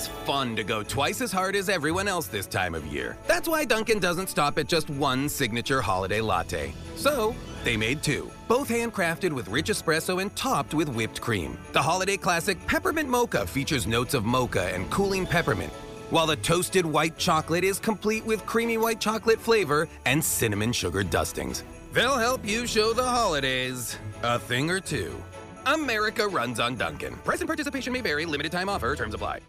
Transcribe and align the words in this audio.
It's 0.00 0.08
fun 0.24 0.56
to 0.56 0.64
go 0.64 0.82
twice 0.82 1.20
as 1.20 1.30
hard 1.30 1.54
as 1.54 1.68
everyone 1.68 2.08
else 2.08 2.26
this 2.26 2.46
time 2.46 2.74
of 2.74 2.86
year. 2.86 3.18
That's 3.26 3.46
why 3.46 3.66
Dunkin' 3.66 3.98
doesn't 3.98 4.30
stop 4.30 4.58
at 4.58 4.66
just 4.66 4.88
one 4.88 5.28
signature 5.28 5.82
holiday 5.82 6.22
latte. 6.22 6.72
So, 6.96 7.36
they 7.64 7.76
made 7.76 8.02
two, 8.02 8.30
both 8.48 8.70
handcrafted 8.70 9.30
with 9.30 9.48
rich 9.48 9.66
espresso 9.66 10.22
and 10.22 10.34
topped 10.34 10.72
with 10.72 10.88
whipped 10.88 11.20
cream. 11.20 11.58
The 11.74 11.82
holiday 11.82 12.16
classic 12.16 12.66
Peppermint 12.66 13.10
Mocha 13.10 13.46
features 13.46 13.86
notes 13.86 14.14
of 14.14 14.24
mocha 14.24 14.74
and 14.74 14.90
cooling 14.90 15.26
peppermint, 15.26 15.72
while 16.08 16.26
the 16.26 16.36
toasted 16.36 16.86
white 16.86 17.18
chocolate 17.18 17.62
is 17.62 17.78
complete 17.78 18.24
with 18.24 18.46
creamy 18.46 18.78
white 18.78 19.00
chocolate 19.00 19.38
flavor 19.38 19.86
and 20.06 20.24
cinnamon 20.24 20.72
sugar 20.72 21.04
dustings. 21.04 21.62
They'll 21.92 22.16
help 22.16 22.42
you 22.48 22.66
show 22.66 22.94
the 22.94 23.04
holidays 23.04 23.98
a 24.22 24.38
thing 24.38 24.70
or 24.70 24.80
two. 24.80 25.12
America 25.66 26.26
runs 26.26 26.58
on 26.58 26.76
Dunkin'. 26.76 27.16
Present 27.16 27.48
participation 27.48 27.92
may 27.92 28.00
vary, 28.00 28.24
limited 28.24 28.50
time 28.50 28.70
offer, 28.70 28.96
terms 28.96 29.12
apply. 29.12 29.40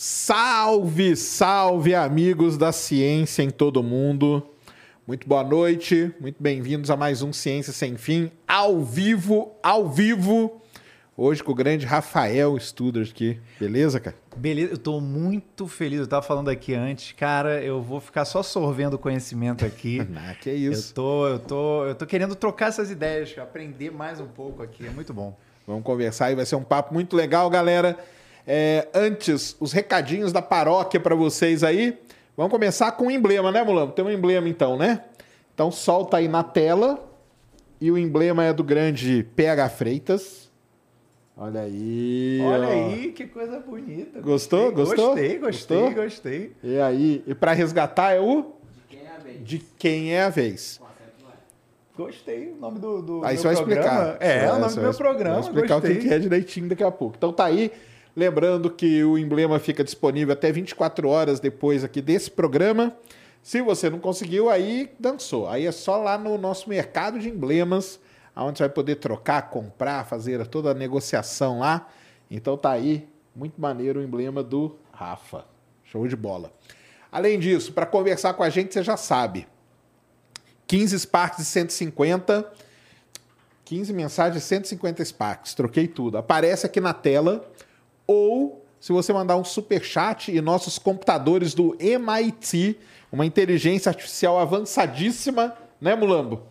Salve, 0.00 1.16
salve, 1.16 1.94
amigos 1.94 2.56
da 2.58 2.70
ciência 2.70 3.42
em 3.42 3.50
todo 3.50 3.82
mundo. 3.82 4.42
Muito 5.08 5.26
boa 5.26 5.42
noite, 5.42 6.14
muito 6.20 6.36
bem-vindos 6.38 6.90
a 6.90 6.96
mais 6.96 7.22
um 7.22 7.32
Ciência 7.32 7.72
Sem 7.72 7.96
Fim, 7.96 8.30
ao 8.46 8.84
vivo, 8.84 9.56
ao 9.62 9.88
vivo. 9.88 10.60
Hoje 11.16 11.42
com 11.42 11.50
o 11.50 11.54
grande 11.54 11.86
Rafael 11.86 12.60
Studers 12.60 13.08
aqui. 13.08 13.40
Beleza, 13.58 13.98
cara? 13.98 14.14
Beleza, 14.36 14.74
eu 14.74 14.76
tô 14.76 15.00
muito 15.00 15.66
feliz. 15.66 16.00
Eu 16.00 16.06
tava 16.06 16.20
falando 16.20 16.50
aqui 16.50 16.74
antes, 16.74 17.12
cara, 17.12 17.62
eu 17.62 17.80
vou 17.80 18.02
ficar 18.02 18.26
só 18.26 18.42
sorvendo 18.42 18.98
conhecimento 18.98 19.64
aqui. 19.64 20.06
ah, 20.14 20.34
que 20.34 20.50
isso. 20.50 20.90
Eu 20.90 20.94
tô, 20.94 21.28
eu 21.28 21.38
tô, 21.38 21.86
eu 21.86 21.94
tô 21.94 22.04
querendo 22.04 22.34
trocar 22.34 22.68
essas 22.68 22.90
ideias, 22.90 23.34
aprender 23.38 23.90
mais 23.90 24.20
um 24.20 24.28
pouco 24.28 24.62
aqui. 24.62 24.86
É 24.86 24.90
muito 24.90 25.14
bom. 25.14 25.34
Vamos 25.66 25.84
conversar 25.84 26.32
e 26.32 26.34
vai 26.34 26.44
ser 26.44 26.56
um 26.56 26.62
papo 26.62 26.92
muito 26.92 27.16
legal, 27.16 27.48
galera. 27.48 27.98
É, 28.46 28.86
antes, 28.92 29.56
os 29.58 29.72
recadinhos 29.72 30.34
da 30.34 30.42
paróquia 30.42 31.00
para 31.00 31.14
vocês 31.14 31.64
aí. 31.64 31.98
Vamos 32.38 32.52
começar 32.52 32.92
com 32.92 33.08
o 33.08 33.10
emblema, 33.10 33.50
né, 33.50 33.64
Mulambo? 33.64 33.90
Tem 33.92 34.04
um 34.04 34.10
emblema 34.12 34.48
então, 34.48 34.76
né? 34.78 35.02
Então 35.52 35.72
solta 35.72 36.18
aí 36.18 36.28
na 36.28 36.44
tela. 36.44 37.04
E 37.80 37.90
o 37.90 37.98
emblema 37.98 38.44
é 38.44 38.52
do 38.52 38.62
grande 38.62 39.26
PH 39.34 39.68
Freitas. 39.70 40.48
Olha 41.36 41.62
aí. 41.62 42.38
Olha 42.40 42.68
ó. 42.68 42.70
aí, 42.70 43.10
que 43.10 43.26
coisa 43.26 43.58
bonita. 43.58 44.20
Gostou? 44.20 44.70
Gostou? 44.70 45.08
Gostei, 45.16 45.38
gostei, 45.40 45.78
Gostou? 45.80 46.02
gostei. 46.04 46.52
E 46.62 46.78
aí, 46.78 47.24
e 47.26 47.34
para 47.34 47.50
resgatar 47.54 48.12
é 48.12 48.20
o 48.20 48.52
de 49.42 49.58
quem 49.76 50.14
é 50.14 50.22
a 50.22 50.28
vez. 50.28 50.80
Gostei 51.96 52.52
o 52.52 52.56
nome 52.60 52.78
do, 52.78 53.02
do 53.02 53.24
Aí 53.24 53.34
meu 53.34 53.42
você 53.42 53.48
vai 53.48 53.56
programa. 53.56 53.88
explicar. 53.88 54.16
É, 54.20 54.38
Você 54.38 54.46
o 54.46 54.58
nome 54.60 54.74
do 54.74 54.80
meu 54.80 54.92
vai- 54.92 54.94
programa. 54.96 55.34
Vai 55.34 55.40
explicar 55.40 55.74
gostei. 55.80 55.96
o 55.96 56.00
que 56.00 56.08
é 56.14 56.18
direitinho 56.20 56.68
daqui 56.68 56.84
a 56.84 56.90
pouco. 56.92 57.16
Então 57.18 57.32
tá 57.32 57.46
aí. 57.46 57.72
Lembrando 58.18 58.68
que 58.68 59.04
o 59.04 59.16
emblema 59.16 59.60
fica 59.60 59.84
disponível 59.84 60.32
até 60.32 60.50
24 60.50 61.08
horas 61.08 61.38
depois 61.38 61.84
aqui 61.84 62.02
desse 62.02 62.28
programa. 62.28 62.92
Se 63.44 63.62
você 63.62 63.88
não 63.88 64.00
conseguiu, 64.00 64.50
aí 64.50 64.92
dançou. 64.98 65.48
Aí 65.48 65.64
é 65.64 65.70
só 65.70 65.98
lá 65.98 66.18
no 66.18 66.36
nosso 66.36 66.68
mercado 66.68 67.20
de 67.20 67.28
emblemas, 67.28 68.00
onde 68.34 68.58
você 68.58 68.64
vai 68.64 68.70
poder 68.70 68.96
trocar, 68.96 69.42
comprar, 69.42 70.04
fazer 70.04 70.44
toda 70.48 70.72
a 70.72 70.74
negociação 70.74 71.60
lá. 71.60 71.86
Então 72.28 72.56
tá 72.56 72.72
aí, 72.72 73.08
muito 73.36 73.60
maneiro 73.60 74.00
o 74.00 74.02
emblema 74.02 74.42
do 74.42 74.76
Rafa. 74.90 75.44
Show 75.84 76.08
de 76.08 76.16
bola. 76.16 76.52
Além 77.12 77.38
disso, 77.38 77.72
para 77.72 77.86
conversar 77.86 78.34
com 78.34 78.42
a 78.42 78.50
gente, 78.50 78.74
você 78.74 78.82
já 78.82 78.96
sabe. 78.96 79.46
15 80.66 80.98
Sparks 80.98 81.38
de 81.38 81.44
150. 81.44 82.52
15 83.64 83.92
mensagens, 83.92 84.42
150 84.42 85.04
Sparks. 85.04 85.54
Troquei 85.54 85.86
tudo. 85.86 86.18
Aparece 86.18 86.66
aqui 86.66 86.80
na 86.80 86.92
tela. 86.92 87.48
Ou, 88.08 88.64
se 88.80 88.90
você 88.90 89.12
mandar 89.12 89.36
um 89.36 89.44
super 89.44 89.84
chat 89.84 90.34
e 90.34 90.40
nossos 90.40 90.78
computadores 90.78 91.52
do 91.52 91.76
MIT, 91.78 92.78
uma 93.12 93.26
inteligência 93.26 93.90
artificial 93.90 94.40
avançadíssima, 94.40 95.54
né, 95.78 95.94
Mulambo? 95.94 96.42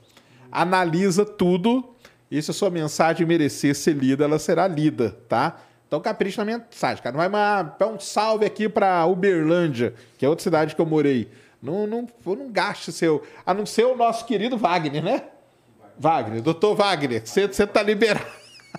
Analisa 0.51 1.25
tudo. 1.25 1.84
E 2.29 2.40
se 2.41 2.51
a 2.51 2.53
sua 2.53 2.69
mensagem 2.69 3.25
merecer 3.25 3.73
ser 3.73 3.94
lida, 3.94 4.23
ela 4.23 4.38
será 4.38 4.67
lida, 4.67 5.17
tá? 5.28 5.59
Então 5.88 6.00
capricha 6.01 6.44
na 6.44 6.57
mensagem, 6.57 7.01
cara. 7.01 7.13
Não 7.13 7.19
vai 7.19 7.29
mais 7.29 7.67
dar 7.79 7.88
um 7.88 8.00
salve 8.00 8.46
aqui 8.46 8.67
para 8.67 9.06
Uberlândia, 9.06 9.94
que 10.17 10.25
é 10.25 10.29
outra 10.29 10.44
cidade 10.44 10.75
que 10.75 10.81
eu 10.81 10.85
morei. 10.85 11.31
Não, 11.62 11.88
não, 11.88 12.07
não 12.25 12.51
gaste 12.51 12.91
seu. 12.91 13.23
A 13.46 13.53
não 13.53 13.66
ser 13.66 13.85
o 13.85 13.96
nosso 13.96 14.25
querido 14.25 14.57
Wagner, 14.57 15.03
né? 15.03 15.23
Wagner, 15.97 16.41
doutor 16.41 16.75
Wagner, 16.75 17.23
você 17.25 17.66
tá 17.66 17.81
liberado, 17.81 18.28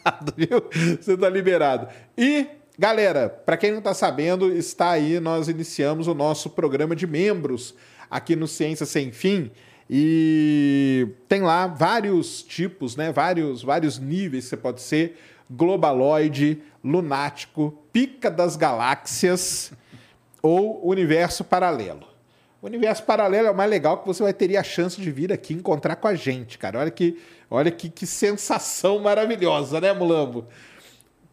viu? 0.37 0.62
Você 1.00 1.17
tá 1.17 1.28
liberado. 1.28 1.88
E, 2.17 2.47
galera, 2.78 3.28
para 3.28 3.56
quem 3.56 3.72
não 3.72 3.81
tá 3.81 3.93
sabendo, 3.93 4.53
está 4.53 4.91
aí, 4.91 5.19
nós 5.19 5.49
iniciamos 5.49 6.06
o 6.06 6.15
nosso 6.15 6.50
programa 6.50 6.94
de 6.94 7.06
membros 7.06 7.75
aqui 8.11 8.37
no 8.37 8.47
Ciência 8.47 8.87
Sem 8.87 9.11
Fim. 9.11 9.50
E 9.91 11.09
tem 11.27 11.43
lá 11.43 11.67
vários 11.67 12.43
tipos, 12.43 12.94
né? 12.94 13.11
Vários, 13.11 13.62
vários 13.62 13.99
níveis 13.99 14.44
você 14.44 14.56
pode 14.56 14.83
ser. 14.83 15.19
Globaloide, 15.50 16.62
lunático, 16.84 17.83
pica 17.91 18.31
das 18.31 18.55
galáxias 18.55 19.72
ou 20.43 20.87
universo 20.87 21.43
paralelo. 21.43 22.06
O 22.61 22.67
universo 22.67 23.05
paralelo 23.05 23.49
é 23.49 23.50
o 23.50 23.56
mais 23.56 23.71
legal 23.71 23.99
que 23.99 24.06
você 24.06 24.22
vai 24.22 24.33
ter 24.33 24.55
a 24.56 24.62
chance 24.62 25.00
de 25.00 25.11
vir 25.11 25.33
aqui 25.33 25.55
encontrar 25.55 25.97
com 25.97 26.09
a 26.09 26.15
gente, 26.15 26.59
cara. 26.59 26.81
Olha 26.81 26.91
que, 26.91 27.19
olha 27.50 27.71
que, 27.71 27.88
que 27.88 28.06
sensação 28.06 28.99
maravilhosa, 28.99 29.81
né, 29.81 29.93
Mulambo? 29.93 30.47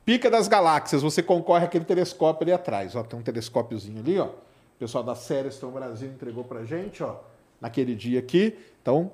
Pica 0.06 0.30
das 0.30 0.48
galáxias, 0.48 1.02
você 1.02 1.24
concorre 1.24 1.66
àquele 1.66 1.84
telescópio 1.84 2.44
ali 2.44 2.52
atrás. 2.52 2.96
Ó, 2.96 3.02
tem 3.02 3.20
um 3.20 3.24
telescópiozinho 3.24 4.00
ali, 4.00 4.20
ó. 4.20 4.28
O 4.28 4.78
pessoal 4.78 5.04
da 5.04 5.16
Série 5.16 5.50
Brasil 5.74 6.10
entregou 6.10 6.44
pra 6.44 6.64
gente, 6.64 7.02
ó, 7.02 7.16
naquele 7.60 7.96
dia 7.96 8.20
aqui. 8.20 8.56
Então, 8.82 9.12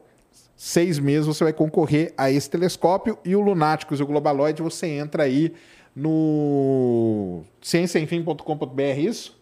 seis 0.56 1.00
meses 1.00 1.28
você 1.28 1.46
vai 1.46 1.54
concorrer 1.54 2.14
a 2.18 2.30
esse 2.30 2.50
telescópio 2.50 3.18
e 3.24 3.36
o 3.36 3.40
Lunáticos 3.40 4.00
e 4.00 4.04
o 4.04 4.06
Globaloid 4.06 4.62
você 4.62 4.88
entra 4.88 5.24
aí 5.24 5.54
no 5.96 7.44
cienciaenfim.com.br, 7.62 8.82
isso? 8.98 9.40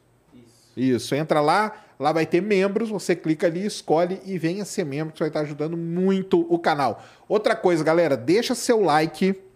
Isso, 0.78 1.16
entra 1.16 1.42
lá, 1.42 1.74
lá 2.00 2.12
vai 2.12 2.26
ter 2.26 2.42
membros, 2.42 2.90
você 2.90 3.16
clica 3.16 3.48
ali, 3.48 3.66
escolhe 3.66 4.22
e 4.24 4.38
venha 4.38 4.66
ser 4.66 4.86
membro, 4.86 5.14
que 5.14 5.18
você 5.18 5.24
vai 5.24 5.30
estar 5.30 5.42
ajudando 5.42 5.76
muito 5.76 6.46
o 6.54 6.60
canal. 6.60 7.04
Outra 7.28 7.56
coisa, 7.56 7.84
galera, 7.84 8.16
deixa 8.16 8.54
seu 8.54 8.82
like 8.82 9.49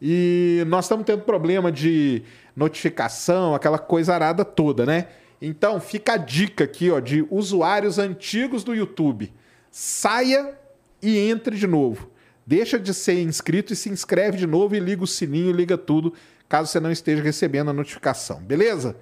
e 0.00 0.64
nós 0.66 0.86
estamos 0.86 1.04
tendo 1.04 1.22
problema 1.22 1.70
de 1.70 2.22
notificação, 2.56 3.54
aquela 3.54 3.78
coisa 3.78 4.14
arada 4.14 4.44
toda, 4.44 4.86
né? 4.86 5.08
Então, 5.42 5.80
fica 5.80 6.14
a 6.14 6.16
dica 6.16 6.64
aqui, 6.64 6.90
ó, 6.90 7.00
de 7.00 7.26
usuários 7.30 7.98
antigos 7.98 8.62
do 8.62 8.74
YouTube. 8.74 9.32
Saia 9.70 10.54
e 11.02 11.18
entre 11.18 11.56
de 11.56 11.66
novo. 11.66 12.10
Deixa 12.46 12.78
de 12.78 12.92
ser 12.92 13.20
inscrito 13.22 13.72
e 13.72 13.76
se 13.76 13.88
inscreve 13.88 14.36
de 14.36 14.46
novo 14.46 14.74
e 14.74 14.80
liga 14.80 15.04
o 15.04 15.06
sininho, 15.06 15.52
liga 15.52 15.78
tudo, 15.78 16.12
caso 16.48 16.70
você 16.70 16.80
não 16.80 16.90
esteja 16.90 17.22
recebendo 17.22 17.70
a 17.70 17.72
notificação, 17.72 18.42
beleza? 18.42 18.96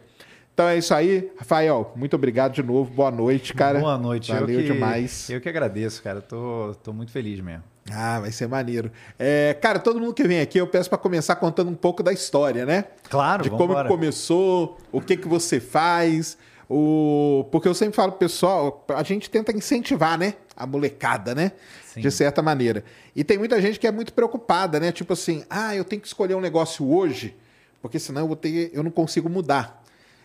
Então 0.53 0.69
é 0.69 0.77
isso 0.77 0.93
aí, 0.93 1.31
Rafael. 1.39 1.93
Muito 1.95 2.15
obrigado 2.17 2.53
de 2.53 2.63
novo. 2.63 2.93
Boa 2.93 3.13
noite, 3.13 3.55
cara. 3.55 3.79
Boa 3.79 3.97
noite. 3.97 4.33
Valeu 4.33 4.61
eu 4.61 4.67
que, 4.67 4.73
demais. 4.73 5.31
Eu 5.31 5.41
que 5.41 5.49
agradeço, 5.49 6.03
cara. 6.03 6.21
Tô, 6.21 6.75
tô 6.83 6.93
muito 6.93 7.13
feliz 7.13 7.41
mesmo. 7.41 7.63
Ah, 7.93 8.21
vai 8.21 8.31
ser 8.33 8.47
maneiro. 8.49 8.91
É, 9.19 9.57
cara, 9.61 9.79
todo 9.79 10.01
mundo 10.01 10.13
que 10.15 10.25
vem 10.25 10.41
aqui, 10.41 10.59
eu 10.59 10.67
peço 10.67 10.89
para 10.89 10.99
começar 10.99 11.37
contando 11.37 11.71
um 11.71 11.75
pouco 11.75 12.03
da 12.03 12.13
história, 12.13 12.67
né? 12.67 12.85
Claro, 13.09 13.43
De 13.43 13.51
como 13.51 13.63
que 13.63 13.69
vambora. 13.69 13.89
começou, 13.89 14.77
o 14.93 15.01
que 15.01 15.17
que 15.17 15.27
você 15.29 15.59
faz, 15.61 16.37
o... 16.69 17.47
porque 17.51 17.67
eu 17.67 17.75
sempre 17.75 17.97
falo 17.97 18.13
pro 18.13 18.19
pessoal, 18.19 18.85
a 18.89 19.03
gente 19.03 19.31
tenta 19.31 19.53
incentivar, 19.53 20.19
né? 20.19 20.35
A 20.57 20.67
molecada, 20.67 21.35
né? 21.35 21.53
Sim. 21.87 22.01
De 22.01 22.11
certa 22.11 22.43
maneira. 22.43 22.85
E 23.17 23.25
tem 23.25 23.39
muita 23.39 23.61
gente 23.61 23.79
que 23.79 23.87
é 23.87 23.93
muito 23.93 24.13
preocupada, 24.13 24.79
né? 24.79 24.93
Tipo 24.93 25.13
assim, 25.15 25.45
ah, 25.49 25.75
eu 25.75 25.85
tenho 25.85 26.03
que 26.03 26.09
escolher 26.09 26.35
um 26.35 26.41
negócio 26.41 26.87
hoje, 26.91 27.37
porque 27.81 27.99
senão 27.99 28.23
eu, 28.23 28.27
vou 28.27 28.37
ter... 28.37 28.71
eu 28.75 28.83
não 28.83 28.91
consigo 28.91 29.29
mudar. 29.31 29.78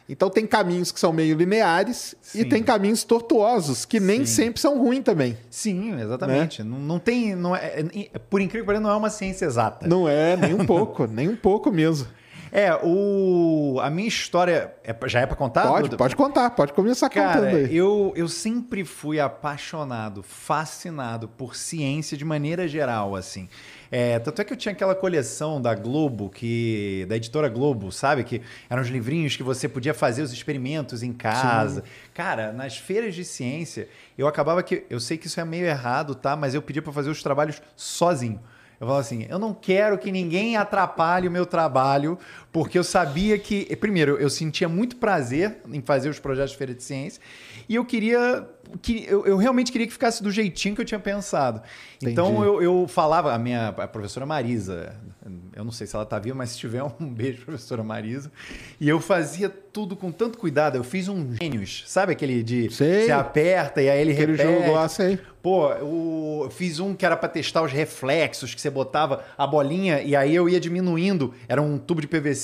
Então 0.08 0.30
tem 0.30 0.46
caminhos 0.46 0.92
que 0.92 1.00
são 1.00 1.14
meio 1.14 1.36
lineares 1.38 2.14
e 2.36 2.40
Sim. 2.44 2.50
tem 2.50 2.62
caminhos 2.62 3.04
tortuosos, 3.06 3.86
que 3.86 4.00
nem 4.02 4.26
Sim. 4.26 4.44
sempre 4.44 4.60
são 4.62 4.78
ruins 4.78 5.04
também. 5.04 5.38
Sim, 5.50 6.00
exatamente. 6.00 6.62
Não, 6.62 6.78
não 6.78 7.00
tem. 7.00 7.36
Não 7.36 7.56
é, 7.56 7.80
é- 8.14 8.20
por 8.20 8.42
incrível 8.42 8.64
que 8.64 8.68
pareça, 8.68 8.84
não 8.84 8.90
é 8.92 8.96
uma 8.96 9.10
ciência 9.10 9.46
exata. 9.46 9.88
Não 9.88 10.08
é, 10.08 10.36
nem 10.36 10.54
um 10.54 10.66
pouco, 10.68 11.08
nem 11.08 11.30
um 11.30 11.36
pouco 11.38 11.72
mesmo. 11.72 12.08
É, 12.56 12.72
o, 12.84 13.80
a 13.82 13.90
minha 13.90 14.08
história. 14.08 14.76
É, 14.84 14.96
já 15.08 15.22
é 15.22 15.26
pra 15.26 15.36
contar? 15.36 15.68
Pode, 15.68 15.84
Dudu? 15.84 15.98
pode 15.98 16.16
contar, 16.16 16.50
pode 16.52 16.72
começar 16.74 17.10
Cara, 17.10 17.40
contando 17.40 17.56
aí. 17.56 17.76
eu, 17.76 18.14
eu 18.16 18.28
sempre 18.28 18.86
fui 18.86 19.20
apaixonado, 19.20 20.22
fascinado 20.22 21.28
por 21.30 21.56
ciência 21.56 22.16
de 22.16 22.24
maneira 22.24 22.68
geral, 22.68 23.16
assim. 23.16 23.50
É, 23.96 24.18
tanto 24.18 24.42
é 24.42 24.44
que 24.44 24.52
eu 24.52 24.58
tinha 24.58 24.72
aquela 24.72 24.96
coleção 24.96 25.62
da 25.62 25.76
Globo, 25.76 26.28
que 26.28 27.06
da 27.08 27.16
editora 27.16 27.48
Globo, 27.48 27.92
sabe? 27.92 28.24
Que 28.24 28.42
eram 28.68 28.82
os 28.82 28.88
livrinhos 28.88 29.36
que 29.36 29.44
você 29.44 29.70
podia 29.70 29.94
fazer 29.94 30.24
os 30.24 30.34
experimentos 30.34 31.04
em 31.04 31.14
casa. 31.14 31.84
Cara, 32.12 32.52
nas 32.52 32.76
feiras 32.76 33.14
de 33.14 33.24
ciência, 33.24 33.88
eu 34.18 34.28
acabava 34.28 34.64
que. 34.64 34.84
Eu 34.90 35.00
sei 35.00 35.16
que 35.16 35.28
isso 35.28 35.40
é 35.40 35.46
meio 35.46 35.68
errado, 35.68 36.16
tá? 36.16 36.36
Mas 36.36 36.56
eu 36.56 36.62
pedia 36.64 36.82
para 36.82 36.92
fazer 36.92 37.12
os 37.12 37.22
trabalhos 37.22 37.62
sozinho. 37.76 38.40
Eu 38.80 38.88
falava 38.88 39.00
assim, 39.00 39.28
eu 39.30 39.38
não 39.38 39.54
quero 39.54 39.96
que 40.00 40.12
ninguém 40.12 40.58
atrapalhe 40.58 41.28
o 41.28 41.32
meu 41.32 41.46
trabalho, 41.46 42.18
porque 42.54 42.78
eu 42.78 42.84
sabia 42.84 43.38
que, 43.40 43.76
primeiro, 43.78 44.16
eu 44.18 44.30
sentia 44.30 44.70
muito 44.70 44.98
prazer 44.98 45.58
em 45.72 45.82
fazer 45.82 46.08
os 46.08 46.20
projetos 46.20 46.52
de 46.52 46.58
feira 46.58 46.74
de 46.76 46.84
ciência, 46.84 47.20
e 47.68 47.74
eu 47.74 47.84
queria, 47.84 48.48
que, 48.80 49.06
eu, 49.10 49.26
eu 49.26 49.38
realmente 49.38 49.72
queria 49.72 49.88
que 49.88 49.94
ficasse 49.94 50.22
do 50.22 50.30
jeitinho 50.30 50.76
que 50.76 50.82
eu 50.82 50.86
tinha 50.86 51.00
pensado. 51.00 51.64
Então 52.00 52.28
Entendi. 52.28 52.46
eu, 52.48 52.62
eu 52.62 52.88
falava, 52.88 53.34
a 53.34 53.40
minha 53.40 53.70
a 53.70 53.88
professora 53.88 54.24
Marisa, 54.26 54.96
eu 55.56 55.64
não 55.64 55.72
sei 55.72 55.88
se 55.88 55.96
ela 55.96 56.06
tá 56.06 56.20
viva, 56.20 56.36
mas 56.36 56.52
se 56.52 56.60
tiver 56.60 56.84
um 57.02 57.10
beijo, 57.10 57.44
professora 57.44 57.84
Marisa, 57.84 58.32
e 58.80 58.88
eu 58.88 59.00
fazia 59.02 59.50
tudo 59.50 59.96
com 59.96 60.12
tanto 60.12 60.38
cuidado, 60.38 60.78
eu 60.78 60.84
fiz 60.84 61.08
um 61.08 61.34
gênios, 61.42 61.84
sabe 61.88 62.12
aquele 62.12 62.44
de 62.44 62.72
Sei. 62.72 63.06
você 63.06 63.12
aperta 63.12 63.82
e 63.82 63.90
aí 63.90 64.00
ele 64.00 64.12
Aquele 64.12 64.34
repete. 64.34 64.54
jogo 64.54 64.74
lá, 64.74 64.88
sei. 64.88 65.18
Pô, 65.42 65.72
eu 65.72 66.24
eu 66.44 66.50
fiz 66.50 66.80
um 66.80 66.94
que 66.94 67.06
era 67.06 67.16
pra 67.16 67.30
testar 67.30 67.62
os 67.64 67.72
reflexos, 67.72 68.54
que 68.54 68.62
você 68.62 68.70
botava 68.70 69.24
a 69.38 69.48
bolinha 69.48 70.02
e 70.02 70.16
aí 70.16 70.36
eu 70.36 70.48
ia 70.50 70.60
diminuindo, 70.60 71.34
era 71.48 71.62
um 71.62 71.78
tubo 71.78 72.02
de 72.02 72.08
PVC, 72.08 72.43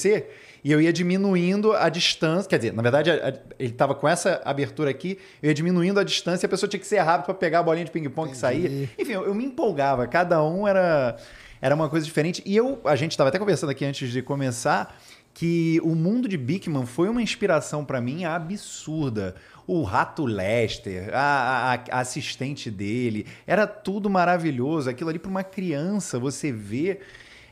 e 0.64 0.72
eu 0.72 0.82
ia 0.82 0.92
diminuindo 0.92 1.74
a 1.74 1.88
distância. 1.90 2.50
Quer 2.50 2.58
dizer, 2.58 2.74
na 2.74 2.82
verdade, 2.82 3.10
a- 3.12 3.30
a- 3.30 3.34
ele 3.58 3.72
tava 3.72 3.96
com 3.96 4.08
essa 4.08 4.42
abertura 4.46 4.90
aqui, 4.90 5.18
eu 5.42 5.48
ia 5.50 5.54
diminuindo 5.54 6.00
a 6.00 6.04
distância 6.04 6.46
e 6.46 6.48
a 6.48 6.50
pessoa 6.50 6.70
tinha 6.70 6.80
que 6.80 6.88
ser 6.88 7.00
rápido 7.00 7.26
pra 7.26 7.34
pegar 7.34 7.60
a 7.60 7.64
bolinha 7.64 7.86
de 7.86 7.92
ping-pong 7.92 8.32
que 8.32 8.38
saía. 8.38 8.90
Enfim, 8.98 9.14
eu, 9.14 9.24
eu 9.26 9.34
me 9.36 9.46
empolgava, 9.46 10.06
cada 10.08 10.44
um 10.44 10.68
era, 10.68 11.18
era 11.62 11.74
uma 11.76 11.90
coisa 11.90 12.06
diferente. 12.06 12.42
E 12.46 12.56
eu, 12.56 12.80
a 12.86 12.96
gente 12.96 13.18
tava 13.18 13.30
até 13.30 13.40
conversando 13.40 13.70
aqui 13.70 13.86
antes 13.86 14.12
de 14.12 14.22
começar 14.22 14.98
que 15.34 15.80
o 15.84 15.96
mundo 15.96 16.28
de 16.28 16.36
Bickman 16.38 16.86
foi 16.86 17.08
uma 17.08 17.22
inspiração 17.22 17.86
pra 17.86 18.02
mim 18.02 18.26
absurda. 18.26 19.36
O 19.66 19.84
Rato 19.84 20.26
Lester, 20.26 21.12
a, 21.14 21.74
a- 21.76 21.98
a 21.98 22.00
assistente 22.00 22.70
dele, 22.72 23.26
era 23.46 23.66
tudo 23.68 24.10
maravilhoso. 24.10 24.90
Aquilo 24.90 25.10
ali 25.10 25.20
para 25.20 25.30
uma 25.30 25.44
criança, 25.44 26.18
você 26.20 26.52
vê 26.52 27.00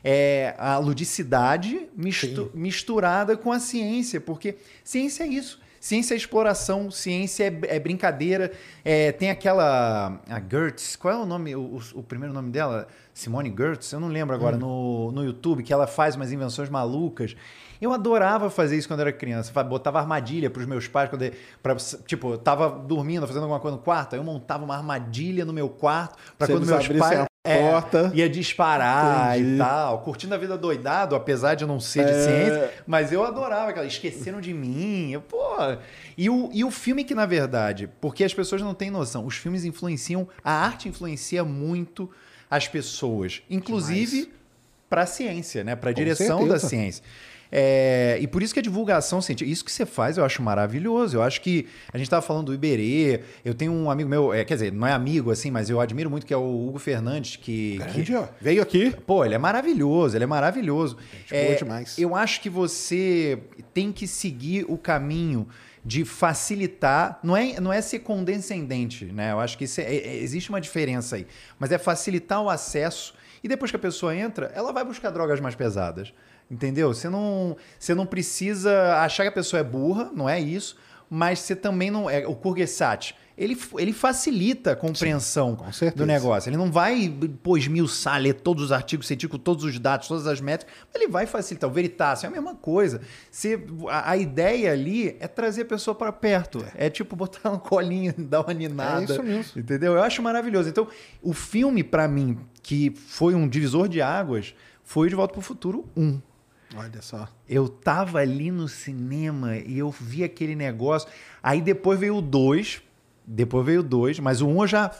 é, 0.02 0.54
a 0.58 0.78
ludicidade 0.78 1.88
mistu- 1.96 2.50
misturada 2.54 3.36
com 3.36 3.50
a 3.52 3.58
ciência, 3.58 4.20
porque 4.20 4.56
ciência 4.84 5.24
é 5.24 5.26
isso. 5.26 5.60
Ciência 5.80 6.14
é 6.14 6.16
exploração, 6.16 6.90
ciência 6.90 7.44
é, 7.44 7.76
é 7.76 7.78
brincadeira. 7.80 8.50
É, 8.84 9.12
tem 9.12 9.30
aquela. 9.30 10.20
A 10.28 10.40
Gertz, 10.40 10.96
qual 10.96 11.14
é 11.14 11.16
o 11.16 11.24
nome, 11.24 11.54
o, 11.54 11.80
o- 11.94 12.02
primeiro 12.02 12.34
nome 12.34 12.50
dela? 12.50 12.88
Simone 13.14 13.54
Gertz, 13.56 13.92
eu 13.92 14.00
não 14.00 14.08
lembro 14.08 14.34
agora, 14.34 14.56
no, 14.56 15.12
no 15.12 15.24
YouTube, 15.24 15.62
que 15.62 15.72
ela 15.72 15.86
faz 15.86 16.16
umas 16.16 16.32
invenções 16.32 16.68
malucas. 16.68 17.36
Eu 17.80 17.92
adorava 17.92 18.50
fazer 18.50 18.76
isso 18.76 18.88
quando 18.88 19.00
eu 19.00 19.06
era 19.06 19.12
criança. 19.16 19.52
Botava 19.62 20.00
armadilha 20.00 20.50
para 20.50 20.60
os 20.60 20.66
meus 20.66 20.88
pais. 20.88 21.08
Quando, 21.08 21.30
pra, 21.62 21.76
tipo, 22.06 22.32
eu 22.32 22.38
tava 22.38 22.68
dormindo, 22.70 23.24
fazendo 23.24 23.42
alguma 23.42 23.60
coisa 23.60 23.76
no 23.76 23.82
quarto. 23.82 24.14
Aí 24.14 24.18
eu 24.18 24.24
montava 24.24 24.64
uma 24.64 24.76
armadilha 24.76 25.44
no 25.44 25.52
meu 25.52 25.68
quarto 25.68 26.16
para 26.36 26.48
quando 26.54 26.66
meus 26.66 26.88
pais. 27.00 27.28
A 27.52 27.72
porta. 27.72 28.10
ia 28.14 28.28
disparar 28.28 29.38
Entendi. 29.38 29.54
e 29.54 29.58
tal. 29.58 29.98
Curtindo 30.00 30.34
a 30.34 30.38
vida 30.38 30.56
doidado, 30.58 31.14
apesar 31.16 31.54
de 31.54 31.64
não 31.66 31.80
ser 31.80 32.04
de 32.04 32.12
É. 32.12 32.22
ciência. 32.24 32.70
Mas 32.86 33.12
eu 33.12 33.24
adorava 33.24 33.70
aquela. 33.70 33.86
Esqueceram 33.86 34.40
de 34.40 34.52
mim. 34.52 35.10
Eu, 35.12 35.20
pô. 35.22 35.38
E 36.16 36.28
o, 36.28 36.50
e 36.52 36.64
o 36.64 36.70
filme 36.70 37.04
que, 37.04 37.14
na 37.14 37.26
verdade, 37.26 37.88
porque 38.00 38.24
as 38.24 38.34
pessoas 38.34 38.60
não 38.62 38.74
têm 38.74 38.90
noção, 38.90 39.24
os 39.26 39.36
filmes 39.36 39.64
influenciam. 39.64 40.28
A 40.44 40.52
arte 40.52 40.88
influencia 40.88 41.44
muito 41.44 42.10
as 42.50 42.66
pessoas. 42.68 43.42
Inclusive 43.48 44.32
para 44.88 45.02
a 45.02 45.06
ciência, 45.06 45.62
né? 45.62 45.76
Para 45.76 45.90
a 45.90 45.92
direção 45.92 46.40
da 46.48 46.58
certeza. 46.58 46.68
ciência. 46.68 47.04
É, 47.50 48.18
e 48.20 48.26
por 48.26 48.42
isso 48.42 48.52
que 48.52 48.60
a 48.60 48.62
divulgação 48.62 49.20
científica, 49.22 49.50
isso 49.52 49.64
que 49.64 49.72
você 49.72 49.86
faz, 49.86 50.18
eu 50.18 50.24
acho 50.24 50.42
maravilhoso. 50.42 51.16
Eu 51.16 51.22
acho 51.22 51.40
que 51.40 51.66
a 51.92 51.96
gente 51.96 52.06
estava 52.06 52.22
falando 52.22 52.46
do 52.46 52.54
Iberê. 52.54 53.20
Eu 53.44 53.54
tenho 53.54 53.72
um 53.72 53.90
amigo 53.90 54.08
meu, 54.08 54.32
é, 54.32 54.44
quer 54.44 54.54
dizer, 54.54 54.72
não 54.72 54.86
é 54.86 54.92
amigo 54.92 55.30
assim, 55.30 55.50
mas 55.50 55.70
eu 55.70 55.80
admiro 55.80 56.10
muito 56.10 56.26
que 56.26 56.34
é 56.34 56.36
o 56.36 56.68
Hugo 56.68 56.78
Fernandes, 56.78 57.36
que, 57.36 57.78
que 57.92 58.02
Grande, 58.02 58.14
ó. 58.16 58.24
Veio 58.40 58.62
aqui. 58.62 58.90
Pô, 59.06 59.24
ele 59.24 59.34
é 59.34 59.38
maravilhoso, 59.38 60.16
ele 60.16 60.24
é 60.24 60.26
maravilhoso. 60.26 60.96
boa 60.96 61.40
É, 61.40 61.54
demais. 61.54 61.98
Eu 61.98 62.14
acho 62.14 62.40
que 62.40 62.50
você 62.50 63.38
tem 63.72 63.92
que 63.92 64.06
seguir 64.06 64.64
o 64.68 64.76
caminho 64.76 65.48
de 65.84 66.04
facilitar, 66.04 67.18
não 67.22 67.36
é, 67.36 67.58
não 67.60 67.72
é 67.72 67.80
ser 67.80 68.00
condescendente, 68.00 69.06
né? 69.06 69.32
Eu 69.32 69.40
acho 69.40 69.56
que 69.56 69.64
isso 69.64 69.80
é- 69.80 69.84
é- 69.84 70.16
existe 70.18 70.50
uma 70.50 70.60
diferença 70.60 71.16
aí, 71.16 71.26
mas 71.58 71.70
é 71.72 71.78
facilitar 71.78 72.42
o 72.42 72.50
acesso 72.50 73.14
e 73.42 73.48
depois 73.48 73.70
que 73.70 73.76
a 73.76 73.80
pessoa 73.80 74.14
entra, 74.14 74.50
ela 74.54 74.72
vai 74.72 74.84
buscar 74.84 75.10
drogas 75.10 75.40
mais 75.40 75.54
pesadas, 75.54 76.12
entendeu? 76.50 76.92
Você 76.92 77.08
não, 77.08 77.56
você 77.78 77.94
não 77.94 78.06
precisa 78.06 78.96
achar 78.96 79.24
que 79.24 79.28
a 79.28 79.32
pessoa 79.32 79.60
é 79.60 79.64
burra, 79.64 80.10
não 80.14 80.28
é 80.28 80.40
isso, 80.40 80.76
mas 81.10 81.40
você 81.40 81.56
também 81.56 81.90
não 81.90 82.08
é 82.08 82.26
o 82.26 82.34
Kurgesat. 82.34 83.14
Ele, 83.36 83.56
ele 83.78 83.92
facilita 83.92 84.72
a 84.72 84.76
compreensão 84.76 85.54
com 85.54 85.72
certeza. 85.72 85.96
do 85.96 86.04
negócio. 86.04 86.50
Ele 86.50 86.56
não 86.56 86.72
vai, 86.72 87.08
pô, 87.40 87.56
esmiuçar, 87.56 88.20
ler 88.20 88.34
todos 88.34 88.64
os 88.64 88.72
artigos 88.72 89.06
científicos, 89.06 89.40
todos 89.44 89.62
os 89.62 89.78
dados, 89.78 90.08
todas 90.08 90.26
as 90.26 90.40
métricas, 90.40 90.74
mas 90.92 91.00
ele 91.00 91.10
vai 91.10 91.24
facilitar. 91.24 91.70
O 91.70 91.72
Veritas 91.72 92.24
é 92.24 92.26
a 92.26 92.30
mesma 92.30 92.56
coisa. 92.56 93.00
Você, 93.30 93.64
a, 93.88 94.10
a 94.10 94.16
ideia 94.16 94.72
ali 94.72 95.16
é 95.20 95.28
trazer 95.28 95.62
a 95.62 95.66
pessoa 95.66 95.94
para 95.94 96.10
perto. 96.10 96.64
É. 96.74 96.90
tipo 96.90 97.14
botar 97.14 97.52
um 97.52 97.58
colinho, 97.58 98.12
dar 98.18 98.40
uma 98.40 98.52
ninada. 98.52 99.02
É 99.02 99.04
isso 99.04 99.22
mesmo. 99.22 99.60
Entendeu? 99.60 99.92
Eu 99.92 100.02
acho 100.02 100.20
maravilhoso. 100.20 100.68
Então, 100.68 100.88
o 101.22 101.32
filme, 101.32 101.84
para 101.84 102.08
mim, 102.08 102.40
que 102.60 102.90
foi 102.90 103.36
um 103.36 103.46
divisor 103.46 103.88
de 103.88 104.02
águas, 104.02 104.52
foi 104.82 105.08
De 105.08 105.14
Volta 105.14 105.34
para 105.34 105.40
o 105.40 105.42
Futuro 105.42 105.88
1. 105.96 106.20
Olha 106.78 107.02
só. 107.02 107.28
Eu 107.48 107.68
tava 107.68 108.18
ali 108.18 108.50
no 108.50 108.68
cinema 108.68 109.56
e 109.56 109.78
eu 109.78 109.90
vi 109.90 110.22
aquele 110.24 110.54
negócio. 110.54 111.08
Aí 111.42 111.60
depois 111.60 111.98
veio 111.98 112.16
o 112.16 112.22
2. 112.22 112.82
Depois 113.26 113.66
veio 113.66 113.80
o 113.80 113.82
2, 113.82 114.20
mas 114.20 114.40
o 114.40 114.46
1 114.46 114.56
um 114.56 114.62
eu 114.62 114.66
já. 114.66 114.90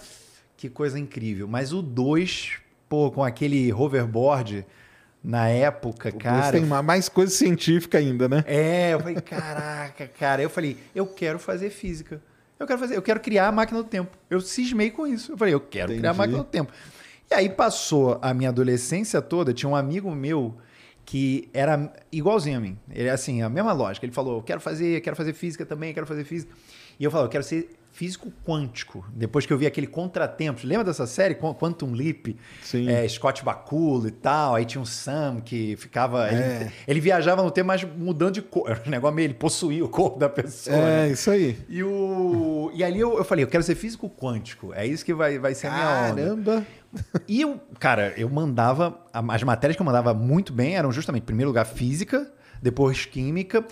Que 0.57 0.69
coisa 0.69 0.99
incrível. 0.99 1.47
Mas 1.49 1.73
o 1.73 1.81
2, 1.81 2.53
pô, 2.89 3.11
com 3.11 3.23
aquele 3.25 3.73
hoverboard 3.73 4.67
na 5.23 5.49
época, 5.49 6.13
Cara, 6.13 6.41
cara. 6.43 6.53
tem 6.53 6.65
ma- 6.67 6.83
mais 6.83 7.09
coisa 7.09 7.33
científica 7.33 7.99
ainda, 7.99 8.29
né? 8.29 8.45
É, 8.47 8.95
eu 8.95 9.01
falei, 9.01 9.21
caraca, 9.21 10.07
cara. 10.19 10.43
Eu 10.43 10.51
falei, 10.51 10.77
eu 10.95 11.07
quero 11.07 11.39
fazer 11.39 11.71
física. 11.71 12.21
Eu 12.59 12.67
quero 12.67 12.79
fazer, 12.79 12.97
eu 12.97 13.03
quero 13.03 13.21
criar 13.21 13.49
a 13.49 13.53
máquina 13.53 13.83
do 13.83 13.89
tempo. 13.89 14.17
Eu 14.29 14.41
cismei 14.41 14.91
com 14.91 15.07
isso. 15.07 15.33
Eu 15.33 15.39
falei, 15.39 15.55
eu 15.55 15.61
quero 15.61 15.89
criar 15.93 16.11
a 16.11 16.13
Entendi. 16.13 16.19
máquina 16.19 16.39
do 16.39 16.45
tempo. 16.45 16.73
E 17.31 17.35
aí 17.35 17.49
passou 17.49 18.19
a 18.23 18.33
minha 18.35 18.49
adolescência 18.51 19.21
toda, 19.23 19.53
tinha 19.53 19.69
um 19.69 19.77
amigo 19.77 20.11
meu 20.15 20.57
que 21.09 21.49
era 21.55 21.91
igualzinho 22.13 22.59
a 22.59 22.61
mim. 22.61 22.77
Ele 22.91 23.09
assim, 23.09 23.41
a 23.41 23.49
mesma 23.49 23.73
lógica. 23.73 24.05
Ele 24.05 24.13
falou, 24.13 24.37
eu 24.37 24.43
quero 24.43 24.61
fazer, 24.61 25.01
quero 25.01 25.17
fazer 25.17 25.33
física 25.33 25.65
também, 25.65 25.95
quero 25.95 26.07
fazer 26.07 26.23
física. 26.23 26.53
E 27.01 27.05
eu 27.05 27.11
falei, 27.11 27.25
eu 27.25 27.31
quero 27.31 27.43
ser 27.43 27.78
físico 27.99 28.33
quântico. 28.47 29.05
Depois 29.13 29.45
que 29.45 29.53
eu 29.53 29.59
vi 29.59 29.67
aquele 29.67 29.89
Contratempos, 29.89 30.63
lembra 30.63 30.85
dessa 30.85 31.05
série 31.05 31.35
Qu- 31.35 31.53
Quantum 31.55 31.93
Leap? 31.93 32.37
Sim. 32.63 32.89
É, 32.89 33.07
Scott 33.09 33.45
Bakula 33.45 34.07
e 34.07 34.13
tal. 34.13 34.55
Aí 34.55 34.65
tinha 34.65 34.81
um 34.81 34.85
Sam 34.85 35.41
que 35.45 35.75
ficava. 35.77 36.29
É. 36.29 36.61
Ele, 36.63 36.73
ele 36.87 37.01
viajava 37.01 37.43
no 37.43 37.51
tempo, 37.51 37.67
mas 37.67 37.83
mudando 37.83 38.35
de 38.35 38.43
cor. 38.43 38.71
Era 38.71 38.81
um 38.87 38.91
negócio 38.91 39.17
meio, 39.17 39.27
ele 39.27 39.35
possuía 39.35 39.85
o 39.85 39.89
corpo 39.89 40.17
da 40.17 40.29
pessoa. 40.29 40.77
né? 40.77 41.09
É, 41.09 41.13
isso 41.13 41.29
aí. 41.29 41.59
E, 41.69 41.83
o... 41.83 42.71
e 42.73 42.85
ali 42.85 43.01
eu, 43.01 43.19
eu 43.19 43.25
falei, 43.25 43.43
eu 43.45 43.49
quero 43.49 43.65
ser 43.65 43.75
físico 43.75 44.09
quântico. 44.09 44.73
É 44.73 44.87
isso 44.87 45.05
que 45.05 45.13
vai, 45.13 45.37
vai 45.41 45.53
ser 45.55 45.67
a 45.67 45.73
minha 45.73 46.11
onda. 46.13 46.23
Caramba. 46.23 46.67
E 47.27 47.41
eu, 47.41 47.61
cara, 47.81 48.15
eu 48.17 48.31
mandava. 48.31 48.97
As 49.13 49.43
matérias 49.43 49.75
que 49.77 49.83
eu 49.83 49.87
mandava 49.87 50.15
muito 50.15 50.53
bem 50.53 50.77
eram 50.77 50.93
justamente, 50.93 51.23
em 51.23 51.27
primeiro 51.27 51.51
lugar, 51.51 51.65
física, 51.67 52.31
depois 52.63 53.05
química. 53.05 53.65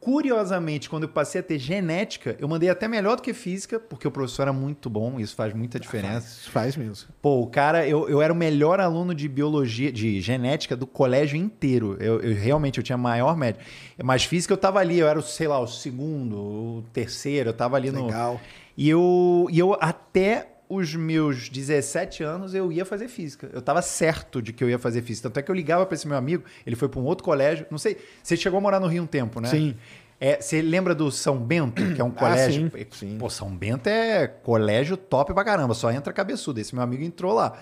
Curiosamente, 0.00 0.88
quando 0.88 1.02
eu 1.02 1.10
passei 1.10 1.42
a 1.42 1.44
ter 1.44 1.58
genética, 1.58 2.34
eu 2.38 2.48
mandei 2.48 2.70
até 2.70 2.88
melhor 2.88 3.16
do 3.16 3.22
que 3.22 3.34
física, 3.34 3.78
porque 3.78 4.08
o 4.08 4.10
professor 4.10 4.42
era 4.42 4.52
muito 4.52 4.88
bom, 4.88 5.20
isso 5.20 5.34
faz 5.36 5.52
muita 5.52 5.78
diferença. 5.78 6.20
Faz, 6.20 6.46
faz 6.46 6.76
mesmo. 6.76 7.10
Pô, 7.20 7.42
o 7.42 7.46
cara, 7.46 7.86
eu, 7.86 8.08
eu 8.08 8.22
era 8.22 8.32
o 8.32 8.36
melhor 8.36 8.80
aluno 8.80 9.14
de 9.14 9.28
biologia, 9.28 9.92
de 9.92 10.18
genética 10.22 10.74
do 10.74 10.86
colégio 10.86 11.36
inteiro. 11.36 11.98
Eu, 12.00 12.18
eu 12.20 12.34
realmente 12.34 12.78
eu 12.78 12.82
tinha 12.82 12.96
maior 12.96 13.36
média. 13.36 13.60
Mas 14.02 14.24
física 14.24 14.54
eu 14.54 14.58
tava 14.58 14.78
ali, 14.78 14.98
eu 14.98 15.06
era, 15.06 15.18
o, 15.18 15.22
sei 15.22 15.46
lá, 15.46 15.60
o 15.60 15.66
segundo, 15.66 16.36
o 16.36 16.84
terceiro, 16.94 17.50
eu 17.50 17.54
tava 17.54 17.76
ali 17.76 17.90
no. 17.90 18.06
Legal. 18.06 18.40
E 18.78 18.88
eu, 18.88 19.48
e 19.50 19.58
eu 19.58 19.76
até 19.78 20.48
os 20.70 20.94
meus 20.94 21.48
17 21.48 22.22
anos 22.22 22.54
eu 22.54 22.70
ia 22.70 22.84
fazer 22.84 23.08
física. 23.08 23.50
Eu 23.52 23.60
tava 23.60 23.82
certo 23.82 24.40
de 24.40 24.52
que 24.52 24.62
eu 24.62 24.70
ia 24.70 24.78
fazer 24.78 25.02
física. 25.02 25.28
Tanto 25.28 25.40
é 25.40 25.42
que 25.42 25.50
eu 25.50 25.54
ligava 25.54 25.84
para 25.84 25.96
esse 25.96 26.06
meu 26.06 26.16
amigo, 26.16 26.44
ele 26.64 26.76
foi 26.76 26.88
para 26.88 27.00
um 27.00 27.04
outro 27.04 27.24
colégio. 27.24 27.66
Não 27.72 27.76
sei, 27.76 27.96
você 28.22 28.36
chegou 28.36 28.58
a 28.58 28.60
morar 28.60 28.78
no 28.78 28.86
Rio 28.86 29.02
um 29.02 29.06
tempo, 29.06 29.40
né? 29.40 29.48
Sim. 29.48 29.76
É, 30.20 30.40
você 30.40 30.62
lembra 30.62 30.94
do 30.94 31.10
São 31.10 31.38
Bento, 31.38 31.82
que 31.94 32.00
é 32.00 32.04
um 32.04 32.10
colégio? 32.12 32.70
Ah, 32.72 32.78
sim, 32.78 32.86
sim. 32.92 33.18
Pô, 33.18 33.28
São 33.28 33.50
Bento 33.50 33.88
é 33.88 34.28
colégio 34.28 34.96
top 34.96 35.34
pra 35.34 35.42
caramba, 35.42 35.74
só 35.74 35.90
entra 35.90 36.12
cabeçudo. 36.12 36.60
Esse 36.60 36.72
meu 36.72 36.84
amigo 36.84 37.02
entrou 37.02 37.34
lá. 37.34 37.58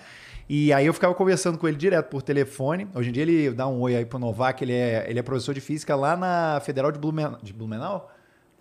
E 0.47 0.71
aí 0.71 0.85
eu 0.85 0.93
ficava 0.93 1.15
conversando 1.15 1.57
com 1.57 1.67
ele 1.67 1.77
direto 1.77 2.09
por 2.09 2.21
telefone. 2.21 2.87
Hoje 2.93 3.09
em 3.09 3.11
dia 3.11 3.23
ele 3.23 3.49
dá 3.51 3.67
um 3.67 3.79
oi 3.81 3.95
aí 3.95 4.05
pro 4.05 4.19
Novak, 4.19 4.63
ele 4.63 4.73
é, 4.73 5.05
ele 5.09 5.17
é 5.17 5.23
professor 5.23 5.55
de 5.55 5.61
física 5.61 5.95
lá 5.95 6.15
na 6.15 6.59
Federal 6.63 6.91
de 6.91 6.99
Blumenau. 6.99 7.39
De 7.41 7.53
Blumenau? 7.53 8.11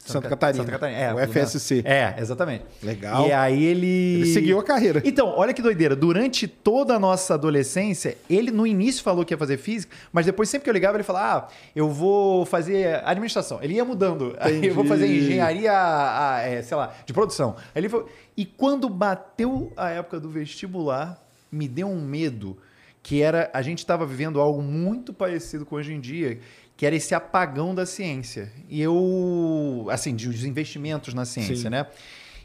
Santa 0.04 0.28
Catarina. 0.28 0.64
Santa 0.64 0.72
Catarina. 0.72 0.98
É, 0.98 1.14
O. 1.14 1.18
FSC. 1.18 1.82
É, 1.84 2.14
exatamente. 2.18 2.64
Legal. 2.82 3.26
E 3.28 3.32
aí 3.32 3.64
ele. 3.64 3.86
Ele 3.86 4.26
seguiu 4.32 4.58
a 4.58 4.64
carreira. 4.64 5.02
Então, 5.04 5.28
olha 5.36 5.52
que 5.52 5.60
doideira. 5.60 5.94
Durante 5.94 6.46
toda 6.48 6.94
a 6.94 6.98
nossa 6.98 7.34
adolescência, 7.34 8.16
ele 8.28 8.50
no 8.50 8.66
início 8.66 9.02
falou 9.02 9.24
que 9.24 9.34
ia 9.34 9.38
fazer 9.38 9.58
física, 9.58 9.94
mas 10.12 10.26
depois, 10.26 10.48
sempre 10.48 10.64
que 10.64 10.70
eu 10.70 10.74
ligava, 10.74 10.96
ele 10.96 11.04
falava: 11.04 11.46
Ah, 11.46 11.52
eu 11.74 11.90
vou 11.90 12.46
fazer 12.46 13.02
administração. 13.04 13.58
Ele 13.62 13.74
ia 13.74 13.84
mudando. 13.84 14.36
Aí 14.40 14.66
eu 14.66 14.74
vou 14.74 14.84
fazer 14.84 15.06
engenharia, 15.06 15.72
ah, 15.72 16.40
é, 16.42 16.62
sei 16.62 16.76
lá, 16.76 16.94
de 17.04 17.12
produção. 17.12 17.56
Aí 17.74 17.80
ele 17.80 17.88
falou. 17.88 18.08
E 18.36 18.44
quando 18.46 18.88
bateu 18.88 19.72
a 19.76 19.90
época 19.90 20.20
do 20.20 20.30
vestibular, 20.30 21.20
me 21.50 21.66
deu 21.66 21.88
um 21.88 22.00
medo 22.00 22.56
que 23.02 23.20
era. 23.22 23.50
A 23.52 23.62
gente 23.62 23.78
estava 23.78 24.06
vivendo 24.06 24.40
algo 24.40 24.62
muito 24.62 25.12
parecido 25.12 25.66
com 25.66 25.76
hoje 25.76 25.92
em 25.92 26.00
dia. 26.00 26.38
Que 26.78 26.86
era 26.86 26.94
esse 26.94 27.12
apagão 27.14 27.74
da 27.74 27.84
ciência. 27.84 28.50
E 28.68 28.80
eu. 28.80 29.88
Assim, 29.90 30.14
dos 30.14 30.44
investimentos 30.44 31.12
na 31.12 31.24
ciência, 31.26 31.56
Sim. 31.56 31.68
né? 31.70 31.86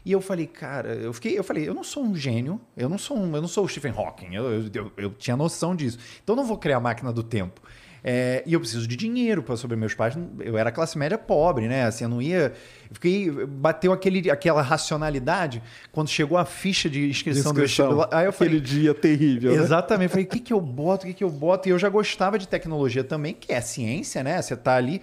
E 0.04 0.10
eu 0.12 0.20
falei, 0.20 0.46
cara, 0.46 0.92
eu 0.96 1.12
fiquei, 1.14 1.38
eu 1.38 1.42
falei, 1.44 1.66
eu 1.66 1.72
não 1.72 1.82
sou 1.84 2.02
um 2.04 2.14
gênio, 2.14 2.60
eu 2.76 2.88
não 2.90 2.98
sou, 2.98 3.16
um, 3.16 3.34
eu 3.34 3.40
não 3.40 3.48
sou 3.48 3.64
o 3.64 3.68
Stephen 3.68 3.92
Hawking, 3.96 4.34
eu, 4.34 4.44
eu, 4.50 4.70
eu- 4.74 4.92
eu 4.98 5.10
tinha 5.12 5.34
noção 5.36 5.74
disso. 5.74 5.98
Então 6.22 6.34
eu 6.34 6.36
não 6.36 6.44
vou 6.46 6.58
criar 6.58 6.76
a 6.76 6.80
máquina 6.80 7.10
do 7.10 7.22
tempo. 7.22 7.62
É, 8.06 8.42
e 8.44 8.52
eu 8.52 8.60
preciso 8.60 8.86
de 8.86 8.96
dinheiro 8.96 9.42
para 9.42 9.56
sobre 9.56 9.76
meus 9.76 9.94
pais. 9.94 10.14
Eu 10.40 10.58
era 10.58 10.70
classe 10.70 10.98
média 10.98 11.16
pobre, 11.16 11.66
né? 11.66 11.86
Assim, 11.86 12.04
eu 12.04 12.10
não 12.10 12.20
ia. 12.20 12.52
Eu 12.90 12.94
fiquei. 12.94 13.30
Bateu 13.30 13.94
aquele, 13.94 14.30
aquela 14.30 14.60
racionalidade 14.60 15.62
quando 15.90 16.08
chegou 16.08 16.36
a 16.36 16.44
ficha 16.44 16.90
de 16.90 17.08
inscrição, 17.08 17.54
do 17.54 17.62
Descrição. 17.62 17.86
vestibular. 17.86 18.08
Aí 18.12 18.26
eu 18.26 18.32
falei, 18.32 18.58
Aquele 18.58 18.60
dia 18.60 18.92
terrível, 18.92 19.56
né? 19.56 19.62
Exatamente. 19.62 20.04
Eu 20.04 20.10
falei, 20.10 20.24
o 20.26 20.28
que, 20.28 20.40
que 20.40 20.52
eu 20.52 20.60
boto, 20.60 21.04
o 21.04 21.08
que, 21.08 21.14
que 21.14 21.24
eu 21.24 21.30
boto? 21.30 21.66
E 21.66 21.70
eu 21.70 21.78
já 21.78 21.88
gostava 21.88 22.38
de 22.38 22.46
tecnologia 22.46 23.02
também, 23.02 23.32
que 23.32 23.50
é 23.50 23.60
ciência, 23.62 24.22
né? 24.22 24.42
Você 24.42 24.54
tá 24.54 24.76
ali. 24.76 25.00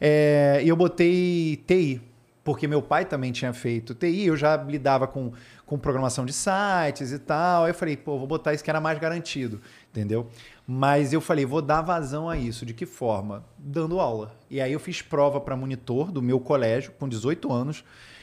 É, 0.00 0.60
e 0.64 0.68
eu 0.68 0.74
botei 0.74 1.62
TI, 1.66 2.00
porque 2.42 2.66
meu 2.66 2.82
pai 2.82 3.04
também 3.04 3.30
tinha 3.30 3.52
feito 3.52 3.94
TI, 3.94 4.26
eu 4.26 4.36
já 4.36 4.56
lidava 4.56 5.06
com, 5.06 5.30
com 5.66 5.78
programação 5.78 6.24
de 6.24 6.32
sites 6.32 7.12
e 7.12 7.18
tal. 7.18 7.64
Aí 7.64 7.70
eu 7.70 7.74
falei, 7.74 7.96
pô, 7.96 8.18
vou 8.18 8.26
botar 8.26 8.54
isso 8.54 8.64
que 8.64 8.70
era 8.70 8.80
mais 8.80 8.98
garantido, 8.98 9.60
entendeu? 9.92 10.28
Mas 10.72 11.12
eu 11.12 11.20
falei, 11.20 11.44
vou 11.44 11.60
dar 11.60 11.82
vazão 11.82 12.30
a 12.30 12.38
isso. 12.38 12.64
De 12.64 12.72
que 12.72 12.86
forma? 12.86 13.44
Dando 13.58 13.98
aula. 13.98 14.36
E 14.48 14.60
aí 14.60 14.72
eu 14.72 14.78
fiz 14.78 15.02
prova 15.02 15.40
para 15.40 15.56
monitor 15.56 16.12
do 16.12 16.22
meu 16.22 16.38
colégio, 16.38 16.92
com 16.96 17.08
18 17.08 17.52
anos. 17.52 17.82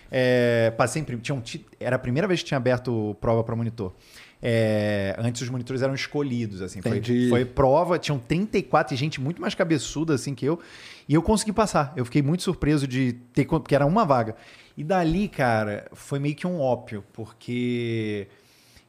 É, 0.09 0.71
passei 0.77 1.01
em, 1.01 1.17
tinha 1.17 1.35
um 1.35 1.43
era 1.77 1.97
a 1.97 1.99
primeira 1.99 2.25
vez 2.25 2.41
que 2.41 2.45
tinha 2.45 2.57
aberto 2.57 3.17
prova 3.19 3.43
para 3.43 3.53
monitor. 3.53 3.93
É, 4.41 5.13
antes 5.17 5.41
os 5.41 5.49
monitores 5.49 5.81
eram 5.81 5.93
escolhidos, 5.93 6.61
assim. 6.61 6.81
Foi, 6.81 7.01
foi 7.27 7.43
prova, 7.43 7.99
tinham 7.99 8.17
34 8.17 8.93
e 8.93 8.97
gente 8.97 9.19
muito 9.19 9.41
mais 9.41 9.53
cabeçuda 9.53 10.13
assim 10.13 10.33
que 10.33 10.45
eu. 10.45 10.57
E 11.05 11.15
eu 11.15 11.21
consegui 11.21 11.51
passar. 11.51 11.91
Eu 11.97 12.05
fiquei 12.05 12.21
muito 12.21 12.43
surpreso 12.43 12.87
de 12.87 13.11
ter, 13.33 13.45
porque 13.45 13.75
era 13.75 13.85
uma 13.85 14.05
vaga. 14.05 14.37
E 14.77 14.85
dali, 14.85 15.27
cara, 15.27 15.89
foi 15.91 16.17
meio 16.17 16.33
que 16.33 16.47
um 16.47 16.61
ópio, 16.61 17.03
porque 17.11 18.29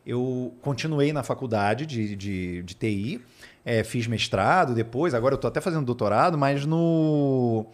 eu 0.08 0.56
continuei 0.62 1.12
na 1.12 1.22
faculdade 1.22 1.84
de, 1.84 2.16
de, 2.16 2.62
de 2.62 2.74
TI, 2.74 3.20
é, 3.68 3.84
fiz 3.84 4.06
mestrado 4.06 4.75
depois, 4.75 5.12
agora 5.12 5.34
eu 5.34 5.38
tô 5.38 5.46
até 5.46 5.60
fazendo 5.60 5.84
doutorado, 5.84 6.38
mas 6.38 6.64
no. 6.64 7.66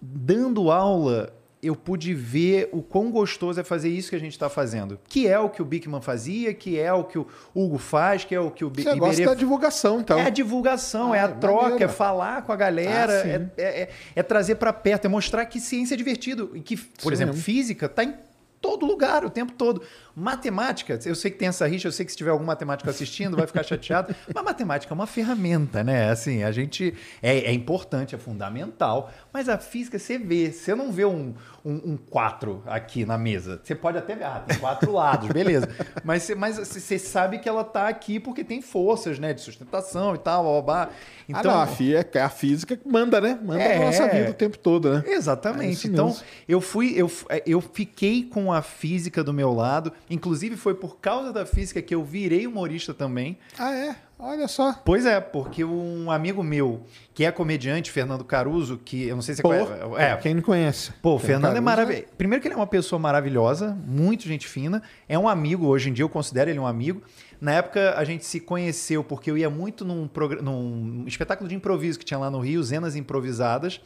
Dando 0.00 0.70
aula, 0.70 1.32
eu 1.62 1.74
pude 1.74 2.14
ver 2.14 2.68
o 2.72 2.82
quão 2.82 3.10
gostoso 3.10 3.58
é 3.58 3.64
fazer 3.64 3.88
isso 3.88 4.10
que 4.10 4.16
a 4.16 4.20
gente 4.20 4.32
está 4.32 4.48
fazendo. 4.48 4.98
Que 5.08 5.26
é 5.26 5.38
o 5.38 5.48
que 5.48 5.60
o 5.60 5.64
Bickman 5.64 6.00
fazia, 6.00 6.52
que 6.54 6.78
é 6.78 6.92
o 6.92 7.02
que 7.04 7.18
o 7.18 7.26
Hugo 7.54 7.78
faz, 7.78 8.24
que 8.24 8.34
é 8.34 8.40
o 8.40 8.50
que 8.50 8.64
o 8.64 8.70
Bi- 8.70 8.82
Você 8.84 8.94
gosta 8.94 9.14
Iberê 9.14 9.26
da 9.26 9.34
divulgação, 9.34 10.00
então. 10.00 10.18
é 10.18 10.26
a 10.26 10.30
divulgação, 10.30 11.12
Ah, 11.12 11.16
é 11.16 11.20
a 11.20 11.24
é 11.24 11.28
troca, 11.28 11.84
é 11.84 11.88
falar 11.88 12.42
com 12.42 12.52
a 12.52 12.56
galera, 12.56 13.22
Ah, 13.22 13.28
é, 13.28 13.50
é- 13.56 13.80
é- 13.82 13.88
é 14.14 14.22
trazer 14.22 14.56
para 14.56 14.72
perto, 14.72 15.06
é 15.06 15.08
mostrar 15.08 15.44
que 15.46 15.58
ciência 15.60 15.94
é 15.94 15.96
divertido. 15.96 16.50
E 16.54 16.60
que, 16.60 16.76
por 16.76 17.08
Sim. 17.08 17.12
exemplo, 17.12 17.34
física 17.34 17.86
está 17.86 18.04
em 18.04 18.14
todo 18.60 18.84
lugar, 18.86 19.24
o 19.24 19.30
tempo 19.30 19.52
todo. 19.52 19.82
Matemática, 20.18 20.98
eu 21.04 21.14
sei 21.14 21.30
que 21.30 21.36
tem 21.36 21.48
essa 21.48 21.66
rixa, 21.68 21.86
eu 21.88 21.92
sei 21.92 22.06
que 22.06 22.10
se 22.10 22.16
tiver 22.16 22.30
algum 22.30 22.44
matemático 22.44 22.88
assistindo 22.88 23.36
vai 23.36 23.46
ficar 23.46 23.62
chateado, 23.62 24.14
mas 24.34 24.42
matemática 24.44 24.90
é 24.90 24.94
uma 24.94 25.06
ferramenta, 25.06 25.84
né? 25.84 26.08
Assim, 26.10 26.42
a 26.42 26.50
gente. 26.50 26.94
É, 27.22 27.36
é 27.40 27.52
importante, 27.52 28.14
é 28.14 28.18
fundamental, 28.18 29.12
mas 29.30 29.46
a 29.46 29.58
física 29.58 29.98
você 29.98 30.16
vê, 30.18 30.50
você 30.50 30.74
não 30.74 30.90
vê 30.90 31.04
um, 31.04 31.34
um, 31.62 31.92
um 31.92 31.96
quatro 31.98 32.62
aqui 32.66 33.04
na 33.04 33.18
mesa. 33.18 33.60
Você 33.62 33.74
pode 33.74 33.98
até 33.98 34.14
ver, 34.16 34.24
ah, 34.24 34.42
tem 34.46 34.56
quatro 34.58 34.90
lados, 34.90 35.28
beleza. 35.28 35.68
Mas 36.02 36.22
você, 36.22 36.34
mas 36.34 36.56
você 36.56 36.98
sabe 36.98 37.38
que 37.38 37.48
ela 37.48 37.64
tá 37.64 37.88
aqui 37.88 38.20
porque 38.20 38.44
tem 38.44 38.62
forças, 38.62 39.18
né? 39.18 39.32
De 39.34 39.40
sustentação 39.40 40.14
e 40.14 40.18
tal, 40.18 40.44
blá, 40.44 40.62
blá. 40.62 40.82
ah, 40.92 40.94
Então, 41.28 41.52
não, 41.52 41.60
a, 41.60 41.66
fi- 41.66 41.94
é 41.94 42.20
a 42.20 42.28
física 42.28 42.78
manda, 42.86 43.20
né? 43.20 43.38
Manda 43.42 43.62
É. 43.62 43.78
na 43.78 43.84
nossa 43.86 44.08
vida 44.08 44.30
o 44.30 44.34
tempo 44.34 44.56
todo, 44.56 44.92
né? 44.94 45.02
É 45.06 45.12
Exatamente. 45.14 45.72
isso 45.72 45.88
então, 45.88 46.14
eu 46.48 46.60
fui, 46.60 46.94
eu, 46.96 47.10
eu 47.44 47.60
fiquei 47.60 48.22
com 48.24 48.52
a 48.52 48.62
física 48.62 49.22
do 49.24 49.32
meu 49.32 49.52
lado. 49.52 49.92
Inclusive, 50.08 50.56
foi 50.56 50.74
por 50.74 50.98
causa 50.98 51.32
da 51.32 51.44
física 51.44 51.82
que 51.82 51.94
eu 51.94 52.04
virei 52.04 52.46
humorista 52.46 52.94
também. 52.94 53.38
Ah, 53.58 53.74
é? 53.74 53.96
Olha 54.18 54.48
só. 54.48 54.72
Pois 54.84 55.04
é, 55.04 55.20
porque 55.20 55.62
um 55.62 56.10
amigo 56.10 56.42
meu, 56.42 56.84
que 57.12 57.24
é 57.24 57.30
comediante, 57.30 57.90
Fernando 57.90 58.24
Caruso, 58.24 58.80
que 58.82 59.06
eu 59.06 59.14
não 59.14 59.22
sei 59.22 59.34
se 59.34 59.42
Pô, 59.42 59.52
é. 59.52 60.12
É, 60.12 60.16
quem 60.16 60.34
não 60.34 60.40
conhece. 60.40 60.90
Pô, 61.02 61.16
o 61.16 61.18
Fernando 61.18 61.44
é 61.44 61.54
Caruso, 61.54 61.62
maravilhoso. 61.62 62.06
Primeiro 62.16 62.40
que 62.40 62.48
ele 62.48 62.54
é 62.54 62.56
uma 62.56 62.66
pessoa 62.66 62.98
maravilhosa, 62.98 63.76
muito 63.86 64.26
gente 64.26 64.48
fina. 64.48 64.82
É 65.06 65.18
um 65.18 65.28
amigo, 65.28 65.66
hoje 65.66 65.90
em 65.90 65.92
dia 65.92 66.02
eu 66.02 66.08
considero 66.08 66.48
ele 66.48 66.58
um 66.58 66.66
amigo. 66.66 67.02
Na 67.38 67.52
época 67.52 67.94
a 67.98 68.04
gente 68.04 68.24
se 68.24 68.40
conheceu 68.40 69.04
porque 69.04 69.30
eu 69.30 69.36
ia 69.36 69.50
muito 69.50 69.84
num, 69.84 70.08
num 70.40 71.04
espetáculo 71.06 71.46
de 71.46 71.54
improviso 71.54 71.98
que 71.98 72.04
tinha 72.04 72.18
lá 72.18 72.30
no 72.30 72.40
Rio, 72.40 72.62
Zenas 72.62 72.96
Improvisadas. 72.96 73.82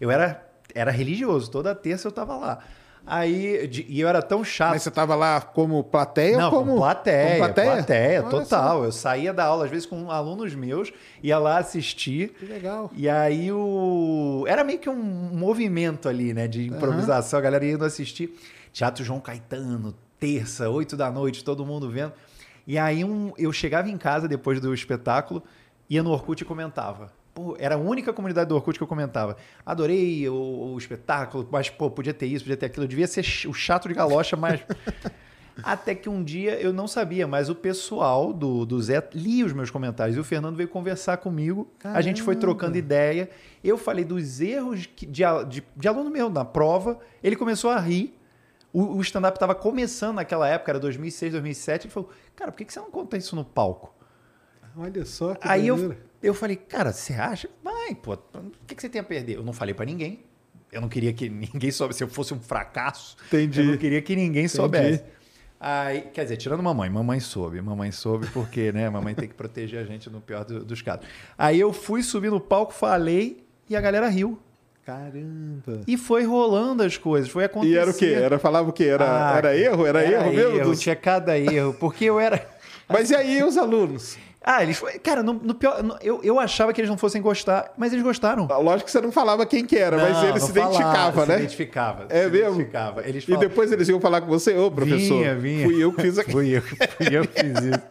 Eu 0.00 0.10
era, 0.10 0.48
era 0.74 0.90
religioso, 0.90 1.50
toda 1.50 1.74
terça 1.74 2.08
eu 2.08 2.12
tava 2.12 2.36
lá. 2.36 2.58
Aí, 3.06 3.66
de- 3.68 3.84
e 3.88 4.00
eu 4.00 4.08
era 4.08 4.22
tão 4.22 4.42
chato. 4.42 4.70
Mas 4.70 4.82
você 4.82 4.90
tava 4.90 5.14
lá 5.14 5.40
como 5.40 5.84
plateia 5.84 6.38
Não, 6.38 6.50
como... 6.50 6.72
com 6.72 6.78
plateia, 6.78 7.38
como 7.38 7.52
plateia, 7.54 8.20
Olha 8.22 8.30
total. 8.30 8.78
só, 8.78 8.84
Eu 8.84 8.92
saía 8.92 9.32
da 9.32 9.44
aula, 9.44 9.66
às 9.66 9.70
vezes, 9.70 9.84
com 9.86 10.10
alunos 10.10 10.54
meus, 10.54 10.90
ia 11.22 11.38
lá 11.38 11.58
assistir. 11.58 12.30
Que 12.30 12.46
legal. 12.46 12.90
E 12.96 13.08
aí 13.08 13.52
o. 13.52 14.44
Era 14.48 14.64
meio 14.64 14.78
que 14.78 14.88
um 14.88 14.94
movimento 14.96 16.08
ali, 16.08 16.32
né? 16.32 16.48
De 16.48 16.66
improvisação, 16.66 17.38
a 17.38 17.42
galera 17.42 17.66
indo 17.66 17.84
assistir. 17.84 18.34
Teatro 18.72 19.04
João 19.04 19.20
Caetano, 19.20 19.94
terça, 20.18 20.68
oito 20.70 20.96
da 20.96 21.10
noite, 21.10 21.44
todo 21.44 21.64
mundo 21.66 21.90
vendo. 21.90 22.12
E 22.66 22.78
aí 22.78 23.04
um... 23.04 23.32
eu 23.36 23.52
chegava 23.52 23.88
em 23.90 23.98
casa 23.98 24.26
depois 24.26 24.58
do 24.60 24.72
espetáculo, 24.72 25.42
ia 25.90 26.02
no 26.02 26.10
Orkut 26.10 26.40
e 26.42 26.44
comentava. 26.46 27.12
Pô, 27.34 27.56
era 27.58 27.74
a 27.74 27.78
única 27.78 28.12
comunidade 28.12 28.48
do 28.48 28.54
Orkut 28.54 28.78
que 28.78 28.82
eu 28.82 28.86
comentava. 28.86 29.36
Adorei 29.66 30.28
o, 30.28 30.74
o 30.74 30.78
espetáculo, 30.78 31.46
mas 31.50 31.68
pô, 31.68 31.90
podia 31.90 32.14
ter 32.14 32.26
isso, 32.26 32.44
podia 32.44 32.56
ter 32.56 32.66
aquilo. 32.66 32.84
Eu 32.84 32.88
devia 32.88 33.08
ser 33.08 33.24
o 33.48 33.52
chato 33.52 33.88
de 33.88 33.94
galocha, 33.94 34.36
mas. 34.36 34.60
Até 35.62 35.94
que 35.94 36.08
um 36.08 36.22
dia 36.22 36.60
eu 36.60 36.72
não 36.72 36.88
sabia, 36.88 37.28
mas 37.28 37.48
o 37.48 37.54
pessoal 37.54 38.32
do, 38.32 38.66
do 38.66 38.80
Zé 38.82 39.08
lia 39.14 39.46
os 39.46 39.52
meus 39.52 39.70
comentários 39.70 40.16
e 40.16 40.20
o 40.20 40.24
Fernando 40.24 40.56
veio 40.56 40.68
conversar 40.68 41.18
comigo. 41.18 41.70
A 41.82 42.00
gente 42.00 42.22
foi 42.22 42.34
trocando 42.34 42.76
ideia. 42.76 43.30
Eu 43.62 43.78
falei 43.78 44.04
dos 44.04 44.40
erros 44.40 44.88
de, 44.96 45.06
de, 45.06 45.62
de 45.76 45.88
aluno 45.88 46.10
meu 46.10 46.28
na 46.28 46.44
prova. 46.44 46.98
Ele 47.22 47.36
começou 47.36 47.70
a 47.70 47.78
rir. 47.78 48.18
O, 48.72 48.96
o 48.96 49.00
stand-up 49.02 49.36
estava 49.36 49.54
começando 49.54 50.16
naquela 50.16 50.48
época, 50.48 50.72
era 50.72 50.80
2006, 50.80 51.32
2007. 51.32 51.86
Ele 51.86 51.92
falou: 51.92 52.10
Cara, 52.34 52.50
por 52.50 52.58
que 52.58 52.64
que 52.64 52.72
você 52.72 52.80
não 52.80 52.90
conta 52.90 53.16
isso 53.16 53.36
no 53.36 53.44
palco? 53.44 53.94
Olha 54.76 55.04
só 55.04 55.34
que 55.34 55.46
Aí 55.46 55.68
eu. 55.68 55.96
Eu 56.26 56.34
falei, 56.34 56.56
cara, 56.56 56.92
você 56.92 57.12
acha? 57.14 57.48
Vai, 57.62 57.94
pô, 57.94 58.14
o 58.14 58.18
que, 58.66 58.74
que 58.74 58.80
você 58.82 58.88
tem 58.88 59.00
a 59.00 59.04
perder? 59.04 59.36
Eu 59.36 59.42
não 59.42 59.52
falei 59.52 59.74
pra 59.74 59.84
ninguém. 59.86 60.20
Eu 60.72 60.80
não 60.80 60.88
queria 60.88 61.12
que 61.12 61.28
ninguém 61.30 61.70
soubesse. 61.70 61.98
Se 61.98 62.04
eu 62.04 62.08
fosse 62.08 62.34
um 62.34 62.40
fracasso, 62.40 63.16
Entendi. 63.28 63.60
eu 63.60 63.66
não 63.66 63.76
queria 63.76 64.02
que 64.02 64.16
ninguém 64.16 64.48
soubesse. 64.48 65.02
Aí, 65.60 66.02
quer 66.12 66.24
dizer, 66.24 66.36
tirando 66.36 66.62
mamãe, 66.62 66.90
mamãe 66.90 67.20
soube. 67.20 67.60
Mamãe 67.62 67.90
soube 67.90 68.26
porque, 68.32 68.70
né? 68.72 68.90
Mamãe 68.90 69.14
tem 69.14 69.26
que 69.28 69.34
proteger 69.34 69.80
a 69.80 69.84
gente 69.84 70.10
no 70.10 70.20
pior 70.20 70.44
do- 70.44 70.64
dos 70.64 70.82
casos. 70.82 71.06
Aí 71.38 71.58
eu 71.58 71.72
fui 71.72 72.02
subir 72.02 72.30
no 72.30 72.38
palco, 72.40 72.72
falei 72.74 73.44
e 73.70 73.74
a 73.76 73.80
galera 73.80 74.08
riu. 74.08 74.38
Caramba. 74.84 75.80
E 75.86 75.96
foi 75.96 76.24
rolando 76.24 76.82
as 76.82 76.98
coisas, 76.98 77.30
foi 77.30 77.44
acontecendo. 77.44 77.74
E 77.74 77.78
era 77.78 77.90
o 77.90 77.94
quê? 77.94 78.06
Era, 78.14 78.38
falava 78.38 78.68
o 78.68 78.72
quê? 78.72 78.84
Era, 78.84 79.32
Ah, 79.34 79.38
era 79.38 79.56
erro? 79.56 79.86
Era, 79.86 80.04
erro 80.04 80.30
mesmo? 80.32 80.56
erro, 80.58 80.70
dos- 80.70 80.80
Tinha 80.80 80.94
cada 80.94 81.38
erro, 81.38 81.72
porque 81.80 82.04
eu 82.04 82.20
era. 82.20 82.46
Mas 82.86 83.10
e 83.10 83.14
aí 83.16 83.42
os 83.42 83.56
alunos? 83.56 84.18
Ah, 84.46 84.62
eles. 84.62 84.80
Cara, 85.02 85.22
no, 85.22 85.32
no 85.32 85.54
pior. 85.54 85.82
no- 85.82 85.96
eu, 86.02 86.20
eu 86.22 86.38
achava 86.38 86.70
que 86.72 86.80
eles 86.80 86.90
não 86.90 86.98
fossem 86.98 87.22
gostar, 87.22 87.72
mas 87.78 87.92
eles 87.92 88.04
gostaram. 88.04 88.46
Lógico 88.46 88.84
que 88.84 88.90
você 88.90 89.00
não 89.00 89.10
falava 89.10 89.46
quem 89.46 89.64
que 89.64 89.76
era, 89.76 89.96
mas 89.96 90.12
Não, 90.12 90.22
ele 90.24 90.32
não 90.32 90.40
se 90.40 90.50
identificava, 90.52 90.92
falava, 90.92 91.26
né? 91.26 91.34
Se 91.36 91.40
identificava. 91.42 92.06
É 92.10 92.24
se 92.24 92.30
mesmo? 92.30 92.48
Identificava. 92.56 93.08
Eles 93.08 93.22
E 93.22 93.26
falavam, 93.26 93.48
depois 93.48 93.72
eles 93.72 93.88
iam 93.88 94.00
falar 94.00 94.20
com 94.20 94.26
você, 94.26 94.54
ô 94.56 94.70
professor. 94.70 95.16
Vinha, 95.18 95.34
vinha. 95.34 95.64
Fui 95.66 95.82
eu 95.82 95.92
que 95.92 96.02
fiz 96.02 96.18
aqui. 96.18 96.30
Fui 96.30 96.50
eu, 96.56 96.60
fui 96.62 97.08
eu 97.16 97.26
que 97.26 97.40
fiz 97.42 97.58
isso. 97.64 97.82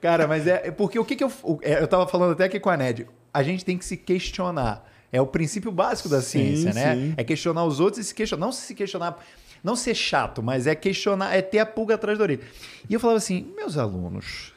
Cara, 0.00 0.26
mas 0.26 0.46
é 0.46 0.62
é 0.64 0.70
porque 0.70 0.98
o 0.98 1.04
que, 1.04 1.14
que 1.14 1.24
eu. 1.24 1.30
o- 1.42 1.58
é, 1.62 1.80
Eu 1.82 1.86
tava 1.86 2.06
falando 2.06 2.32
até 2.32 2.44
aqui 2.44 2.58
com 2.58 2.70
a 2.70 2.76
Ned. 2.76 3.06
A 3.32 3.42
gente 3.42 3.64
tem 3.64 3.76
que 3.76 3.84
se 3.84 3.96
questionar. 3.96 4.88
É 5.12 5.20
o 5.20 5.26
princípio 5.26 5.70
básico 5.70 6.08
da 6.08 6.22
Sim, 6.22 6.56
ciência, 6.56 6.72
né? 6.72 6.94
sim. 6.94 7.14
É 7.18 7.22
questionar 7.22 7.64
os 7.66 7.80
outros 7.80 8.02
e 8.02 8.08
se 8.08 8.14
questionar. 8.14 8.46
Não 8.46 8.50
se 8.52 8.74
questionar, 8.74 9.18
não 9.62 9.76
ser 9.76 9.94
chato, 9.94 10.42
mas 10.42 10.66
é 10.66 10.74
questionar, 10.74 11.34
é 11.36 11.42
ter 11.42 11.58
a 11.58 11.66
pulga 11.66 11.96
atrás 11.96 12.16
da 12.16 12.24
orelha. 12.24 12.40
E 12.88 12.94
eu 12.94 12.98
falava 12.98 13.18
assim, 13.18 13.52
meus 13.54 13.76
alunos, 13.76 14.54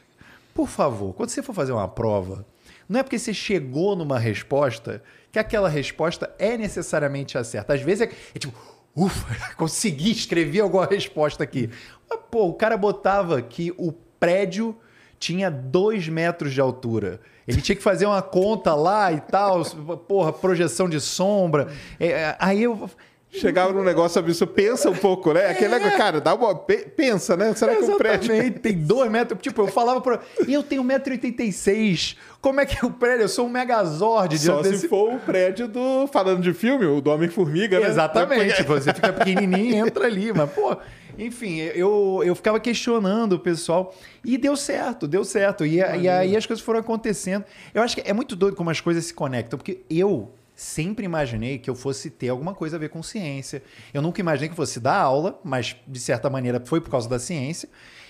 por 0.56 0.68
favor, 0.68 1.12
quando 1.12 1.28
você 1.28 1.42
for 1.42 1.52
fazer 1.52 1.72
uma 1.72 1.86
prova, 1.86 2.46
não 2.88 2.98
é 2.98 3.02
porque 3.02 3.18
você 3.18 3.34
chegou 3.34 3.94
numa 3.94 4.18
resposta 4.18 5.02
que 5.30 5.38
aquela 5.38 5.68
resposta 5.68 6.34
é 6.38 6.56
necessariamente 6.56 7.36
a 7.36 7.44
certa. 7.44 7.74
Às 7.74 7.82
vezes 7.82 8.08
é, 8.08 8.12
é 8.34 8.38
tipo, 8.38 8.54
ufa, 8.96 9.36
consegui 9.54 10.10
escrever 10.12 10.60
alguma 10.60 10.86
resposta 10.86 11.44
aqui. 11.44 11.68
Mas, 12.08 12.18
pô, 12.30 12.46
o 12.46 12.54
cara 12.54 12.74
botava 12.78 13.42
que 13.42 13.70
o 13.76 13.92
prédio 13.92 14.74
tinha 15.18 15.50
dois 15.50 16.08
metros 16.08 16.54
de 16.54 16.60
altura. 16.60 17.20
Ele 17.46 17.60
tinha 17.60 17.76
que 17.76 17.82
fazer 17.82 18.06
uma 18.06 18.22
conta 18.22 18.74
lá 18.74 19.12
e 19.12 19.20
tal, 19.20 19.62
porra, 20.08 20.32
projeção 20.32 20.88
de 20.88 21.00
sombra. 21.00 21.68
É, 22.00 22.34
aí 22.38 22.62
eu. 22.62 22.88
Chegava 23.32 23.70
num 23.72 23.82
negócio 23.84 24.18
absurdo, 24.18 24.52
pensa 24.54 24.88
um 24.88 24.94
pouco, 24.96 25.32
né? 25.34 25.48
Aquele 25.50 25.74
negócio, 25.74 25.96
cara, 25.98 26.20
dá 26.20 26.34
uma. 26.34 26.54
pe- 26.54 26.86
Pensa, 26.96 27.36
né? 27.36 27.52
Será 27.54 27.76
que 27.76 27.82
o 27.84 27.96
prédio. 27.98 28.32
Exatamente, 28.32 28.58
tem 28.60 28.78
dois 28.78 29.10
metros. 29.10 29.38
Tipo, 29.42 29.62
eu 29.62 29.66
falava 29.66 30.00
pra. 30.00 30.20
E 30.46 30.54
eu 30.54 30.62
tenho 30.62 30.82
1,86m. 30.82 32.16
Como 32.40 32.60
é 32.60 32.66
que 32.66 32.76
é 32.82 32.86
o 32.86 32.90
prédio? 32.90 33.24
Eu 33.24 33.28
sou 33.28 33.46
um 33.46 33.48
megazord 33.50 34.38
Só 34.38 34.52
diante 34.54 34.64
se 34.66 34.72
desse. 34.72 34.88
for 34.88 35.12
o 35.14 35.18
prédio 35.18 35.68
do. 35.68 36.06
Falando 36.06 36.40
de 36.40 36.54
filme, 36.54 36.86
o 36.86 37.00
do 37.00 37.10
Homem-Formiga, 37.10 37.78
né? 37.80 37.88
Exatamente. 37.88 38.62
Você 38.62 38.94
fica 38.94 39.12
pequenininho 39.12 39.70
e 39.70 39.74
entra 39.74 40.06
ali. 40.06 40.32
Mas, 40.32 40.50
pô, 40.52 40.76
enfim, 41.18 41.58
eu, 41.74 42.22
eu 42.24 42.34
ficava 42.34 42.58
questionando 42.60 43.34
o 43.34 43.38
pessoal. 43.38 43.94
E 44.24 44.38
deu 44.38 44.56
certo, 44.56 45.06
deu 45.06 45.24
certo. 45.24 45.66
E, 45.66 45.76
e 45.76 46.08
aí 46.08 46.36
as 46.36 46.46
coisas 46.46 46.64
foram 46.64 46.80
acontecendo. 46.80 47.44
Eu 47.74 47.82
acho 47.82 47.94
que 47.96 48.02
é 48.08 48.12
muito 48.14 48.34
doido 48.34 48.56
como 48.56 48.70
as 48.70 48.80
coisas 48.80 49.04
se 49.04 49.12
conectam, 49.12 49.58
porque 49.58 49.80
eu 49.90 50.30
sempre 50.56 51.04
imaginei 51.04 51.58
que 51.58 51.68
eu 51.68 51.74
fosse 51.74 52.08
ter 52.08 52.30
alguma 52.30 52.54
coisa 52.54 52.76
a 52.76 52.78
ver 52.78 52.88
com 52.88 53.02
ciência. 53.02 53.62
Eu 53.92 54.00
nunca 54.00 54.20
imaginei 54.20 54.48
que 54.48 54.56
fosse 54.56 54.80
dar 54.80 54.96
aula, 54.96 55.38
mas 55.44 55.76
de 55.86 56.00
certa 56.00 56.30
maneira 56.30 56.60
foi 56.64 56.80
por 56.80 56.90
causa 56.90 57.06
da 57.08 57.18
ciência. 57.18 57.68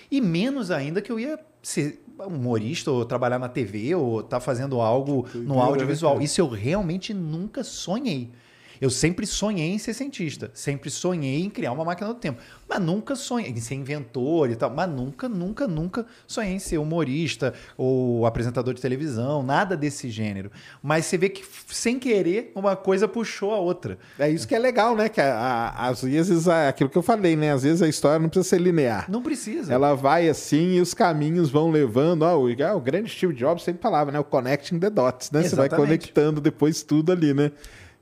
E 0.09 0.21
menos 0.21 0.71
ainda 0.71 1.01
que 1.01 1.11
eu 1.11 1.19
ia 1.19 1.37
ser 1.61 2.01
humorista 2.17 2.89
ou 2.89 3.03
trabalhar 3.03 3.37
na 3.37 3.49
TV 3.49 3.93
ou 3.93 4.21
estar 4.21 4.39
fazendo 4.39 4.79
algo 4.79 5.27
no 5.33 5.43
Doideira, 5.43 5.61
audiovisual. 5.65 6.21
Isso 6.21 6.39
eu 6.39 6.47
realmente 6.47 7.13
nunca 7.13 7.63
sonhei. 7.63 8.31
Eu 8.79 8.89
sempre 8.89 9.25
sonhei 9.25 9.67
em 9.73 9.77
ser 9.77 9.93
cientista, 9.93 10.51
sempre 10.53 10.89
sonhei 10.89 11.43
em 11.43 11.49
criar 11.49 11.71
uma 11.71 11.83
máquina 11.85 12.07
do 12.09 12.15
tempo, 12.15 12.39
mas 12.67 12.79
nunca 12.81 13.15
sonhei 13.15 13.49
em 13.51 13.57
ser 13.59 13.75
inventor 13.75 14.49
e 14.49 14.55
tal, 14.55 14.69
mas 14.69 14.89
nunca, 14.89 15.27
nunca, 15.27 15.67
nunca 15.67 16.05
sonhei 16.27 16.53
em 16.53 16.59
ser 16.59 16.77
humorista 16.77 17.53
ou 17.77 18.25
apresentador 18.25 18.73
de 18.73 18.81
televisão, 18.81 19.41
nada 19.43 19.75
desse 19.75 20.09
gênero. 20.09 20.51
Mas 20.81 21.05
você 21.05 21.17
vê 21.17 21.29
que 21.29 21.43
sem 21.67 21.97
querer 21.99 22.51
uma 22.55 22.75
coisa 22.75 23.07
puxou 23.07 23.53
a 23.53 23.57
outra. 23.59 23.97
É 24.19 24.29
isso 24.29 24.47
que 24.47 24.53
é 24.55 24.59
legal, 24.59 24.95
né? 24.95 25.09
Que 25.09 25.21
a- 25.21 25.35
a- 25.75 25.87
às 25.87 26.01
vezes, 26.01 26.47
a- 26.47 26.69
aquilo 26.69 26.89
que 26.89 26.97
eu 26.97 27.01
falei, 27.03 27.35
né? 27.35 27.51
Às 27.51 27.63
vezes 27.63 27.81
a 27.81 27.87
história 27.87 28.19
não 28.19 28.29
precisa 28.29 28.49
ser 28.55 28.61
linear. 28.61 29.09
Não 29.09 29.21
precisa. 29.21 29.73
Ela 29.73 29.93
vai 29.95 30.29
assim 30.29 30.73
e 30.75 30.81
os 30.81 30.93
caminhos 30.93 31.49
vão 31.49 31.71
levando. 31.71 32.23
Ó, 32.23 32.37
o, 32.45 32.47
ah, 32.63 32.75
o 32.75 32.81
grande 32.81 33.09
Steve 33.09 33.33
Jobs 33.33 33.63
sempre 33.63 33.81
falava, 33.81 34.11
né? 34.11 34.19
O 34.19 34.23
connecting 34.23 34.79
the 34.79 34.89
dots, 34.89 35.31
né? 35.31 35.43
Você 35.43 35.55
vai 35.55 35.67
Exatamente. 35.67 35.87
conectando 35.87 36.41
depois 36.41 36.83
tudo 36.83 37.11
ali, 37.11 37.33
né? 37.33 37.51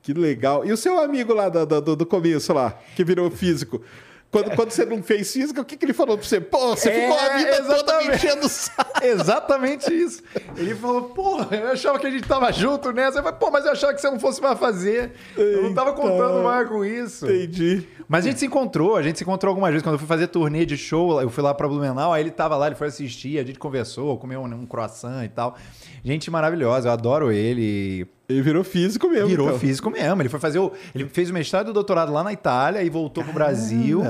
Que 0.06 0.14
legal. 0.14 0.64
E 0.64 0.72
o 0.72 0.78
seu 0.78 1.00
amigo 1.00 1.34
lá 1.34 1.50
do, 1.50 1.66
do, 1.82 1.96
do 1.96 2.06
começo 2.06 2.54
lá, 2.54 2.78
que 2.96 3.04
virou 3.04 3.30
físico? 3.32 3.82
Quando, 4.30 4.52
quando 4.56 4.70
você 4.70 4.86
não 4.86 5.02
fez 5.02 5.32
física, 5.32 5.62
o 5.62 5.66
que, 5.66 5.78
que 5.78 5.86
ele 5.86 5.94
falou 5.94 6.18
pra 6.18 6.28
você? 6.28 6.42
Pô, 6.42 6.76
você 6.76 6.90
É, 6.90 7.02
ficou 7.02 7.18
a 7.18 7.38
vida 7.38 7.56
toda 7.64 7.74
exatamente. 7.74 8.10
me 8.10 8.16
enchendo 8.16 8.46
o 8.46 8.50
saco. 8.50 8.92
Exatamente 9.06 9.94
isso. 9.94 10.22
Ele 10.58 10.76
falou, 10.76 11.04
porra, 11.04 11.56
eu 11.56 11.68
achava 11.70 11.98
que 11.98 12.06
a 12.06 12.12
gente 12.12 12.28
tava 12.28 12.52
junto 12.52 12.92
nessa. 12.92 13.20
Eu 13.20 13.24
falei, 13.24 13.40
pô, 13.40 13.50
mas 13.50 13.66
eu 13.66 13.72
achava 13.72 13.94
que 13.94 14.02
você 14.02 14.10
não 14.12 14.20
fosse 14.20 14.42
mais 14.42 14.60
fazer. 14.60 15.12
Eu 15.38 15.64
não 15.64 15.74
tava 15.74 15.92
Eita. 15.92 16.02
contando 16.02 16.44
mais 16.44 16.68
com 16.68 16.84
isso. 16.84 17.26
Entendi. 17.26 17.88
Mas 18.10 18.26
a 18.26 18.28
gente 18.30 18.40
se 18.40 18.46
encontrou, 18.46 18.96
a 18.98 19.02
gente 19.02 19.18
se 19.18 19.24
encontrou 19.24 19.50
algumas 19.52 19.72
vezes. 19.72 19.84
Quando 19.84 19.94
eu 19.96 20.00
fui 20.00 20.08
fazer 20.08 20.28
turnê 20.28 20.66
de 20.66 20.78
show, 20.78 21.20
eu 21.22 21.30
fui 21.30 21.42
lá 21.42 21.54
pra 21.54 21.68
Blumenau, 21.68 22.12
aí 22.12 22.22
ele 22.22 22.32
tava 22.32 22.56
lá, 22.58 22.68
ele 22.68 22.76
foi 22.76 22.88
assistir, 22.88 23.40
a 23.40 23.44
gente 23.44 23.58
conversou, 23.58 24.18
comeu 24.18 24.42
um, 24.42 24.46
um 24.54 24.66
croissant 24.66 25.24
e 25.24 25.30
tal. 25.30 25.56
Gente 26.04 26.30
maravilhosa, 26.30 26.90
eu 26.90 26.92
adoro 26.94 27.32
ele. 27.32 28.06
Ele 28.28 28.42
virou 28.42 28.64
físico 28.64 29.08
mesmo. 29.10 29.28
Virou 29.28 29.48
então. 29.48 29.60
físico 29.60 29.90
mesmo. 29.90 30.22
Ele 30.22 30.30
foi 30.30 30.40
fazer 30.40 30.60
o. 30.60 30.72
Ele 30.94 31.08
fez 31.08 31.30
o 31.30 31.34
mestrado 31.34 31.68
e 31.68 31.70
o 31.70 31.74
doutorado 31.74 32.12
lá 32.12 32.24
na 32.24 32.34
Itália 32.34 32.82
e 32.82 32.90
voltou 32.90 33.24
pro 33.24 33.34
Brasil. 33.34 34.04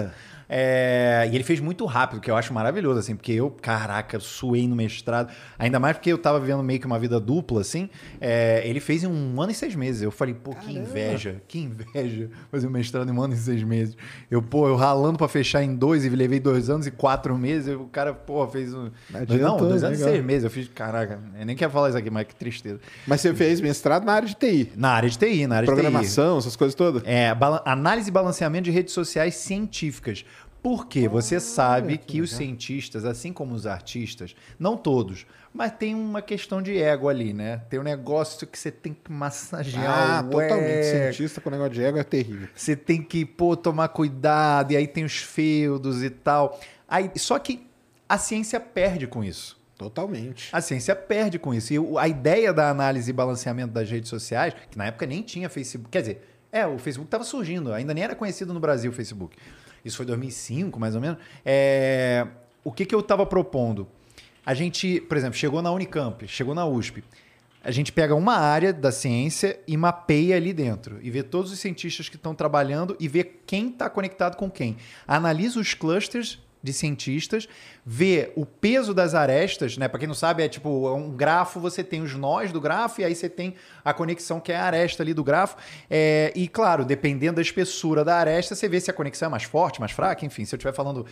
É, 0.48 1.28
e 1.32 1.36
ele 1.36 1.44
fez 1.44 1.60
muito 1.60 1.86
rápido, 1.86 2.22
que 2.22 2.30
eu 2.30 2.36
acho 2.36 2.54
maravilhoso, 2.54 3.00
assim, 3.00 3.16
porque 3.16 3.32
eu, 3.32 3.50
caraca, 3.50 4.20
suei 4.20 4.68
no 4.68 4.76
mestrado. 4.76 5.32
Ainda 5.58 5.80
mais 5.80 5.98
porque 5.98 6.12
eu 6.12 6.18
tava 6.18 6.40
vivendo 6.40 6.62
meio 6.64 6.80
que 6.80 6.86
uma 6.86 7.00
vida 7.00 7.20
dupla, 7.20 7.62
assim. 7.62 7.90
É, 8.22 8.62
ele 8.66 8.80
fez 8.80 9.04
em 9.04 9.08
um 9.08 9.42
ano 9.42 9.52
e 9.52 9.56
seis 9.56 9.76
meses. 9.76 10.02
Eu 10.02 10.12
falei, 10.12 10.34
pô, 10.34 10.52
que 10.54 10.72
inveja, 10.72 11.42
que 11.48 11.60
inveja 11.60 12.30
fazer 12.52 12.68
um 12.68 12.72
mestrado 12.72 13.10
em 13.10 13.14
um 13.14 13.22
ano 13.22 13.34
e 13.34 13.38
seis 13.38 13.64
meses. 13.64 13.96
Eu, 14.30 14.42
pô, 14.42 14.68
eu 14.68 14.76
ralando 14.76 15.18
pra 15.18 15.28
fechar 15.28 15.64
em 15.64 15.76
dois 15.76 16.06
e 16.06 16.10
levei 16.10 16.40
dois 16.40 16.70
anos 16.70 16.86
e 16.88 16.92
quatro 16.92 17.38
meses. 17.38 17.76
O 17.76 17.86
cara, 17.86 18.14
pô, 18.14 18.48
fez 18.48 18.74
um. 18.74 18.90
Não 19.10 19.22
adiantou, 19.22 19.48
Não, 19.62 19.70
dois 19.70 19.84
anos 19.84 19.98
e 19.98 20.02
legal. 20.02 20.14
seis 20.14 20.26
meses. 20.26 20.44
Eu 20.44 20.50
fiz, 20.50 20.68
caraca, 20.68 21.20
eu 21.40 21.46
nem 21.46 21.56
quero 21.56 21.72
falar 21.72 21.90
isso 21.90 21.98
aqui, 21.98 22.10
mas 22.10 22.28
que 22.28 22.36
tristeza. 22.36 22.80
Mas 23.08 23.22
você 23.22 23.34
fez 23.34 23.60
mestrado 23.62 24.06
na 24.06 24.14
área 24.14 24.28
de 24.28 24.36
TI. 24.36 24.72
Na 24.76 24.92
área 24.92 25.10
de 25.10 25.18
TI, 25.18 25.48
na 25.48 25.58
área 25.58 25.66
de 25.68 25.72
TI. 25.74 25.82
Programação, 25.82 26.38
essas 26.38 26.56
coisas 26.56 26.76
todas? 26.76 27.02
É, 27.06 27.36
análise 27.66 28.10
e 28.10 28.12
balanceamento 28.12 28.66
de 28.66 28.72
redes 28.72 28.94
sociais 28.94 29.36
científicas. 29.36 30.26
Porque 30.66 31.08
você 31.08 31.40
sabe 31.40 31.96
que 31.96 32.22
os 32.22 32.32
cientistas, 32.32 33.06
assim 33.06 33.32
como 33.32 33.54
os 33.54 33.68
artistas, 33.68 34.36
não 34.58 34.76
todos, 34.76 35.28
mas 35.54 35.72
tem 35.72 35.94
uma 35.94 36.24
questão 36.24 36.60
de 36.60 36.76
ego 36.76 37.08
ali, 37.08 37.34
né? 37.34 37.62
Tem 37.70 37.80
um 37.80 37.84
negócio 37.84 38.48
que 38.48 38.58
você 38.58 38.72
tem 38.72 38.92
que 38.92 39.12
massagear 39.12 40.24
Ah, 40.24 40.24
o 40.26 40.32
totalmente. 40.32 40.88
ego. 40.88 41.14
Cientista 41.14 41.40
com 41.40 41.52
negócio 41.52 41.74
de 41.74 41.84
ego 41.84 42.00
é 42.00 42.04
terrível. 42.04 42.48
Você 42.56 42.76
tem 42.76 43.00
que, 43.04 43.24
pô, 43.24 43.56
tomar 43.56 43.90
cuidado, 43.90 44.72
e 44.72 44.76
aí 44.76 44.88
tem 44.88 45.06
os 45.06 45.18
feudos 45.18 46.02
e 46.02 46.10
tal. 46.10 46.60
Aí, 46.88 47.12
só 47.16 47.38
que 47.38 47.68
a 48.10 48.18
ciência 48.18 48.60
perde 48.60 49.06
com 49.06 49.24
isso. 49.24 49.62
Totalmente. 49.78 50.50
A 50.52 50.62
ciência 50.62 50.96
perde 50.96 51.38
com 51.38 51.54
isso. 51.54 51.72
E 51.76 51.78
a 52.00 52.08
ideia 52.08 52.52
da 52.52 52.72
análise 52.72 53.12
e 53.12 53.14
balanceamento 53.14 53.72
das 53.72 53.88
redes 53.88 54.10
sociais, 54.10 54.56
que 54.72 54.80
na 54.80 54.88
época 54.88 55.06
nem 55.06 55.22
tinha 55.22 55.48
Facebook, 55.48 55.92
quer 55.92 56.02
dizer, 56.02 56.28
é, 56.52 56.66
o 56.66 56.80
Facebook 56.80 57.06
estava 57.06 57.24
surgindo, 57.24 57.72
ainda 57.72 57.94
nem 57.94 58.04
era 58.04 58.16
conhecido 58.16 58.52
no 58.52 58.60
Brasil 58.60 58.90
o 58.90 58.94
Facebook. 58.96 59.38
Isso 59.86 59.98
foi 59.98 60.06
2005, 60.08 60.80
mais 60.80 60.96
ou 60.96 61.02
menos. 61.02 61.20
É, 61.46 62.28
o 62.64 62.72
que, 62.72 62.86
que 62.86 62.96
eu 62.96 63.00
estava 63.00 63.24
propondo? 63.26 63.88
A 64.44 64.56
gente, 64.56 65.00
por 65.02 65.16
exemplo, 65.16 65.38
chegou 65.38 65.62
na 65.62 65.72
Unicamp, 65.72 66.28
chegou 66.28 66.56
na 66.56 66.66
USP. 66.66 67.04
A 67.64 67.72
gente 67.72 67.92
pega 67.92 68.14
uma 68.14 68.36
área 68.36 68.74
da 68.74 68.92
ciência 68.92 69.60
e 69.68 69.78
mapeia 69.78 70.36
ali 70.36 70.54
dentro. 70.54 71.00
E 71.02 71.10
vê 71.10 71.24
todos 71.24 71.52
os 71.52 71.60
cientistas 71.60 72.10
que 72.10 72.16
estão 72.16 72.36
trabalhando 72.36 72.96
e 73.00 73.08
vê 73.08 73.24
quem 73.24 73.70
está 73.70 73.90
conectado 73.90 74.36
com 74.36 74.50
quem. 74.50 74.78
Analisa 75.08 75.60
os 75.60 75.74
clusters 75.74 76.40
de 76.66 76.74
cientistas, 76.74 77.48
vê 77.86 78.32
o 78.36 78.46
peso 78.46 78.94
das 78.94 79.14
arestas, 79.14 79.78
né? 79.78 79.88
Para 79.88 80.00
quem 80.00 80.08
não 80.08 80.16
sabe, 80.16 80.44
é 80.44 80.50
tipo 80.50 80.92
um 80.94 81.12
grafo, 81.12 81.60
você 81.60 81.84
tem 81.84 82.02
os 82.02 82.14
nós 82.16 82.52
do 82.52 82.60
grafo 82.60 83.00
e 83.00 83.04
aí 83.06 83.16
você 83.16 83.30
tem 83.30 83.56
a 83.84 83.94
conexão 83.94 84.40
que 84.40 84.52
é 84.52 84.56
a 84.58 84.64
aresta 84.64 85.04
ali 85.04 85.14
do 85.14 85.24
grafo. 85.24 85.56
É, 85.90 86.34
e 86.36 86.48
claro, 86.48 86.84
dependendo 86.84 87.36
da 87.36 87.42
espessura 87.42 88.04
da 88.04 88.16
aresta, 88.18 88.56
você 88.56 88.68
vê 88.68 88.80
se 88.82 88.90
a 88.90 88.94
conexão 88.94 89.28
é 89.28 89.30
mais 89.30 89.44
forte, 89.44 89.80
mais 89.80 89.92
fraca, 89.92 90.26
enfim. 90.26 90.44
Se 90.44 90.56
eu 90.56 90.58
estiver 90.58 90.74
falando, 90.74 91.06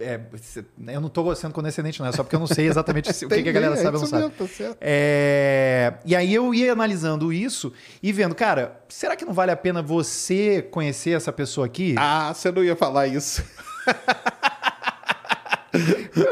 é, 0.00 0.20
se- 0.36 0.64
eu 0.88 1.00
não 1.00 1.06
estou 1.08 1.34
sendo 1.36 1.52
condescendente, 1.54 2.00
não 2.00 2.08
é 2.08 2.12
só 2.12 2.22
porque 2.24 2.34
eu 2.36 2.40
não 2.40 2.46
sei 2.48 2.66
exatamente 2.66 3.08
o 3.10 3.28
que, 3.28 3.42
que 3.42 3.48
a 3.48 3.52
galera 3.52 3.74
é 3.74 3.76
sabe 3.76 3.96
ou 3.96 4.00
não 4.02 4.08
sabe. 4.08 4.22
mesmo, 4.24 4.48
tá. 4.48 4.76
É, 4.80 5.94
E 6.04 6.16
aí 6.16 6.34
eu 6.34 6.52
ia 6.52 6.72
analisando 6.72 7.32
isso 7.32 7.72
e 8.02 8.12
vendo, 8.12 8.34
cara, 8.34 8.80
será 8.88 9.14
que 9.14 9.24
não 9.24 9.32
vale 9.32 9.52
a 9.52 9.56
pena 9.56 9.80
você 9.80 10.60
conhecer 10.70 11.10
essa 11.10 11.32
pessoa 11.32 11.66
aqui? 11.66 11.94
Ah, 11.96 12.32
você 12.34 12.50
não 12.50 12.64
ia 12.64 12.74
falar 12.74 13.06
isso. 13.06 13.44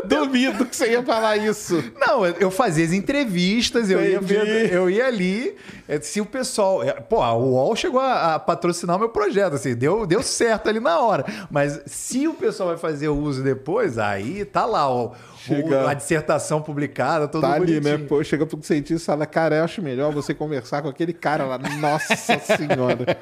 Duvido 0.07 0.65
que 0.67 0.75
você 0.77 0.93
ia 0.93 1.03
falar 1.03 1.37
isso. 1.37 1.83
Não, 1.99 2.25
eu- 2.27 2.51
fazia 2.51 2.85
as 2.85 2.93
entrevistas, 2.93 3.91
eu 3.91 4.03
ia, 4.03 4.21
vendo- 4.21 4.47
eu 4.49 4.91
ia 4.91 5.07
ali. 5.07 5.55
eh, 5.89 6.01
Se 6.01 6.21
o 6.21 6.27
pessoal. 6.27 6.83
eh, 6.83 6.93
Pô, 6.93 7.23
a 7.23 7.35
UOL 7.35 7.75
chegou 7.77 8.01
a, 8.01 8.35
a 8.35 8.39
patrocinar 8.39 8.97
o 8.97 8.99
meu 8.99 9.09
projeto, 9.09 9.55
assim, 9.55 9.75
deu, 9.75 10.07
deu 10.07 10.23
certo 10.23 10.69
ali 10.69 10.81
na 10.81 10.99
hora. 11.01 11.25
Mas 11.51 11.81
se 11.87 12.27
o 12.27 12.35
pessoal 12.35 12.71
vai 12.71 12.79
fazer 12.79 13.09
o 13.09 13.17
uso 13.17 13.43
depois, 13.43 13.99
aí 13.99 14.45
tá 14.45 14.65
lá, 14.67 14.89
ó, 14.89 15.07
o- 15.07 15.13
Chega- 15.47 15.91
a 15.91 15.95
dissertação 15.95 16.61
publicada, 16.61 17.29
todo 17.29 17.43
Tá 17.43 17.53
ali, 17.55 17.81
né? 17.81 17.99
Pô, 17.99 18.23
chega 18.25 18.45
pro 18.47 18.63
cientista 18.63 19.03
e 19.03 19.07
fala, 19.07 19.27
cara, 19.27 19.57
eu 19.57 19.65
acho 19.65 19.81
melhor 19.81 20.13
você 20.13 20.35
conversar 20.35 20.83
com 20.83 20.89
aquele 20.89 21.13
cara 21.13 21.45
lá. 21.45 21.59
Nossa 21.59 22.15
senhora. 22.39 23.17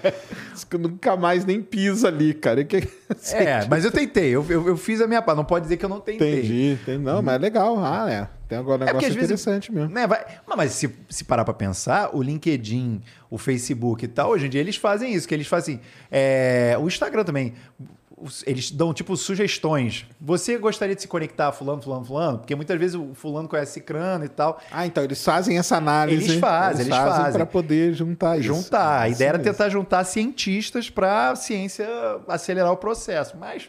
Nunca 0.78 1.16
mais 1.16 1.44
nem 1.44 1.62
pisa 1.62 2.08
ali, 2.08 2.34
cara. 2.34 2.64
Que- 2.64 2.88
É, 3.32 3.66
mas 3.68 3.84
eu 3.84 3.90
tentei, 3.92 4.30
eu, 4.30 4.44
eu, 4.48 4.68
eu 4.68 4.76
fiz 4.76 5.00
a 5.00 5.06
minha 5.06 5.22
parte, 5.22 5.36
não 5.36 5.44
pode 5.44 5.64
dizer 5.64 5.76
que 5.76 5.84
eu 5.84 5.88
não 5.88 6.00
tentei. 6.00 6.38
Entendi, 6.40 6.78
entendi. 6.82 6.98
Não, 7.04 7.22
mas 7.22 7.34
é 7.36 7.38
legal. 7.38 7.76
Ah, 7.78 8.10
é. 8.10 8.28
Tem 8.48 8.58
agora 8.58 8.80
um 8.80 8.82
É 8.84 8.86
negócio 8.86 9.08
vezes. 9.08 9.22
interessante 9.24 9.72
mesmo. 9.72 9.90
Né, 9.94 10.06
vai- 10.06 10.24
mas 10.46 10.56
mas 10.56 10.72
se, 10.72 10.90
se 11.08 11.24
parar 11.24 11.44
pra 11.44 11.54
pensar, 11.54 12.14
o 12.14 12.22
LinkedIn, 12.22 13.00
o 13.30 13.38
Facebook 13.38 14.04
e 14.04 14.08
tal, 14.08 14.30
hoje 14.30 14.46
em 14.46 14.50
dia 14.50 14.60
eles 14.60 14.76
fazem 14.76 15.12
isso, 15.14 15.26
que 15.28 15.34
eles 15.34 15.46
fazem. 15.46 15.80
é, 16.10 16.76
o 16.80 16.86
Instagram 16.86 17.24
também. 17.24 17.54
Eles 18.46 18.70
dão 18.70 18.94
tipo 18.94 19.16
sugestões. 19.16 20.06
Você 20.20 20.56
gostaria 20.58 20.94
de 20.94 21.02
se 21.02 21.08
conectar 21.08 21.48
a 21.48 21.52
fulano, 21.52 21.82
fulano, 21.82 22.04
fulano? 22.04 22.38
Porque 22.38 22.54
muitas 22.54 22.78
vezes 22.78 22.94
o 22.96 23.14
fulano 23.14 23.48
conhece 23.48 23.72
cicrano 23.72 24.24
e 24.24 24.28
tal. 24.28 24.60
Ah, 24.70 24.86
então 24.86 25.02
eles 25.02 25.22
fazem 25.22 25.58
essa 25.58 25.76
análise. 25.76 26.24
Eles 26.24 26.40
fazem, 26.40 26.86
eles 26.86 26.96
fazem. 26.96 27.32
para 27.32 27.46
poder 27.46 27.92
juntar 27.94 28.38
isso. 28.38 28.46
juntar. 28.46 29.00
A 29.02 29.08
Isso 29.08 29.16
ideia 29.18 29.28
era 29.30 29.38
mesmo. 29.38 29.52
tentar 29.52 29.68
juntar 29.68 30.04
cientistas 30.04 30.88
para 30.90 31.30
a 31.30 31.36
ciência 31.36 31.86
acelerar 32.28 32.72
o 32.72 32.76
processo. 32.76 33.36
Mas 33.36 33.68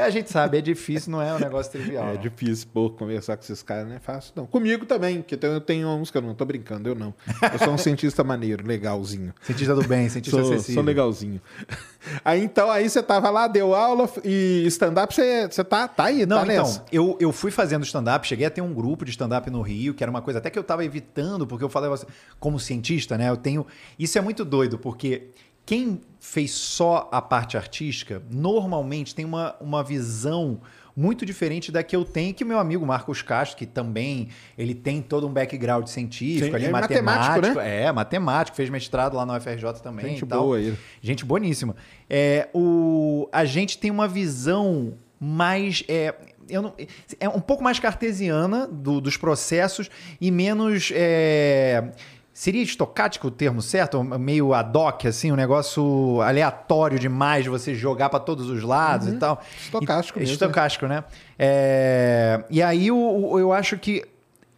é, 0.00 0.04
a 0.04 0.10
gente 0.10 0.30
sabe, 0.30 0.58
é 0.58 0.60
difícil, 0.60 1.12
não 1.12 1.20
é 1.22 1.32
um 1.34 1.38
negócio 1.38 1.70
trivial. 1.72 2.08
É 2.08 2.14
não. 2.14 2.20
difícil, 2.20 2.66
pô, 2.72 2.90
conversar 2.90 3.36
com 3.36 3.42
esses 3.44 3.62
caras 3.62 3.86
não 3.88 3.94
é 3.96 3.98
fácil, 4.00 4.32
não. 4.34 4.46
Comigo 4.46 4.84
também, 4.86 5.18
porque 5.22 5.36
tem- 5.36 5.50
eu 5.50 5.60
tenho 5.60 5.88
uns 5.88 6.10
que 6.10 6.18
eu 6.18 6.22
não 6.22 6.34
tô 6.34 6.44
brincando, 6.44 6.88
eu 6.88 6.94
não. 6.94 7.14
Eu 7.52 7.58
sou 7.58 7.72
um 7.72 7.78
cientista 7.78 8.24
maneiro, 8.24 8.66
legalzinho. 8.66 9.32
Cientista 9.42 9.74
do 9.74 9.86
bem, 9.86 10.08
cientista 10.08 10.42
Sou, 10.42 10.52
acessível. 10.52 10.74
sou 10.74 10.82
legalzinho. 10.82 11.40
Aí 12.24 12.42
então, 12.42 12.70
aí 12.70 12.88
você 12.88 13.02
tava 13.02 13.28
lá, 13.28 13.46
deu 13.46 13.74
aula 13.74 14.08
e 14.24 14.64
stand-up, 14.68 15.14
você, 15.14 15.46
você 15.46 15.62
tá, 15.62 15.86
tá 15.86 16.04
aí, 16.04 16.24
Não, 16.24 16.38
tá 16.38 16.44
nessa. 16.46 16.76
então, 16.76 16.86
eu, 16.90 17.16
eu 17.20 17.30
fui 17.30 17.50
fazendo 17.50 17.84
stand-up, 17.84 18.26
cheguei 18.26 18.46
a 18.46 18.50
ter 18.50 18.62
um 18.62 18.72
grupo 18.72 19.04
de 19.04 19.10
stand-up 19.10 19.50
no 19.50 19.60
Rio, 19.60 19.92
que 19.92 20.02
era 20.02 20.10
uma 20.10 20.22
coisa 20.22 20.38
até 20.38 20.48
que 20.48 20.58
eu 20.58 20.64
tava 20.64 20.82
evitando, 20.82 21.46
porque 21.46 21.62
eu 21.62 21.68
falei 21.68 21.92
assim, 21.92 22.06
como 22.38 22.58
cientista, 22.58 23.18
né? 23.18 23.28
Eu 23.28 23.36
tenho. 23.36 23.66
Isso 23.98 24.16
é 24.16 24.20
muito 24.22 24.46
doido, 24.46 24.78
porque 24.78 25.28
quem 25.70 26.00
fez 26.18 26.50
só 26.50 27.08
a 27.12 27.22
parte 27.22 27.56
artística, 27.56 28.20
normalmente 28.28 29.14
tem 29.14 29.24
uma, 29.24 29.54
uma 29.60 29.84
visão 29.84 30.60
muito 30.96 31.24
diferente 31.24 31.70
da 31.70 31.80
que 31.84 31.94
eu 31.94 32.04
tenho, 32.04 32.34
que 32.34 32.44
meu 32.44 32.58
amigo 32.58 32.84
Marcos 32.84 33.22
Castro, 33.22 33.56
que 33.56 33.66
também 33.66 34.30
ele 34.58 34.74
tem 34.74 35.00
todo 35.00 35.28
um 35.28 35.32
background 35.32 35.86
científico 35.86 36.46
Sim, 36.50 36.54
ali, 36.56 36.64
é 36.64 36.70
matemático, 36.70 37.34
matemático, 37.36 37.60
É, 37.60 37.92
matemático, 37.92 38.56
fez 38.56 38.68
mestrado 38.68 39.14
lá 39.14 39.24
no 39.24 39.32
UFRJ 39.32 39.74
também 39.80 40.06
Gente 40.08 40.24
boa 40.24 40.58
ele. 40.60 40.76
Gente 41.00 41.24
boníssima. 41.24 41.76
É, 42.08 42.48
o, 42.52 43.28
a 43.32 43.44
gente 43.44 43.78
tem 43.78 43.92
uma 43.92 44.08
visão 44.08 44.94
mais. 45.20 45.84
É, 45.86 46.12
eu 46.48 46.62
não- 46.62 46.74
é 47.20 47.28
um 47.28 47.40
pouco 47.40 47.62
mais 47.62 47.78
cartesiana 47.78 48.66
do- 48.66 49.00
dos 49.00 49.16
processos 49.16 49.88
e 50.20 50.32
menos. 50.32 50.90
é, 50.92 51.92
seria 52.40 52.62
estocático 52.62 53.26
o 53.26 53.30
termo 53.30 53.60
certo? 53.60 54.02
Meio 54.02 54.54
ad 54.54 54.74
hoc, 54.74 55.04
assim, 55.06 55.30
um 55.30 55.36
negócio 55.36 56.22
aleatório 56.22 56.98
demais 56.98 57.44
de 57.44 57.50
você 57.50 57.74
jogar 57.74 58.08
para 58.08 58.18
todos 58.18 58.48
os 58.48 58.62
lados 58.62 59.08
e 59.08 59.16
tal. 59.18 59.42
Estocástico 59.60 60.18
E- 60.18 60.20
mesmo, 60.20 60.32
Estocástico, 60.32 60.86
né? 60.86 61.04
É, 61.38 62.42
e 62.48 62.62
aí 62.62 62.90
o- 62.90 63.38
eu 63.38 63.52
acho 63.52 63.76
que 63.76 64.04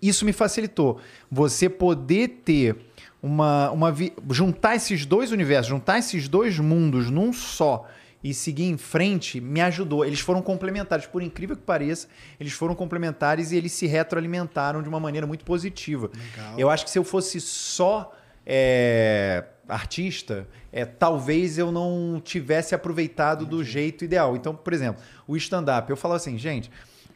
isso 0.00 0.24
me 0.24 0.32
facilitou. 0.32 1.00
Você 1.28 1.68
poder 1.68 2.42
ter 2.44 2.76
uma, 3.20 3.70
uma 3.72 3.90
vi- 3.90 4.12
juntar 4.30 4.76
esses 4.76 5.04
dois 5.04 5.32
universos, 5.32 5.66
juntar 5.66 5.98
esses 5.98 6.28
dois 6.28 6.60
mundos 6.60 7.10
num 7.10 7.32
só 7.32 7.84
e 8.22 8.32
seguir 8.32 8.64
em 8.64 8.76
frente 8.76 9.40
me 9.40 9.60
ajudou. 9.60 10.04
Eles 10.04 10.20
foram 10.20 10.40
complementares, 10.40 11.06
por 11.06 11.22
incrível 11.22 11.56
que 11.56 11.62
pareça, 11.62 12.08
eles 12.38 12.52
foram 12.52 12.74
complementares 12.74 13.52
e 13.52 13.56
eles 13.56 13.72
se 13.72 13.86
retroalimentaram 13.86 14.82
de 14.82 14.88
uma 14.88 15.00
maneira 15.00 15.26
muito 15.26 15.44
positiva. 15.44 16.10
Eu 16.56 16.70
acho 16.70 16.84
que 16.84 16.90
se 16.90 16.98
eu 16.98 17.04
fosse 17.04 17.40
só 17.40 18.14
é, 18.46 19.44
artista, 19.68 20.46
é, 20.72 20.84
talvez 20.84 21.58
eu 21.58 21.72
não 21.72 22.20
tivesse 22.22 22.74
aproveitado 22.74 23.44
do 23.44 23.64
jeito 23.64 24.04
ideal. 24.04 24.36
Então, 24.36 24.54
por 24.54 24.72
exemplo, 24.72 25.02
o 25.26 25.36
stand-up, 25.36 25.88
eu 25.90 25.96
falo 25.96 26.14
assim, 26.14 26.38
gente, 26.38 26.70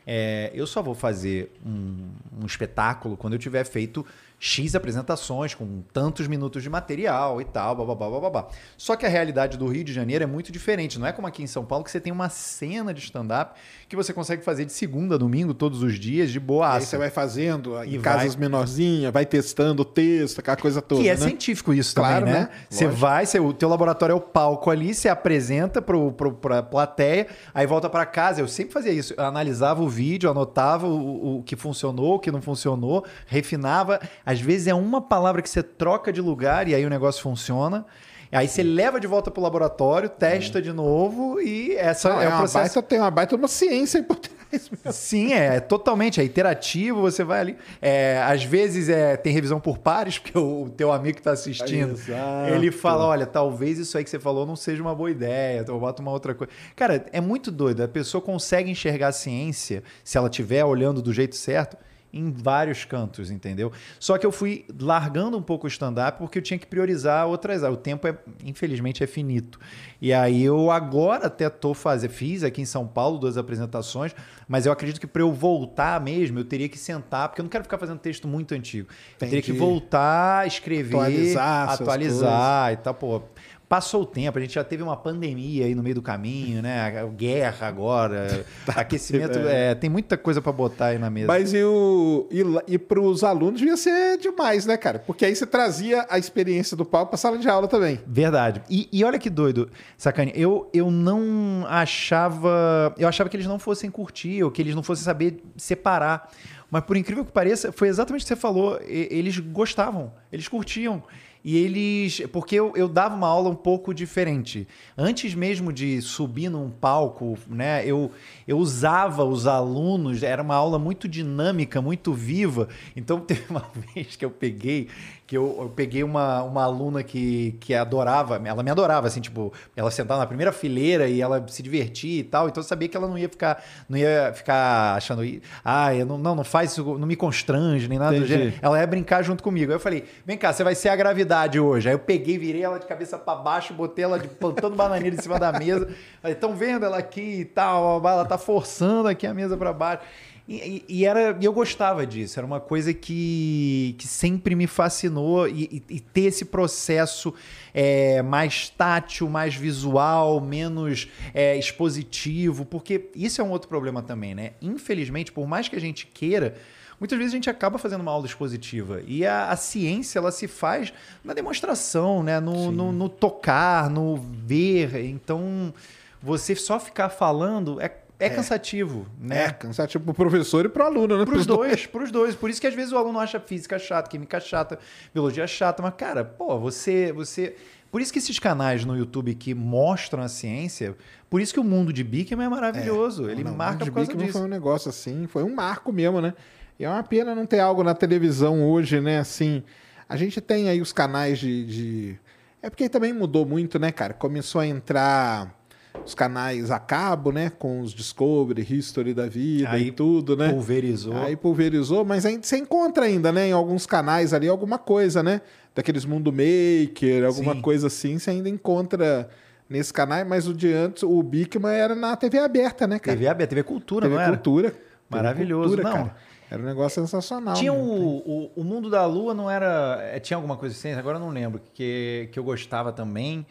é, 0.06 0.50
eu 0.54 0.66
só 0.66 0.80
vou 0.80 0.94
fazer 0.94 1.52
um, 1.64 2.10
um 2.40 2.46
espetáculo 2.46 3.16
quando 3.16 3.32
eu 3.32 3.38
tiver 3.38 3.64
feito 3.64 4.06
X 4.38 4.74
apresentações 4.74 5.54
com 5.54 5.82
tantos 5.92 6.28
minutos 6.28 6.62
de 6.62 6.68
material 6.68 7.40
e 7.40 7.44
tal, 7.44 7.74
babá, 7.74 8.20
babá. 8.20 8.48
Só 8.76 8.94
que 8.94 9.06
a 9.06 9.08
realidade 9.08 9.56
do 9.56 9.66
Rio 9.66 9.82
de 9.82 9.92
Janeiro 9.94 10.22
é 10.24 10.26
muito 10.26 10.52
diferente. 10.52 10.98
Não 10.98 11.06
é 11.06 11.12
como 11.12 11.26
aqui 11.26 11.42
em 11.42 11.46
São 11.46 11.64
Paulo 11.64 11.82
que 11.84 11.90
você 11.90 11.98
tem 12.00 12.12
uma 12.12 12.28
cena 12.28 12.92
de 12.92 13.00
stand-up 13.00 13.58
que 13.88 13.96
você 13.96 14.12
consegue 14.12 14.44
fazer 14.44 14.64
de 14.66 14.72
segunda 14.72 15.14
a 15.14 15.18
domingo, 15.18 15.54
todos 15.54 15.82
os 15.82 15.98
dias, 15.98 16.30
de 16.30 16.38
boa 16.40 16.74
aí 16.74 16.82
você 16.82 16.98
vai 16.98 17.08
fazendo 17.08 17.82
em 17.84 17.98
vai- 17.98 18.16
casas 18.16 18.36
menorzinhas, 18.36 19.12
vai 19.12 19.24
testando 19.24 19.82
o 19.82 19.84
texto, 19.84 20.40
aquela 20.40 20.56
coisa 20.56 20.82
toda, 20.82 21.00
Que 21.00 21.08
é 21.08 21.14
né? 21.16 21.26
científico 21.28 21.72
isso 21.72 21.94
Claro, 21.94 22.26
também, 22.26 22.34
né? 22.34 22.40
né? 22.40 22.50
Você 22.68 22.86
vai, 22.86 23.24
você, 23.24 23.40
o 23.40 23.52
teu 23.54 23.68
laboratório 23.68 24.12
é 24.12 24.16
o 24.16 24.20
palco 24.20 24.70
ali, 24.70 24.92
você 24.92 25.08
apresenta 25.08 25.80
pro, 25.80 26.12
pro, 26.12 26.32
pra 26.34 26.62
plateia, 26.62 27.26
aí 27.54 27.66
volta 27.66 27.88
para 27.88 28.04
casa. 28.04 28.40
Eu 28.40 28.48
sempre 28.48 28.72
fazia 28.74 28.92
isso. 28.92 29.14
Eu 29.16 29.24
analisava 29.24 29.82
o 29.82 29.88
vídeo, 29.88 30.30
anotava 30.30 30.86
o, 30.86 31.38
o 31.38 31.42
que 31.42 31.56
funcionou, 31.56 32.16
o 32.16 32.18
que 32.18 32.30
não 32.30 32.42
funcionou, 32.42 33.04
refinava. 33.26 34.00
Às 34.24 34.35
vezes 34.40 34.66
é 34.66 34.74
uma 34.74 35.00
palavra 35.00 35.42
que 35.42 35.48
você 35.50 35.62
troca 35.62 36.12
de 36.12 36.20
lugar 36.20 36.68
e 36.68 36.74
aí 36.74 36.84
o 36.84 36.90
negócio 36.90 37.22
funciona. 37.22 37.84
Aí 38.32 38.48
você 38.48 38.62
leva 38.62 38.98
de 38.98 39.06
volta 39.06 39.30
pro 39.30 39.42
laboratório, 39.42 40.08
testa 40.08 40.60
de 40.60 40.72
novo 40.72 41.40
e 41.40 41.74
essa 41.76 42.08
Não, 42.08 42.20
é, 42.20 42.24
é 42.24 42.28
o 42.28 42.30
uma 42.32 42.38
processo. 42.38 42.74
baita, 42.74 42.82
tem 42.82 42.98
uma 42.98 43.10
baita 43.10 43.36
uma 43.36 43.48
ciência 43.48 44.00
aí 44.00 44.04
por 44.04 44.16
trás 44.16 44.36
mesmo. 44.50 44.78
Sim, 44.92 45.32
é, 45.32 45.60
totalmente. 45.60 46.20
É 46.20 46.24
interativo, 46.24 47.00
você 47.00 47.22
vai 47.22 47.40
ali. 47.40 47.56
É, 47.80 48.20
às 48.26 48.44
vezes 48.44 48.88
é, 48.88 49.16
tem 49.16 49.32
revisão 49.32 49.60
por 49.60 49.78
pares, 49.78 50.18
porque 50.18 50.36
o, 50.36 50.64
o 50.64 50.70
teu 50.70 50.92
amigo 50.92 51.14
que 51.14 51.20
está 51.20 51.32
assistindo, 51.32 51.92
Exato. 51.92 52.50
ele 52.52 52.70
fala: 52.70 53.06
olha, 53.06 53.26
talvez 53.26 53.78
isso 53.78 53.96
aí 53.96 54.04
que 54.04 54.10
você 54.10 54.18
falou 54.18 54.44
não 54.44 54.56
seja 54.56 54.82
uma 54.82 54.94
boa 54.94 55.10
ideia, 55.10 55.60
então 55.60 55.74
eu 55.74 55.80
boto 55.80 56.02
uma 56.02 56.10
outra 56.10 56.34
coisa. 56.34 56.52
Cara, 56.74 57.06
é 57.12 57.20
muito 57.20 57.50
doido. 57.50 57.82
A 57.82 57.88
pessoa 57.88 58.20
consegue 58.20 58.70
enxergar 58.70 59.08
a 59.08 59.12
ciência, 59.12 59.82
se 60.02 60.18
ela 60.18 60.28
estiver 60.28 60.64
olhando 60.64 61.00
do 61.00 61.12
jeito 61.12 61.36
certo, 61.36 61.76
em 62.12 62.30
vários 62.30 62.84
cantos, 62.84 63.30
entendeu? 63.30 63.70
Só 64.00 64.16
que 64.16 64.24
eu 64.24 64.32
fui 64.32 64.64
largando 64.80 65.36
um 65.36 65.42
pouco 65.42 65.66
o 65.66 65.68
stand-up 65.68 66.18
porque 66.18 66.38
eu 66.38 66.42
tinha 66.42 66.58
que 66.58 66.66
priorizar 66.66 67.26
outras 67.26 67.62
áreas. 67.62 67.78
O 67.78 67.80
tempo, 67.80 68.06
é, 68.06 68.16
infelizmente, 68.44 69.02
é 69.02 69.06
finito. 69.06 69.58
E 70.00 70.12
aí 70.12 70.42
eu 70.42 70.70
agora 70.70 71.26
até 71.26 71.48
tô 71.48 71.74
fazendo, 71.74 72.10
fiz 72.10 72.42
aqui 72.42 72.62
em 72.62 72.66
São 72.66 72.86
Paulo 72.86 73.18
duas 73.18 73.36
apresentações, 73.36 74.14
mas 74.48 74.66
eu 74.66 74.72
acredito 74.72 75.00
que 75.00 75.06
para 75.06 75.22
eu 75.22 75.32
voltar 75.32 76.00
mesmo, 76.00 76.38
eu 76.38 76.44
teria 76.44 76.68
que 76.68 76.78
sentar, 76.78 77.28
porque 77.28 77.40
eu 77.40 77.44
não 77.44 77.50
quero 77.50 77.64
ficar 77.64 77.78
fazendo 77.78 77.98
texto 77.98 78.28
muito 78.28 78.54
antigo. 78.54 78.88
Eu 79.12 79.18
teria 79.18 79.42
que 79.42 79.50
Entendi. 79.50 79.58
voltar, 79.58 80.46
escrever, 80.46 80.96
Atualizar 80.96 81.70
atualizar 81.70 82.72
e 82.72 82.76
tal, 82.76 82.94
pô. 82.94 83.22
Passou 83.68 84.02
o 84.02 84.06
tempo, 84.06 84.38
a 84.38 84.40
gente 84.40 84.54
já 84.54 84.62
teve 84.62 84.80
uma 84.82 84.96
pandemia 84.96 85.66
aí 85.66 85.74
no 85.74 85.82
meio 85.82 85.96
do 85.96 86.02
caminho, 86.02 86.62
né? 86.62 86.92
Guerra 87.16 87.66
agora, 87.66 88.44
aquecimento, 88.76 89.38
é, 89.40 89.74
tem 89.74 89.90
muita 89.90 90.16
coisa 90.16 90.40
para 90.40 90.52
botar 90.52 90.86
aí 90.86 90.98
na 90.98 91.10
mesa. 91.10 91.26
Mas 91.26 91.52
e, 91.52 91.64
o, 91.64 92.28
e, 92.30 92.74
e 92.74 92.78
pros 92.78 93.24
alunos 93.24 93.58
devia 93.58 93.76
ser 93.76 94.18
demais, 94.18 94.66
né, 94.66 94.76
cara? 94.76 95.00
Porque 95.00 95.24
aí 95.24 95.34
você 95.34 95.44
trazia 95.44 96.06
a 96.08 96.16
experiência 96.16 96.76
do 96.76 96.84
palco 96.84 97.08
pra 97.10 97.18
sala 97.18 97.38
de 97.38 97.48
aula 97.48 97.66
também. 97.66 97.98
Verdade. 98.06 98.62
E, 98.70 98.88
e 98.92 99.02
olha 99.02 99.18
que 99.18 99.28
doido, 99.28 99.68
Sacane, 99.98 100.32
eu, 100.36 100.70
eu 100.72 100.88
não 100.90 101.64
achava. 101.68 102.94
Eu 102.96 103.08
achava 103.08 103.28
que 103.28 103.36
eles 103.36 103.46
não 103.46 103.58
fossem 103.58 103.90
curtir, 103.90 104.42
ou 104.44 104.50
que 104.50 104.62
eles 104.62 104.74
não 104.74 104.82
fossem 104.82 105.04
saber 105.04 105.42
separar. 105.56 106.30
Mas 106.70 106.82
por 106.84 106.96
incrível 106.96 107.24
que 107.24 107.32
pareça, 107.32 107.72
foi 107.72 107.88
exatamente 107.88 108.22
o 108.22 108.24
que 108.24 108.28
você 108.28 108.36
falou. 108.36 108.78
e- 108.86 109.08
Eles 109.10 109.38
gostavam, 109.38 110.12
eles 110.32 110.46
curtiam. 110.48 111.02
E 111.46 111.56
eles. 111.56 112.20
Porque 112.32 112.56
eu, 112.56 112.72
eu 112.74 112.88
dava 112.88 113.14
uma 113.14 113.28
aula 113.28 113.48
um 113.48 113.54
pouco 113.54 113.94
diferente. 113.94 114.66
Antes 114.98 115.32
mesmo 115.32 115.72
de 115.72 116.02
subir 116.02 116.48
num 116.48 116.68
palco, 116.68 117.38
né? 117.46 117.86
Eu, 117.86 118.10
eu 118.48 118.58
usava 118.58 119.24
os 119.24 119.46
alunos, 119.46 120.24
era 120.24 120.42
uma 120.42 120.56
aula 120.56 120.76
muito 120.76 121.06
dinâmica, 121.06 121.80
muito 121.80 122.12
viva. 122.12 122.68
Então 122.96 123.20
teve 123.24 123.44
uma 123.48 123.64
vez 123.94 124.16
que 124.16 124.24
eu 124.24 124.30
peguei, 124.30 124.88
que 125.26 125.36
eu, 125.36 125.56
eu 125.58 125.68
peguei 125.68 126.04
uma, 126.04 126.42
uma 126.44 126.62
aluna 126.62 127.02
que, 127.02 127.56
que 127.60 127.74
adorava, 127.74 128.40
ela 128.44 128.62
me 128.62 128.70
adorava, 128.70 129.08
assim, 129.08 129.20
tipo, 129.20 129.52
ela 129.74 129.90
sentava 129.90 130.20
na 130.20 130.26
primeira 130.26 130.52
fileira 130.52 131.08
e 131.08 131.20
ela 131.20 131.44
se 131.48 131.62
divertia 131.62 132.20
e 132.20 132.24
tal. 132.24 132.48
Então 132.48 132.62
eu 132.62 132.66
sabia 132.66 132.88
que 132.88 132.96
ela 132.96 133.08
não 133.08 133.18
ia 133.18 133.28
ficar, 133.28 133.62
não 133.88 133.98
ia 133.98 134.32
ficar 134.32 134.94
achando, 134.94 135.22
ah, 135.64 135.92
eu 135.92 136.06
não, 136.06 136.16
não, 136.16 136.36
não 136.36 136.44
faz 136.44 136.72
isso, 136.72 136.96
não 136.96 137.08
me 137.08 137.16
constrange, 137.16 137.88
nem 137.88 137.98
nada 137.98 138.12
do 138.12 138.18
Entendi. 138.18 138.32
gênero. 138.32 138.54
Ela 138.62 138.78
ia 138.78 138.86
brincar 138.86 139.22
junto 139.22 139.42
comigo. 139.42 139.72
Aí 139.72 139.76
eu 139.76 139.80
falei, 139.80 140.04
vem 140.24 140.38
cá, 140.38 140.52
você 140.52 140.62
vai 140.62 140.76
ser 140.76 140.90
a 140.90 140.96
gravidade 140.96 141.58
hoje. 141.58 141.88
Aí 141.88 141.94
eu 141.94 141.98
peguei, 141.98 142.38
virei 142.38 142.62
ela 142.62 142.78
de 142.78 142.86
cabeça 142.86 143.18
para 143.18 143.36
baixo, 143.36 143.74
botei 143.74 144.04
ela 144.04 144.20
de 144.20 144.28
plantando 144.28 144.76
bananeira 144.76 145.16
em 145.16 145.20
cima 145.20 145.40
da 145.40 145.50
mesa. 145.50 145.88
Falei, 146.22 146.36
estão 146.36 146.54
vendo 146.54 146.84
ela 146.84 146.98
aqui 146.98 147.40
e 147.40 147.44
tal, 147.44 148.00
ela 148.06 148.24
tá 148.24 148.38
forçando 148.38 149.08
aqui 149.08 149.26
a 149.26 149.34
mesa 149.34 149.56
para 149.56 149.72
baixo. 149.72 150.02
E, 150.48 150.84
e- 150.88 151.04
era, 151.04 151.36
e 151.40 151.44
eu 151.44 151.52
gostava 151.52 152.06
disso, 152.06 152.38
era 152.38 152.46
uma 152.46 152.60
coisa 152.60 152.94
que, 152.94 153.96
que 153.98 154.06
sempre 154.06 154.54
me 154.54 154.68
fascinou 154.68 155.48
e, 155.48 155.82
e- 155.90 155.96
e 155.96 156.00
ter 156.00 156.22
esse 156.26 156.44
processo 156.44 157.34
é, 157.74 158.22
mais 158.22 158.68
tátil, 158.68 159.28
mais 159.28 159.56
visual, 159.56 160.40
menos 160.40 161.08
é, 161.34 161.56
expositivo, 161.56 162.64
porque 162.64 163.06
isso 163.14 163.40
é 163.40 163.44
um 163.44 163.50
outro 163.50 163.68
problema 163.68 164.02
também, 164.02 164.34
né? 164.36 164.52
Infelizmente, 164.62 165.32
por 165.32 165.48
mais 165.48 165.68
que 165.68 165.74
a 165.74 165.80
gente 165.80 166.06
queira, 166.06 166.54
muitas 167.00 167.18
vezes 167.18 167.34
a 167.34 167.36
gente 167.36 167.50
acaba 167.50 167.76
fazendo 167.76 168.02
uma 168.02 168.12
aula 168.12 168.26
expositiva. 168.26 169.02
E 169.04 169.26
a, 169.26 169.48
a 169.50 169.56
ciência, 169.56 170.20
ela 170.20 170.30
se 170.30 170.46
faz 170.46 170.92
na 171.24 171.34
demonstração, 171.34 172.22
né? 172.22 172.38
No, 172.38 172.70
no, 172.70 172.92
no 172.92 173.08
tocar, 173.08 173.90
no 173.90 174.16
ver. 174.16 175.04
Então, 175.06 175.74
você 176.22 176.54
só 176.54 176.78
ficar 176.78 177.08
falando 177.08 177.80
é, 177.80 177.92
é, 178.18 178.30
cansativo, 178.30 179.06
né? 179.20 179.44
É, 179.44 179.50
cansativo 179.50 180.04
pro 180.04 180.14
professor 180.14 180.64
e 180.64 180.68
pro 180.68 180.84
aluno, 180.84 181.18
né? 181.18 181.24
Pros 181.24 181.44
dois, 181.46 181.86
pros 181.86 182.10
dois. 182.10 182.34
Por 182.34 182.48
isso 182.50 182.60
que 182.60 182.66
às 182.66 182.74
vezes 182.74 182.92
o 182.92 182.96
aluno 182.96 183.18
acha 183.18 183.38
física 183.40 183.78
chata, 183.78 184.08
química 184.08 184.40
chata, 184.40 184.78
biologia 185.12 185.46
chata, 185.46 185.82
mas 185.82 185.94
cara, 185.94 186.24
pô, 186.24 186.58
você, 186.58 187.12
você, 187.12 187.54
por 187.90 188.00
isso 188.00 188.12
que 188.12 188.18
esses 188.18 188.38
canais 188.38 188.84
no 188.84 188.96
YouTube 188.96 189.34
que 189.34 189.54
mostram 189.54 190.22
a 190.22 190.28
ciência, 190.28 190.96
por 191.28 191.40
isso 191.40 191.52
que 191.52 191.60
o 191.60 191.64
mundo 191.64 191.92
de 191.92 192.02
Bikman 192.02 192.46
é 192.46 192.48
maravilhoso. 192.48 193.28
Ele 193.28 193.44
Não, 193.44 193.54
marca 193.54 193.84
de 193.84 193.90
por 193.90 193.96
causa 193.96 194.08
Bikman 194.10 194.26
disso. 194.26 194.38
foi 194.38 194.46
um 194.46 194.50
negócio 194.50 194.88
assim, 194.88 195.26
foi 195.26 195.42
um 195.42 195.54
marco 195.54 195.92
mesmo, 195.92 196.20
né? 196.20 196.32
E 196.78 196.84
é 196.84 196.88
uma 196.90 197.02
pena 197.02 197.34
não 197.34 197.46
ter 197.46 197.58
algo 197.60 197.82
na 197.82 197.94
televisão 197.94 198.62
hoje, 198.64 199.00
né? 199.00 199.18
Assim, 199.18 199.62
a 200.08 200.16
gente 200.16 200.40
tem 200.40 200.68
aí 200.68 200.80
os 200.80 200.92
canais 200.92 201.38
de. 201.38 201.64
de- 201.66 202.18
É 202.62 202.68
porque 202.70 202.88
também 202.88 203.12
mudou 203.12 203.46
muito, 203.46 203.78
né, 203.78 203.90
cara? 203.92 204.12
Começou 204.12 204.60
a 204.60 204.66
entrar 204.66 205.54
os 206.04 206.14
canais 206.14 206.70
a 206.70 206.78
cabo, 206.78 207.32
né? 207.32 207.50
Com 207.50 207.80
os 207.80 207.92
Discovery, 207.92 208.66
History 208.68 209.14
da 209.14 209.26
vida 209.26 209.70
Aí 209.70 209.88
e 209.88 209.92
tudo, 209.92 210.36
né? 210.36 210.50
Pulverizou. 210.50 211.16
Aí 211.16 211.36
pulverizou, 211.36 212.04
mas 212.04 212.26
ainda 212.26 212.42
você 212.42 212.56
encontra 212.58 213.04
ainda, 213.04 213.32
né? 213.32 213.48
Em 213.48 213.52
alguns 213.52 213.86
canais 213.86 214.32
ali, 214.32 214.48
alguma 214.48 214.78
coisa, 214.78 215.22
né? 215.22 215.40
Daqueles 215.74 216.04
Mundo 216.04 216.32
Maker, 216.32 217.24
alguma 217.24 217.54
Sim. 217.54 217.60
coisa 217.60 217.86
assim, 217.88 218.18
você 218.18 218.30
ainda 218.30 218.48
encontra 218.48 219.28
nesse 219.68 219.92
canal, 219.92 220.24
mas 220.24 220.46
o 220.46 220.54
de 220.54 220.72
antes, 220.72 221.02
o 221.02 221.22
Bikman 221.22 221.72
era 221.72 221.94
na 221.94 222.16
TV 222.16 222.38
aberta, 222.38 222.86
né, 222.86 222.98
cara? 222.98 223.16
TV 223.16 223.28
aberta, 223.28 223.50
TV 223.50 223.62
Cultura, 223.62 224.02
TV 224.02 224.14
não 224.14 224.22
era? 224.22 224.32
Cultura. 224.32 224.70
TV 224.70 224.82
Maravilhoso, 225.10 225.76
Cultura, 225.76 225.82
não. 225.82 226.04
cara. 226.04 226.16
Era 226.48 226.62
um 226.62 226.64
negócio 226.64 227.00
sensacional. 227.02 227.54
Tinha 227.54 227.72
né? 227.72 227.78
o, 227.78 227.82
o, 227.82 228.50
o 228.56 228.64
Mundo 228.64 228.88
da 228.88 229.04
Lua, 229.04 229.34
não 229.34 229.50
era. 229.50 229.98
é, 230.12 230.20
Tinha 230.20 230.36
alguma 230.36 230.56
coisa 230.56 230.74
assim, 230.74 230.92
agora 230.92 231.16
eu 231.16 231.20
não 231.20 231.30
lembro, 231.30 231.60
que, 231.74 232.28
que 232.32 232.38
eu 232.38 232.44
gostava 232.44 232.92
também. 232.92 233.44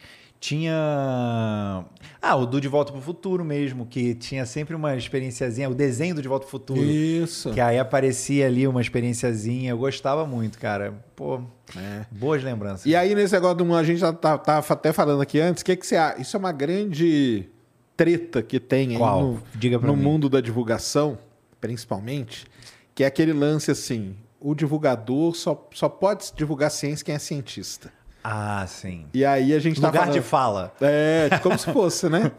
Tinha. 0.46 1.84
Ah, 2.22 2.36
o 2.36 2.46
do 2.46 2.62
De 2.62 2.68
Volta 2.68 2.92
pro 2.92 3.02
Futuro 3.02 3.44
mesmo, 3.44 3.84
que 3.88 4.14
tinha 4.14 4.46
sempre 4.46 4.76
uma 4.76 4.96
experienciazinha, 4.96 5.68
o 5.68 5.74
desenho 5.74 6.14
do 6.14 6.22
De 6.22 6.28
Volta 6.28 6.44
pro 6.46 6.52
Futuro. 6.52 6.84
Isso. 6.84 7.52
Que 7.52 7.60
aí 7.60 7.80
aparecia 7.80 8.46
ali 8.46 8.68
uma 8.68 8.80
experienciazinha. 8.80 9.72
Eu 9.72 9.78
gostava 9.80 10.24
muito, 10.28 10.60
cara. 10.60 10.94
Pô, 11.16 11.42
É. 11.76 12.06
boas 12.12 12.44
lembranças. 12.44 12.86
E 12.86 12.96
aí, 12.96 13.16
nesse 13.16 13.34
negócio 13.34 13.58
do 13.58 13.66
mundo, 13.66 13.78
a 13.78 13.84
gente 13.84 13.98
já 13.98 14.14
tá, 14.14 14.38
tá 14.38 14.60
até 14.60 14.94
falando 14.94 15.20
aqui 15.22 15.40
antes, 15.40 15.62
o 15.62 15.66
que, 15.66 15.76
que 15.76 15.86
você 15.88 15.96
acha? 15.96 16.22
Isso 16.22 16.38
é 16.38 16.40
uma 16.40 16.52
grande 16.52 17.50
treta 17.98 18.44
que 18.44 18.60
tem 18.60 18.92
aí 18.92 18.98
Qual? 18.98 19.22
no, 19.24 19.44
Diga 19.56 19.80
no 19.80 19.96
mim. 19.96 20.04
mundo 20.04 20.30
da 20.30 20.42
divulgação, 20.42 21.18
principalmente, 21.60 22.46
que 22.94 23.04
é 23.04 23.08
aquele 23.08 23.34
lance 23.34 23.72
assim: 23.72 24.16
o 24.40 24.54
divulgador 24.54 25.34
só, 25.36 25.68
só 25.74 25.90
pode 25.90 26.32
divulgar 26.36 26.70
ciência 26.70 27.04
quem 27.04 27.16
é 27.16 27.20
cientista. 27.20 27.92
Ah, 28.28 28.66
sim. 28.68 29.06
E 29.14 29.24
aí 29.24 29.54
a 29.54 29.60
gente 29.60 29.80
tá 29.80 29.88
Lugar 29.88 30.06
falando. 30.06 30.16
de 30.16 30.22
fala. 30.22 30.74
É, 30.82 31.30
como 31.44 31.56
se 31.60 31.72
fosse, 31.72 32.10
né? 32.10 32.32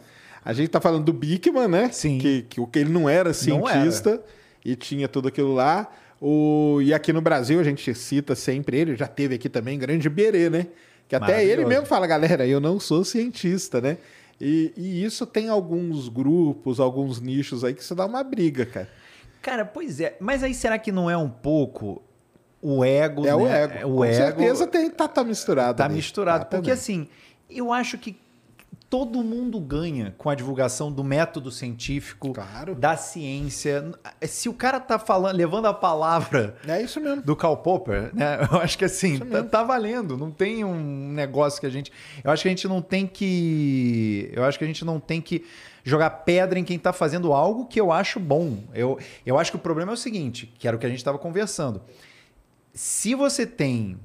A 0.45 0.53
gente 0.53 0.69
tá 0.69 0.81
falando 0.81 1.05
do 1.05 1.13
Bikman, 1.13 1.69
né? 1.69 1.91
Sim. 1.93 2.19
Que, 2.19 2.43
que, 2.43 2.61
o 2.61 2.67
que 2.67 2.81
ele 2.81 2.91
não 2.91 3.09
era 3.09 3.33
cientista 3.33 4.21
e 4.65 4.75
tinha 4.75 5.07
tudo 5.07 5.29
aquilo 5.29 5.55
lá. 5.55 5.89
O, 6.21 6.81
e 6.83 6.93
aqui 6.93 7.13
no 7.13 7.21
Brasil 7.21 7.61
a 7.61 7.63
gente 7.63 7.95
cita 7.95 8.35
sempre 8.35 8.79
ele, 8.79 8.97
já 8.97 9.07
teve 9.07 9.37
aqui 9.37 9.49
também, 9.49 9.79
grande 9.79 10.09
Berê, 10.09 10.51
né? 10.51 10.67
Que 11.09 11.15
até 11.15 11.45
ele 11.45 11.65
mesmo 11.65 11.87
fala, 11.87 12.05
galera, 12.05 12.45
eu 12.45 12.59
não 12.59 12.81
sou 12.81 13.05
cientista, 13.05 13.81
né? 13.81 13.97
E, 14.41 14.73
e 14.77 15.05
isso 15.05 15.25
tem 15.25 15.49
alguns 15.49 16.09
grupos, 16.09 16.81
alguns 16.81 17.21
nichos 17.21 17.63
aí 17.63 17.73
que 17.73 17.83
isso 17.83 17.95
dá 17.95 18.07
uma 18.07 18.25
briga, 18.25 18.67
cara. 18.67 18.89
Cara, 19.41 19.65
pois 19.65 20.01
é. 20.01 20.17
Mas 20.19 20.43
aí 20.43 20.53
será 20.53 20.79
que 20.81 20.91
não 20.91 21.09
é 21.09 21.17
um 21.17 21.31
pouco 21.31 22.03
o 22.63 22.85
ego? 22.85 23.27
É 23.27 23.35
o 23.35 23.45
né? 23.47 23.63
ego. 23.63 23.75
É 23.79 23.87
O 23.87 23.95
Com 23.97 24.05
ego 24.05 24.15
certeza 24.17 24.67
tem, 24.67 24.91
tá, 24.91 25.07
tá 25.09 25.23
misturado. 25.25 25.79
tá 25.79 25.89
misturado. 25.89 26.45
Tá 26.45 26.51
porque 26.57 26.71
também. 26.71 26.73
assim, 26.73 27.09
eu 27.51 27.73
acho 27.73 27.97
que 27.99 28.17
todo 28.89 29.23
mundo 29.25 29.59
ganha 29.59 30.15
com 30.17 30.31
a 30.31 30.35
divulgação 30.35 30.93
do 30.93 31.03
método 31.03 31.51
científico, 31.51 32.33
Claro. 32.33 32.73
da 32.75 32.97
ciência. 32.97 33.93
Se 34.23 34.49
o 34.49 34.55
cara 34.55 34.79
tá 34.79 34.97
falando, 34.97 35.35
levando 35.37 35.67
a 35.67 35.75
palavra 35.75 36.57
É 36.67 36.81
isso 36.81 37.01
mesmo. 37.01 37.21
do 37.21 37.35
Karl 37.35 37.57
Popper, 37.57 38.11
né? 38.15 38.39
Eu 38.51 38.61
acho 38.61 38.79
que 38.79 38.85
assim, 38.85 39.19
tá, 39.19 39.43
tá 39.43 39.63
valendo. 39.65 40.17
Não 40.17 40.31
tem 40.31 40.65
um 40.65 41.13
negócio 41.13 41.61
que 41.61 41.67
a 41.67 41.71
gente. 41.71 41.91
Eu 42.23 42.31
acho 42.31 42.43
que 42.43 42.49
a 42.49 42.51
gente 42.53 42.69
não 42.69 42.81
tem 42.81 43.07
que. 43.09 44.31
Eu 44.33 44.45
acho 44.45 44.57
que 44.59 44.65
a 44.65 44.69
gente 44.69 44.85
não 44.85 45.01
tem 45.01 45.21
que 45.21 45.45
jogar 45.85 46.11
pedra 46.11 46.59
em 46.59 46.65
quem 46.65 46.79
tá 46.79 46.93
fazendo 46.93 47.33
algo 47.33 47.67
que 47.67 47.81
eu 47.81 47.91
acho 47.93 48.19
bom. 48.21 48.59
Eu, 48.75 48.99
eu 49.25 49.39
acho 49.39 49.51
que 49.51 49.57
o 49.57 49.61
problema 49.61 49.93
é 49.93 49.95
o 49.95 49.97
seguinte, 49.97 50.53
que 50.59 50.67
era 50.67 50.77
o 50.77 50.81
que 50.81 50.87
a 50.87 50.89
gente 50.89 50.99
estava 50.99 51.19
conversando. 51.19 51.81
Se 52.77 53.15
você 53.15 53.47
tem 53.47 53.99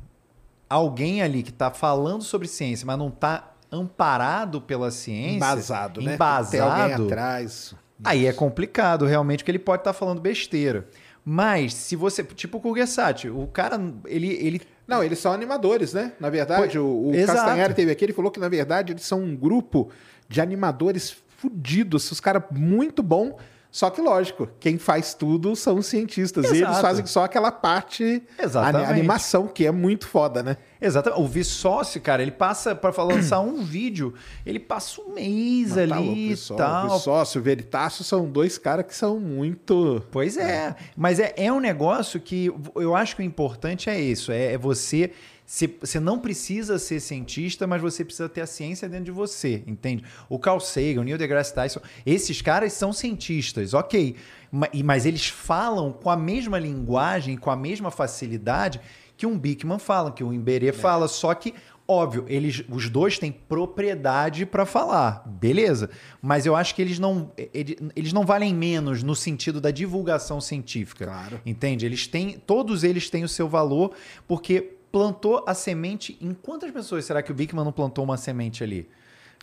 alguém 0.69 1.21
ali 1.21 1.43
que 1.43 1.51
tá 1.51 1.69
falando 1.69 2.23
sobre 2.23 2.47
ciência, 2.47 2.85
mas 2.87 2.97
não 2.97 3.11
tá 3.11 3.51
amparado 3.69 4.61
pela 4.61 4.89
ciência, 4.89 5.35
Embasado, 5.35 6.01
né? 6.01 6.13
embasado, 6.13 7.03
atrás. 7.03 7.75
Aí 8.01 8.25
é 8.25 8.31
complicado, 8.31 9.05
realmente, 9.05 9.39
porque 9.39 9.51
ele 9.51 9.59
pode 9.59 9.81
estar 9.81 9.91
falando 9.91 10.21
besteira. 10.21 10.87
Mas 11.23 11.73
se 11.73 11.97
você. 11.97 12.23
Tipo 12.23 12.59
o 12.59 12.61
Kugesati, 12.61 13.29
o 13.29 13.45
cara, 13.45 13.77
ele. 14.05 14.29
ele 14.29 14.61
Não, 14.87 15.03
eles 15.03 15.19
são 15.19 15.33
animadores, 15.33 15.93
né? 15.93 16.13
Na 16.17 16.29
verdade, 16.29 16.79
o, 16.79 17.09
o. 17.09 17.25
Castanhari 17.25 17.73
teve 17.73 17.91
aqui, 17.91 18.05
ele 18.05 18.13
falou 18.13 18.31
que, 18.31 18.39
na 18.39 18.47
verdade, 18.47 18.93
eles 18.93 19.03
são 19.03 19.21
um 19.21 19.35
grupo 19.35 19.91
de 20.29 20.39
animadores 20.39 21.17
fudidos, 21.37 22.09
os 22.09 22.21
caras 22.21 22.43
muito 22.49 23.03
bom. 23.03 23.37
Só 23.71 23.89
que, 23.89 24.01
lógico, 24.01 24.49
quem 24.59 24.77
faz 24.77 25.13
tudo 25.13 25.55
são 25.55 25.77
os 25.77 25.85
cientistas. 25.85 26.45
E 26.45 26.49
eles 26.49 26.61
Exato. 26.61 26.81
fazem 26.81 27.05
só 27.05 27.23
aquela 27.23 27.53
parte, 27.53 28.21
Exatamente. 28.37 28.85
a 28.85 28.89
animação, 28.89 29.47
que 29.47 29.65
é 29.65 29.71
muito 29.71 30.07
foda, 30.07 30.43
né? 30.43 30.57
exatamente. 30.81 31.21
O 31.21 31.27
Vsauce, 31.27 31.99
cara, 31.99 32.21
ele 32.21 32.31
passa, 32.31 32.75
para 32.75 33.03
lançar 33.03 33.39
um 33.39 33.61
vídeo, 33.63 34.13
ele 34.45 34.59
passa 34.59 34.99
um 35.01 35.13
mês 35.13 35.69
Mas 35.69 35.75
tá 35.75 35.81
ali 35.81 36.27
louco, 36.27 36.53
e 36.53 36.57
tal. 36.57 36.87
O 36.87 36.99
Sócio, 36.99 37.39
o 37.39 37.43
Veritácio 37.43 38.03
são 38.03 38.29
dois 38.29 38.57
caras 38.57 38.85
que 38.85 38.95
são 38.95 39.19
muito... 39.19 40.03
Pois 40.11 40.35
é. 40.35 40.75
Mas 40.97 41.19
é, 41.19 41.33
é 41.37 41.53
um 41.53 41.59
negócio 41.59 42.19
que 42.19 42.51
eu 42.75 42.93
acho 42.93 43.15
que 43.15 43.21
o 43.21 43.25
importante 43.25 43.89
é 43.89 43.99
isso: 43.99 44.31
é, 44.31 44.53
é 44.53 44.57
você. 44.57 45.11
Se- 45.53 45.75
Você 45.81 45.99
não 45.99 46.17
precisa 46.17 46.79
ser 46.79 47.01
cientista, 47.01 47.67
mas 47.67 47.81
você 47.81 48.05
precisa 48.05 48.29
ter 48.29 48.39
a 48.39 48.45
ciência 48.47 48.87
dentro 48.87 49.03
de 49.05 49.11
você, 49.11 49.61
entende? 49.67 50.01
O 50.29 50.39
Carl 50.39 50.61
Sagan, 50.61 51.01
o 51.01 51.03
Neil 51.03 51.17
deGrasse 51.17 51.53
Tyson, 51.53 51.81
esses 52.05 52.41
caras 52.41 52.71
são 52.71 52.93
cientistas, 52.93 53.73
ok. 53.73 54.15
Ma- 54.49 54.69
Mas 54.85 55.05
eles 55.05 55.27
falam 55.27 55.91
com 55.91 56.09
a 56.09 56.15
mesma 56.15 56.57
linguagem, 56.57 57.35
com 57.35 57.51
a 57.51 57.55
mesma 57.57 57.91
facilidade 57.91 58.79
que 59.17 59.25
um 59.27 59.37
Bickman 59.37 59.77
fala, 59.77 60.13
que 60.13 60.23
um 60.23 60.31
Imberê 60.31 60.71
fala, 60.71 61.07
só 61.09 61.33
que 61.33 61.53
Óbvio, 61.87 62.23
eles, 62.29 62.63
os 62.69 62.89
dois 62.89 63.19
têm 63.19 63.33
propriedade 63.33 64.45
para 64.45 64.65
falar, 64.65 65.27
beleza. 65.27 65.89
Mas 66.21 66.45
eu 66.45 66.55
acho 66.55 66.73
que 66.73 66.81
eles 66.81 66.97
não, 66.99 67.33
ele- 67.53 67.77
eles 67.93 68.13
não 68.13 68.25
valem 68.25 68.53
menos 68.55 69.03
no 69.03 69.13
sentido 69.13 69.59
da 69.59 69.71
divulgação 69.71 70.39
científica. 70.39 71.05
Claro. 71.05 71.41
Entende? 71.45 71.85
Eles 71.85 72.07
têm, 72.07 72.37
todos 72.37 72.85
eles 72.85 73.09
têm 73.09 73.25
o 73.25 73.27
seu 73.27 73.49
valor, 73.49 73.91
porque 74.25 74.77
plantou 74.91 75.43
a 75.47 75.53
semente. 75.53 76.17
Em 76.21 76.33
quantas 76.33 76.71
pessoas 76.71 77.05
será 77.05 77.21
que 77.21 77.31
o 77.31 77.35
Bickman 77.35 77.63
não 77.63 77.71
plantou 77.71 78.03
uma 78.03 78.17
semente 78.17 78.63
ali? 78.63 78.89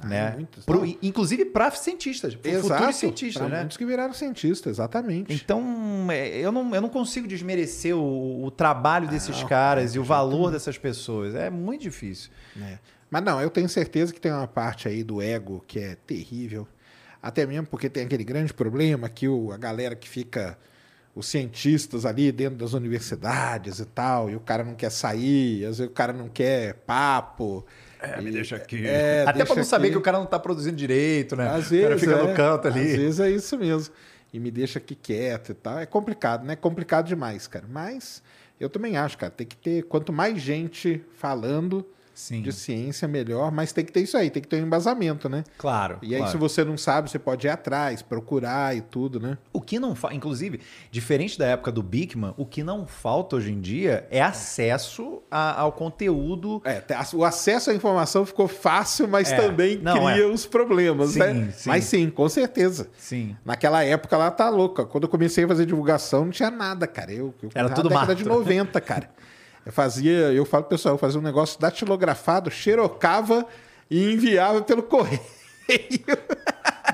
né? 0.04 0.32
muitas, 0.34 0.64
Pro- 0.64 0.84
inclusive 1.02 1.44
para 1.46 1.70
cientistas, 1.72 2.34
pro 2.34 2.61
futuros 2.61 2.96
cientistas, 2.96 3.50
né? 3.50 3.58
muitos 3.58 3.76
que 3.76 3.84
viraram 3.84 4.14
cientistas, 4.14 4.72
exatamente. 4.74 5.32
Então, 5.32 6.06
é, 6.11 6.38
eu 6.38 6.52
não, 6.52 6.74
eu 6.74 6.80
não 6.80 6.88
consigo 6.88 7.26
desmerecer 7.26 7.96
o, 7.96 8.44
o 8.44 8.50
trabalho 8.50 9.08
desses 9.08 9.40
não, 9.40 9.48
caras 9.48 9.92
de 9.92 9.98
e 9.98 10.00
o 10.00 10.04
valor 10.04 10.50
dessas 10.52 10.78
pessoas. 10.78 11.34
É 11.34 11.50
muito 11.50 11.82
difícil. 11.82 12.30
É. 12.61 12.78
Mas 13.11 13.24
não, 13.24 13.40
eu 13.40 13.50
tenho 13.50 13.68
certeza 13.68 14.12
que 14.12 14.20
tem 14.20 14.30
uma 14.30 14.46
parte 14.46 14.87
aí 14.87 15.02
do 15.02 15.20
ego 15.22 15.64
que 15.66 15.78
é 15.78 15.96
terrível. 16.06 16.68
Até 17.22 17.44
mesmo 17.46 17.66
porque 17.66 17.88
tem 17.88 18.04
aquele 18.04 18.22
grande 18.22 18.52
problema 18.54 19.08
que 19.08 19.26
o, 19.26 19.50
a 19.50 19.56
galera 19.56 19.96
que 19.96 20.08
fica, 20.08 20.56
os 21.14 21.26
cientistas 21.26 22.04
ali 22.06 22.30
dentro 22.30 22.56
das 22.58 22.72
universidades 22.74 23.80
e 23.80 23.84
tal, 23.84 24.30
e 24.30 24.36
o 24.36 24.40
cara 24.40 24.62
não 24.62 24.74
quer 24.74 24.90
sair, 24.90 25.64
às 25.64 25.78
vezes 25.78 25.90
o 25.90 25.94
cara 25.94 26.12
não 26.12 26.28
quer 26.28 26.74
papo. 26.86 27.66
É, 28.00 28.20
me 28.20 28.30
E- 28.30 28.32
deixa 28.32 28.54
aqui. 28.56 28.86
é, 28.86 29.24
Até 29.26 29.44
para 29.44 29.56
não 29.56 29.64
saber 29.64 29.86
aqui. 29.88 29.92
que 29.94 29.98
o 29.98 30.02
cara 30.02 30.18
não 30.18 30.26
tá 30.26 30.38
produzindo 30.38 30.76
direito, 30.76 31.34
né? 31.34 31.48
Às 31.48 31.66
o 31.66 31.70
vezes, 31.70 31.82
cara 31.88 31.98
fica 31.98 32.12
é, 32.12 32.22
no 32.28 32.34
canto 32.34 32.68
ali. 32.68 32.80
Às 32.92 32.96
vezes 32.96 33.20
é 33.20 33.30
isso 33.30 33.58
mesmo. 33.58 33.92
E 34.32 34.38
me 34.38 34.50
deixa 34.50 34.78
aqui 34.78 34.94
quieto 34.94 35.50
e 35.50 35.54
tal. 35.54 35.78
É 35.80 35.86
complicado, 35.86 36.44
né? 36.44 36.54
Complicado 36.54 37.06
demais, 37.08 37.46
cara. 37.48 37.64
Mas 37.68 38.22
eu 38.60 38.68
também 38.68 38.96
acho, 38.96 39.18
cara, 39.18 39.32
tem 39.32 39.46
que 39.46 39.56
ter 39.56 39.82
quanto 39.84 40.12
mais 40.12 40.40
gente 40.40 41.02
falando 41.16 41.84
Sim. 42.18 42.42
de 42.42 42.50
ciência, 42.52 43.07
melhor, 43.07 43.52
mas 43.52 43.72
tem 43.72 43.85
que 43.85 43.92
ter 43.92 44.00
isso 44.00 44.16
aí, 44.16 44.28
tem 44.28 44.42
que 44.42 44.48
ter 44.48 44.61
um 44.61 44.66
embasamento, 44.66 45.28
né? 45.28 45.44
Claro. 45.57 45.98
E 46.02 46.14
aí, 46.14 46.18
claro. 46.20 46.33
se 46.33 46.37
você 46.37 46.64
não 46.64 46.76
sabe, 46.76 47.09
você 47.09 47.18
pode 47.18 47.46
ir 47.46 47.50
atrás, 47.50 48.02
procurar 48.02 48.76
e 48.76 48.81
tudo, 48.81 49.20
né? 49.20 49.38
O 49.52 49.61
que 49.61 49.78
não 49.78 49.94
falta, 49.94 50.16
inclusive, 50.16 50.61
diferente 50.90 51.38
da 51.38 51.46
época 51.46 51.70
do 51.70 51.81
Bickman, 51.81 52.35
o 52.37 52.44
que 52.44 52.64
não 52.64 52.87
falta 52.88 53.37
hoje 53.37 53.52
em 53.52 53.61
dia 53.61 54.04
é 54.11 54.20
acesso 54.20 55.22
a- 55.31 55.61
ao 55.61 55.70
conteúdo. 55.72 56.61
É, 56.64 56.83
o 57.14 57.24
acesso 57.24 57.70
à 57.70 57.74
informação 57.74 58.26
ficou 58.26 58.48
fácil, 58.48 59.07
mas 59.07 59.31
É, 59.31 59.37
também 59.37 59.78
não, 59.78 59.94
cria 60.11 60.24
é. 60.24 60.26
os 60.26 60.44
problemas, 60.44 61.11
Sim, 61.11 61.18
né? 61.20 61.52
sim. 61.54 61.68
Mas 61.68 61.85
sim, 61.85 62.11
com 62.11 62.28
certeza. 62.28 62.88
Sim. 62.98 63.37
Naquela 63.44 63.85
época 63.85 64.16
lá 64.16 64.28
tá 64.31 64.48
louca. 64.48 64.85
Quando 64.85 65.04
eu 65.04 65.09
comecei 65.09 65.44
a 65.44 65.48
fazer 65.48 65.66
divulgação, 65.66 66.24
não 66.24 66.31
tinha 66.33 66.50
nada, 66.50 66.87
cara. 66.88 67.12
Eu, 67.12 67.33
eu 67.40 67.50
Era 67.54 67.68
tudo 67.70 67.88
década 67.88 68.09
mato. 68.09 68.18
de 68.18 68.24
90, 68.24 68.81
cara. 68.81 69.09
Eu 69.68 69.72
fazia, 69.72 70.33
eu 70.33 70.46
falo 70.46 70.64
pro 70.64 70.70
pessoal, 70.70 70.94
eu 70.94 70.98
fazia 70.98 71.20
um 71.20 71.22
negócio 71.22 71.61
datilografado, 71.61 72.50
xerocava 72.50 73.44
e 73.90 74.14
enviava 74.14 74.62
pelo 74.62 74.83
correio. 74.83 75.20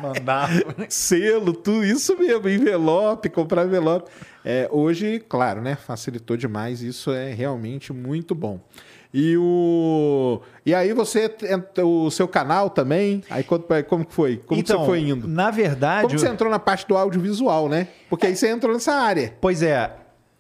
Mandava. 0.03 0.53
Selo, 0.89 1.53
tudo 1.53 1.85
isso 1.85 2.19
mesmo, 2.19 2.49
envelope, 2.49 3.29
comprar 3.29 3.65
envelope. 3.65 4.11
É, 4.45 4.69
hoje, 4.73 5.25
claro, 5.29 5.63
né? 5.63 5.77
Facilitou 5.77 6.37
demais, 6.37 6.83
isso 6.83 7.13
é 7.13 7.33
realmente 7.33 7.93
muito 7.93 8.35
bom. 8.35 8.59
E 9.13 9.37
o 9.37 10.41
e 10.67 10.75
aí 10.75 10.93
você 10.93 11.33
o 11.81 12.11
seu 12.11 12.27
canal 12.27 12.69
também, 12.69 13.23
aí 13.31 13.45
como 13.45 14.05
que 14.05 14.13
foi? 14.13 14.39
Como 14.39 14.61
então, 14.61 14.79
que 14.79 14.83
você 14.83 14.87
foi 14.91 15.01
indo? 15.09 15.29
Na 15.29 15.53
verdade, 15.53 16.09
como 16.09 16.19
você 16.19 16.27
entrou 16.27 16.51
na 16.51 16.59
parte 16.59 16.89
do 16.89 16.97
audiovisual, 16.97 17.69
né? 17.69 17.87
Porque 18.11 18.27
aí 18.27 18.35
você 18.35 18.49
entrou 18.49 18.75
nessa 18.75 18.95
área. 18.95 19.33
Pois 19.41 19.63
é, 19.63 19.93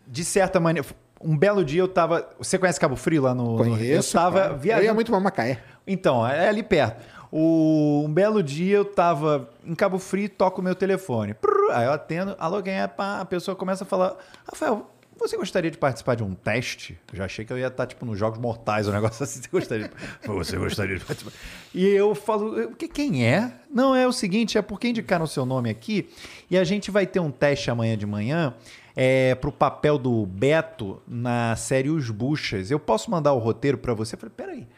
de 0.04 0.24
certa 0.24 0.58
maneira, 0.58 0.88
um 1.24 1.36
belo 1.36 1.64
dia 1.64 1.80
eu 1.80 1.88
tava, 1.88 2.28
você 2.38 2.58
conhece 2.58 2.78
Cabo 2.78 2.96
Frio 2.96 3.22
lá 3.22 3.34
no, 3.34 3.56
Conheço, 3.56 4.14
no... 4.14 4.20
eu 4.20 4.24
tava 4.24 4.40
cara. 4.42 4.54
viajando. 4.54 4.84
Eu 4.84 4.88
ia 4.88 4.94
muito 4.94 5.10
para 5.10 5.20
Macaé. 5.20 5.58
Então, 5.86 6.26
é 6.26 6.48
ali 6.48 6.62
perto. 6.62 7.02
O, 7.32 8.04
um 8.06 8.12
belo 8.12 8.42
dia 8.42 8.76
eu 8.76 8.84
tava 8.84 9.48
em 9.64 9.74
Cabo 9.74 9.98
Frio, 9.98 10.28
toco 10.28 10.60
o 10.60 10.64
meu 10.64 10.74
telefone. 10.74 11.34
Aí 11.72 11.86
eu 11.86 11.92
atendo, 11.92 12.36
alô, 12.38 12.62
quem 12.62 12.74
é? 12.74 12.86
Pá, 12.86 13.20
a 13.20 13.24
pessoa 13.24 13.56
começa 13.56 13.82
a 13.82 13.86
falar, 13.86 14.16
Rafael, 14.46 14.88
você 15.18 15.36
gostaria 15.36 15.70
de 15.70 15.78
participar 15.78 16.16
de 16.16 16.22
um 16.22 16.34
teste? 16.34 16.98
Eu 17.12 17.18
já 17.18 17.24
achei 17.24 17.44
que 17.44 17.52
eu 17.52 17.58
ia 17.58 17.68
estar, 17.68 17.86
tipo, 17.86 18.04
nos 18.04 18.18
Jogos 18.18 18.38
Mortais, 18.38 18.86
um 18.86 18.92
negócio 18.92 19.22
assim. 19.24 19.40
Você 19.40 19.48
gostaria 19.50 19.88
de... 19.88 19.94
Você 20.26 20.56
gostaria 20.56 20.98
de 20.98 21.04
participar? 21.04 21.32
E 21.74 21.86
eu 21.86 22.14
falo, 22.14 22.72
que, 22.76 22.86
quem 22.86 23.26
é? 23.26 23.52
Não, 23.70 23.94
é 23.94 24.06
o 24.06 24.12
seguinte, 24.12 24.58
é 24.58 24.62
porque 24.62 24.88
indicaram 24.88 25.24
o 25.24 25.28
seu 25.28 25.46
nome 25.46 25.70
aqui 25.70 26.08
e 26.50 26.58
a 26.58 26.64
gente 26.64 26.90
vai 26.90 27.06
ter 27.06 27.20
um 27.20 27.30
teste 27.30 27.70
amanhã 27.70 27.96
de 27.96 28.06
manhã 28.06 28.54
é, 28.96 29.34
para 29.34 29.48
o 29.48 29.52
papel 29.52 29.98
do 29.98 30.24
Beto 30.26 31.02
na 31.06 31.56
série 31.56 31.90
Os 31.90 32.10
Buchas. 32.10 32.70
Eu 32.70 32.78
posso 32.78 33.10
mandar 33.10 33.32
o 33.32 33.38
roteiro 33.38 33.78
para 33.78 33.94
você? 33.94 34.14
Eu 34.14 34.20
falei, 34.20 34.34
peraí. 34.36 34.68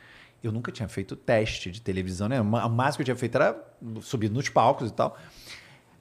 Eu 0.43 0.53
nunca 0.53 0.71
tinha 0.71 0.89
feito 0.89 1.17
teste 1.17 1.71
de 1.71 1.81
televisão, 1.81 2.29
né? 2.29 2.41
O 2.41 2.45
máximo 2.45 2.97
que 2.97 3.03
eu 3.03 3.05
tinha 3.07 3.17
feito 3.17 3.35
era 3.35 3.57
subir 4.01 4.31
nos 4.31 4.49
palcos 4.49 4.91
e 4.91 4.93
tal. 4.93 5.19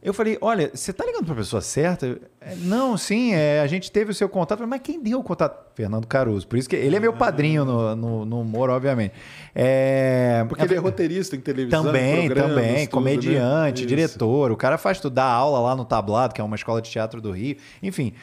Eu 0.06 0.14
falei, 0.14 0.38
olha, 0.40 0.70
você 0.72 0.94
tá 0.94 1.04
ligando 1.04 1.26
para 1.26 1.34
a 1.34 1.38
pessoa 1.38 1.64
certa? 1.64 2.20
É, 2.40 2.54
não, 2.58 2.96
sim, 2.96 3.34
é, 3.34 3.60
a 3.62 3.66
gente 3.66 3.92
teve 3.92 4.12
o 4.12 4.14
seu 4.14 4.30
contato. 4.30 4.66
Mas 4.68 4.80
quem 4.84 5.02
deu 5.02 5.20
o 5.20 5.24
contato? 5.24 5.66
Fernando 5.74 6.06
Caruso. 6.06 6.48
Por 6.48 6.60
isso 6.60 6.70
que 6.70 6.76
ele 6.76 6.96
é 6.96 7.00
meu 7.00 7.12
padrinho 7.12 7.66
no, 7.66 7.96
no, 7.96 8.24
no 8.24 8.42
humor, 8.42 8.70
obviamente. 8.70 9.14
É, 9.56 10.46
Porque 10.48 10.64
ele 10.64 10.76
é 10.76 10.78
roteirista 10.78 11.36
em 11.36 11.40
televisão. 11.40 11.84
Também, 11.84 12.30
também. 12.30 12.86
Tudo, 12.86 12.92
comediante, 12.92 13.82
né? 13.82 13.88
diretor. 13.88 14.52
O 14.52 14.56
cara 14.56 14.78
faz 14.78 15.00
tudo, 15.00 15.16
dá 15.16 15.26
aula 15.26 15.60
lá 15.60 15.76
no 15.76 15.84
Tablado, 15.84 16.36
que 16.36 16.40
é 16.40 16.44
uma 16.44 16.56
escola 16.56 16.84
de 16.84 16.92
teatro 16.92 17.20
do 17.20 17.32
Rio. 17.32 17.58
Enfim. 17.82 18.14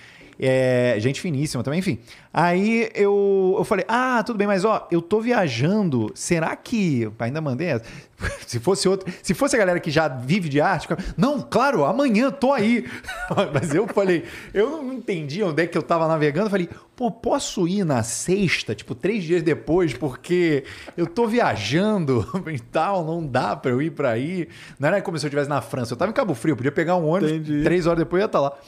É, 0.45 0.97
gente 0.99 1.21
finíssima 1.21 1.63
também, 1.63 1.79
enfim. 1.79 2.01
Aí 2.35 2.91
eu, 2.97 3.55
eu 3.57 3.65
falei, 3.65 3.85
ah, 3.87 4.21
tudo 4.27 4.37
bem, 4.37 4.49
mas 4.49 4.65
ó, 4.65 4.89
eu 4.91 5.01
tô 5.01 5.21
viajando, 5.21 6.11
será 6.17 6.57
que. 6.57 7.09
Ainda 7.21 7.41
mandei 7.41 7.69
essa. 7.69 7.85
Se 8.45 8.59
fosse 8.59 8.89
outro. 8.89 9.13
Se 9.23 9.35
fosse 9.35 9.55
a 9.55 9.59
galera 9.61 9.79
que 9.79 9.89
já 9.89 10.09
vive 10.09 10.49
de 10.49 10.61
arte, 10.61 10.89
não, 11.17 11.41
claro, 11.41 11.85
amanhã 11.85 12.29
tô 12.33 12.53
aí. 12.53 12.85
mas 13.55 13.73
eu 13.73 13.87
falei, 13.87 14.25
eu 14.53 14.83
não 14.83 14.95
entendi 14.95 15.45
onde 15.45 15.63
é 15.63 15.67
que 15.69 15.79
eu 15.79 15.83
tava 15.83 16.09
navegando. 16.09 16.47
Eu 16.47 16.51
falei, 16.51 16.69
pô, 16.97 17.09
posso 17.09 17.69
ir 17.69 17.85
na 17.85 18.03
sexta, 18.03 18.75
tipo, 18.75 18.97
três 18.97 19.23
dias 19.23 19.45
depois, 19.45 19.95
porque 19.95 20.65
eu 20.97 21.07
tô 21.07 21.29
viajando 21.29 22.27
e 22.53 22.59
tal, 22.59 23.05
não 23.05 23.25
dá 23.25 23.55
pra 23.55 23.71
eu 23.71 23.81
ir 23.81 23.93
pra 23.93 24.11
aí. 24.11 24.49
Não 24.77 24.89
era 24.89 25.01
como 25.01 25.17
se 25.17 25.25
eu 25.25 25.29
estivesse 25.29 25.49
na 25.49 25.61
França, 25.61 25.93
eu 25.93 25.97
tava 25.97 26.11
em 26.11 26.15
Cabo 26.15 26.35
Frio, 26.35 26.57
podia 26.57 26.73
pegar 26.73 26.97
um 26.97 27.07
ônibus, 27.07 27.31
Entendi. 27.31 27.63
três 27.63 27.87
horas 27.87 28.01
depois 28.01 28.21
eu 28.21 28.25
ia 28.25 28.27
estar 28.27 28.41
tá 28.41 28.43
lá. 28.43 28.59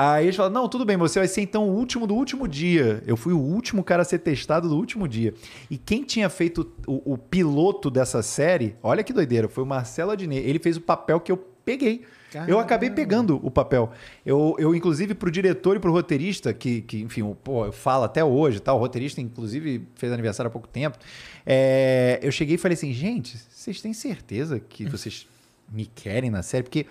Aí 0.00 0.26
eles 0.26 0.36
falaram: 0.36 0.54
não, 0.54 0.68
tudo 0.68 0.84
bem, 0.84 0.96
você 0.96 1.18
vai 1.18 1.26
ser 1.26 1.40
então 1.40 1.68
o 1.68 1.74
último 1.74 2.06
do 2.06 2.14
último 2.14 2.46
dia. 2.46 3.02
Eu 3.04 3.16
fui 3.16 3.32
o 3.32 3.40
último 3.40 3.82
cara 3.82 4.02
a 4.02 4.04
ser 4.04 4.20
testado 4.20 4.68
do 4.68 4.76
último 4.76 5.08
dia. 5.08 5.34
E 5.68 5.76
quem 5.76 6.04
tinha 6.04 6.28
feito 6.28 6.72
o, 6.86 7.14
o 7.14 7.18
piloto 7.18 7.90
dessa 7.90 8.22
série, 8.22 8.76
olha 8.80 9.02
que 9.02 9.12
doideira, 9.12 9.48
foi 9.48 9.64
o 9.64 9.66
Marcelo 9.66 10.12
Adnet. 10.12 10.48
Ele 10.48 10.60
fez 10.60 10.76
o 10.76 10.80
papel 10.80 11.18
que 11.18 11.32
eu 11.32 11.36
peguei. 11.36 12.04
Caramba. 12.30 12.48
Eu 12.48 12.60
acabei 12.60 12.90
pegando 12.90 13.40
o 13.42 13.50
papel. 13.50 13.90
Eu, 14.24 14.54
eu 14.60 14.72
inclusive, 14.72 15.14
pro 15.14 15.32
diretor 15.32 15.76
e 15.76 15.80
pro 15.80 15.90
roteirista, 15.90 16.54
que, 16.54 16.82
que 16.82 17.00
enfim, 17.00 17.34
pô, 17.42 17.66
eu 17.66 17.72
falo 17.72 18.04
até 18.04 18.22
hoje, 18.22 18.60
tá? 18.60 18.72
o 18.72 18.78
roteirista, 18.78 19.20
inclusive, 19.20 19.84
fez 19.96 20.12
aniversário 20.12 20.48
há 20.48 20.52
pouco 20.52 20.68
tempo. 20.68 20.96
É, 21.44 22.20
eu 22.22 22.30
cheguei 22.30 22.54
e 22.54 22.58
falei 22.58 22.74
assim, 22.74 22.92
gente, 22.92 23.36
vocês 23.50 23.80
têm 23.80 23.92
certeza 23.92 24.60
que 24.60 24.84
vocês 24.84 25.26
me 25.72 25.86
querem 25.86 26.30
na 26.30 26.42
série? 26.42 26.62
Porque 26.62 26.86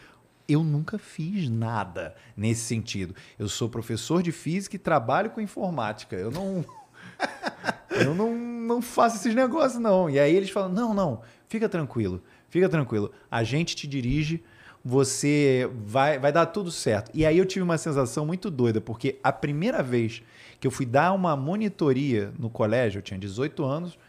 eu 0.47 0.63
nunca 0.63 0.97
fiz 0.97 1.49
nada 1.49 2.15
nesse 2.35 2.61
sentido. 2.61 3.13
Eu 3.37 3.49
sou 3.49 3.67
professor 3.67 4.23
de 4.23 4.31
física 4.31 4.75
e 4.75 4.79
trabalho 4.79 5.29
com 5.29 5.41
informática. 5.41 6.15
Eu 6.15 6.31
não. 6.31 6.63
eu 7.91 8.15
não, 8.15 8.35
não 8.35 8.81
faço 8.81 9.17
esses 9.17 9.35
negócios, 9.35 9.81
não. 9.81 10.09
E 10.09 10.19
aí 10.19 10.35
eles 10.35 10.49
falam: 10.49 10.69
não, 10.69 10.93
não, 10.93 11.21
fica 11.47 11.67
tranquilo, 11.67 12.21
fica 12.49 12.69
tranquilo. 12.69 13.11
A 13.29 13.43
gente 13.43 13.75
te 13.75 13.87
dirige, 13.87 14.43
você 14.83 15.69
vai, 15.85 16.17
vai 16.17 16.31
dar 16.31 16.45
tudo 16.45 16.71
certo. 16.71 17.11
E 17.13 17.25
aí 17.25 17.37
eu 17.37 17.45
tive 17.45 17.63
uma 17.63 17.77
sensação 17.77 18.25
muito 18.25 18.49
doida, 18.49 18.79
porque 18.79 19.19
a 19.23 19.33
primeira 19.33 19.83
vez 19.83 20.21
que 20.59 20.65
eu 20.65 20.71
fui 20.71 20.85
dar 20.85 21.11
uma 21.13 21.35
monitoria 21.35 22.31
no 22.39 22.49
colégio, 22.49 22.99
eu 22.99 23.01
tinha 23.01 23.19
18 23.19 23.63
anos, 23.65 23.99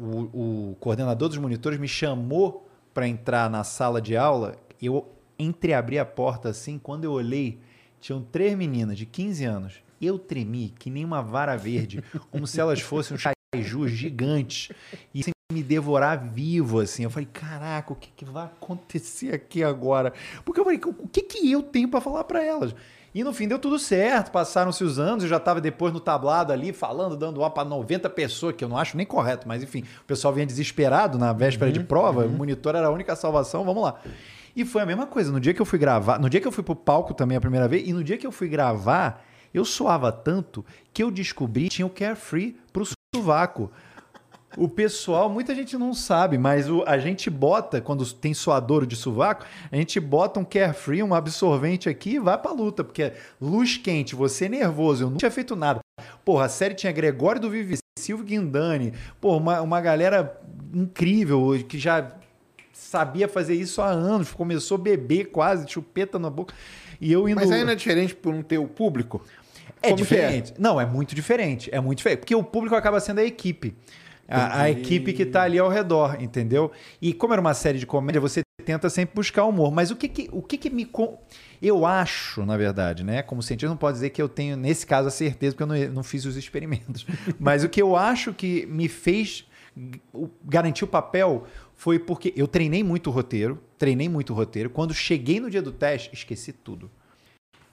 o, 0.00 0.70
o 0.70 0.76
coordenador 0.80 1.28
dos 1.28 1.38
monitores 1.38 1.78
me 1.78 1.88
chamou 1.88 2.68
para 2.94 3.06
entrar 3.06 3.50
na 3.50 3.62
sala 3.64 4.00
de 4.00 4.16
aula. 4.16 4.56
Eu 4.80 5.06
entreabri 5.38 5.98
a 5.98 6.04
porta 6.04 6.48
assim, 6.48 6.78
quando 6.78 7.04
eu 7.04 7.12
olhei, 7.12 7.58
tinham 8.00 8.22
três 8.22 8.56
meninas 8.56 8.98
de 8.98 9.06
15 9.06 9.44
anos. 9.44 9.74
Eu 10.00 10.18
tremi 10.18 10.74
que 10.78 10.90
nem 10.90 11.04
uma 11.04 11.22
vara 11.22 11.56
verde, 11.56 12.02
como 12.30 12.46
se 12.46 12.60
elas 12.60 12.80
fossem 12.80 13.16
um 13.16 13.20
kaiju 13.52 13.88
gigantes 13.88 14.70
e 15.14 15.22
sem 15.22 15.32
me 15.52 15.62
devorar 15.62 16.18
vivo, 16.18 16.80
assim. 16.80 17.04
Eu 17.04 17.10
falei, 17.10 17.28
caraca, 17.32 17.92
o 17.92 17.96
que, 17.96 18.10
que 18.14 18.24
vai 18.24 18.44
acontecer 18.44 19.34
aqui 19.34 19.64
agora? 19.64 20.12
Porque 20.44 20.60
eu 20.60 20.64
falei, 20.64 20.80
o 20.84 21.08
que, 21.08 21.22
que 21.22 21.50
eu 21.50 21.62
tenho 21.62 21.88
para 21.88 22.00
falar 22.00 22.24
para 22.24 22.44
elas? 22.44 22.74
E 23.14 23.24
no 23.24 23.32
fim 23.32 23.48
deu 23.48 23.58
tudo 23.58 23.78
certo, 23.78 24.30
passaram-se 24.30 24.84
os 24.84 24.98
anos, 24.98 25.24
eu 25.24 25.30
já 25.30 25.38
estava 25.38 25.60
depois 25.60 25.92
no 25.92 25.98
tablado 25.98 26.52
ali, 26.52 26.72
falando, 26.72 27.16
dando 27.16 27.40
ó 27.40 27.48
para 27.48 27.66
90 27.66 28.08
pessoas, 28.10 28.54
que 28.54 28.62
eu 28.62 28.68
não 28.68 28.76
acho 28.76 28.96
nem 28.96 29.06
correto, 29.06 29.48
mas 29.48 29.62
enfim, 29.62 29.82
o 30.02 30.04
pessoal 30.04 30.32
vinha 30.34 30.44
desesperado 30.44 31.18
na 31.18 31.32
véspera 31.32 31.70
uhum, 31.70 31.72
de 31.72 31.84
prova, 31.84 32.24
uhum. 32.24 32.34
o 32.34 32.36
monitor 32.36 32.74
era 32.74 32.86
a 32.86 32.90
única 32.90 33.16
salvação, 33.16 33.64
vamos 33.64 33.82
lá. 33.82 33.98
E 34.58 34.64
foi 34.64 34.82
a 34.82 34.86
mesma 34.86 35.06
coisa. 35.06 35.30
No 35.30 35.38
dia 35.38 35.54
que 35.54 35.62
eu 35.62 35.64
fui 35.64 35.78
gravar, 35.78 36.18
no 36.18 36.28
dia 36.28 36.40
que 36.40 36.48
eu 36.48 36.50
fui 36.50 36.64
pro 36.64 36.74
palco 36.74 37.14
também 37.14 37.36
a 37.36 37.40
primeira 37.40 37.68
vez, 37.68 37.86
e 37.86 37.92
no 37.92 38.02
dia 38.02 38.18
que 38.18 38.26
eu 38.26 38.32
fui 38.32 38.48
gravar, 38.48 39.24
eu 39.54 39.64
suava 39.64 40.10
tanto 40.10 40.66
que 40.92 41.00
eu 41.00 41.12
descobri 41.12 41.68
que 41.68 41.76
tinha 41.76 41.86
o 41.86 41.90
Carefree 41.90 42.58
pro 42.72 42.84
sovaco. 43.14 43.70
O 44.56 44.68
pessoal, 44.68 45.30
muita 45.30 45.54
gente 45.54 45.78
não 45.78 45.94
sabe, 45.94 46.38
mas 46.38 46.68
o, 46.68 46.82
a 46.88 46.98
gente 46.98 47.30
bota, 47.30 47.80
quando 47.80 48.04
tem 48.12 48.34
suadouro 48.34 48.84
de 48.84 48.96
sovaco, 48.96 49.46
a 49.70 49.76
gente 49.76 50.00
bota 50.00 50.40
um 50.40 50.44
carefree, 50.44 51.04
um 51.04 51.14
absorvente 51.14 51.88
aqui 51.88 52.14
e 52.14 52.18
vai 52.18 52.36
pra 52.36 52.50
luta, 52.50 52.82
porque 52.82 53.02
é 53.04 53.16
luz 53.40 53.76
quente, 53.76 54.16
você 54.16 54.46
é 54.46 54.48
nervoso, 54.48 55.04
eu 55.04 55.10
não 55.10 55.18
tinha 55.18 55.30
feito 55.30 55.54
nada. 55.54 55.78
Porra, 56.24 56.46
a 56.46 56.48
série 56.48 56.74
tinha 56.74 56.90
Gregório 56.90 57.40
do 57.40 57.50
Vivi, 57.50 57.76
Silvio 57.96 58.24
Guindani, 58.24 58.92
porra, 59.20 59.36
uma, 59.36 59.60
uma 59.60 59.80
galera 59.80 60.40
incrível 60.74 61.52
que 61.68 61.78
já 61.78 62.10
sabia 62.88 63.28
fazer 63.28 63.54
isso 63.54 63.82
há 63.82 63.88
anos, 63.88 64.32
começou 64.32 64.76
a 64.76 64.80
beber 64.80 65.26
quase, 65.26 65.68
chupeta 65.68 66.18
na 66.18 66.30
boca. 66.30 66.54
E 66.98 67.12
eu 67.12 67.28
indo... 67.28 67.36
Mas 67.36 67.50
não 67.50 67.68
é 67.68 67.74
diferente 67.74 68.14
por 68.14 68.34
não 68.34 68.42
ter 68.42 68.56
o 68.56 68.66
público? 68.66 69.22
É 69.82 69.90
Como 69.90 69.96
diferente. 69.96 70.52
É? 70.52 70.54
Não, 70.58 70.80
é 70.80 70.86
muito 70.86 71.14
diferente. 71.14 71.68
É 71.70 71.78
muito 71.80 71.98
diferente. 71.98 72.20
Porque 72.20 72.34
o 72.34 72.42
público 72.42 72.74
acaba 72.74 72.98
sendo 72.98 73.18
a 73.18 73.24
equipe. 73.24 73.76
A, 74.26 74.62
a, 74.62 74.70
equipe 74.70 75.12
que 75.12 75.22
está 75.22 75.42
ali 75.42 75.58
ao 75.58 75.68
redor, 75.68 76.16
entendeu? 76.20 76.70
E 77.00 77.14
como 77.14 77.32
era 77.32 77.40
uma 77.40 77.54
série 77.54 77.78
de 77.78 77.86
comédia, 77.86 78.20
você 78.20 78.42
tenta 78.64 78.90
sempre 78.90 79.14
buscar 79.14 79.44
humor. 79.44 79.70
Mas 79.70 79.90
o 79.90 79.96
que 79.96 80.08
que, 80.08 80.28
o 80.32 80.42
que, 80.42 80.56
que 80.56 80.70
me. 80.70 80.90
Eu 81.60 81.86
acho, 81.86 82.44
na 82.44 82.56
verdade, 82.56 83.04
né? 83.04 83.22
Como 83.22 83.42
cientista, 83.42 83.68
não 83.68 83.76
pode 83.76 83.94
dizer 83.94 84.10
que 84.10 84.20
eu 84.20 84.28
tenho, 84.28 84.56
nesse 84.56 84.86
caso, 84.86 85.08
a 85.08 85.10
certeza, 85.10 85.54
porque 85.54 85.62
eu 85.62 85.88
não, 85.88 85.94
não 85.94 86.02
fiz 86.02 86.24
os 86.24 86.36
experimentos. 86.36 87.06
Mas 87.38 87.64
o 87.64 87.68
que 87.68 87.80
eu 87.80 87.96
acho 87.96 88.34
que 88.34 88.66
me 88.66 88.88
fez 88.88 89.47
garantir 90.44 90.84
o 90.84 90.88
papel 90.88 91.46
foi 91.74 91.98
porque 91.98 92.32
eu 92.36 92.46
treinei 92.46 92.82
muito 92.82 93.08
o 93.08 93.12
roteiro, 93.12 93.62
treinei 93.78 94.08
muito 94.08 94.32
o 94.32 94.36
roteiro. 94.36 94.70
Quando 94.70 94.92
cheguei 94.92 95.40
no 95.40 95.50
dia 95.50 95.62
do 95.62 95.72
teste, 95.72 96.10
esqueci 96.12 96.52
tudo. 96.52 96.90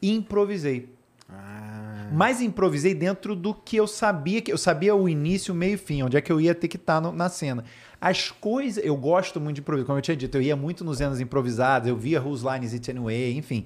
E 0.02 0.12
improvisei. 0.12 0.90
Ah. 1.30 2.08
Mas 2.14 2.40
improvisei 2.40 2.94
dentro 2.94 3.36
do 3.36 3.54
que 3.54 3.76
eu 3.78 3.88
sabia, 3.88 4.42
que 4.42 4.52
eu 4.52 4.58
sabia 4.58 4.96
o 4.96 5.10
início, 5.10 5.54
o 5.54 5.58
meio 5.58 5.74
e 5.74 5.78
fim, 5.78 6.04
onde 6.04 6.16
é 6.16 6.22
que 6.22 6.32
eu 6.32 6.40
ia 6.40 6.54
ter 6.54 6.68
que 6.68 6.78
estar 6.78 7.02
tá 7.02 7.12
na 7.12 7.30
cena. 7.30 7.64
As 8.00 8.30
coisas, 8.30 8.84
eu 8.86 8.96
gosto 8.96 9.42
muito 9.42 9.56
de 9.56 9.62
improvisar, 9.62 9.88
como 9.88 9.98
eu 9.98 10.02
tinha 10.02 10.16
dito, 10.16 10.38
eu 10.38 10.42
ia 10.42 10.56
muito 10.56 10.84
nos 10.84 11.00
cenas 11.00 11.20
improvisadas, 11.20 11.88
eu 11.88 11.98
via 11.98 12.22
Whose 12.22 12.46
Line 12.46 12.66
Is 12.66 12.74
It 12.74 12.92
Anyway, 12.92 13.36
enfim. 13.36 13.66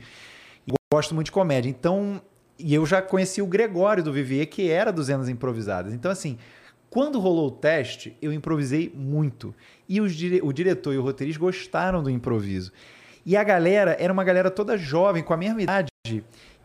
Gosto 0.91 1.13
muito 1.13 1.25
de 1.25 1.31
comédia. 1.31 1.69
Então, 1.69 2.21
e 2.57 2.73
eu 2.73 2.85
já 2.85 3.01
conheci 3.01 3.41
o 3.41 3.47
Gregório 3.47 4.03
do 4.03 4.11
Vivier, 4.11 4.47
que 4.47 4.69
era 4.69 4.91
dos 4.91 5.07
cenas 5.07 5.29
improvisadas. 5.29 5.93
Então, 5.93 6.09
assim, 6.09 6.37
quando 6.89 7.19
rolou 7.19 7.47
o 7.47 7.51
teste, 7.51 8.17
eu 8.21 8.33
improvisei 8.33 8.91
muito. 8.95 9.53
E 9.87 10.01
os, 10.01 10.11
o 10.41 10.51
diretor 10.51 10.93
e 10.93 10.97
o 10.97 11.03
roteirista 11.03 11.39
gostaram 11.39 12.01
do 12.01 12.09
improviso. 12.09 12.71
E 13.25 13.37
a 13.37 13.43
galera 13.43 13.95
era 13.99 14.11
uma 14.11 14.23
galera 14.23 14.49
toda 14.49 14.77
jovem, 14.77 15.21
com 15.21 15.33
a 15.33 15.37
mesma 15.37 15.61
idade, 15.61 15.89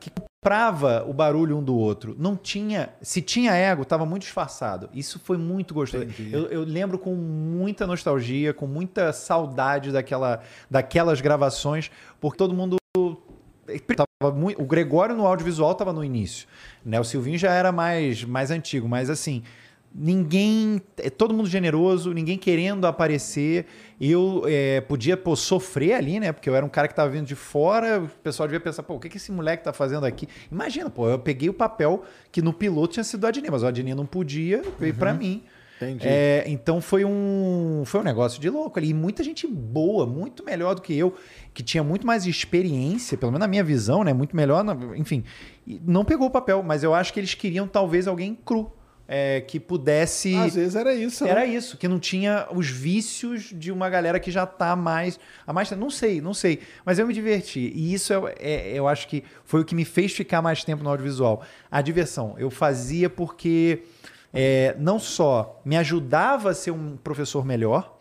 que 0.00 0.10
comprava 0.10 1.04
o 1.06 1.12
barulho 1.12 1.58
um 1.58 1.62
do 1.62 1.76
outro. 1.76 2.16
Não 2.18 2.36
tinha. 2.36 2.90
Se 3.02 3.20
tinha 3.20 3.52
ego, 3.52 3.82
estava 3.82 4.06
muito 4.06 4.22
disfarçado. 4.22 4.88
Isso 4.94 5.20
foi 5.22 5.36
muito 5.36 5.74
gostoso. 5.74 6.06
Eu, 6.32 6.46
eu, 6.46 6.64
lembro 6.64 6.98
com 6.98 7.14
muita 7.14 7.86
nostalgia, 7.86 8.54
com 8.54 8.66
muita 8.66 9.12
saudade 9.12 9.90
daquela, 9.92 10.42
daquelas 10.70 11.20
gravações, 11.20 11.90
porque 12.20 12.38
todo 12.38 12.54
mundo. 12.54 12.76
Muito, 14.36 14.62
o 14.62 14.64
Gregório 14.64 15.14
no 15.14 15.26
audiovisual 15.26 15.72
estava 15.72 15.92
no 15.92 16.04
início. 16.04 16.46
Né? 16.84 16.98
O 17.00 17.04
Silvinho 17.04 17.36
já 17.36 17.52
era 17.52 17.72
mais, 17.72 18.24
mais 18.24 18.50
antigo, 18.50 18.88
mas 18.88 19.10
assim 19.10 19.42
ninguém, 19.94 20.82
é 20.98 21.08
todo 21.08 21.32
mundo 21.32 21.48
generoso, 21.48 22.12
ninguém 22.12 22.36
querendo 22.36 22.84
aparecer. 22.86 23.66
Eu 24.00 24.42
é, 24.46 24.80
podia 24.80 25.16
pô, 25.16 25.36
sofrer 25.36 25.94
ali, 25.94 26.18
né? 26.18 26.32
Porque 26.32 26.50
eu 26.50 26.56
era 26.56 26.66
um 26.66 26.68
cara 26.68 26.88
que 26.88 26.92
estava 26.92 27.08
vindo 27.08 27.26
de 27.26 27.36
fora, 27.36 28.00
o 28.00 28.08
pessoal 28.22 28.48
devia 28.48 28.60
pensar, 28.60 28.82
pô, 28.82 28.94
o 28.94 29.00
que, 29.00 29.08
que 29.08 29.18
esse 29.18 29.30
moleque 29.30 29.60
está 29.60 29.72
fazendo 29.72 30.04
aqui? 30.04 30.26
Imagina, 30.50 30.90
pô, 30.90 31.08
eu 31.08 31.18
peguei 31.18 31.48
o 31.48 31.54
papel 31.54 32.02
que 32.32 32.42
no 32.42 32.52
piloto 32.52 32.94
tinha 32.94 33.04
sido 33.04 33.22
o 33.22 33.26
Adnet, 33.28 33.50
mas 33.50 33.62
o 33.62 33.66
Adnet 33.66 33.94
não 33.94 34.04
podia, 34.04 34.62
veio 34.80 34.92
uhum. 34.92 34.98
para 34.98 35.14
mim. 35.14 35.44
Entendi. 35.76 36.06
É, 36.06 36.44
então 36.46 36.80
foi 36.80 37.04
um, 37.04 37.82
foi 37.84 38.00
um 38.00 38.04
negócio 38.04 38.40
de 38.40 38.48
louco 38.48 38.78
ali. 38.78 38.90
E 38.90 38.94
muita 38.94 39.22
gente 39.22 39.46
boa, 39.46 40.06
muito 40.06 40.44
melhor 40.44 40.74
do 40.74 40.82
que 40.82 40.96
eu, 40.96 41.14
que 41.52 41.62
tinha 41.62 41.84
muito 41.84 42.06
mais 42.06 42.26
experiência, 42.26 43.16
pelo 43.16 43.30
menos 43.30 43.40
na 43.40 43.48
minha 43.48 43.62
visão, 43.62 44.02
né? 44.02 44.12
Muito 44.12 44.34
melhor, 44.34 44.64
enfim. 44.96 45.24
Não 45.66 46.04
pegou 46.04 46.26
o 46.26 46.30
papel, 46.30 46.62
mas 46.62 46.82
eu 46.82 46.94
acho 46.94 47.12
que 47.12 47.20
eles 47.20 47.34
queriam 47.34 47.66
talvez 47.66 48.08
alguém 48.08 48.34
cru 48.34 48.72
é, 49.06 49.40
que 49.40 49.60
pudesse. 49.60 50.34
Às 50.34 50.54
vezes 50.54 50.74
era 50.74 50.94
isso. 50.94 51.24
Né? 51.24 51.30
Era 51.30 51.40
né? 51.40 51.46
isso, 51.46 51.76
que 51.76 51.86
não 51.86 51.98
tinha 51.98 52.46
os 52.50 52.68
vícios 52.68 53.52
de 53.52 53.70
uma 53.70 53.88
galera 53.88 54.18
que 54.18 54.30
já 54.30 54.44
está 54.44 54.74
mais. 54.74 55.18
A 55.46 55.52
mais 55.52 55.70
não 55.72 55.90
sei, 55.90 56.20
não 56.20 56.34
sei. 56.34 56.60
Mas 56.84 56.98
eu 56.98 57.06
me 57.06 57.14
diverti. 57.14 57.72
E 57.74 57.92
isso 57.92 58.12
é, 58.12 58.34
é, 58.38 58.72
eu 58.72 58.88
acho 58.88 59.06
que 59.08 59.24
foi 59.44 59.60
o 59.60 59.64
que 59.64 59.74
me 59.74 59.84
fez 59.84 60.12
ficar 60.12 60.40
mais 60.40 60.64
tempo 60.64 60.82
no 60.82 60.90
audiovisual. 60.90 61.42
A 61.70 61.80
diversão. 61.82 62.34
Eu 62.38 62.50
fazia 62.50 63.10
porque 63.10 63.82
é, 64.32 64.74
não 64.78 64.98
só 64.98 65.60
me 65.64 65.76
ajudava 65.76 66.50
a 66.50 66.54
ser 66.54 66.70
um 66.70 66.96
professor 66.96 67.44
melhor. 67.44 67.92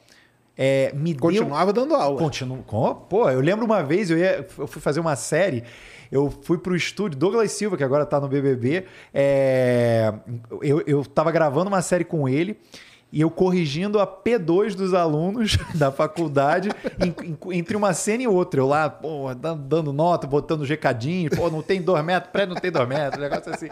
É, 0.56 0.94
me 0.94 1.16
Continuava 1.16 1.74
deu... 1.74 1.84
dando 1.84 1.96
aula. 1.96 2.20
Continuo. 2.20 2.64
Pô, 3.10 3.30
eu 3.30 3.42
lembro 3.42 3.66
uma 3.66 3.82
vez, 3.82 4.12
eu, 4.12 4.18
ia, 4.20 4.48
eu 4.58 4.68
fui 4.68 4.80
fazer 4.80 5.00
uma 5.00 5.16
série 5.16 5.64
eu 6.12 6.30
fui 6.30 6.58
pro 6.58 6.76
estúdio, 6.76 7.18
Douglas 7.18 7.52
Silva, 7.52 7.78
que 7.78 7.84
agora 7.84 8.06
tá 8.06 8.20
no 8.20 8.28
BBB, 8.28 8.86
é, 9.14 10.14
eu, 10.62 10.82
eu 10.86 11.06
tava 11.06 11.32
gravando 11.32 11.68
uma 11.68 11.82
série 11.82 12.04
com 12.04 12.28
ele 12.28 12.58
e 13.14 13.22
eu 13.22 13.30
corrigindo 13.30 14.00
a 14.00 14.08
P2 14.08 14.74
dos 14.74 14.92
alunos 14.96 15.56
da 15.78 15.92
faculdade 15.92 16.70
entre 17.52 17.78
uma 17.78 17.94
cena 17.94 18.24
e 18.24 18.28
outra. 18.28 18.60
Eu 18.60 18.68
lá, 18.68 18.90
pô, 18.90 19.32
dando 19.36 19.94
nota, 19.94 20.26
botando 20.26 20.64
recadinho, 20.64 21.30
pô, 21.30 21.48
não 21.52 21.62
tem 21.62 21.80
dois 21.80 22.04
metros, 22.04 22.32
pré 22.32 22.48
não 22.48 22.56
tem 22.56 22.72
dois 22.72 22.90
metros, 22.90 23.22
negócio 23.22 23.54
assim. 23.54 23.68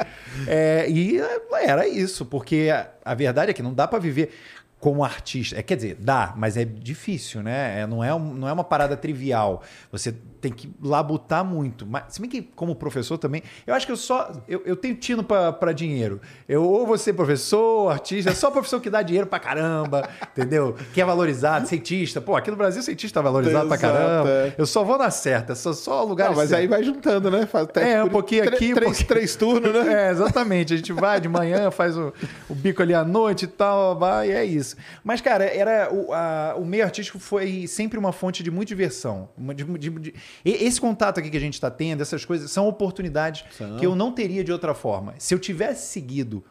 É, 0.48 0.88
e 0.88 1.20
era 1.54 1.88
isso, 1.88 2.24
porque 2.24 2.70
a, 2.72 2.92
a 3.04 3.16
verdade 3.16 3.50
é 3.50 3.54
que 3.54 3.64
não 3.64 3.74
dá 3.74 3.88
para 3.88 3.98
viver 3.98 4.32
como 4.80 5.04
artista. 5.04 5.58
É, 5.58 5.64
quer 5.64 5.76
dizer, 5.76 5.98
dá, 6.00 6.36
mas 6.38 6.56
é 6.56 6.64
difícil, 6.64 7.42
né? 7.42 7.82
É, 7.82 7.88
não, 7.88 8.04
é 8.04 8.10
não 8.10 8.48
é 8.48 8.54
uma 8.54 8.64
parada 8.64 8.96
trivial. 8.96 9.64
Você 9.92 10.14
tem 10.42 10.52
que 10.52 10.70
labutar 10.82 11.46
muito. 11.46 11.86
Mas, 11.86 12.06
se 12.10 12.20
bem 12.20 12.30
que, 12.30 12.42
como 12.42 12.76
professor 12.76 13.18
também, 13.18 13.44
eu 13.66 13.74
acho 13.74 13.86
que 13.86 13.92
eu 13.92 13.98
só. 13.98 14.32
Eu, 14.48 14.64
eu 14.66 14.76
tenho 14.76 14.96
tino 14.96 15.24
para 15.24 15.72
dinheiro. 15.72 16.20
Eu 16.50 16.64
ou 16.64 16.86
vou 16.86 16.98
ser 16.98 17.14
professor, 17.14 17.92
artista, 17.92 18.32
é 18.32 18.34
só 18.34 18.50
professor 18.50 18.82
que 18.82 18.89
dá 18.89 19.02
dinheiro 19.04 19.28
pra 19.28 19.39
caramba, 19.39 20.10
entendeu? 20.36 20.76
Que 20.94 21.02
é 21.02 21.06
valorizado, 21.06 21.68
cientista. 21.68 22.20
Pô, 22.20 22.36
aqui 22.36 22.50
no 22.50 22.58
Brasil, 22.58 22.82
cientista 22.82 23.20
é 23.20 23.24
valorizado 23.24 23.68
pra 23.68 23.78
caramba. 23.78 24.30
É. 24.30 24.56
Eu 24.58 24.66
só 24.66 24.84
vou 24.84 24.98
na 24.98 25.12
certa, 25.12 25.54
só, 25.54 25.72
só 25.74 26.04
lugar 26.04 26.30
Não, 26.30 26.36
mas 26.36 26.50
certo. 26.50 26.62
aí 26.62 26.68
vai 26.68 26.84
juntando, 26.84 27.30
né? 27.30 27.46
Faz 27.46 27.68
é, 27.76 28.04
um 28.04 28.10
pouquinho 28.10 28.44
aqui. 28.44 28.74
Três, 28.74 28.80
pouquinho... 28.80 29.08
três 29.08 29.36
turnos, 29.36 29.72
né? 29.72 29.92
É, 30.02 30.10
exatamente. 30.10 30.74
A 30.74 30.78
gente 30.78 30.94
vai 30.94 31.20
de 31.20 31.28
manhã, 31.28 31.70
faz 31.70 31.98
o, 31.98 32.14
o 32.50 32.56
bico 32.56 32.82
ali 32.82 32.94
à 32.94 33.04
noite 33.04 33.44
e 33.44 33.48
tal, 33.48 33.98
vai, 34.00 34.30
e 34.30 34.32
é 34.32 34.44
isso. 34.44 34.76
Mas, 35.04 35.22
cara, 35.22 35.44
era 35.44 35.94
o, 35.94 36.12
a, 36.14 36.56
o 36.58 36.66
meio 36.66 36.84
artístico 36.84 37.20
foi 37.20 37.68
sempre 37.68 38.00
uma 38.00 38.12
fonte 38.12 38.42
de 38.42 38.50
muita 38.50 38.70
diversão. 38.70 39.30
De, 39.38 39.64
de, 39.64 39.89
de, 39.89 40.14
esse 40.44 40.80
contato 40.80 41.20
aqui 41.20 41.30
que 41.30 41.38
a 41.38 41.42
gente 41.42 41.54
está 41.54 41.70
tendo, 41.70 42.02
essas 42.02 42.26
coisas, 42.26 42.52
são 42.52 42.68
oportunidades 42.68 43.44
são. 43.58 43.78
que 43.78 43.86
eu 43.86 43.96
não 43.96 44.12
teria 44.12 44.44
de 44.44 44.52
outra 44.52 44.74
forma. 44.74 45.14
Se 45.18 45.34
eu 45.34 45.40
tivesse 45.40 45.92
seguido. 45.92 46.44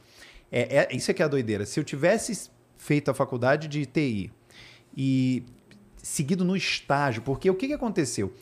É, 0.52 0.88
é, 0.92 0.96
isso 0.96 1.10
é 1.10 1.14
que 1.14 1.22
é 1.22 1.24
a 1.24 1.28
doideira. 1.28 1.64
Se 1.64 1.78
eu 1.78 1.84
tivesse 1.84 2.50
feito 2.76 3.10
a 3.10 3.14
faculdade 3.14 3.68
de 3.68 3.86
TI 3.86 4.32
e 4.96 5.44
seguido 5.96 6.44
no 6.44 6.56
estágio, 6.56 7.22
porque 7.22 7.48
o 7.48 7.54
que, 7.54 7.68
que 7.68 7.72
aconteceu? 7.72 8.32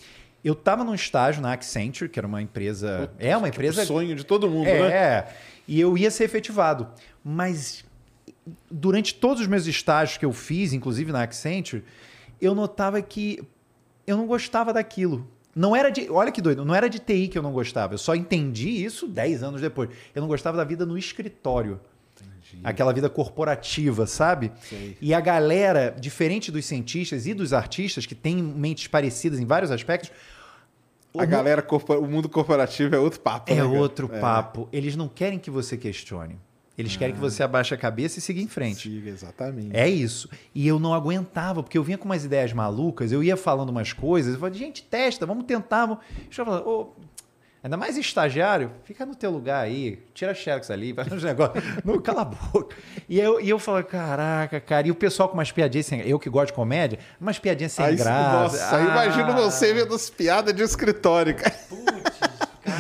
Eu 0.43 0.53
estava 0.53 0.85
num 0.85 0.95
estágio 0.95 1.43
na 1.43 1.53
Accenture, 1.53 2.09
que 2.09 2.19
era 2.19 2.27
uma 2.27 2.41
empresa. 2.41 3.11
É 3.19 3.37
uma 3.37 3.51
tipo 3.51 3.61
empresa. 3.61 3.85
sonho 3.85 4.15
de 4.15 4.25
todo 4.25 4.49
mundo, 4.49 4.69
é, 4.69 4.81
né? 4.81 4.89
É. 4.89 5.35
E 5.67 5.81
eu 5.81 5.99
ia 5.99 6.11
ser 6.11 6.25
efetivado. 6.25 6.89
Mas 7.23 7.85
durante 8.71 9.15
todos 9.15 9.43
os 9.43 9.47
meus 9.47 9.67
estágios 9.67 10.17
que 10.17 10.25
eu 10.25 10.33
fiz, 10.33 10.73
inclusive 10.73 11.13
na 11.13 11.23
Accenture, 11.23 11.85
eu 12.41 12.55
notava 12.55 13.03
que 13.03 13.43
eu 14.09 14.17
não 14.17 14.27
gostava 14.27 14.73
daquilo. 14.73 15.29
Não 15.55 15.75
era 15.77 15.91
de. 15.91 16.09
Olha 16.11 16.33
que 16.33 16.41
doido, 16.41 16.65
não 16.65 16.75
era 16.75 16.89
de 16.89 16.99
TI 16.99 17.29
que 17.29 17.37
eu 17.37 17.43
não 17.43 17.53
gostava. 17.53 17.95
Eu 17.95 17.99
só 17.99 18.15
entendi 18.15 18.85
isso 18.85 19.07
10 19.07 19.43
anos 19.43 19.61
depois. 19.61 19.91
Eu 20.15 20.23
não 20.23 20.29
gostava 20.29 20.57
da 20.57 20.65
vida 20.65 20.87
no 20.87 20.97
escritório. 20.97 21.81
Entendi. 22.17 22.61
Aquela 22.65 22.93
vida 22.93 23.11
corporativa, 23.11 24.07
sabe? 24.07 24.51
Sei. 24.63 24.97
E 25.01 25.13
a 25.13 25.21
galera, 25.21 25.95
diferente 25.99 26.51
dos 26.51 26.65
cientistas 26.65 27.27
e 27.27 27.35
dos 27.35 27.53
artistas, 27.53 28.07
que 28.07 28.15
têm 28.15 28.43
mentes 28.43 28.87
parecidas 28.87 29.39
em 29.39 29.45
vários 29.45 29.71
aspectos. 29.71 30.11
A 31.17 31.25
galera, 31.25 31.67
o 31.71 32.07
mundo 32.07 32.29
corporativo 32.29 32.95
é 32.95 32.99
outro 32.99 33.21
papo. 33.21 33.51
É 33.53 33.57
né, 33.57 33.65
outro 33.65 34.09
é. 34.13 34.21
papo. 34.21 34.69
Eles 34.73 34.95
não 34.95 35.09
querem 35.09 35.39
que 35.39 35.51
você 35.51 35.77
questione. 35.77 36.39
Eles 36.79 36.95
ah. 36.95 36.99
querem 36.99 37.15
que 37.15 37.21
você 37.21 37.43
abaixe 37.43 37.75
a 37.75 37.77
cabeça 37.77 38.21
e 38.21 38.23
siga 38.23 38.41
em 38.41 38.47
frente. 38.47 38.89
Siga, 38.89 39.11
exatamente. 39.11 39.77
É 39.77 39.89
isso. 39.89 40.31
E 40.55 40.67
eu 40.67 40.79
não 40.79 40.95
aguentava, 40.95 41.63
porque 41.63 41.77
eu 41.77 41.83
vinha 41.83 41.99
com 41.99 42.05
umas 42.05 42.25
ideias 42.25 42.53
malucas, 42.53 43.11
eu 43.11 43.23
ia 43.23 43.37
falando 43.37 43.71
umas 43.71 43.93
coisas, 43.93 44.35
eu 44.35 44.41
falava, 44.41 44.57
gente, 44.57 44.85
testa, 44.85 45.27
vamos 45.27 45.45
tentar. 45.45 45.87
Vamos... 45.87 46.05
Eu 46.27 46.45
falava, 46.45 46.63
oh, 46.65 46.93
Ainda 47.63 47.77
mais 47.77 47.97
estagiário, 47.97 48.71
fica 48.85 49.05
no 49.05 49.17
teu 49.17 49.33
lugar 49.33 49.65
aí, 49.65 49.99
tira 50.15 50.33
xerox 50.33 50.71
ali, 50.71 50.95
faz 50.97 51.11
uns 51.11 51.25
negócios. 51.25 51.63
Não, 51.85 52.01
cala 52.01 52.23
a 52.23 52.25
boca. 52.25 52.77
E 53.09 53.19
eu, 53.19 53.41
e 53.41 53.51
eu 53.51 53.59
falo, 53.59 53.83
caraca, 53.83 54.61
cara. 54.61 54.87
E 54.87 54.91
o 54.91 54.95
pessoal 54.95 55.29
com 55.29 55.35
umas 55.35 55.51
piadinhas 55.51 55.87
sem 55.87 56.01
Eu 56.03 56.19
que 56.19 56.31
gosto 56.31 56.49
de 56.49 56.53
comédia, 56.53 56.99
umas 57.21 57.39
piadinhas 57.39 57.73
sem 57.73 57.85
aí, 57.85 57.97
graça. 57.97 58.57
Nossa, 58.59 58.77
ah. 58.77 58.81
imagino 58.81 59.35
você 59.35 59.75
vendo 59.75 59.95
as 59.95 60.09
piadas 60.09 60.55
de 60.55 60.63
escritório, 60.63 61.35
cara. 61.35 61.55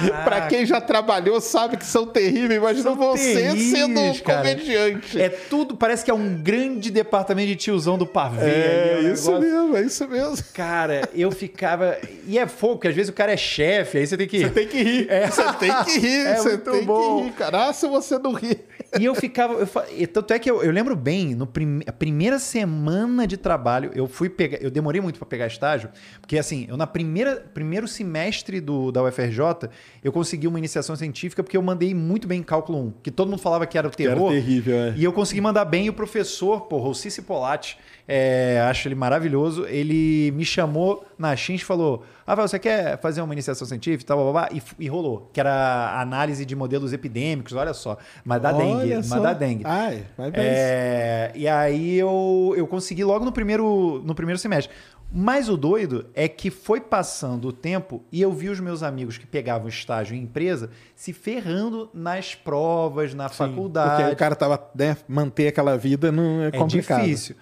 Para 0.25 0.47
quem 0.47 0.65
já 0.65 0.81
trabalhou, 0.81 1.41
sabe 1.41 1.77
que 1.77 1.87
são 1.87 2.07
terríveis. 2.07 2.59
Imagina 2.59 2.83
são 2.83 2.97
você 2.97 3.35
terríveis, 3.35 3.71
sendo 3.71 4.01
um 4.01 4.15
cara. 4.19 4.39
comediante. 4.39 5.21
É 5.21 5.29
tudo, 5.29 5.77
parece 5.77 6.05
que 6.05 6.11
é 6.11 6.15
um 6.15 6.35
grande 6.35 6.91
departamento 6.91 7.49
de 7.49 7.57
tiozão 7.57 7.99
do 7.99 8.07
pavê. 8.07 8.51
É, 8.51 8.95
ali, 8.99 9.07
é 9.07 9.11
um 9.11 9.13
isso 9.15 9.31
negócio. 9.33 9.53
mesmo, 9.53 9.77
é 9.77 9.83
isso 9.83 10.09
mesmo. 10.09 10.45
Cara, 10.55 11.09
eu 11.15 11.31
ficava. 11.31 11.99
E 12.27 12.39
é 12.39 12.47
fogo, 12.47 12.75
porque 12.75 12.89
às 12.89 12.95
vezes 12.95 13.11
o 13.11 13.15
cara 13.15 13.33
é 13.33 13.37
chefe, 13.37 13.99
aí 13.99 14.07
você 14.07 14.17
tem 14.17 14.27
que. 14.29 14.41
Você 14.41 14.51
tem 14.51 14.67
que 14.67 14.83
rir. 14.83 15.07
É. 15.11 15.27
Você 15.27 15.53
tem 15.55 15.85
que 15.85 15.99
rir. 15.99 16.19
É 16.29 16.35
você 16.37 16.59
tem 16.59 16.85
bom. 16.85 17.19
que 17.19 17.25
rir, 17.25 17.33
cara. 17.33 17.69
Ah, 17.69 17.73
se 17.73 17.87
você 17.87 18.19
não 18.19 18.33
rir. 18.33 18.61
E 18.99 19.05
eu 19.05 19.15
ficava. 19.15 19.55
Eu, 19.91 20.09
tanto 20.09 20.33
é 20.33 20.39
que 20.39 20.51
eu, 20.51 20.63
eu 20.63 20.71
lembro 20.71 20.97
bem, 20.97 21.35
no 21.35 21.47
prim, 21.47 21.81
a 21.87 21.93
primeira 21.93 22.39
semana 22.39 23.27
de 23.27 23.37
trabalho, 23.37 23.91
eu 23.95 24.07
fui 24.07 24.31
pegar. 24.31 24.59
Eu 24.59 24.71
demorei 24.71 25.01
muito 25.01 25.19
para 25.19 25.27
pegar 25.27 25.47
estágio, 25.47 25.91
porque 26.21 26.39
assim, 26.39 26.67
eu 26.69 26.77
na 26.77 26.87
primeira 26.87 27.37
primeiro 27.53 27.87
semestre 27.87 28.61
do, 28.61 28.91
da 28.91 29.03
UFRJ, 29.03 29.69
eu 30.03 30.13
consegui 30.13 30.47
uma 30.47 30.59
iniciação 30.59 30.97
científica 30.97 31.43
porque 31.43 31.57
eu 31.57 31.63
mandei 31.63 31.95
muito 31.95 32.27
bem 32.27 32.41
em 32.41 32.43
cálculo 32.43 32.79
1, 32.79 32.93
que 33.03 33.11
todo 33.11 33.29
mundo 33.29 33.41
falava 33.41 33.67
que 33.67 33.77
era 33.77 33.89
o 33.89 33.91
terror. 33.91 34.33
Era 34.33 34.41
terrível, 34.41 34.77
é. 34.77 34.95
E 34.97 35.05
eu 35.05 35.13
consegui 35.13 35.41
mandar 35.41 35.65
bem 35.65 35.87
e 35.87 35.91
o 35.91 35.93
professor, 35.93 36.63
porra, 36.63 36.89
o 36.89 36.95
Cici 36.95 37.21
Polatti, 37.23 37.79
é, 38.11 38.59
acho 38.71 38.89
ele 38.89 38.95
maravilhoso. 38.95 39.67
Ele 39.67 40.31
me 40.31 40.43
chamou 40.43 41.05
na 41.19 41.37
Xins 41.37 41.61
e 41.61 41.65
falou: 41.65 42.03
Ah, 42.27 42.35
você 42.35 42.59
quer 42.59 42.99
fazer 43.03 43.21
uma 43.21 43.35
iniciação 43.35 43.69
científica? 43.69 44.09
Tal, 44.09 44.17
blá, 44.17 44.33
blá, 44.33 44.49
blá. 44.49 44.59
E, 44.59 44.85
e, 44.85 44.89
rolou, 44.89 45.29
que 45.31 45.39
era 45.39 46.01
análise 46.01 46.47
de 46.47 46.57
modelos 46.57 46.95
epidêmicos, 46.95 47.53
olha 47.53 47.75
só. 47.75 47.99
Mas 48.25 48.41
da 48.41 48.51
dengue. 48.53 48.95
Mas 48.95 49.23
da 49.23 49.35
dengue. 49.35 49.65
Ai, 49.67 50.05
vai 50.17 50.33
é, 50.33 51.33
E 51.35 51.47
aí 51.47 51.99
eu, 51.99 52.55
eu 52.57 52.67
consegui 52.67 53.05
logo 53.05 53.27
no 53.27 53.33
primeiro, 53.33 54.03
no 54.03 54.15
primeiro 54.15 54.39
semestre. 54.39 54.75
Mas 55.11 55.49
o 55.49 55.57
doido 55.57 56.07
é 56.15 56.29
que 56.29 56.51
foi 56.51 56.81
passando 56.81 57.49
o 57.49 57.53
tempo 57.53 58.03
e 58.13 58.21
eu 58.21 58.31
vi 58.31 58.51
os 58.51 58.61
meus 58.61 58.83
amigos 58.83 59.17
que 59.17 59.27
pegavam 59.27 59.67
estágio 59.67 60.15
em 60.15 60.23
empresa 60.23 60.71
se 60.95 61.15
ferrando 61.15 61.89
nas 61.95 62.35
provas, 62.35 63.15
na 63.15 63.29
Sim, 63.29 63.35
faculdade. 63.37 64.03
Porque 64.03 64.13
o 64.13 64.17
cara 64.17 64.37
tava, 64.37 64.71
né, 64.75 64.99
manter 65.09 65.49
aquela 65.49 65.79
vida 65.79 66.13
não 66.13 66.43
é, 66.43 66.49
é 66.49 66.51
complicado. 66.51 67.01
É 67.01 67.05
difícil. 67.05 67.37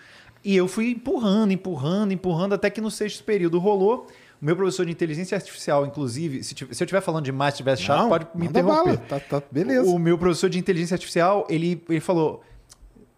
E 0.47 0.55
eu 0.57 0.69
fui 0.69 0.91
empurrando, 0.93 1.51
empurrando, 1.53 2.13
empurrando, 2.13 2.53
até 2.55 2.71
que 2.71 2.81
no 2.81 2.91
sexto 2.91 3.25
período 3.25 3.59
rolou. 3.59 4.07
O 4.41 4.45
meu 4.45 4.55
professor 4.55 4.85
de 4.87 4.93
inteligência 4.93 5.35
artificial, 5.35 5.85
inclusive, 5.87 6.45
se, 6.45 6.55
se 6.55 6.63
eu 6.65 6.69
estiver 6.71 7.01
falando 7.01 7.25
demais, 7.25 7.55
se 7.55 7.57
estiver 7.57 7.77
chato, 7.77 8.09
pode 8.09 8.27
me 8.35 8.47
interromper. 8.47 8.99
Tá, 8.99 9.19
tá, 9.19 9.43
beleza. 9.51 9.91
O 9.91 9.99
meu 9.99 10.17
professor 10.19 10.49
de 10.51 10.59
inteligência 10.59 10.95
artificial, 10.95 11.47
ele, 11.51 11.83
ele 11.89 12.01
falou: 12.01 12.45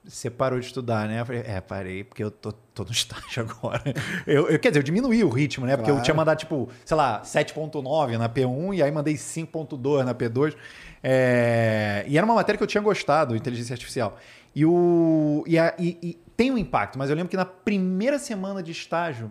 você 0.05 0.31
parou 0.31 0.59
de 0.61 0.67
estudar, 0.67 1.07
né? 1.09 1.21
Eu 1.21 1.27
falei, 1.27 1.43
é, 1.45 1.61
parei, 1.61 2.05
porque 2.05 2.23
eu 2.25 2.31
tô, 2.31 2.51
tô 2.53 2.85
no 2.85 2.93
estágio 2.93 3.43
agora. 3.43 3.83
Eu, 4.27 4.49
eu, 4.49 4.59
quer 4.59 4.69
dizer, 4.71 4.79
eu 4.79 4.85
diminuí 4.85 5.23
o 5.25 5.29
ritmo, 5.29 5.67
né? 5.67 5.77
Porque 5.77 5.91
eu 5.91 5.95
Claro. 5.97 6.05
tinha 6.05 6.15
mandado, 6.15 6.39
tipo, 6.39 6.69
sei 6.85 6.97
lá, 6.97 7.21
7.9 7.23 8.17
na 8.17 8.29
P1 8.29 8.77
e 8.77 8.83
aí 8.83 8.91
mandei 8.91 9.15
5.2 9.15 10.05
na 10.05 10.15
P2. 10.15 10.55
É, 11.03 12.05
E 12.09 12.17
era 12.17 12.25
uma 12.25 12.35
matéria 12.37 12.57
que 12.57 12.63
eu 12.63 12.69
tinha 12.69 12.83
gostado, 12.83 13.37
inteligência 13.37 13.75
artificial. 13.75 14.17
E, 14.55 14.65
o... 14.65 15.45
e, 15.47 15.59
a- 15.59 15.75
e- 15.79 15.99
e 16.03 16.19
tem 16.39 16.53
um 16.53 16.57
impacto, 16.57 16.97
mas 16.97 17.11
eu 17.11 17.17
lembro 17.17 17.29
que 17.29 17.37
na 17.37 17.45
primeira 17.45 18.17
semana 18.17 18.63
de 18.63 18.71
estágio, 18.71 19.31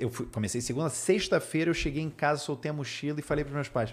eu 0.00 0.08
fui- 0.08 0.26
comecei 0.32 0.60
segunda, 0.60 0.88
sexta-feira 0.88 1.68
eu 1.68 1.74
cheguei 1.74 2.00
em 2.00 2.08
casa, 2.08 2.40
soltei 2.40 2.70
a 2.70 2.72
mochila 2.72 3.18
e 3.18 3.22
falei 3.22 3.44
para 3.44 3.52
meus 3.52 3.68
pais. 3.68 3.92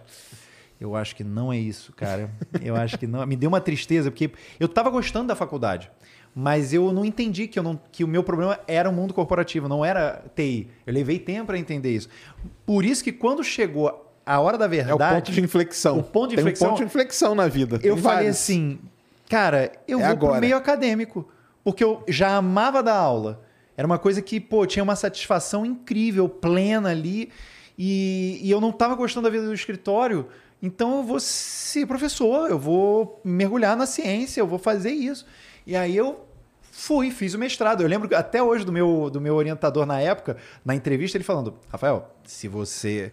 Eu 0.80 0.95
acho 0.95 1.16
que 1.16 1.24
não 1.24 1.51
é 1.51 1.57
isso, 1.57 1.91
cara. 1.93 2.30
Eu 2.61 2.76
acho 2.76 2.99
que 2.99 3.07
não. 3.07 3.26
Me 3.26 3.36
deu 3.36 3.47
uma 3.49 3.59
tristeza, 3.59 4.11
porque 4.11 4.30
eu 4.59 4.68
tava 4.68 4.91
gostando 4.91 5.28
da 5.28 5.36
faculdade, 5.36 5.89
mas 6.36 6.72
eu 6.72 6.91
não 6.93 7.03
entendi 7.03 7.47
que, 7.47 7.57
eu 7.57 7.64
não, 7.64 7.80
que 7.91 8.03
o 8.03 8.07
meu 8.07 8.24
problema 8.24 8.59
era 8.68 8.88
o 8.88 8.93
mundo 8.93 9.11
corporativo, 9.11 9.68
não 9.68 9.84
era 9.84 10.24
TI. 10.36 10.68
Eu 10.86 10.93
levei 10.93 11.18
tempo 11.18 11.47
para 11.47 11.57
entender 11.57 11.95
isso. 11.95 12.09
Por 12.64 12.86
isso 12.86 13.03
que 13.03 13.11
quando 13.11 13.43
chegou 13.43 14.14
a 14.24 14.39
hora 14.39 14.55
da 14.57 14.66
É 14.66 14.68
o 14.68 14.70
verdade. 14.70 15.16
ponto 15.16 15.32
de 15.32 15.41
inflexão. 15.41 15.97
O 15.97 16.03
ponto 16.03 16.30
de 16.30 16.36
Tem 16.36 16.43
inflexão- 16.43 16.68
um 16.68 16.72
ponto 16.72 16.80
de 16.80 16.86
inflexão 16.86 17.34
na 17.34 17.47
vida. 17.47 17.78
Eu 17.78 17.95
Tem 17.95 18.03
falei 18.03 18.18
vários. 18.18 18.36
assim, 18.38 18.80
cara, 19.30 19.72
eu 19.88 19.99
É 19.99 20.03
vou 20.03 20.11
agora. 20.11 20.32
pro 20.34 20.41
meio 20.41 20.55
acadêmico. 20.57 21.28
Porque 21.64 21.84
eu 21.84 22.03
já 22.07 22.36
amava 22.36 22.84
dar 22.84 22.95
aula. 22.95 23.43
Era 23.76 23.86
uma 23.86 23.97
coisa 23.97 24.22
que, 24.22 24.39
pô, 24.39 24.66
tinha 24.66 24.84
uma 24.84 24.95
satisfação 24.95 25.66
incrível, 25.66 26.28
plena 26.28 26.89
ali. 26.89 27.32
E, 27.78 28.39
e 28.41 28.51
eu 28.51 28.61
não 28.61 28.72
tava 28.72 28.95
gostando 28.95 29.26
da 29.26 29.32
vida 29.32 29.45
do 29.45 29.53
escritório. 29.53 30.28
Então 30.61 30.97
eu 30.97 31.03
vou 31.03 31.20
ser 31.20 31.86
professor, 31.86 32.49
eu 32.49 32.57
vou 32.57 33.20
mergulhar 33.24 33.76
na 33.76 33.86
ciência, 33.86 34.39
eu 34.39 34.47
vou 34.47 34.59
fazer 34.59 34.91
isso. 34.91 35.26
E 35.66 35.76
aí 35.76 35.95
eu 35.95 36.26
fui, 36.72 37.11
fiz 37.11 37.34
o 37.34 37.39
mestrado. 37.39 37.82
Eu 37.82 37.88
lembro 37.88 38.16
até 38.16 38.41
hoje 38.41 38.66
do 38.66 38.72
meu, 38.72 39.09
do 39.09 39.20
meu 39.20 39.36
orientador 39.36 39.86
na 39.86 39.99
época, 39.99 40.38
na 40.64 40.74
entrevista, 40.76 41.18
ele 41.18 41.24
falando: 41.24 41.55
Rafael, 41.70 42.16
se 42.24 42.47
você 42.47 43.11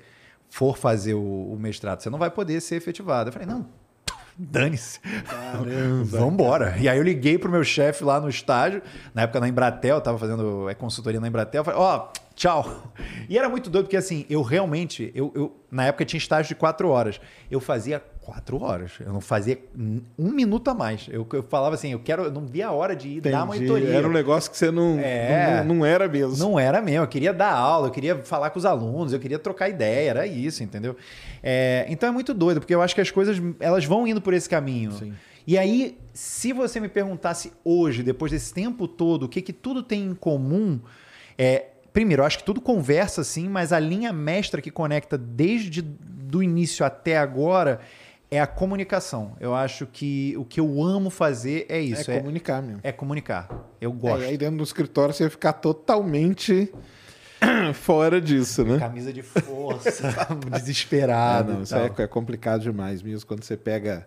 for 0.48 0.76
fazer 0.76 1.14
o, 1.14 1.52
o 1.52 1.56
mestrado, 1.58 2.02
você 2.02 2.10
não 2.10 2.18
vai 2.18 2.30
poder 2.30 2.60
ser 2.60 2.76
efetivado. 2.76 3.28
Eu 3.28 3.32
falei: 3.32 3.48
não, 3.48 3.66
dane-se. 4.40 4.98
Vambora. 6.04 6.76
E 6.78 6.88
aí 6.88 6.96
eu 6.98 7.02
liguei 7.04 7.38
pro 7.38 7.50
meu 7.50 7.62
chefe 7.64 8.02
lá 8.04 8.20
no 8.20 8.28
estágio, 8.28 8.82
na 9.14 9.22
época 9.22 9.40
na 9.40 9.48
Embratel, 9.48 9.96
eu 9.96 10.00
tava 10.00 10.18
fazendo 10.18 10.68
é, 10.68 10.74
consultoria 10.74 11.20
na 11.20 11.28
Embratel, 11.28 11.60
eu 11.60 11.64
falei, 11.64 11.80
ó, 11.80 12.08
tchau. 12.34 12.92
E 13.28 13.36
era 13.36 13.48
muito 13.48 13.68
doido, 13.68 13.84
porque 13.86 13.96
assim, 13.96 14.24
eu 14.30 14.42
realmente, 14.42 15.12
eu, 15.14 15.30
eu- 15.34 15.56
na 15.70 15.84
época 15.86 16.04
tinha 16.04 16.18
estágio 16.18 16.48
de 16.48 16.54
quatro 16.54 16.88
horas. 16.88 17.20
Eu 17.50 17.60
fazia 17.60 18.02
quatro 18.30 18.62
horas. 18.62 18.92
Eu 19.00 19.12
não 19.12 19.20
fazia 19.20 19.58
um 19.76 20.30
minuto 20.30 20.68
a 20.70 20.74
mais. 20.74 21.08
Eu, 21.10 21.26
eu 21.32 21.42
falava 21.42 21.74
assim, 21.74 21.90
eu 21.90 21.98
quero, 21.98 22.22
eu 22.26 22.30
não 22.30 22.46
via 22.46 22.68
a 22.68 22.70
hora 22.70 22.94
de 22.94 23.08
ir 23.08 23.20
dar 23.20 23.30
Entendi. 23.44 23.46
monitoria. 23.46 23.88
Era 23.96 24.06
um 24.06 24.12
negócio 24.12 24.48
que 24.48 24.56
você 24.56 24.70
não, 24.70 25.00
É. 25.00 25.64
não, 25.64 25.74
não 25.74 25.84
era 25.84 26.06
mesmo. 26.06 26.36
Não 26.36 26.58
era 26.58 26.80
mesmo, 26.80 27.02
eu 27.02 27.08
queria 27.08 27.32
dar 27.32 27.50
aula, 27.52 27.88
eu 27.88 27.90
queria 27.90 28.16
falar 28.22 28.50
com 28.50 28.58
os 28.60 28.64
alunos, 28.64 29.12
eu 29.12 29.18
queria 29.18 29.36
trocar 29.38 29.68
ideia, 29.68 30.10
era 30.10 30.26
isso, 30.28 30.62
entendeu? 30.62 30.96
É, 31.42 31.86
então 31.88 32.08
é 32.08 32.12
muito 32.12 32.32
doido, 32.32 32.60
porque 32.60 32.72
eu 32.72 32.80
acho 32.80 32.94
que 32.94 33.00
as 33.00 33.10
coisas 33.10 33.36
elas 33.58 33.84
vão 33.84 34.06
indo 34.06 34.20
por 34.20 34.32
esse 34.32 34.48
caminho. 34.48 34.92
Sim. 34.92 35.12
E 35.44 35.58
aí, 35.58 35.98
se 36.14 36.52
você 36.52 36.78
me 36.78 36.88
perguntasse 36.88 37.52
hoje, 37.64 38.04
depois 38.04 38.30
desse 38.30 38.54
tempo 38.54 38.86
todo, 38.86 39.24
o 39.24 39.28
que, 39.28 39.42
que 39.42 39.52
tudo 39.52 39.82
tem 39.82 40.04
em 40.04 40.14
comum, 40.14 40.78
é, 41.36 41.64
primeiro, 41.92 42.22
eu 42.22 42.26
acho 42.26 42.38
que 42.38 42.44
tudo 42.44 42.60
conversa 42.60 43.24
sim, 43.24 43.48
mas 43.48 43.72
a 43.72 43.80
linha 43.80 44.12
mestra 44.12 44.62
que 44.62 44.70
conecta 44.70 45.18
desde 45.18 45.82
do 45.82 46.40
início 46.44 46.86
até 46.86 47.18
agora 47.18 47.80
é 48.30 48.40
a 48.40 48.46
comunicação. 48.46 49.32
Eu 49.40 49.54
acho 49.54 49.86
que 49.86 50.34
o 50.38 50.44
que 50.44 50.60
eu 50.60 50.82
amo 50.82 51.10
fazer 51.10 51.66
é 51.68 51.80
isso, 51.80 52.10
é 52.10 52.14
é, 52.16 52.18
comunicar 52.20 52.62
mesmo. 52.62 52.80
é 52.82 52.92
comunicar. 52.92 53.48
Eu 53.80 53.92
gosto. 53.92 54.22
É, 54.22 54.28
aí 54.28 54.38
dentro 54.38 54.58
do 54.58 54.62
escritório 54.64 55.12
você 55.14 55.24
ia 55.24 55.30
ficar 55.30 55.52
totalmente 55.54 56.72
fora 57.74 58.20
disso, 58.20 58.64
né? 58.64 58.78
Camisa 58.78 59.12
de 59.12 59.22
força, 59.22 60.08
Ah, 60.50 60.58
desesperado. 60.58 61.52
não, 61.52 61.60
e 61.60 61.62
isso 61.64 61.74
é, 61.74 61.90
é 61.98 62.06
complicado 62.06 62.62
demais 62.62 63.02
mesmo 63.02 63.26
quando 63.26 63.42
você 63.44 63.56
pega. 63.56 64.06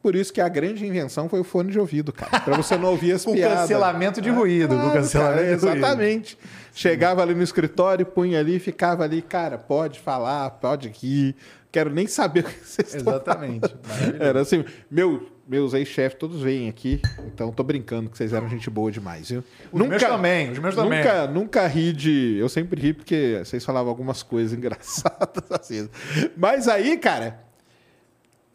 Por 0.00 0.14
isso 0.14 0.32
que 0.32 0.40
a 0.40 0.48
grande 0.48 0.86
invenção 0.86 1.28
foi 1.28 1.40
o 1.40 1.44
fone 1.44 1.72
de 1.72 1.78
ouvido, 1.78 2.12
cara. 2.12 2.38
Pra 2.40 2.56
você 2.56 2.76
não 2.76 2.90
ouvir 2.90 3.10
as 3.12 3.24
Com 3.26 3.32
piadas. 3.34 3.58
cancelamento 3.62 4.20
de 4.20 4.30
ruído. 4.30 4.68
com 4.76 4.80
Claro, 4.80 4.92
cancelamento 4.92 5.36
cara, 5.42 5.56
de 5.56 5.64
ruído. 5.66 5.76
exatamente. 5.76 6.38
Chegava 6.72 7.20
ali 7.20 7.34
no 7.34 7.42
escritório, 7.42 8.06
punha 8.06 8.38
ali, 8.38 8.60
ficava 8.60 9.02
ali, 9.02 9.20
cara, 9.20 9.58
pode 9.58 9.98
falar, 9.98 10.50
pode 10.50 10.88
rir. 10.88 11.34
Quero 11.70 11.90
nem 11.90 12.06
saber 12.06 12.40
o 12.46 12.48
que 12.48 12.64
vocês 12.64 12.94
Exatamente. 12.94 13.74
Era 14.18 14.40
assim, 14.40 14.64
meu, 14.90 15.28
meus 15.46 15.74
ex-chefes 15.74 16.18
todos 16.18 16.40
vêm 16.42 16.68
aqui, 16.68 17.00
então 17.26 17.52
tô 17.52 17.62
brincando 17.62 18.10
que 18.10 18.16
vocês 18.16 18.32
eram 18.32 18.48
gente 18.48 18.68
boa 18.70 18.90
demais, 18.90 19.30
viu? 19.30 19.44
Os 19.72 19.86
meus 19.86 20.02
também, 20.02 20.50
os 20.50 20.58
meus 20.58 20.74
também. 20.74 20.98
Nunca, 20.98 21.26
nunca 21.26 21.66
ri 21.66 21.92
de. 21.92 22.36
Eu 22.38 22.48
sempre 22.48 22.80
ri 22.80 22.92
porque 22.92 23.40
vocês 23.44 23.64
falavam 23.64 23.90
algumas 23.90 24.22
coisas 24.22 24.52
engraçadas 24.56 25.44
assim. 25.50 25.88
Mas 26.36 26.68
aí, 26.68 26.96
cara, 26.96 27.47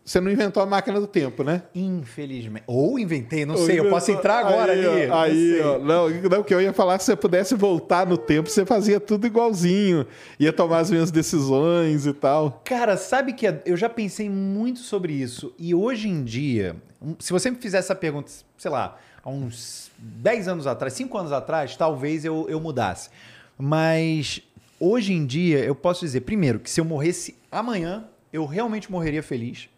você 0.06 0.20
não 0.20 0.30
inventou 0.30 0.62
a 0.62 0.66
máquina 0.66 1.00
do 1.00 1.08
tempo, 1.08 1.44
né? 1.44 1.64
Infelizmente. 1.74 2.66
Ou 2.68 3.00
inventei, 3.00 3.46
não 3.46 3.56
sei. 3.56 3.80
Eu 3.80 3.90
posso 3.90 4.12
entrar 4.12 4.40
agora 4.40 4.74
aí, 4.74 4.86
ali. 4.86 5.06
ó, 5.06 5.08
não 5.08 5.22
Aí, 5.22 5.62
ó, 5.62 5.80
não, 5.80 6.10
não, 6.30 6.44
que 6.44 6.54
eu 6.54 6.62
ia 6.62 6.74
falar 6.74 6.98
que 6.98 7.06
se 7.06 7.12
você 7.12 7.16
pudesse 7.16 7.56
voltar 7.56 8.06
no 8.06 8.18
tempo, 8.18 8.50
você 8.50 8.66
fazia 8.66 9.00
tudo 9.00 9.26
igualzinho. 9.26 10.06
Ia 10.38 10.52
tomar 10.52 10.80
as 10.80 10.92
mesmas 10.92 11.10
decisões 11.10 12.06
e 12.06 12.12
tal. 12.12 12.62
Cara, 12.66 12.98
sabe 12.98 13.32
que 13.32 13.46
eu 13.66 13.78
já 13.78 13.88
pensei 13.88 14.30
muito 14.30 14.80
sobre 14.80 15.14
isso. 15.14 15.54
E 15.58 15.74
hoje 15.74 16.10
em 16.10 16.24
dia, 16.24 16.76
se 17.18 17.32
você 17.32 17.50
me 17.50 17.56
fizesse 17.56 17.86
essa 17.86 17.96
pergunta, 17.96 18.30
sei 18.58 18.72
lá, 18.72 18.98
há 19.24 19.30
uns 19.30 19.90
10 19.98 20.50
anos 20.50 20.68
atrás, 20.68 20.94
5 20.94 21.18
anos 21.18 21.32
atrás, 21.32 21.78
talvez 21.78 22.26
eu, 22.26 22.46
eu 22.50 22.60
mudasse. 22.60 23.10
Mas 23.58 24.42
hoje 24.78 25.14
em 25.14 25.26
dia, 25.26 25.60
eu 25.60 25.74
posso 25.74 26.02
dizer, 26.02 26.22
primeiro, 26.22 26.60
que 26.60 26.70
se 26.70 26.82
eu 26.82 26.86
morresse 26.86 27.38
amanhã, 27.50 28.04
eu 28.34 28.46
realmente 28.46 28.92
morreria 28.92 29.24
feliz. 29.24 29.70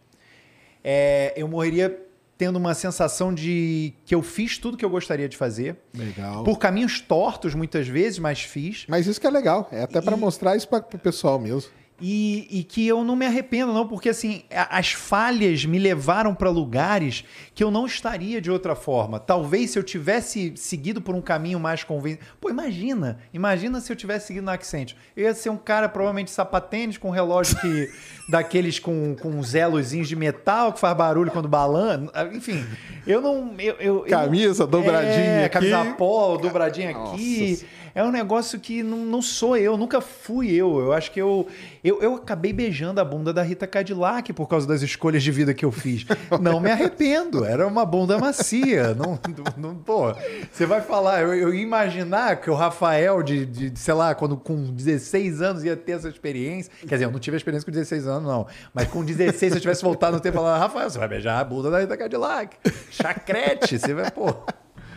É, 0.88 1.32
eu 1.36 1.48
morreria 1.48 2.00
tendo 2.38 2.56
uma 2.56 2.74
sensação 2.74 3.34
de 3.34 3.92
que 4.04 4.14
eu 4.14 4.22
fiz 4.22 4.56
tudo 4.56 4.76
que 4.76 4.84
eu 4.84 4.90
gostaria 4.90 5.28
de 5.28 5.36
fazer. 5.36 5.76
Legal. 5.92 6.44
Por 6.44 6.58
caminhos 6.58 7.00
tortos, 7.00 7.54
muitas 7.54 7.88
vezes, 7.88 8.18
mas 8.20 8.40
fiz. 8.42 8.84
Mas 8.88 9.06
isso 9.08 9.20
que 9.20 9.26
é 9.26 9.30
legal. 9.30 9.68
É 9.72 9.82
até 9.82 10.00
pra 10.00 10.16
E- 10.16 10.20
mostrar 10.20 10.54
isso 10.54 10.68
para 10.68 10.78
o 10.78 10.98
pessoal 10.98 11.40
mesmo. 11.40 11.70
E, 12.00 12.46
e 12.50 12.62
que 12.62 12.86
eu 12.86 13.02
não 13.02 13.16
me 13.16 13.24
arrependo, 13.24 13.72
não, 13.72 13.88
porque 13.88 14.10
assim, 14.10 14.42
as 14.50 14.92
falhas 14.92 15.64
me 15.64 15.78
levaram 15.78 16.34
para 16.34 16.50
lugares 16.50 17.24
que 17.54 17.64
eu 17.64 17.70
não 17.70 17.86
estaria 17.86 18.38
de 18.40 18.50
outra 18.50 18.74
forma. 18.74 19.18
Talvez 19.18 19.70
se 19.70 19.78
eu 19.78 19.82
tivesse 19.82 20.52
seguido 20.56 21.00
por 21.00 21.14
um 21.14 21.22
caminho 21.22 21.58
mais 21.58 21.82
convencido. 21.84 22.24
Pô, 22.38 22.50
imagina, 22.50 23.18
imagina 23.32 23.80
se 23.80 23.90
eu 23.90 23.96
tivesse 23.96 24.26
seguido 24.26 24.44
no 24.44 24.52
Accent. 24.52 24.92
Eu 25.16 25.24
ia 25.24 25.34
ser 25.34 25.48
um 25.48 25.56
cara 25.56 25.88
provavelmente 25.88 26.30
sapatênis 26.30 26.98
com 26.98 27.08
um 27.08 27.12
relógio 27.12 27.58
que. 27.60 27.88
daqueles 28.28 28.78
com, 28.78 29.14
com 29.14 29.28
uns 29.30 29.54
elozinhos 29.54 30.08
de 30.08 30.16
metal 30.16 30.72
que 30.72 30.80
faz 30.80 30.96
barulho 30.96 31.30
quando 31.30 31.48
balança. 31.48 32.10
Enfim, 32.34 32.64
eu 33.06 33.20
não. 33.20 33.54
Eu, 33.58 33.74
eu- 33.74 33.78
eu- 33.78 34.06
Camisa 34.06 34.66
dobradinha 34.66 35.14
é, 35.14 35.44
aqui. 35.44 35.52
Camisa 35.54 35.94
polo, 35.96 36.38
dobradinha 36.38 36.92
Nossa 36.92 37.14
aqui. 37.14 37.56
Senhora. 37.56 37.75
É 37.96 38.04
um 38.04 38.10
negócio 38.10 38.60
que 38.60 38.82
não, 38.82 38.98
não 38.98 39.22
sou 39.22 39.56
eu, 39.56 39.74
nunca 39.78 40.02
fui 40.02 40.52
eu. 40.52 40.78
Eu 40.78 40.92
acho 40.92 41.10
que 41.10 41.18
eu, 41.18 41.46
eu. 41.82 42.02
Eu 42.02 42.14
acabei 42.16 42.52
beijando 42.52 43.00
a 43.00 43.04
bunda 43.04 43.32
da 43.32 43.42
Rita 43.42 43.66
Cadillac 43.66 44.34
por 44.34 44.46
causa 44.46 44.66
das 44.68 44.82
escolhas 44.82 45.22
de 45.22 45.30
vida 45.32 45.54
que 45.54 45.64
eu 45.64 45.72
fiz. 45.72 46.04
Não 46.38 46.60
me 46.60 46.70
arrependo, 46.70 47.42
era 47.42 47.66
uma 47.66 47.86
bunda 47.86 48.18
macia. 48.18 48.94
Não, 48.94 49.18
não, 49.56 49.70
não- 49.70 49.74
pô, 49.76 50.12
você 50.52 50.66
vai 50.66 50.82
falar, 50.82 51.22
eu, 51.22 51.32
eu 51.34 51.54
ia 51.54 51.62
imaginar 51.62 52.36
que 52.36 52.50
o 52.50 52.54
Rafael, 52.54 53.22
de, 53.22 53.46
de, 53.46 53.78
sei 53.78 53.94
lá, 53.94 54.14
quando 54.14 54.36
com 54.36 54.72
16 54.74 55.40
anos 55.40 55.64
ia 55.64 55.74
ter 55.74 55.92
essa 55.92 56.08
experiência. 56.10 56.70
Quer 56.80 56.96
dizer, 56.96 57.04
eu 57.06 57.10
não 57.10 57.18
tive 57.18 57.36
a 57.36 57.38
experiência 57.38 57.64
com 57.64 57.72
16 57.72 58.06
anos, 58.06 58.28
não. 58.28 58.46
Mas 58.74 58.88
com 58.88 59.02
16, 59.02 59.52
se 59.52 59.56
eu 59.56 59.60
tivesse 59.62 59.82
voltado 59.82 60.16
no 60.16 60.20
tempo 60.20 60.38
e 60.38 60.42
Rafael, 60.58 60.90
você 60.90 60.98
vai 60.98 61.08
beijar 61.08 61.40
a 61.40 61.44
bunda 61.44 61.70
da 61.70 61.80
Rita 61.80 61.96
Cadillac. 61.96 62.58
Chacrete, 62.90 63.78
você 63.78 63.94
vai, 63.94 64.10
pô. 64.10 64.34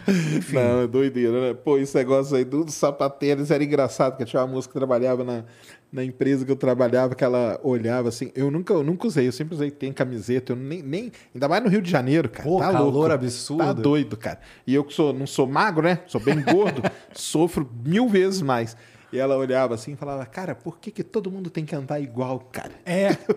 Enfim. 0.08 0.56
Não, 0.56 0.82
é 0.82 0.88
doideira, 0.88 1.42
né? 1.42 1.54
Pô, 1.54 1.78
esse 1.78 1.96
negócio 1.96 2.36
aí 2.36 2.44
dos 2.44 2.74
sapateiros 2.74 3.52
era 3.52 3.64
engraçado, 3.64 4.14
porque 4.14 4.26
tinha 4.26 4.42
uma 4.42 4.48
moça 4.48 4.68
que 4.68 4.74
trabalhava 4.74 5.24
na, 5.24 5.44
na 5.92 6.04
empresa 6.04 6.46
que 6.46 6.52
eu 6.52 6.56
trabalhava, 6.56 7.16
que 7.16 7.24
ela 7.24 7.60
olhava 7.64 8.10
assim. 8.10 8.32
Eu 8.36 8.50
nunca, 8.52 8.74
eu 8.74 8.84
nunca 8.84 9.08
usei, 9.08 9.28
eu 9.28 9.32
sempre 9.32 9.56
usei 9.56 9.72
tem 9.72 9.92
camiseta, 9.92 10.54
eu 10.54 10.56
nem, 10.56 10.82
nem. 10.82 11.12
Ainda 11.34 11.48
mais 11.48 11.64
no 11.64 11.70
Rio 11.70 11.82
de 11.82 11.90
Janeiro, 11.90 12.30
cara. 12.30 12.48
Pô, 12.48 12.60
tá 12.60 12.72
calor 12.72 12.94
louco. 12.94 13.12
absurdo. 13.12 13.64
Tá 13.64 13.74
doido, 13.74 14.18
cara. 14.18 14.40
E 14.66 14.74
eu 14.74 14.84
que 14.84 14.94
sou, 14.94 15.14
não 15.14 15.28
sou 15.28 15.48
magro, 15.48 15.84
né? 15.84 16.00
Sou 16.08 16.22
bem 16.22 16.42
gordo, 16.42 16.82
sofro 17.14 17.70
mil 17.84 18.08
vezes 18.08 18.42
mais. 18.42 18.76
E 19.12 19.18
ela 19.18 19.36
olhava 19.36 19.74
assim 19.74 19.94
e 19.94 19.96
falava, 19.96 20.24
cara, 20.26 20.54
por 20.54 20.78
que, 20.78 20.92
que 20.92 21.04
todo 21.04 21.32
mundo 21.32 21.50
tem 21.50 21.66
que 21.66 21.76
andar 21.76 22.00
igual, 22.00 22.40
cara? 22.52 22.72
É. 22.86 23.10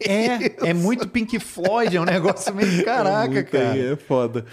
É, 0.00 0.70
é 0.70 0.74
muito 0.74 1.06
Pink 1.08 1.38
Floyd, 1.38 1.96
é 1.96 2.00
um 2.00 2.04
negócio 2.04 2.52
meio 2.52 2.82
caraca, 2.84 3.30
muito 3.30 3.50
cara. 3.50 3.78
É 3.78 3.94
foda. 3.94 4.44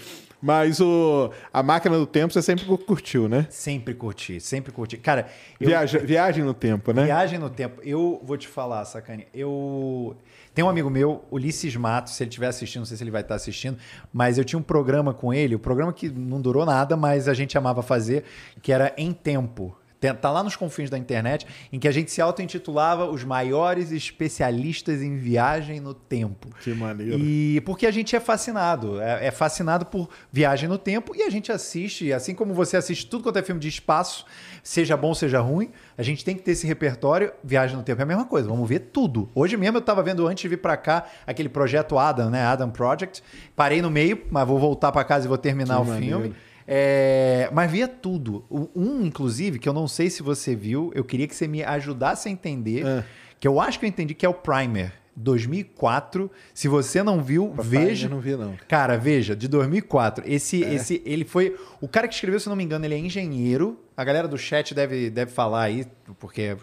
Mas 0.42 0.80
o, 0.80 1.30
a 1.52 1.62
máquina 1.62 1.96
do 1.96 2.04
tempo 2.04 2.32
você 2.34 2.42
sempre 2.42 2.64
curtiu, 2.78 3.28
né? 3.28 3.46
Sempre 3.48 3.94
curti, 3.94 4.40
sempre 4.40 4.72
curti. 4.72 4.96
Cara, 4.96 5.28
eu- 5.60 5.68
Viaja- 5.68 6.00
viagem 6.00 6.42
no 6.42 6.52
tempo, 6.52 6.92
né? 6.92 7.04
Viagem 7.04 7.38
no 7.38 7.48
tempo. 7.48 7.80
Eu 7.84 8.20
vou 8.24 8.36
te 8.36 8.48
falar, 8.48 8.84
Sacane. 8.84 9.26
Eu. 9.32 10.16
Tem 10.52 10.64
um 10.64 10.68
amigo 10.68 10.90
meu, 10.90 11.24
Ulisses 11.30 11.74
Matos, 11.76 12.14
se 12.14 12.22
ele 12.24 12.28
estiver 12.28 12.48
assistindo, 12.48 12.80
não 12.80 12.86
sei 12.86 12.96
se 12.96 13.02
ele 13.04 13.10
vai 13.10 13.22
estar 13.22 13.36
assistindo, 13.36 13.78
mas 14.12 14.36
eu 14.36 14.44
tinha 14.44 14.58
um 14.58 14.62
programa 14.62 15.14
com 15.14 15.32
ele, 15.32 15.54
o 15.54 15.58
programa 15.58 15.92
que 15.92 16.10
não 16.10 16.40
durou 16.42 16.66
nada, 16.66 16.94
mas 16.96 17.26
a 17.28 17.32
gente 17.32 17.56
amava 17.56 17.80
fazer, 17.82 18.24
que 18.60 18.70
era 18.72 18.92
Em 18.98 19.12
Tempo. 19.12 19.74
Tá 20.20 20.30
lá 20.30 20.42
nos 20.42 20.56
confins 20.56 20.90
da 20.90 20.98
internet, 20.98 21.46
em 21.72 21.78
que 21.78 21.86
a 21.86 21.92
gente 21.92 22.10
se 22.10 22.20
auto-intitulava 22.20 23.06
os 23.10 23.22
maiores 23.24 23.92
especialistas 23.92 25.02
em 25.02 25.16
viagem 25.16 25.80
no 25.80 25.94
tempo. 25.94 26.48
Que 26.62 26.72
maneiro. 26.74 27.18
E 27.18 27.60
porque 27.64 27.86
a 27.86 27.90
gente 27.90 28.14
é 28.16 28.20
fascinado, 28.20 29.00
é, 29.00 29.26
é 29.26 29.30
fascinado 29.30 29.86
por 29.86 30.08
viagem 30.32 30.68
no 30.68 30.78
tempo 30.78 31.14
e 31.14 31.22
a 31.22 31.30
gente 31.30 31.52
assiste, 31.52 32.12
assim 32.12 32.34
como 32.34 32.54
você 32.54 32.76
assiste 32.76 33.06
tudo 33.06 33.22
quanto 33.24 33.38
é 33.38 33.42
filme 33.42 33.60
de 33.60 33.68
espaço, 33.68 34.24
seja 34.62 34.96
bom, 34.96 35.14
seja 35.14 35.40
ruim, 35.40 35.70
a 35.96 36.02
gente 36.02 36.24
tem 36.24 36.34
que 36.36 36.42
ter 36.42 36.52
esse 36.52 36.66
repertório. 36.66 37.32
Viagem 37.42 37.76
no 37.76 37.82
tempo 37.82 38.00
é 38.00 38.04
a 38.04 38.06
mesma 38.06 38.24
coisa, 38.24 38.48
vamos 38.48 38.68
ver 38.68 38.78
tudo. 38.92 39.28
Hoje 39.34 39.56
mesmo 39.56 39.78
eu 39.78 39.82
tava 39.82 40.02
vendo 40.02 40.26
antes 40.26 40.42
de 40.42 40.48
vir 40.48 40.58
para 40.58 40.76
cá 40.76 41.06
aquele 41.26 41.48
projeto 41.48 41.98
Adam, 41.98 42.30
né? 42.30 42.42
Adam 42.44 42.70
Project. 42.70 43.22
Parei 43.54 43.82
no 43.82 43.90
meio, 43.90 44.22
mas 44.30 44.46
vou 44.46 44.58
voltar 44.58 44.90
para 44.92 45.04
casa 45.04 45.26
e 45.26 45.28
vou 45.28 45.38
terminar 45.38 45.76
Que 45.76 45.82
o 45.82 45.84
maneiro. 45.84 46.20
filme. 46.20 46.36
É, 46.74 47.50
mas 47.52 47.70
via 47.70 47.86
tudo. 47.86 48.46
Um, 48.50 49.04
inclusive, 49.04 49.58
que 49.58 49.68
eu 49.68 49.74
não 49.74 49.86
sei 49.86 50.08
se 50.08 50.22
você 50.22 50.56
viu, 50.56 50.90
eu 50.94 51.04
queria 51.04 51.28
que 51.28 51.34
você 51.36 51.46
me 51.46 51.62
ajudasse 51.62 52.30
a 52.30 52.32
entender, 52.32 52.86
É. 52.86 53.04
que 53.38 53.46
eu 53.46 53.60
acho 53.60 53.78
que 53.78 53.84
eu 53.84 53.88
entendi, 53.90 54.14
que 54.14 54.24
é 54.24 54.28
o 54.28 54.32
Primer. 54.32 54.90
2004. 55.16 56.30
Se 56.54 56.68
você 56.68 57.02
não 57.02 57.22
viu, 57.22 57.48
Papai, 57.48 57.64
veja. 57.66 58.06
eu 58.06 58.10
não 58.10 58.20
vi, 58.20 58.36
não. 58.36 58.54
Cara, 58.68 58.96
veja, 58.96 59.34
de 59.36 59.46
2004. 59.48 60.24
Esse, 60.26 60.64
É. 60.64 60.74
esse, 60.74 61.02
ele 61.04 61.24
foi. 61.24 61.56
O 61.80 61.88
cara 61.88 62.08
que 62.08 62.14
escreveu, 62.14 62.40
se 62.40 62.48
não 62.48 62.56
me 62.56 62.64
engano, 62.64 62.84
ele 62.84 62.94
é 62.94 62.98
engenheiro. 62.98 63.78
A 63.96 64.04
galera 64.04 64.26
do 64.26 64.38
chat 64.38 64.74
deve, 64.74 65.10
deve 65.10 65.30
falar 65.30 65.62
aí, 65.64 65.86
porque 66.18 66.52
o 66.54 66.58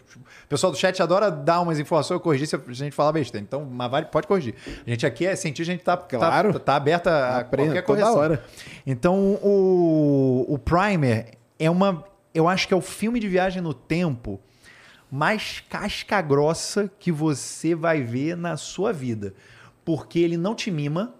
pessoal 0.49 0.71
do 0.71 0.77
chat 0.77 1.01
adora 1.01 1.29
dar 1.29 1.61
umas 1.61 1.77
informações 1.79 2.19
e 2.19 2.23
corrigir 2.23 2.47
se 2.47 2.55
a 2.55 2.59
gente 2.73 2.93
falar 2.93 3.11
besteira. 3.11 3.43
Então, 3.47 3.63
mas 3.65 3.89
vale, 3.91 4.07
pode 4.07 4.25
corrigir. 4.27 4.55
A 4.85 4.89
gente 4.89 5.05
aqui 5.05 5.25
é 5.27 5.35
cientista, 5.35 5.71
a 5.71 5.75
gente 5.75 5.83
tá, 5.85 5.95
Claro. 5.95 6.53
tá, 6.53 6.59
tá 6.59 6.75
aberto 6.75 7.07
a 7.07 7.37
Aprendo 7.39 7.67
qualquer 7.67 7.85
toda 7.85 8.01
correção. 8.01 8.19
hora. 8.19 8.43
Então, 8.85 9.15
o, 9.43 10.45
o 10.49 10.57
Primer 10.57 11.31
é 11.59 11.69
uma. 11.69 12.03
Eu 12.33 12.47
acho 12.47 12.67
que 12.67 12.73
é 12.73 12.77
o 12.77 12.81
filme 12.81 13.19
de 13.19 13.27
viagem 13.27 13.61
no 13.61 13.73
tempo 13.73 14.39
mais 15.11 15.63
casca 15.69 16.21
grossa 16.21 16.89
que 16.99 17.11
você 17.11 17.73
vai 17.75 18.01
ver 18.03 18.35
na 18.37 18.55
sua 18.57 18.91
vida. 18.93 19.33
Porque 19.83 20.19
ele 20.19 20.37
não 20.37 20.53
te 20.53 20.69
mima, 20.69 21.15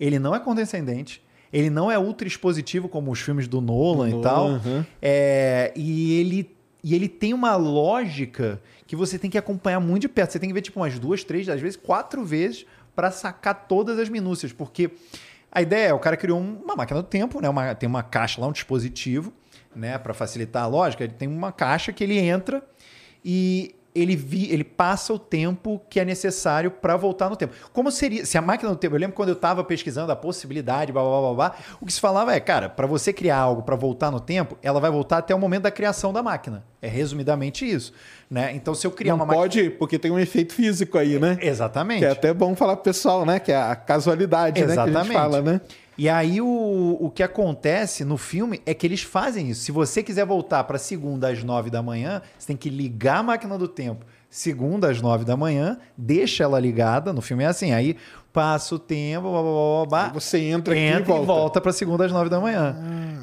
ele 0.00 0.18
não 0.18 0.34
é 0.34 0.40
condescendente, 0.40 1.22
ele 1.52 1.70
não 1.70 1.90
é 1.90 1.98
ultra 1.98 2.26
expositivo 2.26 2.88
como 2.88 3.10
os 3.12 3.20
filmes 3.20 3.46
do 3.46 3.60
Nolan 3.60 4.10
Do 4.10 4.18
e 4.18 4.22
tal. 4.22 4.48
É, 5.00 5.72
e 5.76 6.14
ele. 6.20 6.56
E 6.82 6.94
ele 6.94 7.08
tem 7.08 7.34
uma 7.34 7.56
lógica 7.56 8.62
que 8.86 8.94
você 8.94 9.18
tem 9.18 9.28
que 9.28 9.36
acompanhar 9.36 9.80
muito 9.80 10.02
de 10.02 10.08
perto. 10.08 10.30
Você 10.32 10.38
tem 10.38 10.48
que 10.48 10.54
ver, 10.54 10.62
tipo, 10.62 10.78
umas 10.78 10.96
duas, 10.98 11.24
três, 11.24 11.48
às 11.48 11.60
vezes 11.60 11.76
quatro 11.76 12.24
vezes 12.24 12.64
para 12.94 13.10
sacar 13.10 13.66
todas 13.66 13.98
as 13.98 14.08
minúcias. 14.08 14.52
Porque 14.52 14.90
a 15.50 15.60
ideia 15.60 15.88
é, 15.88 15.92
o 15.92 15.98
cara 15.98 16.16
criou 16.16 16.38
um- 16.38 16.60
uma 16.62 16.76
máquina 16.76 17.02
do 17.02 17.06
tempo, 17.08 17.40
né? 17.40 17.48
Uma- 17.48 17.74
tem 17.74 17.88
uma 17.88 18.02
caixa 18.02 18.40
lá, 18.40 18.46
um 18.46 18.52
dispositivo, 18.52 19.32
né? 19.74 19.98
Para 19.98 20.14
facilitar 20.14 20.62
a 20.62 20.66
lógica, 20.68 21.02
ele 21.02 21.12
tem 21.14 21.26
uma 21.28 21.50
caixa 21.50 21.92
que 21.92 22.02
ele 22.04 22.16
entra 22.16 22.62
e 23.30 23.74
ele, 23.94 24.16
vi, 24.16 24.50
ele 24.50 24.64
passa 24.64 25.12
o 25.12 25.18
tempo 25.18 25.82
que 25.90 26.00
é 26.00 26.04
necessário 26.04 26.70
para 26.70 26.96
voltar 26.96 27.28
no 27.28 27.36
tempo. 27.36 27.52
Como 27.74 27.90
seria, 27.90 28.24
se 28.24 28.38
a 28.38 28.40
máquina 28.40 28.70
do 28.70 28.76
tempo, 28.76 28.96
eu 28.96 29.00
lembro 29.00 29.14
quando 29.14 29.28
eu 29.28 29.34
estava 29.34 29.62
pesquisando 29.62 30.10
a 30.10 30.16
possibilidade, 30.16 30.92
blá, 30.92 31.02
blá, 31.02 31.20
blá, 31.20 31.34
blá, 31.34 31.56
o 31.78 31.84
que 31.84 31.92
se 31.92 32.00
falava 32.00 32.34
é, 32.34 32.40
cara, 32.40 32.70
para 32.70 32.86
você 32.86 33.12
criar 33.12 33.36
algo 33.36 33.60
para 33.60 33.76
voltar 33.76 34.10
no 34.10 34.18
tempo, 34.18 34.56
ela 34.62 34.80
vai 34.80 34.90
voltar 34.90 35.18
até 35.18 35.34
o 35.34 35.38
momento 35.38 35.64
da 35.64 35.70
criação 35.70 36.10
da 36.10 36.22
máquina. 36.22 36.64
É 36.80 36.88
resumidamente 36.88 37.70
isso, 37.70 37.92
né? 38.30 38.50
Então 38.54 38.74
se 38.74 38.86
eu 38.86 38.90
criar 38.90 39.12
Não 39.12 39.16
uma 39.16 39.26
máquina 39.26 39.42
pode, 39.42 39.70
porque 39.70 39.98
tem 39.98 40.10
um 40.10 40.18
efeito 40.18 40.54
físico 40.54 40.96
aí, 40.96 41.18
né? 41.18 41.36
Exatamente. 41.42 41.98
Que 41.98 42.06
é 42.06 42.10
até 42.10 42.32
bom 42.32 42.56
falar 42.56 42.76
pro 42.76 42.84
pessoal, 42.84 43.26
né? 43.26 43.38
Que 43.38 43.52
é 43.52 43.60
a 43.60 43.76
casualidade, 43.76 44.58
né? 44.58 44.66
Que 44.66 44.70
a 44.70 44.84
Exatamente. 44.84 45.06
gente 45.08 45.12
fala, 45.12 45.42
né? 45.42 45.60
E 45.98 46.08
aí 46.08 46.40
o, 46.40 46.96
o 47.00 47.10
que 47.10 47.24
acontece 47.24 48.04
no 48.04 48.16
filme 48.16 48.62
é 48.64 48.72
que 48.72 48.86
eles 48.86 49.02
fazem 49.02 49.50
isso. 49.50 49.62
Se 49.62 49.72
você 49.72 50.02
quiser 50.02 50.24
voltar 50.24 50.62
para 50.64 50.78
segunda 50.78 51.28
às 51.28 51.42
nove 51.42 51.68
da 51.70 51.82
manhã, 51.82 52.22
você 52.38 52.46
tem 52.46 52.56
que 52.56 52.70
ligar 52.70 53.18
a 53.18 53.22
máquina 53.24 53.58
do 53.58 53.66
tempo 53.66 54.06
segunda 54.30 54.90
às 54.90 55.00
nove 55.00 55.24
da 55.24 55.36
manhã, 55.36 55.78
deixa 55.96 56.44
ela 56.44 56.60
ligada. 56.60 57.12
No 57.12 57.20
filme 57.20 57.44
é 57.44 57.46
assim, 57.46 57.72
aí 57.72 57.96
passa 58.32 58.74
o 58.74 58.78
tempo, 58.78 59.22
blá, 59.22 59.42
blá, 59.42 59.50
blá, 59.50 59.86
blá, 59.86 60.08
você 60.12 60.38
entra 60.38 60.74
aqui 60.74 60.82
entra 60.82 61.02
e 61.02 61.04
volta. 61.06 61.22
Ah. 61.22 61.26
volta 61.26 61.60
para 61.60 61.72
segunda 61.72 62.04
às 62.04 62.12
nove 62.12 62.28
da 62.28 62.40
manhã. 62.40 62.76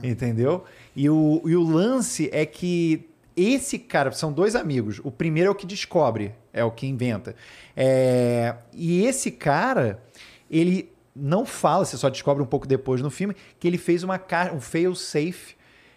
Entendeu? 0.03 0.63
E 0.95 1.09
o, 1.09 1.41
e 1.45 1.55
o 1.55 1.63
lance 1.63 2.29
é 2.33 2.45
que 2.45 3.07
esse 3.35 3.77
cara, 3.77 4.11
são 4.11 4.31
dois 4.31 4.55
amigos. 4.55 4.99
O 5.03 5.11
primeiro 5.11 5.49
é 5.49 5.51
o 5.51 5.55
que 5.55 5.65
descobre, 5.65 6.33
é 6.53 6.63
o 6.63 6.71
que 6.71 6.87
inventa. 6.87 7.35
É, 7.75 8.55
e 8.73 9.05
esse 9.05 9.29
cara, 9.29 9.99
ele 10.49 10.89
não 11.15 11.45
fala, 11.45 11.85
você 11.85 11.97
só 11.97 12.09
descobre 12.09 12.43
um 12.43 12.45
pouco 12.45 12.67
depois 12.67 13.01
no 13.01 13.09
filme, 13.09 13.35
que 13.59 13.67
ele 13.67 13.77
fez 13.77 14.03
uma 14.03 14.19
um 14.53 14.59
fail 14.59 14.93
safe 14.93 15.55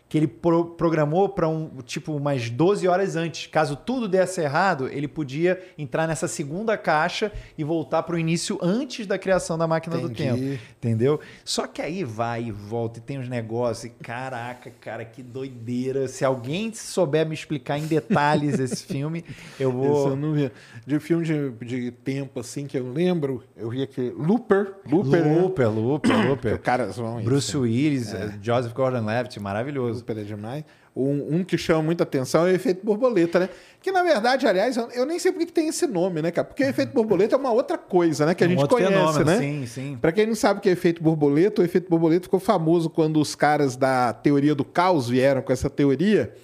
que 0.09 0.17
ele 0.17 0.27
pro- 0.27 0.65
programou 0.71 1.29
para 1.29 1.49
um 1.49 1.69
tipo 1.85 2.13
umas 2.15 2.49
12 2.49 2.89
horas 2.89 3.15
antes. 3.15 3.47
Caso 3.47 3.77
tudo 3.77 4.09
desse 4.09 4.41
errado, 4.41 4.89
ele 4.89 5.07
podia 5.07 5.61
entrar 5.77 6.07
nessa 6.09 6.27
segunda 6.27 6.77
caixa 6.79 7.31
e 7.59 7.63
voltar 7.65 8.03
para 8.05 8.17
o 8.17 8.19
início 8.19 8.59
antes 8.63 9.07
da 9.07 9.19
criação 9.19 9.59
da 9.59 9.67
máquina 9.67 9.99
do 9.99 10.11
Entendi. 10.11 10.41
tempo. 10.53 10.63
Entendeu? 10.79 11.21
Só 11.45 11.67
que 11.67 11.83
aí 11.83 12.05
vai 12.05 12.45
e 12.45 12.51
volta 12.51 12.99
e 12.99 13.03
tem 13.03 13.19
uns 13.19 13.29
negócios. 13.29 13.85
E 13.85 13.91
caraca, 14.03 14.73
cara, 14.81 15.05
que 15.05 15.23
doideira. 15.23 16.09
Se 16.09 16.25
alguém 16.25 16.73
souber 16.73 17.27
me 17.27 17.35
explicar 17.35 17.79
em 17.79 17.87
detalhes 17.87 18.59
esse 18.61 18.85
filme, 18.87 19.25
eu 19.61 19.71
vou. 19.71 20.09
eu. 20.11 20.51
De 20.87 20.99
filme 21.01 21.25
de, 21.25 21.51
de 21.67 21.91
tempo, 21.91 22.41
assim, 22.41 22.67
que 22.67 22.79
eu 22.79 22.91
lembro, 22.91 23.43
eu 23.57 23.69
vi 23.69 23.83
aquele 23.83 24.11
Looper. 24.13 24.75
Looper, 24.91 25.25
né? 25.25 25.41
Looper, 25.41 25.71
Looper, 25.71 26.29
Looper. 26.29 26.59
Caras 26.63 26.97
vão 26.97 27.23
Bruce 27.23 27.49
isso. 27.49 27.61
Willis, 27.61 28.15
Joseph 28.43 28.73
Gordon-Levitt, 28.73 29.39
maravilhoso. 29.41 29.98
Looper 30.01 30.19
é 30.19 30.23
demais. 30.23 30.65
Um, 30.97 31.37
um 31.37 31.45
que 31.45 31.57
chama 31.57 31.83
muita 31.83 32.03
atenção 32.03 32.47
é 32.47 32.51
o 32.51 32.55
efeito 32.55 32.85
borboleta, 32.85 33.39
né? 33.39 33.49
Que 33.81 33.93
na 33.93 34.03
verdade, 34.03 34.47
aliás, 34.47 34.77
eu, 34.77 34.89
eu 34.91 35.07
nem 35.07 35.19
sei 35.19 35.31
por 35.31 35.39
que 35.47 35.53
tem 35.53 35.69
esse 35.69 35.87
nome, 35.87 36.21
né, 36.21 36.31
cara? 36.33 36.45
Porque 36.47 36.65
o 36.65 36.67
efeito 36.67 36.93
borboleta 36.93 37.37
é 37.37 37.39
uma 37.39 37.53
outra 37.53 37.79
coisa, 37.79 38.27
né? 38.27 38.35
Que 38.35 38.43
a 38.43 38.47
Um 38.47 38.51
gente 38.51 38.67
conhece, 38.69 38.93
fenômeno, 38.93 39.25
né? 39.25 39.39
sim, 39.39 39.67
sim. 39.67 39.99
Pra 40.01 40.11
quem 40.11 40.27
não 40.27 40.35
sabe 40.35 40.59
o 40.59 40.63
que 40.63 40.69
é 40.69 40.73
efeito 40.73 41.03
borboleta, 41.03 41.63
o 41.63 41.65
efeito 41.65 41.89
borboleta 41.89 42.25
ficou 42.25 42.41
famoso 42.41 42.91
quando 42.91 43.21
os 43.21 43.35
caras 43.37 43.77
da 43.77 44.13
teoria 44.13 44.55
do 44.55 44.65
caos 44.65 45.09
vieram 45.09 45.41
com 45.41 45.53
essa 45.53 45.71
teoria, 45.71 46.35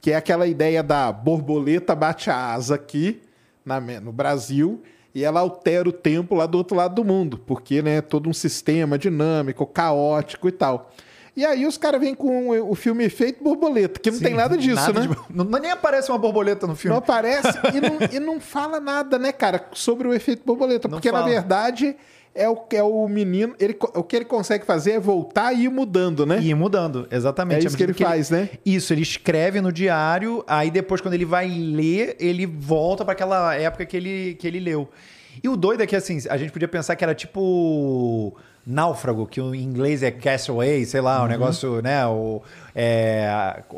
que 0.00 0.10
é 0.10 0.16
aquela 0.16 0.46
ideia 0.48 0.82
da 0.82 1.12
borboleta 1.12 1.94
bate 1.94 2.28
a 2.28 2.52
asa 2.54 2.74
aqui 2.74 3.20
na- 3.64 3.80
no 3.80 4.10
Brasil 4.12 4.82
e 5.14 5.22
ela 5.22 5.38
altera 5.38 5.88
o 5.88 5.92
tempo 5.92 6.34
lá 6.34 6.46
do 6.46 6.58
outro 6.58 6.76
lado 6.76 6.96
do 6.96 7.04
mundo, 7.04 7.38
porque 7.38 7.80
né, 7.82 7.98
é 7.98 8.00
todo 8.00 8.28
um 8.28 8.32
sistema 8.32 8.98
dinâmico, 8.98 9.64
caótico 9.64 10.48
e 10.48 10.52
tal. 10.52 10.90
E 11.34 11.46
aí 11.46 11.64
os 11.66 11.78
caras 11.78 11.98
vêm 12.00 12.14
com 12.14 12.50
o 12.50 12.74
filme 12.74 13.04
Efeito 13.04 13.42
Borboleta, 13.42 13.98
que 13.98 14.10
não 14.10 14.18
tem 14.18 14.32
Sim, 14.32 14.36
nada 14.36 14.56
disso, 14.56 14.74
nada 14.76 15.00
né? 15.00 15.06
de- 15.08 15.34
não, 15.34 15.44
nem 15.58 15.70
aparece 15.70 16.10
uma 16.10 16.18
borboleta 16.18 16.66
no 16.66 16.76
filme. 16.76 16.92
Não 16.92 16.98
aparece 16.98 17.48
e 17.74 17.80
não, 17.80 17.98
e 18.12 18.20
não 18.20 18.38
fala 18.40 18.78
nada, 18.78 19.18
né, 19.18 19.32
cara, 19.32 19.64
sobre 19.72 20.06
o 20.06 20.12
efeito 20.12 20.42
borboleta. 20.44 20.88
Não 20.88 20.96
porque, 20.98 21.10
na 21.10 21.20
fala. 21.20 21.30
verdade, 21.30 21.96
é 22.34 22.46
o, 22.50 22.58
é 22.70 22.82
o 22.82 23.08
menino. 23.08 23.54
Ele, 23.58 23.74
o 23.94 24.02
que 24.02 24.16
ele 24.16 24.24
consegue 24.26 24.66
fazer 24.66 24.92
é 24.92 25.00
voltar 25.00 25.54
e 25.54 25.64
ir 25.64 25.68
mudando, 25.70 26.26
né? 26.26 26.38
Ir 26.38 26.54
mudando, 26.54 27.08
exatamente. 27.10 27.64
É 27.64 27.66
isso 27.66 27.76
que 27.78 27.82
ele 27.82 27.92
medida 27.92 28.08
faz, 28.10 28.28
né? 28.28 28.50
Isso, 28.64 28.92
ele 28.92 29.00
escreve 29.02 29.62
no 29.62 29.72
diário, 29.72 30.44
aí 30.46 30.70
depois, 30.70 31.00
quando 31.00 31.14
ele 31.14 31.24
vai 31.24 31.48
ler, 31.48 32.14
ele 32.20 32.44
volta 32.44 33.04
para 33.06 33.12
aquela 33.12 33.54
época 33.54 33.86
que 33.86 33.96
ele, 33.96 34.34
que 34.38 34.46
ele 34.46 34.60
leu. 34.60 34.86
E 35.42 35.48
o 35.48 35.56
doido 35.56 35.82
é 35.82 35.86
que, 35.86 35.96
assim, 35.96 36.18
a 36.28 36.36
gente 36.36 36.52
podia 36.52 36.68
pensar 36.68 36.94
que 36.94 37.02
era 37.02 37.14
tipo 37.14 38.36
náufrago, 38.66 39.26
que 39.26 39.40
em 39.40 39.62
inglês 39.62 40.02
é 40.02 40.10
castaway, 40.10 40.84
sei 40.84 41.00
lá, 41.00 41.22
o 41.24 41.26
negócio, 41.26 41.82
né? 41.82 42.06
O, 42.06 42.42
é, 42.74 43.28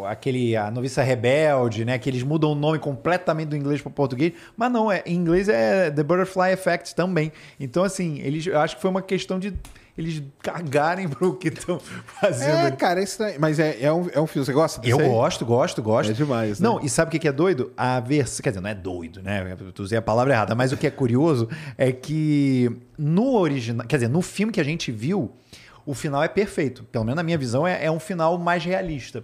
aquele, 0.06 0.56
a 0.56 0.70
noviça 0.70 1.02
rebelde, 1.02 1.84
né? 1.84 1.98
Que 1.98 2.10
eles 2.10 2.22
mudam 2.22 2.52
o 2.52 2.54
nome 2.54 2.78
completamente 2.78 3.48
do 3.48 3.56
inglês 3.56 3.80
para 3.80 3.88
o 3.88 3.92
português. 3.92 4.32
Mas 4.56 4.70
não, 4.70 4.92
é, 4.92 5.02
em 5.06 5.14
inglês 5.14 5.48
é 5.48 5.90
The 5.90 6.02
Butterfly 6.02 6.52
Effect 6.52 6.94
também. 6.94 7.32
Então, 7.58 7.82
assim, 7.82 8.20
eles, 8.20 8.46
eu 8.46 8.60
acho 8.60 8.76
que 8.76 8.82
foi 8.82 8.90
uma 8.90 9.02
questão 9.02 9.38
de 9.38 9.54
eles 9.96 10.22
cagarem 10.42 11.08
pro 11.08 11.34
que 11.36 11.48
estão 11.48 11.78
fazendo 11.78 12.66
É, 12.66 12.70
cara, 12.72 13.00
é 13.00 13.04
estranho. 13.04 13.36
Mas 13.40 13.58
é, 13.58 13.80
é, 13.80 13.92
um, 13.92 14.08
é 14.12 14.20
um 14.20 14.26
filme. 14.26 14.44
Você 14.44 14.52
gosta 14.52 14.80
desse 14.80 14.92
Eu 14.92 14.98
aí? 14.98 15.08
gosto, 15.08 15.46
gosto, 15.46 15.82
gosto. 15.82 16.10
É 16.10 16.12
demais, 16.12 16.58
né? 16.58 16.68
Não, 16.68 16.80
e 16.80 16.88
sabe 16.88 17.08
o 17.08 17.12
que 17.12 17.18
que 17.20 17.28
é 17.28 17.32
doido? 17.32 17.72
A 17.76 18.00
versão. 18.00 18.42
Quer 18.42 18.50
dizer, 18.50 18.60
não 18.60 18.70
é 18.70 18.74
doido, 18.74 19.22
né? 19.22 19.56
Eu 19.60 19.84
usei 19.84 19.96
a 19.96 20.02
palavra 20.02 20.32
errada, 20.32 20.54
mas 20.54 20.72
o 20.72 20.76
que 20.76 20.86
é 20.86 20.90
curioso 20.90 21.48
é 21.78 21.92
que 21.92 22.76
no 22.98 23.36
original. 23.36 23.86
Quer 23.86 23.96
dizer, 23.96 24.08
no 24.08 24.20
filme 24.20 24.52
que 24.52 24.60
a 24.60 24.64
gente 24.64 24.90
viu, 24.90 25.30
o 25.86 25.94
final 25.94 26.22
é 26.22 26.28
perfeito. 26.28 26.82
Pelo 26.84 27.04
menos 27.04 27.16
na 27.16 27.22
minha 27.22 27.38
visão, 27.38 27.66
é, 27.66 27.84
é 27.84 27.90
um 27.90 28.00
final 28.00 28.36
mais 28.36 28.64
realista. 28.64 29.22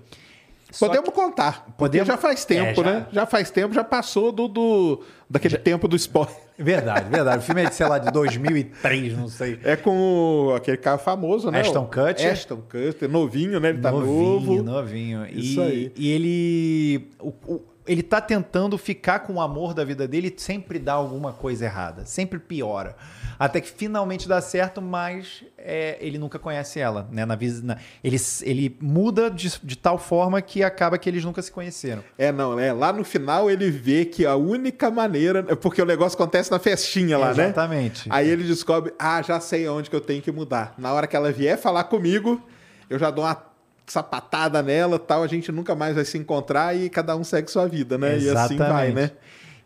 Só 0.72 0.86
Podemos 0.86 1.10
contar. 1.10 1.64
Porque 1.64 1.76
Podemos- 1.76 2.08
já 2.08 2.16
faz 2.16 2.44
tempo, 2.44 2.80
É, 2.80 2.84
já. 2.84 2.90
né? 2.92 3.06
Já 3.12 3.26
faz 3.26 3.50
tempo, 3.50 3.74
já 3.74 3.82
passou 3.84 4.30
do, 4.32 4.46
do 4.48 5.02
daquele 5.28 5.56
tempo 5.58 5.88
do 5.88 5.96
spoiler. 5.96 6.34
Verdade, 6.58 7.08
verdade. 7.10 7.38
O 7.38 7.42
filme 7.42 7.62
é, 7.62 7.68
de, 7.68 7.74
sei 7.74 7.86
lá, 7.88 7.98
de 7.98 8.10
2003, 8.12 9.16
não 9.16 9.28
sei. 9.28 9.58
É 9.64 9.76
com 9.76 10.52
aquele 10.56 10.76
cara 10.76 10.98
famoso, 10.98 11.50
né? 11.50 11.60
Ashton 11.60 11.82
O- 11.84 11.86
Kutcher. 11.86 12.30
Ashton 12.32 12.56
Kutcher, 12.58 13.08
novinho, 13.08 13.58
né? 13.58 13.70
Ele 13.70 13.78
tá 13.78 13.90
novinho, 13.90 14.12
novo. 14.14 14.62
novinho. 14.62 15.26
Isso 15.26 15.60
e, 15.60 15.62
aí. 15.64 15.92
E 15.96 16.10
ele. 16.10 17.10
o- 17.18 17.32
o- 17.54 17.62
ele 17.86 18.02
tá 18.02 18.20
tentando 18.20 18.76
ficar 18.78 19.20
com 19.20 19.34
o 19.34 19.40
amor 19.40 19.74
da 19.74 19.84
vida 19.84 20.06
dele 20.06 20.32
e 20.36 20.40
sempre 20.40 20.78
dá 20.78 20.92
alguma 20.92 21.32
coisa 21.32 21.64
errada. 21.64 22.04
Sempre 22.06 22.38
piora. 22.38 22.94
Até 23.40 23.58
que 23.58 23.70
finalmente 23.70 24.28
dá 24.28 24.38
certo, 24.42 24.82
mas 24.82 25.42
é, 25.56 25.96
ele 25.98 26.18
nunca 26.18 26.38
conhece 26.38 26.78
ela. 26.78 27.08
Né? 27.10 27.24
Na, 27.24 27.38
na- 27.62 27.78
ele, 28.04 28.16
ele 28.42 28.76
muda 28.82 29.30
de, 29.30 29.50
de 29.64 29.76
tal 29.78 29.96
forma 29.98 30.42
que 30.42 30.62
acaba 30.62 30.98
que 30.98 31.08
eles 31.08 31.24
nunca 31.24 31.40
se 31.40 31.50
conheceram. 31.50 32.04
É, 32.18 32.30
não, 32.30 32.54
né? 32.54 32.70
Lá 32.70 32.92
no 32.92 33.02
final 33.02 33.50
ele 33.50 33.70
vê 33.70 34.04
que 34.04 34.26
a 34.26 34.36
única 34.36 34.90
maneira. 34.90 35.42
Porque 35.56 35.80
o 35.80 35.86
negócio 35.86 36.16
acontece 36.16 36.50
na 36.50 36.58
festinha 36.58 37.16
lá, 37.16 37.32
né? 37.32 37.44
Exatamente. 37.44 38.06
Aí 38.12 38.28
ele 38.28 38.44
descobre, 38.44 38.92
ah, 38.98 39.22
já 39.22 39.40
sei 39.40 39.66
onde 39.66 39.88
que 39.88 39.96
eu 39.96 40.02
tenho 40.02 40.20
que 40.20 40.30
mudar. 40.30 40.74
Na 40.76 40.92
hora 40.92 41.06
que 41.06 41.16
ela 41.16 41.32
vier 41.32 41.56
falar 41.56 41.84
comigo, 41.84 42.46
eu 42.90 42.98
já 42.98 43.10
dou 43.10 43.24
uma 43.24 43.48
sapatada 43.86 44.62
nela 44.62 44.98
tal, 44.98 45.22
a 45.22 45.26
gente 45.26 45.50
nunca 45.50 45.74
mais 45.74 45.94
vai 45.96 46.04
se 46.04 46.16
encontrar 46.16 46.76
e 46.76 46.88
cada 46.88 47.16
um 47.16 47.24
segue 47.24 47.50
sua 47.50 47.66
vida, 47.66 47.98
né? 47.98 48.18
E 48.18 48.28
assim 48.44 48.56
vai, 48.72 48.92
né? 48.92 49.10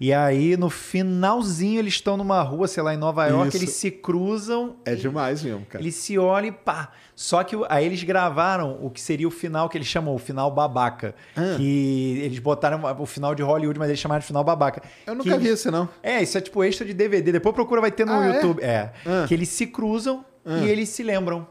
E 0.00 0.12
aí, 0.12 0.56
no 0.56 0.68
finalzinho, 0.68 1.78
eles 1.78 1.94
estão 1.94 2.16
numa 2.16 2.42
rua, 2.42 2.66
sei 2.66 2.82
lá, 2.82 2.92
em 2.94 2.96
Nova 2.96 3.26
York, 3.26 3.48
Isso. 3.48 3.56
eles 3.58 3.70
se 3.70 3.90
cruzam 3.90 4.76
É 4.84 4.94
demais 4.94 5.42
mesmo, 5.42 5.64
cara. 5.66 5.82
Eles 5.82 5.94
se 5.94 6.18
olham 6.18 6.48
e 6.48 6.52
pá. 6.52 6.90
Só 7.14 7.44
que 7.44 7.56
aí 7.68 7.84
eles 7.86 8.02
gravaram 8.02 8.78
o 8.82 8.90
que 8.90 9.00
seria 9.00 9.26
o 9.28 9.30
final 9.30 9.68
que 9.68 9.78
eles 9.78 9.86
chamam, 9.86 10.14
o 10.14 10.18
final 10.18 10.50
babaca. 10.50 11.14
Ah. 11.36 11.54
Que 11.56 12.20
eles 12.24 12.38
botaram 12.40 12.80
o 12.98 13.06
final 13.06 13.34
de 13.34 13.42
Hollywood, 13.42 13.78
mas 13.78 13.88
eles 13.88 14.00
chamaram 14.00 14.20
de 14.20 14.26
final 14.26 14.42
babaca. 14.42 14.82
Eu 15.06 15.12
Que 15.12 15.18
nunca 15.18 15.38
vi 15.38 15.46
eles- 15.48 15.60
esse, 15.60 15.70
não. 15.70 15.88
É, 16.02 16.22
isso 16.22 16.36
é 16.36 16.40
tipo 16.40 16.62
extra 16.64 16.84
de 16.84 16.92
DVD. 16.92 17.30
Depois 17.32 17.54
procura, 17.54 17.80
vai 17.80 17.92
ter 17.92 18.04
no 18.04 18.12
Ah, 18.12 18.26
é? 18.26 18.34
YouTube. 18.34 18.62
É. 18.62 18.92
Ah. 19.06 19.24
Que 19.28 19.34
eles 19.34 19.48
se 19.48 19.66
cruzam 19.68 20.24
e 20.44 20.68
eles 20.68 20.88
se 20.88 21.02
lembram. 21.02 21.46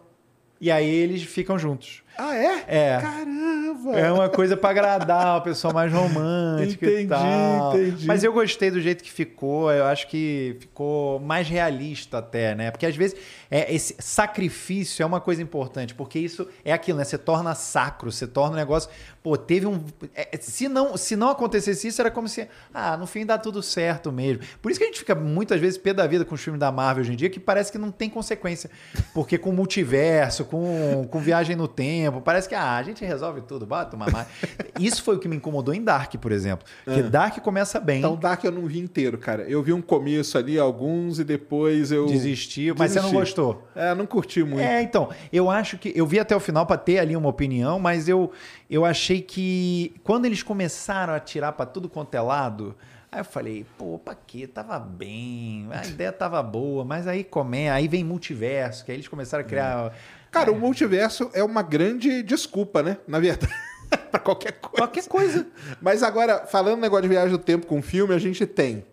E 0.61 0.69
aí 0.71 0.87
eles 0.87 1.23
ficam 1.23 1.57
juntos. 1.57 2.02
Ah, 2.17 2.35
é? 2.35 2.63
É. 2.67 2.97
Caramba! 3.01 3.97
É 3.99 4.11
uma 4.11 4.29
coisa 4.29 4.55
pra 4.55 4.69
agradar, 4.69 5.35
uma 5.35 5.41
pessoa 5.41 5.73
mais 5.73 5.91
romântica 5.91 6.85
e 6.85 7.03
Entendi, 7.03 7.09
tal. 7.09 7.77
entendi. 7.77 8.05
Mas 8.05 8.23
eu 8.23 8.31
gostei 8.31 8.69
do 8.69 8.79
jeito 8.79 9.03
que 9.03 9.11
ficou. 9.11 9.71
Eu 9.71 9.85
acho 9.85 10.07
que 10.07 10.55
ficou 10.59 11.19
mais 11.19 11.47
realista 11.47 12.19
até, 12.19 12.53
né? 12.55 12.71
Porque 12.71 12.85
às 12.85 12.95
vezes 12.95 13.17
é, 13.49 13.73
esse 13.73 13.95
sacrifício 13.99 15.01
é 15.03 15.05
uma 15.05 15.19
coisa 15.19 15.41
importante, 15.41 15.93
porque 15.95 16.19
isso 16.19 16.47
é 16.63 16.71
aquilo, 16.71 16.97
né? 16.99 17.03
Você 17.03 17.17
torna 17.17 17.55
sacro, 17.55 18.11
você 18.11 18.27
torna 18.27 18.53
um 18.53 18.59
negócio. 18.59 18.89
Pô, 19.21 19.37
teve 19.37 19.65
um. 19.65 19.83
é, 20.13 20.37
se, 20.39 20.67
não, 20.67 20.97
se 20.97 21.15
não 21.15 21.29
acontecesse 21.29 21.87
isso, 21.87 22.01
era 22.01 22.11
como 22.11 22.27
se. 22.27 22.47
Ah, 22.73 22.95
no 22.97 23.07
fim 23.07 23.25
dá 23.25 23.37
tudo 23.37 23.63
certo 23.63 24.11
mesmo. 24.11 24.43
Por 24.61 24.69
isso 24.69 24.79
que 24.79 24.83
a 24.83 24.87
gente 24.87 24.99
fica 24.99 25.15
muitas 25.15 25.59
vezes 25.59 25.77
pé 25.77 25.93
da 25.93 26.05
vida 26.05 26.25
com 26.25 26.35
os 26.35 26.41
filmes 26.41 26.59
da 26.59 26.71
Marvel 26.71 27.01
hoje 27.01 27.13
em 27.13 27.15
dia, 27.15 27.29
que 27.29 27.39
parece 27.39 27.71
que 27.71 27.77
não 27.77 27.89
tem 27.91 28.09
consequência. 28.09 28.69
Porque 29.13 29.37
com 29.37 29.51
multiverso, 29.51 30.45
com, 30.45 31.07
com 31.09 31.19
viagem 31.19 31.55
no 31.55 31.67
tempo, 31.67 32.02
parece 32.11 32.49
que 32.49 32.55
ah, 32.55 32.77
a 32.77 32.83
gente 32.83 33.03
resolve 33.03 33.41
tudo, 33.41 33.65
bota 33.65 33.95
uma 33.95 34.07
mar... 34.09 34.27
Isso 34.79 35.03
foi 35.03 35.15
o 35.15 35.19
que 35.19 35.27
me 35.27 35.35
incomodou 35.35 35.73
em 35.73 35.83
Dark, 35.83 36.15
por 36.15 36.31
exemplo. 36.31 36.65
Porque 36.83 37.03
Dark 37.03 37.37
começa 37.39 37.79
bem, 37.79 37.99
Então 37.99 38.15
Dark 38.15 38.43
eu 38.43 38.51
não 38.51 38.65
vi 38.65 38.79
inteiro, 38.79 39.17
cara. 39.17 39.43
Eu 39.43 39.61
vi 39.61 39.71
um 39.73 39.81
começo 39.81 40.37
ali, 40.37 40.57
alguns, 40.57 41.19
e 41.19 41.23
depois 41.23 41.91
eu. 41.91 42.05
desistiu, 42.05 42.75
mas 42.77 42.91
você 42.91 42.99
não 42.99 43.11
desisti. 43.11 43.19
gostou. 43.19 43.67
É, 43.75 43.93
não 43.93 44.05
curti 44.05 44.43
muito. 44.43 44.61
É, 44.61 44.81
então, 44.81 45.09
eu 45.31 45.49
acho 45.49 45.77
que. 45.77 45.91
Eu 45.95 46.07
vi 46.07 46.19
até 46.19 46.35
o 46.35 46.39
final 46.39 46.65
pra 46.65 46.77
ter 46.77 46.99
ali 46.99 47.15
uma 47.15 47.29
opinião, 47.29 47.79
mas 47.79 48.09
eu, 48.09 48.31
eu 48.69 48.83
achei 48.83 49.21
que 49.21 49.93
quando 50.03 50.25
eles 50.25 50.41
começaram 50.41 51.13
a 51.13 51.19
tirar 51.19 51.51
pra 51.51 51.65
tudo 51.65 51.87
quanto 51.89 52.15
é 52.15 52.21
lado. 52.21 52.75
Aí 53.11 53.19
eu 53.19 53.25
falei, 53.25 53.63
pô, 53.77 53.99
pra 53.99 54.15
quê? 54.15 54.47
Tava 54.47 54.79
bem, 54.79 55.67
a 55.71 55.85
ideia 55.85 56.11
tava 56.11 56.41
boa, 56.41 56.83
mas 56.83 57.07
aí 57.07 57.23
come, 57.23 57.69
aí 57.69 57.87
vem 57.87 58.03
multiverso, 58.03 58.83
que 58.83 58.91
aí 58.91 58.97
eles 58.97 59.07
começaram 59.07 59.43
a 59.43 59.47
criar. 59.47 59.93
Cara, 60.33 60.51
o 60.51 60.59
multiverso 60.59 61.29
é 61.31 61.43
uma 61.43 61.61
grande 61.61 62.23
desculpa, 62.23 62.81
né? 62.81 62.97
Na 63.07 63.19
verdade. 63.19 63.53
pra 64.09 64.19
qualquer 64.19 64.53
coisa. 64.53 64.75
Qualquer 64.75 65.07
coisa. 65.07 65.47
Mas 65.79 66.01
agora, 66.01 66.47
falando 66.47 66.81
negócio 66.81 67.03
de 67.03 67.07
viagem 67.07 67.29
do 67.29 67.37
tempo 67.37 67.67
com 67.67 67.83
filme, 67.83 68.15
a 68.15 68.17
gente 68.17 68.43
tem 68.47 68.83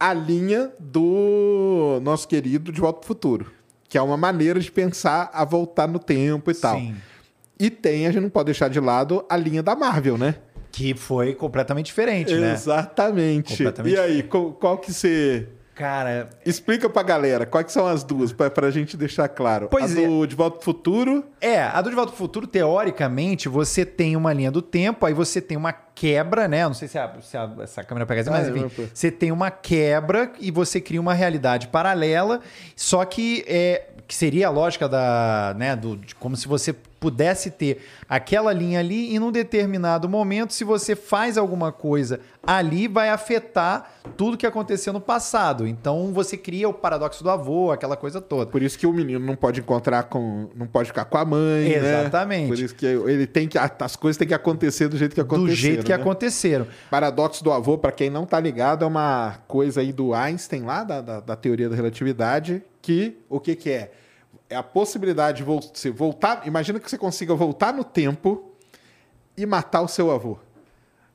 a 0.00 0.12
linha 0.12 0.72
do 0.80 2.00
nosso 2.02 2.26
querido 2.26 2.72
De 2.72 2.80
Volta 2.80 2.98
pro 2.98 3.06
Futuro. 3.06 3.52
Que 3.88 3.96
é 3.96 4.02
uma 4.02 4.16
maneira 4.16 4.58
de 4.58 4.70
pensar 4.70 5.30
a 5.32 5.44
voltar 5.44 5.86
no 5.86 6.00
tempo 6.00 6.50
e 6.50 6.54
tal. 6.54 6.76
Sim. 6.76 6.96
E 7.58 7.70
tem, 7.70 8.08
a 8.08 8.10
gente 8.10 8.22
não 8.22 8.28
pode 8.28 8.46
deixar 8.46 8.68
de 8.68 8.80
lado, 8.80 9.24
a 9.28 9.36
linha 9.36 9.62
da 9.62 9.76
Marvel, 9.76 10.18
né? 10.18 10.34
Que 10.72 10.92
foi 10.92 11.34
completamente 11.34 11.86
diferente, 11.86 12.34
né? 12.34 12.52
Exatamente. 12.52 13.56
Completamente 13.56 13.94
E 13.94 13.98
aí, 13.98 14.22
qual, 14.24 14.52
qual 14.52 14.78
que 14.78 14.92
você. 14.92 15.48
Cara, 15.78 16.28
Explica 16.44 16.90
pra 16.90 17.04
galera 17.04 17.46
quais 17.46 17.70
são 17.70 17.86
as 17.86 18.02
duas, 18.02 18.32
pra, 18.32 18.50
pra 18.50 18.68
gente 18.68 18.96
deixar 18.96 19.28
claro. 19.28 19.68
Pois 19.70 19.92
a 19.96 20.00
do 20.00 20.26
De 20.26 20.34
Volta 20.34 20.56
pro 20.56 20.64
Futuro. 20.64 21.24
É, 21.40 21.60
a 21.62 21.80
do 21.80 21.88
De 21.88 21.94
Volta 21.94 22.10
pro 22.10 22.18
Futuro, 22.18 22.48
teoricamente, 22.48 23.48
você 23.48 23.84
tem 23.86 24.16
uma 24.16 24.32
linha 24.32 24.50
do 24.50 24.60
tempo, 24.60 25.06
aí 25.06 25.14
você 25.14 25.40
tem 25.40 25.56
uma 25.56 25.72
quebra, 25.72 26.48
né? 26.48 26.64
Eu 26.64 26.68
não 26.68 26.74
sei 26.74 26.88
se, 26.88 26.98
a- 26.98 27.12
se 27.22 27.36
a- 27.36 27.48
essa 27.62 27.84
câmera 27.84 28.04
pega 28.06 28.22
assim, 28.22 28.30
mas 28.30 28.46
Ah, 28.48 28.50
enfim. 28.50 28.60
eu 28.62 28.68
vou 28.68 28.70
pôr. 28.70 28.88
Você 28.92 29.10
tem 29.10 29.30
uma 29.30 29.50
quebra 29.52 30.32
e 30.40 30.50
você 30.50 30.80
cria 30.80 31.00
uma 31.00 31.14
realidade 31.14 31.68
paralela, 31.68 32.40
só 32.74 33.04
que 33.04 33.44
é 33.46 33.86
que 34.06 34.14
seria 34.14 34.48
a 34.48 34.50
lógica 34.50 34.88
da, 34.88 35.54
né, 35.58 35.76
do, 35.76 36.00
como 36.18 36.34
se 36.34 36.48
você 36.48 36.74
pudesse 37.00 37.50
ter 37.50 37.82
aquela 38.08 38.52
linha 38.52 38.80
ali 38.80 39.14
e 39.14 39.18
num 39.18 39.30
determinado 39.30 40.08
momento, 40.08 40.52
se 40.52 40.64
você 40.64 40.96
faz 40.96 41.38
alguma 41.38 41.70
coisa 41.70 42.20
ali, 42.42 42.88
vai 42.88 43.10
afetar 43.10 43.90
tudo 44.16 44.36
que 44.36 44.46
aconteceu 44.46 44.92
no 44.92 45.00
passado. 45.00 45.66
Então 45.66 46.12
você 46.12 46.36
cria 46.36 46.68
o 46.68 46.72
paradoxo 46.72 47.22
do 47.22 47.30
avô, 47.30 47.70
aquela 47.70 47.96
coisa 47.96 48.20
toda. 48.20 48.50
Por 48.50 48.62
isso 48.62 48.78
que 48.78 48.86
o 48.86 48.92
menino 48.92 49.24
não 49.24 49.36
pode 49.36 49.60
encontrar 49.60 50.04
com. 50.04 50.48
não 50.54 50.66
pode 50.66 50.88
ficar 50.88 51.04
com 51.04 51.18
a 51.18 51.24
mãe. 51.24 51.68
né? 51.68 52.00
Exatamente. 52.00 52.48
Por 52.48 52.58
isso 52.58 52.74
que 52.74 52.86
ele 52.86 53.26
tem 53.26 53.46
que. 53.46 53.58
As 53.58 53.96
coisas 53.96 54.16
têm 54.16 54.26
que 54.26 54.34
acontecer 54.34 54.88
do 54.88 54.96
jeito 54.96 55.14
que 55.14 55.20
aconteceram. 55.20 55.54
Do 55.54 55.56
jeito 55.56 55.84
que 55.84 55.92
né? 55.92 56.00
aconteceram. 56.00 56.66
Paradoxo 56.90 57.44
do 57.44 57.52
avô, 57.52 57.78
para 57.78 57.92
quem 57.92 58.10
não 58.10 58.24
tá 58.24 58.40
ligado, 58.40 58.84
é 58.84 58.88
uma 58.88 59.38
coisa 59.46 59.80
aí 59.80 59.92
do 59.92 60.14
Einstein 60.14 60.62
lá, 60.62 60.82
da, 60.84 61.00
da, 61.00 61.20
da 61.20 61.36
teoria 61.36 61.68
da 61.68 61.76
relatividade, 61.76 62.62
que 62.80 63.18
o 63.28 63.38
que, 63.38 63.54
que 63.54 63.70
é? 63.70 63.92
É 64.50 64.56
a 64.56 64.62
possibilidade 64.62 65.38
de 65.38 65.42
você 65.44 65.90
voltar. 65.90 66.46
Imagina 66.46 66.80
que 66.80 66.88
você 66.90 66.96
consiga 66.98 67.34
voltar 67.34 67.72
no 67.72 67.84
tempo 67.84 68.52
e 69.36 69.44
matar 69.44 69.82
o 69.82 69.88
seu 69.88 70.10
avô. 70.10 70.38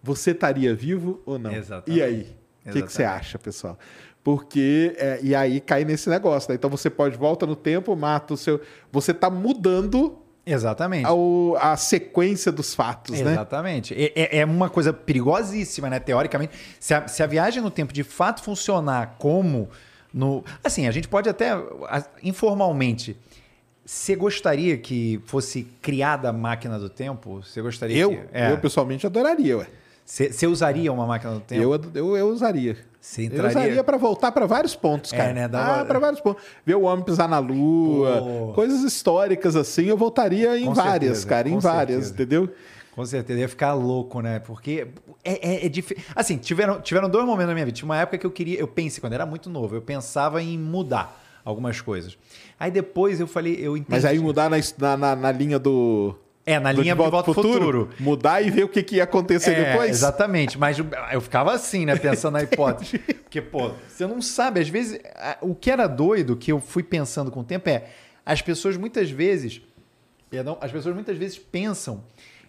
Você 0.01 0.31
estaria 0.31 0.75
vivo 0.75 1.21
ou 1.25 1.39
não? 1.39 1.51
Exatamente. 1.51 1.97
E 1.99 2.03
aí? 2.03 2.35
O 2.65 2.71
que, 2.71 2.81
que 2.83 2.91
você 2.91 3.01
Exatamente. 3.01 3.21
acha, 3.21 3.39
pessoal? 3.39 3.79
Porque. 4.23 4.93
é, 4.97 5.19
e 5.21 5.33
aí 5.35 5.59
cai 5.59 5.83
nesse 5.83 6.09
negócio, 6.09 6.49
né? 6.49 6.55
Então 6.55 6.69
você 6.69 6.89
pode 6.89 7.17
volta 7.17 7.45
no 7.45 7.55
tempo, 7.55 7.95
mata 7.95 8.33
o 8.33 8.37
seu. 8.37 8.61
Você 8.91 9.13
tá 9.13 9.29
mudando 9.29 10.17
Exatamente. 10.45 11.05
ao- 11.05 11.57
a 11.59 11.75
sequência 11.75 12.51
dos 12.51 12.73
fatos, 12.75 13.19
né? 13.19 13.31
Exatamente. 13.31 13.93
É, 13.93 14.11
é- 14.15 14.37
é 14.39 14.45
uma 14.45 14.69
coisa 14.69 14.93
perigosíssima, 14.93 15.89
né? 15.89 15.99
Teoricamente, 15.99 16.53
se 16.79 16.93
a, 16.93 17.07
se 17.07 17.21
a 17.23 17.27
viagem 17.27 17.61
no 17.63 17.71
tempo 17.71 17.91
de 17.91 18.03
fato 18.03 18.43
funcionar 18.43 19.15
como 19.17 19.69
no. 20.13 20.43
Assim, 20.63 20.87
a 20.87 20.91
gente 20.91 21.07
pode 21.07 21.27
até, 21.29 21.51
informalmente. 22.21 23.17
Você 23.85 24.15
gostaria 24.15 24.77
que 24.77 25.19
fosse 25.25 25.67
criada 25.81 26.29
a 26.29 26.33
máquina 26.33 26.79
do 26.79 26.89
tempo? 26.89 27.41
Você 27.43 27.61
gostaria 27.61 27.97
Eu, 27.97 28.11
que. 28.11 28.19
É. 28.31 28.51
eu 28.51 28.57
pessoalmente 28.57 29.05
adoraria, 29.05 29.57
ué. 29.57 29.67
Você 30.05 30.47
usaria 30.47 30.91
uma 30.91 31.05
máquina 31.05 31.33
do 31.33 31.39
tempo? 31.39 31.61
Eu, 31.61 31.81
eu, 31.93 32.17
eu 32.17 32.27
usaria. 32.29 32.77
Você 32.99 33.21
Eu 33.21 33.25
entraria- 33.27 33.49
usaria 33.59 33.83
pra 33.83 33.97
voltar 33.97 34.31
pra 34.31 34.45
vários 34.45 34.75
pontos, 34.75 35.11
É, 35.11 35.17
cara. 35.17 35.33
né? 35.33 35.47
Dá 35.47 35.81
Ah, 35.81 35.85
pra 35.85 35.99
vários 35.99 36.21
pontos. 36.21 36.41
Ver 36.65 36.75
o 36.75 36.83
homem 36.83 37.03
pisar 37.03 37.27
na 37.27 37.39
lua, 37.39 38.21
Pô. 38.21 38.53
coisas 38.53 38.81
históricas 38.83 39.55
assim, 39.57 39.85
eu 39.85 39.97
voltaria 39.97 40.57
em 40.57 40.65
Com 40.65 40.73
várias, 40.73 41.17
certeza, 41.19 41.27
cara, 41.27 41.49
em 41.49 41.53
com 41.53 41.59
várias, 41.59 42.05
certeza. 42.07 42.13
entendeu? 42.13 42.49
Com 42.95 43.05
certeza, 43.05 43.39
ia 43.39 43.49
ficar 43.49 43.73
louco, 43.73 44.21
né? 44.21 44.39
Porque 44.39 44.87
é, 45.23 45.63
é, 45.63 45.65
é 45.65 45.69
difícil. 45.69 46.03
Assim, 46.15 46.37
tiveram, 46.37 46.79
tiveram 46.79 47.09
dois 47.09 47.25
momentos 47.25 47.47
na 47.47 47.53
minha 47.55 47.65
vida. 47.65 47.75
Tinha 47.75 47.85
uma 47.87 47.97
época 47.97 48.17
que 48.19 48.25
eu 48.25 48.31
queria, 48.31 48.59
eu 48.59 48.67
pensei, 48.67 49.01
quando 49.01 49.13
era 49.13 49.25
muito 49.25 49.49
novo, 49.49 49.75
eu 49.75 49.81
pensava 49.81 50.41
em 50.43 50.57
mudar 50.59 51.19
algumas 51.43 51.81
coisas. 51.81 52.17
Aí 52.59 52.69
depois 52.69 53.19
eu 53.19 53.25
falei, 53.27 53.55
eu 53.59 53.75
entendi. 53.75 53.89
Mas 53.91 54.05
aí 54.05 54.19
mudar 54.19 54.49
na, 54.49 54.97
na, 54.97 55.15
na- 55.15 55.31
linha 55.31 55.57
do. 55.57 56.15
É, 56.45 56.59
na 56.59 56.71
do 56.71 56.81
linha 56.81 56.93
do 56.95 57.09
pro 57.09 57.23
futuro. 57.33 57.89
Mudar 57.99 58.41
e 58.41 58.51
ver 58.51 58.63
o 58.65 58.69
que, 58.69 58.83
que 58.83 58.97
ia 58.97 59.05
acontecer 59.05 59.51
É, 59.53 59.71
depois. 59.71 59.89
Exatamente, 59.89 60.57
mas 60.59 60.77
eu- 61.11 61.21
ficava 61.21 61.51
assim, 61.53 61.85
né, 61.85 61.95
pensando 61.95 62.33
na 62.33 62.43
hipótese. 62.43 62.99
Porque, 62.99 63.41
pô, 63.41 63.71
você 63.87 64.05
não 64.05 64.21
sabe, 64.21 64.59
às 64.59 64.67
vezes, 64.69 64.99
o 65.41 65.55
que 65.55 65.71
era 65.71 65.87
doido, 65.87 66.35
que 66.35 66.51
eu 66.51 66.59
fui 66.59 66.83
pensando 66.83 67.31
com 67.31 67.39
o 67.39 67.43
tempo, 67.43 67.69
é 67.69 67.85
as 68.25 68.41
pessoas 68.41 68.77
muitas 68.77 69.09
vezes, 69.09 69.61
perdão, 70.29 70.57
as 70.61 70.71
pessoas 70.71 70.93
muitas 70.93 71.17
vezes 71.17 71.37
pensam 71.39 72.03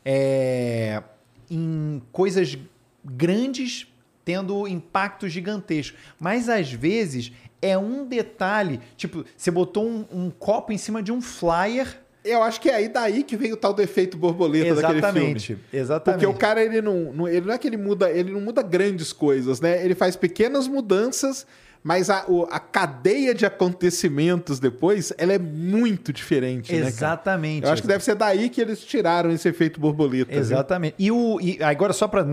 é, 0.04 1.02
em 1.50 2.02
coisas 2.12 2.56
grandes 3.04 3.86
tendo 4.24 4.66
impactos 4.66 5.30
gigantescos, 5.32 5.98
mas 6.18 6.48
às 6.48 6.72
vezes 6.72 7.30
é 7.60 7.76
um 7.76 8.06
detalhe, 8.06 8.80
tipo, 8.96 9.24
você 9.36 9.50
botou 9.50 9.86
um, 9.86 10.04
um 10.10 10.30
copo 10.30 10.72
em 10.72 10.78
cima 10.78 11.02
de 11.02 11.12
um 11.12 11.20
flyer. 11.20 12.00
Eu 12.24 12.42
acho 12.42 12.58
que 12.58 12.70
é 12.70 12.74
aí 12.76 12.88
daí 12.88 13.22
que 13.22 13.36
vem 13.36 13.52
o 13.52 13.56
tal 13.56 13.74
defeito 13.74 14.16
borboleta 14.16 14.74
daquele 14.76 15.00
filme. 15.02 15.20
Exatamente, 15.36 15.58
exatamente. 15.70 16.20
Porque 16.24 16.34
o 16.34 16.38
cara, 16.38 16.64
ele 16.64 16.80
não, 16.80 17.12
não- 17.12 17.28
ele 17.28 17.44
não 17.46 17.52
é 17.52 17.58
que 17.58 17.66
ele 17.66 17.76
muda, 17.76 18.10
ele 18.10 18.32
não 18.32 18.40
muda 18.40 18.62
grandes 18.62 19.12
coisas, 19.12 19.60
né? 19.60 19.84
Ele 19.84 19.94
faz 19.94 20.16
pequenas 20.16 20.66
mudanças, 20.66 21.46
Mas 21.86 22.08
a, 22.08 22.24
o- 22.26 22.48
a 22.50 22.58
cadeia 22.58 23.34
de 23.34 23.44
acontecimentos 23.44 24.58
depois, 24.58 25.12
ela 25.18 25.34
é 25.34 25.38
muito 25.38 26.14
diferente, 26.14 26.72
né? 26.72 26.88
Exatamente. 26.88 27.66
Eu 27.66 27.72
acho 27.72 27.82
que 27.82 27.88
deve 27.88 28.02
ser 28.02 28.14
daí 28.14 28.48
que 28.48 28.58
eles 28.58 28.80
tiraram 28.82 29.30
esse 29.30 29.46
efeito 29.48 29.78
borboleta. 29.78 30.30
viu? 30.32 30.40
Exatamente. 30.40 30.94
E, 30.98 31.12
o, 31.12 31.38
e 31.42 31.62
agora, 31.62 31.92
só 31.92 32.08
pra 32.08 32.24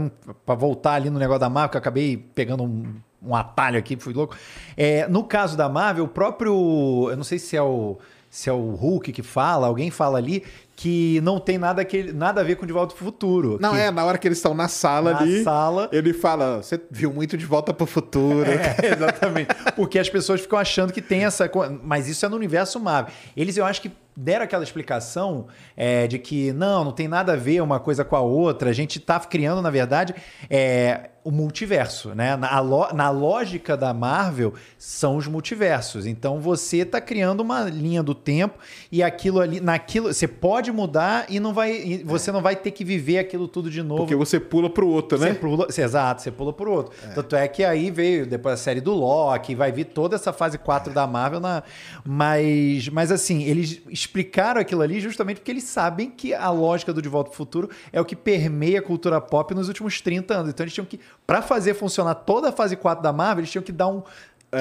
voltar 0.56 0.94
ali 0.94 1.10
no 1.10 1.20
negócio 1.20 1.42
da 1.42 1.50
Marvel, 1.50 1.70
que 1.72 1.76
eu 1.78 1.80
acabei 1.80 2.16
pegando 2.34 2.64
um, 2.64 2.96
um 3.22 3.36
atalho 3.36 3.78
aqui, 3.78 3.98
fui 4.00 4.14
louco. 4.14 4.38
É, 4.78 5.06
no 5.10 5.24
caso 5.26 5.58
da 5.58 5.68
Marvel, 5.68 6.06
o 6.06 6.08
próprio. 6.08 7.10
Eu 7.12 7.18
não 7.18 7.24
sei 7.26 7.38
se 7.38 7.58
é 7.58 7.62
o. 7.62 7.98
Se 8.32 8.50
é 8.50 8.54
o 8.54 8.76
Hulk 8.76 9.12
que 9.12 9.22
fala, 9.22 9.68
alguém 9.68 9.92
fala 9.92 10.18
ali 10.18 10.42
que 10.74 11.20
não 11.22 11.38
tem 11.38 11.58
nada, 11.58 11.84
que, 11.84 12.14
nada 12.14 12.40
a 12.40 12.44
ver 12.44 12.56
com 12.56 12.66
De 12.66 12.72
Volta 12.72 12.96
pro 12.96 13.04
Futuro. 13.04 13.60
Não, 13.62 13.74
que, 13.74 13.78
é, 13.78 13.92
na 13.92 14.04
hora 14.04 14.18
que 14.18 14.28
eles 14.28 14.40
estão 14.40 14.54
na 14.54 14.68
sala 14.68 15.12
Na 15.12 15.20
ali, 15.20 15.44
sala. 15.44 15.90
ele 15.92 16.12
fala, 16.12 16.64
você 16.64 16.82
viu 16.90 17.14
muito 17.14 17.38
de 17.38 17.46
volta 17.46 17.72
pro 17.72 17.86
futuro. 17.86 18.50
É, 18.50 18.78
exatamente. 18.96 19.54
Porque 19.76 20.00
as 20.00 20.10
pessoas 20.10 20.42
ficam 20.42 20.58
achando 20.58 20.92
que 20.92 21.02
tem 21.02 21.26
essa. 21.26 21.52
Mas 21.84 22.08
isso 22.08 22.26
é 22.26 22.30
no 22.30 22.36
universo 22.36 22.80
Marvel. 22.80 23.14
Eles, 23.38 23.58
eu 23.58 23.66
acho 23.66 23.82
que 23.82 23.92
deram 24.16 24.46
aquela 24.46 24.64
explicação 24.64 25.46
é, 25.78 26.08
de 26.08 26.18
que 26.18 26.52
não, 26.54 26.86
não 26.86 26.92
tem 26.92 27.08
nada 27.08 27.34
a 27.34 27.36
ver 27.36 27.62
uma 27.62 27.80
coisa 27.80 28.04
com 28.04 28.16
a 28.16 28.22
outra. 28.22 28.72
A 28.72 28.74
gente 28.74 29.00
tá 29.00 29.20
criando, 29.20 29.62
na 29.62 29.70
verdade, 29.70 30.16
é, 30.50 31.11
o 31.24 31.32
multiverso, 31.32 32.16
né? 32.16 32.36
Na, 32.36 32.60
lo- 32.60 32.94
na 32.94 33.10
lógica 33.10 33.78
da 33.78 33.94
Marvel, 33.94 34.54
são 34.78 35.18
os 35.18 35.28
multiversos. 35.28 36.06
Então 36.06 36.40
você 36.40 36.84
tá 36.84 37.00
criando 37.00 37.42
uma 37.42 37.62
linha 37.64 38.02
do 38.02 38.16
tempo 38.16 38.58
e 38.92 39.04
aquilo 39.04 39.40
ali, 39.40 39.60
naquilo, 39.60 40.14
você 40.14 40.28
pode 40.28 40.72
mudar 40.72 41.26
e 41.30 41.40
não 41.40 41.54
vai, 41.54 41.72
e 41.74 42.04
você 42.04 42.32
não 42.32 42.42
vai 42.42 42.56
ter 42.56 42.72
que 42.72 42.84
viver 42.84 43.20
aquilo 43.20 43.48
tudo 43.48 43.70
de 43.70 43.84
novo. 43.84 44.02
Porque 44.02 44.16
você 44.16 44.40
pula 44.40 44.70
pro 44.70 44.88
outro, 44.88 45.18
né? 45.20 45.28
Você 45.28 45.34
pula, 45.36 45.66
você- 45.68 45.82
exato, 45.84 46.22
você 46.22 46.32
pula 46.32 46.52
pro 46.54 46.72
outro. 46.72 46.94
Tanto 47.14 47.36
é 47.36 47.48
que 47.48 47.64
aí 47.64 47.92
veio 47.92 48.26
depois 48.26 48.54
a 48.54 48.58
série 48.58 48.82
do 48.82 48.94
Loki, 48.94 49.54
vai 49.56 49.72
vir 49.72 49.86
toda 49.86 50.16
essa 50.16 50.34
fase 50.34 50.58
4 50.58 50.94
da 50.94 51.06
Marvel 51.06 51.40
na. 51.40 51.64
Mas, 52.04 52.90
mas 52.90 53.12
assim, 53.12 53.44
eles 53.44 53.82
explicaram 53.90 54.60
aquilo 54.60 54.82
ali 54.82 55.00
justamente 55.00 55.38
porque 55.38 55.52
eles 55.52 55.64
sabem 55.64 56.10
que 56.10 56.34
a 56.34 56.50
lógica 56.50 56.92
do 56.94 57.02
De 57.02 57.08
Volta 57.10 57.30
pro 57.30 57.38
Futuro 57.38 57.70
é 57.92 58.00
o 58.02 58.06
que 58.06 58.16
permeia 58.16 58.80
a 58.80 58.82
cultura 58.82 59.20
pop 59.22 59.54
nos 59.54 59.68
últimos 59.68 60.02
30 60.02 60.34
anos. 60.36 60.50
Então 60.50 60.64
eles 60.64 60.74
tinham 60.74 60.86
que, 60.86 61.00
Pra 61.28 61.42
fazer 61.42 61.74
funcionar 61.74 62.16
toda 62.16 62.50
a 62.50 62.52
fase 62.52 62.76
4 62.76 63.02
da 63.04 63.14
Marvel, 63.14 63.42
eles 63.42 63.52
tinham 63.52 63.64
que 63.64 63.72
dar 63.72 63.88
um. 63.88 64.04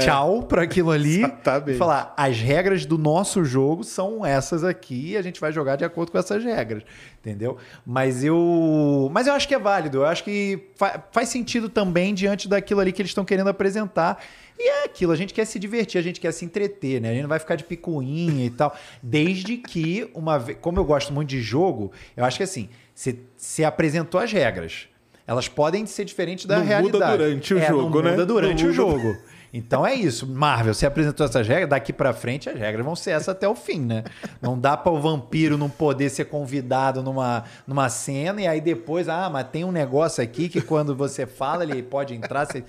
Tchau 0.05 0.45
pra 0.45 0.63
aquilo 0.63 0.93
ali. 0.93 1.19
Exatamente. 1.25 1.75
E 1.75 1.79
falar, 1.79 2.15
as 2.17 2.39
regras 2.39 2.87
do 2.87 2.97
nosso 2.97 3.45
jogo 3.45 3.83
são 3.83 4.25
essas 4.25 4.63
aqui 4.63 5.11
e 5.11 5.17
a 5.17 5.23
gente 5.23 5.41
vai 5.41 5.51
jogar 5.51 5.75
de 5.75 5.85
acordo 5.85 6.13
com 6.13 6.19
essas 6.19 6.45
regras, 6.45 6.85
entendeu? 7.19 7.57
Mas 7.85 8.23
eu, 8.23 9.11
mas 9.13 9.27
eu 9.27 9.33
acho 9.33 9.49
que 9.49 9.55
é 9.55 9.59
válido, 9.59 9.97
eu 9.99 10.07
acho 10.07 10.23
que 10.23 10.69
fa- 10.77 11.03
faz 11.11 11.29
sentido 11.29 11.69
também 11.69 12.15
diante 12.15 12.47
daquilo 12.49 12.79
ali 12.79 12.93
que 12.93 13.03
eles 13.03 13.11
estão 13.11 13.25
querendo 13.25 13.51
apresentar. 13.51 14.23
E 14.57 14.69
é 14.69 14.85
aquilo, 14.85 15.11
a 15.11 15.17
gente 15.17 15.35
quer 15.35 15.45
se 15.45 15.59
divertir, 15.59 15.99
a 15.99 16.03
gente 16.03 16.21
quer 16.21 16.31
se 16.31 16.45
entreter, 16.45 17.01
né? 17.01 17.09
A 17.09 17.13
gente 17.13 17.23
não 17.23 17.29
vai 17.29 17.41
ficar 17.41 17.57
de 17.57 17.65
picuinha 17.65 18.45
e 18.47 18.51
tal. 18.51 18.73
Desde 19.03 19.57
que, 19.57 20.09
uma 20.15 20.39
vez, 20.39 20.57
como 20.61 20.79
eu 20.79 20.85
gosto 20.85 21.13
muito 21.13 21.31
de 21.31 21.41
jogo, 21.43 21.91
eu 22.17 22.25
acho 22.25 22.37
que 22.37 22.45
assim, 22.45 22.69
você 22.95 23.65
apresentou 23.65 24.21
as 24.21 24.31
regras. 24.31 24.87
Elas 25.31 25.47
podem 25.47 25.87
ser 25.87 26.05
diferentes 26.05 26.45
da 26.45 26.57
Não 26.57 26.65
muda 26.65 26.75
realidade. 26.75 27.17
durante 27.19 27.55
o 27.55 27.59
É, 27.59 27.67
jogo, 27.69 27.97
não 27.99 28.03
né? 28.03 28.11
Muda 28.11 28.27
durante 28.27 28.65
Não 28.65 28.73
o 28.73 28.75
muda- 28.89 29.01
jogo. 29.01 29.17
Então 29.55 29.87
é 29.87 29.95
isso. 29.95 30.27
Marvel, 30.27 30.75
você 30.75 30.87
apresentou 30.87 31.25
essas 31.25 31.47
regras, 31.47 31.69
daqui 31.71 31.93
pra 31.93 32.13
frente 32.13 32.49
as 32.51 32.59
regras 32.59 32.85
vão 32.85 32.97
ser 32.97 33.13
essas 33.13 33.29
até 33.29 33.49
o 33.49 33.55
fim, 33.55 33.79
né? 33.81 34.03
Não 34.43 34.59
dá 34.59 34.77
para 34.77 34.91
o 34.91 35.01
vampiro 35.01 35.57
não 35.57 35.71
poder 35.71 36.09
ser 36.11 36.25
convidado 36.25 37.01
numa, 37.01 37.45
numa 37.65 37.89
cena 37.89 38.43
e 38.43 38.47
aí 38.49 38.61
depois, 38.61 39.09
ah, 39.09 39.31
mas 39.31 39.47
tem 39.53 39.65
um 39.65 39.71
negócio 39.71 40.21
aqui 40.23 40.49
que 40.49 40.61
quando 40.61 40.97
você 40.97 41.27
fala 41.27 41.63
ele 41.63 41.81
pode 41.81 42.13
entrar, 42.13 42.45
você... 42.47 42.65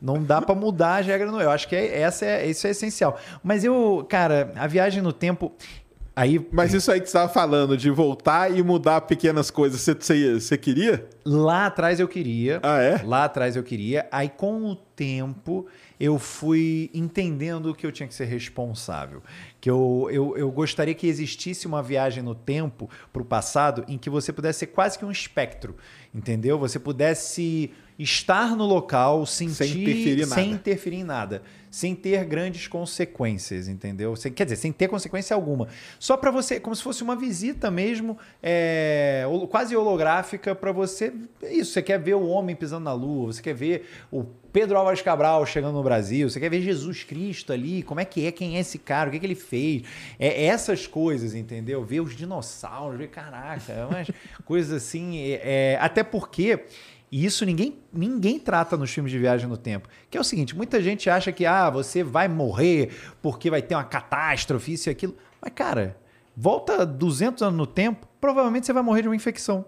não 0.00 0.22
dá 0.22 0.40
para 0.40 0.54
mudar 0.54 1.00
as 1.00 1.06
regras, 1.06 1.30
não. 1.30 1.40
Eu 1.40 1.50
acho 1.50 1.68
que 1.68 1.76
é, 1.76 2.00
essa 2.00 2.24
é, 2.24 2.46
isso 2.46 2.66
é 2.66 2.70
essencial. 2.70 3.18
Mas 3.42 3.62
eu, 3.62 4.06
cara, 4.08 4.52
a 4.56 4.66
viagem 4.66 5.02
no 5.02 5.12
tempo 5.12 5.52
aí 6.16 6.44
Mas 6.50 6.72
isso 6.72 6.90
aí 6.90 7.00
que 7.00 7.06
você 7.06 7.16
estava 7.18 7.32
falando, 7.32 7.76
de 7.76 7.90
voltar 7.90 8.50
e 8.50 8.62
mudar 8.62 9.02
pequenas 9.02 9.50
coisas, 9.50 9.80
você, 9.82 9.94
você, 9.94 10.34
você 10.40 10.56
queria? 10.56 11.06
Lá 11.24 11.66
atrás 11.66 12.00
eu 12.00 12.08
queria. 12.08 12.58
Ah, 12.62 12.80
é? 12.80 13.02
Lá 13.04 13.24
atrás 13.24 13.54
eu 13.54 13.62
queria. 13.62 14.08
Aí, 14.10 14.28
com 14.28 14.64
o 14.64 14.74
tempo, 14.74 15.66
eu 16.00 16.18
fui 16.18 16.90
entendendo 16.94 17.74
que 17.74 17.86
eu 17.86 17.92
tinha 17.92 18.08
que 18.08 18.14
ser 18.14 18.24
responsável. 18.24 19.22
Que 19.60 19.70
eu, 19.70 20.08
eu, 20.10 20.36
eu 20.36 20.50
gostaria 20.50 20.94
que 20.94 21.06
existisse 21.06 21.66
uma 21.66 21.82
viagem 21.82 22.22
no 22.22 22.34
tempo 22.34 22.88
para 23.12 23.22
o 23.22 23.24
passado 23.24 23.84
em 23.86 23.98
que 23.98 24.08
você 24.08 24.32
pudesse 24.32 24.60
ser 24.60 24.66
quase 24.68 24.98
que 24.98 25.04
um 25.04 25.10
espectro. 25.10 25.76
Entendeu? 26.14 26.58
Você 26.58 26.78
pudesse 26.78 27.70
estar 27.98 28.54
no 28.54 28.64
local, 28.64 29.24
sentir, 29.26 29.82
interferir 29.82 30.22
em 30.22 30.26
sem 30.26 30.46
nada. 30.46 30.56
interferir 30.56 30.96
em 30.96 31.04
nada, 31.04 31.42
sem 31.76 31.94
ter 31.94 32.24
grandes 32.24 32.66
consequências, 32.66 33.68
entendeu? 33.68 34.16
Sem, 34.16 34.32
quer 34.32 34.44
dizer, 34.44 34.56
sem 34.56 34.72
ter 34.72 34.88
consequência 34.88 35.34
alguma. 35.34 35.68
Só 35.98 36.16
para 36.16 36.30
você, 36.30 36.58
como 36.58 36.74
se 36.74 36.82
fosse 36.82 37.02
uma 37.02 37.14
visita 37.14 37.70
mesmo, 37.70 38.16
é, 38.42 39.24
quase 39.50 39.76
holográfica 39.76 40.54
para 40.54 40.72
você. 40.72 41.12
É 41.42 41.52
Isso, 41.52 41.72
você 41.72 41.82
quer 41.82 42.00
ver 42.00 42.14
o 42.14 42.28
homem 42.28 42.56
pisando 42.56 42.84
na 42.84 42.94
lua, 42.94 43.26
você 43.26 43.42
quer 43.42 43.52
ver 43.52 43.90
o 44.10 44.24
Pedro 44.24 44.78
Álvares 44.78 45.02
Cabral 45.02 45.44
chegando 45.44 45.74
no 45.74 45.82
Brasil, 45.82 46.30
você 46.30 46.40
quer 46.40 46.48
ver 46.48 46.62
Jesus 46.62 47.04
Cristo 47.04 47.52
ali, 47.52 47.82
como 47.82 48.00
é 48.00 48.06
que 48.06 48.26
é, 48.26 48.32
quem 48.32 48.56
é 48.56 48.60
esse 48.60 48.78
cara, 48.78 49.10
o 49.10 49.12
que, 49.12 49.18
que 49.18 49.26
ele 49.26 49.34
fez. 49.34 49.82
É 50.18 50.46
essas 50.46 50.86
coisas, 50.86 51.34
entendeu? 51.34 51.84
Ver 51.84 52.00
os 52.00 52.16
dinossauros, 52.16 52.96
ver, 52.98 53.08
caraca, 53.08 53.86
umas 53.86 54.08
coisas 54.46 54.82
assim. 54.82 55.18
é, 55.18 55.74
é, 55.74 55.78
até 55.78 56.02
porque. 56.02 56.64
E 57.10 57.24
isso 57.24 57.44
ninguém, 57.44 57.78
ninguém 57.92 58.38
trata 58.38 58.76
nos 58.76 58.90
filmes 58.90 59.12
de 59.12 59.18
viagem 59.18 59.48
no 59.48 59.56
tempo. 59.56 59.88
Que 60.10 60.18
é 60.18 60.20
o 60.20 60.24
seguinte, 60.24 60.56
muita 60.56 60.82
gente 60.82 61.08
acha 61.08 61.30
que 61.30 61.46
ah, 61.46 61.70
você 61.70 62.02
vai 62.02 62.28
morrer 62.28 62.90
porque 63.22 63.48
vai 63.50 63.62
ter 63.62 63.74
uma 63.74 63.84
catástrofe, 63.84 64.72
isso 64.72 64.88
e 64.88 64.90
aquilo. 64.90 65.14
Mas, 65.40 65.52
cara, 65.54 65.96
volta 66.36 66.84
200 66.84 67.42
anos 67.42 67.56
no 67.56 67.66
tempo, 67.66 68.06
provavelmente 68.20 68.66
você 68.66 68.72
vai 68.72 68.82
morrer 68.82 69.02
de 69.02 69.08
uma 69.08 69.16
infecção. 69.16 69.64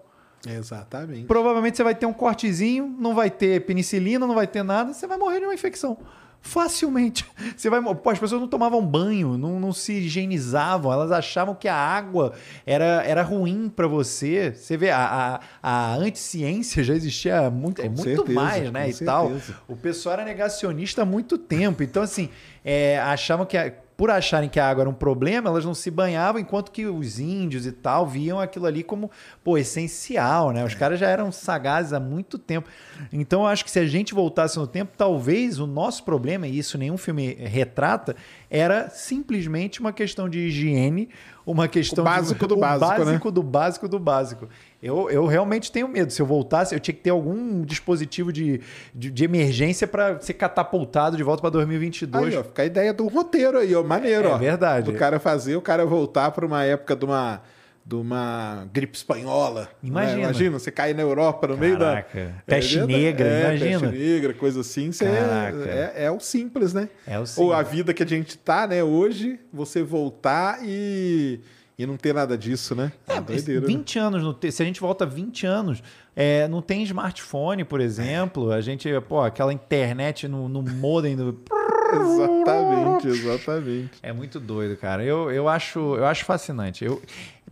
Exatamente. 0.47 1.25
Provavelmente 1.25 1.77
você 1.77 1.83
vai 1.83 1.95
ter 1.95 2.05
um 2.05 2.13
cortezinho, 2.13 2.95
não 2.99 3.13
vai 3.13 3.29
ter 3.29 3.65
penicilina, 3.65 4.25
não 4.25 4.35
vai 4.35 4.47
ter 4.47 4.63
nada, 4.63 4.93
você 4.93 5.07
vai 5.07 5.17
morrer 5.17 5.39
de 5.39 5.45
uma 5.45 5.53
infecção. 5.53 5.97
Facilmente. 6.41 7.25
Você 7.55 7.69
vai, 7.69 7.81
pô, 7.95 8.09
as 8.09 8.17
pessoas 8.19 8.39
não 8.41 8.47
tomavam 8.47 8.85
banho, 8.85 9.37
não, 9.37 9.59
não 9.59 9.71
se 9.73 9.93
higienizavam, 9.93 10.91
elas 10.91 11.11
achavam 11.11 11.53
que 11.53 11.67
a 11.67 11.75
água 11.75 12.33
era, 12.65 13.03
era 13.05 13.21
ruim 13.21 13.69
para 13.73 13.87
você. 13.87 14.51
Você 14.53 14.77
vê, 14.77 14.89
a, 14.89 15.39
a, 15.61 15.91
a 15.91 15.95
anticiência 15.95 16.83
já 16.83 16.93
existia 16.93 17.49
muito, 17.49 17.81
muito 17.83 18.01
certeza, 18.01 18.31
mais, 18.33 18.71
né? 18.71 18.83
com 18.85 18.89
E 18.89 19.05
tal. 19.05 19.27
certeza. 19.29 19.55
O 19.67 19.75
pessoal 19.75 20.13
era 20.13 20.25
negacionista 20.25 21.01
há 21.01 21.05
muito 21.05 21.37
tempo. 21.37 21.83
Então, 21.83 22.01
assim, 22.03 22.29
é, 22.63 22.99
achavam 22.99 23.45
que. 23.45 23.57
a- 23.57 23.73
por 23.99 24.09
acharem 24.09 24.47
que 24.47 24.61
a 24.61 24.69
água 24.69 24.83
era 24.83 24.89
um 24.89 24.93
problema, 24.93 25.49
elas 25.49 25.65
não 25.65 25.73
se 25.73 25.91
banhavam, 25.91 26.39
enquanto 26.39 26.71
que 26.71 26.85
os 26.85 27.19
índios 27.19 27.65
e 27.65 27.71
tal 27.73 28.07
viam 28.07 28.39
aquilo 28.39 28.65
ali 28.65 28.81
como, 28.81 29.11
pô, 29.43 29.57
essencial, 29.57 30.51
né? 30.51 30.63
Os 30.63 30.73
caras 30.73 30.97
já 31.01 31.09
eram 31.09 31.33
sagazes 31.33 31.91
há 31.91 31.99
muito 31.99 32.37
tempo. 32.37 32.69
Então, 33.11 33.41
eu 33.41 33.47
acho 33.47 33.65
que 33.65 33.69
se 33.69 33.77
a 33.77 33.85
gente 33.85 34.13
voltasse 34.13 34.57
no 34.57 34.65
tempo, 34.65 34.93
talvez 34.97 35.59
o 35.59 35.67
nosso 35.67 36.05
problema, 36.05 36.47
e 36.47 36.57
isso 36.57 36.77
nenhum 36.77 36.95
filme 36.95 37.33
retrata, 37.33 38.15
era 38.49 38.89
simplesmente 38.89 39.81
uma 39.81 39.91
questão 39.91 40.29
de 40.29 40.47
higiene, 40.47 41.09
uma 41.45 41.67
questão 41.67 42.05
O 42.05 42.07
básico 42.07 42.39
de, 42.39 42.47
do 42.47 42.55
o 42.55 42.59
básico, 42.59 42.99
né? 42.99 43.05
básico 43.05 43.31
do 43.31 43.43
básico 43.43 43.87
do 43.89 43.99
básico. 43.99 44.47
Eu, 44.81 45.09
eu 45.09 45.25
realmente 45.25 45.71
tenho 45.71 45.87
medo. 45.89 46.11
Se 46.11 46.21
eu 46.21 46.25
voltasse, 46.25 46.73
eu 46.73 46.79
tinha 46.79 46.95
que 46.95 47.01
ter 47.01 47.09
algum 47.09 47.61
dispositivo 47.63 48.31
de, 48.31 48.61
de, 48.95 49.11
de 49.11 49.23
emergência 49.25 49.85
para 49.85 50.19
ser 50.21 50.33
catapultado 50.35 51.17
de 51.17 51.23
volta 51.23 51.41
para 51.41 51.49
2022. 51.49 52.27
Aí, 52.33 52.37
ó, 52.37 52.43
fica 52.43 52.61
a 52.61 52.65
ideia 52.65 52.93
do 52.93 53.05
roteiro 53.07 53.57
aí, 53.57 53.75
ó. 53.75 53.83
Maneiro, 53.83 54.29
É 54.29 54.31
ó. 54.31 54.37
verdade. 54.37 54.89
Do 54.91 54.97
cara 54.97 55.19
fazer, 55.19 55.55
o 55.57 55.61
cara 55.61 55.85
voltar 55.85 56.31
para 56.31 56.45
uma 56.45 56.63
época 56.63 56.95
de 56.95 57.03
uma, 57.03 57.41
de 57.85 57.95
uma 57.95 58.65
gripe 58.71 58.95
espanhola. 58.95 59.67
Imagina. 59.83 60.15
né? 60.15 60.23
Imagina, 60.23 60.57
você 60.59 60.71
cair 60.71 60.95
na 60.95 61.01
Europa 61.01 61.47
no 61.47 61.57
meio 61.57 61.77
da. 61.77 62.01
Caraca. 62.01 62.35
Peste 62.45 62.77
verdade. 62.77 62.93
negra, 63.01 63.27
é, 63.27 63.39
imagina. 63.57 63.79
Peste 63.91 63.97
negra, 63.97 64.33
coisa 64.33 64.61
assim. 64.61 64.91
Você 64.93 65.03
Caraca. 65.03 65.57
é, 65.69 65.93
é, 65.97 66.03
é 66.05 66.11
o 66.11 66.21
simples, 66.21 66.73
né? 66.73 66.87
É 67.05 67.17
o 67.17 67.19
Ou 67.21 67.25
simples. 67.27 67.53
a 67.59 67.61
vida 67.63 67.93
que 67.93 68.01
a 68.03 68.07
gente 68.07 68.37
tá, 68.37 68.65
né, 68.65 68.81
hoje, 68.81 69.37
você 69.51 69.83
voltar 69.83 70.59
e. 70.63 71.41
E 71.79 71.85
não 71.85 71.95
ter 71.95 72.13
nada 72.13 72.37
disso, 72.37 72.75
né? 72.75 72.91
É, 73.07 73.21
doideira, 73.21 73.61
né? 73.61 73.67
20 73.67 73.97
anos, 73.97 74.21
no 74.21 74.33
te- 74.33 74.51
se 74.51 74.61
a 74.61 74.65
gente 74.65 74.81
volta 74.81 75.05
20 75.05 75.45
anos, 75.45 75.81
é, 76.13 76.45
não 76.49 76.61
tem 76.61 76.83
smartphone, 76.83 77.63
por 77.63 77.79
exemplo. 77.79 78.51
A 78.51 78.59
gente, 78.59 78.89
pô, 79.07 79.21
aquela 79.21 79.53
internet 79.53 80.27
no, 80.27 80.49
no 80.49 80.61
modem 80.61 81.15
do. 81.15 81.39
Exatamente, 81.91 83.07
exatamente. 83.07 83.91
É 84.03 84.13
muito 84.13 84.39
doido, 84.39 84.77
cara. 84.77 85.03
Eu, 85.03 85.31
eu, 85.31 85.47
acho, 85.47 85.95
eu 85.95 86.05
acho 86.05 86.23
fascinante. 86.25 86.83
Eu, 86.85 87.01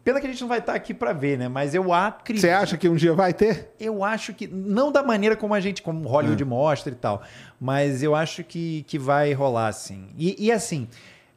pena 0.03 0.19
que 0.19 0.27
a 0.27 0.29
gente 0.29 0.41
não 0.41 0.47
vai 0.47 0.59
estar 0.59 0.73
aqui 0.75 0.93
para 0.93 1.11
ver, 1.13 1.37
né? 1.39 1.47
Mas 1.47 1.73
eu 1.73 1.91
acredito. 1.91 2.41
Você 2.41 2.49
acha 2.51 2.77
que 2.77 2.87
um 2.87 2.95
dia 2.95 3.13
vai 3.13 3.33
ter? 3.33 3.71
Eu 3.79 4.03
acho 4.03 4.33
que. 4.33 4.45
Não 4.45 4.91
da 4.91 5.01
maneira 5.01 5.35
como 5.35 5.53
a 5.53 5.59
gente, 5.59 5.81
como 5.81 6.07
Hollywood 6.07 6.43
mostra 6.45 6.91
e 6.91 6.95
tal. 6.95 7.23
Mas 7.59 8.03
eu 8.03 8.13
acho 8.13 8.43
que, 8.43 8.83
que 8.87 8.99
vai 8.99 9.33
rolar, 9.33 9.71
sim. 9.71 10.09
E, 10.17 10.35
e 10.45 10.51
assim, 10.51 10.87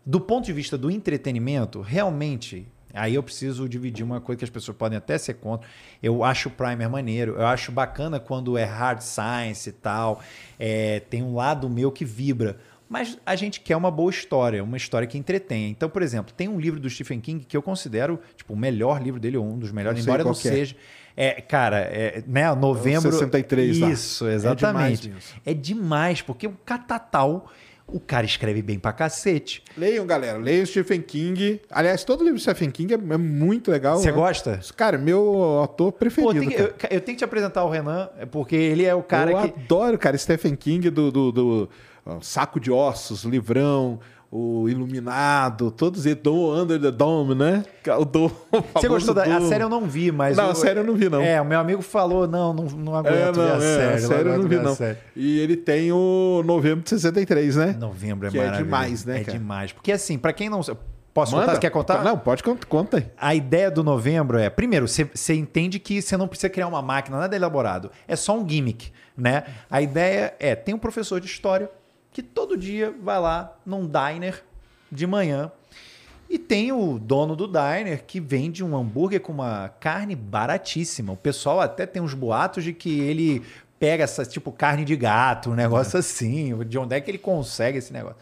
do 0.05 0.21
ponto 0.21 0.45
de 0.45 0.53
vista 0.53 0.77
do 0.77 0.91
entretenimento, 0.91 1.81
realmente. 1.81 2.67
Aí 2.95 3.15
eu 3.15 3.23
preciso 3.23 3.69
dividir 3.69 4.05
uma 4.05 4.21
coisa 4.21 4.39
que 4.39 4.45
as 4.45 4.51
pessoas 4.51 4.77
podem 4.77 4.99
até 4.99 5.17
ser 5.19 5.35
contra. 5.35 5.69
Eu 6.03 6.25
acho 6.25 6.49
o 6.49 6.53
Primer 6.53 6.89
maneiro. 6.89 7.37
Eu 7.37 7.47
acho 7.47 7.71
bacana 7.71 8.19
quando 8.19 8.57
é 8.59 8.65
hard 8.65 9.01
science 9.01 9.69
e 9.69 9.73
tal. 9.73 10.21
É, 10.59 11.01
tem 11.01 11.23
um 11.23 11.35
lado 11.35 11.69
meu 11.69 11.91
que 11.93 12.05
vibra. 12.05 12.59
Mas 12.89 13.17
a 13.25 13.37
gente 13.37 13.61
quer 13.61 13.77
uma 13.77 13.89
boa 13.89 14.11
história, 14.11 14.65
uma 14.65 14.77
história 14.77 15.07
que 15.07 15.17
entretenha. 15.17 15.69
Então, 15.69 15.89
por 15.89 16.03
exemplo, 16.03 16.35
tem 16.37 16.49
um 16.49 16.59
livro 16.59 16.81
do 16.81 16.91
Stephen 16.91 17.21
King 17.21 17.45
que 17.45 17.57
eu 17.57 17.63
considero 17.63 18.19
tipo, 18.35 18.53
o 18.53 18.57
melhor 18.57 19.01
livro 19.01 19.21
dele, 19.21 19.37
ou 19.37 19.47
um 19.47 19.57
dos 19.57 19.71
melhores, 19.71 20.03
embora 20.03 20.25
não 20.25 20.33
é. 20.33 20.35
seja. 20.35 20.75
É, 21.17 21.41
cara, 21.41 21.79
é, 21.79 22.25
né, 22.27 22.53
novembro. 22.55 23.13
63 23.13 23.79
lá. 23.79 23.91
Isso, 23.91 24.27
exatamente. 24.27 25.03
demais 25.03 25.25
isso. 25.25 25.35
É 25.47 25.55
demais, 25.55 26.21
porque 26.21 26.49
o 26.49 26.57
Catatal, 26.65 27.49
o 27.93 28.01
cara 28.01 28.25
escreve 28.25 28.63
bem 28.63 28.79
pra 28.79 28.93
cacete. 28.93 29.63
Leiam, 29.77 30.07
galera. 30.07 30.39
Leiam 30.39 30.65
Stephen 30.67 31.01
King. 31.03 31.61
Aliás, 31.71 32.05
todo 32.05 32.23
livro 32.23 32.39
do 32.39 32.41
Stephen 32.41 32.71
King 32.71 32.95
é, 32.95 32.97
é 32.97 33.17
muito 33.17 33.71
legal. 33.71 33.99
Você 33.99 34.11
né? 34.11 34.17
gosta? 34.17 34.61
Cara, 34.77 34.99
meu 34.99 35.21
autor 35.59 35.93
Pô, 35.93 35.99
preferido. 35.99 36.41
tem 36.41 36.49
que- 36.49 36.55
cara. 36.57 36.75
eu, 36.91 36.97
eu 36.97 37.01
tenho 37.01 37.17
que 37.17 37.21
te 37.21 37.25
apresentar 37.25 37.65
o 37.65 37.71
Renan, 37.71 38.09
é 38.19 38.27
porque 38.27 38.57
ele 38.57 38.85
é 38.85 38.95
o 38.95 39.03
cara 39.03 39.33
eu 39.33 39.41
que. 39.41 39.61
adoro, 39.61 39.99
cara, 39.99 40.17
Stephen 40.17 40.55
King 40.55 40.91
do, 40.91 41.11
do, 41.11 41.33
do, 41.33 41.71
Saco 42.21 42.59
de 42.59 42.71
Ossos, 42.71 43.25
Livrão, 43.25 44.01
o 44.33 44.69
Iluminado, 44.69 45.71
todos 45.73 46.07
eles, 46.07 46.23
do 46.23 46.55
Under 46.55 46.81
the 46.81 46.91
Dome, 46.91 47.35
né? 47.35 47.65
O 47.99 48.05
do, 48.05 48.31
Você 48.75 48.89
gostou 48.89 49.13
da. 49.15 49.25
A 49.25 49.41
série 49.41 49.65
eu 49.65 49.69
não 49.69 49.87
vi, 49.87 50.13
mas. 50.13 50.37
Não, 50.37 50.49
o- 50.49 50.51
a 50.51 50.55
série 50.55 50.79
eu 50.81 50.85
não 50.85 50.95
vi, 50.95 51.09
não. 51.09 51.21
É, 51.21 51.41
o 51.41 51.45
meu 51.45 51.59
amigo 51.59 51.83
falou: 51.83 52.29
não, 52.29 52.53
não, 52.53 52.65
não 52.67 52.95
É, 52.97 52.99
aguento 53.01 53.37
não, 53.37 53.45
ver 53.45 53.51
a 53.53 53.57
é, 53.57 53.61
série. 53.61 53.93
a 53.95 53.99
série 53.99 54.29
eu 54.29 54.33
aguento 54.35 54.43
não 54.43 54.75
vi, 54.75 54.85
não. 54.85 54.97
E 55.17 55.39
ele 55.41 55.57
tem 55.57 55.91
o 55.93 56.43
Novembro 56.45 56.85
de 56.85 56.91
63, 56.91 57.57
né? 57.57 57.77
Novembro 57.79 58.29
é 58.29 58.31
Que 58.31 58.39
é 58.39 58.41
maravilhoso. 58.45 58.65
demais, 58.65 59.05
né, 59.05 59.21
É 59.21 59.25
cara? 59.25 59.39
demais. 59.39 59.73
Porque 59.73 59.91
assim, 59.91 60.17
pra 60.19 60.33
quem 60.33 60.49
não. 60.49 60.61
Posso 61.13 61.35
contar? 61.35 61.55
Você 61.55 61.61
quer 61.61 61.71
contar? 61.71 62.05
Não, 62.05 62.17
pode 62.17 62.41
contar. 62.45 62.67
Conta. 62.69 63.11
A 63.19 63.35
ideia 63.35 63.69
do 63.69 63.83
novembro 63.83 64.39
é, 64.39 64.49
primeiro, 64.49 64.87
você 64.87 65.11
você 65.13 65.35
entende 65.35 65.81
que 65.81 66.01
você 66.01 66.17
não 66.17 66.29
precisa 66.29 66.49
criar 66.49 66.69
uma 66.69 66.81
máquina, 66.81 67.19
nada 67.19 67.35
elaborado. 67.35 67.91
É 68.07 68.15
só 68.15 68.39
um 68.39 68.49
gimmick, 68.49 68.93
né? 69.17 69.43
A 69.69 69.83
ideia 69.83 70.33
é, 70.39 70.55
tem 70.55 70.73
um 70.73 70.79
professor 70.79 71.21
de 71.21 71.27
história 71.27 71.69
que 72.13 72.23
todo 72.23 72.57
dia 72.57 72.95
vai 73.03 73.21
lá 73.21 73.57
num 73.65 73.87
diner 73.87 74.43
de 74.91 75.07
manhã 75.07 75.51
e 76.29 76.39
tem 76.39 76.71
o 76.71 76.97
dono 76.97 77.35
do 77.35 77.47
diner 77.47 78.05
que 78.07 78.21
vende 78.21 78.63
um 78.63 78.77
hambúrguer 78.77 79.21
com 79.21 79.33
uma 79.33 79.69
carne 79.81 80.15
baratíssima. 80.15 81.13
O 81.13 81.17
pessoal 81.17 81.61
até 81.61 81.85
tem 81.87 82.01
uns 82.01 82.15
boatos 82.15 82.63
de 82.63 82.73
que 82.73 83.01
ele 83.01 83.43
pega 83.81 84.05
essa 84.05 84.25
tipo 84.25 84.53
carne 84.53 84.85
de 84.85 84.95
gato, 84.95 85.51
um 85.51 85.55
negócio 85.55 85.99
assim. 85.99 86.57
De 86.65 86.79
onde 86.79 86.95
é 86.95 87.01
que 87.01 87.11
ele 87.11 87.19
consegue 87.19 87.79
esse 87.79 87.93
negócio? 87.93 88.19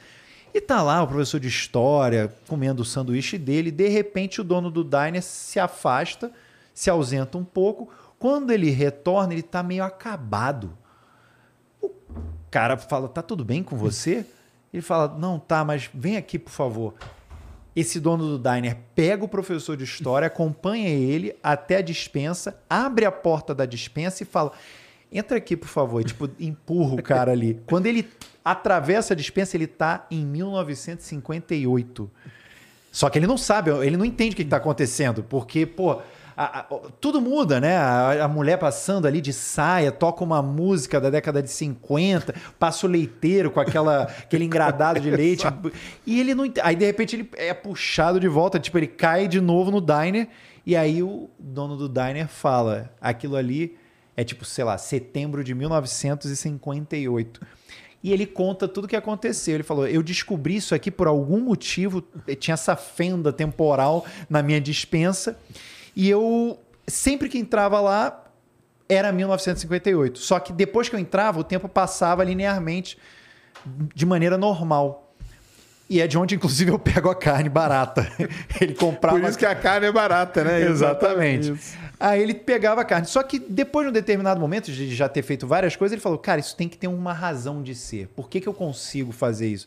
E 0.55 0.61
tá 0.61 0.82
lá 0.82 1.03
o 1.03 1.07
professor 1.07 1.39
de 1.39 1.49
história 1.49 2.32
comendo 2.49 2.80
o 2.80 2.84
sanduíche 2.84 3.36
dele. 3.36 3.70
De 3.70 3.89
repente, 3.89 4.41
o 4.41 4.45
dono 4.45 4.70
do 4.70 4.82
diner 4.82 5.22
se 5.22 5.61
afasta, 5.61 6.32
se 6.72 6.89
ausenta 6.89 7.36
um 7.36 7.45
pouco. 7.45 7.91
Quando 8.18 8.53
ele 8.53 8.70
retorna, 8.70 9.34
ele 9.34 9.43
tá 9.43 9.62
meio 9.62 9.84
acabado. 9.84 10.72
Cara 12.51 12.76
fala: 12.76 13.09
Tá 13.09 13.22
tudo 13.22 13.44
bem 13.44 13.62
com 13.62 13.76
você? 13.76 14.24
Ele 14.72 14.82
fala: 14.82 15.16
Não, 15.18 15.38
tá, 15.38 15.64
mas 15.64 15.88
vem 15.92 16.16
aqui, 16.16 16.38
por 16.38 16.51
favor. 16.51 16.94
Esse 17.76 18.01
dono 18.01 18.38
do 18.38 18.51
diner 18.51 18.76
pega 18.94 19.24
o 19.24 19.28
professor 19.28 19.76
de 19.76 19.84
história, 19.84 20.26
acompanha 20.26 20.88
ele 20.88 21.36
até 21.42 21.76
a 21.76 21.82
dispensa, 21.82 22.61
abre 22.68 23.05
a 23.05 23.12
porta 23.12 23.55
da 23.55 23.64
dispensa 23.64 24.22
e 24.22 24.26
fala: 24.26 24.53
Entra 25.12 25.38
aqui, 25.38 25.57
por 25.57 25.68
favor. 25.68 26.01
E, 26.01 26.05
tipo, 26.05 26.28
empurra 26.38 26.94
o 26.94 27.03
cara 27.03 27.32
ali. 27.32 27.61
Quando 27.66 27.86
ele 27.86 28.09
atravessa 28.44 29.14
a 29.14 29.16
dispensa, 29.16 29.57
ele 29.57 29.66
tá 29.66 30.07
em 30.11 30.24
1958. 30.24 32.11
Só 32.90 33.09
que 33.09 33.18
ele 33.18 33.26
não 33.26 33.38
sabe, 33.38 33.70
ele 33.70 33.96
não 33.96 34.05
entende 34.05 34.32
o 34.32 34.36
que 34.36 34.42
está 34.42 34.57
acontecendo, 34.57 35.22
porque, 35.22 35.66
pô, 35.66 36.01
a- 36.45 36.59
a- 36.61 36.66
tudo 37.01 37.20
muda, 37.20 37.61
né? 37.61 37.76
A, 37.76 38.24
a 38.24 38.28
mulher 38.28 38.59
passando 38.59 39.07
ali 39.07 39.20
de 39.20 39.32
saia, 39.32 39.91
toca 39.93 40.22
uma 40.22 40.41
música 40.41 41.01
da 41.01 41.11
década 41.11 41.43
de 41.43 41.51
50, 41.51 42.34
passa 42.59 42.86
o 42.86 42.89
leiteiro 42.89 43.51
com 43.51 43.61
aquela, 43.61 44.03
aquele 44.22 44.45
engradado 44.45 45.01
de 45.01 45.11
leite. 45.11 45.45
e 46.07 46.20
ele 46.20 46.34
não 46.34 46.45
Aí, 46.62 46.76
de 46.76 46.86
repente, 46.86 47.16
ele 47.16 47.30
é 47.36 47.53
puxado 47.53 48.20
de 48.20 48.28
volta, 48.28 48.59
tipo, 48.59 48.78
ele 48.78 48.86
cai 48.86 49.26
de 49.28 49.41
novo 49.41 49.70
no 49.70 49.80
diner, 49.80 50.28
e 50.64 50.76
aí 50.76 51.03
o 51.03 51.28
dono 51.39 51.76
do 51.76 51.89
diner 51.89 52.28
fala: 52.28 52.91
aquilo 53.01 53.36
ali 53.36 53.76
é 54.16 54.24
tipo, 54.24 54.45
sei 54.45 54.64
lá, 54.64 54.76
setembro 54.78 55.43
de 55.45 55.55
1958. 55.55 57.41
E 58.03 58.12
ele 58.12 58.26
conta 58.26 58.68
tudo 58.68 58.84
o 58.84 58.89
que 58.89 58.95
aconteceu. 58.97 59.55
Ele 59.55 59.62
falou: 59.64 59.86
Eu 59.86 60.03
descobri 60.03 60.57
isso 60.57 60.74
aqui 60.74 60.91
por 60.91 61.07
algum 61.09 61.41
motivo, 61.41 62.03
tinha 62.39 62.55
essa 62.55 62.76
fenda 62.76 63.32
temporal 63.32 64.05
na 64.30 64.43
minha 64.43 64.61
dispensa, 64.61 65.36
e 65.95 66.09
eu 66.09 66.59
sempre 66.86 67.28
que 67.28 67.39
entrava 67.39 67.80
lá 67.80 68.24
era 68.89 69.12
1958. 69.12 70.18
Só 70.18 70.41
que 70.41 70.53
depois 70.53 70.89
que 70.89 70.97
eu 70.97 71.01
entrava, 71.01 71.39
o 71.39 71.45
tempo 71.45 71.68
passava 71.68 72.24
linearmente 72.24 72.99
de 73.95 74.07
maneira 74.07 74.39
normal. 74.39 75.05
E 75.91 76.01
é 76.01 76.07
de 76.07 76.18
onde, 76.18 76.34
inclusive, 76.34 76.70
eu 76.70 76.78
pego 76.78 77.09
a 77.09 77.14
carne 77.14 77.49
barata. 77.49 78.11
Ele 78.61 78.74
comprava. 78.74 79.18
Por 79.18 79.28
isso 79.28 79.39
que 79.39 79.47
a 79.47 79.55
carne 79.55 79.86
é 79.86 79.93
barata, 79.93 80.45
né? 80.45 80.61
Exatamente. 80.68 81.53
Isso. 81.53 81.76
Aí 82.01 82.22
ele 82.22 82.32
pegava 82.32 82.82
a 82.82 82.84
carne. 82.84 83.09
Só 83.09 83.22
que 83.24 83.41
depois 83.41 83.84
de 83.84 83.91
um 83.91 83.93
determinado 83.93 84.39
momento, 84.39 84.70
de 84.70 84.95
já 84.95 85.09
ter 85.09 85.22
feito 85.22 85.49
várias 85.49 85.74
coisas, 85.74 85.95
ele 85.95 86.01
falou: 86.01 86.16
Cara, 86.16 86.39
isso 86.39 86.55
tem 86.55 86.68
que 86.68 86.78
ter 86.78 86.86
uma 86.86 87.12
razão 87.12 87.61
de 87.61 87.74
ser. 87.74 88.07
Por 88.14 88.28
que, 88.28 88.41
que 88.41 88.47
eu 88.47 88.55
consigo 88.55 89.11
fazer 89.11 89.49
isso? 89.49 89.66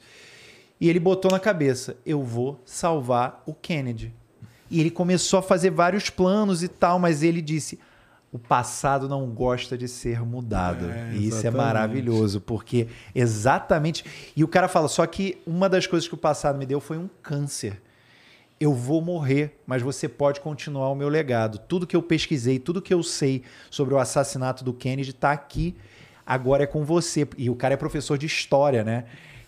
E 0.80 0.90
ele 0.90 1.00
botou 1.00 1.30
na 1.30 1.40
cabeça: 1.40 1.98
Eu 2.06 2.24
vou 2.24 2.62
salvar 2.64 3.44
o 3.46 3.54
Kennedy. 3.54 4.14
E 4.72 4.80
ele 4.80 4.90
começou 4.90 5.40
a 5.40 5.44
fazer 5.44 5.70
vários 5.70 6.10
planos 6.10 6.64
e 6.64 6.68
tal, 6.68 6.98
mas 6.98 7.22
ele 7.22 7.42
disse: 7.42 7.78
O 8.32 8.40
passado 8.40 9.08
não 9.08 9.28
gosta 9.28 9.78
de 9.78 9.88
ser 9.88 10.22
mudado. 10.22 10.90
É, 10.90 11.12
e 11.14 11.28
isso 11.28 11.46
é 11.46 11.52
maravilhoso, 11.52 12.42
porque 12.42 12.88
exatamente. 13.14 14.04
E 14.36 14.44
o 14.44 14.48
cara 14.48 14.68
fala: 14.68 14.88
Só 14.88 15.06
que 15.06 15.38
uma 15.46 15.70
das 15.70 15.86
coisas 15.86 16.08
que 16.08 16.16
o 16.16 16.18
passado 16.18 16.58
me 16.58 16.66
deu 16.66 16.80
foi 16.80 16.98
um 16.98 17.10
câncer 17.22 17.82
eu 18.62 18.76
vou 18.76 19.02
morrer, 19.02 19.60
mas 19.66 19.82
você 19.82 20.08
pode 20.08 20.40
continuar 20.40 20.92
o 20.92 20.96
meu 20.96 21.10
legado. 21.10 21.58
Tudo 21.58 21.88
que 21.88 21.96
eu 21.96 22.04
pesquisei, 22.04 22.60
tudo 22.60 22.80
que 22.80 22.94
eu 22.94 23.02
sei 23.02 23.42
sobre 23.72 23.96
o 23.96 23.98
assassinato 23.98 24.64
do 24.64 24.72
Kennedy 24.72 25.10
está 25.10 25.32
aqui. 25.32 25.76
Agora 26.24 26.64
é 26.64 26.68
com 26.68 26.86
você. 26.86 27.28
E 27.40 27.50
o 27.50 27.56
cara 27.56 27.74
é 27.74 27.78
professor 27.78 28.20
de 28.20 28.28
história, 28.28 28.84
né? 28.84 29.06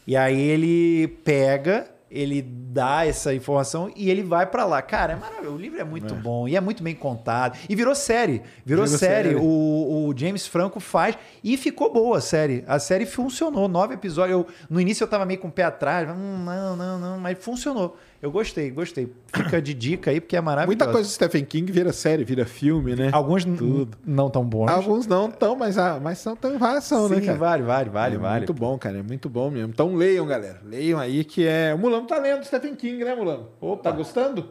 E 0.08 0.18
aí 0.18 0.42
ele 0.42 1.08
pega, 1.24 1.92
ele 2.14 2.42
dá 2.44 3.06
essa 3.06 3.34
informação 3.34 3.92
e 3.96 4.10
ele 4.10 4.22
vai 4.22 4.46
pra 4.46 4.66
lá. 4.66 4.82
Cara, 4.82 5.14
é 5.14 5.16
maravilhoso. 5.16 5.56
O 5.56 5.60
livro 5.60 5.82
é 5.82 5.84
muito 5.84 6.14
bom 6.14 6.48
e 6.48 6.56
é 6.56 6.62
muito 6.62 6.84
bem 6.84 6.94
contado. 6.94 7.58
E 7.68 7.76
virou 7.76 7.96
série. 7.96 8.42
Virou, 8.64 8.86
Virou 8.86 8.88
série. 8.88 9.30
série. 9.30 9.36
O, 9.36 10.08
o 10.08 10.14
James 10.16 10.46
Franco 10.46 10.80
faz 10.80 11.18
e 11.44 11.58
ficou 11.58 11.92
boa 11.92 12.20
a 12.20 12.22
série. 12.22 12.64
A 12.68 12.78
série 12.78 13.06
funcionou. 13.08 13.68
Nove 13.68 13.96
episódios. 13.96 14.40
Eu, 14.40 14.48
no 14.70 14.80
início 14.80 15.04
eu 15.04 15.08
tava 15.08 15.26
meio 15.26 15.40
com 15.40 15.48
o 15.48 15.52
pé 15.52 15.64
atrás. 15.64 16.08
Hum, 16.10 16.44
não, 16.46 16.76
não, 16.76 17.00
não. 17.00 17.20
Mas 17.20 17.38
funcionou. 17.40 17.98
Eu 18.24 18.32
gostei, 18.32 18.72
gostei. 18.72 19.12
Fica 19.36 19.62
de 19.62 19.74
dica 19.74 20.10
aí, 20.10 20.22
porque 20.22 20.38
é 20.38 20.40
maravilhoso. 20.40 20.68
Muita 20.68 20.90
coisa 20.90 21.10
do 21.10 21.12
Stephen 21.12 21.44
King 21.44 21.70
vira 21.70 21.92
série, 21.92 22.24
vira 22.24 22.46
filme, 22.46 22.96
né? 22.96 23.10
Alguns 23.12 23.44
Tudo. 23.44 23.98
não 24.06 24.30
tão 24.30 24.46
bons. 24.46 24.70
Alguns 24.72 25.06
não 25.06 25.28
estão, 25.28 25.58
mas, 25.58 25.78
ah, 25.78 26.00
mas 26.02 26.20
são, 26.20 26.34
tão 26.34 26.58
variação, 26.58 27.10
Sim, 27.10 27.16
né, 27.16 27.22
cara? 27.26 27.38
vale, 27.38 27.64
vale, 27.64 27.90
vale, 27.90 28.16
é 28.16 28.18
vale. 28.18 28.38
Muito 28.38 28.54
bom, 28.54 28.78
cara. 28.78 29.00
É 29.00 29.04
muito 29.04 29.28
bom 29.28 29.52
mesmo. 29.52 29.72
Então 29.74 29.94
leiam, 29.94 30.26
galera. 30.26 30.62
Leiam 30.64 31.02
aí 31.02 31.26
que 31.26 31.46
é. 31.46 31.74
O 31.74 31.78
Mulano 31.78 32.08
tá 32.08 32.18
lendo 32.18 32.46
Stephen 32.46 32.76
King, 32.76 33.04
né, 33.04 33.14
Mulano? 33.14 33.50
Tá 33.84 33.92
gostando? 33.92 34.48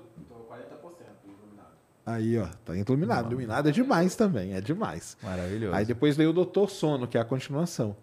Aí, 2.05 2.37
ó. 2.37 2.47
Tá 2.65 2.77
iluminado. 2.77 3.29
Iluminado 3.29 3.69
é 3.69 3.73
demais 3.73 4.17
também. 4.17 4.55
É 4.55 4.61
demais. 4.61 5.17
Maravilhoso. 5.23 5.75
Aí 5.75 5.85
depois 5.85 6.17
leio 6.17 6.31
o 6.31 6.33
Doutor 6.33 6.69
Sono, 6.69 7.07
que 7.07 7.17
é 7.17 7.21
a 7.21 7.25
continuação. 7.25 7.97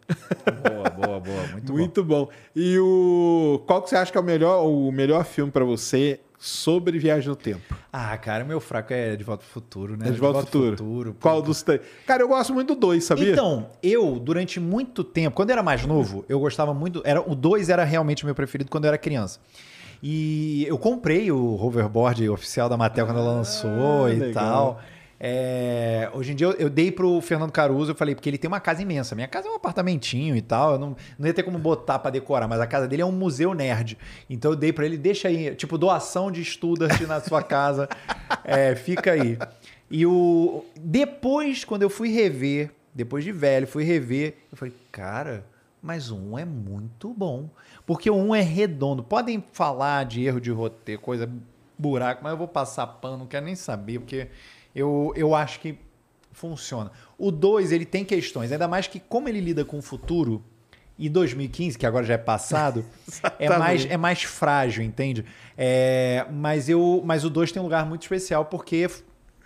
Boa, 0.63 0.89
boa, 0.89 1.19
boa. 1.19 1.47
Muito, 1.51 1.67
bom. 1.71 1.77
Muito 1.77 2.03
bom. 2.03 2.29
E 2.55 2.77
o. 2.79 3.61
Qual 3.67 3.81
que 3.81 3.89
você 3.89 3.97
acha 3.97 4.11
que 4.11 4.17
é 4.17 4.21
o 4.21 4.23
melhor, 4.23 4.65
o 4.65 4.89
melhor 4.91 5.25
filme 5.25 5.51
pra 5.51 5.65
você 5.65 6.19
sobre 6.39 6.97
viagem 6.97 7.27
no 7.27 7.35
tempo? 7.35 7.75
Ah, 7.91 8.17
cara, 8.17 8.45
meu 8.45 8.61
fraco 8.61 8.93
é 8.93 9.17
De 9.17 9.23
Volta 9.25 9.43
ao 9.43 9.49
Futuro, 9.49 9.97
né? 9.97 10.07
É 10.07 10.11
de 10.11 10.17
volta 10.17 10.39
ao 10.39 10.45
futuro. 10.45 11.13
pô. 11.13 11.19
Qual 11.19 11.41
dos 11.41 11.61
três? 11.61 11.81
Cara, 12.07 12.23
eu 12.23 12.29
gosto 12.29 12.53
muito 12.53 12.73
do 12.73 12.79
dois, 12.79 13.03
sabia? 13.03 13.33
Então, 13.33 13.69
eu, 13.83 14.17
durante 14.17 14.61
muito 14.61 15.03
tempo, 15.03 15.35
quando 15.35 15.49
eu 15.49 15.53
era 15.53 15.63
mais 15.63 15.85
novo, 15.85 16.23
eu 16.29 16.39
gostava 16.39 16.73
muito. 16.73 17.01
Era, 17.03 17.19
o 17.19 17.35
2 17.35 17.67
era 17.67 17.83
realmente 17.83 18.23
o 18.23 18.25
meu 18.25 18.35
preferido 18.35 18.71
quando 18.71 18.85
eu 18.85 18.89
era 18.89 18.97
criança. 18.97 19.41
E 20.01 20.65
eu 20.67 20.77
comprei 20.77 21.31
o 21.31 21.55
hoverboard 21.61 22.27
oficial 22.29 22.69
da 22.69 22.77
Mattel 22.77 23.05
quando 23.05 23.19
ela 23.19 23.33
lançou 23.33 24.09
e 24.09 24.13
Ah, 24.13 24.19
legal. 24.19 24.33
tal. 24.33 24.81
É, 25.21 26.09
hoje 26.13 26.31
em 26.31 26.35
dia 26.35 26.47
eu, 26.47 26.53
eu 26.53 26.69
dei 26.69 26.89
pro 26.93 27.19
Fernando 27.19 27.51
Caruso, 27.51 27.91
eu 27.91 27.95
falei, 27.95 28.15
porque 28.15 28.29
ele 28.29 28.37
tem 28.37 28.47
uma 28.47 28.61
casa 28.61 28.81
imensa. 28.81 29.13
Minha 29.15 29.27
casa 29.27 29.49
é 29.49 29.51
um 29.51 29.55
apartamentinho 29.55 30.33
e 30.33 30.41
tal. 30.41 30.73
Eu 30.73 30.79
não, 30.79 30.95
não 31.17 31.27
ia 31.27 31.33
ter 31.33 31.43
como 31.43 31.59
botar 31.59 31.99
pra 31.99 32.09
decorar, 32.09 32.47
mas 32.47 32.61
a 32.61 32.65
casa 32.67 32.87
dele 32.87 33.01
é 33.01 33.05
um 33.05 33.11
museu 33.11 33.53
nerd. 33.53 33.97
Então 34.29 34.51
eu 34.51 34.55
dei 34.55 34.71
pra 34.71 34.85
ele, 34.85 34.97
deixa 34.97 35.27
aí, 35.27 35.53
tipo, 35.55 35.77
doação 35.77 36.31
de 36.31 36.41
estudante 36.41 37.05
na 37.05 37.19
sua 37.19 37.43
casa. 37.43 37.87
É, 38.45 38.75
fica 38.75 39.11
aí. 39.11 39.37
E 39.91 40.05
o. 40.05 40.63
Depois, 40.79 41.65
quando 41.65 41.81
eu 41.83 41.89
fui 41.89 42.09
rever, 42.09 42.71
depois 42.95 43.23
de 43.23 43.31
velho, 43.31 43.67
fui 43.67 43.83
rever, 43.83 44.35
eu 44.51 44.57
falei, 44.57 44.73
cara, 44.91 45.43
mas 45.81 46.09
um 46.09 46.37
é 46.37 46.45
muito 46.45 47.13
bom. 47.13 47.49
Porque 47.89 48.07
o 48.07 48.15
um 48.15 48.35
é 48.35 48.41
redondo. 48.41 49.01
Podem 49.01 49.43
falar 49.51 50.05
de 50.05 50.23
erro 50.23 50.39
de 50.39 50.51
roteiro, 50.51 51.01
coisa 51.01 51.27
buraco, 51.75 52.21
mas 52.23 52.33
eu 52.33 52.37
vou 52.37 52.47
passar 52.47 52.85
pano, 52.85 53.17
não 53.17 53.25
quero 53.25 53.47
nem 53.47 53.55
saber, 53.55 53.97
porque 53.97 54.27
eu, 54.75 55.11
eu 55.15 55.33
acho 55.33 55.59
que 55.59 55.75
funciona. 56.31 56.91
O 57.17 57.31
2, 57.31 57.71
ele 57.71 57.85
tem 57.85 58.05
questões, 58.05 58.51
ainda 58.51 58.67
mais 58.67 58.85
que 58.85 58.99
como 58.99 59.27
ele 59.27 59.41
lida 59.41 59.65
com 59.65 59.79
o 59.79 59.81
futuro, 59.81 60.43
E 60.99 61.09
2015, 61.09 61.79
que 61.79 61.85
agora 61.87 62.05
já 62.05 62.13
é 62.13 62.17
passado, 62.19 62.85
é, 63.39 63.49
mais, 63.57 63.85
é 63.87 63.97
mais 63.97 64.21
frágil, 64.21 64.83
entende? 64.83 65.25
É, 65.57 66.27
mas, 66.31 66.69
eu, 66.69 67.01
mas 67.03 67.25
o 67.25 67.29
2 67.29 67.51
tem 67.51 67.59
um 67.59 67.65
lugar 67.65 67.87
muito 67.87 68.03
especial 68.03 68.45
porque 68.45 68.87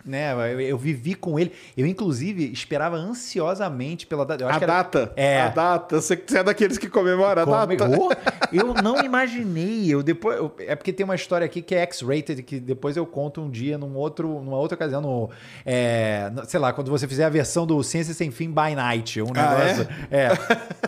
né, 0.04 0.32
eu, 0.52 0.60
eu 0.60 0.78
vivi 0.78 1.14
com 1.14 1.38
ele. 1.38 1.52
Eu, 1.76 1.86
inclusive, 1.86 2.52
esperava 2.52 2.96
ansiosamente 2.96 4.06
pela 4.06 4.24
data. 4.24 4.46
A 4.46 4.56
era- 4.56 4.66
data. 4.66 5.12
É. 5.16 5.40
A 5.42 5.48
data. 5.48 6.00
Você, 6.00 6.22
é 6.34 6.42
daqueles 6.42 6.78
que 6.78 6.88
comemora 6.88 7.42
a 7.42 7.44
Come- 7.44 7.76
data. 7.76 7.96
Oh, 7.98 8.10
eu 8.52 8.74
não 8.74 9.02
imaginei. 9.04 9.86
Eu 9.92 10.02
depois, 10.02 10.36
eu- 10.36 10.54
é 10.58 10.74
porque 10.74 10.92
tem 10.92 11.04
uma 11.04 11.14
história 11.14 11.44
aqui 11.44 11.62
que 11.62 11.74
é 11.74 11.80
X-rated, 11.82 12.42
que 12.42 12.60
depois 12.60 12.96
eu 12.96 13.06
conto 13.06 13.40
um 13.40 13.50
dia 13.50 13.78
num 13.78 13.94
outro, 13.96 14.28
numa 14.42 14.56
outra 14.56 14.74
ocasião. 14.76 15.00
No, 15.00 15.30
é, 15.64 16.30
sei 16.46 16.60
lá, 16.60 16.72
quando 16.72 16.90
você 16.90 17.06
fizer 17.08 17.24
a 17.24 17.28
versão 17.28 17.66
do 17.66 17.82
Ciência 17.82 18.14
Sem 18.14 18.30
Fim 18.30 18.48
by 18.48 18.74
Night. 18.74 19.20
Um 19.22 19.26
Ah, 19.34 19.56
negócio. 19.58 19.88
é? 20.10 20.28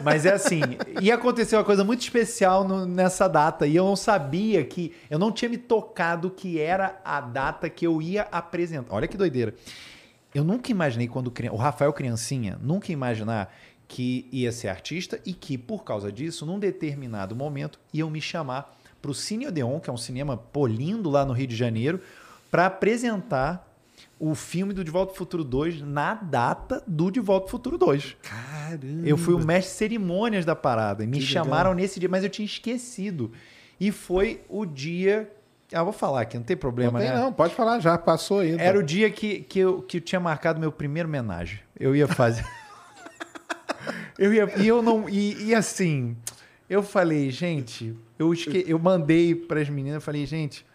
Mas 0.02 0.26
é 0.26 0.32
assim. 0.32 0.60
E 1.00 1.10
aconteceu 1.10 1.58
uma 1.58 1.64
coisa 1.64 1.84
muito 1.84 2.00
especial 2.02 2.66
no- 2.66 2.86
nessa 2.86 3.28
data. 3.28 3.66
E 3.66 3.76
eu 3.76 3.84
não 3.84 3.96
sabia 3.96 4.64
que. 4.64 4.92
Eu 5.10 5.18
não 5.18 5.32
tinha 5.32 5.48
me 5.48 5.56
tocado 5.58 6.30
que 6.30 6.60
era 6.60 7.00
a 7.04 7.20
data 7.20 7.68
que 7.68 7.86
eu 7.86 8.00
ia 8.00 8.26
apresentar. 8.30 8.94
Olha 8.94 9.05
que 9.08 9.16
doideira. 9.16 9.54
Eu 10.34 10.44
nunca 10.44 10.70
imaginei 10.70 11.08
quando 11.08 11.32
o 11.50 11.56
Rafael 11.56 11.92
criancinha, 11.92 12.58
nunca 12.62 12.92
imaginar 12.92 13.54
que 13.88 14.28
ia 14.32 14.50
ser 14.52 14.68
artista 14.68 15.20
e 15.24 15.32
que 15.32 15.56
por 15.56 15.84
causa 15.84 16.10
disso, 16.10 16.44
num 16.44 16.58
determinado 16.58 17.34
momento, 17.34 17.78
iam 17.92 18.10
me 18.10 18.20
chamar 18.20 18.76
para 19.00 19.10
o 19.10 19.14
Cine 19.14 19.46
Odeon, 19.46 19.78
que 19.80 19.88
é 19.88 19.92
um 19.92 19.96
cinema 19.96 20.36
polindo 20.36 21.08
lá 21.08 21.24
no 21.24 21.32
Rio 21.32 21.46
de 21.46 21.54
Janeiro, 21.56 22.00
para 22.50 22.66
apresentar 22.66 23.66
o 24.18 24.34
filme 24.34 24.72
do 24.72 24.82
De 24.82 24.90
Volta 24.90 25.12
ao 25.12 25.16
Futuro 25.16 25.44
2 25.44 25.82
na 25.82 26.14
data 26.14 26.82
do 26.86 27.10
De 27.10 27.20
Volta 27.20 27.46
ao 27.46 27.50
Futuro 27.50 27.78
2. 27.78 28.16
Caramba. 28.22 29.06
Eu 29.08 29.16
fui 29.16 29.34
o 29.34 29.38
mestre 29.38 29.72
de 29.72 29.78
cerimônias 29.78 30.44
da 30.44 30.56
parada. 30.56 31.04
E 31.04 31.06
me 31.06 31.18
Que 31.18 31.24
chamaram 31.24 31.70
legal. 31.70 31.74
nesse 31.74 32.00
dia, 32.00 32.08
mas 32.08 32.24
eu 32.24 32.30
tinha 32.30 32.46
esquecido. 32.46 33.30
E 33.78 33.92
foi 33.92 34.42
o 34.48 34.64
dia. 34.64 35.30
Ah, 35.72 35.82
vou 35.82 35.92
falar 35.92 36.22
aqui, 36.22 36.36
não 36.36 36.44
tem 36.44 36.54
Não 36.54 36.60
problema, 36.60 36.98
tem 37.00 37.08
né? 37.08 37.16
não, 37.16 37.32
pode 37.32 37.54
falar 37.54 37.80
já, 37.80 37.96
passou 37.98 38.40
ainda. 38.40 38.62
Era 38.62 38.78
o 38.78 38.82
dia 38.82 39.10
que, 39.10 39.40
que, 39.40 39.58
eu, 39.58 39.82
que 39.82 39.96
eu 39.98 40.00
tinha 40.00 40.20
marcado 40.20 40.60
meu 40.60 40.70
primeiro 40.70 41.08
homenagem. 41.08 41.60
Eu 41.78 41.94
ia 41.94 42.06
fazer. 42.08 42.44
eu 44.18 44.32
ia. 44.32 44.52
E 44.58 44.66
eu 44.66 44.82
não. 44.82 45.08
E, 45.08 45.46
e 45.46 45.54
assim, 45.54 46.16
eu 46.68 46.82
falei, 46.82 47.30
gente, 47.30 47.96
eu, 48.18 48.32
esque... 48.32 48.64
eu 48.66 48.78
mandei 48.78 49.34
para 49.34 49.60
as 49.60 49.68
meninas, 49.68 49.96
eu 49.96 50.00
falei, 50.00 50.26
gente, 50.26 50.65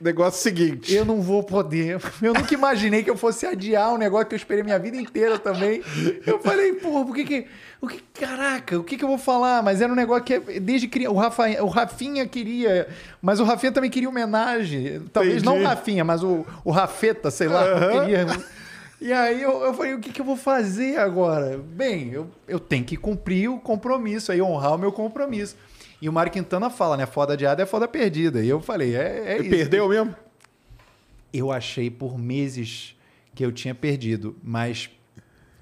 Negócio 0.00 0.42
seguinte. 0.42 0.94
eu 0.94 1.04
não 1.04 1.22
vou 1.22 1.42
poder. 1.42 1.98
Eu 2.20 2.34
nunca 2.34 2.52
imaginei 2.52 3.02
que 3.02 3.08
eu 3.10 3.16
fosse 3.16 3.46
adiar 3.46 3.92
um 3.94 3.96
negócio 3.96 4.26
que 4.26 4.34
eu 4.34 4.38
esperei 4.38 4.62
minha 4.62 4.78
vida 4.78 4.96
inteira 4.96 5.38
também. 5.38 5.82
Eu 6.26 6.38
falei, 6.38 6.74
pô, 6.74 7.04
por 7.04 7.14
que 7.14 7.24
que. 7.24 7.46
O 7.80 7.88
que 7.88 8.02
caraca, 8.18 8.78
o 8.78 8.84
que 8.84 8.96
que 8.96 9.04
eu 9.04 9.08
vou 9.08 9.18
falar? 9.18 9.62
Mas 9.62 9.80
era 9.80 9.92
um 9.92 9.96
negócio 9.96 10.24
que 10.24 10.38
desde 10.60 10.88
criança. 10.88 11.14
O, 11.14 11.18
Rafa, 11.18 11.48
o 11.62 11.68
Rafinha 11.68 12.26
queria. 12.26 12.88
Mas 13.22 13.40
o 13.40 13.44
Rafinha 13.44 13.72
também 13.72 13.90
queria 13.90 14.08
homenagem. 14.08 15.02
Talvez 15.12 15.42
não 15.42 15.52
o 15.52 15.56
Entendi. 15.56 15.68
Rafinha, 15.68 16.04
mas 16.04 16.22
o, 16.22 16.44
o 16.64 16.70
Rafeta, 16.70 17.30
sei 17.30 17.48
lá, 17.48 17.62
Aham. 17.62 18.00
queria. 18.00 18.26
E 18.98 19.12
aí 19.12 19.42
eu, 19.42 19.62
eu 19.62 19.74
falei, 19.74 19.92
o 19.92 20.00
que, 20.00 20.10
que 20.10 20.20
eu 20.20 20.24
vou 20.24 20.36
fazer 20.36 20.98
agora? 20.98 21.58
Bem, 21.58 22.10
eu, 22.12 22.28
eu 22.48 22.58
tenho 22.58 22.82
que 22.82 22.96
cumprir 22.96 23.50
o 23.50 23.58
compromisso, 23.58 24.32
aí 24.32 24.40
honrar 24.40 24.74
o 24.74 24.78
meu 24.78 24.90
compromisso. 24.90 25.54
E 26.00 26.08
o 26.08 26.12
Mário 26.12 26.30
Quintana 26.32 26.68
fala, 26.70 26.96
né? 26.96 27.06
Foda 27.06 27.32
adiada 27.32 27.62
é 27.62 27.66
foda 27.66 27.88
perdida. 27.88 28.42
E 28.42 28.48
eu 28.48 28.60
falei, 28.60 28.94
é, 28.94 29.34
é 29.34 29.38
E 29.38 29.40
isso. 29.42 29.50
perdeu 29.50 29.88
mesmo? 29.88 30.14
Eu 31.32 31.50
achei 31.50 31.90
por 31.90 32.18
meses 32.18 32.94
que 33.34 33.44
eu 33.44 33.52
tinha 33.52 33.74
perdido, 33.74 34.36
mas 34.42 34.90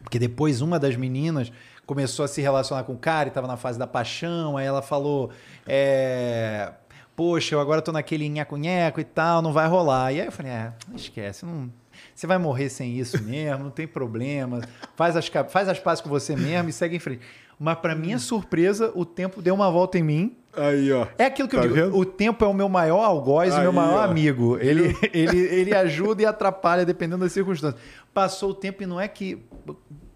porque 0.02 0.18
depois 0.18 0.60
uma 0.60 0.78
das 0.78 0.96
meninas 0.96 1.50
começou 1.86 2.24
a 2.24 2.28
se 2.28 2.40
relacionar 2.40 2.84
com 2.84 2.92
o 2.92 2.98
cara 2.98 3.28
e 3.28 3.30
estava 3.30 3.46
na 3.46 3.56
fase 3.56 3.78
da 3.78 3.86
paixão, 3.86 4.56
aí 4.56 4.66
ela 4.66 4.82
falou, 4.82 5.30
é, 5.66 6.72
poxa, 7.16 7.54
eu 7.54 7.60
agora 7.60 7.82
tô 7.82 7.90
naquele 7.92 8.28
nheco-nheco 8.28 9.00
e 9.00 9.04
tal, 9.04 9.42
não 9.42 9.52
vai 9.52 9.66
rolar. 9.66 10.12
E 10.12 10.20
aí 10.20 10.26
eu 10.26 10.32
falei, 10.32 10.52
é, 10.52 10.72
esquece, 10.94 11.44
não, 11.44 11.70
você 12.14 12.26
vai 12.26 12.38
morrer 12.38 12.68
sem 12.68 12.96
isso 12.98 13.22
mesmo, 13.22 13.64
não 13.64 13.70
tem 13.70 13.86
problema, 13.86 14.60
faz 14.94 15.16
as, 15.16 15.26
faz 15.48 15.68
as 15.68 15.78
pazes 15.80 16.02
com 16.02 16.08
você 16.08 16.36
mesmo 16.36 16.68
e 16.68 16.72
segue 16.72 16.96
em 16.96 17.00
frente. 17.00 17.22
Mas 17.58 17.78
para 17.78 17.94
minha 17.94 18.18
surpresa, 18.18 18.90
o 18.94 19.04
tempo 19.04 19.40
deu 19.42 19.54
uma 19.54 19.70
volta 19.70 19.98
em 19.98 20.02
mim 20.02 20.36
Aí, 20.56 20.92
ó. 20.92 21.06
é 21.18 21.24
aquilo 21.26 21.48
que 21.48 21.56
Tá 21.56 21.62
eu 21.62 21.68
digo. 21.68 21.74
vendo? 21.74 21.96
O 21.96 22.04
tempo 22.04 22.44
é 22.44 22.48
o 22.48 22.54
meu 22.54 22.68
maior 22.68 23.02
algoz 23.04 23.54
o 23.54 23.60
meu 23.60 23.72
maior 23.72 23.98
ó. 24.00 24.10
amigo. 24.10 24.56
Ele, 24.60 24.96
ele, 25.12 25.38
ele 25.38 25.74
ajuda 25.74 26.22
e 26.22 26.26
atrapalha 26.26 26.84
dependendo 26.84 27.22
das 27.24 27.32
circunstâncias. 27.32 27.80
Passou 28.12 28.50
o 28.50 28.54
tempo 28.54 28.82
e 28.82 28.86
não 28.86 29.00
é 29.00 29.08
que 29.08 29.42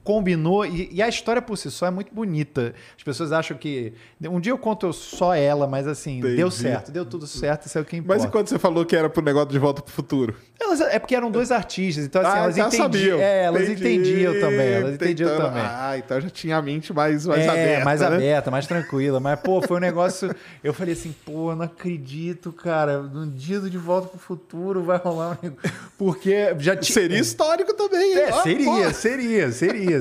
combinou. 0.08 0.64
E, 0.64 0.88
e 0.90 1.02
a 1.02 1.08
história 1.08 1.42
por 1.42 1.58
si 1.58 1.70
só 1.70 1.86
é 1.86 1.90
muito 1.90 2.14
bonita. 2.14 2.72
As 2.96 3.02
pessoas 3.04 3.30
acham 3.30 3.58
que. 3.58 3.92
Um 4.22 4.40
dia 4.40 4.52
eu 4.52 4.56
conto 4.58 4.90
só 4.90 5.34
ela, 5.34 5.66
mas 5.66 5.86
assim, 5.86 6.20
Entendi. 6.20 6.36
deu 6.36 6.50
certo, 6.50 6.90
deu 6.90 7.04
tudo 7.04 7.26
certo, 7.26 7.66
isso 7.66 7.76
é 7.76 7.82
o 7.82 7.84
que 7.84 7.96
importa. 7.98 8.22
Mas 8.22 8.28
e 8.28 8.32
quando 8.32 8.48
você 8.48 8.58
falou 8.58 8.86
que 8.86 8.96
era 8.96 9.10
pro 9.10 9.22
negócio 9.22 9.50
de 9.50 9.58
volta 9.58 9.82
pro 9.82 9.92
futuro? 9.92 10.34
Elas- 10.58 10.80
é 10.80 10.98
porque 10.98 11.14
eram 11.14 11.30
dois 11.30 11.52
artistas, 11.52 12.06
então 12.06 12.22
assim, 12.22 12.30
ah, 12.30 12.42
elas, 12.42 12.56
então 12.56 12.86
entendiam, 12.86 13.18
é, 13.20 13.44
elas 13.44 13.62
Entendi. 13.68 13.94
entendiam 13.94 14.40
também. 14.40 14.72
Elas 14.72 14.94
entendiam 14.94 15.36
também. 15.36 15.62
Ah, 15.62 15.94
então 15.98 16.20
já 16.20 16.30
tinha 16.30 16.56
a 16.56 16.62
mente 16.62 16.92
mais, 16.92 17.26
mais 17.26 17.44
é, 17.44 17.48
aberta. 17.48 17.84
mais 17.84 18.00
né? 18.00 18.06
aberta, 18.06 18.50
mais 18.50 18.66
tranquila. 18.66 19.20
Mas, 19.20 19.38
pô, 19.40 19.60
foi 19.60 19.76
um 19.76 19.80
negócio. 19.80 20.34
Eu 20.64 20.72
falei 20.72 20.94
assim, 20.94 21.14
pô, 21.24 21.54
não 21.54 21.66
acredito, 21.66 22.50
cara. 22.50 23.02
No 23.02 23.26
dia 23.26 23.60
do 23.60 23.68
De 23.68 23.78
Volta 23.78 24.08
pro 24.08 24.18
Futuro 24.18 24.82
vai 24.82 24.96
rolar 24.96 25.32
um 25.32 25.46
negócio. 25.46 25.70
Porque 25.96 26.54
já 26.58 26.76
tinha. 26.76 26.94
Seria 26.94 27.18
histórico 27.18 27.74
também, 27.74 28.12
hein? 28.12 28.18
É, 28.18 28.32
Ó, 28.32 28.42
seria, 28.42 28.64
pô. 28.86 28.92
seria, 28.94 29.52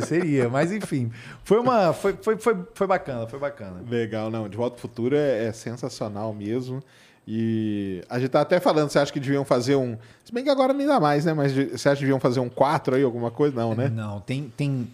seria, 0.01 0.21
seria. 0.21 0.49
Mas 0.49 0.71
enfim, 0.71 1.11
foi 1.43 1.59
uma. 1.59 1.93
Foi, 1.93 2.17
foi, 2.21 2.37
foi, 2.37 2.57
foi 2.73 2.87
bacana, 2.87 3.27
foi 3.27 3.39
bacana. 3.39 3.83
Legal, 3.89 4.29
não. 4.29 4.47
De 4.47 4.57
Volta 4.57 4.75
ao 4.75 4.79
Futuro 4.79 5.15
é, 5.15 5.45
é 5.45 5.51
sensacional 5.51 6.33
mesmo. 6.33 6.81
E 7.27 8.01
a 8.09 8.19
gente 8.19 8.29
tá 8.29 8.39
até 8.39 8.57
falando, 8.57 8.89
você 8.89 8.99
acha 8.99 9.11
que 9.11 9.19
deviam 9.19 9.43
fazer 9.43 9.75
um. 9.75 9.97
Se 10.23 10.33
bem 10.33 10.45
que 10.45 10.49
agora 10.49 10.71
nem 10.73 10.87
dá 10.87 10.97
mais, 10.97 11.25
né? 11.25 11.33
Mas 11.33 11.51
você 11.51 11.89
acha 11.89 11.97
que 11.97 12.01
deviam 12.01 12.21
fazer 12.21 12.39
um 12.39 12.47
4 12.47 12.95
aí, 12.95 13.03
alguma 13.03 13.29
coisa? 13.29 13.53
Não, 13.53 13.75
né? 13.75 13.89
Não, 13.89 14.21
tem. 14.21 14.51
Tem, 14.55 14.87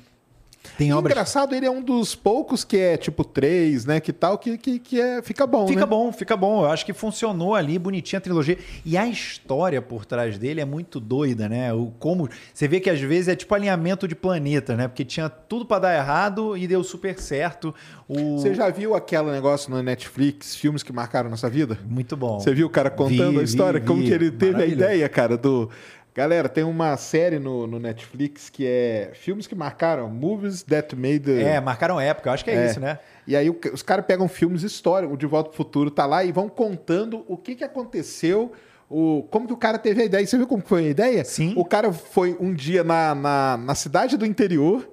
tem 0.77 0.93
obras. 0.93 1.11
engraçado, 1.11 1.53
ele 1.55 1.65
é 1.65 1.71
um 1.71 1.81
dos 1.81 2.15
poucos 2.15 2.63
que 2.63 2.77
é 2.77 2.97
tipo 2.97 3.23
3, 3.23 3.85
né? 3.85 3.99
Que 3.99 4.11
tal, 4.13 4.37
que, 4.37 4.57
que, 4.57 4.79
que 4.79 4.99
é, 5.01 5.21
fica 5.21 5.45
bom, 5.45 5.67
Fica 5.67 5.81
né? 5.81 5.85
bom, 5.85 6.11
fica 6.11 6.35
bom. 6.37 6.63
Eu 6.63 6.69
acho 6.69 6.85
que 6.85 6.93
funcionou 6.93 7.55
ali, 7.55 7.77
bonitinha 7.77 8.17
a 8.17 8.21
trilogia. 8.21 8.57
E 8.85 8.97
a 8.97 9.07
história 9.07 9.81
por 9.81 10.05
trás 10.05 10.37
dele 10.37 10.61
é 10.61 10.65
muito 10.65 10.99
doida, 10.99 11.47
né? 11.47 11.73
O 11.73 11.91
como 11.99 12.29
você 12.53 12.67
vê 12.67 12.79
que 12.79 12.89
às 12.89 12.99
vezes 12.99 13.27
é 13.27 13.35
tipo 13.35 13.53
alinhamento 13.53 14.07
de 14.07 14.15
planeta, 14.15 14.75
né? 14.75 14.87
Porque 14.87 15.05
tinha 15.05 15.29
tudo 15.29 15.65
pra 15.65 15.79
dar 15.79 15.95
errado 15.95 16.57
e 16.57 16.67
deu 16.67 16.83
super 16.83 17.19
certo. 17.19 17.73
O... 18.07 18.39
Você 18.39 18.53
já 18.53 18.69
viu 18.69 18.95
aquele 18.95 19.31
negócio 19.31 19.69
no 19.71 19.81
Netflix, 19.81 20.55
filmes 20.55 20.83
que 20.83 20.91
marcaram 20.91 21.29
nossa 21.29 21.49
vida? 21.49 21.77
Muito 21.87 22.17
bom. 22.17 22.39
Você 22.39 22.53
viu 22.53 22.67
o 22.67 22.69
cara 22.69 22.89
contando 22.89 23.33
Vi, 23.33 23.39
a 23.39 23.43
história? 23.43 23.79
vi, 23.79 23.85
como 23.85 24.01
vi. 24.01 24.07
que 24.07 24.13
ele 24.13 24.31
teve 24.31 24.61
a 24.61 24.65
ideia, 24.65 25.07
cara, 25.09 25.37
do. 25.37 25.69
Galera, 26.15 26.47
tem 26.47 26.63
uma 26.63 26.95
série 26.95 27.39
no, 27.39 27.65
no 27.65 27.79
Netflix 27.79 28.47
que 28.47 28.67
é 28.67 29.11
filmes 29.15 29.47
que 29.47 29.55
marcaram, 29.55 30.07
Movies 30.09 30.61
That 30.61 30.95
Made 30.95 31.21
the... 31.21 31.41
É, 31.41 31.59
marcaram 31.59 31.99
época. 31.99 32.29
Eu 32.29 32.33
acho 32.33 32.43
que 32.43 32.51
é, 32.51 32.55
É. 32.55 32.65
isso, 32.69 32.79
né? 32.79 32.99
E 33.25 33.35
aí 33.35 33.49
os 33.49 33.81
caras 33.81 34.05
pegam 34.05 34.27
filmes 34.27 34.61
históricos, 34.61 35.15
o 35.15 35.17
De 35.17 35.25
Volta 35.25 35.49
pro 35.49 35.57
Futuro 35.57 35.89
tá 35.89 36.05
lá 36.05 36.23
e 36.23 36.31
vão 36.31 36.47
contando 36.47 37.25
o 37.27 37.35
que, 37.35 37.55
que 37.55 37.63
aconteceu, 37.63 38.51
o, 38.87 39.25
como 39.31 39.47
que 39.47 39.53
o 39.53 39.57
cara 39.57 39.79
teve 39.79 40.03
a 40.03 40.05
ideia. 40.05 40.27
Você 40.27 40.37
viu 40.37 40.45
como 40.45 40.61
foi 40.63 40.85
a 40.85 40.89
ideia? 40.89 41.23
Sim. 41.23 41.53
O 41.57 41.65
cara 41.65 41.91
foi 41.91 42.37
um 42.39 42.53
dia 42.53 42.83
na, 42.83 43.15
na, 43.15 43.57
na 43.57 43.73
cidade 43.75 44.15
do 44.15 44.25
interior, 44.25 44.87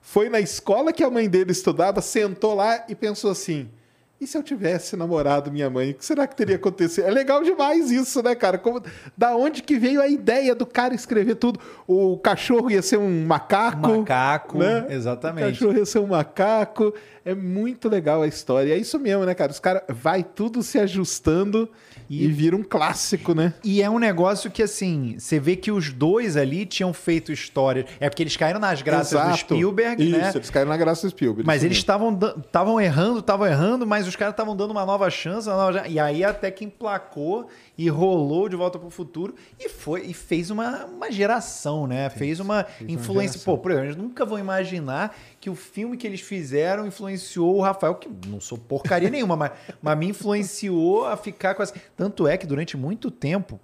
foi 0.00 0.28
na 0.28 0.40
escola 0.40 0.92
que 0.92 1.04
a 1.04 1.10
mãe 1.10 1.28
dele 1.28 1.52
estudava, 1.52 2.00
sentou 2.00 2.54
lá 2.54 2.84
e 2.88 2.94
pensou 2.94 3.30
assim... 3.30 3.68
E 4.18 4.26
se 4.26 4.38
eu 4.38 4.42
tivesse 4.42 4.96
namorado 4.96 5.52
minha 5.52 5.68
mãe, 5.68 5.90
o 5.90 5.94
que 5.94 6.04
será 6.04 6.26
que 6.26 6.34
teria 6.34 6.56
acontecido? 6.56 7.06
É 7.06 7.10
legal 7.10 7.42
demais 7.42 7.90
isso, 7.90 8.22
né, 8.22 8.34
cara? 8.34 8.56
Como, 8.56 8.82
da 9.14 9.36
onde 9.36 9.62
que 9.62 9.78
veio 9.78 10.00
a 10.00 10.08
ideia 10.08 10.54
do 10.54 10.64
cara 10.64 10.94
escrever 10.94 11.34
tudo? 11.34 11.60
O 11.86 12.16
cachorro 12.16 12.70
ia 12.70 12.80
ser 12.80 12.98
um 12.98 13.26
macaco. 13.26 13.98
Macaco, 13.98 14.58
né? 14.58 14.86
exatamente. 14.88 15.44
O 15.44 15.50
cachorro 15.50 15.78
ia 15.78 15.84
ser 15.84 15.98
um 15.98 16.06
macaco. 16.06 16.94
É 17.26 17.34
muito 17.34 17.90
legal 17.90 18.22
a 18.22 18.26
história. 18.26 18.72
É 18.72 18.78
isso 18.78 18.98
mesmo, 18.98 19.26
né, 19.26 19.34
cara? 19.34 19.52
Os 19.52 19.60
caras 19.60 19.82
vai 19.88 20.24
tudo 20.24 20.62
se 20.62 20.78
ajustando 20.78 21.68
e, 22.08 22.24
E- 22.24 22.28
vira 22.28 22.56
um 22.56 22.62
clássico, 22.62 23.34
né? 23.34 23.54
E 23.64 23.82
é 23.82 23.90
um 23.90 23.98
negócio 23.98 24.50
que, 24.50 24.62
assim, 24.62 25.16
você 25.18 25.38
vê 25.38 25.56
que 25.56 25.70
os 25.70 25.92
dois 25.92 26.36
ali 26.36 26.66
tinham 26.66 26.92
feito 26.92 27.32
histórias. 27.32 27.86
É 28.00 28.08
porque 28.08 28.22
eles 28.22 28.36
caíram 28.36 28.60
nas 28.60 28.82
graças 28.82 29.18
do 29.20 29.36
Spielberg, 29.36 30.02
isso, 30.02 30.16
né? 30.18 30.32
eles 30.34 30.50
caíram 30.50 30.70
na 30.70 30.76
graça 30.76 31.06
do 31.06 31.10
Spielberg. 31.10 31.46
Mas 31.46 31.64
eles 31.64 31.78
estavam 31.78 32.80
errando, 32.80 33.20
estavam 33.20 33.46
errando, 33.46 33.86
mas 33.86 34.06
os 34.06 34.16
caras 34.16 34.32
estavam 34.32 34.56
dando 34.56 34.70
uma 34.70 34.84
nova 34.86 35.08
chance, 35.10 35.48
uma 35.48 35.56
nova... 35.56 35.88
e 35.88 35.98
aí 35.98 36.24
até 36.24 36.50
que 36.50 36.64
emplacou 36.64 37.48
e 37.78 37.88
rolou 37.88 38.48
de 38.48 38.56
volta 38.56 38.78
pro 38.78 38.88
futuro 38.88 39.34
e 39.58 39.68
foi 39.68 40.06
e 40.06 40.14
fez 40.14 40.50
uma, 40.50 40.86
uma 40.86 41.10
geração, 41.10 41.86
né? 41.86 42.08
Fez 42.08 42.40
uma 42.40 42.46
uma 42.46 42.66
influência. 42.90 43.38
geração. 43.38 43.56
Pô, 43.56 43.60
por 43.60 43.70
exemplo, 43.72 44.02
nunca 44.02 44.24
vão 44.24 44.38
imaginar 44.38 45.16
que 45.40 45.50
o 45.50 45.54
filme 45.54 45.96
que 45.96 46.06
eles 46.06 46.20
fizeram 46.20 46.86
influenciou 46.86 47.56
o 47.56 47.60
Rafael, 47.60 47.94
que 47.94 48.08
não 48.28 48.40
sou 48.40 48.56
porcaria 48.56 49.10
nenhuma, 49.10 49.36
mas, 49.36 49.52
mas 49.82 49.98
me 49.98 50.08
influenciou 50.08 51.06
a 51.06 51.16
ficar 51.16 51.54
com 51.54 51.62
essa. 51.62 51.74
Tanto 51.96 52.26
é 52.26 52.36
que 52.36 52.46
durante 52.46 52.76
muito 52.76 53.10
tempo 53.10 53.60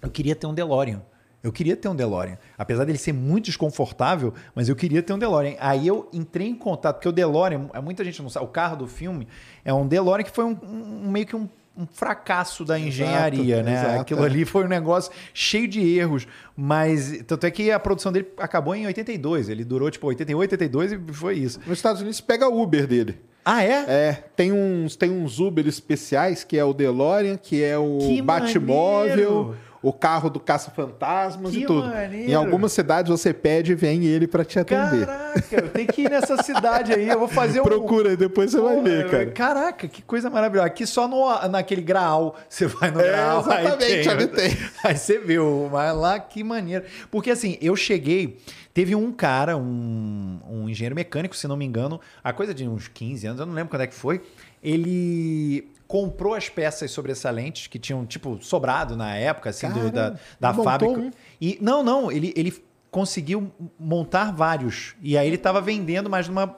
eu 0.00 0.10
queria 0.10 0.36
ter 0.36 0.46
um 0.46 0.54
DeLorean. 0.54 1.02
Eu 1.42 1.52
queria 1.52 1.76
ter 1.76 1.88
um 1.88 1.94
DeLorean. 1.94 2.38
Apesar 2.56 2.86
dele 2.86 2.96
ser 2.96 3.12
muito 3.12 3.46
desconfortável, 3.46 4.32
mas 4.54 4.70
eu 4.70 4.74
queria 4.74 5.02
ter 5.02 5.12
um 5.12 5.18
DeLorean. 5.18 5.56
Aí 5.60 5.86
eu 5.86 6.08
entrei 6.10 6.48
em 6.48 6.54
contato, 6.54 6.96
porque 6.96 7.08
o 7.08 7.12
DeLorean, 7.12 7.68
muita 7.82 8.02
gente 8.02 8.22
não 8.22 8.30
sabe, 8.30 8.46
o 8.46 8.48
carro 8.48 8.76
do 8.76 8.86
filme 8.86 9.28
é 9.62 9.72
um 9.74 9.86
DeLorean 9.86 10.24
que 10.24 10.30
foi 10.30 10.44
um, 10.44 10.58
um 10.62 11.10
meio 11.10 11.26
que 11.26 11.36
um 11.36 11.46
um 11.76 11.86
fracasso 11.86 12.64
da 12.64 12.78
engenharia, 12.78 13.56
Exato, 13.56 13.68
né? 13.68 13.74
exato, 13.74 14.00
Aquilo 14.00 14.22
é. 14.22 14.26
ali 14.26 14.44
foi 14.44 14.64
um 14.64 14.68
negócio 14.68 15.10
cheio 15.32 15.66
de 15.66 15.80
erros, 15.98 16.26
mas 16.56 17.22
tanto 17.26 17.46
é 17.46 17.50
que 17.50 17.70
a 17.70 17.80
produção 17.80 18.12
dele 18.12 18.28
acabou 18.38 18.74
em 18.74 18.86
82, 18.86 19.48
ele 19.48 19.64
durou 19.64 19.90
tipo 19.90 20.06
88, 20.06 20.52
82 20.52 20.92
e 20.92 21.12
foi 21.12 21.34
isso. 21.34 21.58
Nos 21.66 21.78
Estados 21.78 22.00
Unidos 22.00 22.20
pega 22.20 22.48
o 22.48 22.62
Uber 22.62 22.86
dele. 22.86 23.18
Ah, 23.44 23.62
é? 23.62 23.84
É, 23.88 24.24
tem 24.34 24.52
uns, 24.52 24.96
tem 24.96 25.10
uns 25.10 25.38
Uber 25.38 25.66
especiais, 25.66 26.44
que 26.44 26.56
é 26.56 26.64
o 26.64 26.72
DeLorean, 26.72 27.36
que 27.36 27.62
é 27.62 27.76
o 27.76 27.98
Que 27.98 28.22
Batmóvel, 28.22 29.08
maneiro! 29.10 29.56
O 29.84 29.92
carro 29.92 30.30
do 30.30 30.40
Caça-Fantasmas 30.40 31.54
e 31.54 31.66
tudo. 31.66 31.86
maneiro! 31.88 32.30
Em 32.30 32.34
algumas 32.34 32.72
cidades 32.72 33.10
você 33.10 33.34
pede 33.34 33.72
e 33.72 33.74
vem 33.74 34.04
ele 34.06 34.26
pra 34.26 34.44
te 34.44 34.58
atender. 34.58 35.06
Caraca, 35.06 35.56
eu 35.56 35.68
tenho 35.68 35.86
que 35.88 36.02
ir 36.02 36.10
nessa 36.10 36.42
cidade 36.42 36.92
aí, 36.92 37.06
eu 37.08 37.18
vou 37.18 37.28
fazer 37.28 37.60
um 37.60 37.64
Procura 37.64 38.10
aí, 38.10 38.16
depois 38.16 38.50
você 38.50 38.60
vai 38.60 38.76
Pô, 38.76 38.82
ver, 38.82 39.10
cara. 39.10 39.26
Caraca, 39.32 39.86
que 39.88 40.00
coisa 40.02 40.30
maravilhosa. 40.30 40.66
Aqui 40.66 40.86
só 40.86 41.06
no, 41.06 41.48
naquele 41.48 41.82
graal. 41.82 42.34
Você 42.48 42.66
vai 42.66 42.90
no 42.90 43.00
É, 43.00 43.08
graal. 43.08 43.40
exatamente, 43.40 44.08
aí 44.08 44.16
tem, 44.16 44.28
tem. 44.28 44.58
Aí 44.82 44.96
você 44.96 45.18
viu, 45.18 45.68
mas 45.70 45.94
lá 45.96 46.18
que 46.18 46.42
maneiro. 46.42 46.84
Porque 47.10 47.30
assim, 47.30 47.58
eu 47.60 47.76
cheguei. 47.76 48.38
Teve 48.72 48.94
um 48.96 49.12
cara, 49.12 49.56
um, 49.56 50.40
um 50.50 50.68
engenheiro 50.68 50.96
mecânico, 50.96 51.36
se 51.36 51.46
não 51.46 51.56
me 51.56 51.64
engano, 51.64 52.00
a 52.24 52.32
coisa 52.32 52.52
de 52.52 52.66
uns 52.66 52.88
15 52.88 53.26
anos, 53.26 53.40
eu 53.40 53.46
não 53.46 53.54
lembro 53.54 53.70
quando 53.70 53.82
é 53.82 53.86
que 53.86 53.94
foi. 53.94 54.20
Ele 54.62 55.68
comprou 55.94 56.34
as 56.34 56.48
peças 56.48 56.90
sobressalentes 56.90 57.68
que 57.68 57.78
tinham, 57.78 58.04
tipo, 58.04 58.42
sobrado 58.42 58.96
na 58.96 59.14
época, 59.14 59.50
assim, 59.50 59.68
do- 59.70 59.92
da, 59.92 60.16
da 60.40 60.52
fábrica. 60.52 60.92
um? 61.00 61.10
E 61.40 61.56
não, 61.60 61.84
não, 61.84 62.10
ele, 62.10 62.32
ele 62.34 62.52
conseguiu 62.90 63.52
montar 63.78 64.32
vários. 64.32 64.96
E 65.00 65.16
aí 65.16 65.24
ele 65.28 65.36
estava 65.36 65.60
vendendo, 65.60 66.10
mas 66.10 66.26
numa 66.26 66.48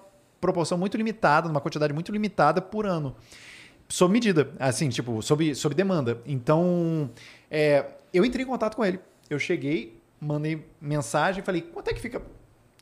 proporção 0.41 0.79
muito 0.79 0.97
limitada, 0.97 1.49
numa 1.49 1.61
quantidade 1.61 1.93
muito 1.93 2.11
limitada 2.11 2.63
por 2.63 2.87
ano. 2.87 3.15
Sob 3.91 4.11
medida, 4.11 4.55
assim, 4.59 4.89
tipo, 4.89 5.21
sob, 5.21 5.55
sob 5.55 5.75
demanda. 5.75 6.19
Então, 6.25 7.11
é, 7.51 7.85
eu 8.15 8.25
entrei 8.25 8.43
em 8.43 8.49
contato 8.49 8.75
com 8.75 8.83
ele. 8.87 8.99
Eu 9.29 9.39
cheguei, 9.39 10.01
mandei 10.19 10.65
mensagem 10.81 11.43
e 11.43 11.45
falei, 11.45 11.61
quanto 11.61 11.89
é 11.91 11.93
que 11.93 12.01
fica. 12.01 12.23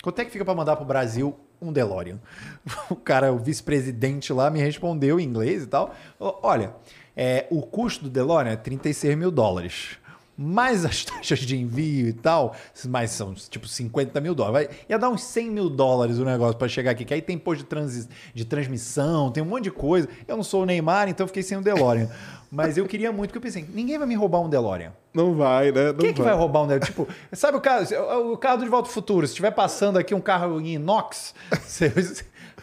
Quanto 0.01 0.21
é 0.21 0.25
que 0.25 0.31
fica 0.31 0.45
para 0.45 0.55
mandar 0.55 0.77
pro 0.77 0.85
Brasil 0.85 1.37
um 1.69 1.73
DeLorean? 1.73 2.19
O 2.91 2.97
cara, 2.97 3.33
o 3.33 3.39
vice-presidente 3.39 4.33
lá, 4.33 4.51
me 4.51 4.61
respondeu 4.61 5.19
em 5.19 5.25
inglês 5.25 5.65
e 5.65 5.67
tal. 5.67 5.95
Olha, 6.19 6.75
é, 7.17 7.47
o 7.51 7.63
custo 7.63 8.05
do 8.05 8.11
DeLorean 8.11 8.53
é 8.53 8.57
36 8.57 9.17
mil 9.17 9.31
dólares. 9.31 9.99
Mais 10.37 10.85
as 10.85 11.05
taxas 11.07 11.39
de 11.41 11.57
envio 11.57 12.09
e 12.09 12.13
tal, 12.13 12.55
mas 12.87 13.11
são 13.11 13.35
tipo 13.35 13.67
50 13.69 14.21
mil 14.21 14.35
dólares. 14.35 14.69
Vai- 14.69 14.77
Ia 14.89 14.99
dar 14.99 15.09
uns 15.09 15.23
100 15.23 15.51
mil 15.51 15.71
dólares 15.71 16.19
o 16.19 16.25
negócio 16.25 16.57
para 16.57 16.69
chegar 16.69 16.91
aqui, 16.91 17.05
que 17.05 17.15
aí 17.15 17.23
tem 17.23 17.39
posto 17.39 17.61
de, 17.61 17.67
transi- 17.67 18.09
de 18.35 18.45
transmissão, 18.45 19.31
tem 19.31 19.43
um 19.43 19.47
monte 19.47 19.65
de 19.65 19.71
coisa. 19.71 20.09
Eu 20.27 20.37
não 20.37 20.43
sou 20.45 20.63
o 20.63 20.67
Neymar, 20.67 21.09
então 21.09 21.25
eu 21.25 21.29
fiquei 21.29 21.43
sem 21.43 21.57
o 21.59 21.63
DeLorean. 21.63 22.09
mas 22.51 22.77
eu 22.77 22.87
queria 22.87 23.11
muito, 23.11 23.31
porque 23.31 23.39
eu 23.39 23.43
pensei, 23.43 23.67
ninguém 23.73 23.99
vai 23.99 24.07
me 24.07 24.15
roubar 24.15 24.41
um 24.41 24.49
DeLorean. 24.49 24.93
Não 25.13 25.35
vai, 25.35 25.71
né? 25.73 25.87
Não 25.93 25.95
Quem 25.99 26.11
é 26.11 26.13
que 26.13 26.23
vai 26.23 26.35
roubar 26.35 26.63
um 26.63 26.67
DeLorean? 26.67 26.85
Tipo, 26.87 27.09
sabe 27.33 27.57
o 27.57 27.61
carro, 27.61 28.33
o 28.33 28.37
carro 28.37 28.59
do 28.59 28.65
De 28.65 28.71
Volta 28.71 28.89
ao 28.89 28.93
Futuro? 28.93 29.27
Se 29.27 29.33
estiver 29.33 29.51
passando 29.53 29.99
aqui 29.99 30.15
um 30.15 30.21
carro 30.21 30.61
em 30.61 30.75
inox, 30.75 31.35
você 31.65 31.89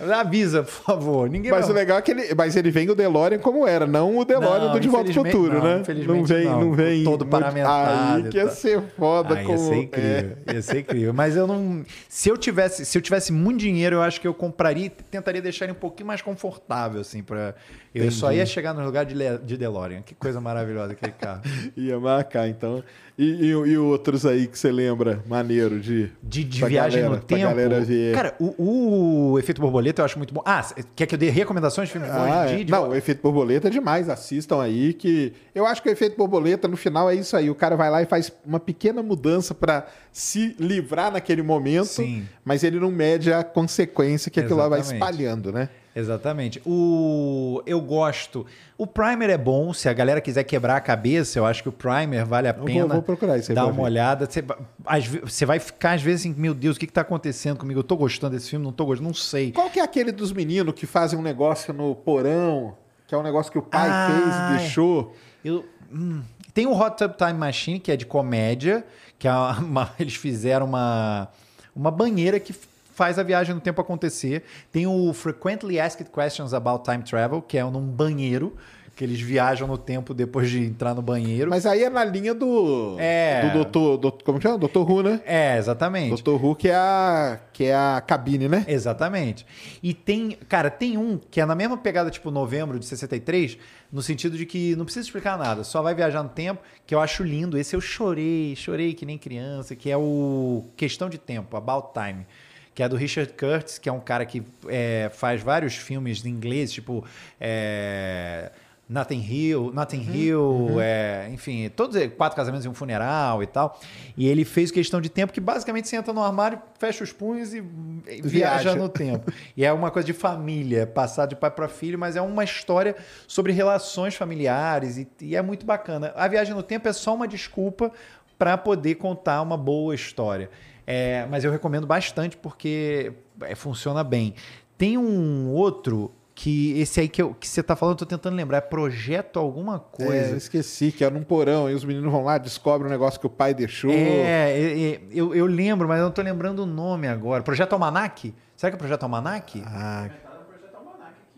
avisa, 0.10 0.64
por 0.64 0.72
favor. 0.72 1.30
Ninguém 1.30 1.52
Mas 1.52 1.70
o 1.70 1.74
legal 1.74 1.98
é 1.98 2.02
que 2.02 2.12
ele, 2.12 2.34
mas 2.36 2.56
ele 2.56 2.72
vem 2.72 2.90
o 2.90 2.96
DeLorean 2.96 3.40
como 3.40 3.68
era, 3.68 3.86
não 3.86 4.18
o 4.18 4.26
DeLorean 4.26 4.68
Não, 4.68 4.72
do 4.74 4.80
De 4.80 4.88
Volta 4.88 5.10
ao 5.10 5.14
Futuro, 5.14 5.54
não, 5.60 5.64
né? 5.64 5.80
infelizmente 5.82 6.18
não 6.20 6.26
vem, 6.26 6.46
não. 6.46 6.62
não 6.62 6.74
vem 6.74 7.04
Todo 7.04 7.26
paramentado 7.26 8.24
Aí 8.26 8.30
que 8.30 8.38
ia 8.38 8.50
ser 8.50 8.82
foda 8.98 9.36
Ah, 9.36 9.42
ia 9.42 9.46
como 9.48 9.58
ser 9.60 9.76
incrível. 9.76 10.38
é. 10.48 10.54
Ia 10.54 10.62
ser 10.62 10.80
incrível. 10.80 11.14
Mas 11.14 11.36
eu 11.36 11.46
não. 11.48 11.84
Se 12.08 12.30
eu 12.30 12.38
tivesse, 12.38 12.86
se 12.86 12.98
eu 12.98 13.02
tivesse 13.02 13.32
muito 13.32 13.60
dinheiro, 13.60 13.98
eu 13.98 14.02
acho 14.02 14.20
que 14.22 14.28
eu 14.28 14.34
compraria 14.34 14.86
e 14.86 14.90
tentaria 14.90 15.42
deixar 15.42 15.66
ele 15.66 15.74
um 15.74 15.76
pouquinho 15.76 16.08
mais 16.08 16.22
confortável, 16.22 17.02
assim, 17.02 17.22
para 17.24 17.54
Eu 17.94 18.10
só 18.12 18.32
ia 18.32 18.46
chegar 18.46 18.74
no 18.74 18.84
lugar 18.86 19.06
de, 19.06 19.14
Le- 19.14 19.38
de 19.44 19.58
DeLorean. 19.58 20.02
Que 20.02 20.16
coisa 20.16 20.40
maravilhosa 20.40 20.94
aquele 20.94 21.12
carro. 21.12 21.42
Ia 21.76 22.00
marcar, 22.00 22.48
então. 22.48 22.84
E, 23.18 23.26
e, 23.26 23.48
e 23.50 23.78
outros 23.78 24.26
aí 24.26 24.48
que 24.48 24.58
você 24.58 24.72
lembra, 24.72 25.22
maneiro, 25.28 25.80
de. 25.80 26.10
De, 26.24 26.44
de 26.44 26.66
viagem 26.66 27.02
galera- 27.02 27.20
no 27.20 27.22
tempo. 27.22 27.42
galera 27.42 27.82
ver. 27.82 28.16
Cara, 28.16 28.36
o, 28.40 29.34
o 29.34 29.40
efeito 29.40 29.60
borboleta 29.62 29.91
eu 30.00 30.06
acho 30.06 30.18
muito 30.18 30.34
bom. 30.34 30.42
Ah, 30.46 30.64
quer 30.96 31.06
que 31.06 31.16
eu 31.16 31.20
dê 31.20 31.30
recomendações 31.30 31.88
de 31.88 31.94
filmes 31.94 32.10
bons 32.10 32.18
Ah, 32.32 32.46
de, 32.46 32.54
é. 32.62 32.64
de- 32.64 32.72
Não, 32.72 32.90
o 32.90 32.96
efeito 32.96 33.22
borboleta 33.22 33.68
é 33.68 33.72
demais. 33.72 34.08
Assistam 34.08 34.62
aí 34.62 34.94
que 34.94 35.34
eu 35.54 35.66
acho 35.66 35.82
que 35.84 35.90
o 35.90 35.92
efeito 35.92 36.16
borboleta 36.18 36.68
no 36.68 36.78
final 36.78 37.10
é 37.10 37.16
isso 37.16 37.36
aí. 37.36 37.50
O 37.50 37.56
cara 37.56 37.76
vai 37.76 37.90
lá 37.90 38.02
e 38.02 38.06
faz 38.06 38.32
uma 38.46 38.60
pequena 38.60 39.02
mudança 39.04 39.54
pra 39.54 39.88
se 40.12 40.56
livrar 40.60 41.12
naquele 41.12 41.42
momento, 41.42 41.86
Sim. 41.88 42.26
mas 42.46 42.64
ele 42.64 42.80
não 42.80 42.92
mede 42.92 43.34
a 43.34 43.44
consequência 43.44 44.30
que 44.32 44.40
aquilo 44.40 44.58
lá 44.58 44.68
vai 44.70 44.80
espalhando, 44.82 45.52
né? 45.52 45.70
Exatamente. 45.96 46.62
O 46.66 47.62
eu 47.66 47.82
gosto. 47.82 48.46
O 48.78 48.88
Primer 48.88 49.30
é 49.30 49.38
bom, 49.38 49.74
se 49.74 49.90
a 49.90 49.94
galera 49.94 50.22
quiser 50.22 50.44
quebrar 50.46 50.78
a 50.78 50.82
cabeça, 50.82 51.38
eu 51.38 51.46
acho 51.46 51.62
que 51.62 51.70
o 51.70 51.72
Primer 51.72 52.24
vale 52.26 52.48
a 52.48 52.54
vou- 52.54 52.66
pena. 52.66 52.88
vou 52.94 53.02
procurar 53.04 53.38
isso 53.38 53.52
aí 53.52 53.56
Dar 53.56 53.66
uma 53.66 53.74
ver. 53.74 53.82
olhada. 53.82 54.26
Você, 54.26 54.44
às 54.86 55.06
você 55.08 55.46
vai 55.46 55.60
ficar 55.60 55.92
às 55.94 56.02
vezes 56.02 56.22
assim, 56.22 56.34
meu 56.40 56.54
Deus, 56.54 56.78
o 56.78 56.80
que 56.80 56.86
está 56.86 57.02
acontecendo 57.02 57.58
comigo? 57.58 57.80
Eu 57.80 57.84
tô 57.84 57.96
gostando 57.98 58.36
desse 58.36 58.50
filme, 58.50 58.64
não 58.66 58.72
tô 58.72 58.86
gostando, 58.86 59.08
não 59.10 59.14
sei. 59.14 59.52
Qual 59.52 59.70
que 59.70 59.80
é 59.80 59.84
aquele 59.84 60.12
dos 60.12 60.32
meninos 60.32 60.74
que 60.74 60.86
fazem 60.86 61.20
um 61.20 61.22
negócio 61.22 61.74
no 61.74 61.94
porão, 61.94 62.76
que 63.08 63.14
é 63.14 63.18
um 63.18 63.24
negócio 63.24 63.52
que 63.52 63.58
o 63.60 63.62
pai 63.62 63.90
Ah, 63.90 64.08
fez 64.10 64.36
e 64.36 64.58
deixou? 64.64 65.14
Eu, 65.44 65.66
hum, 65.94 66.22
tem 66.54 66.66
o 66.68 66.74
Hot 66.74 66.98
Tub 66.98 67.14
Time 67.18 67.34
Machine, 67.34 67.80
que 67.80 67.92
é 67.92 67.98
de 67.98 68.06
comédia, 68.06 68.86
que 69.20 69.28
é 69.28 69.32
uma- 69.34 69.92
eles 70.00 70.16
fizeram 70.16 70.66
uma, 70.66 71.28
uma 71.76 71.92
banheira 71.92 72.40
que 72.40 72.56
faz 72.92 73.18
a 73.20 73.24
viagem 73.24 73.54
no 73.56 73.62
tempo 73.62 73.82
acontecer. 73.82 74.44
Tem 74.72 74.86
o 74.88 75.12
Frequently 75.14 75.80
Asked 75.80 76.10
Questions 76.10 76.54
About 76.54 76.84
Time 76.84 77.04
Travel, 77.04 77.42
que 77.42 77.58
é 77.58 77.64
num 77.64 77.82
banheiro, 77.86 78.56
que 78.94 79.06
eles 79.06 79.22
viajam 79.22 79.68
no 79.68 79.78
tempo 79.78 80.14
depois 80.14 80.50
de 80.52 80.64
entrar 80.64 80.94
no 80.94 81.02
banheiro. 81.02 81.50
Mas 81.50 81.66
aí 81.66 81.84
é 81.86 81.90
na 81.90 82.04
linha 82.04 82.34
do. 82.36 82.98
É. 83.00 83.42
Do 83.48 83.54
doutor. 83.54 83.98
doutor- 83.98 84.24
como 84.24 84.40
chama? 84.42 84.58
Doutor 84.58 84.88
Who, 84.92 85.02
né? 85.02 85.22
É, 85.26 85.58
exatamente. 85.58 86.10
Doutor 86.10 86.44
Who, 86.44 86.56
que 86.56 86.68
é 86.70 86.76
a, 86.76 87.40
que 87.54 87.64
é 87.66 87.74
a 87.76 88.04
cabine, 88.06 88.48
né? 88.50 88.66
Exatamente. 88.68 89.46
E 89.82 89.94
tem, 89.94 90.32
cara, 90.48 90.70
tem 90.70 90.98
um 90.98 91.18
que 91.18 91.40
é 91.40 91.46
na 91.46 91.56
mesma 91.56 91.78
pegada, 91.78 92.12
tipo, 92.12 92.30
novembro 92.30 92.78
de 92.78 92.86
63, 92.86 93.58
no 93.92 94.02
sentido 94.04 94.38
de 94.38 94.46
que 94.46 94.76
não 94.76 94.84
precisa 94.86 95.06
explicar 95.06 95.38
nada, 95.38 95.64
só 95.64 95.82
vai 95.82 95.96
viajar 95.96 96.22
no 96.22 96.30
tempo, 96.30 96.62
que 96.86 96.94
eu 96.94 97.00
acho 97.00 97.24
lindo. 97.24 97.58
Esse 97.58 97.76
eu 97.76 97.82
chorei, 97.82 98.56
chorei 98.58 98.94
que 98.94 99.06
nem 99.06 99.18
criança, 99.18 99.76
que 99.76 99.90
é 99.90 99.98
o 99.98 100.66
Questão 100.76 101.10
de 101.10 101.18
Tempo, 101.18 101.56
About 101.58 101.88
Time. 101.94 102.26
Que 102.74 102.84
é 102.84 102.90
do 102.90 102.96
Richard 102.96 103.34
Curtis, 103.34 103.78
que 103.78 103.90
é 103.90 103.92
um 103.92 104.00
cara 104.00 104.26
que 104.26 104.44
é, 104.68 105.12
faz 105.14 105.42
vários 105.42 105.76
filmes 105.76 106.26
em 106.26 106.30
inglês, 106.30 106.72
tipo. 106.72 107.06
É, 107.40 108.52
Nothing 108.92 109.26
Hill, 109.26 109.72
Nothing 109.74 110.06
Hill, 110.12 110.82
é, 110.82 111.30
enfim, 111.32 111.70
todos 111.70 111.96
quatro 112.18 112.36
casamentos 112.36 112.66
e 112.66 112.68
um 112.68 112.74
funeral 112.74 113.42
e 113.42 113.48
tal. 113.48 113.80
E 114.18 114.28
ele 114.28 114.44
fez 114.44 114.70
questão 114.70 115.00
de 115.00 115.08
tempo 115.08 115.32
que 115.32 115.40
basicamente 115.40 115.88
você 115.88 115.96
entra 115.96 116.12
no 116.12 116.22
armário, 116.22 116.62
fecha 116.78 117.02
os 117.02 117.14
punhos 117.14 117.54
e 117.54 117.60
e 117.60 118.22
viaja, 118.22 118.64
Viaja. 118.64 118.76
no 118.76 118.90
tempo. 118.90 119.32
E 119.56 119.64
é 119.64 119.72
uma 119.72 119.90
coisa 119.92 120.06
de 120.06 120.12
família, 120.12 120.86
passar 120.86 121.26
de 121.26 121.38
pai 121.38 121.50
para 121.50 121.70
filho, 121.70 121.98
mas 121.98 122.18
é 122.18 122.22
uma 122.22 122.44
história 122.44 122.96
sobre 123.28 123.54
relações 123.54 124.16
familiares 124.16 124.98
e, 124.98 125.08
e 125.22 125.38
é 125.38 125.42
muito 125.42 125.66
bacana. 125.66 126.12
A 126.14 126.28
viagem 126.28 126.54
no 126.54 126.62
tempo 126.62 126.90
é 126.90 126.94
só 126.94 127.16
uma 127.16 127.30
desculpa 127.30 127.94
para 128.38 128.58
poder 128.58 128.96
contar 128.96 129.42
uma 129.42 129.56
boa 129.56 129.96
história. 129.96 130.50
É, 130.92 131.26
mas 131.30 131.44
eu 131.44 131.52
recomendo 131.52 131.88
bastante 131.88 132.36
porque 132.38 133.14
é, 133.42 133.56
funciona 133.56 134.04
bem. 134.04 134.34
Tem 134.78 134.98
um 134.98 135.50
outro 135.50 136.12
que 136.34 136.80
esse 136.80 137.00
aí 137.00 137.08
que, 137.08 137.22
eu, 137.22 137.36
que 137.36 137.48
você 137.48 137.62
tá 137.62 137.76
falando, 137.76 137.94
eu 137.94 138.00
tô 138.00 138.06
tentando 138.06 138.36
lembrar, 138.36 138.58
é 138.58 138.62
projeto 138.62 139.38
alguma 139.38 139.74
É, 139.76 139.76
eu 139.76 140.08
coisa. 140.08 140.36
esqueci, 140.38 140.92
que 140.92 141.04
é 141.04 141.10
num 141.10 141.24
porão, 141.24 141.70
e 141.70 141.74
os 141.76 141.84
meninos 141.86 142.12
vão 142.12 142.24
lá, 142.24 142.38
descobrem 142.38 142.88
um 142.88 142.92
negócio 142.92 143.20
que 143.20 143.28
o 143.28 143.30
pai 143.30 143.54
deixou. 143.54 143.92
É, 143.92 143.96
é, 143.96 144.92
é, 144.94 145.02
eu, 145.12 145.36
eu 145.36 145.46
lembro, 145.46 145.88
mas 145.88 146.00
eu 146.00 146.06
não 146.06 146.12
tô 146.12 146.22
lembrando 146.22 146.64
o 146.64 146.66
nome 146.66 147.08
agora. 147.08 147.44
Projeto 147.44 147.74
Almanac? 147.74 148.34
Será 148.56 148.72
que 148.72 148.76
é 148.76 148.80
Projeto 148.80 149.04
Almanac? 149.04 149.62
Ah, 149.66 150.10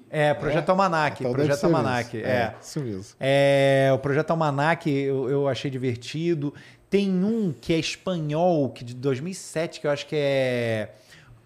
É, 0.09 0.31
Projeto 0.35 0.69
Almanac. 0.69 1.21
então 1.23 1.33
Projeto 1.33 1.63
Almanac, 1.63 2.15
isso. 2.17 2.25
é. 2.27 2.55
Isso 2.61 2.79
mesmo. 2.81 3.15
É, 3.19 3.91
o 3.93 3.97
Projeto 3.97 4.29
Almanac 4.31 4.89
eu, 4.89 5.27
eu 5.29 5.47
achei 5.47 5.71
divertido. 5.71 6.53
Tem 6.93 7.09
um 7.09 7.51
que 7.51 7.73
é 7.73 7.79
espanhol, 7.79 8.69
que 8.69 8.83
de 8.83 8.93
2007, 8.93 9.81
que 9.81 9.87
eu 9.87 9.89
acho 9.89 10.05
que 10.05 10.15
é 10.15 10.93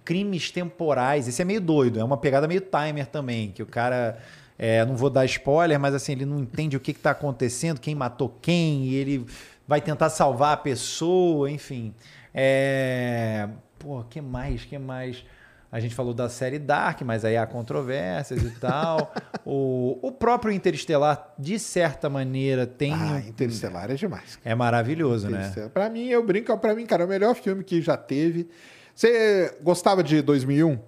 Crimes 0.03 0.51
Temporais. 0.51 1.25
Esse 1.25 1.41
é 1.41 1.45
meio 1.45 1.61
doido, 1.61 2.01
é 2.01 2.03
uma 2.03 2.17
pegada 2.17 2.49
meio 2.49 2.59
timer 2.59 3.07
também, 3.07 3.51
que 3.51 3.63
o 3.63 3.65
cara... 3.65 4.17
é, 4.59 4.83
não 4.83 4.97
vou 4.97 5.09
dar 5.09 5.23
spoiler, 5.23 5.79
mas 5.79 5.95
assim, 5.95 6.11
ele 6.11 6.25
não 6.25 6.37
entende 6.37 6.75
o 6.75 6.81
que 6.81 6.91
está 6.91 7.11
acontecendo, 7.11 7.79
quem 7.79 7.95
matou 7.95 8.27
quem, 8.41 8.87
e 8.87 8.95
ele 8.95 9.25
vai 9.65 9.79
tentar 9.79 10.09
salvar 10.09 10.51
a 10.51 10.57
pessoa, 10.57 11.49
enfim. 11.49 11.93
É... 12.33 13.47
Pô, 13.79 14.03
que 14.03 14.19
mais, 14.19 14.65
que 14.65 14.77
mais? 14.77 15.23
A 15.71 15.79
gente 15.79 15.93
falou 15.93 16.13
da 16.13 16.29
série 16.29 16.57
Dark, 16.57 17.01
mas 17.01 17.25
aí 17.25 17.35
há 17.35 17.45
controvérsias 17.45 18.41
e 18.41 18.51
tal. 18.51 19.13
o, 19.45 19.99
o 20.01 20.11
próprio 20.11 20.51
Interestelar, 20.51 21.33
de 21.37 21.59
certa 21.59 22.09
maneira, 22.09 22.65
tem. 22.65 22.93
Ah, 22.93 23.19
Interestelar 23.27 23.91
é 23.91 23.95
demais. 23.95 24.39
É 24.45 24.55
maravilhoso, 24.55 25.29
né? 25.29 25.51
Pra 25.73 25.89
mim, 25.89 26.07
eu 26.07 26.25
brinco, 26.25 26.57
pra 26.57 26.73
mim, 26.73 26.85
cara, 26.85 27.03
é 27.03 27.05
o 27.05 27.09
melhor 27.09 27.35
filme 27.35 27.63
que 27.63 27.81
já 27.81 27.97
teve. 27.97 28.49
Você 28.95 29.55
gostava 29.61 30.01
de 30.01 30.21
2001? 30.21 30.79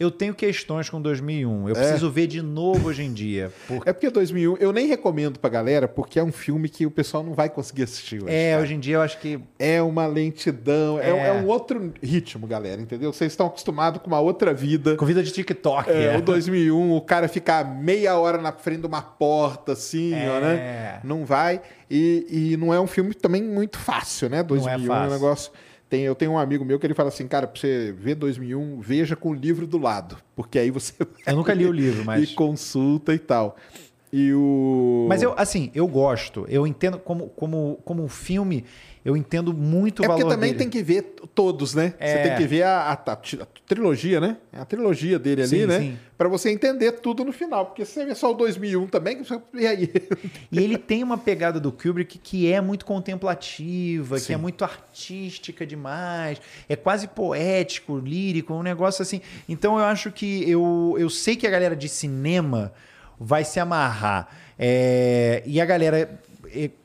Eu 0.00 0.10
tenho 0.10 0.34
questões 0.34 0.88
com 0.88 0.98
2001. 1.00 1.68
É? 1.68 1.70
Eu 1.72 1.74
preciso 1.74 2.10
ver 2.10 2.26
de 2.26 2.40
novo 2.40 2.88
hoje 2.88 3.02
em 3.02 3.12
dia. 3.12 3.52
Porque 3.68 3.86
É 3.86 3.92
porque 3.92 4.08
2001, 4.08 4.56
eu 4.56 4.72
nem 4.72 4.86
recomendo 4.86 5.38
pra 5.38 5.50
galera, 5.50 5.86
porque 5.86 6.18
é 6.18 6.24
um 6.24 6.32
filme 6.32 6.70
que 6.70 6.86
o 6.86 6.90
pessoal 6.90 7.22
não 7.22 7.34
vai 7.34 7.50
conseguir 7.50 7.82
assistir 7.82 8.16
hoje. 8.24 8.32
é, 8.34 8.52
cara. 8.52 8.62
hoje 8.62 8.74
em 8.74 8.80
dia 8.80 8.94
eu 8.96 9.02
acho 9.02 9.18
que 9.20 9.38
É 9.58 9.82
uma 9.82 10.06
lentidão, 10.06 10.98
é, 10.98 11.10
É. 11.10 11.26
é 11.28 11.32
um 11.34 11.46
outro 11.46 11.92
ritmo, 12.02 12.46
galera, 12.46 12.80
entendeu? 12.80 13.12
Vocês 13.12 13.30
estão 13.30 13.46
acostumados 13.46 14.00
com 14.00 14.06
uma 14.06 14.20
outra 14.20 14.54
vida. 14.54 14.96
com 14.96 15.04
vida 15.04 15.22
de 15.22 15.30
TikTok. 15.32 15.90
É, 15.90 16.14
é. 16.14 16.16
o 16.16 16.22
2001, 16.22 16.96
o 16.96 17.00
cara 17.02 17.28
ficar 17.28 17.62
meia 17.64 18.16
hora 18.18 18.38
na 18.38 18.52
frente 18.52 18.80
de 18.80 18.86
uma 18.86 19.02
porta, 19.02 19.72
assim, 19.72 20.14
É. 20.14 20.30
ó, 20.30 20.40
né? 20.40 21.00
Não 21.04 21.26
vai. 21.26 21.60
E, 21.90 22.52
e 22.52 22.56
não 22.56 22.72
é 22.72 22.80
um 22.80 22.86
filme 22.86 23.12
também 23.12 23.42
muito 23.42 23.78
fácil, 23.78 24.30
né? 24.30 24.42
2001 24.42 24.72
é, 24.72 24.78
um 24.82 24.86
fácil. 24.86 25.10
negócio. 25.12 25.52
Tem, 25.90 26.02
eu 26.02 26.14
tenho 26.14 26.30
um 26.30 26.38
amigo 26.38 26.64
meu 26.64 26.78
que 26.78 26.86
ele 26.86 26.94
fala 26.94 27.08
assim, 27.08 27.26
cara, 27.26 27.48
pra 27.48 27.60
você 27.60 27.92
ver 27.98 28.14
2001, 28.14 28.80
veja 28.80 29.16
com 29.16 29.30
o 29.30 29.34
livro 29.34 29.66
do 29.66 29.76
lado, 29.76 30.16
porque 30.36 30.56
aí 30.56 30.70
você 30.70 30.94
Eu 31.26 31.34
nunca 31.34 31.52
li 31.52 31.66
o 31.66 31.72
livro, 31.72 32.04
mas. 32.04 32.30
e 32.30 32.34
consulta 32.34 33.12
e 33.12 33.18
tal. 33.18 33.56
E 34.12 34.32
o. 34.32 35.06
Mas 35.08 35.20
eu, 35.20 35.34
assim, 35.36 35.68
eu 35.74 35.88
gosto. 35.88 36.46
Eu 36.48 36.64
entendo 36.64 36.96
como, 36.96 37.28
como, 37.30 37.80
como 37.84 38.04
um 38.04 38.08
filme, 38.08 38.64
eu 39.04 39.16
entendo 39.16 39.52
muito 39.54 40.02
É 40.02 40.04
o 40.04 40.08
valor 40.08 40.20
porque 40.22 40.34
também 40.34 40.50
dele. 40.52 40.58
tem 40.58 40.68
que 40.68 40.82
ver 40.82 41.02
todos, 41.34 41.74
né? 41.74 41.94
Você 41.98 42.04
É. 42.04 42.22
tem 42.28 42.36
que 42.36 42.46
ver 42.46 42.62
a, 42.64 42.80
a- 42.80 42.92
a 42.92 43.16
tri- 43.16 43.40
a 43.40 43.46
trilogia, 43.66 44.20
né? 44.20 44.36
A 44.52 44.64
trilogia 44.64 45.18
dele 45.18 45.42
ali, 45.42 45.48
Sim, 45.60 45.66
né? 45.66 45.78
sim. 45.78 45.98
Pra 46.18 46.28
você 46.28 46.50
entender 46.50 46.92
tudo 46.92 47.24
no 47.24 47.32
final. 47.32 47.64
Porque 47.66 47.84
se 47.86 47.92
você 47.92 48.04
vê 48.04 48.14
só 48.14 48.30
o 48.30 48.34
2001 48.34 48.86
também, 48.88 49.22
você- 49.24 49.40
e 49.54 49.66
aí? 49.66 49.90
E 50.52 50.58
ele 50.58 50.76
tem 50.76 51.02
uma 51.02 51.16
pegada 51.16 51.58
do 51.58 51.72
Kubrick 51.72 52.18
que 52.18 52.52
é 52.52 52.60
muito 52.60 52.84
contemplativa, 52.84 54.16
que 54.16 54.22
Sim. 54.22 54.34
é 54.34 54.36
muito 54.36 54.64
artística 54.64 55.64
demais, 55.66 56.40
é 56.68 56.76
quase 56.76 57.08
poético, 57.08 57.98
lírico, 57.98 58.52
um 58.52 58.62
negócio 58.62 59.02
assim. 59.02 59.20
Então 59.48 59.78
eu 59.78 59.84
acho 59.84 60.10
que 60.12 60.48
eu, 60.50 60.94
eu 60.98 61.08
sei 61.08 61.36
que 61.36 61.46
a 61.46 61.50
galera 61.50 61.74
de 61.74 61.88
cinema 61.88 62.72
vai 63.18 63.44
se 63.44 63.58
amarrar. 63.58 64.28
É, 64.58 65.42
e 65.46 65.58
a 65.58 65.64
galera 65.64 66.20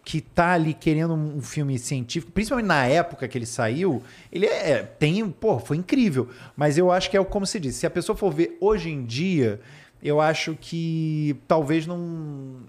que 0.04 0.22
tá 0.22 0.52
ali 0.54 0.74
querendo 0.74 1.14
um 1.14 1.42
filme 1.42 1.78
científico, 1.80 2.32
principalmente 2.32 2.68
na 2.68 2.86
época 2.86 3.28
que 3.28 3.38
ele 3.38 3.46
saiu, 3.46 4.02
ele 4.32 4.46
é, 4.46 4.84
tem, 4.84 5.28
pô, 5.30 5.58
foi 5.60 5.78
incrível. 5.78 6.30
Mas 6.56 6.78
eu 6.78 6.92
acho 6.92 7.10
que 7.10 7.18
é 7.18 7.20
o- 7.20 7.26
como 7.26 7.46
se 7.46 7.60
diz, 7.60 7.76
se 7.76 7.86
a 7.86 7.90
pessoa 7.90 8.16
for 8.16 8.32
ver 8.32 8.58
hoje 8.62 8.90
em 8.90 9.04
dia, 9.06 9.60
eu 10.04 10.22
acho 10.22 10.56
que 10.62 11.36
talvez 11.48 11.88
não 11.88 11.98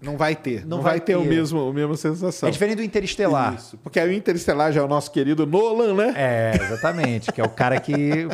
Não 0.01 0.17
vai 0.17 0.35
ter. 0.35 0.63
Não, 0.63 0.79
Não 0.79 0.83
vai, 0.83 0.93
vai 0.95 1.01
ter, 1.01 1.17
o 1.17 1.23
ter. 1.23 1.29
mesmo, 1.29 1.69
a 1.69 1.73
mesma 1.73 1.97
sensação. 1.97 2.49
é 2.49 2.53
diferente 2.53 2.77
do 2.77 2.83
Interestelar. 2.83 3.55
Isso. 3.55 3.77
Porque 3.83 4.01
o 4.01 4.13
Interestelar 4.13 4.73
já 4.73 4.81
é 4.81 4.85
o 4.85 4.89
nosso 4.89 5.11
querido 5.11 5.45
Nolan, 5.47 5.93
né? 5.95 6.15
É, 6.17 6.53
exatamente. 6.63 7.31
que 7.33 7.41
é 7.41 7.45
o 7.45 7.51
cara 7.51 7.79
que 7.79 8.27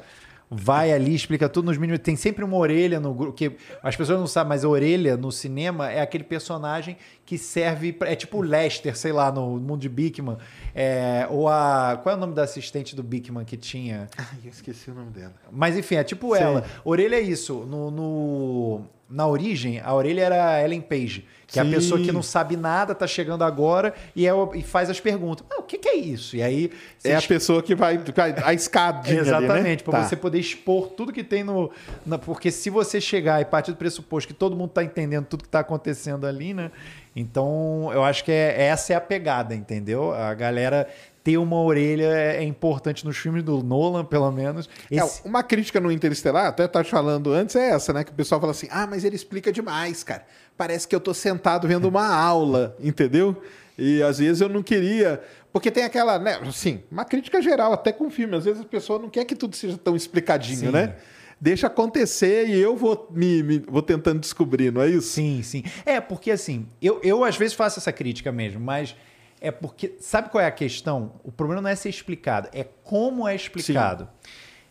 vai 0.54 0.92
ali, 0.92 1.14
explica 1.14 1.48
tudo 1.48 1.64
nos 1.66 1.78
mínimos. 1.78 2.00
Tem 2.02 2.14
sempre 2.14 2.44
uma 2.44 2.56
orelha 2.58 3.00
no 3.00 3.14
grupo. 3.14 3.32
Que 3.32 3.56
as 3.82 3.96
pessoas 3.96 4.20
não 4.20 4.26
sabem, 4.26 4.50
mas 4.50 4.64
a 4.64 4.68
orelha 4.68 5.16
no 5.16 5.32
cinema 5.32 5.90
é 5.90 6.00
aquele 6.00 6.24
personagem 6.24 6.96
que 7.24 7.38
serve. 7.38 7.92
Pra, 7.92 8.10
é 8.10 8.14
tipo 8.16 8.38
o 8.38 8.42
Lester, 8.42 8.96
sei 8.96 9.12
lá, 9.12 9.30
no 9.32 9.58
mundo 9.58 9.80
de 9.80 9.88
Bickman. 9.88 10.36
É, 10.74 11.26
ou 11.30 11.48
a. 11.48 11.98
Qual 12.02 12.14
é 12.14 12.16
o 12.16 12.20
nome 12.20 12.34
da 12.34 12.42
assistente 12.44 12.94
do 12.96 13.02
Bickman 13.02 13.44
que 13.44 13.56
tinha? 13.56 14.08
Ai, 14.16 14.26
eu 14.44 14.50
esqueci 14.50 14.90
o 14.90 14.94
nome 14.94 15.10
dela. 15.10 15.34
Mas 15.50 15.76
enfim, 15.76 15.96
é 15.96 16.04
tipo 16.04 16.34
Sei. 16.34 16.42
ela. 16.44 16.64
Orelha 16.84 17.16
é 17.16 17.20
isso. 17.20 17.64
No, 17.68 17.90
no- 17.90 18.80
na 19.08 19.26
origem, 19.26 19.78
a 19.78 19.92
orelha 19.92 20.22
era 20.22 20.64
Ellen 20.64 20.80
Page, 20.80 21.26
que 21.46 21.58
é 21.58 21.62
a 21.62 21.66
Sim. 21.66 21.70
pessoa 21.70 22.00
que 22.00 22.10
não 22.10 22.22
sabe 22.22 22.56
nada, 22.56 22.94
tá 22.94 23.06
chegando 23.06 23.44
agora 23.44 23.92
e, 24.16 24.26
é 24.26 24.32
e 24.54 24.62
faz 24.62 24.88
as 24.88 24.98
perguntas. 25.00 25.44
Ah, 25.50 25.60
o 25.60 25.64
que, 25.64 25.76
que 25.76 25.86
é 25.86 25.96
isso? 25.96 26.34
E 26.34 26.42
aí. 26.42 26.70
É 27.04 27.14
a 27.14 27.20
pessoa 27.20 27.62
que 27.62 27.74
vai. 27.74 28.00
A 28.42 28.54
escadinha. 28.54 29.20
ali, 29.20 29.30
né? 29.30 29.36
Exatamente, 29.38 29.82
para 29.84 29.98
Tá. 30.00 30.04
você 30.08 30.16
poder 30.16 30.38
expor 30.38 30.88
tudo 30.88 31.12
que 31.12 31.22
tem 31.22 31.44
no. 31.44 31.70
na- 32.06 32.16
porque 32.18 32.50
se 32.50 32.70
você 32.70 33.02
chegar 33.02 33.38
e 33.42 33.44
partir 33.44 33.70
do 33.72 33.76
pressuposto 33.76 34.28
que 34.28 34.32
todo 34.34 34.56
mundo 34.56 34.70
está 34.70 34.82
entendendo 34.82 35.26
tudo 35.26 35.42
que 35.42 35.48
está 35.48 35.60
acontecendo 35.60 36.26
ali, 36.26 36.54
né? 36.54 36.70
Então, 37.14 37.90
eu 37.92 38.02
acho 38.02 38.24
que 38.24 38.32
é, 38.32 38.64
essa 38.66 38.92
é 38.92 38.96
a 38.96 39.00
pegada, 39.00 39.54
entendeu? 39.54 40.12
A 40.12 40.32
galera 40.34 40.88
ter 41.22 41.36
uma 41.36 41.60
orelha 41.60 42.06
é 42.06 42.38
é 42.38 42.42
importante 42.42 43.04
nos 43.04 43.16
filmes 43.16 43.42
do 43.42 43.62
Nolan, 43.62 44.04
pelo 44.04 44.30
menos. 44.32 44.68
É, 44.90 44.96
Esse- 44.96 45.20
uma 45.24 45.42
crítica 45.42 45.78
no 45.78 45.92
Interestelar, 45.92 46.46
até 46.46 46.66
te 46.66 46.90
falando 46.90 47.32
antes, 47.32 47.54
é 47.54 47.70
essa, 47.70 47.92
né? 47.92 48.02
Que 48.02 48.10
o 48.10 48.14
pessoal 48.14 48.40
fala 48.40 48.52
assim: 48.52 48.66
ah, 48.70 48.86
mas 48.86 49.04
ele 49.04 49.14
explica 49.16 49.52
demais, 49.52 50.02
cara. 50.02 50.24
Parece 50.56 50.88
que 50.88 50.94
eu 50.96 51.00
tô 51.00 51.12
sentado 51.14 51.68
vendo 51.68 51.86
uma 51.86 52.06
aula, 52.14 52.76
entendeu? 52.80 53.40
E 53.78 54.02
às 54.02 54.18
vezes 54.18 54.40
eu 54.40 54.48
não 54.48 54.62
queria. 54.62 55.20
Porque 55.52 55.70
tem 55.70 55.84
aquela, 55.84 56.18
né? 56.18 56.38
Assim, 56.48 56.82
uma 56.90 57.04
crítica 57.04 57.40
geral, 57.42 57.72
até 57.74 57.92
com 57.92 58.10
filme. 58.10 58.34
Às 58.36 58.44
vezes 58.46 58.62
a 58.62 58.64
pessoa 58.64 58.98
não 58.98 59.10
quer 59.10 59.24
que 59.26 59.36
tudo 59.36 59.54
seja 59.54 59.76
tão 59.76 59.94
explicadinho, 59.94 60.58
Sim. 60.58 60.70
né? 60.70 60.94
Deixa 61.42 61.66
acontecer 61.66 62.46
e 62.48 62.56
eu 62.60 62.76
vou, 62.76 63.08
me, 63.10 63.42
me- 63.42 63.58
vou 63.58 63.82
tentando 63.82 64.20
descobrir, 64.20 64.70
não 64.72 64.80
é 64.80 64.86
isso? 64.88 65.08
Sim, 65.08 65.42
sim. 65.42 65.64
É, 65.84 66.00
porque 66.00 66.30
assim, 66.30 66.68
eu, 66.80 67.00
eu 67.02 67.24
às 67.24 67.36
vezes 67.36 67.52
faço 67.52 67.80
essa 67.80 67.90
crítica 67.92 68.30
mesmo, 68.30 68.60
mas 68.60 68.94
é 69.40 69.50
porque. 69.50 69.96
Sabe 69.98 70.30
qual 70.30 70.40
é 70.40 70.46
a 70.46 70.52
questão? 70.52 71.14
O 71.24 71.32
problema 71.32 71.60
não 71.60 71.68
é 71.68 71.74
ser 71.74 71.88
explicado, 71.88 72.48
é 72.52 72.62
como 72.84 73.26
é 73.26 73.34
explicado. 73.34 74.08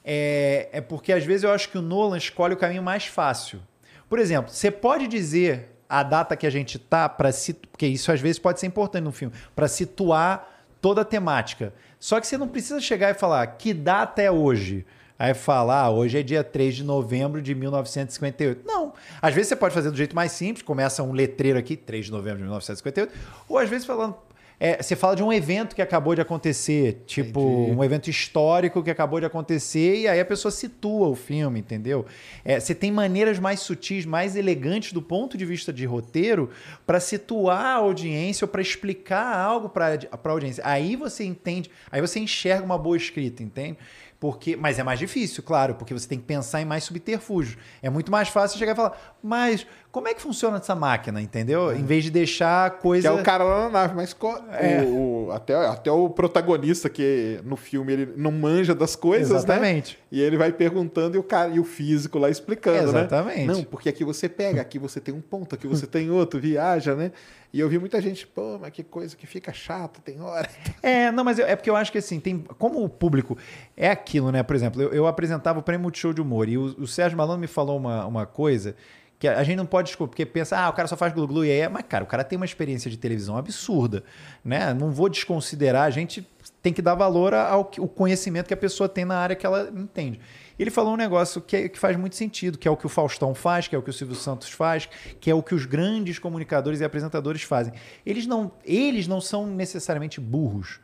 É, 0.01 0.69
é 0.71 0.79
porque 0.79 1.11
às 1.11 1.25
vezes 1.25 1.43
eu 1.43 1.51
acho 1.51 1.67
que 1.69 1.77
o 1.77 1.81
Nolan 1.81 2.17
escolhe 2.17 2.53
o 2.53 2.57
caminho 2.57 2.81
mais 2.81 3.05
fácil. 3.05 3.59
Por 4.07 4.17
exemplo, 4.17 4.49
você 4.49 4.71
pode 4.71 5.07
dizer 5.09 5.75
a 5.89 6.03
data 6.03 6.37
que 6.37 6.47
a 6.47 6.49
gente 6.49 6.79
tá 6.79 7.09
para 7.09 7.31
porque 7.69 7.85
isso 7.85 8.13
às 8.13 8.21
vezes 8.21 8.39
pode 8.39 8.61
ser 8.61 8.67
importante 8.67 9.03
no 9.03 9.11
filme, 9.11 9.35
para 9.53 9.67
situar 9.67 10.47
toda 10.79 11.01
a 11.01 11.05
temática. 11.05 11.73
Só 11.99 12.17
que 12.21 12.25
você 12.27 12.37
não 12.37 12.47
precisa 12.47 12.79
chegar 12.79 13.11
e 13.11 13.13
falar 13.13 13.45
que 13.57 13.73
data 13.73 14.21
é 14.21 14.31
hoje. 14.31 14.85
Aí 15.21 15.35
falar, 15.35 15.81
ah, 15.81 15.91
hoje 15.91 16.17
é 16.17 16.23
dia 16.23 16.43
3 16.43 16.77
de 16.77 16.83
novembro 16.83 17.43
de 17.43 17.53
1958. 17.53 18.63
Não. 18.65 18.91
Às 19.21 19.35
vezes 19.35 19.49
você 19.49 19.55
pode 19.55 19.71
fazer 19.71 19.91
do 19.91 19.95
jeito 19.95 20.15
mais 20.15 20.31
simples, 20.31 20.63
começa 20.63 21.03
um 21.03 21.11
letreiro 21.11 21.59
aqui, 21.59 21.77
3 21.77 22.05
de 22.05 22.11
novembro 22.11 22.39
de 22.39 22.43
1958, 22.45 23.13
ou 23.47 23.59
às 23.59 23.69
vezes 23.69 23.85
falando. 23.85 24.15
é, 24.59 24.81
você 24.81 24.95
fala 24.95 25.15
de 25.15 25.23
um 25.23 25.31
evento 25.33 25.75
que 25.75 25.81
acabou 25.81 26.13
de 26.13 26.21
acontecer, 26.21 27.03
tipo 27.07 27.39
Entendi. 27.39 27.77
um 27.77 27.83
evento 27.83 28.09
histórico 28.11 28.81
que 28.81 28.89
acabou 28.89 29.19
de 29.19 29.25
acontecer, 29.27 30.01
e 30.01 30.07
aí 30.07 30.19
a 30.19 30.25
pessoa 30.25 30.51
situa 30.51 31.07
o 31.07 31.15
filme, 31.15 31.59
entendeu? 31.59 32.03
É, 32.43 32.59
você 32.59 32.73
tem 32.73 32.91
maneiras 32.91 33.37
mais 33.37 33.59
sutis, 33.59 34.05
mais 34.05 34.35
elegantes 34.35 34.91
do 34.91 35.01
ponto 35.03 35.37
de 35.37 35.45
vista 35.45 35.71
de 35.71 35.85
roteiro 35.85 36.49
para 36.85 36.99
situar 36.99 37.65
a 37.65 37.75
audiência 37.75 38.45
ou 38.45 38.49
para 38.49 38.61
explicar 38.61 39.35
algo 39.35 39.69
para 39.69 39.99
a 40.11 40.29
audiência. 40.29 40.63
Aí 40.65 40.95
você 40.95 41.23
entende, 41.23 41.69
aí 41.91 42.01
você 42.01 42.19
enxerga 42.19 42.63
uma 42.63 42.77
boa 42.77 42.97
escrita, 42.97 43.43
entende? 43.43 43.77
Porque, 44.21 44.55
mas 44.55 44.77
é 44.77 44.83
mais 44.83 44.99
difícil, 44.99 45.41
claro, 45.41 45.73
porque 45.73 45.95
você 45.95 46.07
tem 46.07 46.19
que 46.19 46.25
pensar 46.25 46.61
em 46.61 46.65
mais 46.65 46.83
subterfúgios. 46.83 47.57
É 47.81 47.89
muito 47.89 48.11
mais 48.11 48.27
fácil 48.29 48.59
chegar 48.59 48.73
e 48.73 48.75
falar, 48.75 49.17
mas 49.23 49.65
como 49.91 50.07
é 50.07 50.13
que 50.13 50.21
funciona 50.21 50.57
essa 50.57 50.73
máquina, 50.73 51.21
entendeu? 51.21 51.75
Em 51.75 51.83
vez 51.83 52.03
de 52.03 52.11
deixar 52.11 52.65
a 52.67 52.69
Que 52.69 52.81
coisa. 52.81 53.07
é 53.09 53.11
o 53.11 53.21
cara 53.23 53.43
lá 53.43 53.63
na 53.63 53.69
nave, 53.69 53.95
mas 53.95 54.15
É. 54.53 54.81
o- 54.83 55.27
o- 55.27 55.31
até, 55.31 55.53
até 55.53 55.91
o 55.91 56.09
protagonista, 56.09 56.89
que 56.89 57.39
no 57.43 57.55
filme 57.55 57.91
ele 57.93 58.13
não 58.15 58.31
manja 58.31 58.73
das 58.73 58.95
coisas, 58.95 59.29
né? 59.29 59.37
Exatamente. 59.37 59.99
E 60.11 60.21
ele 60.21 60.37
vai 60.37 60.51
perguntando 60.51 61.15
e 61.15 61.19
o 61.19 61.23
cara 61.23 61.49
e 61.51 61.59
o 61.59 61.63
físico 61.63 62.17
lá 62.19 62.29
explicando, 62.29 62.91
né? 62.91 62.99
Exatamente. 63.01 63.45
Não, 63.47 63.63
porque 63.63 63.89
aqui 63.89 64.03
você 64.03 64.27
pega, 64.29 64.61
aqui 64.61 64.79
você 64.79 64.99
tem 64.99 65.13
um 65.13 65.21
ponto, 65.21 65.55
aqui 65.55 65.67
você 65.67 65.85
tem 65.87 66.09
outro, 66.09 66.39
viaja, 66.39 66.95
né? 66.95 67.11
E 67.53 67.59
eu 67.59 67.67
vi 67.67 67.77
muita 67.77 67.99
gente, 68.01 68.25
pô, 68.25 68.57
mas 68.59 68.71
que 68.71 68.81
coisa 68.83 69.13
que 69.15 69.27
fica 69.27 69.51
chato, 69.51 70.01
tem 70.01 70.21
hora. 70.21 70.47
É, 70.81 71.11
não, 71.11 71.23
mas 71.23 71.37
eu- 71.37 71.45
é 71.45 71.55
porque 71.55 71.69
eu 71.69 71.75
acho 71.75 71.91
que 71.91 71.97
assim, 71.97 72.19
tem. 72.19 72.39
Como 72.57 72.83
o 72.83 72.89
público 72.89 73.37
é 73.77 73.89
aquilo, 73.89 74.31
né? 74.31 74.41
Por 74.41 74.55
exemplo, 74.55 74.81
eu, 74.81 74.93
eu 74.93 75.05
apresentava 75.07 75.59
o 75.59 75.61
Prêmio 75.61 75.83
Multishow 75.83 76.13
de 76.13 76.21
Humor 76.21 76.47
e 76.49 76.57
o, 76.57 76.63
o 76.79 76.87
Sérgio 76.87 77.17
Malandro 77.17 77.41
me 77.41 77.47
falou 77.47 77.77
uma, 77.77 78.05
uma 78.05 78.25
coisa 78.25 78.75
que 79.21 79.27
a 79.27 79.43
gente 79.43 79.55
não 79.55 79.67
pode 79.67 79.89
desculpar, 79.89 80.09
porque 80.09 80.25
pensa, 80.25 80.57
ah, 80.57 80.67
o 80.69 80.73
cara 80.73 80.87
só 80.87 80.97
faz 80.97 81.13
glu-glu 81.13 81.45
e 81.45 81.51
aí 81.51 81.59
é. 81.59 81.69
Mas, 81.69 81.83
cara, 81.87 82.03
o 82.03 82.07
cara 82.07 82.23
tem 82.23 82.35
uma 82.37 82.45
experiência 82.45 82.89
de 82.89 82.97
televisão 82.97 83.37
absurda, 83.37 84.03
né? 84.43 84.73
Não 84.73 84.89
vou 84.89 85.07
desconsiderar, 85.07 85.83
a 85.83 85.89
gente 85.91 86.27
tem 86.59 86.73
que 86.73 86.81
dar 86.81 86.95
valor 86.95 87.31
ao 87.35 87.65
que- 87.65 87.79
o 87.79 87.87
conhecimento 87.87 88.47
que 88.47 88.53
a 88.53 88.57
pessoa 88.57 88.89
tem 88.89 89.05
na 89.05 89.15
área 89.17 89.35
que 89.35 89.45
ela 89.45 89.69
entende. 89.75 90.19
Ele 90.57 90.71
falou 90.71 90.93
um 90.93 90.97
negócio 90.97 91.39
que, 91.39 91.55
é- 91.55 91.69
que 91.69 91.77
faz 91.77 91.95
muito 91.97 92.15
sentido, 92.15 92.57
que 92.57 92.67
é 92.67 92.71
o 92.71 92.75
que 92.75 92.85
o 92.87 92.89
Faustão 92.89 93.35
faz, 93.35 93.67
que 93.67 93.75
é 93.75 93.77
o 93.77 93.81
que 93.83 93.91
o 93.91 93.93
Silvio 93.93 94.15
Santos 94.15 94.49
faz, 94.49 94.89
que 95.19 95.29
é 95.29 95.35
o 95.35 95.43
que 95.43 95.53
os 95.53 95.65
grandes 95.67 96.17
comunicadores 96.17 96.79
e 96.81 96.83
apresentadores 96.83 97.43
fazem. 97.43 97.73
Eles 98.03 98.25
não, 98.25 98.51
eles 98.65 99.07
não 99.07 99.21
são 99.21 99.45
necessariamente 99.45 100.19
burros, 100.19 100.79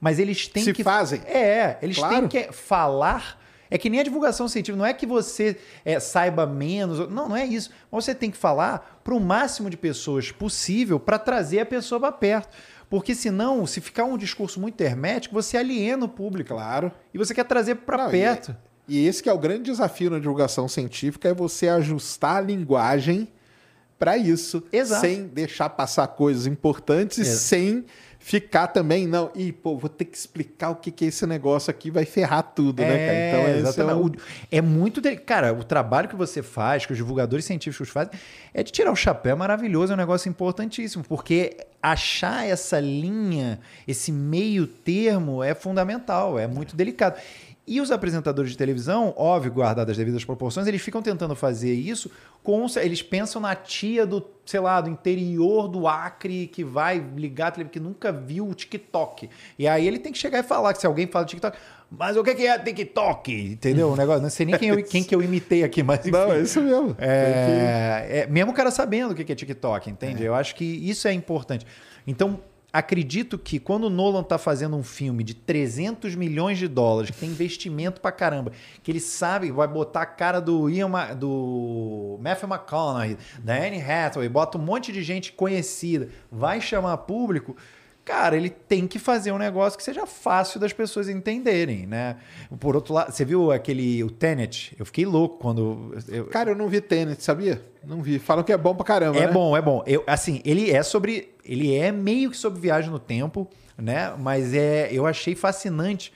mas 0.00 0.18
eles 0.18 0.48
têm 0.48 0.64
Se 0.64 0.72
que 0.72 0.82
fazem. 0.82 1.20
É, 1.26 1.76
eles 1.82 1.98
Claro. 1.98 2.26
têm 2.26 2.28
que 2.28 2.52
falar. 2.52 3.41
É 3.72 3.78
que 3.78 3.88
nem 3.88 4.00
a 4.00 4.02
divulgação 4.02 4.46
científica, 4.48 4.76
não 4.76 4.84
é 4.86 4.92
que 4.92 5.06
você 5.06 5.56
é, 5.84 5.98
saiba 5.98 6.46
menos, 6.46 6.98
não, 7.08 7.30
não 7.30 7.36
é 7.36 7.46
isso. 7.46 7.70
Mas 7.90 8.04
você 8.04 8.14
tem 8.14 8.30
que 8.30 8.36
falar 8.36 9.00
para 9.02 9.14
o 9.14 9.20
máximo 9.20 9.70
de 9.70 9.76
pessoas 9.76 10.30
possível 10.30 11.00
para 11.00 11.18
trazer 11.18 11.60
a 11.60 11.66
pessoa 11.66 11.98
para 11.98 12.12
perto. 12.12 12.56
Porque 12.90 13.14
senão, 13.14 13.66
se 13.66 13.80
ficar 13.80 14.04
um 14.04 14.18
discurso 14.18 14.60
muito 14.60 14.78
hermético, 14.82 15.34
você 15.34 15.56
aliena 15.56 16.04
o 16.04 16.08
público. 16.08 16.50
Claro. 16.54 16.92
E 17.14 17.16
você 17.16 17.32
quer 17.34 17.44
trazer 17.44 17.76
para 17.76 17.96
Não, 18.04 18.08
e- 18.08 18.10
perto. 18.10 18.54
E 18.86 19.06
esse 19.06 19.22
que 19.22 19.30
é 19.30 19.32
o 19.32 19.38
grande 19.38 19.70
desafio 19.70 20.10
na 20.10 20.18
divulgação 20.18 20.68
científica, 20.68 21.28
é 21.28 21.32
você 21.34 21.68
ajustar 21.68 22.36
a 22.36 22.40
linguagem 22.40 23.28
para 23.98 24.18
isso, 24.18 24.62
Exato. 24.72 25.00
sem 25.00 25.28
deixar 25.28 25.70
passar 25.70 26.08
coisas 26.08 26.46
importantes 26.46 27.16
e 27.18 27.24
sem 27.24 27.84
ficar 28.24 28.68
também, 28.68 29.06
não, 29.06 29.30
e 29.34 29.50
pô, 29.52 29.76
vou 29.76 29.90
ter 29.90 30.04
que 30.04 30.16
explicar 30.16 30.70
o 30.70 30.76
que 30.76 30.90
que 30.90 31.04
é 31.04 31.08
esse 31.08 31.26
negócio 31.26 31.70
aqui, 31.70 31.90
vai 31.90 32.04
ferrar 32.04 32.42
tudo, 32.54 32.82
né, 32.82 33.06
cara? 33.06 33.18
Então, 33.28 33.40
esse 33.48 33.56
é 33.56 33.58
exatamente. 33.58 33.96
o- 34.00 34.06
O- 34.06 34.12
É 34.50 34.60
muito. 34.62 35.00
de- 35.00 35.16
Cara, 35.16 35.52
o 35.52 35.64
trabalho 35.64 36.08
que 36.08 36.14
você 36.16 36.40
faz, 36.42 36.86
que 36.86 36.92
os 36.92 36.96
divulgadores 36.98 37.44
científicos 37.44 37.88
fazem, 37.88 38.12
é 38.54 38.62
de 38.62 38.70
tirar 38.70 38.92
o 38.92 38.96
chapéu, 38.96 39.32
é 39.32 39.34
maravilhoso, 39.34 39.92
é 39.92 39.94
um 39.94 39.98
negócio 39.98 40.28
importantíssimo, 40.28 41.02
porque 41.04 41.56
achar 41.82 42.46
essa 42.46 42.78
linha, 42.78 43.58
esse 43.88 44.12
meio 44.12 44.66
termo, 44.68 45.42
é 45.42 45.52
fundamental, 45.54 46.38
é 46.38 46.46
muito 46.46 46.76
delicado. 46.76 47.20
E 47.64 47.80
os 47.80 47.92
apresentadores 47.92 48.50
de 48.50 48.56
televisão, 48.56 49.14
óbvio, 49.16 49.52
guardadas 49.52 49.92
as 49.92 49.96
devidas 49.96 50.24
proporções, 50.24 50.66
eles 50.66 50.82
ficam 50.82 51.00
tentando 51.00 51.36
fazer 51.36 51.72
isso 51.72 52.10
com. 52.42 52.66
Eles 52.76 53.02
pensam 53.02 53.40
na 53.40 53.54
tia 53.54 54.04
do, 54.04 54.24
sei 54.44 54.58
lá, 54.58 54.80
do 54.80 54.90
interior 54.90 55.68
do 55.68 55.86
Acre 55.86 56.48
que 56.48 56.64
vai 56.64 56.98
ligar 57.16 57.48
a 57.48 57.50
televisão, 57.52 57.72
que 57.72 57.80
nunca 57.80 58.10
viu 58.10 58.48
o 58.48 58.54
TikTok. 58.54 59.30
E 59.56 59.68
aí 59.68 59.86
ele 59.86 60.00
tem 60.00 60.10
que 60.10 60.18
chegar 60.18 60.40
e 60.40 60.42
falar 60.42 60.72
que 60.72 60.80
se 60.80 60.86
alguém 60.88 61.06
fala 61.06 61.24
TikTok, 61.24 61.56
mas 61.88 62.16
o 62.16 62.24
que 62.24 62.30
é 62.30 62.58
TikTok? 62.58 63.52
Entendeu? 63.52 63.90
O 63.90 63.96
negócio, 63.96 64.22
não 64.22 64.30
sei 64.30 64.46
nem 64.46 64.58
quem 64.58 64.70
eu, 64.70 64.82
quem 64.82 65.04
que 65.04 65.14
eu 65.14 65.22
imitei 65.22 65.62
aqui, 65.62 65.84
mas 65.84 66.00
enfim. 66.00 66.10
Não, 66.10 66.32
é 66.32 66.40
isso 66.40 66.60
mesmo. 66.60 66.96
É, 66.98 68.08
é, 68.10 68.26
mesmo 68.26 68.50
o 68.50 68.54
cara 68.54 68.72
sabendo 68.72 69.12
o 69.12 69.14
que 69.14 69.22
que 69.22 69.30
é 69.30 69.36
TikTok, 69.36 69.88
entende? 69.88 70.24
Eu 70.24 70.34
acho 70.34 70.56
que 70.56 70.64
isso 70.64 71.06
é 71.06 71.12
importante. 71.12 71.64
Então, 72.06 72.40
acredito 72.72 73.38
que 73.38 73.58
quando 73.58 73.84
o 73.84 73.90
Nolan 73.90 74.22
tá 74.22 74.38
fazendo 74.38 74.76
um 74.76 74.82
filme 74.82 75.22
de 75.22 75.34
300 75.34 76.14
milhões 76.14 76.56
de 76.58 76.66
dólares, 76.66 77.10
que 77.10 77.18
tem 77.18 77.28
investimento 77.28 78.00
pra 78.00 78.10
caramba, 78.10 78.52
que 78.82 78.90
ele 78.90 79.00
sabe, 79.00 79.50
vai 79.50 79.68
botar 79.68 80.02
a 80.02 80.06
cara 80.06 80.40
do 80.40 80.70
Ian, 80.70 80.88
Ma- 80.88 81.12
do 81.12 82.18
Matthew 82.22 82.48
McConaughey, 82.48 83.18
da 83.42 83.54
Anne 83.54 83.80
Hathaway, 83.82 84.28
bota 84.28 84.56
um 84.56 84.62
monte 84.62 84.90
de 84.92 85.02
gente 85.02 85.32
conhecida, 85.32 86.08
vai 86.30 86.60
chamar 86.60 86.96
público, 86.98 87.56
cara, 88.04 88.36
ele 88.36 88.50
tem 88.50 88.86
que 88.86 88.98
fazer 88.98 89.30
um 89.32 89.38
negócio 89.38 89.76
que 89.78 89.84
seja 89.84 90.06
fácil 90.06 90.58
das 90.58 90.72
pessoas 90.72 91.08
entenderem, 91.08 91.86
né? 91.86 92.16
Por 92.58 92.74
outro 92.74 92.92
lado, 92.94 93.12
você 93.12 93.24
viu 93.24 93.52
aquele 93.52 94.02
o 94.02 94.10
Tenet? 94.10 94.74
Eu 94.78 94.84
fiquei 94.84 95.06
louco 95.06 95.38
quando 95.38 95.94
eu, 96.08 96.26
Cara, 96.26 96.50
eu 96.50 96.56
não 96.56 96.68
vi 96.68 96.80
Tenet, 96.80 97.22
sabia? 97.22 97.62
Não 97.84 98.02
vi. 98.02 98.18
Falam 98.18 98.42
que 98.44 98.52
é 98.52 98.56
bom 98.56 98.74
pra 98.74 98.84
caramba, 98.84 99.18
é 99.18 99.26
né? 99.26 99.32
bom, 99.32 99.56
é 99.56 99.62
bom. 99.62 99.82
Eu, 99.86 100.02
assim, 100.06 100.40
ele 100.44 100.70
é 100.70 100.82
sobre. 100.82 101.32
Ele 101.44 101.74
é 101.74 101.90
meio 101.92 102.30
que 102.30 102.36
sobre 102.36 102.60
viagem 102.60 102.90
no 102.90 102.98
tempo, 102.98 103.48
né? 103.76 104.14
Mas 104.18 104.52
é, 104.54 104.88
eu 104.92 105.06
achei 105.06 105.34
fascinante. 105.34 106.12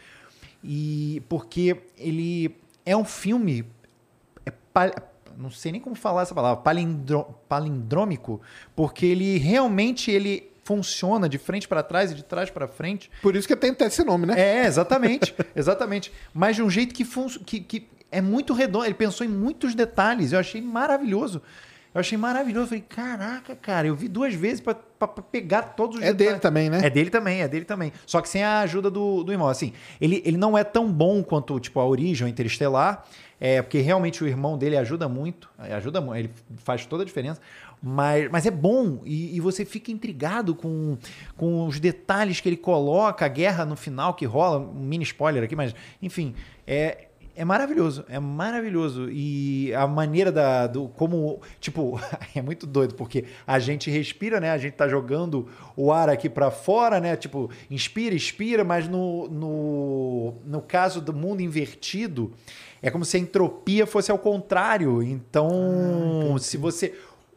E 0.62 1.22
porque 1.28 1.76
ele 1.98 2.56
é 2.84 2.96
um 2.96 3.04
filme. 3.04 3.64
É 4.44 4.50
pal- 4.72 4.90
não 5.36 5.50
sei 5.50 5.70
nem 5.72 5.80
como 5.80 5.94
falar 5.94 6.22
essa 6.22 6.34
palavra, 6.34 6.62
palindro- 6.62 7.26
palindrômico, 7.48 8.40
porque 8.74 9.04
ele 9.06 9.36
realmente 9.38 10.10
ele 10.10 10.50
funciona 10.66 11.28
de 11.28 11.38
frente 11.38 11.68
para 11.68 11.80
trás 11.82 12.10
e 12.10 12.14
de 12.14 12.24
trás 12.24 12.50
para 12.50 12.66
frente. 12.66 13.08
Por 13.22 13.36
isso 13.36 13.46
que 13.46 13.54
tem 13.54 13.70
até 13.70 13.86
esse 13.86 14.02
nome, 14.02 14.26
né? 14.26 14.34
É, 14.38 14.66
exatamente, 14.66 15.32
exatamente. 15.54 16.12
Mas 16.34 16.56
de 16.56 16.62
um 16.62 16.68
jeito 16.68 16.92
que, 16.92 17.04
que, 17.44 17.60
que 17.60 17.88
é 18.10 18.20
muito 18.20 18.52
redondo. 18.52 18.84
Ele 18.84 18.94
pensou 18.94 19.24
em 19.24 19.30
muitos 19.30 19.74
detalhes. 19.74 20.32
Eu 20.32 20.40
achei 20.40 20.60
maravilhoso. 20.60 21.40
Eu 21.94 22.00
achei 22.00 22.18
maravilhoso. 22.18 22.64
Eu 22.64 22.68
falei, 22.68 22.84
caraca, 22.88 23.54
cara, 23.56 23.86
eu 23.86 23.94
vi 23.94 24.08
duas 24.08 24.34
vezes 24.34 24.60
pra 24.60 24.74
pegar 25.08 25.62
todos 25.62 25.96
os 25.96 26.02
É 26.02 26.06
dele 26.06 26.18
detalhes. 26.18 26.42
também, 26.42 26.68
né? 26.70 26.80
É 26.82 26.90
dele 26.90 27.10
também, 27.10 27.42
é 27.42 27.48
dele 27.48 27.64
também. 27.64 27.92
Só 28.04 28.20
que 28.20 28.28
sem 28.28 28.42
a 28.42 28.60
ajuda 28.60 28.90
do, 28.90 29.22
do 29.22 29.32
irmão. 29.32 29.48
Assim, 29.48 29.72
ele, 30.00 30.20
ele 30.24 30.36
não 30.36 30.58
é 30.58 30.64
tão 30.64 30.92
bom 30.92 31.22
quanto, 31.22 31.58
tipo, 31.60 31.78
a 31.80 31.86
Origem, 31.86 32.28
Interestelar, 32.28 33.04
é, 33.40 33.60
porque 33.62 33.78
realmente 33.78 34.24
o 34.24 34.26
irmão 34.26 34.56
dele 34.58 34.76
ajuda 34.76 35.08
muito, 35.08 35.50
ajuda 35.58 36.00
muito, 36.00 36.18
ele 36.18 36.30
faz 36.56 36.86
toda 36.86 37.02
a 37.02 37.06
diferença. 37.06 37.40
Mas, 37.82 38.30
mas 38.30 38.46
é 38.46 38.50
bom 38.50 39.00
e, 39.04 39.36
e 39.36 39.40
você 39.40 39.64
fica 39.64 39.92
intrigado 39.92 40.54
com, 40.54 40.96
com 41.36 41.66
os 41.66 41.78
detalhes 41.78 42.40
que 42.40 42.48
ele 42.48 42.56
coloca, 42.56 43.24
a 43.24 43.28
guerra 43.28 43.64
no 43.64 43.76
final 43.76 44.14
que 44.14 44.24
rola, 44.24 44.58
um 44.58 44.80
mini 44.80 45.04
spoiler 45.04 45.44
aqui, 45.44 45.54
mas 45.54 45.74
enfim, 46.02 46.34
é, 46.66 47.06
é 47.36 47.44
maravilhoso, 47.44 48.04
é 48.08 48.18
maravilhoso. 48.18 49.10
E 49.10 49.72
a 49.74 49.86
maneira 49.86 50.32
da, 50.32 50.66
do 50.66 50.88
como, 50.88 51.40
tipo, 51.60 52.00
é 52.34 52.40
muito 52.40 52.66
doido, 52.66 52.94
porque 52.94 53.26
a 53.46 53.58
gente 53.58 53.90
respira, 53.90 54.40
né? 54.40 54.50
A 54.50 54.58
gente 54.58 54.72
tá 54.72 54.88
jogando 54.88 55.46
o 55.76 55.92
ar 55.92 56.08
aqui 56.08 56.30
para 56.30 56.50
fora, 56.50 56.98
né? 56.98 57.14
Tipo, 57.14 57.50
inspira, 57.70 58.14
expira, 58.14 58.64
mas 58.64 58.88
no, 58.88 59.28
no, 59.28 60.34
no 60.46 60.62
caso 60.62 61.00
do 61.00 61.12
mundo 61.12 61.42
invertido, 61.42 62.32
é 62.80 62.90
como 62.90 63.04
se 63.04 63.18
a 63.18 63.20
entropia 63.20 63.86
fosse 63.86 64.10
ao 64.10 64.18
contrário. 64.18 65.02
Então, 65.02 66.36
se 66.38 66.56
você 66.56 66.94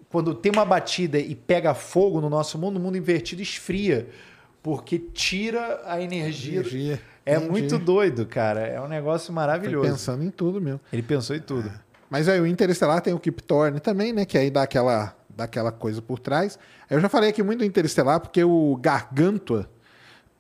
quando 0.10 0.34
tem 0.34 0.52
uma 0.52 0.66
batida 0.66 1.20
e 1.20 1.36
pega 1.36 1.74
fogo 1.74 2.20
no 2.20 2.30
nosso 2.30 2.58
mundo, 2.58 2.78
o 2.78 2.80
mundo 2.80 2.98
invertido 2.98 3.42
esfria, 3.42 4.10
porque 4.62 4.98
tira 5.00 5.82
a 5.86 6.02
energia. 6.02 6.60
Energia. 6.60 7.02
É 7.26 7.38
muito 7.38 7.78
doido, 7.78 8.26
cara. 8.26 8.62
É 8.62 8.82
um 8.82 8.88
negócio 8.88 9.28
Foi 9.28 9.36
maravilhoso. 9.36 9.88
pensando 9.88 10.24
em 10.24 10.32
tudo 10.32 10.60
mesmo. 10.60 10.82
Ele 10.92 11.04
pensou 11.04 11.36
em 11.36 11.40
tudo. 11.40 11.72
Mas 12.10 12.28
aí 12.28 12.42
o 12.42 12.48
Interestelar 12.48 13.02
tem 13.02 13.14
o 13.14 13.20
Kip 13.20 13.44
Thorne 13.44 13.80
também, 13.80 14.12
né? 14.12 14.26
Que 14.26 14.36
aí 14.36 14.50
dá 14.50 14.64
aquela, 14.64 15.16
dá 15.30 15.44
aquela 15.44 15.72
coisa 15.72 16.02
por 16.02 16.18
trás. 16.18 16.58
Eu 16.90 17.00
já 17.00 17.08
falei 17.08 17.30
aqui 17.30 17.44
muito 17.44 17.60
do 17.60 17.66
Interestelar, 17.66 18.20
porque 18.20 18.44
o 18.44 18.76
Gargantua, 18.82 19.70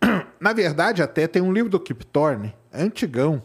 na 0.42 0.52
verdade, 0.52 1.04
até 1.04 1.28
tem 1.28 1.44
um 1.44 1.54
livro 1.54 1.70
do 1.70 1.80
Kip 1.80 2.04
Thorne, 2.08 2.56
antigão, 2.74 3.44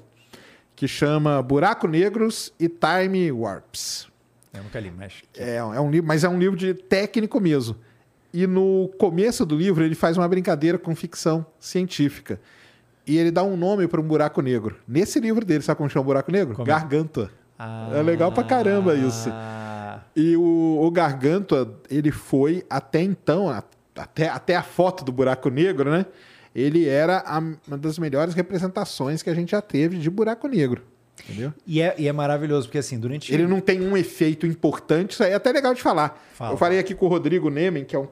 que 0.74 0.88
chama 0.88 1.42
Buraco 1.42 1.86
Negros 1.86 2.50
e 2.58 2.66
Time 2.66 3.30
Warps. 3.30 4.08
Eu 4.54 4.62
nunca 4.62 4.78
li, 4.80 4.90
mas. 4.96 5.14
É, 5.36 5.56
é 5.56 5.80
um 5.80 5.90
livro, 5.90 6.06
mas 6.06 6.22
é 6.24 6.28
um 6.28 6.38
livro 6.38 6.56
de 6.56 6.74
técnico 6.74 7.40
mesmo. 7.40 7.76
E 8.32 8.46
no 8.46 8.88
começo 8.98 9.44
do 9.46 9.56
livro 9.56 9.84
ele 9.84 9.94
faz 9.94 10.16
uma 10.16 10.26
brincadeira 10.28 10.78
com 10.78 10.94
ficção 10.94 11.44
científica. 11.60 12.40
E 13.06 13.16
ele 13.18 13.30
dá 13.30 13.42
um 13.42 13.56
nome 13.56 13.86
para 13.86 14.00
um 14.00 14.04
buraco 14.04 14.40
negro. 14.40 14.76
Nesse 14.88 15.20
livro 15.20 15.44
dele, 15.44 15.62
sabe 15.62 15.76
como 15.78 15.90
chama 15.90 16.02
o 16.02 16.06
buraco 16.06 16.32
negro? 16.32 16.54
Como 16.54 16.68
é? 16.68 16.72
Gargantua. 16.74 17.30
É 17.94 18.02
legal 18.02 18.32
pra 18.32 18.42
caramba 18.42 18.94
isso. 18.94 19.28
Ah, 19.30 20.00
E 20.16 20.36
o, 20.36 20.78
o 20.82 20.90
Gargantua, 20.90 21.80
ele 21.90 22.10
foi 22.10 22.64
até 22.68 23.00
então, 23.02 23.48
a- 23.48 23.62
até, 23.96 24.28
até 24.28 24.56
a 24.56 24.62
foto 24.62 25.04
do 25.04 25.12
buraco 25.12 25.48
negro, 25.50 25.90
né? 25.90 26.06
Ele 26.54 26.88
era 26.88 27.18
a- 27.26 27.38
uma 27.38 27.78
das 27.78 27.98
melhores 27.98 28.34
representações 28.34 29.22
que 29.22 29.30
a 29.30 29.34
gente 29.34 29.50
já 29.52 29.60
teve 29.62 29.98
de 29.98 30.10
buraco 30.10 30.48
negro. 30.48 30.82
Entendeu? 31.28 31.52
E 31.66 31.80
é, 31.80 31.94
e 31.96 32.06
é 32.06 32.12
maravilhoso, 32.12 32.66
porque 32.68 32.78
assim, 32.78 32.98
durante. 32.98 33.32
Ele 33.32 33.46
não 33.46 33.60
tem 33.60 33.80
um 33.80 33.96
efeito 33.96 34.46
importante, 34.46 35.12
isso 35.12 35.24
aí 35.24 35.32
é 35.32 35.34
até 35.34 35.50
legal 35.52 35.72
de 35.74 35.80
falar. 35.80 36.22
Fala. 36.34 36.52
Eu 36.52 36.56
falei 36.56 36.78
aqui 36.78 36.94
com 36.94 37.06
o 37.06 37.08
Rodrigo 37.08 37.48
Nemen, 37.48 37.84
que 37.84 37.96
é 37.96 37.98
um, 37.98 38.08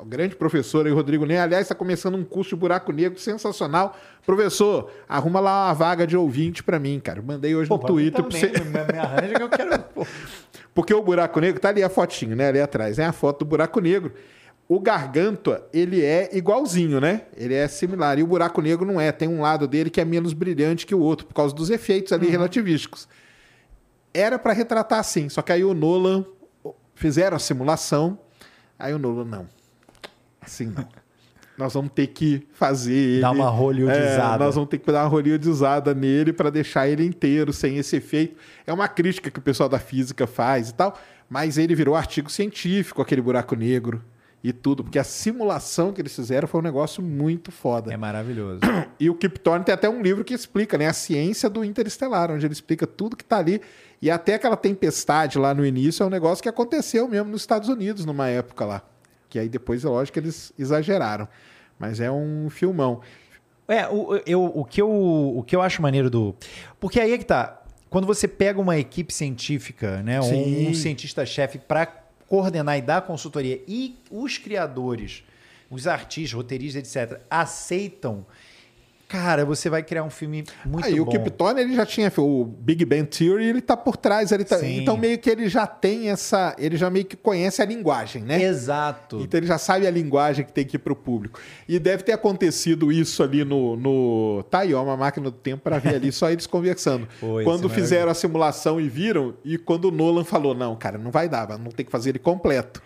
um 0.00 0.08
grande 0.08 0.36
professor 0.36 0.86
aí, 0.86 0.92
Rodrigo 0.92 1.24
Nemen. 1.26 1.42
Aliás, 1.42 1.62
está 1.62 1.74
começando 1.74 2.14
um 2.14 2.24
curso 2.24 2.50
de 2.50 2.56
buraco 2.56 2.92
negro 2.92 3.18
sensacional. 3.18 3.96
Professor, 4.24 4.90
arruma 5.08 5.40
lá 5.40 5.66
uma 5.66 5.74
vaga 5.74 6.06
de 6.06 6.16
ouvinte 6.16 6.62
para 6.62 6.78
mim, 6.78 7.00
cara. 7.00 7.20
Mandei 7.20 7.54
hoje 7.54 7.68
Pô, 7.68 7.78
no 7.78 7.82
Twitter 7.84 8.22
pra 8.22 8.30
também, 8.30 8.52
você. 8.52 8.64
me, 8.64 8.92
me 8.92 8.98
arranja 8.98 9.34
que 9.34 9.42
eu 9.42 9.48
quero. 9.48 9.84
Porque 10.74 10.94
o 10.94 11.02
buraco 11.02 11.40
negro, 11.40 11.60
tá 11.60 11.68
ali 11.68 11.82
a 11.82 11.88
fotinho, 11.90 12.34
né? 12.36 12.48
Ali 12.48 12.60
atrás, 12.60 12.96
né? 12.96 13.06
A 13.06 13.12
foto 13.12 13.40
do 13.40 13.44
buraco 13.44 13.80
negro. 13.80 14.12
O 14.68 14.80
Gargantua, 14.80 15.68
ele 15.72 16.02
é 16.02 16.30
igualzinho, 16.32 17.00
né? 17.00 17.22
Ele 17.36 17.52
é 17.52 17.68
similar. 17.68 18.18
E 18.18 18.22
o 18.22 18.26
buraco 18.26 18.62
negro 18.62 18.86
não 18.86 19.00
é. 19.00 19.12
Tem 19.12 19.28
um 19.28 19.42
lado 19.42 19.68
dele 19.68 19.90
que 19.90 20.00
é 20.00 20.04
menos 20.04 20.32
brilhante 20.32 20.86
que 20.86 20.94
o 20.94 21.00
outro, 21.00 21.26
por 21.26 21.34
causa 21.34 21.54
dos 21.54 21.68
efeitos 21.68 22.12
ali 22.12 22.28
relativísticos. 22.28 23.06
Era 24.14 24.38
para 24.38 24.52
retratar 24.52 24.98
assim, 24.98 25.28
só 25.28 25.42
que 25.42 25.52
aí 25.52 25.64
o 25.64 25.74
Nolan 25.74 26.24
fizeram 26.94 27.36
a 27.36 27.40
simulação. 27.40 28.18
Aí 28.78 28.94
o 28.94 28.98
Nolan, 28.98 29.24
não. 29.24 29.48
Assim 30.40 30.66
não. 30.66 30.88
Nós 31.58 31.74
vamos 31.74 31.92
ter 31.92 32.06
que 32.06 32.46
fazer 32.54 32.94
ele. 32.94 33.20
Dar 33.20 33.32
uma 33.32 33.50
hollywoodizada. 33.50 34.42
É, 34.42 34.46
nós 34.46 34.54
vamos 34.54 34.70
ter 34.70 34.78
que 34.78 34.90
dar 34.90 35.02
uma 35.02 35.08
hollywoodizada 35.08 35.94
nele 35.94 36.32
para 36.32 36.50
deixar 36.50 36.88
ele 36.88 37.04
inteiro, 37.04 37.52
sem 37.52 37.76
esse 37.76 37.96
efeito. 37.96 38.36
É 38.66 38.72
uma 38.72 38.88
crítica 38.88 39.30
que 39.30 39.38
o 39.38 39.42
pessoal 39.42 39.68
da 39.68 39.78
física 39.78 40.26
faz 40.26 40.70
e 40.70 40.74
tal, 40.74 40.98
mas 41.28 41.58
ele 41.58 41.74
virou 41.74 41.94
artigo 41.94 42.30
científico, 42.30 43.02
aquele 43.02 43.20
buraco 43.20 43.54
negro 43.54 44.02
e 44.44 44.52
tudo, 44.52 44.82
porque 44.82 44.98
a 44.98 45.04
simulação 45.04 45.92
que 45.92 46.00
eles 46.00 46.14
fizeram 46.14 46.48
foi 46.48 46.60
um 46.60 46.64
negócio 46.64 47.02
muito 47.02 47.52
foda. 47.52 47.92
É 47.92 47.96
maravilhoso. 47.96 48.60
E 48.98 49.10
o 49.10 49.14
Kip 49.16 49.40
Thorne 49.40 49.64
tem 49.64 49.74
até 49.74 49.88
um 49.88 50.00
livro 50.00 50.22
que 50.22 50.32
explica, 50.32 50.78
né, 50.78 50.86
a 50.86 50.92
ciência 50.92 51.50
do 51.50 51.64
interestelar, 51.64 52.30
onde 52.30 52.46
ele 52.46 52.52
explica 52.52 52.86
tudo 52.86 53.16
que 53.16 53.24
tá 53.24 53.38
ali. 53.38 53.60
E 54.00 54.08
até 54.10 54.34
aquela 54.34 54.56
tempestade 54.56 55.38
lá 55.38 55.52
no 55.52 55.66
início 55.66 56.04
é 56.04 56.06
um 56.06 56.10
negócio 56.10 56.40
que 56.40 56.48
aconteceu 56.48 57.08
mesmo 57.08 57.30
nos 57.30 57.42
Estados 57.42 57.68
Unidos 57.68 58.04
numa 58.04 58.28
época 58.28 58.64
lá. 58.64 58.82
Que 59.28 59.40
aí 59.40 59.48
depois, 59.48 59.84
é 59.84 59.88
lógico, 59.88 60.18
eles 60.20 60.52
exageraram. 60.56 61.26
Mas 61.78 61.98
é 61.98 62.10
um 62.12 62.48
filmão. 62.48 63.00
É, 63.66 63.88
o, 63.88 64.20
eu, 64.26 64.44
o, 64.44 64.64
que 64.64 64.80
eu, 64.80 64.90
o 64.90 65.42
que 65.44 65.56
eu 65.56 65.62
acho 65.62 65.82
maneiro 65.82 66.08
do. 66.08 66.34
Porque 66.78 67.00
aí 67.00 67.12
é 67.12 67.18
que 67.18 67.24
tá. 67.24 67.60
Quando 67.90 68.06
você 68.06 68.28
pega 68.28 68.60
uma 68.60 68.78
equipe 68.78 69.12
científica, 69.12 70.02
né? 70.02 70.22
Sim. 70.22 70.66
Um, 70.66 70.70
um 70.70 70.74
cientista-chefe 70.74 71.58
para 71.58 72.01
coordenar 72.32 72.78
e 72.78 72.80
dar 72.80 73.02
consultoria 73.02 73.62
e 73.68 73.94
os 74.10 74.38
criadores, 74.38 75.22
os 75.68 75.86
artistas, 75.86 76.32
roteiristas, 76.32 76.96
etc., 76.96 77.20
aceitam. 77.28 78.24
Cara, 79.12 79.44
você 79.44 79.68
vai 79.68 79.82
criar 79.82 80.02
um 80.04 80.08
filme 80.08 80.42
muito 80.64 80.86
Aí 80.86 80.96
bom. 80.96 81.02
o 81.02 81.06
Kip 81.06 81.30
Thorne, 81.32 81.60
ele 81.60 81.74
já 81.74 81.84
tinha 81.84 82.10
o 82.16 82.46
Big 82.46 82.82
Bang 82.86 83.04
Theory, 83.04 83.44
ele 83.44 83.60
tá 83.60 83.76
por 83.76 83.94
trás, 83.94 84.32
ele 84.32 84.42
tá, 84.42 84.58
então 84.66 84.96
meio 84.96 85.18
que 85.18 85.28
ele 85.28 85.50
já 85.50 85.66
tem 85.66 86.08
essa, 86.08 86.56
ele 86.58 86.78
já 86.78 86.88
meio 86.88 87.04
que 87.04 87.14
conhece 87.14 87.60
a 87.60 87.66
linguagem, 87.66 88.22
né? 88.22 88.42
Exato. 88.42 89.20
Então 89.20 89.38
ele 89.38 89.46
já 89.46 89.58
sabe 89.58 89.86
a 89.86 89.90
linguagem 89.90 90.46
que 90.46 90.52
tem 90.52 90.64
que 90.64 90.76
ir 90.76 90.78
pro 90.78 90.96
público. 90.96 91.38
E 91.68 91.78
deve 91.78 92.04
ter 92.04 92.12
acontecido 92.12 92.90
isso 92.90 93.22
ali 93.22 93.44
no, 93.44 93.76
no 93.76 94.42
tá 94.44 94.60
aí, 94.60 94.72
ó, 94.72 94.82
uma 94.82 94.96
máquina 94.96 95.30
do 95.30 95.36
tempo 95.36 95.62
para 95.62 95.78
ver 95.78 95.96
ali 95.96 96.10
só 96.10 96.30
eles 96.30 96.46
conversando. 96.46 97.06
Pô, 97.20 97.42
quando 97.44 97.66
é 97.66 97.70
fizeram 97.70 98.10
a 98.10 98.14
simulação 98.14 98.80
e 98.80 98.88
viram, 98.88 99.34
e 99.44 99.58
quando 99.58 99.86
o 99.86 99.90
Nolan 99.90 100.24
falou, 100.24 100.54
não, 100.54 100.74
cara, 100.74 100.96
não 100.96 101.10
vai 101.10 101.28
dar, 101.28 101.58
não 101.58 101.70
tem 101.70 101.84
que 101.84 101.92
fazer 101.92 102.10
ele 102.10 102.18
completo. 102.18 102.80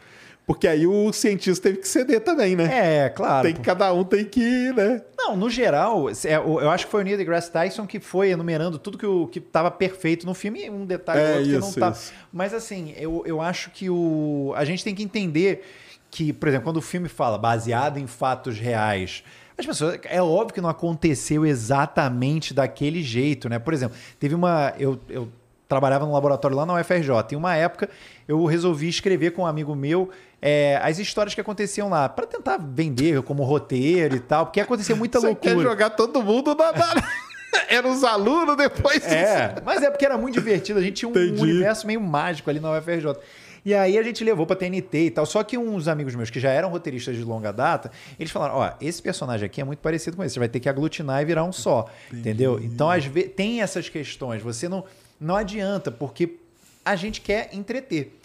Porque 0.46 0.68
aí 0.68 0.86
o 0.86 1.12
cientista 1.12 1.68
teve 1.68 1.80
que 1.80 1.88
ceder 1.88 2.20
também, 2.20 2.54
né? 2.54 3.04
É, 3.04 3.08
claro. 3.08 3.48
Tem 3.48 3.54
que, 3.54 3.60
cada 3.62 3.92
um 3.92 4.04
tem 4.04 4.24
que 4.24 4.72
né? 4.72 5.02
Não, 5.18 5.36
no 5.36 5.50
geral, 5.50 6.08
é, 6.08 6.36
eu 6.36 6.70
acho 6.70 6.86
que 6.86 6.90
foi 6.92 7.00
o 7.00 7.04
Neil 7.04 7.18
deGrasse 7.18 7.50
Tyson 7.50 7.84
que 7.84 7.98
foi 7.98 8.30
enumerando 8.30 8.78
tudo 8.78 8.96
que, 8.96 9.04
o, 9.04 9.26
que 9.26 9.40
tava 9.40 9.72
perfeito 9.72 10.24
no 10.24 10.34
filme 10.34 10.64
e 10.64 10.70
um 10.70 10.86
detalhe 10.86 11.20
É, 11.20 11.24
ou 11.24 11.30
outro 11.38 11.44
que 11.46 11.58
não 11.58 11.68
isso, 11.68 11.80
tá. 11.80 11.90
isso. 11.90 12.12
Mas 12.32 12.54
assim, 12.54 12.94
eu, 12.96 13.24
eu 13.26 13.40
acho 13.40 13.72
que 13.72 13.90
o, 13.90 14.52
a 14.54 14.64
gente 14.64 14.84
tem 14.84 14.94
que 14.94 15.02
entender 15.02 15.64
que, 16.12 16.32
por 16.32 16.48
exemplo, 16.48 16.64
quando 16.64 16.76
o 16.76 16.82
filme 16.82 17.08
fala 17.08 17.36
baseado 17.36 17.98
em 17.98 18.06
fatos 18.06 18.56
reais, 18.56 19.24
as 19.58 19.66
pessoas, 19.66 19.98
é 20.04 20.22
óbvio 20.22 20.54
que 20.54 20.60
não 20.60 20.68
aconteceu 20.68 21.44
exatamente 21.44 22.54
daquele 22.54 23.02
jeito, 23.02 23.48
né? 23.48 23.58
Por 23.58 23.74
exemplo, 23.74 23.96
teve 24.20 24.34
uma. 24.34 24.72
Eu, 24.78 25.00
eu 25.08 25.28
trabalhava 25.68 26.06
no 26.06 26.12
laboratório 26.12 26.56
lá 26.56 26.64
na 26.64 26.74
UFRJ. 26.80 27.10
Em 27.32 27.36
uma 27.36 27.54
época, 27.54 27.88
eu 28.26 28.44
resolvi 28.44 28.88
escrever 28.88 29.32
com 29.32 29.42
um 29.42 29.46
amigo 29.46 29.74
meu 29.74 30.10
é, 30.40 30.78
as 30.82 30.98
histórias 30.98 31.34
que 31.34 31.40
aconteciam 31.40 31.88
lá, 31.88 32.08
para 32.08 32.26
tentar 32.26 32.58
vender 32.58 33.22
como 33.22 33.42
roteiro 33.42 34.16
e 34.16 34.20
tal, 34.20 34.46
porque 34.46 34.60
acontecia 34.60 34.94
muita 34.94 35.18
Você 35.20 35.26
loucura. 35.28 35.54
quer 35.54 35.62
jogar 35.62 35.90
todo 35.90 36.22
mundo 36.22 36.54
na... 36.54 36.72
Eram 37.68 37.90
os 37.90 38.04
alunos 38.04 38.56
depois. 38.56 39.04
É, 39.06 39.54
mas 39.64 39.82
é 39.82 39.90
porque 39.90 40.04
era 40.04 40.18
muito 40.18 40.34
divertido. 40.34 40.78
A 40.78 40.82
gente 40.82 40.94
tinha 40.94 41.08
um 41.08 41.12
Entendi. 41.12 41.40
universo 41.42 41.86
meio 41.86 42.00
mágico 42.00 42.50
ali 42.50 42.60
na 42.60 42.70
UFRJ. 42.76 43.16
E 43.64 43.74
aí 43.74 43.98
a 43.98 44.02
gente 44.02 44.22
levou 44.22 44.46
pra 44.46 44.54
TNT 44.54 45.06
e 45.06 45.10
tal. 45.10 45.26
Só 45.26 45.42
que 45.42 45.56
uns 45.58 45.88
amigos 45.88 46.14
meus 46.14 46.30
que 46.30 46.38
já 46.38 46.50
eram 46.50 46.68
roteiristas 46.68 47.16
de 47.16 47.24
longa 47.24 47.52
data, 47.52 47.90
eles 48.20 48.30
falaram: 48.30 48.56
ó, 48.56 48.70
esse 48.80 49.02
personagem 49.02 49.46
aqui 49.46 49.60
é 49.60 49.64
muito 49.64 49.80
parecido 49.80 50.16
com 50.16 50.22
esse. 50.22 50.34
Você 50.34 50.38
vai 50.38 50.48
ter 50.48 50.60
que 50.60 50.68
aglutinar 50.68 51.22
e 51.22 51.24
virar 51.24 51.42
um 51.44 51.52
só. 51.52 51.86
Entendeu? 52.12 52.60
Então, 52.62 52.88
às 52.88 53.04
vezes, 53.06 53.32
tem 53.34 53.62
essas 53.62 53.88
questões. 53.88 54.42
Você 54.42 54.68
não, 54.68 54.84
não 55.20 55.36
adianta, 55.36 55.90
porque 55.90 56.38
a 56.84 56.94
gente 56.96 57.20
quer 57.20 57.50
entreter. 57.52 58.18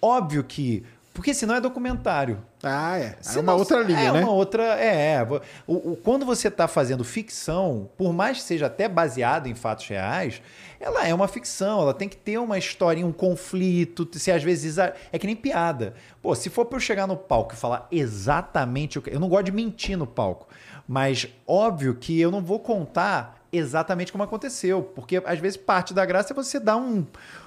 Óbvio 0.00 0.44
que. 0.44 0.84
Porque 1.12 1.32
senão 1.32 1.54
é 1.54 1.60
documentário. 1.60 2.42
Ah, 2.60 2.98
é. 2.98 3.02
É 3.04 3.16
Senão- 3.20 3.42
uma 3.44 3.54
outra 3.54 3.82
linha, 3.84 4.00
é 4.00 4.12
né? 4.12 4.20
uma 4.20 4.32
outra. 4.32 4.64
É, 4.80 5.12
é. 5.14 5.22
O, 5.64 5.92
o- 5.92 5.96
quando 6.02 6.26
você 6.26 6.48
está 6.48 6.66
fazendo 6.66 7.04
ficção, 7.04 7.88
por 7.96 8.12
mais 8.12 8.38
que 8.38 8.42
seja 8.42 8.66
até 8.66 8.88
baseado 8.88 9.46
em 9.46 9.54
fatos 9.54 9.86
reais, 9.86 10.42
ela 10.80 11.06
é 11.06 11.14
uma 11.14 11.28
ficção, 11.28 11.80
ela 11.82 11.94
tem 11.94 12.08
que 12.08 12.16
ter 12.16 12.36
uma 12.38 12.58
história, 12.58 13.06
um 13.06 13.12
conflito, 13.12 14.08
se 14.18 14.32
às 14.32 14.42
vezes. 14.42 14.76
É 14.76 15.16
que 15.18 15.24
nem 15.26 15.36
piada. 15.36 15.94
Pô, 16.20 16.34
se 16.34 16.50
for 16.50 16.64
para 16.64 16.76
eu 16.78 16.80
chegar 16.80 17.06
no 17.06 17.16
palco 17.16 17.54
e 17.54 17.56
falar 17.56 17.86
exatamente 17.92 18.98
o 18.98 19.02
que. 19.02 19.10
Eu 19.14 19.20
não 19.20 19.28
gosto 19.28 19.44
de 19.44 19.52
mentir 19.52 19.96
no 19.96 20.08
palco, 20.08 20.48
mas 20.88 21.28
óbvio 21.46 21.94
que 21.94 22.20
eu 22.20 22.30
não 22.32 22.42
vou 22.42 22.58
contar 22.58 23.43
exatamente 23.56 24.10
como 24.12 24.24
aconteceu, 24.24 24.82
porque 24.82 25.22
às 25.24 25.38
vezes 25.38 25.56
parte 25.56 25.92
da 25.94 26.04
graça 26.04 26.32
é 26.32 26.34
você 26.34 26.58
dar 26.60 26.76
um. 26.76 27.06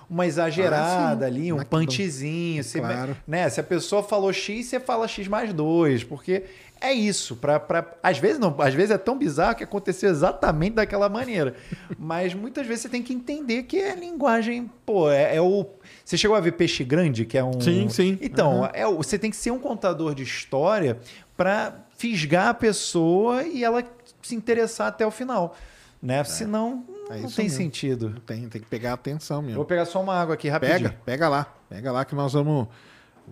Uma 0.09 0.25
exagerada 0.25 1.25
Ah, 1.25 1.27
ali, 1.27 1.51
um 1.51 1.61
punchzinho. 1.63 2.63
você- 2.63 2.79
Claro. 2.79 3.17
né? 3.27 3.49
Se 3.49 3.59
a 3.59 3.63
pessoa 3.63 4.01
falou 4.01 4.31
X, 4.31 4.65
você 4.67 4.79
fala 4.79 5.05
X 5.05 5.27
mais 5.27 5.51
dois, 5.51 6.01
porque 6.01 6.43
é 6.79 6.93
isso. 6.93 7.35
Pra, 7.35 7.59
pra, 7.59 7.93
às 8.01 8.17
vezes 8.17 8.39
não, 8.39 8.55
às 8.59 8.73
vezes 8.73 8.91
é 8.91 8.97
tão 8.97 9.17
bizarro 9.17 9.57
que 9.57 9.65
aconteceu 9.65 10.09
exatamente 10.09 10.75
daquela 10.75 11.09
maneira. 11.09 11.55
Mas 11.99 12.33
muitas 12.33 12.65
vezes 12.65 12.83
você 12.83 12.89
tem 12.89 13.03
que 13.03 13.13
entender 13.13 13.63
que 13.63 13.77
é 13.81 13.93
linguagem, 13.95 14.71
pô, 14.85 15.11
é, 15.11 15.35
é 15.35 15.41
o. 15.41 15.65
Você 16.05 16.15
chegou 16.17 16.37
a 16.37 16.39
ver 16.39 16.53
Peixe 16.53 16.85
Grande, 16.85 17.25
que 17.25 17.37
é 17.37 17.43
um. 17.43 17.59
Sim, 17.59 17.89
sim. 17.89 18.17
Então, 18.21 18.61
Uhum. 18.61 18.69
é 18.73 18.85
você 18.85 19.19
tem 19.19 19.29
que 19.29 19.35
ser 19.35 19.51
um 19.51 19.59
contador 19.59 20.15
de 20.15 20.23
história 20.23 20.99
para 21.35 21.85
fisgar 21.97 22.47
a 22.47 22.53
pessoa 22.53 23.43
e 23.43 23.61
ela 23.61 23.83
se 24.21 24.35
interessar 24.35 24.87
até 24.87 25.05
o 25.05 25.11
final. 25.11 25.53
Né? 26.01 26.23
Senão, 26.23 26.85
É 27.09 27.17
não 27.19 27.27
isso 27.27 27.35
tem 27.35 27.45
mesmo. 27.45 27.57
sentido. 27.57 28.21
Tem, 28.25 28.47
tem 28.47 28.61
que 28.61 28.67
pegar 28.67 28.93
atenção 28.93 29.37
Eu 29.37 29.41
mesmo. 29.41 29.55
Vou 29.57 29.65
pegar 29.65 29.85
só 29.85 30.01
uma 30.01 30.13
água 30.13 30.35
aqui 30.35 30.47
rapidinho. 30.49 30.89
Pega, 30.89 31.01
pega 31.05 31.29
lá. 31.29 31.53
Pega 31.69 31.91
lá 31.91 32.05
que 32.05 32.13
nós 32.15 32.33
vamos. 32.33 32.67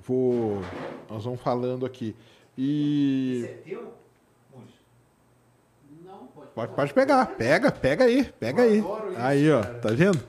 Vou. 0.06 0.62
Nós 1.10 1.24
vamos 1.24 1.40
falando 1.42 1.86
aqui. 1.86 2.16
E. 2.58 3.48
Pode, 6.54 6.74
pode 6.74 6.94
pegar. 6.94 7.26
Pega, 7.38 7.72
pega 7.72 8.06
aí. 8.06 8.24
Pega 8.40 8.62
aí. 8.64 8.84
Aí, 9.18 9.52
ó. 9.52 9.62
Tá 9.62 9.90
vendo? 9.90 10.20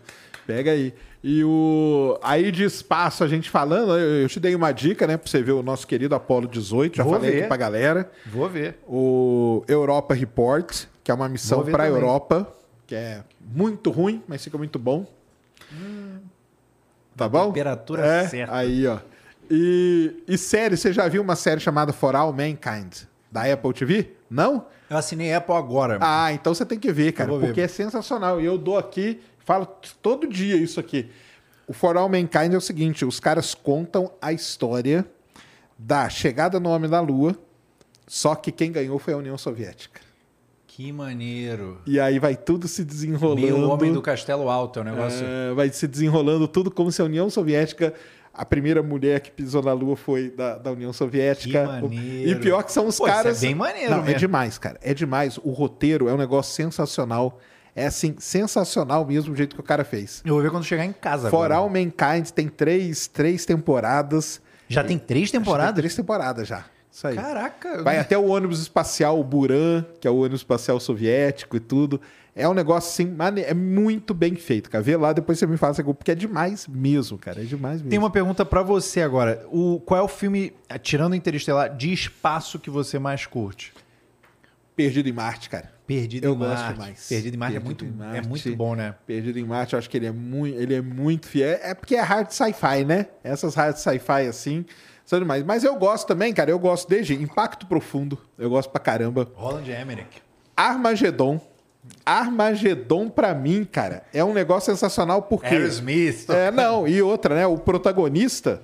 Pega 0.46 0.72
aí. 0.72 0.92
E 1.22 1.42
o. 1.44 2.18
Aí 2.22 2.50
de 2.52 2.64
espaço, 2.64 3.22
a 3.24 3.28
gente 3.28 3.48
falando, 3.50 3.96
eu, 3.96 4.22
eu 4.22 4.28
te 4.28 4.38
dei 4.40 4.54
uma 4.54 4.72
dica, 4.72 5.06
né? 5.06 5.16
Pra 5.16 5.28
você 5.28 5.42
ver 5.42 5.52
o 5.52 5.62
nosso 5.62 5.86
querido 5.86 6.14
Apollo 6.14 6.48
18. 6.48 6.96
Já 6.96 7.04
Vou 7.04 7.14
falei 7.14 7.30
ver. 7.30 7.38
aqui 7.38 7.48
pra 7.48 7.56
galera. 7.56 8.10
Vou 8.26 8.48
ver. 8.48 8.78
O 8.86 9.64
Europa 9.68 10.14
Report, 10.14 10.84
que 11.06 11.10
é 11.12 11.14
uma 11.14 11.28
missão 11.28 11.64
para 11.64 11.84
a. 11.84 11.86
Europa, 11.86 12.52
que 12.84 12.92
é 12.92 13.22
muito 13.40 13.92
ruim, 13.92 14.24
mas 14.26 14.42
fica 14.42 14.58
muito 14.58 14.76
bom. 14.76 15.06
Tá 17.14 17.28
bom? 17.28 17.46
temperatura 17.46 18.04
é, 18.04 18.26
certa. 18.26 18.52
Aí, 18.52 18.84
ó. 18.88 18.98
E, 19.48 20.24
e 20.26 20.36
série, 20.36 20.76
você 20.76 20.92
já 20.92 21.06
viu 21.06 21.22
uma 21.22 21.36
série 21.36 21.60
chamada 21.60 21.92
For 21.92 22.16
All 22.16 22.32
Mankind, 22.32 23.04
da 23.30 23.44
Apple 23.44 23.72
TV? 23.72 24.14
Não? 24.28 24.66
Eu 24.90 24.96
assinei 24.96 25.32
Apple 25.32 25.54
agora. 25.54 25.98
Ah, 26.00 26.32
então 26.32 26.52
você 26.52 26.66
tem 26.66 26.76
que 26.76 26.92
ver, 26.92 27.12
cara, 27.12 27.30
ver. 27.38 27.46
porque 27.46 27.60
é 27.60 27.68
sensacional. 27.68 28.40
E 28.40 28.44
eu 28.44 28.58
dou 28.58 28.76
aqui, 28.76 29.20
falo 29.44 29.64
todo 30.02 30.26
dia 30.26 30.56
isso 30.56 30.80
aqui. 30.80 31.08
O 31.68 31.72
For 31.72 31.96
All 31.96 32.08
Mankind 32.08 32.52
é 32.52 32.56
o 32.56 32.60
seguinte: 32.60 33.04
os 33.04 33.20
caras 33.20 33.54
contam 33.54 34.10
a 34.20 34.32
história 34.32 35.06
da 35.78 36.08
chegada 36.08 36.58
no 36.58 36.68
Homem 36.68 36.90
da 36.90 37.00
Lua, 37.00 37.38
só 38.08 38.34
que 38.34 38.50
quem 38.50 38.72
ganhou 38.72 38.98
foi 38.98 39.14
a 39.14 39.16
União 39.16 39.38
Soviética. 39.38 40.05
Que 40.76 40.92
maneiro. 40.92 41.78
E 41.86 41.98
aí 41.98 42.18
vai 42.18 42.36
tudo 42.36 42.68
se 42.68 42.84
desenrolando. 42.84 43.40
Meio 43.40 43.66
homem 43.66 43.94
do 43.94 44.02
castelo 44.02 44.50
alto, 44.50 44.78
é 44.78 44.82
um 44.82 44.84
negócio. 44.84 45.24
É, 45.26 45.54
vai 45.54 45.70
se 45.70 45.86
desenrolando 45.88 46.46
tudo 46.46 46.70
como 46.70 46.92
se 46.92 47.00
a 47.00 47.06
União 47.06 47.30
Soviética. 47.30 47.94
A 48.30 48.44
primeira 48.44 48.82
mulher 48.82 49.20
que 49.20 49.30
pisou 49.30 49.62
na 49.62 49.72
Lua 49.72 49.96
foi 49.96 50.28
da, 50.28 50.58
da 50.58 50.70
União 50.70 50.92
Soviética. 50.92 51.62
Que 51.62 51.66
maneiro. 51.66 52.30
E 52.30 52.34
pior 52.34 52.62
que 52.62 52.70
são 52.72 52.86
os 52.86 52.98
Pô, 52.98 53.06
isso 53.06 53.14
caras. 53.16 53.42
é 53.42 53.46
bem 53.46 53.54
maneiro 53.54 53.90
Não, 53.90 54.00
é 54.00 54.02
mesmo. 54.02 54.18
demais, 54.18 54.58
cara. 54.58 54.78
É 54.82 54.92
demais. 54.92 55.38
O 55.42 55.50
roteiro 55.50 56.10
é 56.10 56.12
um 56.12 56.18
negócio 56.18 56.52
sensacional. 56.54 57.40
É 57.74 57.86
assim, 57.86 58.14
sensacional 58.18 59.06
mesmo 59.06 59.32
o 59.32 59.36
jeito 59.36 59.56
que 59.56 59.60
o 59.62 59.64
cara 59.64 59.82
fez. 59.82 60.20
Eu 60.26 60.34
vou 60.34 60.42
ver 60.42 60.50
quando 60.50 60.64
chegar 60.64 60.84
em 60.84 60.92
casa 60.92 61.30
For 61.30 61.36
agora. 61.46 61.54
All 61.54 61.70
Mankind 61.70 62.28
tem 62.34 62.48
três, 62.48 63.06
três 63.06 63.46
temporadas. 63.46 64.42
Já 64.68 64.84
tem 64.84 64.98
três 64.98 65.28
que 65.28 65.32
tem 65.32 65.40
temporadas? 65.40 65.74
Três 65.74 65.94
temporadas 65.94 66.46
já. 66.46 66.66
Isso 66.96 67.06
aí. 67.06 67.14
Caraca. 67.14 67.82
Vai 67.82 67.98
até 67.98 68.16
o 68.16 68.24
ônibus 68.28 68.58
espacial, 68.58 69.20
o 69.20 69.22
Buran, 69.22 69.84
que 70.00 70.08
é 70.08 70.10
o 70.10 70.16
ônibus 70.16 70.40
espacial 70.40 70.80
soviético 70.80 71.54
e 71.54 71.60
tudo. 71.60 72.00
É 72.34 72.48
um 72.48 72.54
negócio 72.54 72.88
assim, 72.88 73.14
mane- 73.14 73.42
é 73.42 73.52
muito 73.52 74.14
bem 74.14 74.34
feito, 74.34 74.70
cara. 74.70 74.82
Vê 74.82 74.96
lá, 74.96 75.12
depois 75.12 75.38
você 75.38 75.46
me 75.46 75.58
fala, 75.58 75.74
porque 75.74 76.10
é 76.12 76.14
demais 76.14 76.66
mesmo, 76.66 77.18
cara. 77.18 77.42
É 77.42 77.44
demais 77.44 77.76
mesmo. 77.82 77.90
Tem 77.90 77.98
uma 77.98 78.08
pergunta 78.08 78.46
pra 78.46 78.62
você 78.62 79.02
agora. 79.02 79.46
O, 79.52 79.78
qual 79.84 80.00
é 80.00 80.02
o 80.02 80.08
filme, 80.08 80.54
tirando 80.82 81.12
o 81.12 81.14
Interestelar, 81.14 81.76
de 81.76 81.92
espaço 81.92 82.58
que 82.58 82.70
você 82.70 82.98
mais 82.98 83.26
curte? 83.26 83.74
Perdido 84.74 85.06
em 85.06 85.12
Marte, 85.12 85.50
cara. 85.50 85.70
Perdido 85.86 86.24
Eu 86.26 86.32
em 86.34 86.38
gosto 86.38 86.54
Marte. 86.62 86.72
demais. 86.72 87.06
Perdido 87.08 87.34
em 87.34 87.38
Marte 87.38 87.56
é 87.56 87.60
Perdido 87.60 87.84
muito, 87.84 88.00
em 88.02 88.04
é 88.04 88.12
Marte. 88.14 88.28
muito 88.28 88.56
bom, 88.56 88.74
né? 88.74 88.94
Perdido 89.06 89.38
em 89.38 89.44
Marte, 89.44 89.74
eu 89.74 89.78
acho 89.78 89.90
que 89.90 89.98
ele 89.98 90.06
é 90.06 90.12
muito, 90.12 90.58
ele 90.58 90.74
é 90.74 90.80
muito 90.80 91.26
fiel. 91.28 91.58
É 91.62 91.74
porque 91.74 91.94
é 91.94 92.00
hard 92.00 92.30
sci-fi, 92.30 92.84
né? 92.86 93.06
Essas 93.22 93.54
hard 93.54 93.76
sci-fi 93.76 94.26
assim, 94.28 94.64
são 95.06 95.18
demais. 95.18 95.42
Mas 95.42 95.64
eu 95.64 95.74
gosto 95.76 96.06
também, 96.06 96.34
cara. 96.34 96.50
Eu 96.50 96.58
gosto 96.58 96.86
desde 96.88 97.14
Impacto 97.14 97.64
Profundo. 97.66 98.18
Eu 98.38 98.50
gosto 98.50 98.68
pra 98.68 98.80
caramba. 98.80 99.26
Roland 99.34 99.64
Emmerich. 99.70 100.22
Armagedon. 100.54 101.40
Armagedon, 102.04 103.08
pra 103.08 103.32
mim, 103.34 103.64
cara, 103.64 104.02
é 104.12 104.24
um 104.24 104.32
negócio 104.32 104.72
sensacional 104.72 105.22
porque. 105.22 105.46
Aerosmith. 105.54 106.28
É, 106.30 106.50
não, 106.50 106.86
e 106.86 107.00
outra, 107.00 107.34
né? 107.34 107.46
O 107.46 107.56
protagonista, 107.58 108.60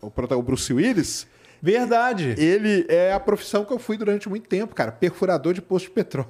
o, 0.00 0.10
prota- 0.10 0.36
o 0.36 0.42
Bruce 0.42 0.72
Willis, 0.72 1.26
Verdade. 1.62 2.34
ele 2.38 2.84
é 2.88 3.12
a 3.12 3.20
profissão 3.20 3.64
que 3.64 3.72
eu 3.72 3.78
fui 3.78 3.96
durante 3.96 4.28
muito 4.28 4.48
tempo, 4.48 4.74
cara. 4.74 4.90
Perfurador 4.90 5.54
de 5.54 5.62
posto 5.62 5.86
de 5.86 5.92
petróleo. 5.92 6.28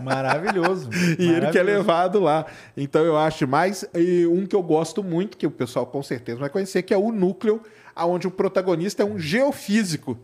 Maravilhoso. 0.00 0.88
E 0.94 0.98
ele 0.98 1.16
que 1.18 1.24
é 1.24 1.62
Maravilhoso. 1.62 1.64
levado 1.64 2.20
lá. 2.20 2.46
Então 2.76 3.04
eu 3.04 3.16
acho 3.16 3.46
mais. 3.46 3.84
E 3.94 4.26
um 4.26 4.46
que 4.46 4.56
eu 4.56 4.62
gosto 4.62 5.02
muito, 5.04 5.36
que 5.36 5.46
o 5.46 5.50
pessoal 5.50 5.86
com 5.86 6.02
certeza 6.02 6.38
vai 6.40 6.48
conhecer, 6.48 6.82
que 6.82 6.92
é 6.94 6.96
o 6.98 7.12
Núcleo, 7.12 7.60
onde 7.96 8.26
o 8.26 8.30
protagonista 8.30 9.02
é 9.02 9.06
um 9.06 9.18
geofísico, 9.18 10.18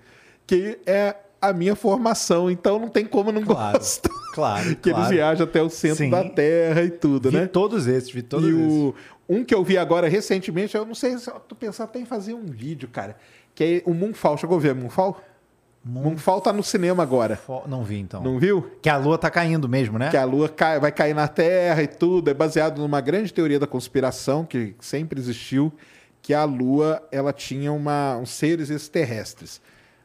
que 0.46 0.78
é 0.86 1.14
a 1.40 1.52
minha 1.52 1.74
formação. 1.76 2.50
Então 2.50 2.78
não 2.78 2.88
tem 2.88 3.04
como 3.06 3.30
não 3.32 3.42
Claro. 3.42 3.78
gostar. 3.78 4.10
Claro, 4.34 4.74
que 4.76 4.90
claro. 4.90 4.98
eles 5.04 5.10
viajam 5.10 5.44
até 5.46 5.62
o 5.62 5.68
centro 5.70 5.98
Sim. 6.04 6.10
da 6.10 6.22
Terra 6.28 6.82
e 6.82 6.90
tudo, 6.90 7.30
Vi 7.30 7.36
né? 7.38 7.46
todos 7.46 7.86
esses, 7.86 8.10
vi 8.10 8.22
todos 8.22 8.48
e 8.48 8.52
esses. 8.52 8.72
o, 8.72 8.94
um 9.28 9.44
que 9.44 9.54
eu 9.54 9.62
vi 9.64 9.76
agora 9.78 10.08
recentemente, 10.08 10.76
eu 10.76 10.84
não 10.84 10.94
sei 10.94 11.18
se 11.18 11.28
eu 11.28 11.34
tô 11.40 11.54
pensando 11.54 11.88
até 11.88 11.98
em 12.00 12.04
fazer 12.04 12.34
um 12.34 12.46
vídeo, 12.46 12.88
cara, 12.88 13.16
que 13.54 13.64
é 13.64 13.82
o 13.90 13.92
Moonfall. 13.94 14.36
Chegou 14.38 14.56
a 14.56 14.60
ver 14.60 14.74
Moonfall? 14.74 15.20
Moonfall 15.82 16.40
tá 16.42 16.52
no 16.52 16.62
cinema 16.62 17.02
agora. 17.02 17.40
Não 17.66 17.82
vi, 17.82 17.98
então. 18.00 18.22
Não 18.22 18.38
viu? 18.38 18.70
Que 18.82 18.88
a 18.90 18.98
lua 18.98 19.16
tá 19.16 19.30
caindo 19.30 19.66
mesmo, 19.66 19.98
né? 19.98 20.10
Que 20.10 20.16
a 20.16 20.24
Lua 20.26 20.46
cai- 20.48 20.78
vai 20.78 20.92
cair 20.92 21.14
na 21.14 21.26
Terra 21.26 21.82
e 21.82 21.86
tudo. 21.86 22.28
É 22.28 22.34
baseado 22.34 22.78
numa 22.78 23.00
grande 23.00 23.32
teoria 23.32 23.58
da 23.58 23.66
conspiração 23.66 24.44
que 24.44 24.74
sempre 24.78 25.18
existiu, 25.18 25.72
que 26.22 26.34
a 26.34 26.44
Lua 26.44 27.02
ela 27.10 27.32
tinha 27.32 27.72
uma, 27.72 28.16
uns 28.16 28.30
seres 28.30 28.70
extraterrestres. 28.70 29.60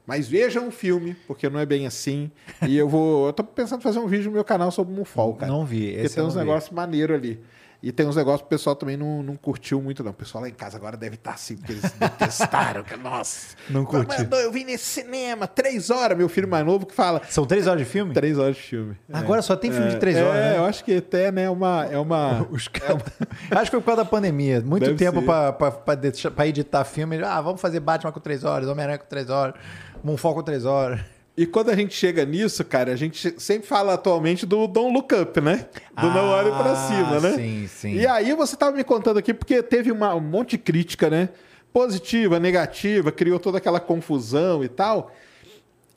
Mas 0.06 0.28
vejam 0.28 0.68
o 0.68 0.72
filme, 0.72 1.16
porque 1.28 1.50
não 1.50 1.60
é 1.60 1.66
bem 1.66 1.88
assim. 1.88 2.30
E 2.68 2.78
eu 2.78 2.88
vou. 2.88 3.28
Eu 3.28 3.34
tô 3.34 3.44
pensando 3.44 3.80
em 3.80 3.84
fazer 3.84 3.98
um 3.98 4.08
vídeo 4.08 4.26
no 4.26 4.32
meu 4.34 4.44
canal 4.44 4.70
sobre 4.70 4.94
o 4.94 4.96
Moonfall, 4.96 5.34
cara. 5.34 5.52
Não 5.52 5.66
vi, 5.66 5.88
Porque 5.88 6.06
esse 6.06 6.16
tem 6.16 6.24
eu 6.24 6.28
uns 6.28 6.36
negócios 6.36 6.72
maneiros 6.72 7.18
ali. 7.18 7.40
E 7.82 7.92
tem 7.92 8.08
uns 8.08 8.16
negócios 8.16 8.42
que 8.42 8.48
o 8.48 8.50
pessoal 8.50 8.76
também 8.76 8.98
não, 8.98 9.22
não 9.22 9.36
curtiu 9.36 9.82
muito, 9.82 10.04
não. 10.04 10.12
O 10.12 10.14
pessoal 10.14 10.42
lá 10.44 10.50
em 10.50 10.54
casa 10.54 10.78
agora 10.78 10.98
deve 10.98 11.16
estar 11.16 11.34
assim, 11.34 11.56
porque 11.56 11.74
eles 11.74 11.92
detestaram. 11.92 12.84
que, 12.84 12.96
Nossa. 12.98 13.56
Não 13.70 13.86
curtiu. 13.86 14.26
Eu 14.32 14.52
vim 14.52 14.64
nesse 14.64 14.86
cinema, 14.86 15.48
três 15.48 15.90
horas. 15.90 16.18
Meu 16.18 16.28
filho 16.28 16.48
mais 16.48 16.66
novo 16.66 16.86
que 16.86 16.94
fala. 16.96 17.22
São 17.30 17.46
três 17.46 17.68
horas 17.68 17.80
de 17.82 17.86
filme? 17.86 18.14
Três 18.14 18.38
horas 18.40 18.56
de 18.56 18.62
filme. 18.64 18.98
Agora 19.12 19.42
só 19.42 19.56
tem 19.56 19.72
filme 19.72 19.90
de 19.90 19.96
É, 19.96 20.00
três 20.00 20.18
horas, 20.18 20.36
é, 20.36 20.52
né? 20.52 20.58
eu 20.58 20.66
acho 20.66 20.84
que 20.84 20.96
até 20.96 21.32
né, 21.32 21.44
é 21.44 21.50
uma. 21.50 21.86
É 21.86 21.98
uma 21.98 22.48
Os 22.50 22.68
caras- 22.68 23.04
Acho 23.52 23.66
que 23.66 23.72
foi 23.72 23.80
por 23.82 23.86
causa 23.88 24.04
da 24.04 24.10
pandemia. 24.10 24.62
Muito 24.62 24.84
Deve 24.86 24.98
tempo 24.98 25.22
pra 25.22 26.48
editar 26.48 26.84
filme. 26.86 27.22
Ah, 27.24 27.42
vamos 27.42 27.62
fazer 27.62 27.80
Batman 27.80 28.12
com 28.12 28.20
três 28.20 28.44
horas, 28.44 28.68
Homem-Aranha 28.68 28.98
com 28.98 29.08
três 29.08 29.30
horas, 29.30 29.56
Moonfall 30.04 30.34
com 30.36 30.44
três 30.44 30.66
horas. 30.66 31.00
E 31.38 31.45
quando 31.45 31.70
a 31.70 31.76
gente 31.76 31.94
chega 31.94 32.24
nisso, 32.26 32.64
cara, 32.64 32.94
a 32.94 32.95
gente 32.95 33.36
sempre 33.41 33.68
fala 33.68 33.95
atualmente 33.95 34.45
do 34.45 34.68
Don't 34.68 34.94
Look 34.94 35.14
Up, 35.14 35.41
né? 35.41 35.68
Do 35.99 36.10
Não 36.10 36.30
Olhe 36.30 36.49
Pra 36.49 36.72
Ah, 36.72 36.88
Cima, 36.88 37.20
né? 37.20 37.34
sim, 37.36 37.68
sim. 37.68 37.94
E 37.95 38.07
aí 38.07 38.34
você 38.34 38.56
tava 38.56 38.76
me 38.76 38.84
contando 38.86 39.18
aqui, 39.20 39.34
porque 39.34 39.62
teve 39.62 39.91
uma- 39.91 40.16
um 40.16 40.22
monte 40.22 40.52
de 40.52 40.57
crítica, 40.60 41.10
né? 41.10 41.30
Positiva, 41.74 42.40
negativa, 42.40 43.12
criou 43.12 43.38
toda 43.38 43.57
aquela 43.57 43.82
confusão 43.82 44.64
e 44.64 44.70
tal. 44.70 45.12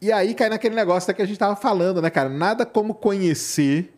E 0.02 0.10
aí 0.10 0.34
cai 0.34 0.48
naquele 0.48 0.74
negócio 0.74 1.14
que 1.14 1.22
a 1.22 1.26
gente 1.26 1.38
tava 1.38 1.54
falando, 1.54 2.02
né, 2.02 2.10
cara? 2.10 2.28
Nada 2.28 2.66
como 2.66 2.92
conhecer 2.92 3.92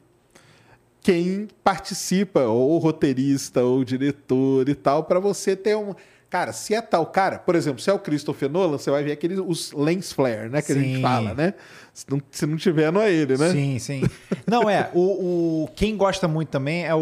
quem 1.02 1.48
participa, 1.64 2.42
ou 2.42 2.76
roteirista, 2.78 3.62
ou 3.64 3.82
diretor 3.82 4.68
e 4.68 4.74
tal, 4.74 5.04
pra 5.04 5.18
você 5.18 5.56
ter 5.56 5.74
um. 5.74 5.94
Cara, 6.30 6.52
se 6.52 6.72
é 6.74 6.80
tal 6.80 7.04
cara, 7.06 7.40
por 7.40 7.56
exemplo, 7.56 7.80
se 7.80 7.90
é 7.90 7.92
o 7.92 7.98
Christopher 7.98 8.48
Nolan, 8.48 8.78
você 8.78 8.88
vai 8.88 9.02
ver 9.02 9.10
aqueles 9.12 9.38
os 9.44 9.72
lens 9.72 10.12
flare, 10.12 10.48
né? 10.48 10.62
Que 10.62 10.70
a 10.70 10.74
gente 10.76 10.94
Sim. 10.96 11.02
fala, 11.02 11.34
né? 11.34 11.54
Se 11.92 12.06
não, 12.08 12.22
se 12.30 12.46
não 12.46 12.56
tiver, 12.56 12.92
não 12.92 13.00
é 13.02 13.12
ele, 13.12 13.36
né? 13.36 13.50
Sim, 13.50 13.78
sim. 13.80 14.02
Não, 14.46 14.70
é. 14.70 14.88
O, 14.94 15.64
o- 15.64 15.68
quem 15.74 15.96
gosta 15.96 16.28
muito 16.28 16.48
também 16.48 16.86
é 16.86 16.94
o, 16.94 16.98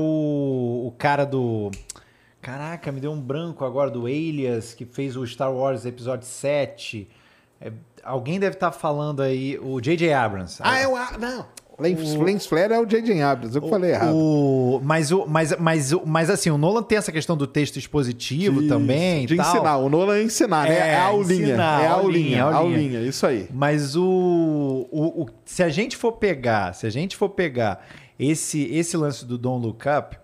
o 0.87 0.95
cara 0.97 1.27
do. 1.27 1.71
Caraca, 2.41 2.91
me 2.91 3.01
deu 3.01 3.13
um 3.13 3.21
branco 3.21 3.65
agora 3.67 3.91
do 3.91 4.07
Alias, 4.07 4.73
que 4.73 4.87
fez 4.87 5.15
o 5.15 5.27
Star 5.27 5.53
Wars 5.53 5.85
Episódio 5.85 6.27
7. 6.27 7.07
É, 7.61 7.71
alguém 8.03 8.41
deve 8.41 8.55
estar 8.55 8.73
falando 8.73 9.21
aí, 9.21 9.59
o 9.61 9.79
J.J. 9.79 10.11
Abrams. 10.15 10.57
Ah, 10.61 10.79
é 10.79 10.89
o. 10.89 10.95
Não. 11.19 11.45
Lens, 11.79 12.15
lens 12.17 12.45
flare 12.47 12.73
é 12.73 12.79
o 12.81 12.85
J.J. 12.85 13.23
Abrams, 13.23 13.55
eu 13.55 13.63
que 13.63 13.69
falei 13.71 13.93
errado. 13.93 14.13
O, 14.15 14.81
mas, 14.83 15.13
o, 15.13 15.27
mas, 15.29 15.57
mas, 15.59 15.93
o- 15.93 16.03
mas 16.05 16.29
assim, 16.29 16.51
o 16.51 16.59
Nolan 16.59 16.83
tem 16.83 16.99
essa 16.99 17.13
questão 17.13 17.37
do 17.37 17.47
texto 17.47 17.77
expositivo 17.79 18.61
Isso, 18.61 18.69
também. 18.69 19.27
De 19.27 19.37
tal. 19.37 19.47
ensinar. 19.55 19.77
O 19.79 19.89
Nolan 19.89 20.17
é 20.17 20.23
ensinar, 20.25 20.69
né? 20.69 20.75
É, 20.75 20.89
É 20.89 20.97
a 20.97 21.05
aulinha. 21.05 21.43
ensinar, 21.45 21.83
é 21.83 21.87
a 21.87 21.93
aulinha, 21.93 22.43
aulinha, 22.43 22.45
aulinha. 22.45 22.77
aulinha. 22.97 23.01
Isso 23.09 23.25
aí. 23.27 23.49
Mas 23.53 23.95
o, 23.95 24.03
o, 24.91 25.23
o- 25.23 25.29
se 25.45 25.63
a 25.63 25.69
gente 25.69 25.97
for 25.97 26.13
pegar, 26.13 26.75
se 26.75 26.85
a 26.87 26.91
gente 26.91 27.17
for 27.17 27.29
pegar 27.29 27.87
esse 28.19 28.63
esse 28.75 28.97
lance 28.97 29.25
do 29.25 29.39
Don't 29.39 29.65
Look 29.65 29.85
Up, 29.89 30.17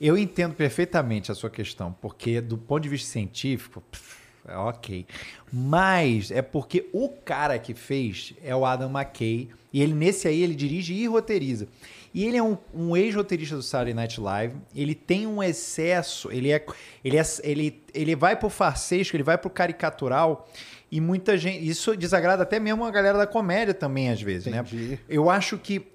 eu 0.00 0.16
entendo 0.16 0.54
perfeitamente 0.54 1.30
a 1.30 1.34
sua 1.34 1.50
questão, 1.50 1.94
porque 2.00 2.40
do 2.40 2.56
ponto 2.56 2.82
de 2.82 2.88
vista 2.88 3.10
científico, 3.10 3.82
pff, 3.90 4.13
ok. 4.48 5.06
Mas 5.52 6.30
é 6.30 6.42
porque 6.42 6.88
o 6.92 7.08
cara 7.08 7.58
que 7.58 7.74
fez 7.74 8.34
é 8.42 8.54
o 8.54 8.64
Adam 8.64 8.90
McKay, 8.90 9.48
e 9.72 9.82
ele 9.82 9.94
nesse 9.94 10.28
aí 10.28 10.42
ele 10.42 10.54
dirige 10.54 10.94
e 10.94 11.06
roteiriza. 11.06 11.66
E 12.14 12.24
ele 12.24 12.36
é 12.36 12.42
um, 12.42 12.56
um 12.72 12.96
ex-roteirista 12.96 13.56
do 13.56 13.62
Saturday 13.62 13.92
Night 13.92 14.20
Live. 14.20 14.54
Ele 14.74 14.94
tem 14.94 15.26
um 15.26 15.42
excesso, 15.42 16.30
ele 16.30 16.52
é, 16.52 16.64
ele 17.04 17.18
é, 17.18 17.22
ele, 17.42 17.82
ele 17.92 18.14
vai 18.14 18.36
pro 18.36 18.48
farsesco, 18.48 19.16
ele 19.16 19.24
vai 19.24 19.36
pro 19.36 19.50
caricatural. 19.50 20.48
E 20.92 21.00
muita 21.00 21.36
gente. 21.36 21.66
Isso 21.66 21.96
desagrada 21.96 22.44
até 22.44 22.60
mesmo 22.60 22.84
a 22.84 22.90
galera 22.90 23.18
da 23.18 23.26
comédia 23.26 23.74
também, 23.74 24.10
às 24.10 24.22
vezes, 24.22 24.46
Entendi. 24.46 24.76
né? 24.76 24.98
Eu 25.08 25.28
acho 25.28 25.58
que 25.58 25.88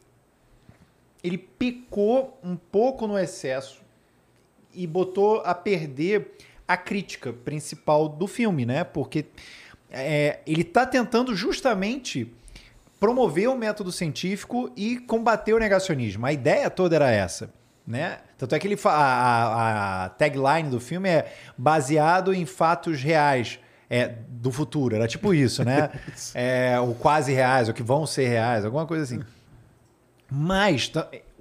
ele 1.23 1.38
picou 1.38 2.38
um 2.43 2.57
pouco 2.57 3.07
no 3.07 3.17
excesso 3.17 3.81
e 4.73 4.85
botou 4.85 5.41
a 5.45 5.55
perder 5.55 6.31
a 6.69 6.77
crítica 6.77 7.33
principal 7.33 8.07
do 8.07 8.27
filme, 8.27 8.63
né? 8.65 8.83
Porque 8.83 9.25
é, 9.91 10.39
ele 10.45 10.63
tá 10.63 10.85
tentando 10.85 11.35
justamente 11.35 12.31
promover 12.99 13.49
o 13.49 13.57
método 13.57 13.91
científico 13.91 14.71
e 14.75 14.97
combater 14.99 15.53
o 15.53 15.57
negacionismo. 15.59 16.25
A 16.25 16.31
ideia 16.31 16.69
toda 16.69 16.95
era 16.95 17.09
essa, 17.09 17.51
né? 17.87 18.19
Tanto 18.37 18.53
é 18.53 18.59
que 18.59 18.67
ele 18.67 18.79
a, 18.85 18.89
a- 18.91 20.05
a 20.05 20.09
tagline 20.09 20.69
do 20.69 20.79
filme 20.79 21.09
é 21.09 21.33
baseado 21.57 22.33
em 22.33 22.45
fatos 22.45 23.01
reais. 23.01 23.59
É, 23.91 24.07
do 24.27 24.51
futuro, 24.51 24.95
era 24.95 25.07
tipo 25.07 25.33
isso, 25.33 25.63
né? 25.65 25.89
é, 26.35 26.79
ou 26.79 26.93
quase 26.93 27.33
reais, 27.33 27.67
ou 27.67 27.73
que 27.73 27.81
vão 27.81 28.05
ser 28.05 28.27
reais, 28.27 28.63
alguma 28.63 28.85
coisa 28.85 29.03
assim. 29.03 29.19
Mas 30.29 30.91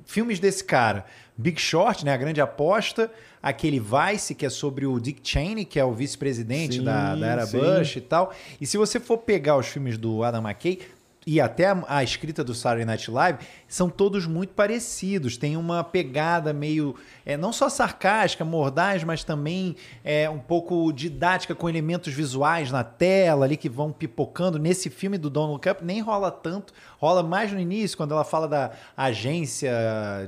filmes 0.07 0.41
desse 0.41 0.65
cara, 0.65 1.05
Big 1.37 1.61
Short, 1.61 2.07
né, 2.07 2.13
a 2.15 2.17
grande 2.17 2.41
aposta, 2.41 3.11
aquele 3.43 3.81
Vice 3.81 4.35
que 4.35 4.47
é 4.47 4.51
sobre 4.51 4.87
o 4.87 4.99
Dick 4.99 5.21
Cheney, 5.23 5.65
que 5.65 5.79
é 5.79 5.85
o 5.85 5.93
vice-presidente 5.93 6.81
da, 6.81 7.15
da 7.15 7.27
era 7.27 7.47
sim. 7.47 7.59
Bush 7.59 7.97
e 7.97 8.01
tal. 8.01 8.35
E 8.61 8.67
se 8.67 8.77
você 8.77 8.99
for 9.01 9.19
pegar 9.19 9.57
os 9.57 9.67
filmes 9.67 9.97
do 9.97 10.23
Adam 10.23 10.43
McKay 10.43 10.81
e 11.31 11.41
até 11.43 11.67
a, 11.67 11.85
a 11.89 12.03
escrita 12.03 12.43
do 12.43 12.55
Saturday 12.55 12.87
Night 12.87 13.11
Live, 13.11 13.39
são 13.69 13.91
todos 13.91 14.27
muito 14.27 14.55
parecidos. 14.55 15.37
Tem 15.37 15.57
uma 15.59 15.85
pegada 15.85 16.55
meio, 16.55 16.95
é, 17.27 17.37
não 17.37 17.53
só 17.53 17.69
sarcástica, 17.69 18.45
mordaz, 18.47 19.05
mas 19.05 19.23
também 19.25 19.77
é, 20.03 20.31
um 20.31 20.39
pouco 20.39 20.91
didática 20.91 21.55
com 21.55 21.69
elementos 21.69 22.15
visuais 22.15 22.71
na 22.73 22.83
tela 22.83 23.45
ali 23.45 23.59
que 23.59 23.69
vão 23.69 23.93
pipocando. 23.93 24.59
Nesse 24.59 24.89
filme 24.89 25.19
do 25.19 25.29
Don't 25.29 25.53
Look 25.53 25.69
Up 25.69 25.85
nem 25.85 26.01
rola 26.01 26.31
tanto, 26.31 26.73
rola 26.99 27.23
mais 27.23 27.53
no 27.53 27.61
início, 27.61 27.97
quando 27.97 28.13
ela 28.13 28.25
fala 28.25 28.49
da 28.49 28.71
Agência 28.97 29.71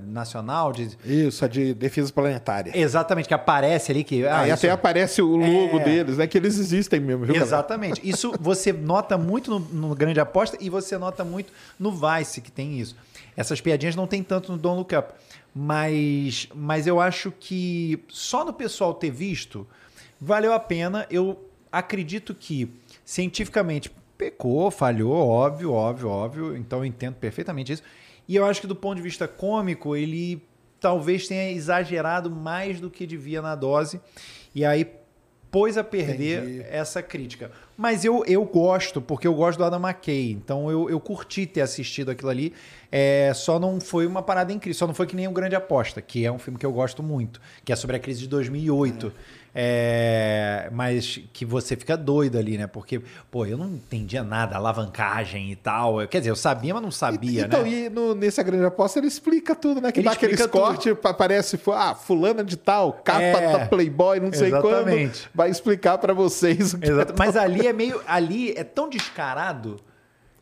Nacional 0.06 0.72
de... 0.72 0.90
Isso, 1.04 1.44
a 1.44 1.48
de 1.48 1.72
defesa 1.74 2.12
planetária. 2.12 2.72
Exatamente, 2.74 3.26
que 3.28 3.34
aparece 3.34 3.90
ali 3.92 4.04
que... 4.04 4.26
ah, 4.26 4.40
Aí 4.40 4.50
isso- 4.50 4.66
até 4.66 4.70
aparece 4.70 5.22
o 5.22 5.36
logo 5.36 5.78
É. 5.80 5.84
deles, 5.84 6.18
né? 6.18 6.26
Que 6.26 6.36
eles 6.38 6.58
existem 6.58 7.00
mesmo, 7.00 7.24
viu? 7.24 7.28
galera? 7.34 7.44
Exatamente. 7.44 8.00
Isso 8.08 8.34
você 8.40 8.72
nota 8.72 9.16
muito 9.16 9.50
no, 9.50 9.58
no 9.88 9.94
Grande 9.94 10.20
Aposta 10.20 10.56
e 10.60 10.68
você 10.68 10.89
nota 10.98 11.24
muito 11.24 11.52
no 11.78 11.92
Vice, 11.92 12.40
que 12.40 12.50
tem 12.50 12.78
isso. 12.78 12.96
Essas 13.36 13.60
piadinhas 13.60 13.96
não 13.96 14.06
tem 14.06 14.22
tanto 14.22 14.52
no 14.52 14.58
Don't 14.58 14.78
Look 14.78 14.94
Up. 14.94 15.12
Mas, 15.54 16.48
mas 16.54 16.86
eu 16.86 17.00
acho 17.00 17.32
que 17.32 18.02
só 18.08 18.44
no 18.44 18.52
pessoal 18.52 18.94
ter 18.94 19.10
visto, 19.10 19.66
valeu 20.20 20.52
a 20.52 20.60
pena. 20.60 21.06
Eu 21.10 21.48
acredito 21.72 22.34
que 22.34 22.70
cientificamente 23.04 23.90
pecou, 24.16 24.70
falhou, 24.70 25.12
óbvio, 25.12 25.72
óbvio, 25.72 26.08
óbvio. 26.08 26.56
Então 26.56 26.80
eu 26.80 26.84
entendo 26.84 27.14
perfeitamente 27.14 27.72
isso. 27.72 27.82
E 28.28 28.36
eu 28.36 28.44
acho 28.44 28.60
que 28.60 28.66
do 28.66 28.76
ponto 28.76 28.96
de 28.96 29.02
vista 29.02 29.26
cômico, 29.26 29.96
ele 29.96 30.42
talvez 30.78 31.26
tenha 31.26 31.50
exagerado 31.50 32.30
mais 32.30 32.80
do 32.80 32.90
que 32.90 33.06
devia 33.06 33.42
na 33.42 33.54
dose. 33.54 34.00
E 34.54 34.64
aí 34.64 34.86
pôs 35.50 35.76
a 35.76 35.82
perder 35.82 36.42
Entendi. 36.42 36.66
essa 36.70 37.02
crítica. 37.02 37.50
Mas 37.80 38.04
eu, 38.04 38.22
eu 38.26 38.44
gosto, 38.44 39.00
porque 39.00 39.26
eu 39.26 39.32
gosto 39.32 39.56
do 39.56 39.64
Adam 39.64 39.80
McKay. 39.80 40.32
Então 40.32 40.70
eu, 40.70 40.90
eu 40.90 41.00
curti 41.00 41.46
ter 41.46 41.62
assistido 41.62 42.10
aquilo 42.10 42.28
ali. 42.28 42.52
É, 42.92 43.32
só 43.34 43.58
não 43.58 43.80
foi 43.80 44.06
uma 44.06 44.22
parada 44.22 44.52
incrível. 44.52 44.78
Só 44.78 44.86
não 44.86 44.92
foi 44.92 45.06
que 45.06 45.16
nem 45.16 45.26
o 45.26 45.32
Grande 45.32 45.56
Aposta, 45.56 46.02
que 46.02 46.26
é 46.26 46.30
um 46.30 46.38
filme 46.38 46.58
que 46.58 46.66
eu 46.66 46.72
gosto 46.74 47.02
muito, 47.02 47.40
que 47.64 47.72
é 47.72 47.76
sobre 47.76 47.96
a 47.96 47.98
crise 47.98 48.20
de 48.20 48.28
2008. 48.28 49.06
É, 49.06 49.10
mas 50.72 51.20
que 51.32 51.44
você 51.44 51.76
fica 51.76 51.96
doido 51.96 52.38
ali, 52.38 52.56
né? 52.56 52.66
Porque, 52.66 53.00
pô, 53.30 53.44
eu 53.46 53.56
não 53.58 53.66
entendia 53.74 54.22
nada, 54.22 54.56
alavancagem 54.56 55.50
e 55.50 55.56
tal. 55.56 56.06
Quer 56.08 56.18
dizer, 56.18 56.30
eu 56.30 56.36
sabia, 56.36 56.72
mas 56.74 56.82
não 56.82 56.90
sabia, 56.90 57.42
então, 57.46 57.62
né? 57.62 57.68
e 57.68 57.88
no, 57.88 58.14
nessa 58.14 58.42
grande 58.42 58.64
aposta 58.64 58.98
ele 58.98 59.08
explica 59.08 59.54
tudo, 59.54 59.80
né? 59.80 59.90
Que 59.92 60.00
Ele 60.00 60.06
dá 60.06 60.12
aqueles 60.12 60.46
cortes, 60.46 60.94
pa- 61.00 61.10
aparece, 61.10 61.58
ah, 61.74 61.94
fulana 61.94 62.44
de 62.44 62.56
tal, 62.56 62.92
capa 63.04 63.20
É, 63.20 63.52
da 63.58 63.66
Playboy, 63.66 64.20
não 64.20 64.32
sei 64.32 64.48
exatamente. 64.48 65.22
quando. 65.22 65.30
Vai 65.34 65.50
explicar 65.50 65.98
pra 65.98 66.12
vocês 66.14 66.74
o 66.74 66.78
que 66.78 66.88
Exato. 66.88 67.14
Mas 67.18 67.36
ali 67.36 67.66
é 67.66 67.72
meio. 67.72 68.00
Ali 68.06 68.52
é 68.56 68.64
tão 68.64 68.88
descarado 68.88 69.76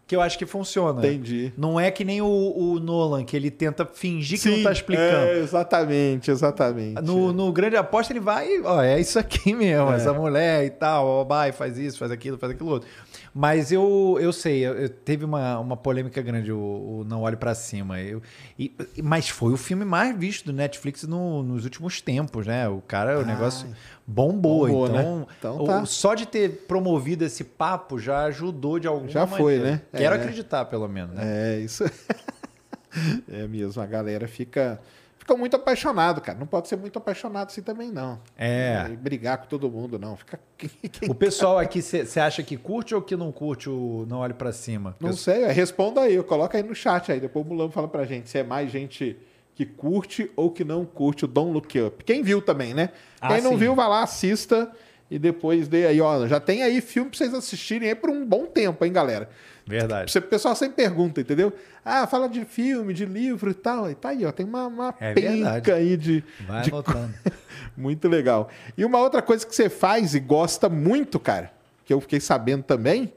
que 0.09 0.17
eu 0.17 0.23
acho 0.23 0.39
que 0.39 0.47
funciona. 0.47 1.07
Entendi. 1.07 1.53
Não 1.57 1.79
é 1.79 1.91
que 1.91 2.03
nem 2.03 2.23
o, 2.23 2.27
o 2.27 2.81
Nolan, 2.81 3.25
que 3.25 3.37
ele 3.37 3.51
tenta 3.51 3.85
fingir 3.85 4.41
que 4.41 4.49
não 4.49 4.63
tá 4.63 4.73
explicando. 4.73 5.27
É, 5.27 5.39
exatamente, 5.39 6.31
exatamente. 6.31 7.03
No, 7.03 7.31
no 7.33 7.53
Grande 7.53 7.77
Aposta 7.77 8.11
ele 8.15 8.21
vai, 8.21 8.49
ó, 8.65 8.83
é 8.83 8.99
isso 8.99 9.19
aqui 9.19 9.53
mesmo, 9.55 9.93
É. 9.93 9.97
essa 9.97 10.13
mulher 10.15 10.65
e 10.65 10.71
tal, 10.71 11.07
ó, 11.07 11.25
vai, 11.25 11.53
faz 11.53 11.77
isso, 11.77 11.99
faz 11.99 12.11
aquilo, 12.11 12.39
faz 12.39 12.53
aquilo 12.53 12.71
outro. 12.71 12.89
Mas 13.41 13.71
eu, 13.71 14.19
eu 14.21 14.33
sei, 14.33 14.67
eu, 14.67 14.75
eu- 14.75 14.89
teve 14.89 15.25
uma, 15.25 15.61
uma 15.61 15.77
polêmica 15.77 16.21
grande, 16.21 16.51
o, 16.51 16.59
o 16.59 17.05
Não 17.07 17.23
Olhe 17.23 17.37
Pra 17.37 17.55
Cima. 17.55 18.01
Eu, 18.01 18.21
e, 18.59 18.75
mas 19.01 19.29
foi 19.29 19.53
o 19.53 19.57
filme 19.57 19.85
mais 19.85 20.17
visto 20.19 20.47
do 20.47 20.53
Netflix 20.53 21.05
no- 21.05 21.45
nos 21.45 21.63
últimos 21.63 22.01
tempos, 22.01 22.49
né? 22.49 22.69
O 22.69 22.81
cara, 22.81 23.21
o 23.21 23.25
negócio 23.25 23.69
bombou. 24.05 24.67
Bombou, 24.67 24.89
então, 24.89 25.19
né? 25.21 25.27
Então 25.39 25.57
o- 25.61 25.67
tá. 25.67 25.85
só 25.87 26.17
de 26.17 26.27
ter 26.27 26.65
promovido 26.67 27.25
esse 27.25 27.45
papo 27.45 27.97
já 27.97 28.25
ajudou 28.25 28.81
de 28.81 28.89
alguma 28.89 29.09
Já 29.09 29.25
foi, 29.25 29.57
maneira. 29.59 29.71
né? 29.71 29.83
Quero 29.97 30.17
É. 30.17 30.19
acreditar, 30.19 30.65
pelo 30.65 30.89
menos. 30.89 31.15
Né? 31.15 31.23
É, 31.55 31.61
isso. 31.61 31.85
é 33.31 33.47
mesmo, 33.47 33.81
a 33.81 33.87
galera 33.87 34.27
fica. 34.27 34.81
Fica 35.29 35.37
muito 35.37 35.57
apaixonado, 35.57 36.23
cara. 36.23 36.39
Não 36.39 36.47
pode 36.47 36.69
ser 36.69 36.77
muito 36.77 36.97
apaixonado 36.97 37.49
assim 37.49 37.61
também, 37.61 37.93
não. 37.93 38.19
É. 38.39 38.87
E 38.91 38.97
brigar 38.97 39.37
com 39.37 39.47
todo 39.47 39.71
mundo, 39.71 39.99
não. 39.99 40.17
Fica. 40.17 40.41
O 41.07 41.15
pessoal 41.15 41.59
aqui, 41.59 41.83
você 41.83 42.19
acha 42.19 42.43
que 42.43 42.57
curte 42.57 42.95
ou 42.95 43.03
que 43.03 43.15
não 43.15 43.31
curte 43.31 43.69
o 43.69 44.07
Não 44.09 44.21
Olhe 44.21 44.33
Pra 44.33 44.53
Cima? 44.53 44.97
Não 44.99 45.13
sei, 45.13 45.45
é, 45.45 45.53
responda 45.53 46.01
aí, 46.01 46.21
coloca 46.23 46.57
aí 46.57 46.65
no 46.65 46.75
chat 46.75 47.13
aí. 47.13 47.21
Depois 47.21 47.45
o 47.45 47.49
Mulambo 47.49 47.73
fala 47.73 47.87
pra 47.87 48.07
gente 48.07 48.31
se 48.31 48.39
é 48.39 48.43
mais 48.43 48.71
gente 48.71 49.17
que 49.55 49.67
curte 49.67 50.31
ou 50.35 50.51
que 50.51 50.65
não 50.65 50.87
curte 50.87 51.27
o 51.27 51.29
Don't 51.29 51.53
Look 51.53 51.79
Up. 51.79 52.03
Quem 52.05 52.23
viu 52.23 52.41
também, 52.41 52.73
né? 52.73 52.89
Ah, 53.21 53.29
Quem 53.29 53.43
não 53.43 53.51
sim. 53.53 53.59
viu, 53.59 53.75
vai 53.75 53.87
lá, 53.87 54.03
assista 54.03 54.73
e 55.11 55.19
depois 55.19 55.69
dê 55.69 55.87
aí, 55.87 56.01
ó. 56.01 56.27
Já 56.27 56.41
tem 56.41 56.63
aí 56.63 56.81
filme 56.81 57.11
pra 57.11 57.19
vocês 57.19 57.35
assistirem 57.35 57.89
aí 57.91 57.95
por 57.95 58.09
um 58.11 58.25
bom 58.25 58.47
tempo, 58.47 58.85
hein, 58.85 58.93
galera? 58.93 59.29
Verdade. 59.69 60.19
O 60.19 60.23
pessoal 60.23 60.57
sempre 60.57 60.77
pergunta, 60.77 61.21
entendeu? 61.21 61.53
Ah, 61.85 62.07
fala 62.07 62.29
de 62.29 62.45
filme, 62.45 62.95
de 62.95 63.05
livro 63.05 63.51
e 63.51 63.55
tal. 63.55 63.91
E 63.91 63.95
tá 63.95 64.09
aí, 64.09 64.25
ó. 64.25 64.33
Tem 64.33 64.47
uma, 64.47 64.67
uma 64.67 64.95
É 64.99 65.13
penca 65.13 65.31
verdade. 65.31 65.73
aí 65.73 65.97
de. 65.97 66.25
Vai 66.47 66.63
de 66.63 66.71
anotando. 66.71 67.15
muito 67.77 68.09
legal. 68.09 68.49
E 68.77 68.85
uma 68.85 68.99
outra 68.99 69.21
coisa 69.21 69.47
que 69.47 69.55
você 69.55 69.69
faz 69.69 70.15
e 70.15 70.21
gosta 70.21 70.69
muito, 70.69 71.21
cara, 71.21 71.53
que 71.85 71.93
eu 71.93 72.01
fiquei 72.01 72.19
sabendo 72.21 72.63
também, 72.63 73.13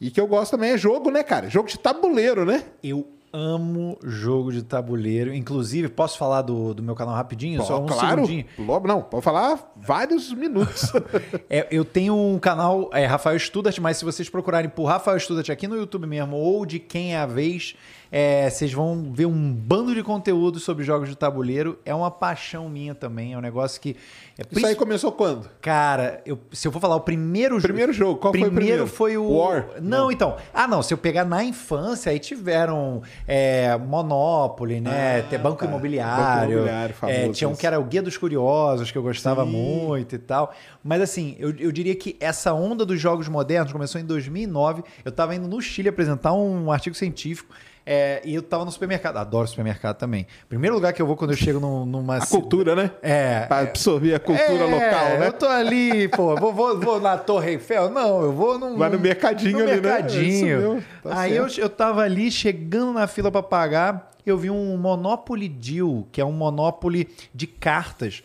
e 0.00 0.10
que 0.10 0.20
eu 0.20 0.26
gosto 0.26 0.50
também 0.52 0.72
é 0.72 0.76
jogo, 0.78 1.10
né, 1.10 1.22
cara? 1.22 1.48
Jogo 1.48 1.68
de 1.68 1.78
tabuleiro, 1.78 2.44
né? 2.44 2.64
Eu 2.82 3.08
amo 3.34 3.98
jogo 4.04 4.52
de 4.52 4.62
tabuleiro. 4.62 5.34
Inclusive, 5.34 5.88
posso 5.88 6.16
falar 6.16 6.42
do, 6.42 6.72
do 6.72 6.82
meu 6.82 6.94
canal 6.94 7.16
rapidinho? 7.16 7.60
Só 7.64 7.82
um 7.82 7.86
claro. 7.86 8.08
segundinho. 8.10 8.46
Logo, 8.56 8.86
não, 8.86 9.02
pode 9.02 9.24
falar 9.24 9.72
vários 9.76 10.32
minutos. 10.32 10.92
É, 11.50 11.66
eu 11.70 11.84
tenho 11.84 12.16
um 12.16 12.38
canal, 12.38 12.90
é 12.92 13.04
Rafael 13.04 13.38
Studart, 13.38 13.78
mas 13.78 13.96
se 13.96 14.04
vocês 14.04 14.28
procurarem 14.28 14.68
por 14.68 14.84
Rafael 14.84 15.18
Studart 15.18 15.50
aqui 15.50 15.68
no 15.68 15.76
YouTube 15.76 16.06
mesmo, 16.06 16.36
ou 16.36 16.64
de 16.64 16.78
quem 16.78 17.14
é 17.14 17.18
a 17.18 17.26
vez, 17.26 17.76
é, 18.16 18.48
vocês 18.48 18.72
vão 18.72 19.10
ver 19.12 19.26
um 19.26 19.52
bando 19.52 19.92
de 19.92 20.00
conteúdo 20.00 20.60
sobre 20.60 20.84
jogos 20.84 21.08
de 21.08 21.16
tabuleiro. 21.16 21.80
É 21.84 21.92
uma 21.92 22.12
paixão 22.12 22.68
minha 22.68 22.94
também. 22.94 23.32
É 23.32 23.36
um 23.36 23.40
negócio 23.40 23.80
que. 23.80 23.96
É, 24.38 24.42
Isso 24.52 24.64
aí 24.64 24.76
começou 24.76 25.10
quando? 25.10 25.50
Cara, 25.60 26.22
eu- 26.24 26.38
se 26.52 26.68
eu 26.68 26.70
for 26.70 26.78
falar 26.78 26.94
o 26.94 27.00
primeiro 27.00 27.56
jogo. 27.56 27.66
Primeiro 27.66 27.92
jogo, 27.92 28.20
qual 28.20 28.32
foi 28.32 28.42
o 28.44 28.52
primeiro? 28.52 28.86
foi 28.86 29.16
o. 29.16 29.28
War? 29.32 29.66
Não, 29.82 30.04
Não. 30.04 30.12
então. 30.12 30.36
Ah, 30.52 30.68
não. 30.68 30.80
Se 30.80 30.94
eu 30.94 30.98
pegar 30.98 31.24
na 31.24 31.42
infância, 31.42 32.12
aí 32.12 32.20
tiveram 32.20 33.02
é, 33.26 33.76
Monopoly, 33.78 34.80
né? 34.80 35.18
Ah, 35.18 35.28
Ter 35.28 35.38
Banco 35.38 35.58
tá. 35.58 35.66
Imobiliário. 35.66 36.40
Banco 36.40 36.52
Imobiliário, 36.52 36.94
famoso 36.94 37.18
é, 37.18 37.28
tinha 37.30 37.48
um 37.48 37.56
que 37.56 37.66
era 37.66 37.80
o 37.80 37.84
Guia 37.84 38.00
dos 38.00 38.16
Curiosos, 38.16 38.92
que 38.92 38.98
eu 38.98 39.02
gostava 39.02 39.44
Sim. 39.44 39.50
muito 39.50 40.14
e 40.14 40.18
tal. 40.18 40.54
Mas 40.84 41.02
assim, 41.02 41.34
eu, 41.40 41.50
eu 41.58 41.72
diria 41.72 41.96
que 41.96 42.16
essa 42.20 42.52
onda 42.54 42.86
dos 42.86 43.00
jogos 43.00 43.26
modernos 43.26 43.72
começou 43.72 44.00
em 44.00 44.04
2009. 44.04 44.84
Eu 45.04 45.10
tava 45.10 45.34
indo 45.34 45.48
no 45.48 45.60
Chile 45.60 45.88
apresentar 45.88 46.32
um 46.32 46.70
artigo 46.70 46.94
científico. 46.94 47.52
É, 47.86 48.22
e 48.24 48.34
eu 48.34 48.42
tava 48.42 48.64
no 48.64 48.70
supermercado. 48.70 49.16
Adoro 49.18 49.46
supermercado 49.46 49.96
também. 49.96 50.26
Primeiro 50.48 50.74
lugar 50.74 50.92
que 50.92 51.02
eu 51.02 51.06
vou 51.06 51.16
quando 51.16 51.32
eu 51.32 51.36
chego 51.36 51.60
num- 51.60 51.84
numa. 51.84 52.16
A 52.18 52.26
cultura, 52.26 52.74
né? 52.74 52.90
É. 53.02 53.46
Pra 53.46 53.60
absorver 53.60 54.14
a 54.14 54.18
cultura 54.20 54.44
É, 54.52 54.64
local, 54.64 55.18
né? 55.18 55.26
Eu 55.28 55.32
tô 55.32 55.46
ali, 55.46 56.08
pô, 56.08 56.34
vou, 56.36 56.52
vou, 56.52 56.80
vou 56.80 57.00
na 57.00 57.18
Torre 57.18 57.52
Eiffel? 57.52 57.90
Não, 57.90 58.22
eu 58.22 58.32
vou 58.32 58.58
num. 58.58 58.76
Vai 58.76 58.88
no 58.90 58.98
mercadinho 58.98 59.58
no 59.58 59.64
ali, 59.64 59.80
né? 59.80 59.80
mercadinho. 59.80 60.24
É 60.24 60.28
isso 60.30 60.44
mesmo, 60.74 60.84
tá 61.02 61.18
Aí 61.20 61.36
eu, 61.36 61.44
certo. 61.48 61.58
eu 61.60 61.68
tava 61.68 62.02
ali 62.02 62.30
chegando 62.30 62.92
na 62.94 63.06
fila 63.06 63.30
pra 63.30 63.42
pagar, 63.42 64.10
eu 64.24 64.38
vi 64.38 64.50
um 64.50 64.76
Monopoly 64.78 65.48
Deal, 65.48 66.06
que 66.10 66.20
é 66.20 66.24
um 66.24 66.32
Monopoly 66.32 67.08
de 67.34 67.46
cartas. 67.46 68.22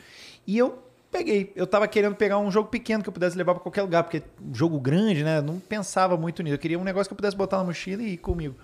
E 0.48 0.58
eu 0.58 0.80
peguei. 1.12 1.52
Eu 1.56 1.68
tava 1.68 1.88
querendo 1.88 2.16
pegar 2.16 2.38
um 2.38 2.50
jogo 2.50 2.70
pequeno 2.70 3.04
que 3.04 3.10
eu 3.10 3.14
pudesse 3.14 3.36
levar 3.38 3.54
pra 3.56 3.62
qualquer 3.64 3.82
lugar, 3.82 4.04
porque 4.04 4.22
jogo 4.54 4.80
grande, 4.80 5.24
né? 5.24 5.42
Não 5.42 5.60
pensava 5.60 6.16
muito 6.16 6.42
nisso. 6.42 6.56
Eu 6.56 6.60
queria 6.60 6.80
um 6.80 6.84
negócio 6.84 7.10
que 7.10 7.14
eu 7.14 7.18
pudesse 7.18 7.36
botar 7.36 7.58
na 7.58 7.64
mochila 7.66 8.02
e 8.02 8.14
ir 8.14 8.18
comigo. 8.18 8.56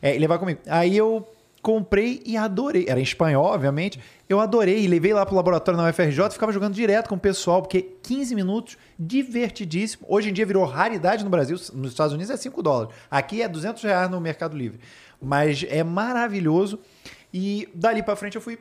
É, 0.00 0.14
e 0.14 0.18
levar 0.18 0.38
comigo. 0.38 0.60
Aí 0.66 0.96
eu 0.96 1.26
comprei 1.64 2.22
e 2.26 2.36
adorei. 2.36 2.84
Era 2.86 3.00
em 3.00 3.02
espanhol, 3.02 3.46
obviamente. 3.46 3.98
Eu 4.28 4.38
adorei 4.38 4.86
levei 4.86 5.14
lá 5.14 5.24
pro 5.24 5.34
laboratório 5.34 5.80
na 5.80 5.88
UFRJ, 5.88 6.30
ficava 6.30 6.52
jogando 6.52 6.74
direto 6.74 7.08
com 7.08 7.14
o 7.14 7.18
pessoal, 7.18 7.62
porque 7.62 7.80
15 8.02 8.34
minutos, 8.34 8.76
divertidíssimo. 8.98 10.06
Hoje 10.08 10.28
em 10.28 10.32
dia 10.32 10.44
virou 10.44 10.64
raridade 10.64 11.24
no 11.24 11.30
Brasil, 11.30 11.56
nos 11.72 11.90
Estados 11.90 12.12
Unidos 12.12 12.30
é 12.30 12.36
5 12.36 12.62
dólares. 12.62 12.94
Aqui 13.10 13.42
é 13.42 13.48
200 13.48 13.82
reais 13.82 14.10
no 14.10 14.20
Mercado 14.20 14.56
Livre. 14.56 14.78
Mas 15.20 15.64
é 15.68 15.82
maravilhoso. 15.82 16.78
E 17.32 17.68
dali 17.74 18.02
pra 18.02 18.14
frente 18.14 18.36
eu 18.36 18.42
fui 18.42 18.58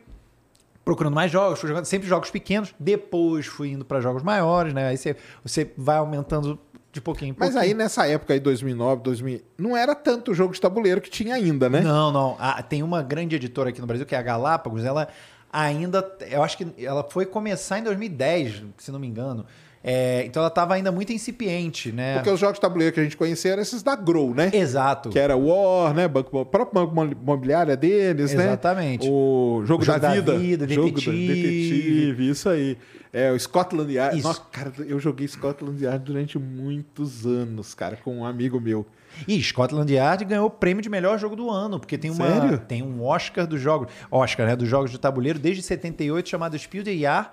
procurando 0.86 1.14
mais 1.14 1.32
jogos, 1.32 1.60
fui 1.60 1.70
jogando 1.70 1.86
sempre 1.86 2.08
jogos 2.08 2.30
pequenos, 2.30 2.74
depois 2.80 3.46
fui 3.46 3.72
indo 3.72 3.86
para 3.86 4.02
jogos 4.02 4.24
maiores, 4.24 4.74
né? 4.74 4.88
Aí 4.88 4.98
você, 4.98 5.16
você 5.44 5.72
vai 5.78 5.98
aumentando 5.98 6.60
de 6.94 7.02
pouquinho 7.02 7.32
em 7.32 7.36
Mas 7.38 7.50
pouquinho. 7.54 7.72
aí 7.72 7.74
nessa 7.74 8.08
época 8.08 8.34
aí, 8.34 8.40
2009, 8.40 9.02
2000, 9.02 9.42
não 9.58 9.76
era 9.76 9.96
tanto 9.96 10.34
jogo 10.34 10.54
de 10.54 10.62
tabuleiro 10.62 11.02
que 11.02 11.10
tinha 11.10 11.34
ainda, 11.34 11.68
né? 11.68 11.82
Não, 11.82 12.12
não. 12.12 12.38
Ah, 12.40 12.62
tem 12.62 12.84
uma 12.84 13.02
grande 13.02 13.36
editora 13.36 13.72
aqui 13.72 13.82
no 13.82 13.88
Brasil, 13.88 14.06
que 14.06 14.14
é 14.14 14.18
a 14.18 14.22
Galápagos. 14.22 14.86
Ela 14.86 15.08
ainda. 15.52 16.08
Eu 16.30 16.44
acho 16.44 16.56
que 16.56 16.68
ela 16.78 17.04
foi 17.04 17.26
começar 17.26 17.80
em 17.80 17.84
2010, 17.84 18.64
se 18.78 18.92
não 18.92 19.00
me 19.00 19.08
engano. 19.08 19.44
É, 19.84 20.24
então 20.26 20.40
ela 20.42 20.48
estava 20.48 20.76
ainda 20.76 20.92
muito 20.94 21.12
incipiente, 21.12 21.92
né? 21.92 22.16
Porque 22.16 22.30
os 22.30 22.40
jogos 22.40 22.56
de 22.56 22.62
tabuleiro 22.62 22.94
que 22.94 23.00
a 23.02 23.04
gente 23.04 23.18
conhecia 23.18 23.52
eram 23.52 23.62
esses 23.62 23.84
da 23.84 23.96
Grow, 23.98 24.34
né? 24.34 24.50
Exato. 24.54 25.10
Que 25.10 25.20
era 25.20 25.36
War, 25.36 25.94
né? 25.94 26.08
Banco, 26.08 26.40
o 26.40 26.46
próprio 26.46 26.82
banco 26.96 27.12
imobiliário 27.22 27.76
deles, 27.76 28.34
né? 28.34 28.46
Exatamente. 28.46 29.08
O 29.10 29.62
Jogo, 29.66 29.84
O 29.84 29.86
Jogo 29.86 30.00
da, 30.00 30.08
da 30.10 30.14
Vida. 30.16 30.38
Vida, 30.38 30.68
Jogo 30.70 30.88
da- 30.90 30.96
Detetive. 30.96 31.28
Detetive, 31.28 32.30
isso 32.30 32.48
aí. 32.50 32.78
É, 33.12 33.32
o 33.32 33.40
Scotland 33.40 33.92
Yard. 33.94 34.18
Isso. 34.18 34.28
Nossa, 34.28 34.42
cara, 34.52 34.72
eu 34.88 35.00
joguei 35.00 35.28
Scotland 35.28 35.84
Yard 35.84 36.04
durante 36.06 36.40
muitos 36.40 37.26
anos, 37.26 37.74
cara, 37.76 37.98
com 37.98 38.18
um 38.20 38.26
amigo 38.26 38.60
meu. 38.62 38.86
E 39.28 39.40
Scotland 39.44 39.92
Yard 39.94 40.26
ganhou 40.26 40.48
o 40.48 40.50
prêmio 40.50 40.82
de 40.82 40.90
melhor 40.90 41.20
jogo 41.20 41.36
do 41.36 41.50
ano, 41.52 41.80
porque 41.80 41.98
tem 41.98 42.10
uma 42.10 42.26
Sério? 42.26 42.58
tem 42.58 42.82
um 42.82 43.04
Oscar 43.04 43.46
dos 43.46 43.62
jogos, 43.62 43.92
Oscar, 44.10 44.48
né, 44.48 44.56
dos 44.56 44.68
jogos 44.68 44.90
de 44.90 44.98
tabuleiro 45.00 45.38
desde 45.38 45.62
78 45.62 46.28
chamado 46.28 46.58
Spiel 46.58 46.84
des 46.84 47.00
Jahres, 47.00 47.30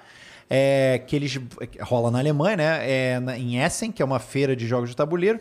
é, 0.52 1.00
que 1.06 1.14
eles 1.14 1.38
rola 1.80 2.10
na 2.10 2.18
Alemanha, 2.18 2.56
né, 2.56 2.90
é, 2.90 3.20
na- 3.20 3.38
em 3.38 3.62
Essen, 3.62 3.92
que 3.92 4.02
é 4.02 4.04
uma 4.04 4.18
feira 4.18 4.56
de 4.56 4.66
jogos 4.66 4.90
de 4.90 4.96
tabuleiro, 4.96 5.38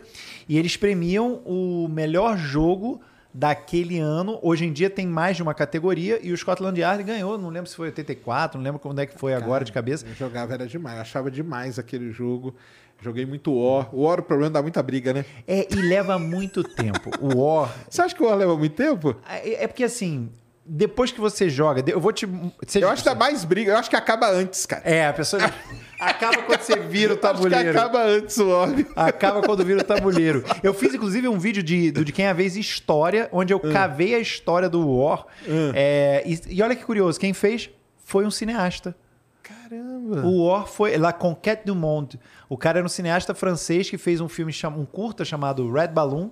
e 0.48 0.56
eles 0.56 0.76
premiam 0.76 1.42
o 1.44 1.88
melhor 1.90 2.38
jogo 2.38 3.00
daquele 3.34 3.98
ano. 3.98 4.38
Hoje 4.42 4.64
em 4.64 4.72
dia 4.72 4.88
tem 4.90 5.06
mais 5.06 5.36
de 5.36 5.42
uma 5.42 5.54
categoria 5.54 6.18
e 6.22 6.32
o 6.32 6.36
Scotland 6.36 6.80
Yard 6.80 7.02
ganhou, 7.02 7.36
não 7.38 7.48
lembro 7.48 7.68
se 7.68 7.76
foi 7.76 7.86
84, 7.88 8.58
não 8.58 8.64
lembro 8.64 8.78
quando 8.80 9.00
é 9.00 9.06
que 9.06 9.18
foi 9.18 9.34
agora 9.34 9.64
de 9.64 9.72
cabeça. 9.72 10.06
Eu 10.06 10.14
jogava, 10.14 10.54
era 10.54 10.66
demais. 10.66 10.96
Eu 10.96 11.02
achava 11.02 11.30
demais 11.30 11.78
aquele 11.78 12.10
jogo. 12.12 12.54
Joguei 13.02 13.24
muito 13.24 13.50
War. 13.54 13.88
O 13.94 14.02
War, 14.02 14.20
o 14.20 14.22
problema 14.22 14.50
dá 14.50 14.60
muita 14.62 14.82
briga, 14.82 15.14
né? 15.14 15.24
É, 15.46 15.66
e 15.72 15.76
leva 15.76 16.18
muito 16.18 16.62
tempo. 16.62 17.10
O 17.20 17.40
War 17.42 17.72
Você 17.88 18.02
acha 18.02 18.14
que 18.14 18.22
o 18.22 18.26
War 18.26 18.36
leva 18.36 18.54
muito 18.56 18.74
tempo? 18.76 19.16
É, 19.28 19.64
é 19.64 19.66
porque 19.66 19.84
assim, 19.84 20.28
depois 20.64 21.10
que 21.10 21.20
você 21.20 21.48
joga, 21.48 21.82
eu 21.90 22.00
vou 22.00 22.12
te. 22.12 22.28
Eu 22.74 22.88
acho 22.88 23.02
que 23.02 23.08
dá 23.08 23.14
mais 23.14 23.44
briga. 23.44 23.72
Eu 23.72 23.76
acho 23.76 23.90
que 23.90 23.96
acaba 23.96 24.30
antes, 24.30 24.66
cara. 24.66 24.82
É, 24.84 25.06
a 25.06 25.12
pessoa. 25.12 25.42
acaba 25.98 26.42
quando 26.42 26.60
você 26.60 26.76
vira 26.78 27.12
o 27.14 27.16
Acho 27.16 27.20
que 27.20 27.26
tabuleiro. 27.26 27.70
acaba 27.70 28.02
antes 28.04 28.38
o 28.38 28.48
War. 28.48 28.68
Acaba 28.96 29.42
quando 29.42 29.64
vira 29.64 29.80
o 29.80 29.84
tabuleiro. 29.84 30.44
Eu 30.62 30.72
fiz, 30.72 30.94
inclusive, 30.94 31.26
um 31.28 31.38
vídeo 31.38 31.62
de, 31.62 31.90
do 31.90 32.04
de 32.04 32.12
quem 32.12 32.26
é 32.26 32.30
a 32.30 32.32
vez 32.32 32.56
história, 32.56 33.28
onde 33.32 33.52
eu 33.52 33.60
Hum. 33.62 33.72
cavei 33.72 34.14
a 34.14 34.18
história 34.18 34.68
do 34.68 34.86
War. 34.96 35.26
É, 35.74 36.22
e, 36.26 36.56
e 36.56 36.62
olha 36.62 36.76
que 36.76 36.84
curioso, 36.84 37.18
quem 37.18 37.32
fez 37.32 37.70
foi 38.04 38.24
um 38.26 38.30
cineasta. 38.30 38.94
Caramba. 39.42 40.20
O 40.26 40.46
War 40.46 40.66
foi 40.66 40.96
La 40.96 41.12
Conquête 41.12 41.62
du 41.64 41.74
Monde. 41.74 42.18
O 42.48 42.56
cara 42.56 42.78
era 42.78 42.86
um 42.86 42.88
cineasta 42.88 43.34
francês 43.34 43.88
que 43.88 43.96
fez 43.98 44.20
um 44.20 44.28
filme, 44.28 44.52
um 44.76 44.84
curta 44.84 45.24
chamado 45.24 45.70
Red 45.72 45.88
Balloon. 45.88 46.30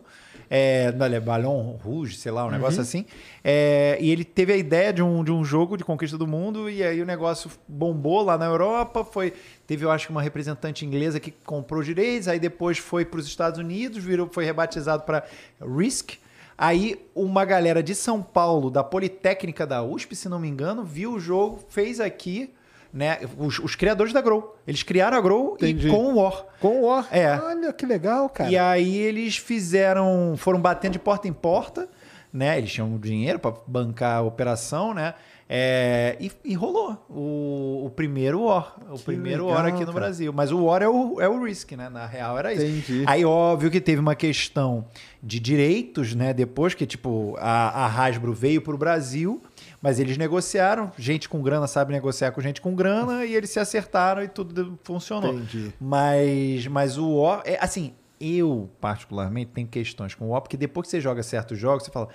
É, 0.50 0.92
não, 0.92 1.06
é 1.06 1.20
Ballon 1.20 1.76
Rouge, 1.82 2.16
sei 2.16 2.32
lá, 2.32 2.46
um 2.46 2.50
negócio 2.50 2.80
assim. 2.80 3.04
É, 3.44 3.98
e 4.00 4.10
ele 4.10 4.24
teve 4.24 4.52
a 4.52 4.56
ideia 4.56 4.92
de 4.92 5.02
um, 5.02 5.22
de 5.22 5.30
um 5.30 5.44
jogo 5.44 5.76
de 5.76 5.84
conquista 5.84 6.16
do 6.16 6.26
mundo, 6.26 6.70
e 6.70 6.82
aí 6.82 7.02
o 7.02 7.06
negócio 7.06 7.50
bombou 7.66 8.22
lá 8.22 8.38
na 8.38 8.46
Europa. 8.46 9.04
Foi, 9.04 9.34
teve, 9.66 9.84
eu 9.84 9.90
acho 9.90 10.06
que 10.06 10.12
uma 10.12 10.22
representante 10.22 10.86
inglesa 10.86 11.20
que 11.20 11.30
comprou 11.30 11.82
direitos, 11.82 12.28
aí 12.28 12.38
depois 12.38 12.78
foi 12.78 13.04
para 13.04 13.20
os 13.20 13.26
Estados 13.26 13.58
Unidos, 13.58 14.02
virou, 14.02 14.28
foi 14.32 14.44
rebatizado 14.44 15.02
para 15.02 15.24
Risk. 15.60 16.12
Aí 16.56 17.00
uma 17.14 17.44
galera 17.44 17.82
de 17.82 17.94
São 17.94 18.20
Paulo, 18.20 18.70
da 18.70 18.82
Politécnica 18.82 19.66
da 19.66 19.82
USP, 19.82 20.16
se 20.16 20.28
não 20.28 20.40
me 20.40 20.48
engano, 20.48 20.82
viu 20.82 21.12
o 21.12 21.20
jogo, 21.20 21.60
fez 21.68 22.00
aqui. 22.00 22.52
Né? 22.92 23.18
Os, 23.36 23.58
os 23.58 23.74
criadores 23.74 24.12
da 24.12 24.20
Grow. 24.20 24.56
Eles 24.66 24.82
criaram 24.82 25.16
a 25.16 25.20
Grow 25.20 25.54
Entendi. 25.54 25.88
e 25.88 25.90
com 25.90 26.12
o 26.12 26.16
War. 26.16 26.44
Com 26.60 26.82
o 26.82 26.86
War. 26.86 27.08
É. 27.10 27.38
Olha 27.38 27.72
que 27.72 27.86
legal, 27.86 28.28
cara. 28.28 28.50
E 28.50 28.56
aí 28.56 28.96
eles 28.96 29.36
fizeram, 29.36 30.34
foram 30.36 30.60
batendo 30.60 30.92
de 30.92 30.98
porta 30.98 31.28
em 31.28 31.32
porta, 31.32 31.88
né? 32.32 32.58
Eles 32.58 32.72
tinham 32.72 32.98
dinheiro 32.98 33.38
para 33.38 33.54
bancar 33.66 34.18
a 34.18 34.22
operação, 34.22 34.94
né? 34.94 35.14
É, 35.50 36.14
e, 36.20 36.30
e 36.44 36.54
rolou 36.54 37.06
o, 37.08 37.86
o 37.86 37.90
primeiro 37.96 38.42
War, 38.42 38.76
o 38.90 38.98
primeiro 38.98 39.46
legal, 39.46 39.62
War 39.62 39.66
aqui 39.66 39.80
no 39.80 39.86
cara. 39.86 40.00
Brasil. 40.00 40.30
Mas 40.30 40.52
o 40.52 40.62
War 40.64 40.82
é 40.82 40.88
o, 40.88 41.18
é 41.22 41.28
o 41.28 41.42
Risk, 41.42 41.72
né? 41.72 41.88
Na 41.88 42.04
real 42.04 42.38
era 42.38 42.52
isso. 42.52 42.66
Entendi. 42.66 43.04
Aí 43.06 43.24
óbvio 43.24 43.70
que 43.70 43.80
teve 43.80 43.98
uma 43.98 44.14
questão 44.14 44.84
de 45.22 45.40
direitos, 45.40 46.14
né? 46.14 46.34
Depois 46.34 46.74
que 46.74 46.84
tipo 46.84 47.34
a, 47.38 47.86
a 47.86 47.86
Hasbro 47.86 48.34
veio 48.34 48.60
para 48.60 48.74
o 48.74 48.78
Brasil, 48.78 49.42
mas 49.80 49.98
eles 50.00 50.16
negociaram. 50.16 50.92
Gente 50.98 51.28
com 51.28 51.42
grana 51.42 51.66
sabe 51.66 51.92
negociar 51.92 52.32
com 52.32 52.40
gente 52.40 52.60
com 52.60 52.74
grana 52.74 53.24
e 53.24 53.34
eles 53.34 53.50
se 53.50 53.60
acertaram 53.60 54.22
e 54.22 54.28
tudo 54.28 54.78
funcionou. 54.82 55.34
Entendi. 55.34 55.72
Mas, 55.80 56.66
mas 56.66 56.98
o 56.98 57.16
War, 57.16 57.42
é, 57.44 57.58
assim, 57.60 57.94
eu 58.20 58.68
particularmente 58.80 59.52
tenho 59.52 59.68
questões 59.68 60.14
com 60.14 60.26
o 60.26 60.28
War, 60.30 60.42
porque 60.42 60.56
depois 60.56 60.86
que 60.86 60.90
você 60.90 61.00
joga 61.00 61.22
certos 61.22 61.58
jogos, 61.58 61.84
você 61.84 61.90
fala, 61.90 62.08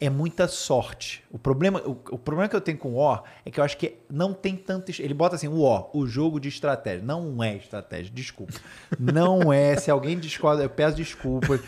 é 0.00 0.08
muita 0.08 0.46
sorte. 0.46 1.24
O 1.30 1.38
problema, 1.38 1.80
o, 1.80 1.90
o 1.90 2.18
problema 2.18 2.48
que 2.48 2.54
eu 2.54 2.60
tenho 2.60 2.78
com 2.78 2.90
o 2.90 2.96
War 2.96 3.24
é 3.44 3.50
que 3.50 3.58
eu 3.58 3.64
acho 3.64 3.76
que 3.76 3.96
não 4.08 4.32
tem 4.32 4.54
tanto. 4.54 4.92
Ele 5.00 5.14
bota 5.14 5.34
assim, 5.34 5.48
o 5.48 5.62
War, 5.62 5.88
o 5.92 6.06
jogo 6.06 6.38
de 6.38 6.48
estratégia. 6.48 7.04
Não 7.04 7.42
é 7.42 7.56
estratégia, 7.56 8.12
desculpa. 8.14 8.54
Não 8.98 9.52
é. 9.52 9.76
Se 9.76 9.90
alguém 9.90 10.18
discorda, 10.18 10.62
eu 10.62 10.70
peço 10.70 10.96
desculpas. 10.96 11.60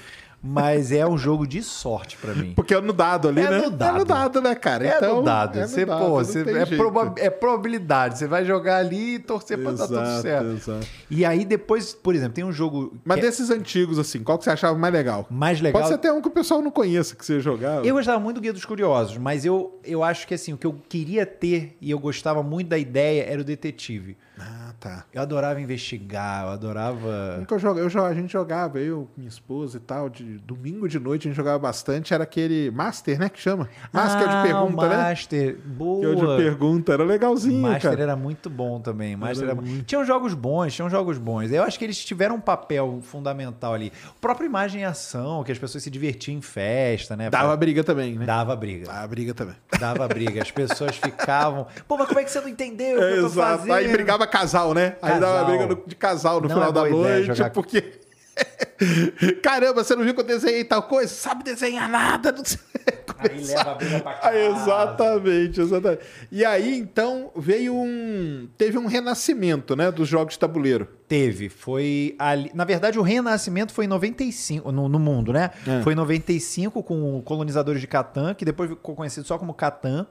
Mas 0.42 0.90
é 0.90 1.06
um 1.06 1.18
jogo 1.18 1.46
de 1.46 1.62
sorte 1.62 2.16
pra 2.16 2.34
mim. 2.34 2.54
Porque 2.56 2.72
é 2.72 2.80
no 2.80 2.94
dado 2.94 3.28
ali, 3.28 3.40
É 3.42 3.50
né? 3.50 3.58
no 3.60 3.70
dado. 3.70 3.96
É 3.96 3.98
no 3.98 4.04
dado, 4.06 4.40
né, 4.40 4.54
cara? 4.54 4.86
É 4.86 4.96
então, 4.96 5.16
no 5.16 5.22
dado. 5.22 5.58
é 5.58 5.62
no 5.62 5.68
você, 5.68 5.84
dado, 5.84 5.98
pô, 6.04 6.10
você- 6.12 6.40
é, 6.58 6.64
proba- 6.64 7.14
é 7.18 7.28
probabilidade. 7.28 8.18
Você 8.18 8.26
vai 8.26 8.44
jogar 8.44 8.76
ali 8.78 9.16
e 9.16 9.18
torcer 9.18 9.58
pra 9.58 9.72
dar 9.72 9.86
tudo 9.86 10.22
certo. 10.22 10.46
exato. 10.46 10.86
E 11.10 11.24
aí 11.26 11.44
depois, 11.44 11.92
por 11.92 12.14
exemplo, 12.14 12.32
tem 12.34 12.44
um 12.44 12.52
jogo 12.52 12.94
Mas 13.04 13.18
é 13.18 13.20
desses 13.20 13.50
antigos, 13.50 13.98
assim, 13.98 14.22
qual 14.22 14.38
que 14.38 14.44
você 14.44 14.50
achava 14.50 14.78
mais 14.78 14.94
legal? 14.94 15.26
mais 15.30 15.60
legal. 15.60 15.80
Pode 15.82 15.88
ser 15.88 15.94
até 15.96 16.10
um 16.12 16.22
que 16.22 16.28
o 16.28 16.30
pessoal 16.32 16.62
não 16.62 16.70
conheça 16.70 17.14
que 17.14 17.24
você 17.24 17.38
jogava. 17.40 17.86
Eu 17.86 17.94
gostava 17.94 18.18
muito 18.18 18.36
do 18.36 18.40
Guia 18.40 18.52
dos 18.52 18.64
Curiosos, 18.64 19.18
mas 19.18 19.44
eu, 19.44 19.78
eu 19.84 20.02
acho 20.02 20.26
que 20.26 20.32
assim, 20.32 20.54
o 20.54 20.56
que 20.56 20.66
eu 20.66 20.74
queria 20.88 21.26
ter 21.26 21.76
e 21.82 21.90
eu 21.90 21.98
gostava 21.98 22.42
muito 22.42 22.68
da 22.68 22.78
ideia 22.78 23.24
era 23.24 23.40
o 23.40 23.44
detetive. 23.44 24.16
Ah, 24.38 24.59
tá. 24.80 25.04
Eu 25.12 25.22
adorava 25.22 25.60
investigar, 25.60 26.44
eu 26.44 26.50
adorava. 26.50 27.36
Nunca 27.38 27.54
eu 27.54 27.78
eu, 27.78 28.04
a 28.04 28.14
gente 28.14 28.32
jogava, 28.32 28.80
eu, 28.80 29.08
minha 29.16 29.28
esposa 29.28 29.76
e 29.76 29.80
tal, 29.80 30.08
de 30.08 30.38
domingo 30.38 30.88
de 30.88 30.98
noite 30.98 31.28
a 31.28 31.30
gente 31.30 31.36
jogava 31.36 31.58
bastante, 31.58 32.14
era 32.14 32.24
aquele 32.24 32.70
Master, 32.70 33.18
né, 33.18 33.28
que 33.28 33.40
chama? 33.40 33.68
Master 33.92 34.28
ah, 34.28 34.42
de 34.42 34.48
pergunta, 34.48 34.86
o 34.86 34.88
né? 34.88 34.96
Master, 34.96 35.54
Que 35.56 35.68
boa. 35.68 36.04
é 36.04 36.08
o 36.08 36.16
de 36.16 36.42
pergunta, 36.42 36.92
era 36.92 37.04
legalzinho, 37.04 37.60
Master 37.60 37.90
cara. 37.90 38.02
era 38.02 38.16
muito 38.16 38.48
bom 38.48 38.80
também. 38.80 39.16
Master 39.16 39.48
Era 39.48 39.52
era... 39.52 39.60
muito. 39.60 39.84
Tinham 39.84 40.04
jogos 40.04 40.34
bons, 40.34 40.74
tinham 40.74 40.88
jogos 40.88 41.18
bons. 41.18 41.50
Eu 41.50 41.62
acho 41.62 41.78
que 41.78 41.84
eles 41.84 42.02
tiveram 42.02 42.36
um 42.36 42.40
papel 42.40 43.00
fundamental 43.02 43.74
ali. 43.74 43.92
O 44.16 44.20
próprio 44.20 44.46
imagem 44.46 44.82
e 44.82 44.84
ação, 44.84 45.44
que 45.44 45.52
as 45.52 45.58
pessoas 45.58 45.84
se 45.84 45.90
divertiam 45.90 46.36
em 46.36 46.40
festa, 46.40 47.16
né? 47.16 47.28
Dava 47.28 47.56
briga 47.56 47.84
também, 47.84 48.18
né? 48.18 48.24
Dava 48.24 48.56
briga. 48.56 48.86
Dava 48.86 49.08
briga 49.08 49.34
também. 49.34 49.56
Dava 49.78 50.08
briga. 50.08 50.42
As 50.42 50.50
pessoas 50.50 50.96
ficavam. 50.96 51.66
Pô, 51.86 51.96
mas 51.96 52.08
como 52.08 52.20
é 52.20 52.24
que 52.24 52.30
você 52.30 52.40
não 52.40 52.48
entendeu 52.48 52.96
o 52.96 53.00
que 53.00 53.18
eu 53.18 53.22
tô 53.24 53.30
fazendo? 53.40 53.72
Aí 53.72 53.88
brigava 53.88 54.26
casal, 54.26 54.69
né? 54.74 54.96
Aí 55.02 55.18
dava 55.20 55.32
Casal. 55.40 55.46
briga 55.46 55.66
no- 55.66 55.82
de 55.86 55.94
casal 55.96 56.40
no 56.40 56.48
Não 56.48 56.54
final 56.56 56.70
é 56.70 56.72
da 56.72 56.84
noite, 56.88 57.26
jogar- 57.26 57.50
porque. 57.50 58.00
Caramba, 59.42 59.84
você 59.84 59.94
não 59.94 60.04
viu 60.04 60.14
que 60.14 60.20
eu 60.20 60.24
desenhei 60.24 60.64
tal 60.64 60.82
coisa? 60.84 61.12
Sabe 61.12 61.44
desenhar 61.44 61.88
nada, 61.88 62.32
não 62.32 62.44
sei. 62.44 62.58
Aí 63.18 63.44
leva 63.44 63.72
a 63.72 63.74
briga 63.74 64.00
pra 64.00 64.14
casa. 64.14 64.38
Exatamente, 64.38 65.60
exatamente. 65.60 66.00
E 66.32 66.42
aí, 66.42 66.78
então, 66.78 67.30
veio 67.36 67.74
um. 67.74 68.48
Teve 68.56 68.78
um 68.78 68.86
renascimento, 68.86 69.76
né? 69.76 69.90
Dos 69.92 70.08
jogos 70.08 70.34
de 70.34 70.38
tabuleiro. 70.38 70.88
Teve, 71.06 71.50
foi 71.50 72.14
ali. 72.18 72.50
Na 72.54 72.64
verdade, 72.64 72.98
o 72.98 73.02
renascimento 73.02 73.74
foi 73.74 73.84
em 73.84 73.88
95, 73.88 74.72
no, 74.72 74.88
no 74.88 74.98
mundo, 74.98 75.34
né? 75.34 75.50
É. 75.66 75.82
Foi 75.82 75.92
em 75.92 75.96
95 75.96 76.82
com 76.82 77.18
o 77.18 77.22
Colonizadores 77.22 77.82
de 77.82 77.86
Catan, 77.86 78.32
que 78.32 78.44
depois 78.44 78.70
ficou 78.70 78.94
conhecido 78.94 79.26
só 79.26 79.36
como 79.36 79.52
Catan. 79.52 80.06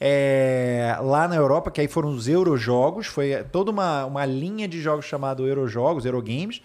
É, 0.00 0.96
lá 1.00 1.26
na 1.26 1.36
Europa, 1.36 1.70
que 1.70 1.80
aí 1.80 1.88
foram 1.88 2.10
os 2.10 2.28
Eurojogos, 2.28 3.06
foi 3.06 3.44
toda 3.50 3.70
uma, 3.70 4.04
uma 4.04 4.26
linha 4.26 4.68
de 4.68 4.80
jogos 4.80 5.06
chamado 5.06 5.46
Eurojogos, 5.46 6.04
Eurogames. 6.04 6.62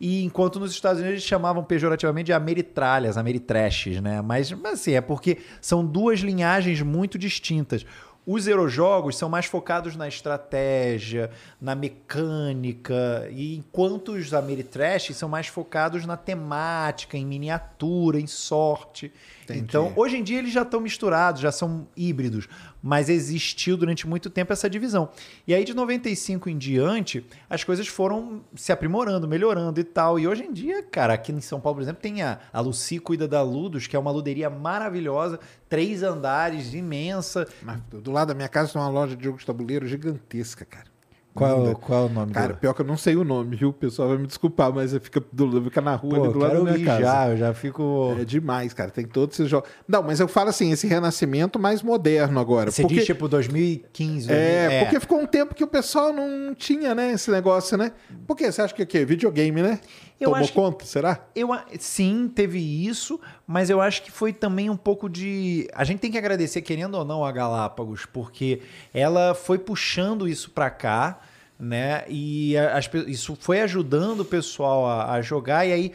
E 0.00 0.24
enquanto 0.24 0.58
nos 0.58 0.72
Estados 0.72 0.98
Unidos 0.98 1.18
eles 1.18 1.28
chamavam 1.28 1.62
pejorativamente 1.62 2.26
de 2.26 2.32
Ameritralhas, 2.32 3.18
Ameritrashes, 3.18 4.00
né? 4.00 4.22
Mas, 4.22 4.50
mas 4.50 4.80
assim, 4.80 4.92
é 4.92 5.00
porque 5.02 5.38
são 5.60 5.84
duas 5.84 6.20
linhagens 6.20 6.80
muito 6.80 7.18
distintas. 7.18 7.84
Os 8.26 8.46
Eurojogos 8.46 9.16
são 9.16 9.28
mais 9.28 9.46
focados 9.46 9.96
na 9.96 10.06
estratégia, 10.06 11.30
na 11.60 11.74
mecânica, 11.74 13.28
e 13.30 13.56
enquanto 13.56 14.12
os 14.12 14.32
Ameritrash 14.32 15.14
são 15.14 15.28
mais 15.28 15.48
focados 15.48 16.06
na 16.06 16.16
temática, 16.16 17.18
em 17.18 17.26
miniatura, 17.26 18.20
em 18.20 18.26
sorte. 18.26 19.12
Entendi. 19.54 19.68
Então, 19.68 19.92
hoje 19.96 20.16
em 20.16 20.22
dia 20.22 20.38
eles 20.38 20.52
já 20.52 20.62
estão 20.62 20.80
misturados, 20.80 21.40
já 21.40 21.52
são 21.52 21.86
híbridos, 21.96 22.48
mas 22.82 23.08
existiu 23.08 23.76
durante 23.76 24.06
muito 24.06 24.30
tempo 24.30 24.52
essa 24.52 24.68
divisão. 24.68 25.10
E 25.46 25.54
aí 25.54 25.64
de 25.64 25.74
95 25.74 26.48
em 26.48 26.58
diante, 26.58 27.24
as 27.48 27.64
coisas 27.64 27.86
foram 27.86 28.42
se 28.54 28.72
aprimorando, 28.72 29.28
melhorando 29.28 29.80
e 29.80 29.84
tal. 29.84 30.18
E 30.18 30.26
hoje 30.26 30.44
em 30.44 30.52
dia, 30.52 30.82
cara, 30.82 31.14
aqui 31.14 31.32
em 31.32 31.40
São 31.40 31.60
Paulo, 31.60 31.76
por 31.76 31.82
exemplo, 31.82 32.02
tem 32.02 32.22
a, 32.22 32.38
a 32.52 32.60
Lucy 32.60 32.98
Cuida 32.98 33.28
da 33.28 33.42
Ludos, 33.42 33.86
que 33.86 33.96
é 33.96 33.98
uma 33.98 34.10
luderia 34.10 34.50
maravilhosa, 34.50 35.38
três 35.68 36.02
andares, 36.02 36.74
imensa. 36.74 37.46
Mas 37.62 37.80
do 37.90 38.10
lado 38.10 38.28
da 38.28 38.34
minha 38.34 38.48
casa 38.48 38.72
tem 38.72 38.80
uma 38.80 38.90
loja 38.90 39.16
de 39.16 39.24
jogos 39.24 39.40
de 39.40 39.46
tabuleiro 39.46 39.86
gigantesca, 39.86 40.64
cara. 40.64 40.89
Qual, 41.32 41.60
Linda. 41.60 41.74
qual 41.76 42.02
é 42.02 42.06
o 42.06 42.12
nome 42.12 42.32
Cara, 42.32 42.46
dela? 42.48 42.58
pior 42.58 42.74
que 42.74 42.82
eu 42.82 42.86
não 42.86 42.96
sei 42.96 43.14
o 43.16 43.22
nome, 43.24 43.54
viu? 43.56 43.68
O 43.68 43.72
pessoal 43.72 44.08
vai 44.08 44.18
me 44.18 44.26
desculpar, 44.26 44.72
mas 44.72 44.92
fica, 44.98 45.22
do, 45.32 45.62
fica 45.64 45.80
na 45.80 45.94
rua 45.94 46.16
Pô, 46.16 46.24
ali 46.24 46.32
do 46.32 46.38
lado 46.38 46.54
da 46.56 46.72
minha 46.72 46.76
ir 46.76 46.84
casa. 46.84 47.00
já, 47.00 47.28
eu 47.28 47.36
já 47.36 47.54
fico... 47.54 48.16
É 48.20 48.24
demais, 48.24 48.74
cara. 48.74 48.90
Tem 48.90 49.06
todos 49.06 49.38
esses 49.38 49.48
jogos. 49.48 49.70
Não, 49.86 50.02
mas 50.02 50.18
eu 50.18 50.26
falo 50.26 50.48
assim, 50.50 50.72
esse 50.72 50.86
renascimento 50.88 51.58
mais 51.58 51.82
moderno 51.82 52.40
agora. 52.40 52.70
Você 52.72 52.82
porque... 52.82 52.96
diz 52.96 53.06
tipo 53.06 53.28
2015, 53.28 54.30
É, 54.30 54.62
2000, 54.68 54.84
porque 54.84 55.00
ficou 55.00 55.20
um 55.20 55.26
tempo 55.26 55.54
que 55.54 55.62
o 55.62 55.68
pessoal 55.68 56.12
não 56.12 56.54
tinha, 56.54 56.94
né, 56.94 57.12
esse 57.12 57.30
negócio, 57.30 57.76
né? 57.78 57.92
Por 58.26 58.36
quê? 58.36 58.50
Você 58.50 58.62
acha 58.62 58.74
que 58.74 58.82
o 58.82 58.86
quê? 58.86 59.04
Videogame, 59.04 59.62
né? 59.62 59.78
Eu 60.20 60.26
Tomou 60.26 60.40
acho 60.42 60.52
que- 60.52 60.58
conta, 60.58 60.84
será? 60.84 61.26
Eu, 61.34 61.48
sim, 61.78 62.30
teve 62.32 62.58
isso, 62.58 63.18
mas 63.46 63.70
eu 63.70 63.80
acho 63.80 64.02
que 64.02 64.10
foi 64.10 64.34
também 64.34 64.68
um 64.68 64.76
pouco 64.76 65.08
de. 65.08 65.66
A 65.74 65.82
gente 65.82 65.98
tem 66.00 66.10
que 66.10 66.18
agradecer, 66.18 66.60
querendo 66.60 66.94
ou 66.96 67.04
não, 67.06 67.24
a 67.24 67.32
Galápagos, 67.32 68.04
porque 68.04 68.60
ela 68.92 69.34
foi 69.34 69.58
puxando 69.58 70.28
isso 70.28 70.50
pra 70.50 70.68
cá, 70.68 71.20
né? 71.58 72.04
E 72.06 72.54
as 72.58 72.88
isso 73.06 73.34
foi 73.40 73.62
ajudando 73.62 74.20
o 74.20 74.24
pessoal 74.26 74.86
a, 74.86 75.12
a 75.14 75.22
jogar, 75.22 75.64
e 75.66 75.72
aí, 75.72 75.92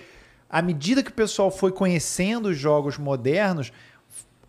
à 0.49 0.59
medida 0.59 1.03
que 1.03 1.11
o 1.11 1.13
pessoal 1.13 1.51
foi 1.51 1.71
conhecendo 1.71 2.47
os 2.49 2.57
jogos 2.57 2.97
modernos, 2.97 3.71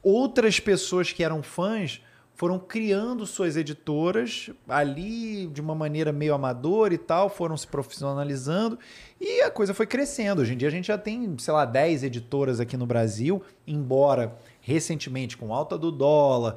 outras 0.02 0.58
pessoas 0.58 1.12
que 1.12 1.22
eram 1.22 1.42
fãs 1.42 2.00
foram 2.36 2.58
criando 2.58 3.26
suas 3.26 3.56
editoras 3.56 4.50
ali 4.68 5.46
de 5.46 5.60
uma 5.60 5.74
maneira 5.74 6.12
meio 6.12 6.34
amadora 6.34 6.92
e 6.92 6.98
tal, 6.98 7.30
foram 7.30 7.56
se 7.56 7.66
profissionalizando 7.66 8.78
e 9.18 9.40
a 9.40 9.50
coisa 9.50 9.72
foi 9.72 9.86
crescendo. 9.86 10.42
Hoje 10.42 10.52
em 10.52 10.56
dia 10.56 10.68
a 10.68 10.70
gente 10.70 10.86
já 10.86 10.98
tem, 10.98 11.34
sei 11.38 11.54
lá, 11.54 11.64
10 11.64 12.04
editoras 12.04 12.60
aqui 12.60 12.76
no 12.76 12.86
Brasil, 12.86 13.42
embora 13.66 14.36
recentemente 14.60 15.36
com 15.36 15.54
alta 15.54 15.78
do 15.78 15.90
dólar, 15.90 16.56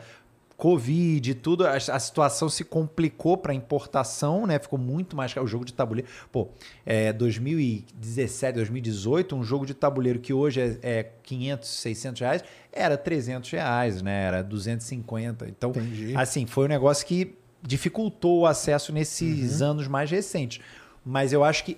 Covid 0.60 1.31
e 1.31 1.34
tudo, 1.34 1.65
a, 1.65 1.72
a 1.72 1.99
situação 1.99 2.49
se 2.49 2.65
complicou 2.65 3.38
para 3.38 3.53
importação, 3.53 4.45
né? 4.45 4.60
Ficou 4.60 4.77
muito 4.77 5.15
mais 5.15 5.34
caro. 5.34 5.45
O 5.45 5.48
jogo 5.48 5.64
de 5.64 5.72
tabuleiro. 5.72 6.10
Pô, 6.30 6.49
é, 6.86 7.14
2017, 7.14 8.56
2018, 8.56 9.38
um 9.38 9.44
jogo 9.44 9.65
de 9.65 9.73
tabuleiro 9.73 10.19
que 10.19 10.34
hoje 10.34 10.60
é, 10.60 10.77
é 10.84 11.11
500, 11.23 11.69
600 11.69 12.19
reais, 12.19 12.44
era 12.73 12.98
300 12.98 13.49
reais, 13.49 14.02
né? 14.02 14.26
Era 14.26 14.44
250. 14.44 15.48
Então, 15.48 15.69
Entendi. 15.69 16.14
assim, 16.18 16.45
foi 16.45 16.65
um 16.65 16.68
negócio 16.69 17.07
que 17.07 17.38
dificultou 17.64 18.40
o 18.40 18.45
acesso 18.45 18.91
nesses 18.91 19.61
anos 19.61 19.88
mais 19.88 20.11
recentes. 20.11 20.61
Mas 21.06 21.31
eu 21.31 21.41
acho 21.41 21.64
que 21.64 21.77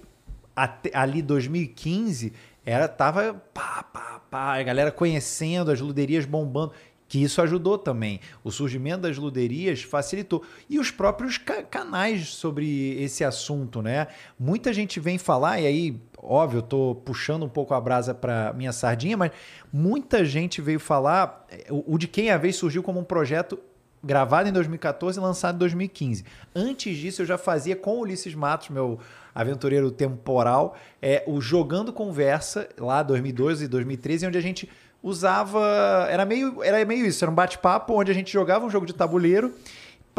até, 0.56 0.90
ali 0.95 1.22
2015 1.22 2.34
era 2.66 2.88
tava 2.88 3.36
pá, 3.53 3.84
pá, 3.84 4.22
pá, 4.30 4.60
a 4.60 4.64
galera 4.64 4.91
conhecendo 4.91 5.72
as 5.72 5.80
luderias 5.80 6.26
bombando 6.26 6.74
que 7.12 7.22
isso 7.22 7.42
ajudou 7.42 7.78
também. 7.78 8.22
O 8.42 8.50
surgimento 8.52 9.02
das 9.02 9.18
luderias 9.18 9.82
facilitou. 9.84 10.44
E 10.70 10.80
os 10.80 10.92
próprios 10.92 11.38
ca- 11.38 11.62
canais 11.62 12.30
sobre 12.30 12.94
esse 13.04 13.22
assunto, 13.22 13.82
né? 13.82 14.08
Muita 14.40 14.72
gente 14.72 14.98
vem 14.98 15.18
falar, 15.18 15.60
e 15.60 15.68
aí, 15.68 16.02
óbvio, 16.18 16.60
eu 16.60 16.62
tô 16.62 16.96
puxando 17.04 17.44
um 17.44 17.50
pouco 17.50 17.74
a 17.74 17.82
brasa 17.82 18.14
para 18.16 18.54
minha 18.54 18.72
sardinha, 18.72 19.18
mas 19.18 19.32
muita 19.74 20.24
gente 20.24 20.62
veio 20.62 20.80
falar. 20.80 21.46
O, 21.70 21.96
o 21.96 21.98
De 21.98 22.08
Quem 22.08 22.30
é 22.30 22.32
a 22.34 22.38
Vez 22.38 22.56
surgiu 22.56 22.82
como 22.82 22.98
um 22.98 23.04
projeto 23.04 23.60
gravado 24.02 24.48
em 24.48 24.54
2014 24.54 25.20
e 25.20 25.22
lançado 25.22 25.56
em 25.56 25.60
2015. 25.60 26.24
Antes 26.56 26.98
disso, 26.98 27.24
eu 27.24 27.26
já 27.26 27.38
fazia 27.38 27.76
com 27.76 28.00
Ulisses 28.00 28.34
Matos, 28.34 28.70
meu 28.70 29.00
aventureiro 29.36 29.92
temporal, 29.92 30.78
é, 31.02 31.26
o 31.28 31.42
Jogando 31.42 31.92
Conversa, 31.92 32.70
lá 32.80 33.04
2012 33.04 33.66
e 33.66 33.68
2013, 33.68 34.28
onde 34.28 34.38
a 34.38 34.42
gente 34.42 34.70
usava. 35.03 36.07
Era 36.10 36.26
meio, 36.26 36.64
era 36.64 36.84
meio 36.86 37.06
isso, 37.06 37.23
era 37.23 37.32
um 37.32 37.36
bate-papo 37.36 37.94
onde 37.99 38.11
a 38.11 38.14
gente 38.14 38.32
jogava 38.32 38.65
um 38.65 38.69
jogo 38.69 38.86
de 38.86 38.94
tabuleiro 38.94 39.53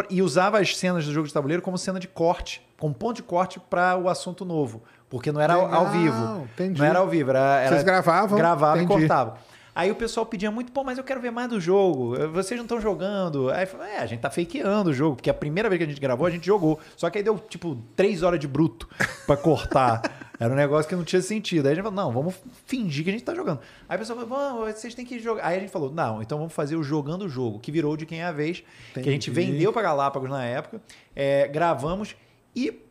e 0.08 0.22
usava 0.22 0.58
as 0.58 0.76
cenas 0.76 1.04
do 1.06 1.12
jogo 1.12 1.26
de 1.28 1.34
tabuleiro 1.34 1.62
como 1.62 1.76
cena 1.78 2.00
de 2.00 2.08
corte, 2.08 2.66
como 2.78 2.94
ponto 2.94 3.16
de 3.16 3.22
corte 3.22 3.60
para 3.60 3.96
o 3.96 4.08
assunto 4.08 4.44
novo. 4.44 4.82
Porque 5.10 5.30
não 5.30 5.40
era 5.40 5.54
ao- 5.54 5.60
ao 5.74 5.84
Legal, 5.84 5.86
vivo. 5.92 6.48
entendi. 6.54 6.80
Não 6.80 6.86
era 6.86 6.98
ao 6.98 7.06
vivo, 7.08 7.30
era. 7.30 7.60
era 7.60 7.68
Vocês 7.68 7.82
gravavam? 7.84 8.38
Gravava 8.38 8.78
e 8.80 8.84
Entendi. 8.84 9.00
cortava. 9.00 9.36
Aí 9.74 9.90
o 9.90 9.94
pessoal 9.94 10.26
pedia 10.26 10.50
muito, 10.50 10.70
pô, 10.70 10.84
mas 10.84 10.98
eu 10.98 11.04
quero 11.04 11.18
ver 11.20 11.30
mais 11.30 11.48
do 11.48 11.58
jogo. 11.60 12.14
Vocês 12.30 12.58
não 12.58 12.64
estão 12.66 12.78
jogando. 12.78 13.48
Aí 13.50 13.64
falei, 13.64 13.92
é, 13.92 13.98
a 14.00 14.06
gente 14.06 14.20
tá 14.20 14.30
fakeando 14.30 14.90
o 14.90 14.92
jogo, 14.92 15.16
porque 15.16 15.30
a 15.30 15.34
primeira 15.34 15.68
vez 15.70 15.78
que 15.78 15.84
a 15.84 15.88
gente 15.88 16.00
gravou, 16.00 16.26
a 16.26 16.30
gente 16.30 16.44
jogou. 16.46 16.78
Só 16.94 17.08
que 17.08 17.16
aí 17.18 17.24
deu, 17.24 17.38
tipo, 17.38 17.76
três 17.96 18.22
horas 18.22 18.38
de 18.38 18.46
bruto 18.46 18.86
pra 19.26 19.34
cortar. 19.36 20.02
Era 20.42 20.52
um 20.52 20.56
negócio 20.56 20.88
que 20.88 20.96
não 20.96 21.04
tinha 21.04 21.22
sentido. 21.22 21.66
Aí 21.66 21.72
a 21.72 21.74
gente 21.76 21.84
falou, 21.84 21.96
não, 22.04 22.10
vamos 22.12 22.34
fingir 22.66 23.04
que 23.04 23.10
a 23.10 23.12
gente 23.12 23.22
tá 23.22 23.32
jogando. 23.32 23.60
Aí 23.88 23.94
a 23.94 23.98
pessoa 23.98 24.26
falou, 24.26 24.66
vocês 24.66 24.92
têm 24.92 25.06
que 25.06 25.20
jogar. 25.20 25.46
Aí 25.46 25.56
a 25.56 25.60
gente 25.60 25.70
falou, 25.70 25.92
não, 25.92 26.20
então 26.20 26.36
vamos 26.36 26.52
fazer 26.52 26.74
o 26.74 26.82
Jogando 26.82 27.26
o 27.26 27.28
Jogo, 27.28 27.60
que 27.60 27.70
virou 27.70 27.96
de 27.96 28.04
quem 28.04 28.22
é 28.22 28.24
a 28.24 28.32
vez, 28.32 28.64
que 28.92 28.98
a 28.98 29.02
gente 29.04 29.30
Entendi. 29.30 29.52
vendeu 29.52 29.72
pra 29.72 29.82
Galápagos 29.82 30.28
na 30.28 30.44
época. 30.44 30.82
É, 31.14 31.46
gravamos 31.46 32.16
e 32.56 32.82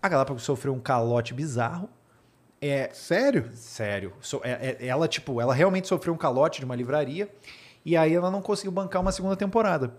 a 0.00 0.08
Galápagos 0.08 0.44
sofreu 0.44 0.72
um 0.72 0.78
calote 0.78 1.34
bizarro. 1.34 1.88
É, 2.60 2.90
Sério? 2.92 3.50
Sério. 3.54 4.12
So- 4.20 4.40
é- 4.44 4.76
é- 4.80 4.86
ela, 4.86 5.08
tipo, 5.08 5.40
ela 5.40 5.52
realmente 5.52 5.88
sofreu 5.88 6.14
um 6.14 6.16
calote 6.16 6.60
de 6.60 6.64
uma 6.64 6.76
livraria 6.76 7.28
e 7.84 7.96
aí 7.96 8.14
ela 8.14 8.30
não 8.30 8.40
conseguiu 8.40 8.70
bancar 8.70 9.02
uma 9.02 9.10
segunda 9.10 9.34
temporada. 9.36 9.94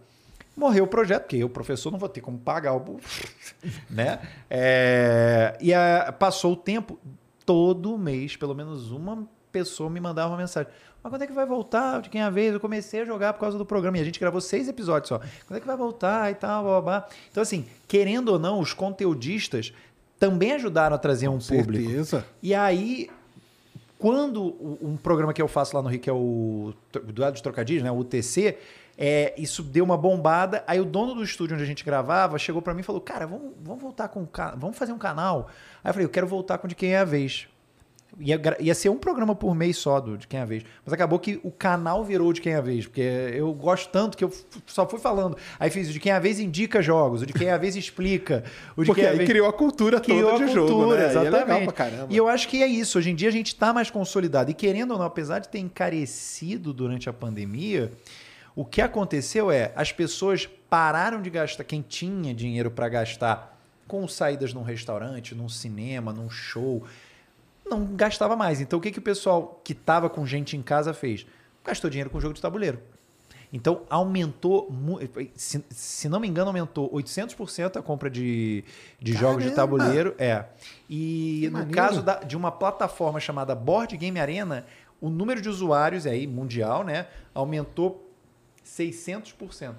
Morreu 0.55 0.85
o 0.85 0.87
projeto, 0.87 1.23
porque 1.23 1.37
eu, 1.37 1.49
professor, 1.49 1.91
não 1.91 1.99
vou 1.99 2.07
ter 2.07 2.21
como 2.21 2.37
pagar 2.37 2.75
o. 2.75 2.99
né? 3.89 4.19
É, 4.49 5.57
e 5.59 5.73
a- 5.73 6.13
passou 6.17 6.53
o 6.53 6.55
tempo, 6.55 6.97
todo 7.45 7.97
mês, 7.97 8.35
pelo 8.37 8.55
menos 8.55 8.91
uma 8.91 9.27
pessoa 9.51 9.89
me 9.89 9.99
mandava 9.99 10.31
uma 10.31 10.37
mensagem. 10.37 10.71
Mas 11.03 11.11
quando 11.11 11.21
é 11.21 11.27
que 11.27 11.33
vai 11.33 11.45
voltar? 11.45 12.01
De 12.01 12.09
quem 12.09 12.21
é 12.21 12.23
a 12.23 12.29
vez? 12.29 12.53
Eu 12.53 12.59
comecei 12.59 13.01
a 13.01 13.05
jogar 13.05 13.33
por 13.33 13.41
causa 13.41 13.57
do 13.57 13.65
programa. 13.65 13.97
E 13.97 14.01
a 14.01 14.03
gente 14.03 14.19
gravou 14.19 14.41
seis 14.41 14.67
episódios 14.67 15.09
só. 15.09 15.19
Quando 15.19 15.57
é 15.57 15.59
que 15.59 15.67
vai 15.67 15.77
voltar 15.77 16.31
e 16.31 16.35
tal, 16.35 16.63
blá, 16.63 16.81
blá, 16.81 16.99
blá. 16.99 17.09
Então, 17.29 17.43
assim, 17.43 17.65
querendo 17.87 18.29
ou 18.29 18.39
não, 18.39 18.59
os 18.59 18.73
conteudistas 18.73 19.71
também 20.17 20.53
ajudaram 20.53 20.95
a 20.95 20.97
trazer 20.97 21.27
um 21.27 21.37
público. 21.37 21.85
Certeza. 21.85 22.25
E 22.41 22.55
aí, 22.55 23.07
quando 23.99 24.55
um 24.81 24.97
programa 24.97 25.31
que 25.33 25.41
eu 25.41 25.47
faço 25.47 25.75
lá 25.75 25.81
no 25.83 25.89
Rio, 25.89 25.99
que 25.99 26.09
é 26.09 26.13
o 26.13 26.73
Duelo 27.13 27.35
de 27.35 27.43
Trocadilhos, 27.43 27.83
né, 27.83 27.91
o 27.91 27.97
UTC, 27.97 28.57
é, 28.97 29.33
isso 29.37 29.61
deu 29.61 29.83
uma 29.83 29.97
bombada. 29.97 30.63
Aí 30.67 30.79
o 30.79 30.85
dono 30.85 31.13
do 31.13 31.23
estúdio 31.23 31.55
onde 31.55 31.63
a 31.63 31.67
gente 31.67 31.83
gravava 31.83 32.37
chegou 32.37 32.61
pra 32.61 32.73
mim 32.73 32.79
e 32.79 32.83
falou: 32.83 33.01
Cara, 33.01 33.27
vamos, 33.27 33.53
vamos 33.61 33.81
voltar 33.81 34.07
com. 34.07 34.27
Vamos 34.57 34.77
fazer 34.77 34.93
um 34.93 34.97
canal. 34.97 35.49
Aí 35.83 35.89
eu 35.89 35.93
falei: 35.93 36.05
Eu 36.05 36.11
quero 36.11 36.27
voltar 36.27 36.57
com 36.57 36.67
De 36.67 36.75
Quem 36.75 36.93
é 36.93 36.99
a 36.99 37.05
Vez. 37.05 37.47
Ia, 38.17 38.39
ia 38.61 38.73
ser 38.73 38.87
um 38.87 38.97
programa 38.97 39.35
por 39.35 39.53
mês 39.53 39.75
só 39.75 39.99
do 39.99 40.17
De 40.17 40.25
Quem 40.25 40.39
é 40.39 40.43
a 40.43 40.45
Vez. 40.45 40.63
Mas 40.85 40.93
acabou 40.93 41.19
que 41.19 41.37
o 41.43 41.51
canal 41.51 42.01
virou 42.01 42.31
De 42.31 42.39
Quem 42.39 42.53
é 42.53 42.55
a 42.55 42.61
Vez, 42.61 42.85
porque 42.85 43.01
eu 43.01 43.53
gosto 43.53 43.89
tanto 43.89 44.17
que 44.17 44.23
eu 44.23 44.31
só 44.65 44.87
fui 44.87 44.99
falando. 44.99 45.35
Aí 45.59 45.69
fiz 45.69 45.89
o 45.89 45.91
De 45.91 45.99
Quem 45.99 46.13
é 46.13 46.15
a 46.15 46.19
Vez 46.19 46.39
indica 46.39 46.81
jogos, 46.81 47.23
o 47.23 47.25
De 47.25 47.33
Quem 47.33 47.47
é 47.47 47.51
a 47.51 47.57
Vez 47.57 47.75
explica. 47.75 48.45
O 48.77 48.83
de 48.83 48.87
Porque 48.87 49.01
Quem 49.01 49.09
é 49.09 49.11
aí 49.11 49.17
Vez... 49.17 49.29
criou 49.29 49.49
a 49.49 49.53
cultura 49.53 49.99
Criou 49.99 50.31
toda 50.31 50.43
a 50.45 50.47
de 50.47 50.53
jogo, 50.53 50.71
cultura, 50.71 50.97
né? 50.97 51.03
Aí 51.03 51.27
exatamente. 51.27 51.81
É. 51.81 52.05
E 52.09 52.15
eu 52.15 52.29
acho 52.29 52.47
que 52.47 52.63
é 52.63 52.67
isso. 52.67 52.97
Hoje 52.97 53.09
em 53.09 53.15
dia 53.15 53.27
a 53.27 53.33
gente 53.33 53.47
está 53.47 53.73
mais 53.73 53.91
consolidado. 53.91 54.49
E 54.49 54.53
querendo 54.53 54.91
ou 54.91 54.97
não, 54.97 55.05
apesar 55.05 55.39
de 55.39 55.49
ter 55.49 55.59
encarecido 55.59 56.71
durante 56.71 57.09
a 57.09 57.13
pandemia, 57.13 57.91
o 58.55 58.63
que 58.63 58.81
aconteceu 58.81 59.51
é 59.51 59.71
as 59.75 59.91
pessoas 59.91 60.47
pararam 60.69 61.21
de 61.21 61.29
gastar, 61.29 61.63
quem 61.63 61.81
tinha 61.81 62.33
dinheiro 62.33 62.71
para 62.71 62.87
gastar 62.89 63.59
com 63.87 64.07
saídas 64.07 64.53
num 64.53 64.63
restaurante, 64.63 65.35
num 65.35 65.49
cinema, 65.49 66.11
num 66.13 66.29
show, 66.29 66.83
não 67.65 67.85
gastava 67.85 68.35
mais. 68.35 68.61
Então 68.61 68.79
o 68.79 68.81
que, 68.81 68.91
que 68.91 68.99
o 68.99 69.01
pessoal 69.01 69.59
que 69.63 69.73
estava 69.73 70.09
com 70.09 70.25
gente 70.25 70.55
em 70.57 70.61
casa 70.61 70.93
fez? 70.93 71.25
Gastou 71.63 71.89
dinheiro 71.89 72.09
com 72.09 72.19
jogo 72.19 72.33
de 72.33 72.41
tabuleiro. 72.41 72.79
Então 73.53 73.83
aumentou, 73.89 74.69
se, 75.35 75.63
se 75.69 76.09
não 76.09 76.19
me 76.19 76.27
engano, 76.27 76.47
aumentou 76.49 76.91
800% 76.91 77.77
a 77.77 77.81
compra 77.81 78.09
de, 78.09 78.63
de 78.99 79.13
jogos 79.13 79.43
de 79.43 79.51
tabuleiro. 79.51 80.13
É. 80.17 80.45
E 80.89 81.41
Que 81.43 81.47
no 81.47 81.53
maneiro. 81.59 81.75
caso 81.75 82.01
da- 82.01 82.19
de 82.19 82.35
uma 82.35 82.51
plataforma 82.51 83.19
chamada 83.19 83.53
Board 83.55 83.95
Game 83.97 84.19
Arena, 84.19 84.65
o 84.99 85.09
número 85.09 85.41
de 85.41 85.47
usuários 85.47 86.05
aí, 86.07 86.25
mundial, 86.27 86.83
né, 86.83 87.07
aumentou 87.33 88.04
600%. 88.65 89.75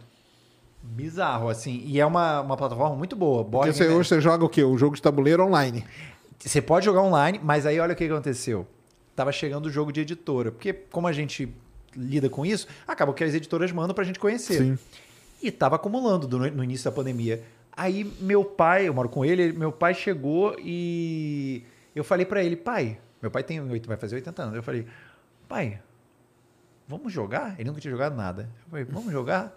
Bizarro, 0.82 1.48
assim. 1.48 1.82
E 1.84 1.98
é 2.00 2.06
uma, 2.06 2.40
uma 2.40 2.56
plataforma 2.56 2.94
muito 2.94 3.16
boa. 3.16 3.42
Board 3.42 3.72
você, 3.74 3.88
hoje 3.88 4.08
você 4.08 4.20
joga 4.20 4.44
o 4.44 4.48
quê? 4.48 4.62
O 4.62 4.78
jogo 4.78 4.94
de 4.94 5.02
tabuleiro 5.02 5.44
online. 5.44 5.84
você 6.38 6.62
pode 6.62 6.84
jogar 6.84 7.02
online, 7.02 7.40
mas 7.42 7.66
aí 7.66 7.80
olha 7.80 7.92
o 7.92 7.96
que 7.96 8.04
aconteceu. 8.04 8.66
Tava 9.16 9.32
chegando 9.32 9.66
o 9.66 9.70
jogo 9.70 9.90
de 9.92 10.00
editora. 10.02 10.52
Porque 10.52 10.72
como 10.72 11.06
a 11.08 11.12
gente 11.12 11.52
lida 11.96 12.28
com 12.28 12.46
isso, 12.46 12.68
acaba 12.86 13.12
que 13.12 13.24
as 13.24 13.34
editoras 13.34 13.72
mandam 13.72 13.94
pra 13.94 14.04
gente 14.04 14.18
conhecer. 14.18 14.58
Sim. 14.58 14.78
E 15.42 15.50
tava 15.50 15.76
acumulando 15.76 16.26
do- 16.26 16.38
no 16.50 16.62
início 16.62 16.84
da 16.88 16.94
pandemia. 16.94 17.42
Aí 17.76 18.04
meu 18.20 18.44
pai, 18.44 18.88
eu 18.88 18.94
moro 18.94 19.08
com 19.08 19.24
ele, 19.24 19.52
meu 19.52 19.72
pai 19.72 19.92
chegou 19.94 20.54
e 20.58 21.62
eu 21.94 22.04
falei 22.04 22.24
pra 22.24 22.42
ele, 22.42 22.56
pai, 22.56 22.98
meu 23.20 23.30
pai 23.30 23.42
tem 23.42 23.60
vai 23.86 23.96
fazer 23.96 24.14
80 24.16 24.42
anos. 24.42 24.56
Eu 24.56 24.62
falei, 24.62 24.86
pai, 25.48 25.78
vamos 26.88 27.12
jogar? 27.12 27.54
Ele 27.58 27.68
nunca 27.68 27.80
tinha 27.80 27.90
jogado 27.92 28.14
nada. 28.16 28.48
Eu 28.64 28.70
falei, 28.70 28.84
vamos 28.84 29.12
jogar? 29.12 29.52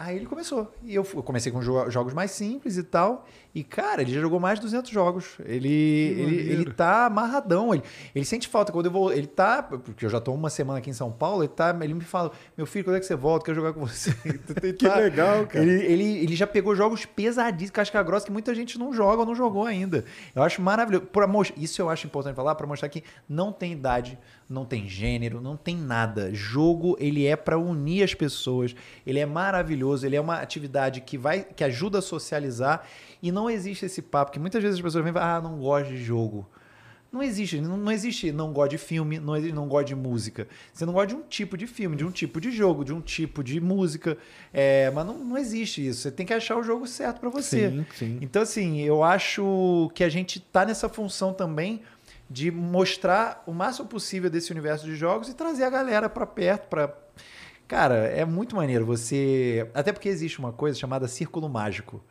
Aí 0.00 0.14
ele 0.14 0.26
começou. 0.26 0.72
E 0.84 0.94
eu, 0.94 1.02
comecei 1.02 1.50
com 1.50 1.60
jo- 1.60 1.90
jogos 1.90 2.14
mais 2.14 2.30
simples 2.30 2.76
e 2.76 2.84
tal. 2.84 3.26
E, 3.52 3.64
cara, 3.64 4.00
ele 4.02 4.12
já 4.14 4.20
jogou 4.20 4.38
mais 4.38 4.60
de 4.60 4.64
200 4.66 4.88
jogos. 4.92 5.36
Ele, 5.44 5.68
ele, 5.68 6.36
ele 6.52 6.72
tá 6.72 7.06
amarradão. 7.06 7.74
Ele, 7.74 7.82
ele 8.14 8.24
sente 8.24 8.46
falta. 8.46 8.70
Quando 8.70 8.86
eu 8.86 8.92
vou. 8.92 9.12
Ele 9.12 9.26
tá. 9.26 9.60
Porque 9.60 10.06
eu 10.06 10.08
já 10.08 10.20
tô 10.20 10.32
uma 10.32 10.50
semana 10.50 10.78
aqui 10.78 10.88
em 10.88 10.92
São 10.92 11.10
Paulo. 11.10 11.42
Ele, 11.42 11.48
tá, 11.48 11.76
ele 11.82 11.94
me 11.94 12.02
fala: 12.04 12.30
Meu 12.56 12.64
filho, 12.64 12.84
quando 12.84 12.94
é 12.94 13.00
que 13.00 13.06
você 13.06 13.16
volta? 13.16 13.44
Quero 13.46 13.56
jogar 13.56 13.72
com 13.72 13.80
você. 13.84 14.12
Que 14.60 14.72
tá- 14.86 14.94
legal, 14.98 15.44
cara. 15.48 15.64
Ele, 15.64 15.84
ele, 15.84 16.18
ele 16.18 16.36
já 16.36 16.46
pegou 16.46 16.76
jogos 16.76 17.04
pesadíssimos, 17.04 17.72
casca 17.72 18.00
grossa, 18.00 18.24
que 18.26 18.30
muita 18.32 18.54
gente 18.54 18.78
não 18.78 18.92
joga 18.92 19.22
ou 19.22 19.26
não 19.26 19.34
jogou 19.34 19.64
ainda. 19.66 20.04
Eu 20.32 20.44
acho 20.44 20.62
maravilhoso. 20.62 21.06
Pra 21.06 21.26
Isso 21.56 21.82
eu 21.82 21.90
acho 21.90 22.06
importante 22.06 22.36
falar, 22.36 22.54
para 22.54 22.68
mostrar 22.68 22.88
que 22.88 23.02
não 23.28 23.50
tem 23.52 23.72
idade, 23.72 24.16
não 24.48 24.64
tem 24.64 24.88
gênero, 24.88 25.40
não 25.40 25.56
tem 25.56 25.76
nada. 25.76 26.32
Jogo, 26.32 26.96
ele 26.98 27.26
é 27.26 27.36
para 27.36 27.58
unir 27.58 28.02
as 28.02 28.14
pessoas. 28.14 28.74
Ele 29.06 29.18
é 29.18 29.26
maravilhoso, 29.26 30.06
ele 30.06 30.16
é 30.16 30.20
uma 30.20 30.36
atividade 30.40 31.02
que 31.02 31.18
vai 31.18 31.44
que 31.44 31.62
ajuda 31.62 31.98
a 31.98 32.02
socializar 32.02 32.84
e 33.22 33.30
não 33.30 33.50
existe 33.50 33.84
esse 33.84 34.00
papo 34.00 34.32
que 34.32 34.38
muitas 34.38 34.62
vezes 34.62 34.78
as 34.78 34.82
pessoas 34.82 35.04
vêm 35.04 35.12
"Ah, 35.16 35.40
não 35.42 35.58
gosto 35.58 35.90
de 35.90 36.02
jogo". 36.02 36.48
Não 37.10 37.22
existe, 37.22 37.58
não, 37.58 37.76
não 37.78 37.90
existe 37.90 38.30
não 38.30 38.52
gosta 38.52 38.70
de 38.70 38.78
filme, 38.78 39.18
não 39.18 39.34
existe 39.34 39.54
não 39.54 39.66
gosta 39.66 39.86
de 39.86 39.94
música. 39.94 40.46
Você 40.72 40.84
não 40.84 40.92
gosta 40.92 41.08
de 41.08 41.14
um 41.16 41.22
tipo 41.22 41.56
de 41.56 41.66
filme, 41.66 41.96
de 41.96 42.04
um 42.04 42.10
tipo 42.10 42.38
de 42.38 42.50
jogo, 42.50 42.84
de 42.84 42.92
um 42.92 43.00
tipo 43.00 43.42
de 43.42 43.58
música. 43.60 44.16
É, 44.52 44.90
mas 44.90 45.06
não, 45.06 45.16
não 45.18 45.38
existe 45.38 45.86
isso. 45.86 46.02
Você 46.02 46.10
tem 46.10 46.26
que 46.26 46.34
achar 46.34 46.58
o 46.58 46.62
jogo 46.62 46.86
certo 46.86 47.18
para 47.18 47.30
você. 47.30 47.70
Sim, 47.70 47.86
sim. 47.94 48.18
Então, 48.20 48.42
assim, 48.42 48.80
eu 48.80 49.02
acho 49.02 49.90
que 49.94 50.04
a 50.04 50.08
gente 50.10 50.38
tá 50.38 50.66
nessa 50.66 50.86
função 50.88 51.32
também 51.32 51.80
de 52.30 52.50
mostrar 52.50 53.42
o 53.46 53.52
máximo 53.52 53.88
possível 53.88 54.28
desse 54.28 54.50
universo 54.52 54.84
de 54.84 54.94
jogos 54.94 55.28
e 55.28 55.34
trazer 55.34 55.64
a 55.64 55.70
galera 55.70 56.08
para 56.08 56.26
perto, 56.26 56.68
para 56.68 56.94
Cara, 57.68 58.06
é 58.06 58.24
muito 58.24 58.56
maneiro 58.56 58.86
você. 58.86 59.70
Até 59.74 59.92
porque 59.92 60.08
existe 60.08 60.38
uma 60.38 60.52
coisa 60.52 60.78
chamada 60.78 61.06
círculo 61.06 61.50
mágico. 61.50 62.02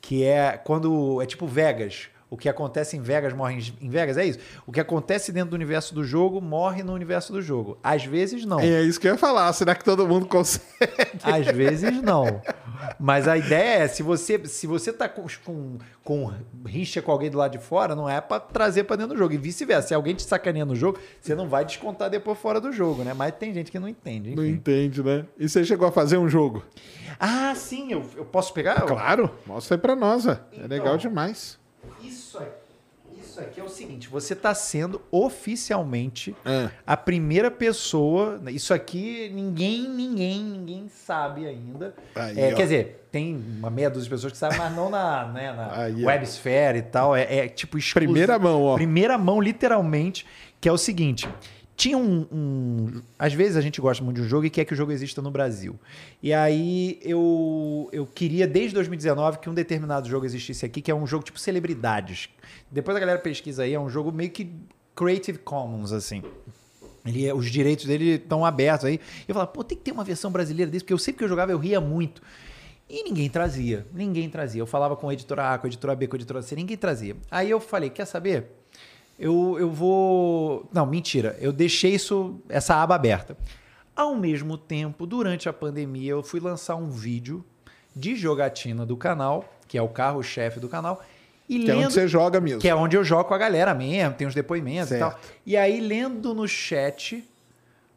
Que 0.00 0.24
é 0.24 0.56
quando. 0.56 1.20
É 1.20 1.26
tipo 1.26 1.46
Vegas. 1.46 2.08
O 2.30 2.36
que 2.36 2.48
acontece 2.48 2.96
em 2.96 3.00
Vegas 3.02 3.32
morre 3.32 3.58
em- 3.80 3.88
Vegas, 3.90 4.16
é 4.16 4.24
isso? 4.24 4.38
O 4.64 4.70
que 4.70 4.78
acontece 4.78 5.32
dentro 5.32 5.50
do 5.50 5.54
universo 5.54 5.92
do 5.92 6.04
jogo 6.04 6.40
morre 6.40 6.84
no 6.84 6.92
universo 6.94 7.32
do 7.32 7.42
jogo. 7.42 7.76
Às 7.82 8.04
vezes 8.04 8.44
não. 8.46 8.60
É 8.60 8.82
isso 8.82 9.00
que 9.00 9.08
eu 9.08 9.12
ia 9.12 9.18
falar. 9.18 9.52
Será 9.52 9.74
que 9.74 9.84
todo 9.84 10.06
mundo 10.06 10.26
consegue? 10.26 10.64
Às 11.24 11.46
vezes 11.46 12.00
não. 12.00 12.40
Mas 13.00 13.26
a 13.26 13.36
ideia 13.36 13.82
é, 13.84 13.88
se 13.88 14.02
você, 14.02 14.40
se 14.46 14.66
você 14.66 14.92
tá 14.92 15.08
com, 15.08 15.26
com, 15.44 15.78
com 16.04 16.32
rixa 16.64 17.02
com 17.02 17.10
alguém 17.10 17.28
do 17.30 17.36
lado 17.36 17.52
de 17.52 17.58
fora, 17.58 17.94
não 17.96 18.08
é 18.08 18.20
pra 18.20 18.38
trazer 18.38 18.84
pra 18.84 18.94
dentro 18.94 19.14
do 19.14 19.18
jogo. 19.18 19.34
E 19.34 19.36
vice-versa. 19.36 19.88
Se 19.88 19.94
alguém 19.94 20.14
te 20.14 20.22
sacaneia 20.22 20.64
no 20.64 20.76
jogo, 20.76 20.98
você 21.20 21.34
não 21.34 21.48
vai 21.48 21.64
descontar 21.64 22.08
depois 22.08 22.38
fora 22.38 22.60
do 22.60 22.72
jogo, 22.72 23.02
né? 23.02 23.12
Mas 23.12 23.34
tem 23.34 23.52
gente 23.52 23.72
que 23.72 23.78
não 23.80 23.88
entende. 23.88 24.34
Não 24.36 24.44
enfim. 24.44 24.54
entende, 24.54 25.02
né? 25.02 25.26
E 25.36 25.48
você 25.48 25.64
chegou 25.64 25.88
a 25.88 25.92
fazer 25.92 26.16
um 26.16 26.28
jogo? 26.28 26.62
Ah, 27.18 27.52
sim, 27.56 27.90
eu, 27.92 28.04
eu 28.16 28.24
posso 28.24 28.54
pegar? 28.54 28.80
Claro, 28.82 29.30
mostra 29.46 29.76
aí 29.76 29.80
pra 29.80 29.96
nós. 29.96 30.26
ó. 30.26 30.30
É 30.30 30.38
Então. 30.52 30.68
legal 30.68 30.96
demais. 30.96 31.58
Isso 32.02 32.19
isso 33.40 33.48
aqui 33.48 33.60
é 33.60 33.64
o 33.64 33.68
seguinte: 33.68 34.08
você 34.08 34.32
está 34.34 34.54
sendo 34.54 35.00
oficialmente 35.10 36.34
É. 36.44 36.70
a 36.86 36.96
primeira 36.96 37.50
pessoa. 37.50 38.40
Isso 38.48 38.72
aqui 38.74 39.30
ninguém, 39.34 39.88
ninguém, 39.88 40.42
ninguém 40.42 40.88
sabe 40.88 41.46
ainda. 41.46 41.94
Aí, 42.14 42.38
É, 42.38 42.52
quer 42.54 42.62
dizer, 42.62 43.06
tem 43.10 43.36
uma 43.58 43.70
meia 43.70 43.88
dúzia 43.90 44.04
de 44.04 44.10
pessoas 44.10 44.32
que 44.32 44.38
sabem, 44.38 44.58
mas 44.58 44.74
não 44.74 44.90
na, 44.90 45.26
né, 45.26 45.52
na 45.52 45.82
Aí, 45.82 46.04
ó. 46.04 46.06
websphere 46.06 46.78
e 46.78 46.82
tal. 46.82 47.14
É, 47.16 47.22
é 47.22 47.48
tipo 47.48 47.76
exclusivo. 47.78 48.12
Primeira 48.12 48.38
mão, 48.38 48.62
ó. 48.62 48.74
Primeira 48.74 49.18
mão, 49.18 49.40
literalmente, 49.40 50.26
que 50.60 50.68
é 50.68 50.72
o 50.72 50.78
seguinte. 50.78 51.28
Tinha 51.80 51.96
um, 51.96 52.26
um- 52.30 53.02
Às 53.18 53.32
vezes 53.32 53.56
a 53.56 53.60
gente 53.62 53.80
gosta 53.80 54.04
muito 54.04 54.16
de 54.18 54.26
um 54.26 54.28
jogo 54.28 54.44
e 54.44 54.50
quer 54.50 54.66
que 54.66 54.74
o 54.74 54.76
jogo 54.76 54.92
exista 54.92 55.22
no 55.22 55.30
Brasil. 55.30 55.80
E 56.22 56.30
aí 56.30 56.98
eu, 57.02 57.88
eu 57.90 58.04
queria, 58.06 58.46
desde 58.46 58.74
2019, 58.74 59.38
que 59.38 59.48
um 59.48 59.54
determinado 59.54 60.06
jogo 60.06 60.26
existisse 60.26 60.66
aqui, 60.66 60.82
que 60.82 60.90
é 60.90 60.94
um 60.94 61.06
jogo 61.06 61.24
tipo 61.24 61.38
celebridades. 61.40 62.28
Depois 62.70 62.94
a 62.94 63.00
galera 63.00 63.18
pesquisa 63.18 63.62
aí, 63.62 63.72
é 63.72 63.80
um 63.80 63.88
jogo 63.88 64.12
meio 64.12 64.28
que 64.30 64.52
Creative 64.94 65.38
Commons, 65.38 65.90
assim. 65.90 66.22
Ele, 67.06 67.26
é- 67.26 67.32
os 67.32 67.50
direitos 67.50 67.86
dele 67.86 68.16
estão 68.16 68.44
abertos 68.44 68.84
aí. 68.84 69.00
Eu 69.26 69.34
falava, 69.34 69.50
pô, 69.50 69.64
tem 69.64 69.78
que 69.78 69.84
ter 69.84 69.92
uma 69.92 70.04
versão 70.04 70.30
brasileira 70.30 70.70
desse, 70.70 70.84
porque 70.84 70.92
eu 70.92 70.98
sempre 70.98 71.20
que 71.20 71.24
eu 71.24 71.28
jogava 71.30 71.50
eu 71.50 71.58
ria 71.58 71.80
muito. 71.80 72.20
E 72.90 73.04
ninguém 73.04 73.30
trazia, 73.30 73.86
ninguém 73.94 74.28
trazia. 74.28 74.60
Eu 74.60 74.66
falava 74.66 74.96
com 74.96 75.08
a 75.08 75.14
editora 75.14 75.54
A, 75.54 75.58
com 75.58 75.66
a 75.66 75.68
editora 75.68 75.96
B, 75.96 76.06
com 76.08 76.16
a 76.16 76.18
editora 76.18 76.42
C, 76.42 76.54
ninguém 76.54 76.76
trazia. 76.76 77.16
Aí 77.30 77.48
eu 77.48 77.58
falei, 77.58 77.88
quer 77.88 78.04
saber? 78.04 78.59
Eu, 79.20 79.58
eu 79.60 79.70
vou. 79.70 80.66
Não, 80.72 80.86
mentira. 80.86 81.36
Eu 81.38 81.52
deixei 81.52 81.94
isso, 81.94 82.40
essa 82.48 82.74
aba 82.82 82.94
aberta. 82.94 83.36
Ao 83.94 84.16
mesmo 84.16 84.56
tempo, 84.56 85.06
durante 85.06 85.46
a 85.46 85.52
pandemia, 85.52 86.12
eu 86.12 86.22
fui 86.22 86.40
lançar 86.40 86.74
um 86.76 86.88
vídeo 86.90 87.44
de 87.94 88.16
jogatina 88.16 88.86
do 88.86 88.96
canal, 88.96 89.44
que 89.68 89.76
é 89.76 89.82
o 89.82 89.88
carro-chefe 89.88 90.58
do 90.58 90.70
canal. 90.70 91.04
E 91.46 91.64
Que 91.64 91.70
é 91.70 91.74
onde 91.74 91.92
você 91.92 92.08
joga 92.08 92.40
mesmo. 92.40 92.60
que 92.60 92.68
é 92.68 92.74
onde 92.74 92.96
eu 92.96 93.04
jogo 93.04 93.24
com 93.24 93.34
a 93.34 93.38
galera 93.38 93.74
mesmo, 93.74 94.14
tem 94.14 94.26
os 94.26 94.34
depoimentos 94.34 94.88
Certo. 94.88 95.00
e 95.00 95.10
tal. 95.10 95.20
E 95.44 95.56
aí, 95.56 95.80
lendo 95.80 96.32
no 96.32 96.48
chat, 96.48 97.22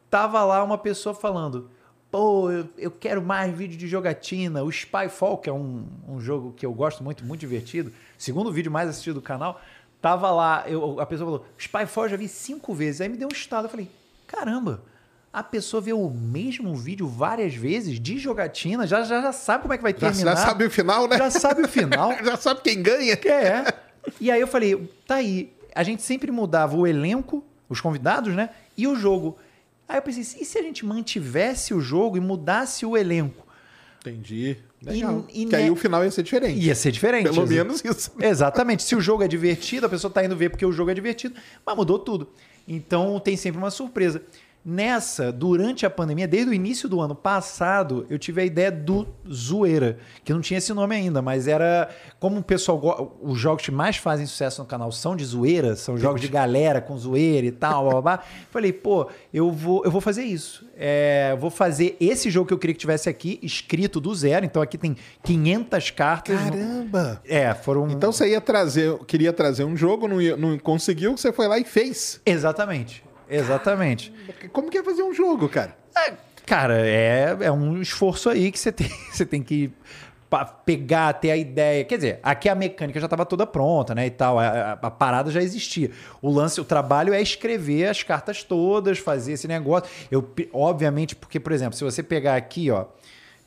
tava 0.10 0.44
lá 0.44 0.62
uma 0.62 0.78
pessoa 0.78 1.16
falando: 1.16 1.70
pô, 2.12 2.52
eu, 2.52 2.68
eu 2.78 2.92
quero 2.92 3.22
mais 3.22 3.56
vídeo 3.56 3.78
de 3.78 3.88
jogatina. 3.88 4.62
O 4.62 4.70
Spyfall, 4.72 5.38
que 5.38 5.50
é 5.50 5.54
um, 5.54 5.86
um 6.10 6.20
jogo 6.20 6.52
que 6.52 6.66
eu 6.66 6.74
gosto 6.74 7.02
muito, 7.02 7.24
muito 7.24 7.40
divertido, 7.40 7.94
segundo 8.18 8.52
vídeo 8.52 8.72
mais 8.72 8.90
assistido 8.90 9.16
do 9.16 9.22
canal, 9.22 9.62
tava 10.04 10.30
lá, 10.30 10.66
eu, 10.68 11.00
a 11.00 11.06
pessoa 11.06 11.26
falou: 11.26 11.46
Spyfall 11.58 12.04
eu 12.04 12.10
já 12.10 12.18
vi 12.18 12.28
cinco 12.28 12.74
vezes. 12.74 13.00
Aí 13.00 13.08
me 13.08 13.16
deu 13.16 13.30
um 13.30 13.34
estado, 13.34 13.66
eu 13.66 13.70
falei: 13.70 13.90
caramba. 14.28 14.84
A 15.32 15.42
pessoa 15.42 15.82
vê 15.82 15.92
o 15.92 16.12
mesmo 16.12 16.76
vídeo 16.76 17.08
várias 17.08 17.56
vezes 17.56 18.00
de 18.00 18.20
jogatina, 18.20 18.86
já, 18.86 19.02
já, 19.04 19.20
já 19.20 19.32
sabe 19.32 19.64
como 19.64 19.74
é 19.74 19.78
que 19.78 19.82
vai 19.82 19.92
Já, 19.92 20.12
terminar. 20.12 20.36
já 20.36 20.46
sabe 20.46 20.66
o 20.66 20.70
final, 20.70 21.08
né? 21.08 21.18
Já 21.18 21.32
sabe 21.32 21.64
o 21.64 21.68
final. 21.68 22.12
já 22.24 22.38
sabe 22.38 22.62
quem 22.62 22.84
ganha. 22.84 23.14
É. 23.14 23.74
E 24.22 24.30
aí 24.30 24.40
eu 24.40 24.46
falei, 24.46 24.94
tá 25.08 25.16
aí. 25.16 25.52
A 25.74 25.82
gente 25.82 26.04
sempre 26.04 26.30
mudava 26.32 26.78
o 26.78 26.86
elenco, 26.86 27.44
os 27.68 27.82
convidados, 27.82 28.36
né? 28.36 28.52
E 28.78 28.86
o 28.86 28.96
jogo. 28.96 29.36
Aí 29.90 29.98
eu 29.98 30.04
pensei, 30.04 30.24
e 30.40 30.46
se 30.46 30.56
a 30.60 30.62
gente 30.62 30.86
mantivesse 30.86 31.74
o 31.74 31.82
jogo 31.82 32.16
e 32.16 32.20
mudasse 32.20 32.86
o 32.86 32.96
elenco? 32.96 33.43
Entendi. 34.06 34.58
Legal. 34.82 35.26
E- 35.34 35.44
e 35.44 35.46
que 35.46 35.56
aí 35.56 35.64
ne- 35.66 35.72
o 35.72 35.76
final 35.76 36.04
ia 36.04 36.12
ser 36.12 36.24
diferente. 36.24 36.60
Ia 36.60 36.76
ser 36.76 36.92
diferente. 36.92 37.24
Pelo 37.24 37.48
menos 37.48 37.84
isso. 37.86 38.12
Exatamente. 38.20 38.84
Se 38.84 38.96
o 38.96 39.02
jogo 39.02 39.24
é 39.24 39.28
divertido, 39.28 39.86
a 39.86 39.90
pessoa 39.90 40.12
tá 40.12 40.24
indo 40.26 40.36
ver 40.36 40.50
porque 40.50 40.66
o 40.66 40.72
jogo 40.74 40.92
é 40.92 40.94
divertido, 40.94 41.36
mas 41.66 41.76
mudou 41.76 41.98
tudo. 41.98 42.28
Então 42.68 43.20
tem 43.20 43.38
sempre 43.38 43.58
uma 43.60 43.72
surpresa. 43.72 44.22
Nessa, 44.66 45.30
durante 45.30 45.86
a 45.86 45.90
pandemia, 45.90 46.26
desde 46.26 46.50
o 46.50 46.54
início 46.54 46.88
do 46.88 47.02
ano 47.02 47.14
passado, 47.14 48.06
eu 48.10 48.18
tive 48.18 48.42
a 48.42 48.46
ideia 48.46 48.72
do 48.72 49.06
Zoeira, 49.30 49.98
que 50.24 50.32
não 50.32 50.40
tinha 50.40 50.58
esse 50.58 50.74
nome 50.74 50.96
ainda, 50.96 51.22
mas 51.22 51.50
era 51.50 51.90
como 52.18 52.40
o 52.40 52.44
pessoal. 52.44 53.18
Os 53.22 53.38
jogos 53.38 53.66
que 53.66 53.72
mais 53.72 53.98
fazem 53.98 54.26
sucesso 54.26 54.62
no 54.62 54.68
canal 54.68 54.90
são 54.92 55.18
de 55.18 55.26
zoeira, 55.26 55.76
são 55.76 55.98
jogos 55.98 56.22
de 56.22 56.30
galera 56.30 56.80
com 56.80 56.98
zoeira 56.98 57.46
e 57.46 57.52
tal, 57.52 57.84
blá, 57.84 57.92
blá, 57.92 58.02
blá. 58.02 58.24
Falei, 58.52 58.72
pô, 58.72 59.08
eu 59.34 59.52
vou, 59.52 59.84
eu 59.84 59.92
vou 59.92 60.00
fazer 60.00 60.24
isso. 60.24 60.66
É, 60.78 61.36
vou 61.40 61.50
fazer 61.50 61.98
esse 62.00 62.30
jogo 62.32 62.48
que 62.48 62.54
eu 62.54 62.58
queria 62.58 62.74
que 62.74 62.80
tivesse 62.80 63.10
aqui, 63.10 63.40
escrito 63.44 64.00
do 64.00 64.16
zero. 64.16 64.46
Então 64.46 64.62
aqui 64.62 64.78
tem 64.78 64.96
500 65.24 65.92
cartas. 65.92 66.40
no- 66.40 66.52
Caramba! 66.52 67.22
É, 67.26 67.54
foram. 67.54 67.90
Então 67.90 68.14
você 68.14 68.30
ia 68.30 68.40
trazer, 68.40 68.98
queria 69.00 69.34
trazer 69.34 69.66
um 69.66 69.76
jogo, 69.76 70.08
não, 70.08 70.22
ia- 70.22 70.38
não 70.38 70.58
conseguiu, 70.58 71.18
você 71.18 71.34
foi 71.34 71.50
lá 71.50 71.60
e 71.60 71.66
fez. 71.66 72.22
Exatamente. 72.26 73.04
Exatamente. 73.36 74.14
Como 74.52 74.70
que 74.70 74.78
é 74.78 74.84
fazer 74.84 75.04
um 75.04 75.14
jogo, 75.14 75.50
cara? 75.50 75.76
É, 75.96 76.14
cara, 76.46 76.80
é, 76.80 77.36
é 77.42 77.52
um 77.52 77.82
esforço 77.82 78.30
aí 78.30 78.52
que 78.52 78.60
você 78.60 78.72
tem, 78.72 78.88
você 79.12 79.26
tem 79.26 79.42
que 79.42 79.72
pegar, 80.66 81.14
ter 81.14 81.30
a 81.30 81.38
ideia. 81.38 81.84
Quer 81.84 81.96
dizer, 81.96 82.20
aqui 82.24 82.50
a 82.50 82.56
mecânica 82.56 83.00
já 83.00 83.06
estava 83.06 83.24
toda 83.26 83.46
pronta, 83.46 83.94
né? 83.94 84.08
E 84.08 84.10
tal. 84.10 84.40
A, 84.40 84.48
a- 84.48 84.72
a 84.74 84.90
parada 84.92 85.30
já 85.30 85.42
existia. 85.42 85.92
O 86.22 86.32
lance, 86.32 86.60
o 86.60 86.66
trabalho 86.66 87.14
é 87.14 87.22
escrever 87.22 87.88
as 87.88 88.02
cartas 88.02 88.44
todas, 88.44 88.98
fazer 88.98 89.34
esse 89.34 89.48
negócio. 89.48 89.88
Eu, 90.10 90.28
obviamente, 90.52 91.16
porque, 91.16 91.40
por 91.40 91.52
exemplo, 91.52 91.76
se 91.78 91.84
você 91.84 92.02
pegar 92.02 92.36
aqui, 92.36 92.72
ó, 92.72 92.86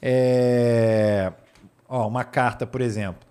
é, 0.01 1.33
ó, 1.89 2.07
uma 2.07 2.23
carta, 2.25 2.67
por 2.67 2.81
exemplo. 2.81 3.27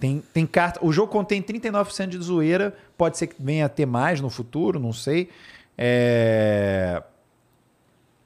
Tem, 0.00 0.20
tem 0.34 0.44
carta. 0.44 0.80
O 0.82 0.92
jogo 0.92 1.12
contém 1.12 1.40
39% 1.40 2.08
de 2.08 2.18
zoeira. 2.18 2.74
Pode 2.98 3.16
ser 3.16 3.28
que 3.28 3.36
venha 3.38 3.66
a 3.66 3.68
ter 3.68 3.86
mais 3.86 4.20
no 4.20 4.28
futuro, 4.28 4.80
não 4.80 4.92
sei. 4.92 5.30
É... 5.76 7.02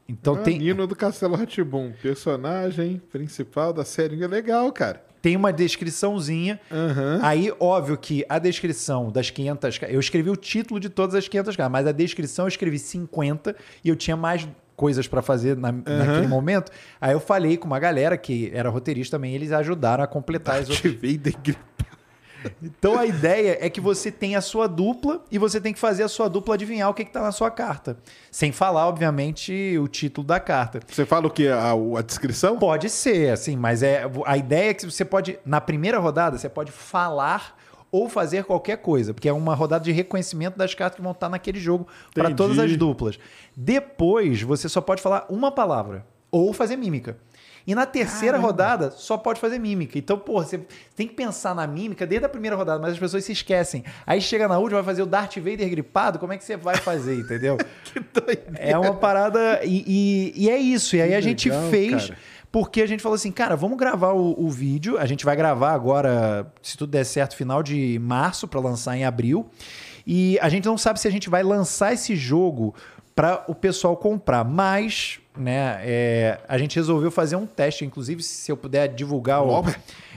Então 0.08 0.36
tem, 0.36 0.58
Nino 0.58 0.86
do 0.86 0.94
Castelo 0.94 1.34
Ratibum, 1.34 1.92
personagem 2.00 3.00
principal 3.10 3.72
da 3.72 3.84
série. 3.84 4.22
É 4.22 4.26
legal, 4.28 4.70
cara. 4.72 5.02
tem 5.20 5.34
uma 5.36 5.52
descriçãozinha. 5.52 6.60
Aham. 6.70 7.18
Aí, 7.22 7.52
óbvio 7.58 7.96
que 7.98 8.24
a 8.28 8.38
descrição 8.38 9.10
das 9.10 9.30
500... 9.30 9.78
ca- 9.78 9.88
Eu 9.88 9.98
escrevi 9.98 10.30
o 10.30 10.36
título 10.36 10.78
de 10.78 10.88
todas 10.88 11.16
as 11.16 11.26
500 11.26 11.56
cartas, 11.56 11.72
mas 11.72 11.86
a 11.88 11.92
descrição 11.92 12.44
eu 12.44 12.48
escrevi 12.48 12.78
50 12.78 13.56
e 13.82 13.88
eu 13.88 13.96
tinha 13.96 14.16
mais 14.16 14.46
coisas 14.76 15.08
para 15.08 15.22
fazer 15.22 15.56
na- 15.56 15.72
naquele 15.72 16.28
momento. 16.28 16.70
Aí 17.00 17.12
eu 17.12 17.18
falei 17.18 17.56
com 17.56 17.66
uma 17.66 17.80
galera 17.80 18.16
que 18.16 18.50
era 18.54 18.68
roteirista 18.68 19.16
também, 19.16 19.34
eles 19.34 19.50
ajudaram 19.50 20.04
a 20.04 20.06
completar 20.06 20.60
as 20.60 20.70
outras 20.70 20.92
igreja. 21.02 21.56
Então 22.62 22.98
a 22.98 23.06
ideia 23.06 23.58
é 23.60 23.68
que 23.68 23.80
você 23.80 24.10
tem 24.10 24.36
a 24.36 24.40
sua 24.40 24.66
dupla 24.66 25.24
e 25.30 25.38
você 25.38 25.60
tem 25.60 25.72
que 25.72 25.78
fazer 25.78 26.02
a 26.02 26.08
sua 26.08 26.28
dupla 26.28 26.54
adivinhar 26.54 26.88
o 26.88 26.94
que 26.94 27.02
está 27.02 27.20
na 27.20 27.32
sua 27.32 27.50
carta. 27.50 27.96
Sem 28.30 28.52
falar, 28.52 28.86
obviamente, 28.86 29.76
o 29.78 29.88
título 29.88 30.26
da 30.26 30.38
carta. 30.40 30.80
Você 30.86 31.06
fala 31.06 31.26
o 31.26 31.30
que? 31.30 31.48
A, 31.48 31.72
a 31.72 32.02
descrição? 32.02 32.58
Pode 32.58 32.90
ser, 32.90 33.30
assim, 33.30 33.56
mas 33.56 33.82
é 33.82 34.04
a 34.24 34.36
ideia 34.36 34.70
é 34.70 34.74
que 34.74 34.84
você 34.84 35.04
pode, 35.04 35.38
na 35.44 35.60
primeira 35.60 35.98
rodada, 35.98 36.38
você 36.38 36.48
pode 36.48 36.72
falar 36.72 37.56
ou 37.90 38.08
fazer 38.08 38.44
qualquer 38.44 38.78
coisa, 38.78 39.14
porque 39.14 39.28
é 39.28 39.32
uma 39.32 39.54
rodada 39.54 39.84
de 39.84 39.92
reconhecimento 39.92 40.58
das 40.58 40.74
cartas 40.74 40.96
que 40.96 41.02
vão 41.02 41.12
estar 41.12 41.28
naquele 41.28 41.58
jogo 41.58 41.86
para 42.12 42.34
todas 42.34 42.58
as 42.58 42.76
duplas. 42.76 43.18
Depois, 43.56 44.42
você 44.42 44.68
só 44.68 44.80
pode 44.80 45.00
falar 45.00 45.26
uma 45.30 45.50
palavra 45.50 46.04
ou 46.30 46.52
fazer 46.52 46.76
mímica. 46.76 47.16
E 47.66 47.74
na 47.74 47.84
terceira 47.84 48.38
rodada, 48.38 48.90
só 48.92 49.16
pode 49.18 49.40
fazer 49.40 49.58
mímica. 49.58 49.98
Então, 49.98 50.16
pô, 50.18 50.42
você 50.42 50.60
tem 50.94 51.08
que 51.08 51.14
pensar 51.14 51.54
na 51.54 51.66
mímica 51.66 52.06
desde 52.06 52.24
a 52.24 52.28
primeira 52.28 52.54
rodada, 52.54 52.80
mas 52.80 52.92
as 52.92 52.98
pessoas 52.98 53.24
se 53.24 53.32
esquecem. 53.32 53.82
Aí 54.06 54.20
chega 54.20 54.46
na 54.46 54.56
última, 54.58 54.80
vai 54.82 54.92
fazer 54.92 55.02
o 55.02 55.06
Darth 55.06 55.36
Vader 55.38 55.68
gripado, 55.68 56.18
como 56.18 56.32
é 56.32 56.38
que 56.38 56.44
você 56.44 56.56
vai 56.56 56.76
fazer, 56.76 57.18
entendeu? 57.18 57.56
Que 57.84 57.98
doideira. 58.00 58.52
É 58.58 58.78
uma 58.78 58.94
parada. 58.94 59.60
E, 59.64 59.84
e- 60.36 60.44
e 60.44 60.50
é 60.50 60.56
isso. 60.58 60.94
E 60.96 61.02
aí 61.02 61.14
a 61.14 61.20
gente 61.20 61.48
legal, 61.50 61.70
fez. 61.70 62.06
cara. 62.06 62.18
Porque 62.52 62.80
a 62.80 62.86
gente 62.86 63.02
falou 63.02 63.16
assim, 63.16 63.32
cara, 63.32 63.54
vamos 63.56 63.76
gravar 63.76 64.12
o, 64.12 64.34
o 64.44 64.48
vídeo. 64.48 64.96
A 64.98 65.04
gente 65.04 65.24
vai 65.24 65.34
gravar 65.36 65.72
agora, 65.72 66.50
se 66.62 66.76
tudo 66.76 66.90
der 66.90 67.04
certo, 67.04 67.36
final 67.36 67.62
de 67.62 67.98
março, 68.00 68.46
para 68.48 68.60
lançar 68.60 68.96
em 68.96 69.04
abril. 69.04 69.46
E 70.06 70.38
a 70.40 70.48
gente 70.48 70.64
não 70.66 70.78
sabe 70.78 71.00
se 71.00 71.08
a 71.08 71.10
gente 71.10 71.28
vai 71.28 71.42
lançar 71.42 71.92
esse 71.92 72.14
jogo 72.14 72.74
para 73.16 73.42
o 73.48 73.54
pessoal 73.54 73.96
comprar. 73.96 74.44
Mas, 74.44 75.18
né, 75.34 75.80
é, 75.80 76.38
a 76.46 76.58
gente 76.58 76.76
resolveu 76.76 77.10
fazer 77.10 77.34
um 77.34 77.46
teste. 77.46 77.84
Inclusive, 77.84 78.22
se 78.22 78.52
eu 78.52 78.56
puder 78.56 78.88
divulgar 78.88 79.42
o. 79.42 79.48
Ó, 79.48 79.64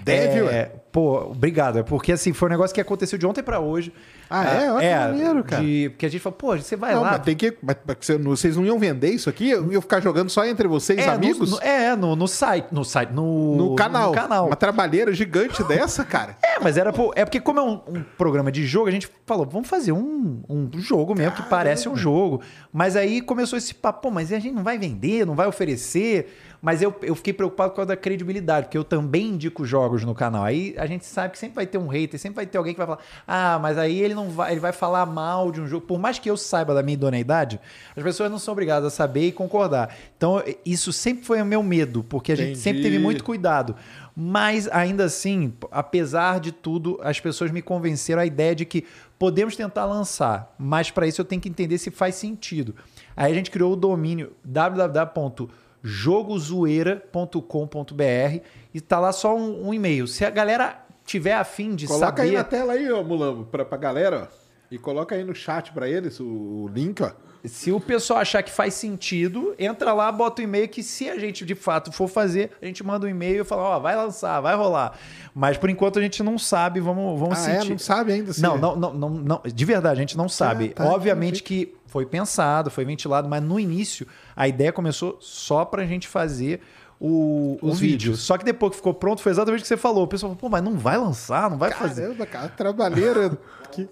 deve, 0.04 0.40
é, 0.40 0.44
ué. 0.44 0.72
Pô, 0.92 1.32
obrigado. 1.32 1.80
É 1.80 1.84
porque 1.84 2.12
assim, 2.12 2.34
foi 2.34 2.50
um 2.50 2.52
negócio 2.52 2.76
que 2.76 2.82
aconteceu 2.82 3.18
de 3.18 3.26
ontem 3.26 3.42
para 3.42 3.60
hoje. 3.62 3.94
Ah, 4.30 4.46
é? 4.46 4.72
Olha 4.72 4.88
que 4.88 4.96
maneiro, 5.12 5.44
cara. 5.44 5.64
de- 5.64 5.90
porque 5.90 6.06
a 6.06 6.10
gente 6.10 6.22
falou, 6.22 6.38
pô, 6.38 6.56
você 6.58 6.76
vai 6.76 6.94
Não, 6.94 7.02
lá. 7.02 7.12
mas 7.14 7.22
tem 7.24 7.36
que. 7.36 7.58
Mas, 7.64 7.76
vocês 8.24 8.56
não 8.56 8.66
iam 8.66 8.78
vender 8.78 9.10
isso 9.10 9.30
aqui? 9.30 9.50
Eu 9.50 9.72
ia 9.72 9.82
ficar 9.82 10.00
jogando 10.02 10.30
só 10.30 10.46
entre 10.46 10.68
vocês, 10.68 11.00
É, 11.00 11.10
amigos? 11.10 11.50
No, 11.50 11.58
no- 11.58 11.64
é, 11.64 11.96
no, 11.96 12.16
no 12.16 12.28
site. 12.28 12.68
No 12.72 12.86
site. 12.86 13.12
No, 13.12 13.56
No 13.56 13.76
canal. 13.76 14.10
No 14.10 14.16
canal. 14.16 14.46
Uma 14.48 14.56
trabalheira 14.56 15.12
gigante 15.14 15.64
dessa, 15.64 16.04
cara. 16.04 16.38
É, 16.50 16.60
mas 16.62 16.78
era. 16.78 16.92
por- 16.94 17.14
é 17.16 17.24
porque, 17.26 17.40
como 17.40 17.60
é 17.60 17.64
um, 17.64 17.80
um 17.88 18.04
programa 18.18 18.52
de 18.52 18.66
jogo, 18.66 18.88
a 18.88 18.92
gente 18.92 19.10
falou, 19.26 19.48
vamos 19.50 19.68
fazer 19.68 19.92
um, 19.94 20.42
um 20.50 20.70
jogo 20.78 21.16
mesmo, 21.16 21.36
que 21.36 21.44
parece 21.44 21.88
um 21.90 21.96
jogo. 21.96 22.42
Mas 22.72 22.96
aí 22.96 23.22
começou 23.22 23.58
esse 23.58 23.74
papo, 23.74 24.02
pô, 24.02 24.12
mas 24.12 24.32
a 24.34 24.40
gente 24.40 24.54
não 24.54 24.64
vai 24.64 24.78
vender, 24.78 25.26
não 25.26 25.36
vai 25.36 25.48
oferecer. 25.48 26.36
Mas 26.62 26.82
eu, 26.82 26.94
eu 27.02 27.16
fiquei 27.16 27.32
preocupado 27.32 27.72
por 27.72 27.78
causa 27.78 27.88
da 27.88 27.98
credibilidade, 27.98 28.68
porque 28.68 28.78
eu 28.78 28.84
também 28.84 29.28
indico 29.28 29.66
jogos 29.66 30.04
no 30.04 30.14
canal. 30.14 30.44
Aí 30.44 30.76
a 30.78 30.86
gente 30.86 31.06
sabe 31.06 31.32
que 31.32 31.40
sempre 31.40 31.56
vai 31.56 31.66
ter 31.66 31.78
um 31.78 31.88
hater, 31.88 32.20
sempre 32.20 32.36
vai 32.36 32.46
ter 32.46 32.58
alguém 32.58 32.74
que 32.74 32.78
vai 32.78 32.88
falar, 32.88 33.00
ah, 33.26 33.58
mas 33.62 33.78
aí 33.78 34.02
ele 34.02 34.14
não 34.14 34.30
vai, 34.30 34.52
ele 34.52 34.60
vai 34.60 34.74
falar 34.74 35.06
mal 35.06 35.52
de 35.52 35.62
um 35.62 35.68
jogo. 35.68 35.86
Por 35.86 35.98
mais 35.98 36.20
que 36.20 36.30
eu 36.30 36.36
saiba 36.36 36.74
da 36.74 36.84
minha 36.84 36.96
idoneidade, 36.96 37.60
as 37.96 38.04
pessoas 38.04 38.30
não 38.30 38.38
são 38.38 38.52
obrigadas 38.52 38.94
a 38.94 38.96
saber 38.96 39.28
e 39.28 39.32
concordar. 39.32 39.96
Então, 40.18 40.44
isso 40.66 40.92
sempre 40.92 41.24
foi 41.24 41.42
o 41.42 41.46
meu 41.46 41.64
medo, 41.64 42.04
porque 42.04 42.34
a 42.34 42.36
gente 42.36 42.50
Entendi. 42.52 42.62
sempre 42.62 42.82
teve 42.82 43.00
muito 43.00 43.24
cuidado. 43.24 43.76
Mas 44.14 44.68
ainda 44.68 45.06
assim, 45.06 45.54
apesar 45.72 46.42
de 46.42 46.52
tudo, 46.52 47.00
as 47.02 47.22
pessoas 47.22 47.52
me 47.52 47.62
convenceram 47.62 48.22
a 48.22 48.26
ideia 48.26 48.54
de 48.54 48.66
que 48.66 48.86
podemos 49.18 49.56
tentar 49.56 49.86
lançar, 49.86 50.54
mas 50.60 50.92
para 50.92 51.08
isso 51.08 51.22
eu 51.22 51.26
tenho 51.26 51.42
que 51.42 51.48
entender 51.48 51.78
se 51.78 51.90
faz 51.90 52.16
sentido. 52.16 52.76
Aí 53.16 53.32
a 53.32 53.36
gente 53.36 53.50
criou 53.50 53.72
o 53.72 53.76
domínio 53.78 54.34
www.jogozoeira.com.br 55.84 58.40
e 58.74 58.82
tá 58.82 59.00
lá 59.00 59.12
só 59.12 59.36
um, 59.36 59.68
um 59.68 59.74
e-mail. 59.74 60.08
Se 60.08 60.24
a 60.26 60.30
galera 60.30 60.86
tiver 61.06 61.34
afim 61.34 61.76
de 61.76 61.88
Coloca 61.88 62.06
saber, 62.06 62.22
aí 62.22 62.32
na 62.32 62.44
tela 62.44 62.74
aí, 62.74 62.92
ó, 62.92 63.04
Mulambo, 63.04 63.46
pra, 63.46 63.66
pra 63.66 63.78
galera, 63.78 64.30
ó. 64.32 64.40
E 64.72 64.78
coloca 64.78 65.16
aí 65.16 65.24
no 65.24 65.34
chat 65.34 65.72
pra 65.72 65.90
eles 65.90 66.20
o, 66.20 66.26
o 66.26 66.70
link, 66.72 67.02
ó. 67.02 67.10
se 67.44 67.72
o 67.72 67.80
pessoal 67.80 68.20
achar 68.20 68.44
que 68.44 68.52
faz 68.52 68.76
sentido, 68.76 69.56
entra 69.58 69.94
lá, 69.94 70.12
bota 70.12 70.44
o 70.44 70.46
e-mail 70.46 70.70
que 70.70 70.84
se 70.84 71.10
a 71.10 71.18
gente 71.18 71.44
de 71.44 71.56
fato 71.56 71.92
for 71.92 72.08
fazer, 72.08 72.52
a 72.62 72.66
gente 72.68 72.84
manda 72.84 73.08
um 73.08 73.10
e-mail 73.10 73.42
e 73.42 73.44
fala, 73.44 73.64
ó, 73.64 73.80
vai 73.80 73.96
lançar, 73.96 74.40
vai 74.42 74.56
rolar. 74.56 74.96
Mas 75.34 75.58
por 75.58 75.72
enquanto 75.72 75.98
a 75.98 76.02
gente 76.04 76.22
não 76.22 76.38
sabe, 76.38 76.80
vamos, 76.80 77.20
vamos 77.20 77.40
ah, 77.40 77.50
é? 77.50 77.56
sentir. 77.56 77.72
Não 77.72 77.80
sabe 77.80 78.12
ainda 78.12 78.32
se... 78.32 78.44
Não, 78.44 78.60
não, 78.60 78.76
não, 78.76 78.94
não, 78.94 79.10
não, 79.10 79.42
de 79.44 79.66
verdade, 79.66 80.00
a 80.00 80.04
gente 80.04 80.16
não 80.16 80.30
sabe. 80.30 80.70
tá, 80.70 80.86
Obviamente 80.86 81.42
que 81.42 81.74
foi 81.90 82.06
pensado, 82.06 82.70
foi 82.70 82.86
ventilado, 82.86 83.28
mas 83.28 83.44
no 83.44 83.60
início 83.60 84.08
a 84.36 84.48
ideia 84.48 84.72
começou 84.72 85.18
só 85.20 85.66
pra 85.66 85.86
gente 85.86 86.08
fazer 86.08 86.62
o, 87.00 87.58
o 87.62 87.72
vídeo. 87.72 87.92
vídeos. 87.92 88.20
Só 88.20 88.38
que 88.38 88.44
depois 88.44 88.72
que 88.72 88.78
ficou 88.78 88.94
pronto, 88.94 89.22
foi 89.22 89.32
exatamente 89.32 89.62
o 89.62 89.64
que 89.64 89.68
você 89.68 89.78
falou. 89.78 90.04
O 90.04 90.08
pessoal 90.08 90.32
falou, 90.32 90.40
pô, 90.40 90.50
mas 90.50 90.64
não 90.64 90.78
vai 90.78 90.98
lançar, 90.98 91.50
não 91.50 91.58
vai 91.58 91.72
fazer. 91.72 92.02
Caramba, 92.02 92.26
cara, 92.26 92.50
trabalheira. 92.50 93.38
que... 93.72 93.88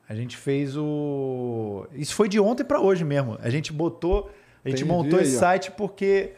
A 0.08 0.14
gente 0.14 0.38
fez 0.38 0.78
o. 0.78 1.88
Isso 1.94 2.14
foi 2.14 2.30
de 2.30 2.40
ontem 2.40 2.64
pra 2.64 2.80
hoje 2.80 3.04
mesmo. 3.04 3.40
A 3.42 3.50
gente 3.50 3.74
botou. 3.74 4.30
A 4.64 4.70
gente 4.70 4.84
Entendi 4.84 4.86
montou 4.86 5.20
esse 5.20 5.38
site 5.38 5.72
porque. 5.72 6.34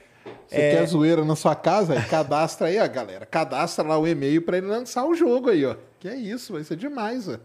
Você 0.48 0.56
É. 0.56 0.72
quer 0.78 0.86
zoeira 0.86 1.24
na 1.26 1.36
sua 1.36 1.56
casa? 1.56 1.94
Aí 1.94 2.02
cadastra 2.04 2.68
aí, 2.68 2.80
ó, 2.80 2.88
galera. 2.88 3.26
Cadastra 3.26 3.86
lá 3.86 3.98
o 3.98 4.08
e-mail 4.08 4.42
pra 4.42 4.58
ele 4.58 4.68
lançar 4.68 5.06
o 5.06 5.14
jogo 5.16 5.50
aí, 5.50 5.66
ó. 5.66 5.76
Que 6.00 6.08
é 6.10 6.16
isso, 6.16 6.54
vai 6.54 6.64
ser 6.64 6.76
demais, 6.76 7.28
ó. 7.28 7.38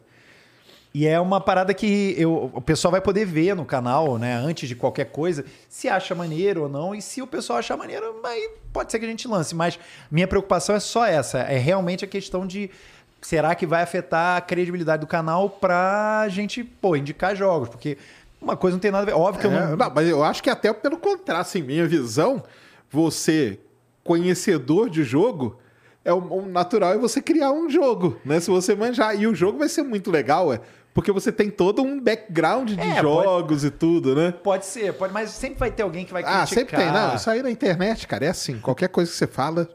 E 0.94 1.06
é 1.06 1.18
uma 1.18 1.40
parada 1.40 1.72
que 1.72 2.14
eu, 2.18 2.50
o 2.52 2.60
pessoal 2.60 2.92
vai 2.92 3.00
poder 3.00 3.24
ver 3.24 3.56
no 3.56 3.64
canal, 3.64 4.18
né? 4.18 4.34
Antes 4.34 4.68
de 4.68 4.76
qualquer 4.76 5.06
coisa, 5.06 5.42
se 5.66 5.88
acha 5.88 6.14
maneiro 6.14 6.64
ou 6.64 6.68
não. 6.68 6.94
E 6.94 7.00
se 7.00 7.22
o 7.22 7.26
pessoal 7.26 7.59
achar 7.60 7.78
maneiro, 7.78 8.20
aí 8.24 8.50
pode 8.74 8.92
ser 8.92 8.98
que 8.98 9.06
a 9.06 9.09
gente 9.09 9.26
lance. 9.26 9.54
Mas 9.54 9.78
minha 10.10 10.28
preocupação 10.28 10.74
é 10.76 10.80
só 10.80 11.06
essa. 11.06 11.38
É 11.38 11.56
realmente 11.56 12.04
a 12.04 12.09
questão 12.09 12.46
de. 12.46 12.70
Será 13.22 13.54
que 13.54 13.64
vai 13.64 13.82
afetar 13.82 14.36
a 14.36 14.40
credibilidade 14.42 15.00
do 15.00 15.06
canal 15.06 15.48
pra 15.48 16.26
gente, 16.28 16.62
pô, 16.62 16.94
indicar 16.94 17.34
jogos? 17.34 17.70
Porque 17.70 17.96
uma 18.38 18.56
coisa 18.56 18.74
não 18.76 18.80
tem 18.80 18.90
nada 18.90 19.04
a 19.04 19.06
ver. 19.06 19.12
Óbvio 19.18 19.40
que 19.40 19.46
eu 19.46 19.50
É, 19.52 19.60
não. 19.70 19.76
não, 19.78 19.92
mas 19.94 20.06
eu 20.09 20.22
acho 20.22 20.42
que 20.42 20.50
até 20.50 20.70
pelo 20.74 20.98
contrário, 20.98 21.40
assim, 21.40 21.62
minha 21.62 21.86
visão, 21.86 22.42
você, 22.93 23.59
conhecedor 24.05 24.90
de 24.90 25.02
jogo, 25.02 25.59
é 26.05 26.12
o, 26.12 26.47
natural 26.47 26.93
é 26.93 26.98
você 26.98 27.23
criar 27.23 27.52
um 27.52 27.70
jogo, 27.70 28.19
né? 28.24 28.39
Se 28.39 28.51
você 28.51 28.74
manjar. 28.74 29.19
E 29.19 29.27
o 29.27 29.35
jogo 29.35 29.59
vai 29.59 29.69
ser 29.69 29.82
muito 29.82 30.10
legal, 30.10 30.52
é. 30.52 30.60
Porque 30.93 31.10
você 31.10 31.32
tem 31.32 31.48
todo 31.48 31.81
um 31.82 31.98
background 31.98 32.70
de 32.73 32.81
É, 32.81 33.01
jogos 33.01 33.64
e 33.64 33.70
tudo, 33.70 34.14
né? 34.14 34.32
Pode 34.32 34.66
ser, 34.66 34.93
pode, 34.93 35.12
mas 35.12 35.31
sempre 35.31 35.59
vai 35.59 35.70
ter 35.70 35.82
alguém 35.82 36.05
que 36.05 36.12
vai 36.12 36.23
criticar. 36.23 36.43
Ah, 36.43 36.47
sempre 36.47 36.77
tem. 36.77 36.93
Não, 36.93 37.14
isso 37.14 37.31
aí 37.31 37.43
na 37.43 37.51
internet, 37.51 38.06
cara, 38.06 38.27
é 38.27 38.28
assim. 38.28 38.59
Qualquer 38.59 38.89
coisa 38.89 39.10
que 39.10 39.16
você 39.16 39.27
fala. 39.27 39.69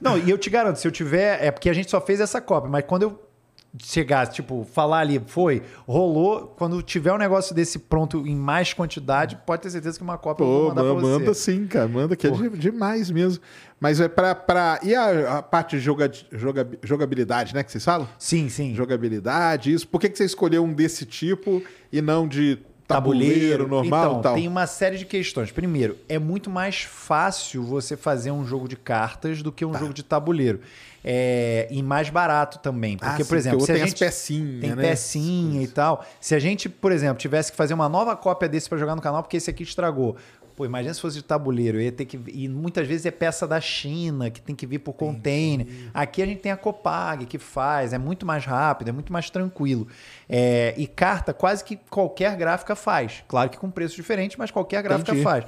Não, 0.00 0.18
e 0.18 0.28
eu 0.28 0.36
te 0.36 0.50
garanto, 0.50 0.76
se 0.80 0.88
eu 0.88 0.90
tiver. 0.90 1.42
É 1.44 1.52
porque 1.52 1.70
a 1.70 1.72
gente 1.72 1.90
só 1.90 2.00
fez 2.00 2.20
essa 2.20 2.40
cópia, 2.40 2.68
mas 2.68 2.84
quando 2.84 3.04
eu 3.04 3.29
chegar, 3.78 4.26
tipo, 4.26 4.66
falar 4.72 4.98
ali, 4.98 5.22
foi, 5.26 5.62
rolou, 5.86 6.54
quando 6.58 6.82
tiver 6.82 7.12
um 7.12 7.18
negócio 7.18 7.54
desse 7.54 7.78
pronto 7.78 8.26
em 8.26 8.34
mais 8.34 8.72
quantidade, 8.72 9.38
pode 9.46 9.62
ter 9.62 9.70
certeza 9.70 9.96
que 9.96 10.02
uma 10.02 10.18
cópia 10.18 10.42
eu 10.42 10.48
vou 10.48 10.60
Pô, 10.62 10.68
mandar 10.70 10.82
ma- 10.82 10.90
pra 10.94 11.00
você. 11.00 11.18
manda 11.18 11.34
sim, 11.34 11.66
cara. 11.66 11.86
Manda 11.88 12.16
que 12.16 12.26
é 12.26 12.30
de- 12.30 12.58
demais 12.58 13.10
mesmo. 13.10 13.42
Mas 13.78 14.00
é 14.00 14.08
pra. 14.08 14.34
pra... 14.34 14.80
E 14.82 14.94
a, 14.94 15.38
a 15.38 15.42
parte 15.42 15.76
de 15.76 15.82
joga, 15.82 16.10
joga- 16.32 16.68
jogabilidade, 16.82 17.54
né? 17.54 17.62
Que 17.62 17.70
vocês 17.70 17.84
falam? 17.84 18.08
Sim, 18.18 18.48
sim. 18.48 18.74
Jogabilidade, 18.74 19.72
isso. 19.72 19.86
Por 19.88 20.00
que, 20.00 20.08
que 20.08 20.18
você 20.18 20.24
escolheu 20.24 20.64
um 20.64 20.72
desse 20.72 21.06
tipo 21.06 21.62
e 21.92 22.02
não 22.02 22.26
de 22.26 22.58
tabuleiro, 22.86 23.68
normal 23.68 24.10
então, 24.10 24.20
tal? 24.20 24.34
tem 24.34 24.48
uma 24.48 24.66
série 24.66 24.98
de 24.98 25.04
questões. 25.06 25.52
Primeiro, 25.52 25.96
é 26.08 26.18
muito 26.18 26.50
mais 26.50 26.80
fácil 26.82 27.62
você 27.62 27.96
fazer 27.96 28.32
um 28.32 28.44
jogo 28.44 28.66
de 28.68 28.74
cartas 28.76 29.42
do 29.42 29.52
que 29.52 29.64
um 29.64 29.72
jogo 29.72 29.94
de 29.94 30.02
tabuleiro. 30.02 30.58
É, 31.04 31.66
e 31.70 31.82
mais 31.82 32.10
barato 32.10 32.58
também. 32.58 32.96
Porque, 32.96 33.10
Tá. 33.10 33.22
Ah, 33.22 33.26
por 33.26 33.36
exemplo, 33.36 33.58
porque 33.58 33.72
se 33.72 33.72
a 33.72 33.74
tem 33.76 33.86
gente 33.86 34.04
as 34.04 34.10
pecinhas, 34.10 34.60
tem 34.60 34.74
né? 34.74 34.82
pecinha 34.82 35.62
e 35.62 35.68
tal. 35.68 36.04
Se 36.20 36.34
a 36.34 36.38
gente, 36.38 36.68
por 36.68 36.92
exemplo, 36.92 37.18
tivesse 37.18 37.50
que 37.50 37.56
fazer 37.56 37.74
uma 37.74 37.88
nova 37.88 38.16
cópia 38.16 38.48
desse 38.48 38.68
para 38.68 38.78
jogar 38.78 38.94
no 38.94 39.02
canal, 39.02 39.22
porque 39.22 39.36
esse 39.36 39.50
aqui 39.50 39.62
estragou. 39.62 40.16
Pô, 40.56 40.66
imagina 40.66 40.92
se 40.92 41.00
fosse 41.00 41.16
de 41.16 41.24
tabuleiro, 41.24 41.78
eu 41.78 41.82
ia 41.82 41.92
ter 41.92 42.04
que 42.04 42.20
e 42.28 42.46
muitas 42.46 42.86
vezes 42.86 43.06
é 43.06 43.10
peça 43.10 43.48
da 43.48 43.58
China 43.62 44.28
que 44.30 44.42
tem 44.42 44.54
que 44.54 44.66
vir 44.66 44.78
por 44.78 44.92
container. 44.92 45.66
Aqui 45.94 46.22
a 46.22 46.26
gente 46.26 46.40
tem 46.40 46.52
a 46.52 46.56
Copag 46.56 47.24
que 47.24 47.38
faz, 47.38 47.94
é 47.94 47.98
muito 47.98 48.26
mais 48.26 48.44
rápido, 48.44 48.88
é 48.88 48.92
muito 48.92 49.10
mais 49.10 49.30
tranquilo. 49.30 49.88
É, 50.28 50.74
e 50.76 50.86
carta 50.86 51.32
quase 51.32 51.64
que 51.64 51.76
qualquer 51.88 52.36
gráfica 52.36 52.76
faz. 52.76 53.24
Claro 53.26 53.48
que 53.48 53.56
com 53.56 53.70
preço 53.70 53.96
diferente, 53.96 54.38
mas 54.38 54.50
qualquer 54.50 54.82
gráfica 54.82 55.12
Entendi. 55.12 55.24
faz. 55.24 55.46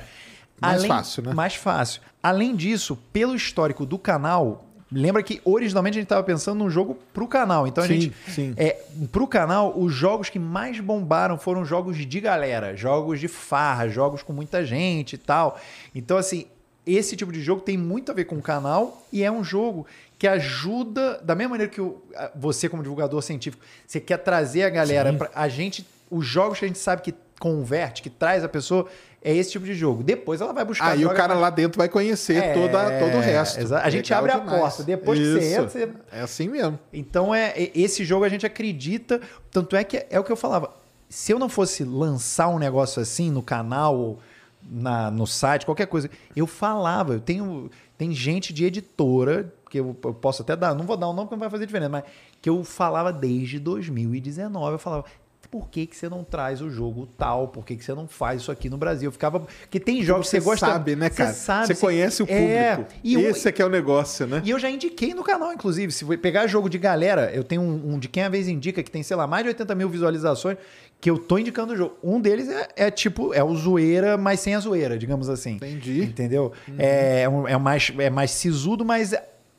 Mais 0.58 0.84
fácil, 0.86 1.22
né? 1.24 1.34
Mais 1.34 1.54
fácil. 1.56 2.00
Além 2.22 2.56
disso, 2.56 2.96
pelo 3.12 3.34
histórico 3.34 3.84
do 3.84 3.98
canal, 3.98 4.64
lembra 4.92 5.22
que 5.22 5.40
originalmente 5.44 5.96
a 5.96 6.00
gente 6.00 6.06
estava 6.06 6.22
pensando 6.22 6.58
num 6.58 6.68
jogo 6.70 6.98
pro 7.14 7.26
canal. 7.26 7.66
Então 7.66 7.82
a 7.82 7.86
Sim, 7.86 8.00
gente 8.00 8.14
sim. 8.28 8.54
é, 8.56 8.82
pro 9.10 9.26
canal, 9.26 9.72
os 9.78 9.92
jogos 9.92 10.28
que 10.28 10.38
mais 10.38 10.78
bombaram 10.80 11.38
foram 11.38 11.64
jogos 11.64 11.96
de 11.96 12.20
galera, 12.20 12.76
jogos 12.76 13.18
de 13.20 13.28
farra, 13.28 13.88
jogos 13.88 14.22
com 14.22 14.32
muita 14.32 14.64
gente 14.64 15.14
e 15.14 15.18
tal. 15.18 15.58
Então, 15.94 16.16
assim, 16.18 16.46
esse 16.86 17.16
tipo 17.16 17.32
de 17.32 17.40
jogo 17.40 17.60
tem 17.62 17.76
muito 17.78 18.10
a 18.10 18.14
ver 18.14 18.24
com 18.24 18.36
o 18.36 18.42
canal 18.42 19.02
e 19.12 19.22
é 19.22 19.30
um 19.30 19.42
jogo 19.44 19.86
que 20.18 20.26
ajuda, 20.26 21.20
da 21.24 21.34
mesma 21.34 21.50
maneira 21.52 21.72
que 21.72 21.80
o- 21.80 22.00
você, 22.34 22.68
como 22.68 22.82
divulgador 22.82 23.20
científico, 23.22 23.64
você 23.86 23.98
quer 24.00 24.18
trazer 24.18 24.64
a 24.64 24.70
galera 24.70 25.12
pra 25.12 25.30
a 25.34 25.48
gente, 25.48 25.86
os 26.10 26.26
jogos 26.26 26.58
que 26.58 26.64
a 26.64 26.68
gente 26.68 26.78
sabe 26.78 27.02
que 27.02 27.14
converte, 27.40 28.02
que 28.02 28.10
traz 28.10 28.44
a 28.44 28.48
pessoa, 28.48 28.86
é 29.24 29.34
esse 29.34 29.52
tipo 29.52 29.64
de 29.64 29.74
jogo. 29.74 30.02
Depois 30.02 30.40
ela 30.40 30.52
vai 30.52 30.64
buscar. 30.64 30.88
Aí 30.90 30.98
o 30.98 31.00
droga 31.02 31.14
cara 31.16 31.28
mais- 31.34 31.40
lá 31.42 31.50
dentro 31.50 31.78
vai 31.78 31.88
conhecer 31.88 32.36
É, 32.36 32.52
toda, 32.54 32.98
todo 32.98 33.16
o 33.16 33.20
resto. 33.20 33.60
exa- 33.60 33.80
a 33.80 33.90
gente 33.90 34.06
Legal 34.12 34.18
abre 34.18 34.32
a 34.32 34.38
demais. 34.38 34.60
porta. 34.60 34.82
Depois 34.82 35.18
que 35.18 35.32
você 35.32 35.38
Isso. 35.38 35.60
entra, 35.60 35.68
você- 35.70 35.88
É 36.12 36.20
assim 36.20 36.48
mesmo. 36.48 36.78
Então 36.92 37.34
é 37.34 37.54
esse 37.74 38.04
jogo 38.04 38.24
a 38.24 38.28
gente 38.28 38.44
acredita, 38.44 39.20
tanto 39.50 39.76
é 39.76 39.84
que 39.84 40.04
é 40.10 40.18
o 40.18 40.24
que 40.24 40.32
eu 40.32 40.36
falava. 40.36 40.70
Se 41.08 41.30
eu 41.32 41.38
não 41.38 41.48
fosse 41.48 41.84
lançar 41.84 42.48
um 42.48 42.58
negócio 42.58 43.00
assim 43.02 43.30
no 43.30 43.42
canal 43.42 43.96
ou 43.96 44.18
na, 44.62 45.10
no 45.10 45.26
site, 45.26 45.66
qualquer 45.66 45.86
coisa, 45.86 46.08
eu 46.34 46.46
falava. 46.46 47.14
Eu 47.14 47.20
tenho 47.20 47.70
tem 47.98 48.12
gente 48.12 48.52
de 48.52 48.64
editora 48.64 49.52
que 49.70 49.78
eu, 49.78 49.96
eu 50.04 50.12
posso 50.14 50.42
até 50.42 50.56
dar, 50.56 50.74
não 50.74 50.84
vou 50.84 50.96
dar 50.96 51.06
o 51.08 51.12
nome 51.12 51.26
porque 51.28 51.34
não 51.36 51.40
vai 51.40 51.50
fazer 51.50 51.66
diferença, 51.66 51.88
mas 51.90 52.02
que 52.40 52.48
eu 52.50 52.64
falava 52.64 53.12
desde 53.12 53.58
2019, 53.60 54.72
eu 54.74 54.78
falava 54.78 55.04
por 55.52 55.68
que, 55.68 55.86
que 55.86 55.94
você 55.94 56.08
não 56.08 56.24
traz 56.24 56.62
o 56.62 56.70
jogo 56.70 57.06
tal? 57.06 57.48
Por 57.48 57.62
que, 57.64 57.76
que 57.76 57.84
você 57.84 57.92
não 57.94 58.08
faz 58.08 58.40
isso 58.40 58.50
aqui 58.50 58.70
no 58.70 58.78
Brasil? 58.78 59.08
Eu 59.08 59.12
ficava. 59.12 59.38
Porque 59.40 59.78
tem 59.78 60.02
jogos 60.02 60.26
que 60.30 60.30
você 60.30 60.40
gosta. 60.40 60.64
sabe, 60.66 60.96
né, 60.96 61.10
cara? 61.10 61.30
Você 61.32 61.38
sabe. 61.40 61.66
Você 61.66 61.74
conhece 61.74 62.22
o 62.22 62.26
É, 62.26 62.76
público. 62.76 62.94
e 63.04 63.16
um- 63.18 63.20
Esse 63.20 63.48
é 63.48 63.52
que 63.52 63.60
é 63.60 63.66
o 63.66 63.68
negócio, 63.68 64.26
né? 64.26 64.40
e 64.42 64.48
eu 64.50 64.58
já 64.58 64.70
indiquei 64.70 65.12
no 65.12 65.22
canal, 65.22 65.52
inclusive. 65.52 65.92
Se 65.92 66.04
pegar 66.16 66.46
jogo 66.46 66.70
de 66.70 66.78
galera, 66.78 67.30
eu 67.34 67.44
tenho 67.44 67.60
um, 67.60 67.92
um 67.94 67.98
de 67.98 68.08
quem 68.08 68.22
a 68.22 68.30
vez 68.30 68.48
indica, 68.48 68.82
que 68.82 68.90
tem, 68.90 69.02
sei 69.02 69.14
lá, 69.14 69.26
mais 69.26 69.42
de 69.44 69.48
80 69.50 69.74
mil 69.74 69.90
visualizações, 69.90 70.56
que 70.98 71.10
eu 71.10 71.18
tô 71.18 71.36
indicando 71.36 71.74
o 71.74 71.76
jogo. 71.76 71.96
Um 72.02 72.18
deles 72.18 72.48
é, 72.48 72.68
é 72.86 72.90
tipo, 72.90 73.34
é 73.34 73.44
o 73.44 73.54
zoeira, 73.54 74.16
mas 74.16 74.40
sem 74.40 74.54
a 74.54 74.58
zoeira, 74.60 74.96
digamos 74.96 75.28
assim. 75.28 75.56
Entendi. 75.56 76.02
Entendeu? 76.04 76.52
É, 76.78 77.28
um- 77.28 77.46
é, 77.46 77.58
mais, 77.58 77.92
é 77.98 78.08
mais 78.08 78.30
sisudo, 78.30 78.84
mas 78.84 79.12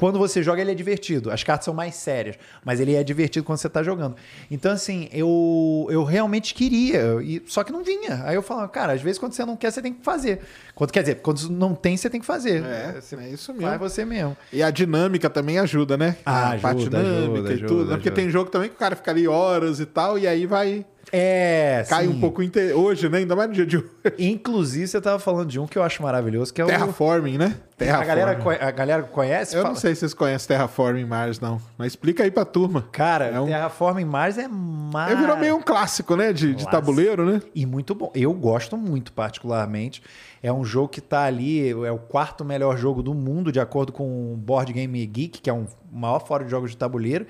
quando 0.04 0.20
você 0.20 0.44
joga, 0.44 0.60
ele 0.60 0.70
é 0.70 0.76
divertido. 0.76 1.32
As 1.32 1.46
cartas 1.46 1.64
são 1.64 1.74
mais 1.74 1.96
sérias, 1.96 2.36
mas 2.66 2.82
ele 2.82 2.94
é 2.94 3.02
divertido 3.06 3.46
quando 3.46 3.58
você 3.58 3.70
tá 3.70 3.82
jogando. 3.82 4.18
Então, 4.52 4.74
assim, 4.74 5.08
eu, 5.14 5.88
eu 5.90 6.04
realmente 6.04 6.54
queria, 6.54 7.22
e, 7.24 7.42
só 7.48 7.64
que 7.64 7.72
não 7.72 7.86
vinha. 7.86 8.22
Aí 8.26 8.36
eu 8.36 8.42
falava, 8.44 8.68
cara, 8.68 8.92
às 8.92 9.02
vezes 9.02 9.18
quando 9.18 9.32
você 9.32 9.46
não 9.46 9.56
quer, 9.56 9.72
você 9.72 9.82
tem 9.82 9.94
que 9.94 10.04
fazer. 10.04 10.42
Quando, 10.76 10.92
quer 10.92 11.04
dizer, 11.04 11.16
quando 11.22 11.50
não 11.50 11.74
tem, 11.74 11.96
você 11.96 12.10
tem 12.10 12.20
que 12.20 12.26
fazer. 12.26 12.66
É, 12.66 12.96
é 12.98 13.30
isso 13.30 13.54
Faz 13.54 13.58
mesmo. 13.58 13.80
você 13.80 14.04
mesmo. 14.04 14.36
E 14.52 14.62
a 14.62 14.70
dinâmica 14.70 15.30
também 15.30 15.58
ajuda, 15.58 15.96
né? 15.96 16.18
Ah, 16.26 16.52
a 16.52 16.58
parte 16.58 16.82
ajuda, 16.82 16.98
dinâmica 16.98 17.32
ajuda, 17.32 17.50
e 17.50 17.54
ajuda, 17.54 17.68
tudo. 17.70 17.86
né? 17.86 17.96
Porque 17.96 18.10
ajuda. 18.10 18.22
tem 18.22 18.30
jogo 18.30 18.50
também 18.50 18.68
que 18.68 18.76
o 18.76 18.80
cara 18.80 18.98
fica 18.98 19.10
ali 19.10 19.26
horas 19.26 19.80
e 19.80 19.86
tal, 19.86 20.20
e 20.20 20.28
aí 20.28 20.46
vai. 20.46 20.86
É, 21.16 21.86
Cai 21.88 22.06
sim. 22.08 22.10
um 22.12 22.20
pouco. 22.20 22.42
inte- 22.42 22.74
Hoje, 22.74 23.08
né? 23.08 23.20
Ainda 23.20 23.36
mais 23.36 23.48
no 23.48 23.54
dia 23.54 23.68
de 23.68 23.78
hoje. 23.78 23.88
Inclusive, 24.18 24.88
você 24.88 25.00
tava 25.00 25.20
falando 25.20 25.48
de 25.48 25.60
um 25.60 25.68
que 25.68 25.78
eu 25.78 25.84
acho 25.84 26.02
maravilhoso, 26.02 26.52
que 26.52 26.60
é 26.60 26.64
o. 26.64 26.68
Terraforming, 26.68 27.38
né? 27.38 27.56
a, 27.80 27.86
galera, 28.04 28.32
Terraforming. 28.32 28.60
a 28.62 28.72
galera 28.72 29.04
conhece? 29.04 29.56
Eu 29.56 29.62
Fala- 29.62 29.74
não 29.76 29.80
sei 29.80 29.94
se 29.94 30.00
vocês 30.00 30.14
conhecem 30.16 30.48
Terraforming 30.48 31.06
Mars, 31.06 31.40
não. 31.40 31.62
Mas 31.78 31.92
explica 31.92 32.24
aí 32.24 32.32
pra 32.32 32.44
turma. 32.46 32.88
Cara, 32.92 33.26
É 33.26 33.40
um- 33.40 33.46
Terraforming 33.46 34.06
Mars 34.06 34.40
é 34.40 34.44
É, 34.46 34.48
maravilhoso. 34.48 35.22
virou 35.28 35.38
meio 35.40 35.56
um 35.58 35.62
clássico, 35.62 36.16
né? 36.16 36.34
De, 36.34 36.56
de 36.56 36.66
tabuleiro, 36.68 37.24
né? 37.32 37.42
E 37.54 37.64
muito 37.64 37.94
bom. 37.94 38.12
Eu 38.16 38.34
gosto 38.34 38.76
muito, 38.76 39.14
particularmente. 39.14 40.02
É 40.42 40.52
um 40.52 40.66
jogo 40.66 40.88
que 40.90 41.00
tá 41.00 41.24
ali, 41.26 41.70
é 41.70 41.92
o 41.92 41.98
quarto 42.00 42.44
melhor 42.44 42.76
jogo 42.76 43.04
do 43.04 43.14
mundo, 43.14 43.52
de 43.52 43.60
acordo 43.60 43.92
com 43.94 44.34
o 44.34 44.36
Board 44.36 44.74
Game 44.74 45.06
Geek, 45.06 45.42
que 45.42 45.50
é 45.50 45.54
um 45.54 45.68
o 45.94 45.96
maior 46.00 46.26
fórum 46.26 46.44
de 46.46 46.50
jogos 46.50 46.72
de 46.72 46.78
tabuleiro. 46.78 47.28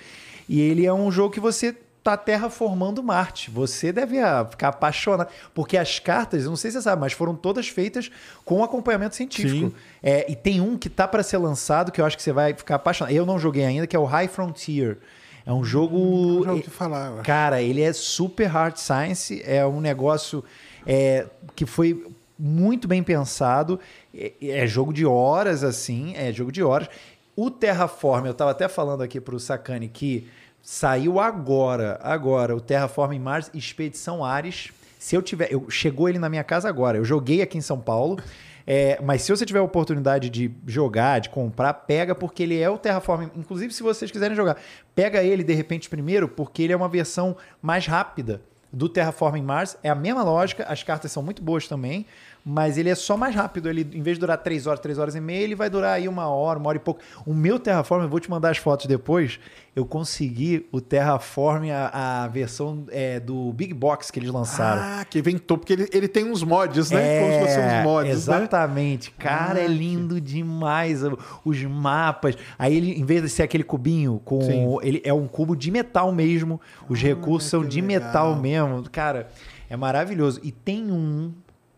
E 0.47 0.61
ele 0.61 0.85
é 0.85 0.93
um 0.93 1.11
jogo 1.11 1.34
que 1.34 1.39
você 1.41 1.76
tá 2.03 2.17
terraformando 2.17 3.01
Marte. 3.01 3.49
Você 3.49 3.91
deve 3.91 4.19
ah, 4.19 4.45
ficar 4.49 4.69
apaixonado. 4.69 5.30
Porque 5.53 5.77
as 5.77 5.99
cartas, 5.99 6.45
não 6.45 6.55
sei 6.55 6.69
se 6.69 6.77
você 6.77 6.84
sabe, 6.84 6.99
mas 6.99 7.13
foram 7.13 7.34
todas 7.34 7.69
feitas 7.69 8.11
com 8.43 8.63
acompanhamento 8.63 9.15
científico. 9.15 9.73
É, 10.01 10.30
e 10.30 10.35
tem 10.35 10.59
um 10.59 10.77
que 10.77 10.89
tá 10.89 11.07
para 11.07 11.23
ser 11.23 11.38
lançado 11.38 11.91
que 11.91 12.01
eu 12.01 12.05
acho 12.05 12.17
que 12.17 12.23
você 12.23 12.34
vai 12.34 12.53
ficar 12.53 12.75
apaixonado. 12.75 13.13
Eu 13.13 13.25
não 13.25 13.39
joguei 13.39 13.63
ainda, 13.63 13.88
que 13.88 13.95
é 13.95 13.99
o 13.99 14.05
High 14.05 14.27
Frontier. 14.27 14.97
É 15.45 15.53
um 15.53 15.63
jogo. 15.63 16.43
Já 16.43 16.51
ouvi 16.51 16.63
falar. 16.63 17.07
eu 17.07 17.13
acho. 17.15 17.23
Cara, 17.23 17.61
ele 17.61 17.81
é 17.81 17.93
super 17.93 18.47
hard 18.47 18.75
science, 18.77 19.41
é 19.45 19.65
um 19.65 19.80
negócio 19.80 20.43
é, 20.85 21.25
que 21.55 21.65
foi 21.65 22.05
muito 22.38 22.88
bem 22.88 23.03
pensado, 23.03 23.80
é, 24.13 24.34
é 24.41 24.67
jogo 24.67 24.91
de 24.91 25.05
horas, 25.05 25.63
assim, 25.63 26.13
é 26.15 26.31
jogo 26.31 26.51
de 26.51 26.63
horas. 26.63 26.89
O 27.35 27.49
Terraform, 27.49 28.25
eu 28.25 28.34
tava 28.34 28.51
até 28.51 28.67
falando 28.67 29.01
aqui 29.01 29.19
pro 29.19 29.39
Sacani 29.39 29.88
que 29.88 30.27
saiu 30.64 31.19
agora, 31.19 31.99
agora, 32.02 32.56
o 32.56 32.61
Terraform 32.61 33.11
em 33.11 33.19
Mars, 33.19 33.52
Expedição 33.53 34.23
Ares. 34.23 34.72
Se 34.98 35.14
eu 35.14 35.22
tiver, 35.22 35.52
eu, 35.52 35.69
chegou 35.69 36.07
ele 36.07 36.18
na 36.18 36.30
minha 36.30 36.44
casa 36.44 36.69
agora, 36.69 36.98
eu 36.98 37.03
joguei 37.03 37.41
aqui 37.41 37.57
em 37.57 37.61
São 37.61 37.77
Paulo, 37.77 38.18
é, 38.65 38.98
mas 39.03 39.23
se 39.23 39.30
você 39.30 39.45
tiver 39.45 39.60
a 39.60 39.64
oportunidade 39.64 40.30
de 40.30 40.49
jogar, 40.65 41.19
de 41.19 41.30
comprar, 41.30 41.73
pega, 41.73 42.15
porque 42.15 42.44
ele 42.44 42.57
é 42.57 42.69
o 42.69 42.77
Terraform. 42.77 43.27
Inclusive, 43.35 43.73
se 43.73 43.84
vocês 43.84 44.10
quiserem 44.10 44.38
jogar, 44.38 44.56
pega 44.95 45.22
ele 45.22 45.44
de 45.44 45.53
repente 45.53 45.90
primeiro, 45.90 46.30
porque 46.30 46.64
ele 46.64 46.72
é 46.72 46.76
uma 46.77 46.88
versão 46.88 47.35
mais 47.61 47.85
rápida. 47.85 48.41
do 48.72 48.90
Terraforming 48.90 49.44
Mars. 49.44 49.77
É 49.84 49.90
a 49.90 49.95
mesma 49.95 50.23
lógica, 50.23 50.64
as 50.64 50.81
cartas 50.81 51.11
são 51.11 51.22
muito 51.22 51.44
boas 51.44 51.68
também, 51.68 52.07
mas 52.45 52.77
ele 52.77 52.89
é 52.89 52.95
só 52.95 53.15
mais 53.15 53.33
rápido. 53.33 53.69
Ele, 53.69 53.81
em 53.93 54.01
vez 54.01 54.17
de 54.17 54.19
durar 54.21 54.37
3 54.37 54.67
horas, 54.67 54.79
3 54.79 54.97
horas 54.99 55.15
e 55.15 55.21
meia, 55.21 55.43
ele 55.43 55.55
vai 55.55 55.69
durar 55.69 55.93
aí 55.93 56.07
uma 56.07 56.27
hora, 56.27 56.59
uma 56.59 56.67
hora 56.69 56.77
e 56.77 56.81
pouco. 56.81 56.99
O 57.25 57.33
meu 57.33 57.57
Terraform, 57.57 58.03
eu 58.03 58.09
vou 58.09 58.19
te 58.19 58.29
mandar 58.29 58.49
as 58.49 58.57
fotos 58.57 58.85
depois, 58.85 59.39
eu 59.75 59.85
consegui 59.85 60.67
o 60.71 60.81
Terraform, 60.81 61.69
a, 61.71 62.23
a 62.23 62.27
versão 62.27 62.85
é, 62.89 63.19
do 63.19 63.51
Big 63.53 63.73
Box 63.73 64.11
que 64.11 64.19
eles 64.19 64.29
lançaram. 64.29 64.81
Ah, 64.81 65.05
que 65.05 65.21
vem 65.21 65.37
top, 65.37 65.61
porque 65.61 65.73
ele, 65.73 65.89
ele 65.91 66.07
tem 66.07 66.29
uns 66.29 66.43
mods, 66.43 66.91
né? 66.91 67.19
Como 67.21 67.33
se 67.33 67.39
fossem 67.39 67.63
uns 67.65 67.83
mods, 67.83 68.07
né? 68.09 68.13
Exatamente. 68.13 69.11
Cara, 69.11 69.59
Ah, 69.59 69.63
é 69.63 69.67
lindo 69.67 70.19
demais. 70.19 71.01
Os 71.45 71.63
mapas. 71.63 72.35
Aí 72.59 72.75
ele, 72.75 72.91
em 72.91 73.05
vez 73.05 73.21
de 73.21 73.29
ser 73.29 73.43
aquele 73.43 73.63
cubinho 73.63 74.21
com. 74.23 74.41
Sim. 74.41 74.77
Ele 74.81 75.01
é 75.05 75.13
um 75.13 75.27
cubo 75.27 75.55
de 75.55 75.71
metal 75.71 76.11
mesmo. 76.11 76.59
Os 76.89 77.01
recursos 77.01 77.49
são 77.49 77.65
de 77.65 77.81
legal. 77.81 78.05
metal 78.07 78.35
mesmo. 78.35 78.83
Cara, 78.91 79.27
é 79.69 79.75
maravilhoso. 79.77 80.39
E 80.43 80.51
tem 80.51 80.91
um 80.91 81.33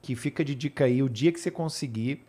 que 0.06 0.16
fica 0.16 0.46
de 0.46 0.54
dica 0.54 0.86
aí, 0.86 1.02
o 1.02 1.10
dia 1.10 1.32
que 1.32 1.40
você 1.40 1.50
conseguir. 1.50 2.22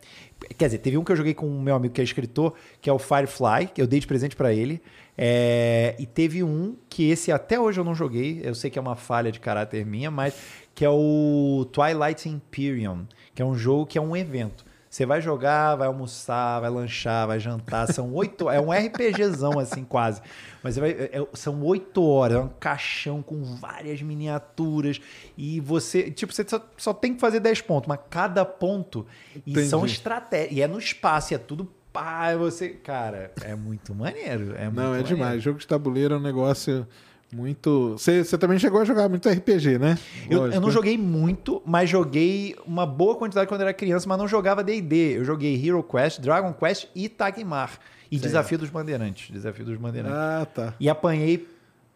Quer 0.57 0.65
dizer, 0.65 0.79
teve 0.79 0.97
um 0.97 1.03
que 1.03 1.11
eu 1.11 1.15
joguei 1.15 1.35
com 1.35 1.45
o 1.45 1.61
meu 1.61 1.75
amigo 1.75 1.93
que 1.93 2.01
é 2.01 2.03
escritor, 2.03 2.55
que 2.81 2.89
é 2.89 2.93
o 2.93 2.97
Firefly, 2.97 3.67
que 3.67 3.79
eu 3.79 3.85
dei 3.85 3.99
de 3.99 4.07
presente 4.07 4.35
pra 4.35 4.51
ele. 4.51 4.81
É, 5.15 5.95
e 5.99 6.07
teve 6.07 6.43
um 6.43 6.75
que 6.89 7.07
esse 7.11 7.31
até 7.31 7.59
hoje 7.59 7.79
eu 7.79 7.83
não 7.83 7.93
joguei, 7.93 8.41
eu 8.43 8.55
sei 8.55 8.71
que 8.71 8.79
é 8.79 8.81
uma 8.81 8.95
falha 8.95 9.31
de 9.31 9.39
caráter 9.39 9.85
minha, 9.85 10.09
mas 10.09 10.33
que 10.73 10.83
é 10.83 10.89
o 10.89 11.67
Twilight 11.71 12.27
Imperium, 12.27 13.05
que 13.35 13.43
é 13.43 13.45
um 13.45 13.55
jogo 13.55 13.85
que 13.85 13.99
é 13.99 14.01
um 14.01 14.15
evento. 14.15 14.65
Você 14.97 15.05
vai 15.05 15.21
jogar, 15.21 15.75
vai 15.75 15.85
almoçar, 15.85 16.59
vai 16.59 16.71
lanchar, 16.71 17.27
vai 17.27 17.39
jantar. 17.39 17.85
São 17.93 18.11
oito. 18.15 18.49
É 18.49 18.59
um 18.59 18.71
RPGzão, 18.71 19.59
assim, 19.59 19.83
quase. 19.83 20.23
Mas 20.63 20.75
vai, 20.75 20.89
é- 20.89 21.23
são 21.33 21.61
oito 21.61 22.03
horas. 22.03 22.37
É 22.37 22.41
um 22.41 22.47
caixão 22.59 23.21
com 23.21 23.43
várias 23.43 24.01
miniaturas. 24.01 24.99
E 25.37 25.59
você. 25.59 26.09
Tipo, 26.09 26.33
você 26.33 26.43
só, 26.47 26.59
só 26.75 26.93
tem 26.95 27.13
que 27.13 27.19
fazer 27.21 27.39
10 27.39 27.61
pontos, 27.61 27.87
mas 27.87 27.99
cada 28.09 28.43
ponto. 28.43 29.05
E 29.45 29.51
Entendi. 29.51 29.67
são 29.67 29.85
estratégias. 29.85 30.51
E 30.57 30.63
é 30.63 30.67
no 30.67 30.79
espaço, 30.79 31.31
e 31.31 31.35
é 31.35 31.37
tudo 31.37 31.71
pá. 31.93 32.35
Você. 32.35 32.69
Cara, 32.69 33.31
é 33.43 33.53
muito 33.53 33.93
maneiro. 33.93 34.55
É 34.55 34.63
muito 34.63 34.75
Não, 34.77 34.83
é 34.85 34.87
maneiro. 34.87 35.07
demais. 35.09 35.43
Jogo 35.43 35.59
de 35.59 35.67
tabuleiro 35.67 36.15
é 36.15 36.17
um 36.17 36.21
negócio 36.21 36.87
muito. 37.31 37.95
Você 37.97 38.37
também 38.37 38.57
chegou 38.57 38.81
a 38.81 38.85
jogar 38.85 39.09
muito 39.09 39.27
RPG, 39.27 39.77
né? 39.77 39.97
Eu, 40.29 40.51
eu 40.51 40.61
não 40.61 40.71
joguei 40.71 40.97
muito, 40.97 41.61
mas 41.65 41.89
joguei 41.89 42.55
uma 42.65 42.85
boa 42.85 43.15
quantidade 43.15 43.47
quando 43.47 43.61
era 43.61 43.73
criança, 43.73 44.07
mas 44.07 44.17
não 44.17 44.27
jogava 44.27 44.63
D&D. 44.63 45.17
Eu 45.17 45.25
joguei 45.25 45.55
Hero 45.55 45.83
Quest, 45.83 46.19
Dragon 46.21 46.53
Quest 46.53 46.87
e 46.95 47.09
Tagmar. 47.09 47.79
E 48.09 48.15
Certo. 48.15 48.27
Desafio 48.27 48.57
dos 48.57 48.69
Bandeirantes. 48.69 49.29
Desafio 49.31 49.65
dos 49.65 49.77
Bandeirantes. 49.77 50.17
Ah, 50.17 50.47
tá. 50.51 50.73
E 50.79 50.89
apanhei 50.89 51.45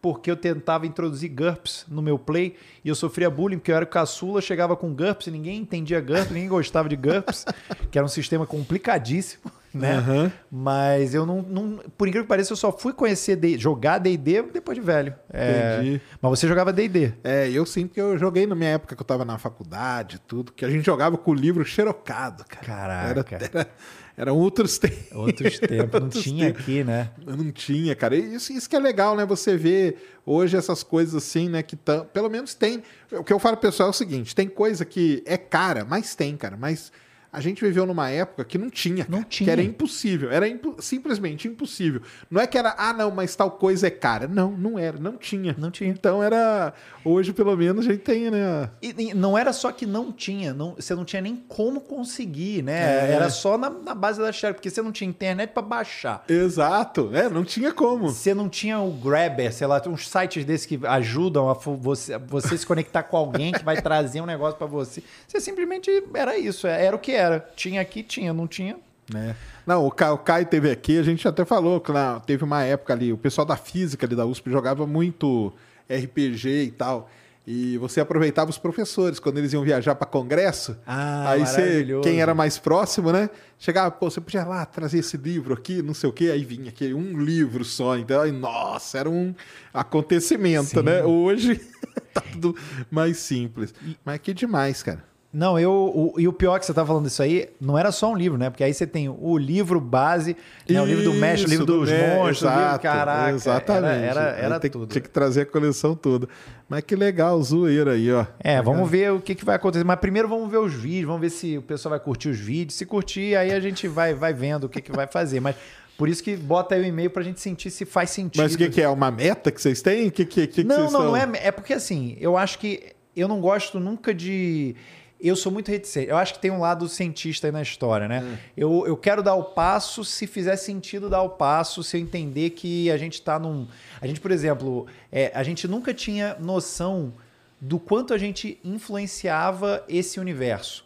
porque 0.02 0.30
eu 0.30 0.36
tentava 0.36 0.84
introduzir 0.84 1.30
GURPS 1.30 1.86
no 1.88 2.02
meu 2.02 2.18
play 2.18 2.56
e 2.84 2.88
eu 2.88 2.94
sofria 2.94 3.30
bullying 3.30 3.56
porque 3.56 3.70
eu 3.70 3.76
era 3.76 3.84
o 3.84 3.88
caçula, 3.88 4.40
chegava 4.42 4.76
com 4.76 4.92
GURPS 4.92 5.28
e 5.28 5.30
ninguém 5.30 5.58
entendia 5.60 6.00
GURPS, 6.00 6.30
ninguém 6.32 6.48
gostava 6.48 6.88
de 6.88 6.96
GURPS, 6.96 7.46
que 7.90 7.96
era 7.96 8.04
um 8.04 8.08
sistema 8.08 8.44
complicadíssimo, 8.44 9.50
né? 9.74 9.96
Aham. 9.96 10.32
Mas 10.50 11.14
eu 11.14 11.24
não, 11.26 11.42
não- 11.42 11.76
Por 11.96 12.06
incrível 12.08 12.24
que 12.24 12.28
pareça, 12.28 12.52
eu 12.52 12.56
só 12.56 12.70
fui 12.72 12.92
conhecer, 12.92 13.36
D- 13.36 13.58
jogar 13.58 13.98
D&D 13.98 14.42
depois 14.52 14.76
de 14.76 14.84
velho. 14.84 15.14
É, 15.32 15.78
Entendi. 15.80 16.00
Mas 16.20 16.38
você 16.38 16.46
jogava 16.48 16.72
D&D. 16.72 17.12
É, 17.24 17.48
eu 17.50 17.64
sim, 17.66 17.86
porque 17.86 18.00
eu 18.00 18.18
joguei 18.18 18.46
na 18.46 18.54
minha 18.54 18.70
época 18.70 18.94
que 18.94 19.00
eu 19.02 19.06
tava 19.06 19.24
na 19.24 19.38
faculdade, 19.38 20.20
tudo, 20.26 20.52
que 20.52 20.64
a 20.64 20.70
gente 20.70 20.84
jogava 20.84 21.16
com 21.16 21.30
o 21.30 21.34
livro 21.34 21.64
xerocado, 21.64 22.44
cara. 22.48 22.64
Caraca. 22.66 23.34
Era, 23.36 23.44
era, 23.54 23.70
eram 24.16 24.36
outros 24.36 24.78
tempos. 24.78 25.10
Outros 25.12 25.58
tempos, 25.58 26.00
não 26.00 26.06
Outros 26.06 26.22
tinha 26.22 26.46
tempos. 26.46 26.62
aqui, 26.62 26.84
né? 26.84 27.10
Não 27.26 27.50
tinha, 27.50 27.94
cara. 27.96 28.14
Isso, 28.16 28.52
isso 28.52 28.68
que 28.68 28.76
é 28.76 28.78
legal, 28.78 29.16
né? 29.16 29.24
Você 29.24 29.56
vê 29.56 29.96
hoje 30.26 30.56
essas 30.56 30.82
coisas 30.82 31.14
assim, 31.14 31.48
né? 31.48 31.62
Que 31.62 31.76
tão, 31.76 32.04
pelo 32.06 32.28
menos 32.28 32.54
tem. 32.54 32.82
O 33.10 33.24
que 33.24 33.32
eu 33.32 33.38
falo 33.38 33.56
pro 33.56 33.68
pessoal 33.70 33.88
é 33.88 33.90
o 33.90 33.94
seguinte: 33.94 34.34
tem 34.34 34.48
coisa 34.48 34.84
que 34.84 35.22
é 35.26 35.36
cara, 35.38 35.84
mas 35.88 36.14
tem, 36.14 36.36
cara. 36.36 36.56
Mas 36.58 36.92
a 37.32 37.40
gente 37.40 37.64
viveu 37.64 37.86
numa 37.86 38.10
época 38.10 38.44
que 38.44 38.58
não 38.58 38.68
tinha, 38.68 39.06
Não 39.08 39.18
cara, 39.20 39.28
tinha. 39.30 39.46
Que 39.46 39.50
era 39.50 39.62
impossível. 39.62 40.30
Era 40.30 40.46
impo- 40.46 40.76
simplesmente 40.80 41.48
impossível. 41.48 42.02
Não 42.30 42.40
é 42.40 42.46
que 42.46 42.58
era, 42.58 42.74
ah, 42.76 42.92
não, 42.92 43.10
mas 43.10 43.34
tal 43.34 43.50
coisa 43.52 43.86
é 43.86 43.90
cara. 43.90 44.28
Não, 44.28 44.50
não 44.50 44.78
era. 44.78 44.98
Não 44.98 45.16
tinha. 45.16 45.54
Não 45.58 45.70
tinha. 45.70 45.88
Então 45.90 46.22
era. 46.22 46.74
Hoje, 47.04 47.32
pelo 47.32 47.56
menos, 47.56 47.86
a 47.86 47.90
gente 47.90 48.02
tem, 48.02 48.30
né? 48.30 48.68
E, 48.82 48.94
e 49.10 49.14
não 49.14 49.36
era 49.38 49.52
só 49.52 49.72
que 49.72 49.86
não 49.86 50.12
tinha, 50.12 50.52
não, 50.52 50.74
você 50.74 50.94
não 50.94 51.04
tinha 51.04 51.22
nem 51.22 51.34
como 51.48 51.80
conseguir, 51.80 52.62
né? 52.62 53.08
É. 53.08 53.12
Era 53.12 53.30
só 53.30 53.56
na, 53.56 53.70
na 53.70 53.94
base 53.94 54.20
da 54.20 54.30
share, 54.30 54.54
porque 54.54 54.68
você 54.68 54.82
não 54.82 54.92
tinha 54.92 55.08
internet 55.08 55.50
pra 55.52 55.62
baixar. 55.62 56.24
Exato. 56.28 57.10
É, 57.14 57.28
não 57.30 57.44
tinha 57.44 57.72
como. 57.72 58.08
Você 58.10 58.34
não 58.34 58.48
tinha 58.48 58.78
o 58.78 58.90
Grabber, 58.92 59.52
sei 59.52 59.66
lá, 59.66 59.80
uns 59.86 60.06
sites 60.08 60.44
desses 60.44 60.66
que 60.66 60.78
ajudam 60.86 61.48
a 61.48 61.54
você, 61.54 62.18
você 62.18 62.58
se 62.58 62.66
conectar 62.66 63.02
com 63.04 63.16
alguém 63.16 63.52
que 63.52 63.64
vai 63.64 63.80
trazer 63.82 64.20
um 64.20 64.26
negócio 64.26 64.58
pra 64.58 64.66
você. 64.66 65.02
Você 65.26 65.40
simplesmente 65.40 65.90
era 66.14 66.36
isso, 66.36 66.66
é, 66.66 66.84
era 66.84 66.94
o 66.94 66.98
que 66.98 67.12
era. 67.12 67.21
Tinha 67.56 67.80
aqui, 67.80 68.02
tinha, 68.02 68.32
não 68.32 68.46
tinha. 68.46 68.76
né? 69.12 69.36
Não, 69.66 69.86
o 69.86 69.90
Caio, 69.90 70.14
o 70.14 70.18
Caio 70.18 70.46
teve 70.46 70.70
aqui, 70.70 70.98
a 70.98 71.02
gente 71.02 71.26
até 71.26 71.44
falou 71.44 71.80
que 71.80 71.92
teve 72.26 72.42
uma 72.42 72.62
época 72.64 72.92
ali, 72.92 73.12
o 73.12 73.18
pessoal 73.18 73.46
da 73.46 73.56
física 73.56 74.06
ali 74.06 74.16
da 74.16 74.26
USP 74.26 74.50
jogava 74.50 74.86
muito 74.86 75.52
RPG 75.88 76.48
e 76.64 76.70
tal. 76.70 77.08
E 77.44 77.76
você 77.78 78.00
aproveitava 78.00 78.50
os 78.50 78.58
professores 78.58 79.18
quando 79.18 79.38
eles 79.38 79.52
iam 79.52 79.64
viajar 79.64 79.96
para 79.96 80.06
congresso. 80.06 80.76
Ah, 80.86 81.30
aí 81.30 81.40
você, 81.40 81.84
quem 82.00 82.20
era 82.20 82.34
mais 82.34 82.56
próximo, 82.56 83.10
né? 83.10 83.28
Chegava, 83.58 83.90
pô, 83.90 84.08
você 84.08 84.20
podia 84.20 84.42
ir 84.42 84.46
lá 84.46 84.64
trazer 84.64 84.98
esse 84.98 85.16
livro 85.16 85.52
aqui, 85.52 85.82
não 85.82 85.92
sei 85.92 86.08
o 86.08 86.12
quê, 86.12 86.30
aí 86.32 86.44
vinha 86.44 86.68
aqui 86.68 86.94
um 86.94 87.18
livro 87.18 87.64
só. 87.64 87.96
Então, 87.96 88.20
aí, 88.20 88.30
nossa, 88.30 88.98
era 88.98 89.10
um 89.10 89.34
acontecimento, 89.74 90.68
Sim. 90.68 90.82
né? 90.82 91.02
Hoje 91.02 91.60
tá 92.14 92.20
tudo 92.32 92.56
mais 92.88 93.16
simples. 93.16 93.74
Mas 94.04 94.20
que 94.20 94.32
demais, 94.32 94.80
cara. 94.80 95.02
Não, 95.32 95.58
eu. 95.58 95.72
O, 95.72 96.14
e 96.20 96.28
o 96.28 96.32
pior 96.32 96.58
que 96.60 96.66
você 96.66 96.74
tá 96.74 96.84
falando 96.84 97.06
isso 97.06 97.22
aí, 97.22 97.48
não 97.58 97.78
era 97.78 97.90
só 97.90 98.12
um 98.12 98.14
livro, 98.14 98.36
né? 98.36 98.50
Porque 98.50 98.62
aí 98.62 98.74
você 98.74 98.86
tem 98.86 99.08
o 99.08 99.38
livro 99.38 99.80
base, 99.80 100.36
né? 100.68 100.82
o 100.82 100.84
livro 100.84 101.04
do 101.04 101.14
mestre, 101.14 101.46
o 101.46 101.50
livro 101.50 101.64
dos 101.64 101.88
do 101.88 101.94
me- 101.94 102.02
monstros, 102.16 102.42
o 102.42 102.46
livro, 102.48 102.60
exato, 102.62 102.82
caraca. 102.82 103.30
Exatamente. 103.30 104.04
Era, 104.04 104.20
era, 104.20 104.38
era 104.38 104.60
tem- 104.60 104.70
tudo. 104.70 104.86
Tinha 104.86 105.00
que 105.00 105.08
trazer 105.08 105.40
a 105.42 105.46
coleção 105.46 105.94
toda. 105.94 106.28
Mas 106.68 106.82
que 106.84 106.94
legal, 106.94 107.40
zoeira 107.42 107.92
aí, 107.92 108.12
ó. 108.12 108.26
É, 108.40 108.60
vamos 108.60 108.90
ver 108.90 109.10
o 109.12 109.20
que, 109.20 109.34
que 109.34 109.44
vai 109.44 109.56
acontecer. 109.56 109.84
Mas 109.84 109.98
primeiro 110.00 110.28
vamos 110.28 110.50
ver 110.50 110.58
os 110.58 110.74
vídeos, 110.74 111.06
vamos 111.06 111.22
ver 111.22 111.30
se 111.30 111.56
o 111.56 111.62
pessoal 111.62 111.90
vai 111.90 112.00
curtir 112.00 112.28
os 112.28 112.38
vídeos. 112.38 112.74
Se 112.76 112.84
curtir, 112.84 113.34
aí 113.34 113.52
a 113.52 113.60
gente 113.60 113.88
vai, 113.88 114.12
vai 114.14 114.34
vendo 114.34 114.64
o 114.64 114.68
que, 114.68 114.82
que 114.82 114.92
vai 114.92 115.06
fazer. 115.06 115.40
Mas 115.40 115.56
por 115.96 116.08
isso 116.10 116.22
que 116.22 116.36
bota 116.36 116.74
aí 116.74 116.82
o 116.82 116.84
e-mail 116.84 117.08
pra 117.10 117.22
gente 117.22 117.40
sentir 117.40 117.70
se 117.70 117.86
faz 117.86 118.10
sentido. 118.10 118.42
Mas 118.42 118.54
o 118.54 118.58
que, 118.58 118.68
que 118.68 118.82
é? 118.82 118.88
Uma 118.88 119.10
meta 119.10 119.50
que 119.50 119.62
vocês 119.62 119.80
têm? 119.80 120.10
Que, 120.10 120.26
que, 120.26 120.46
que, 120.46 120.62
que 120.62 120.64
Não, 120.64 120.76
vocês 120.76 120.92
não, 120.92 121.04
não 121.04 121.16
é. 121.16 121.26
É 121.42 121.50
porque 121.50 121.72
assim, 121.72 122.16
eu 122.20 122.36
acho 122.36 122.58
que 122.58 122.92
eu 123.16 123.26
não 123.26 123.40
gosto 123.40 123.80
nunca 123.80 124.12
de. 124.14 124.74
Eu 125.22 125.36
sou 125.36 125.52
muito 125.52 125.70
reticente. 125.70 126.10
Eu 126.10 126.16
acho 126.16 126.34
que 126.34 126.40
tem 126.40 126.50
um 126.50 126.58
lado 126.58 126.88
cientista 126.88 127.46
aí 127.46 127.52
na 127.52 127.62
história, 127.62 128.08
né? 128.08 128.22
Hum. 128.22 128.36
Eu, 128.56 128.86
eu 128.88 128.96
quero 128.96 129.22
dar 129.22 129.34
o 129.36 129.44
passo 129.44 130.04
se 130.04 130.26
fizer 130.26 130.56
sentido 130.56 131.08
dar 131.08 131.22
o 131.22 131.30
passo, 131.30 131.80
se 131.84 131.96
eu 131.96 132.00
entender 132.00 132.50
que 132.50 132.90
a 132.90 132.96
gente 132.96 133.22
tá 133.22 133.38
num. 133.38 133.68
A 134.00 134.06
gente, 134.08 134.20
por 134.20 134.32
exemplo, 134.32 134.88
é, 135.12 135.30
a 135.32 135.44
gente 135.44 135.68
nunca 135.68 135.94
tinha 135.94 136.36
noção 136.40 137.12
do 137.60 137.78
quanto 137.78 138.12
a 138.12 138.18
gente 138.18 138.58
influenciava 138.64 139.84
esse 139.88 140.18
universo. 140.18 140.84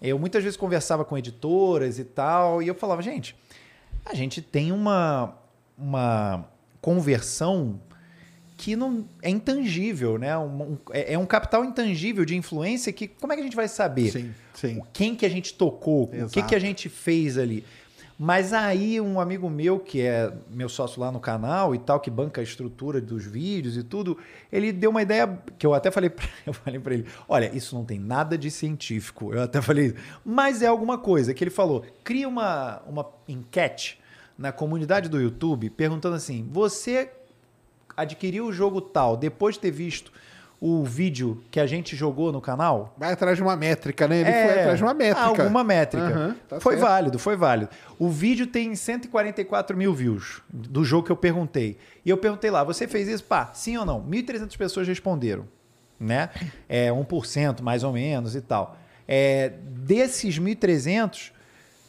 Eu 0.00 0.20
muitas 0.20 0.44
vezes 0.44 0.56
conversava 0.56 1.04
com 1.04 1.18
editoras 1.18 1.98
e 1.98 2.04
tal, 2.04 2.62
e 2.62 2.68
eu 2.68 2.74
falava, 2.76 3.02
gente, 3.02 3.34
a 4.04 4.14
gente 4.14 4.40
tem 4.40 4.70
uma, 4.70 5.36
uma 5.76 6.48
conversão 6.80 7.80
que 8.56 8.76
não 8.76 9.04
é 9.22 9.30
intangível, 9.30 10.16
né? 10.18 10.36
Um- 10.38 10.62
um- 10.72 10.78
é, 10.90 11.14
é 11.14 11.18
um 11.18 11.26
capital 11.26 11.64
intangível 11.64 12.24
de 12.24 12.36
influência 12.36 12.92
que 12.92 13.08
como 13.08 13.32
é 13.32 13.36
que 13.36 13.40
a 13.42 13.44
gente 13.44 13.56
vai 13.56 13.66
saber 13.68 14.10
Sim, 14.10 14.34
sim. 14.54 14.82
quem 14.92 15.14
que 15.16 15.26
a 15.26 15.28
gente 15.28 15.54
tocou, 15.54 16.04
o 16.04 16.08
que, 16.08 16.16
Exato. 16.16 16.46
que 16.46 16.54
a 16.54 16.58
gente 16.58 16.88
fez 16.88 17.36
ali? 17.36 17.64
Mas 18.16 18.52
aí 18.52 19.00
um 19.00 19.18
amigo 19.18 19.50
meu, 19.50 19.80
que 19.80 20.00
é 20.00 20.32
meu 20.48 20.68
sócio 20.68 21.00
lá 21.00 21.10
no 21.10 21.18
canal 21.18 21.74
e 21.74 21.78
tal, 21.78 21.98
que 21.98 22.08
banca 22.08 22.40
a 22.40 22.44
estrutura 22.44 23.00
dos 23.00 23.24
vídeos 23.26 23.76
e 23.76 23.82
tudo, 23.82 24.16
ele 24.52 24.70
deu 24.70 24.90
uma 24.90 25.02
ideia 25.02 25.36
que 25.58 25.66
eu 25.66 25.74
até 25.74 25.90
falei 25.90 26.08
pra, 26.10 26.24
eu 26.46 26.52
falei 26.52 26.78
para 26.78 26.94
ele, 26.94 27.06
olha, 27.28 27.50
isso 27.52 27.74
não 27.74 27.84
tem 27.84 27.98
nada 27.98 28.38
de 28.38 28.52
científico. 28.52 29.34
Eu 29.34 29.42
até 29.42 29.60
falei, 29.60 29.96
mas 30.24 30.62
é 30.62 30.66
alguma 30.68 30.96
coisa 30.96 31.34
que 31.34 31.42
ele 31.42 31.50
falou, 31.50 31.84
cria 32.04 32.28
uma 32.28 32.80
uma 32.86 33.04
enquete 33.26 33.98
na 34.38 34.52
comunidade 34.52 35.08
do 35.08 35.20
YouTube 35.20 35.68
perguntando 35.70 36.14
assim: 36.14 36.48
"Você 36.52 37.10
adquiriu 37.96 38.46
o 38.46 38.52
jogo 38.52 38.80
tal 38.80 39.16
depois 39.16 39.54
de 39.56 39.60
ter 39.62 39.70
visto 39.70 40.12
o 40.60 40.82
vídeo 40.84 41.42
que 41.50 41.60
a 41.60 41.66
gente 41.66 41.94
jogou 41.96 42.32
no 42.32 42.40
canal?" 42.40 42.94
Vai 42.96 43.12
atrás 43.12 43.36
de 43.36 43.42
uma 43.42 43.56
métrica, 43.56 44.06
né? 44.08 44.20
Ele 44.20 44.30
É, 44.30 44.46
foi 44.48 44.60
atrás 44.60 44.78
de 44.78 44.84
uma 44.84 44.94
métrica. 44.94 45.20
Alguma 45.26 45.64
métrica. 45.64 46.06
Aham, 46.06 46.36
tá 46.48 46.60
foi 46.60 46.74
certo. 46.76 46.86
válido, 46.88 47.18
foi 47.18 47.36
válido. 47.36 47.70
O 47.98 48.08
vídeo 48.08 48.46
tem 48.46 48.74
144 48.74 49.76
mil 49.76 49.92
views 49.92 50.40
do 50.48 50.84
jogo 50.84 51.06
que 51.06 51.12
eu 51.12 51.16
perguntei. 51.16 51.76
E 52.04 52.10
eu 52.10 52.16
perguntei 52.16 52.50
lá, 52.50 52.64
você 52.64 52.86
fez 52.88 53.08
isso? 53.08 53.24
Pá, 53.24 53.50
sim 53.52 53.76
ou 53.76 53.84
não? 53.84 54.02
1.300 54.02 54.56
pessoas 54.56 54.88
responderam. 54.88 55.46
Né? 56.00 56.28
É 56.68 56.90
1% 56.90 57.60
mais 57.62 57.84
ou 57.84 57.92
menos 57.92 58.34
e 58.34 58.40
tal. 58.40 58.76
É, 59.06 59.52
desses 59.68 60.38
1.300, 60.40 61.30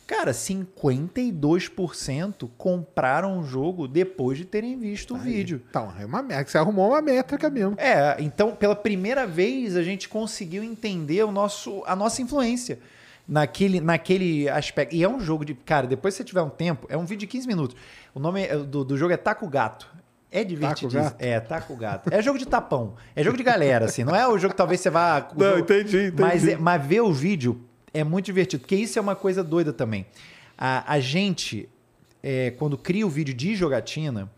Cara, 0.07 0.31
52% 0.33 2.49
compraram 2.57 3.39
o 3.39 3.43
jogo 3.43 3.87
depois 3.87 4.37
de 4.37 4.45
terem 4.45 4.77
visto 4.77 5.15
o 5.15 5.17
vídeo. 5.17 5.61
Então, 5.69 5.91
é 5.99 6.05
uma 6.05 6.21
métrica. 6.21 6.51
Você 6.51 6.57
arrumou 6.57 6.89
uma 6.89 7.01
métrica 7.01 7.49
mesmo. 7.49 7.75
É, 7.77 8.15
então 8.19 8.55
pela 8.55 8.75
primeira 8.75 9.25
vez 9.25 9.75
a 9.75 9.83
gente 9.83 10.07
conseguiu 10.07 10.63
entender 10.63 11.23
o 11.23 11.31
nosso, 11.31 11.83
a 11.87 11.95
nossa 11.95 12.21
influência 12.21 12.79
naquele, 13.27 13.81
naquele 13.81 14.47
aspecto. 14.49 14.95
E 14.95 15.03
é 15.03 15.09
um 15.09 15.19
jogo 15.19 15.43
de. 15.43 15.53
Cara, 15.55 15.87
depois 15.87 16.13
que 16.13 16.17
você 16.19 16.23
tiver 16.23 16.41
um 16.41 16.49
tempo, 16.49 16.85
é 16.89 16.97
um 16.97 17.05
vídeo 17.05 17.21
de 17.21 17.27
15 17.27 17.47
minutos. 17.47 17.75
O 18.13 18.19
nome 18.19 18.43
é- 18.43 18.57
do, 18.57 18.83
do 18.85 18.97
jogo 18.97 19.13
é 19.13 19.17
Taco 19.17 19.47
Gato. 19.47 19.87
É 20.31 20.43
divertido. 20.43 20.93
Gato? 20.93 21.15
É, 21.17 21.39
Taco 21.39 21.75
Gato. 21.75 22.13
É 22.13 22.21
jogo 22.21 22.37
de 22.37 22.45
tapão. 22.45 22.95
É 23.15 23.23
jogo 23.23 23.37
de 23.37 23.43
galera, 23.43 23.85
assim. 23.85 24.03
Não 24.03 24.15
é 24.15 24.27
o 24.27 24.37
jogo 24.37 24.53
que 24.53 24.57
talvez 24.57 24.81
você 24.81 24.89
vá. 24.89 25.29
Não, 25.35 25.45
jogo- 25.47 25.59
entendi, 25.61 25.97
entendi. 26.07 26.21
Mas, 26.21 26.47
é- 26.47 26.57
mas 26.57 26.85
ver 26.85 27.01
o 27.01 27.11
vídeo 27.13 27.61
é 27.99 28.03
muito 28.03 28.25
divertido. 28.25 28.61
Porque 28.61 28.75
isso 28.75 28.97
é 28.99 29.01
uma 29.01 29.15
coisa 29.15 29.43
doida 29.43 29.71
também. 29.73 30.05
A, 30.57 30.93
a 30.93 30.99
gente, 30.99 31.67
é, 32.21 32.51
quando 32.51 32.77
cria 32.77 33.05
o 33.05 33.09
vídeo 33.09 33.33
de 33.33 33.55
jogatina, 33.55 34.29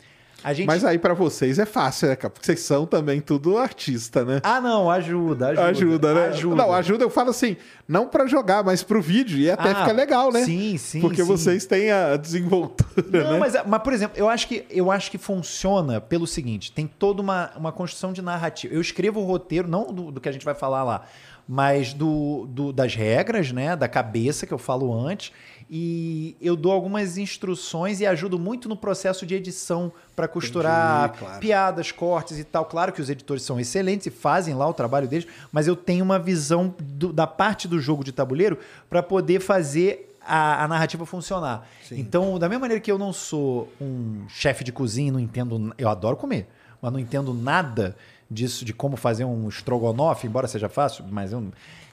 a 0.44 0.54
gente. 0.54 0.68
Mas 0.68 0.86
aí 0.86 1.00
pra 1.00 1.14
vocês 1.16 1.58
é 1.58 1.66
fácil, 1.66 2.10
né, 2.10 2.16
cara? 2.16 2.30
Porque 2.30 2.46
vocês 2.46 2.60
são 2.60 2.86
também 2.86 3.20
tudo 3.20 3.58
artista, 3.58 4.24
né? 4.24 4.40
Ah, 4.44 4.62
não, 4.62 4.90
ajuda, 4.90 5.48
ajuda. 5.48 5.66
Ajuda, 5.66 6.14
né? 6.14 6.28
Ajuda. 6.28 6.56
Não, 6.56 6.72
ajuda 6.74 7.04
eu 7.04 7.10
falo 7.10 7.32
assim, 7.32 7.58
não 7.88 8.08
pra 8.08 8.28
jogar, 8.28 8.64
mas 8.64 8.84
pro 8.84 9.02
vídeo. 9.02 9.38
E 9.40 9.50
até 9.50 9.72
Ah, 9.72 9.76
fica 9.82 9.92
legal, 9.92 10.32
né? 10.32 10.44
sim, 10.46 10.78
sim, 10.78 11.02
Porque 11.02 11.24
sim. 11.24 11.28
vocês 11.28 11.66
têm 11.66 11.92
a 11.92 12.16
desenvoltura, 12.18 13.24
Não, 13.24 13.34
né? 13.34 13.40
mas, 13.40 13.54
mas, 13.66 13.82
por 13.82 13.94
exemplo, 13.94 14.18
eu 14.18 14.30
acho 14.30 14.48
que, 14.48 14.64
eu 14.70 14.92
acho 14.92 15.10
que 15.10 15.18
funciona 15.18 16.00
pelo 16.00 16.28
seguinte: 16.28 16.72
tem 16.72 16.86
toda 16.86 17.22
uma, 17.22 17.52
uma 17.58 17.72
construção 17.72 18.14
de 18.14 18.22
narrativa. 18.22 18.74
Eu 18.74 18.82
escrevo 18.82 19.20
o 19.20 19.24
roteiro, 19.26 19.68
não 19.68 19.92
do, 19.92 20.12
do 20.12 20.22
que 20.22 20.30
a 20.30 20.32
gente 20.32 20.46
vai 20.46 20.54
falar 20.56 20.84
lá, 20.84 21.06
mas 21.48 21.94
do, 21.94 22.46
do- 22.50 22.74
das 22.74 22.94
regras, 22.96 23.52
né? 23.52 23.76
Da 23.76 23.88
cabeça 23.88 24.46
que 24.46 24.54
eu 24.54 24.58
falo 24.58 24.94
antes. 24.94 25.32
E 25.70 26.36
eu 26.40 26.56
dou 26.56 26.72
algumas 26.72 27.18
instruções 27.18 28.00
e 28.00 28.06
ajudo 28.06 28.40
muito 28.40 28.70
no 28.70 28.76
processo 28.78 29.26
de 29.26 29.36
edição 29.36 29.92
para 30.16 30.26
costurar 30.28 31.10
Entendi, 31.10 31.20
claro. 31.20 31.40
piadas, 31.42 31.92
cortes 31.92 32.40
e 32.40 32.44
tal. 32.46 32.64
Claro 32.66 32.94
que 32.94 33.02
os 33.02 33.10
editores 33.10 33.44
são 33.44 33.60
excelentes 33.60 34.08
e 34.08 34.10
fazem 34.10 34.54
lá 34.54 34.68
o 34.68 34.74
trabalho 34.74 35.08
deles, 35.10 35.28
mas 35.52 35.68
eu 35.68 35.76
tenho 35.76 36.06
uma 36.06 36.18
visão 36.20 36.74
do- 36.80 37.12
da 37.12 37.28
parte 37.28 37.68
do 37.68 37.80
jogo 37.80 38.02
de 38.04 38.14
tabuleiro 38.14 38.58
para 38.90 39.04
poder 39.04 39.42
fazer 39.42 40.16
a, 40.26 40.64
a 40.64 40.68
narrativa 40.70 41.06
funcionar. 41.06 41.68
Então, 41.92 42.38
da 42.40 42.48
mesma 42.48 42.62
maneira 42.62 42.82
que 42.82 42.92
eu 42.92 42.98
não 42.98 43.12
sou 43.12 43.70
um 43.82 44.26
chefe 44.30 44.64
de 44.64 44.72
cozinha, 44.72 45.12
não 45.12 45.20
entendo, 45.20 45.74
eu 45.78 45.90
adoro 45.90 46.16
comer, 46.18 46.48
mas 46.82 46.92
não 46.94 47.00
entendo 47.00 47.34
nada 47.34 47.96
disso 48.30 48.66
de 48.66 48.74
como 48.74 48.98
fazer 48.98 49.26
um 49.26 49.48
estrogonofe, 49.48 50.28
embora 50.28 50.48
seja 50.48 50.70
fácil, 50.70 51.06
mas 51.10 51.32
eu 51.32 51.44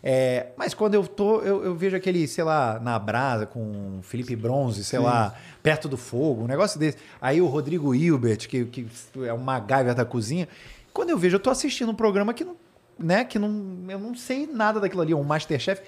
é, 0.06 0.48
mas 0.55 0.74
quando 0.74 0.93
eu 0.93 1.06
tô, 1.06 1.40
eu, 1.40 1.65
eu 1.65 1.74
vejo 1.74 1.97
aquele, 1.97 2.28
sei 2.28 2.44
lá, 2.44 2.78
na 2.78 2.98
brasa 2.98 3.47
com 3.47 4.01
Felipe 4.02 4.36
Bronze, 4.36 4.85
sei 4.85 4.98
lá, 4.98 5.35
perto 5.62 5.89
do 5.89 5.97
fogo, 5.97 6.44
um 6.44 6.47
negócio 6.47 6.78
desse. 6.78 6.98
Aí 7.19 7.40
o 7.40 7.47
Rodrigo 7.47 7.94
Hilbert, 7.94 8.47
que, 8.47 8.66
que 8.66 8.86
é 9.24 9.32
um 9.32 9.39
MacGyver 9.39 9.94
da 9.94 10.05
cozinha. 10.05 10.47
Quando 10.93 11.09
eu 11.09 11.16
vejo, 11.16 11.36
eu 11.36 11.40
tô 11.40 11.48
assistindo 11.48 11.90
um 11.90 11.94
programa 11.94 12.35
que 12.35 12.44
não, 12.44 12.55
né, 12.98 13.24
que 13.24 13.39
não, 13.39 13.48
eu 13.89 13.98
não 13.98 14.15
sei 14.15 14.47
nada 14.47 14.78
daquilo 14.78 15.01
ali, 15.01 15.15
um 15.15 15.24
Masterchef. 15.24 15.81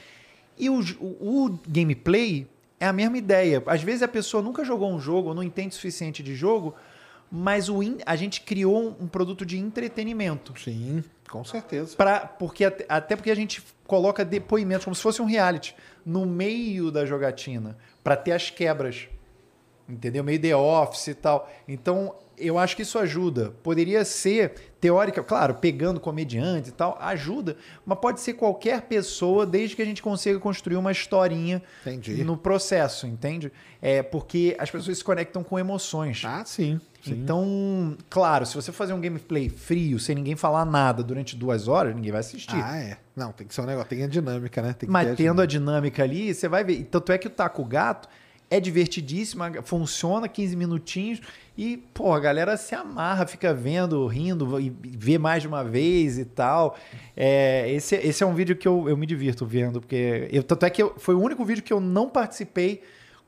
E 0.59 0.71
o, 0.71 0.81
o, 0.99 1.45
o 1.45 1.61
gameplay 1.69 2.49
é 2.81 2.87
a 2.87 2.95
mesma 2.95 3.19
ideia. 3.19 3.63
Às 3.67 3.83
vezes 3.83 4.03
a 4.03 4.09
pessoa 4.09 4.43
nunca 4.43 4.65
jogou 4.65 4.91
um 4.91 4.99
jogo, 4.99 5.29
ou 5.29 5.35
não 5.35 5.43
entende 5.43 5.69
o 5.69 5.75
suficiente 5.75 6.23
de 6.23 6.35
jogo, 6.35 6.75
mas 7.37 7.69
o 7.69 7.83
in- 7.83 7.99
a 8.07 8.17
gente 8.17 8.41
criou 8.41 8.97
um, 8.99 9.07
produto 9.07 9.45
de 9.45 9.59
entretenimento. 9.59 10.59
Sim, 10.59 11.05
com 11.29 11.45
certeza. 11.45 11.95
Pra, 11.97 12.21
porque, 12.21 12.65
até, 12.65 12.87
até 12.89 13.15
porque 13.15 13.31
a 13.31 13.35
gente 13.35 13.63
coloca 13.87 14.25
depoimentos, 14.25 14.85
como 14.85 14.95
se 14.97 15.03
fosse 15.03 15.21
um 15.21 15.27
reality, 15.27 15.75
no 16.05 16.25
meio 16.25 16.91
da 16.91 17.05
jogatina, 17.05 17.77
para 18.03 18.17
ter 18.17 18.33
as 18.33 18.49
quebras. 18.51 19.09
Entendeu? 19.89 20.25
Meio 20.25 20.41
The 20.41 20.57
Office 20.57 21.09
e 21.09 21.15
tal. 21.15 21.49
Então, 21.69 22.15
eu 22.39 22.59
acho 22.59 22.77
que 22.77 22.83
isso 22.83 22.99
ajuda. 22.99 23.53
Poderia 23.63 24.05
ser 24.05 24.55
teórica, 24.81 25.23
claro, 25.23 25.55
pegando 25.55 25.99
comediante 25.99 26.69
e 26.69 26.73
tal, 26.73 26.99
ajuda, 27.01 27.57
mas 27.85 27.99
pode 27.99 28.21
ser 28.21 28.35
qualquer 28.35 28.83
pessoa, 28.83 29.47
desde 29.47 29.75
que 29.75 29.83
a 29.83 29.85
gente 29.85 30.03
consiga 30.03 30.39
construir 30.39 30.77
uma 30.77 30.93
historinha 30.93 31.63
Entendi. 31.81 32.23
no 32.23 32.37
processo, 32.37 33.07
entende? 33.07 33.51
É 33.81 34.03
porque 34.03 34.57
as 34.59 34.71
pessoas 34.71 34.99
se 34.99 35.05
conectam 35.05 35.43
com 35.43 35.59
emoções. 35.59 36.23
Ah, 36.25 36.45
sim. 36.45 36.81
sim. 37.03 37.13
Então, 37.13 37.97
claro, 38.11 38.45
se 38.45 38.55
você 38.55 38.71
fazer 38.71 38.93
um 38.93 39.01
gameplay 39.01 39.49
frio, 39.49 39.99
sem 39.99 40.15
ninguém 40.15 40.37
falar 40.37 40.65
nada 40.65 41.03
durante 41.03 41.35
duas 41.37 41.69
horas, 41.69 41.95
ninguém 41.95 42.13
vai 42.13 42.21
assistir. 42.21 42.63
Ah, 42.63 42.77
é. 42.77 42.99
Não, 43.15 43.33
tem 43.33 43.47
que 43.47 43.55
ser 43.55 43.63
um 43.63 43.67
negócio. 43.67 43.89
Tem 43.89 44.03
a 44.03 44.09
dinâmica, 44.09 44.61
né? 44.61 44.75
Tem 44.75 44.89
Mas 44.89 45.11
a 45.11 45.15
tendo 45.15 45.41
a 45.41 45.47
dinâmica. 45.47 46.03
dinâmica 46.03 46.03
ali, 46.03 46.35
você 46.35 46.49
vai 46.49 46.63
ver. 46.63 46.85
Tanto 46.85 47.13
é 47.13 47.19
que 47.19 47.27
o 47.27 47.31
Taco 47.31 47.65
Gato 47.65 48.09
é 48.49 48.61
divertidíssimo, 48.61 49.43
funciona 49.65 50.29
15 50.29 50.55
minutinhos 50.57 51.21
e, 51.59 51.79
pô, 51.93 52.13
a 52.13 52.21
galera 52.21 52.57
se 52.57 52.75
amarra, 52.75 53.27
fica 53.27 53.53
vendo, 53.53 54.07
rindo 54.07 54.61
e 54.61 54.71
vê 54.71 55.19
mais 55.19 55.43
de 55.43 55.49
uma 55.49 55.65
vez 55.65 56.17
e 56.19 56.25
tal. 56.25 56.77
É, 57.17 57.69
esse, 57.73 57.97
esse 57.97 58.23
é 58.23 58.27
um 58.27 58.35
vídeo 58.35 58.55
que 58.55 58.69
eu, 58.69 58.89
eu 58.89 58.97
me 58.97 59.07
divirto 59.07 59.45
vendo, 59.45 59.81
porque. 59.81 60.29
Eu, 60.31 60.43
tanto 60.45 60.65
é 60.65 60.71
que 60.71 60.83
eu- 60.83 60.95
foi 60.97 61.15
o 61.15 61.21
único 61.21 61.45
vídeo 61.45 61.63
que 61.63 61.73
eu 61.73 61.81
não 61.81 62.09
participei 62.09 62.83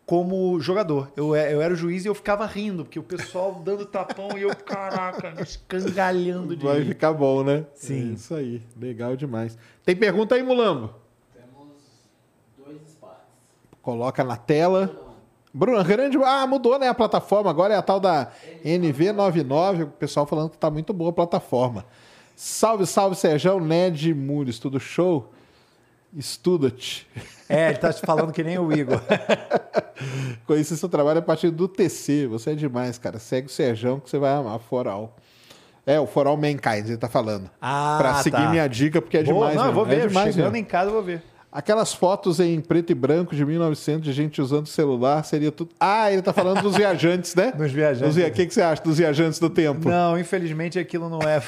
como 0.07 0.59
jogador. 0.61 1.11
Eu, 1.16 1.35
é- 1.35 1.53
eu 1.53 1.61
era 1.61 1.74
o 1.74 1.77
juiz 1.77 2.05
e 2.05 2.09
eu 2.09 2.15
ficava 2.15 2.47
rindo, 2.47 2.85
porque 2.85 2.99
o 2.99 3.03
pessoal 3.03 3.61
dando 3.65 3.85
tapão 3.86 4.39
e 4.39 4.43
eu, 4.43 4.55
caraca, 4.55 5.35
escangalhando 5.43 6.55
de 6.57 6.65
Vai 6.65 6.85
ficar 6.85 7.12
bom, 7.12 7.43
né? 7.43 7.65
Sim. 7.74 8.11
É 8.11 8.15
isso 8.15 8.35
aí. 8.35 8.62
Legal 8.81 9.16
demais. 9.16 9.59
Tem 9.85 9.97
pergunta 9.97 10.35
aí, 10.35 10.43
Mulambo? 10.43 10.95
Temos 11.35 11.73
dois 12.57 12.81
espaços. 12.89 13.24
Coloca 13.82 14.23
na 14.23 14.36
tela. 14.36 15.07
Bruno, 15.53 15.83
grande. 15.85 16.19
Ah, 16.23 16.47
mudou, 16.47 16.79
né? 16.79 16.89
A 16.89 16.95
plataforma. 16.95 17.51
Agora 17.51 17.75
é 17.75 17.77
a 17.77 17.83
tal 17.83 17.99
da 17.99 18.29
NV99. 18.65 19.85
O 19.85 19.87
pessoal 19.89 20.27
falando 20.27 20.51
que 20.51 20.59
tá 20.59 20.70
muito 20.70 20.93
boa 20.93 21.11
a 21.11 21.12
plataforma. 21.12 21.85
Salve, 22.37 22.87
salve, 22.87 23.16
Sérgio, 23.16 23.59
Ned 23.59 24.15
Mures, 24.15 24.59
tudo 24.59 24.79
show? 24.79 25.33
Estuda-te. 26.16 27.07
É, 27.51 27.70
ele 27.70 27.79
tá 27.79 27.91
te 27.91 28.03
falando 28.03 28.31
que 28.31 28.45
nem 28.45 28.59
o 28.59 28.70
Igor. 28.70 29.01
Conheci 30.47 30.77
seu 30.77 30.87
trabalho 30.87 31.20
a 31.20 31.23
partir 31.23 31.49
do 31.51 31.66
TC. 31.66 32.27
Você 32.27 32.51
é 32.51 32.55
demais, 32.55 32.99
cara. 32.99 33.19
Segue 33.19 33.47
o 33.47 33.51
Sérgio 33.51 34.03
que 34.05 34.11
você 34.11 34.19
vai 34.19 34.35
amar. 34.35 34.59
Foral. 34.59 35.16
É, 35.87 35.99
o 35.99 36.07
Foral 36.07 36.37
Mankind, 36.37 36.87
ele 36.87 36.99
tá 36.99 37.09
falando. 37.09 37.51
Ah, 37.59 37.97
pra 37.99 38.15
seguir 38.23 38.37
tá. 38.37 38.51
minha 38.51 38.66
dica, 38.69 39.01
porque 39.01 39.16
é 39.16 39.23
Boa, 39.23 39.49
demais. 39.49 39.55
Não, 39.57 39.62
eu 39.62 39.66
mesmo. 39.69 39.75
vou 39.77 39.87
ver. 39.87 40.05
É 40.05 40.07
demais 40.09 40.35
Chegando 40.35 40.53
mesmo. 40.53 40.66
em 40.66 40.69
casa, 40.69 40.91
eu 40.91 40.93
vou 40.93 41.03
ver. 41.03 41.23
Aquelas 41.59 41.93
fotos 41.93 42.39
em 42.39 42.60
preto 42.60 42.93
e 42.93 42.94
branco 42.94 43.35
de 43.35 43.44
1900 43.44 44.05
de 44.05 44.12
gente 44.12 44.40
usando 44.40 44.68
celular, 44.68 45.24
seria 45.24 45.51
tudo. 45.51 45.72
Ah, 45.80 46.09
ele 46.09 46.22
tá 46.22 46.32
falando 46.32 46.62
dos 46.62 46.76
viajantes, 46.76 47.35
né? 47.35 47.51
Dos 47.59 47.72
viajantes. 47.72 48.16
O 48.16 48.30
que, 48.30 48.47
que 48.47 48.55
você 48.55 48.62
acha 48.62 48.80
dos 48.80 48.98
viajantes 48.98 49.40
do 49.40 49.51
tempo? 49.51 49.89
Não, 49.89 50.16
infelizmente 50.16 50.78
aquilo 50.78 51.09
não 51.09 51.18
é. 51.28 51.43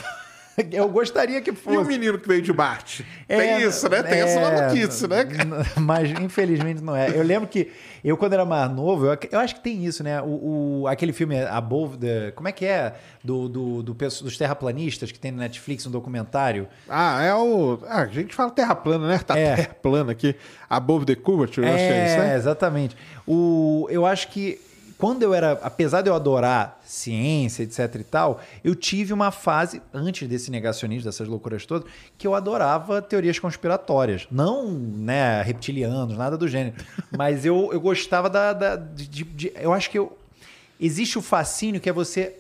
Eu 0.73 0.89
gostaria 0.89 1.41
que 1.41 1.51
E 1.51 1.53
o 1.53 1.57
fosse. 1.57 1.89
menino 1.89 2.19
que 2.19 2.27
veio 2.29 2.43
de 2.43 2.53
Marte? 2.53 3.05
É, 3.29 3.37
Tem 3.39 3.63
isso, 3.63 3.89
né? 3.89 4.03
Tem 4.03 4.21
essa 4.21 4.39
é, 4.41 4.69
notícia, 4.69 5.09
né? 5.09 5.25
cara? 5.25 5.45
n- 5.45 5.65
Mas 5.79 6.11
infelizmente 6.21 6.83
não 6.83 6.95
é. 6.97 7.11
Eu 7.11 7.23
lembro 7.23 7.49
que 7.49 7.71
eu, 8.03 8.17
quando 8.17 8.33
era 8.33 8.45
mais 8.45 8.71
novo, 8.71 9.07
eu, 9.07 9.19
eu 9.31 9.39
acho 9.41 9.55
que 9.57 9.61
tem 9.63 9.85
isso, 9.85 10.03
né? 10.03 10.21
O, 10.23 10.83
o- 10.83 10.87
aquele 10.89 11.13
filme 11.13 11.41
Above 11.45 11.97
the. 11.99 12.33
Como 12.33 12.49
é 12.49 12.53
que 12.53 12.65
é? 12.65 12.95
Do, 13.23 13.49
do, 13.49 13.83
do 13.83 13.95
dos 13.95 14.39
terraplanistas 14.39 15.13
que 15.13 15.19
tem 15.19 15.31
no 15.31 15.39
Netflix, 15.39 15.87
um 15.87 15.91
documentário. 15.91 16.67
Ah, 16.89 17.23
é 17.23 17.35
o. 17.35 17.79
Ah, 17.87 18.03
a 18.03 18.07
gente 18.07 18.35
fala 18.35 18.51
terra 18.51 18.75
plana, 18.75 19.07
né? 19.09 19.19
Tá 19.19 19.39
É. 19.39 19.57
terra 19.57 19.77
plana 19.83 20.13
aqui. 20.13 20.35
Above 20.69 21.05
the 21.05 21.15
curvature, 21.15 21.67
eu 21.67 21.75
acho 21.75 21.85
que 21.85 21.93
é 21.93 22.07
isso, 22.07 22.15
É, 22.15 22.19
né? 22.29 22.37
exatamente. 22.37 22.97
O, 23.27 23.87
eu 23.91 24.07
acho 24.07 24.29
que 24.29 24.59
quando 25.01 25.23
eu 25.23 25.33
era, 25.35 25.53
apesar 25.63 26.03
de 26.03 26.11
eu 26.11 26.15
adorar 26.15 26.79
ciência, 26.85 27.63
etc 27.63 27.95
e 27.99 28.05
tal, 28.05 28.41
eu 28.63 28.75
tive 28.75 29.13
uma 29.13 29.31
fase, 29.31 29.81
antes 29.93 30.29
desse 30.29 30.51
negacionismo, 30.51 31.05
dessas 31.11 31.27
loucuras 31.27 31.65
todas, 31.67 31.91
que 32.19 32.27
eu 32.27 32.35
adorava 32.35 33.01
teorias 33.01 33.39
conspiratórias. 33.39 34.27
Não, 34.31 34.71
né, 34.71 35.43
reptilianos, 35.43 36.17
nada 36.17 36.37
do 36.37 36.47
gênero. 36.47 36.77
Mas 37.17 37.45
eu, 37.47 37.71
eu 37.73 37.81
gostava 37.81 38.29
da... 38.29 38.53
da- 38.53 38.77
de, 38.77 39.07
de- 39.09 39.25
de- 39.25 39.53
eu 39.61 39.73
acho 39.73 39.91
que 39.91 39.99
eu, 39.99 40.17
existe 40.79 41.19
o 41.19 41.23
fascínio 41.23 41.81
que 41.81 41.89
é 41.89 41.93
você 41.93 42.37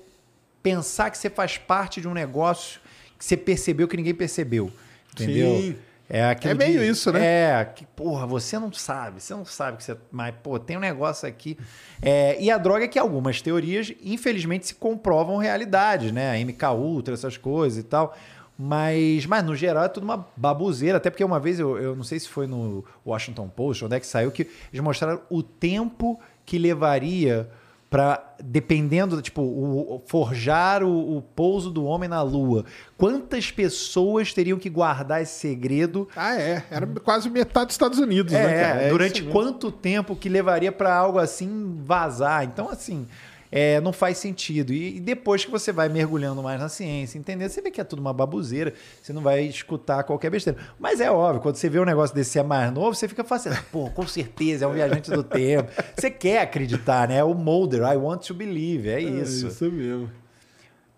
pensar 0.63 1.11
que 1.11 1.17
você 1.19 1.31
faz 1.31 1.57
parte 1.57 2.01
de 2.01 2.07
um 2.07 2.13
negócio 2.15 2.81
que 3.19 3.25
você 3.25 3.37
percebeu 3.37 3.89
que 3.89 3.97
ninguém 3.97 4.15
percebeu. 4.15 4.71
Entendeu? 5.13 5.57
Sim. 5.57 5.77
É, 6.13 6.37
É 6.43 6.55
meio 6.55 6.81
de- 6.81 6.89
isso, 6.89 7.13
né? 7.13 7.25
É, 7.61 7.65
que, 7.65 7.87
porra, 7.87 8.27
você 8.27 8.59
não 8.59 8.73
sabe, 8.73 9.23
você 9.23 9.33
não 9.33 9.45
sabe 9.45 9.77
que 9.77 9.85
você. 9.85 9.97
Mas, 10.11 10.35
pô, 10.43 10.59
tem 10.59 10.77
um 10.77 10.81
negócio 10.81 11.29
aqui. 11.29 11.57
É, 12.03 12.37
e 12.43 12.51
a 12.51 12.59
droga 12.59 12.85
é 12.85 12.89
que 12.89 12.99
algumas 12.99 13.41
teorias, 13.41 13.93
infelizmente, 14.03 14.67
se 14.67 14.75
comprovam 14.75 15.37
realidade, 15.37 16.11
né? 16.11 16.33
A 16.33 16.35
MK 16.45 16.65
Ultra, 16.75 17.15
essas 17.15 17.37
coisas 17.37 17.79
e 17.79 17.85
tal. 17.85 18.17
Mas, 18.59 19.25
mas, 19.25 19.45
no 19.45 19.55
geral, 19.55 19.85
é 19.85 19.89
tudo 19.89 20.03
uma 20.05 20.27
babuzeira. 20.37 20.99
Até 20.99 21.09
porque 21.11 21.25
uma 21.25 21.39
vez, 21.41 21.59
eu, 21.61 21.79
eu 21.79 21.95
não 21.97 22.03
sei 22.05 22.19
se 22.19 22.29
foi 22.29 22.47
no 22.47 22.85
Washington 23.07 23.49
Post, 23.49 23.85
onde 23.85 23.95
é 23.97 24.01
que 24.01 24.07
saiu, 24.07 24.31
que 24.33 24.43
eles 24.73 24.83
mostraram 24.83 25.21
o 25.31 25.43
tempo 25.43 26.21
que 26.45 26.59
levaria 26.59 27.49
Pra, 27.91 28.35
dependendo, 28.41 29.21
tipo, 29.21 29.43
o, 29.43 30.01
forjar 30.07 30.85
o, 30.85 31.17
o 31.17 31.21
pouso 31.21 31.71
do 31.73 31.85
homem 31.85 32.09
na 32.09 32.23
lua. 32.23 32.65
Quantas 32.97 33.51
pessoas 33.51 34.33
teriam 34.33 34.61
que 34.61 34.71
guardar 34.71 35.21
esse 35.21 35.41
segredo? 35.41 36.09
Ah, 36.15 36.41
é. 36.41 36.63
Era 36.71 36.87
quase 36.87 37.29
metade 37.29 37.67
dos 37.67 37.75
Estados 37.75 37.99
Unidos, 37.99 38.33
né, 38.33 38.45
É, 38.45 38.63
cara? 38.63 38.83
É 38.83 38.89
durante 38.91 39.25
quanto 39.25 39.73
tempo 39.73 40.15
que 40.15 40.29
levaria 40.29 40.71
pra 40.71 40.95
algo 40.95 41.19
assim 41.19 41.81
vazar? 41.85 42.45
Então, 42.45 42.71
assim, 42.71 43.09
é, 43.53 43.81
não 43.81 43.93
faz 43.93 44.19
sentido. 44.19 44.73
E, 44.73 44.97
e 44.97 45.01
depois 45.01 45.45
que 45.45 45.51
você 45.51 45.73
vai 45.73 45.89
mergulhando 45.89 46.43
mais 46.43 46.61
na 46.61 46.69
ciência, 46.69 47.19
entendendo, 47.19 47.49
você 47.51 47.61
vê 47.61 47.71
que 47.71 47.81
é 47.81 47.85
tudo 47.85 47.99
uma 48.01 48.13
babuzeira, 48.13 48.73
você 49.03 49.13
não 49.13 49.23
vai 49.23 49.43
escutar 49.45 50.03
qualquer 50.05 50.31
besteira. 50.31 50.59
Mas 50.79 51.01
é 51.01 51.11
óbvio, 51.11 51.41
quando 51.43 51.57
você 51.57 51.69
vê 51.69 51.81
um 51.81 51.85
negócio 51.85 52.15
desse 52.15 52.31
ser 52.31 52.45
mais 52.45 52.73
novo, 52.73 52.95
você 52.95 53.09
fica 53.09 53.25
fácil. 53.25 53.51
Pô, 53.73 53.91
com 53.91 54.07
certeza, 54.07 54.65
é 54.65 54.69
um 54.69 54.73
viajante 54.73 55.11
do 55.11 55.23
tempo. 55.25 55.71
Você 55.97 56.11
quer 56.11 56.43
acreditar, 56.43 57.09
né? 57.09 57.17
É 57.17 57.25
o 57.25 57.35
Mulder, 57.35 57.83
I 57.83 57.97
want 57.97 58.27
to 58.27 58.35
believe, 58.35 58.89
é 58.89 58.95
É 58.95 59.01
isso. 59.01 59.49
isso 59.49 59.65
mesmo. 59.73 60.11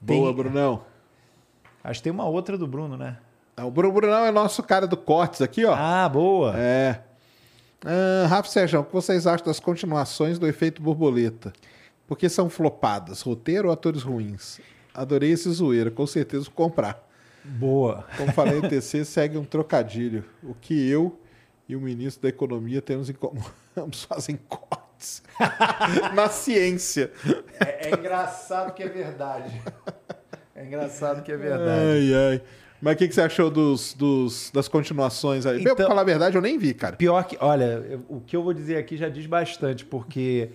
Tem- 0.04 0.18
Boa, 0.18 0.32
Brunão. 0.32 0.82
Acho 1.84 2.00
que 2.00 2.04
tem 2.04 2.12
uma 2.12 2.26
outra 2.26 2.56
do 2.58 2.66
Bruno, 2.66 2.96
né? 2.96 3.16
Ah, 3.56 3.66
O 3.66 3.70
Bruno 3.70 3.92
Brunão 3.92 4.24
é 4.24 4.30
nosso 4.30 4.62
cara 4.62 4.86
do 4.86 4.96
cortes 4.96 5.42
aqui, 5.42 5.64
ó. 5.64 5.74
Ah, 5.76 6.08
boa. 6.08 6.54
É. 6.56 7.00
Ah, 7.84 8.26
Rafa 8.28 8.48
Sérgio, 8.48 8.80
o 8.80 8.84
que 8.84 8.92
vocês 8.92 9.26
acham 9.26 9.46
das 9.46 9.58
continuações 9.60 10.38
do 10.38 10.46
efeito 10.46 10.80
borboleta? 10.82 11.52
Porque 12.12 12.28
são 12.28 12.51
flopadas, 12.51 13.22
roteiro 13.22 13.68
ou 13.68 13.72
atores 13.72 14.02
ruins? 14.02 14.60
Adorei 14.93 15.30
esse 15.32 15.48
zoeira, 15.51 15.90
com 15.90 16.06
certeza 16.06 16.44
vou 16.44 16.52
comprar. 16.52 17.09
Boa. 17.43 18.05
Como 18.18 18.30
falei, 18.34 18.59
o 18.59 18.68
TC 18.68 19.02
segue 19.06 19.39
um 19.39 19.44
trocadilho. 19.44 20.22
O 20.43 20.52
que 20.55 20.86
eu 20.90 21.18
e 21.66 21.74
o 21.74 21.80
ministro 21.80 22.22
da 22.24 22.28
Economia 22.28 22.82
temos 22.82 23.09
em 23.09 23.14
comum. 23.14 23.40
Ambos 23.74 24.05
fazem 24.05 24.39
cortes. 24.47 25.22
Na 26.14 26.28
ciência. 26.28 27.10
É, 27.59 27.89
é 27.89 27.94
engraçado 27.94 28.74
que 28.74 28.82
é 28.82 28.89
verdade. 28.90 29.51
É 30.55 30.66
engraçado 30.66 31.22
que 31.22 31.32
é 31.32 31.36
verdade. 31.39 31.70
Ai, 31.70 32.14
ai. 32.14 32.43
Mas 32.78 32.94
o 32.94 32.98
que, 32.98 33.09
que 33.09 33.14
você 33.14 33.22
achou 33.22 33.48
dos, 33.51 33.94
dos- 33.94 34.51
das 34.52 34.68
continuações 34.68 35.47
aí? 35.47 35.55
Bem, 35.55 35.62
pra 35.64 35.72
Então- 35.72 35.86
falar 35.89 36.02
a 36.02 36.05
verdade, 36.05 36.36
eu 36.36 36.43
nem 36.43 36.59
vi, 36.59 36.74
cara. 36.74 36.94
Pior 36.94 37.24
que, 37.24 37.39
olha, 37.40 37.98
o 38.06 38.20
que 38.20 38.36
eu 38.36 38.43
vou 38.43 38.52
dizer 38.52 38.76
aqui 38.76 38.98
já 38.98 39.09
diz 39.09 39.24
bastante, 39.24 39.82
porque 39.86 40.51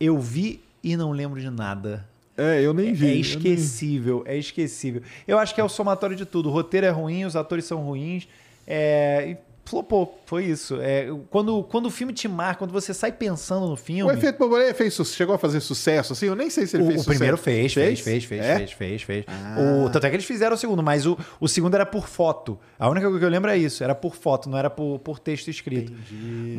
eu 0.00 0.18
vi 0.18 0.65
e 0.92 0.96
não 0.96 1.10
lembro 1.10 1.40
de 1.40 1.50
nada. 1.50 2.06
É, 2.36 2.60
eu 2.60 2.72
nem 2.74 2.92
vi. 2.92 3.06
É 3.06 3.08
eu 3.08 3.12
nem- 3.12 3.20
esquecível, 3.20 4.22
é 4.26 4.36
esquecível. 4.36 5.02
Eu 5.26 5.38
acho 5.38 5.54
que 5.54 5.60
é 5.60 5.64
o 5.64 5.68
somatório 5.68 6.14
de 6.14 6.24
tudo. 6.24 6.48
O 6.48 6.52
roteiro 6.52 6.86
é 6.86 6.90
ruim, 6.90 7.24
os 7.24 7.34
atores 7.34 7.64
são 7.64 7.78
ruins. 7.78 8.28
É, 8.66 9.36
flopou, 9.68 10.18
foi 10.26 10.44
isso. 10.44 10.78
É, 10.80 11.08
quando, 11.30 11.62
quando 11.64 11.86
o 11.86 11.90
filme 11.90 12.12
te 12.12 12.28
marca, 12.28 12.60
quando 12.60 12.72
você 12.72 12.94
sai 12.94 13.10
pensando 13.12 13.66
no 13.68 13.76
filme. 13.76 14.02
O 14.04 14.10
efeito 14.12 14.38
borboleta 14.38 14.72
fez, 14.74 14.94
chegou 15.08 15.34
a 15.34 15.38
fazer 15.38 15.60
sucesso, 15.60 16.12
assim? 16.12 16.26
Eu 16.26 16.36
nem 16.36 16.48
sei 16.48 16.66
se 16.66 16.76
ele 16.76 16.84
O, 16.84 16.86
fez 16.86 17.00
o 17.00 17.04
sucesso. 17.04 17.18
primeiro 17.18 17.36
fez, 17.36 17.74
fez, 17.74 18.00
fez, 18.00 18.24
fez, 18.24 18.44
É? 18.44 18.56
fez, 18.58 18.72
fez, 18.72 19.02
fez. 19.02 19.24
Ah. 19.28 19.56
O, 19.84 19.90
tanto 19.90 20.06
é 20.06 20.10
que 20.10 20.16
eles 20.16 20.24
fizeram 20.24 20.54
o 20.54 20.58
segundo, 20.58 20.82
mas 20.82 21.04
o, 21.06 21.18
o 21.40 21.48
segundo 21.48 21.74
era 21.74 21.84
por 21.84 22.06
foto. 22.08 22.58
A 22.78 22.88
única 22.88 23.06
coisa 23.06 23.18
que 23.18 23.24
eu 23.24 23.28
lembro 23.30 23.50
é 23.50 23.56
isso, 23.58 23.82
era 23.82 23.94
por 23.94 24.14
foto, 24.14 24.48
não 24.48 24.56
era 24.56 24.70
por, 24.70 24.98
por 25.00 25.18
texto 25.18 25.48
escrito. 25.48 25.92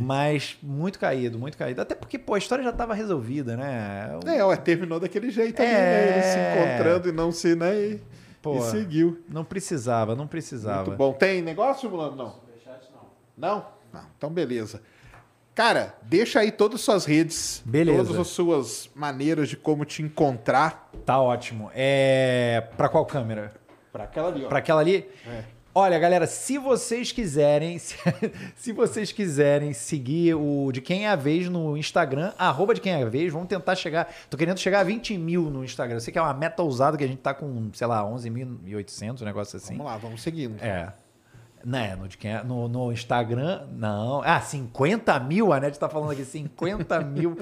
Mas 0.01 0.57
muito 0.61 0.99
caído, 0.99 1.38
muito 1.39 1.57
caído. 1.57 1.81
Até 1.81 1.95
porque, 1.95 2.17
pô, 2.19 2.34
a 2.34 2.38
história 2.38 2.63
já 2.63 2.71
estava 2.71 2.93
resolvida, 2.93 3.55
né? 3.55 4.17
O- 4.23 4.29
É, 4.29 4.43
ué, 4.45 4.55
terminou 4.57 4.99
daquele 4.99 5.29
jeito 5.31 5.61
ali, 5.61 5.71
É. 5.71 5.73
né? 5.73 6.13
Ele 6.13 6.23
se 6.23 6.38
encontrando 6.77 7.09
e 7.09 7.11
não 7.11 7.31
se, 7.31 7.55
né? 7.55 7.75
E, 7.79 8.01
Pô. 8.41 8.57
e 8.57 8.61
seguiu. 8.63 9.19
Não 9.29 9.43
precisava, 9.43 10.15
não 10.15 10.27
precisava. 10.27 10.85
Muito 10.85 10.97
bom. 10.97 11.13
Tem 11.13 11.41
negócio, 11.41 11.89
Mulano? 11.89 12.15
Não. 12.15 12.47
Não? 13.38 13.65
Não. 13.93 14.03
Então, 14.18 14.30
beleza. 14.30 14.81
Cara, 15.53 15.95
deixa 16.03 16.39
aí 16.39 16.51
todas 16.51 16.80
as 16.80 16.85
suas 16.85 17.05
redes. 17.05 17.64
Beleza. 17.65 18.03
Todas 18.03 18.19
as 18.19 18.27
suas 18.27 18.89
maneiras 18.93 19.49
de 19.49 19.57
como 19.57 19.85
te 19.85 20.03
encontrar. 20.03 20.89
Tá 21.05 21.19
ótimo. 21.19 21.72
É. 21.73 22.68
Pra 22.76 22.89
qual 22.89 23.05
câmera? 23.05 23.53
Pra 23.91 24.03
aquela 24.03 24.27
ali, 24.27 24.45
ó. 24.45 24.47
Pra 24.49 24.59
aquela 24.59 24.81
ali? 24.81 25.09
É. 25.26 25.43
Olha, 25.73 25.99
galera, 25.99 26.26
se 26.26 26.57
vocês 26.57 27.11
quiserem, 27.11 27.77
se, 27.80 27.95
se 28.55 28.72
vocês 28.72 29.11
quiserem 29.11 29.73
seguir 29.73 30.35
o 30.35 30.72
De 30.72 30.81
Quem 30.81 31.05
é 31.05 31.09
a 31.09 31.15
Vez 31.15 31.49
no 31.49 31.77
Instagram, 31.77 32.34
arroba 32.38 32.73
De 32.73 32.81
Quem 32.81 32.93
é 32.93 33.03
a 33.03 33.05
Vez, 33.05 33.31
vamos 33.31 33.47
tentar 33.47 33.76
chegar. 33.76 34.11
Tô 34.30 34.38
querendo 34.38 34.59
chegar 34.59 34.80
a 34.80 34.84
20 34.84 35.18
mil 35.18 35.51
no 35.51 35.64
Instagram. 35.64 35.97
Eu 35.97 36.01
sei 36.01 36.11
que 36.11 36.18
é 36.18 36.22
uma 36.22 36.34
meta 36.34 36.64
ousada 36.64 36.97
que 36.97 37.03
a 37.03 37.07
gente 37.07 37.19
tá 37.19 37.34
com, 37.34 37.72
sei 37.73 37.85
lá, 37.85 38.03
11.800, 38.03 39.22
um 39.22 39.26
negócio 39.26 39.57
assim. 39.57 39.77
Vamos 39.77 39.91
lá, 39.91 39.97
vamos 39.97 40.22
seguindo. 40.22 40.64
É. 40.64 40.93
Né, 41.65 41.95
no, 41.95 42.07
de 42.07 42.17
quem 42.17 42.31
é- 42.31 42.43
no, 42.43 42.67
no 42.67 42.91
Instagram, 42.91 43.63
não. 43.71 44.21
Ah, 44.23 44.39
50 44.39 45.19
mil? 45.19 45.51
A 45.51 45.59
Net 45.59 45.77
tá 45.77 45.89
falando 45.89 46.11
aqui, 46.11 46.23
50 46.23 46.99
mil. 47.05 47.38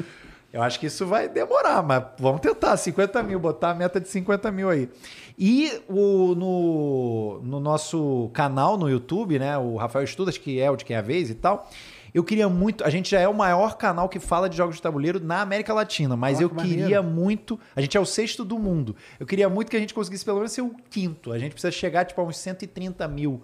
Eu 0.51 0.63
acho 0.63 0.79
que 0.79 0.85
isso 0.85 1.05
vai 1.05 1.27
demorar, 1.27 1.83
mas 1.83 2.01
vamos 2.17 2.39
tentar, 2.39 2.77
50 2.77 3.21
mil, 3.23 3.37
botar 3.39 3.71
a 3.71 3.75
meta 3.75 3.99
de 3.99 4.07
50 4.07 4.49
mil 4.51 4.69
aí. 4.69 4.89
E 5.37 5.81
o, 5.89 6.33
no, 6.33 7.41
no 7.43 7.59
nosso 7.59 8.29
canal 8.33 8.77
no 8.77 8.89
YouTube, 8.89 9.37
né, 9.37 9.57
o 9.57 9.75
Rafael 9.75 10.05
Estudas, 10.05 10.37
que 10.37 10.61
é 10.61 10.71
o 10.71 10.77
de 10.77 10.85
quem 10.85 10.95
é 10.95 10.99
a 10.99 11.01
vez 11.01 11.29
e 11.29 11.35
tal, 11.35 11.69
eu 12.13 12.23
queria 12.23 12.47
muito. 12.47 12.85
A 12.85 12.89
gente 12.89 13.11
já 13.11 13.19
é 13.19 13.27
o 13.27 13.33
maior 13.33 13.75
canal 13.75 14.07
que 14.07 14.17
fala 14.17 14.47
de 14.49 14.55
jogos 14.55 14.77
de 14.77 14.81
tabuleiro 14.81 15.19
na 15.19 15.41
América 15.41 15.73
Latina, 15.73 16.15
mas 16.15 16.37
Ó, 16.39 16.43
eu 16.43 16.49
que 16.49 16.55
queria 16.63 17.01
maneiro. 17.01 17.03
muito. 17.03 17.59
A 17.75 17.81
gente 17.81 17.97
é 17.97 17.99
o 17.99 18.05
sexto 18.05 18.45
do 18.45 18.57
mundo. 18.57 18.95
Eu 19.19 19.25
queria 19.25 19.49
muito 19.49 19.69
que 19.69 19.75
a 19.75 19.79
gente 19.79 19.93
conseguisse 19.93 20.23
pelo 20.23 20.37
menos 20.37 20.53
ser 20.53 20.61
o 20.61 20.73
quinto. 20.89 21.33
A 21.33 21.37
gente 21.37 21.51
precisa 21.51 21.71
chegar 21.71 22.05
tipo, 22.05 22.21
a 22.21 22.23
uns 22.23 22.37
130 22.37 23.05
mil 23.09 23.41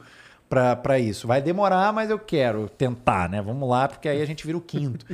para 0.52 1.00
isso. 1.00 1.28
Vai 1.28 1.42
demorar, 1.42 1.94
mas 1.94 2.10
eu 2.10 2.20
quero 2.20 2.68
tentar, 2.70 3.30
né? 3.30 3.42
Vamos 3.42 3.68
lá, 3.70 3.88
porque 3.88 4.10
aí 4.10 4.22
a 4.22 4.26
gente 4.26 4.46
vira 4.46 4.58
o 4.58 4.62
quinto. 4.62 5.06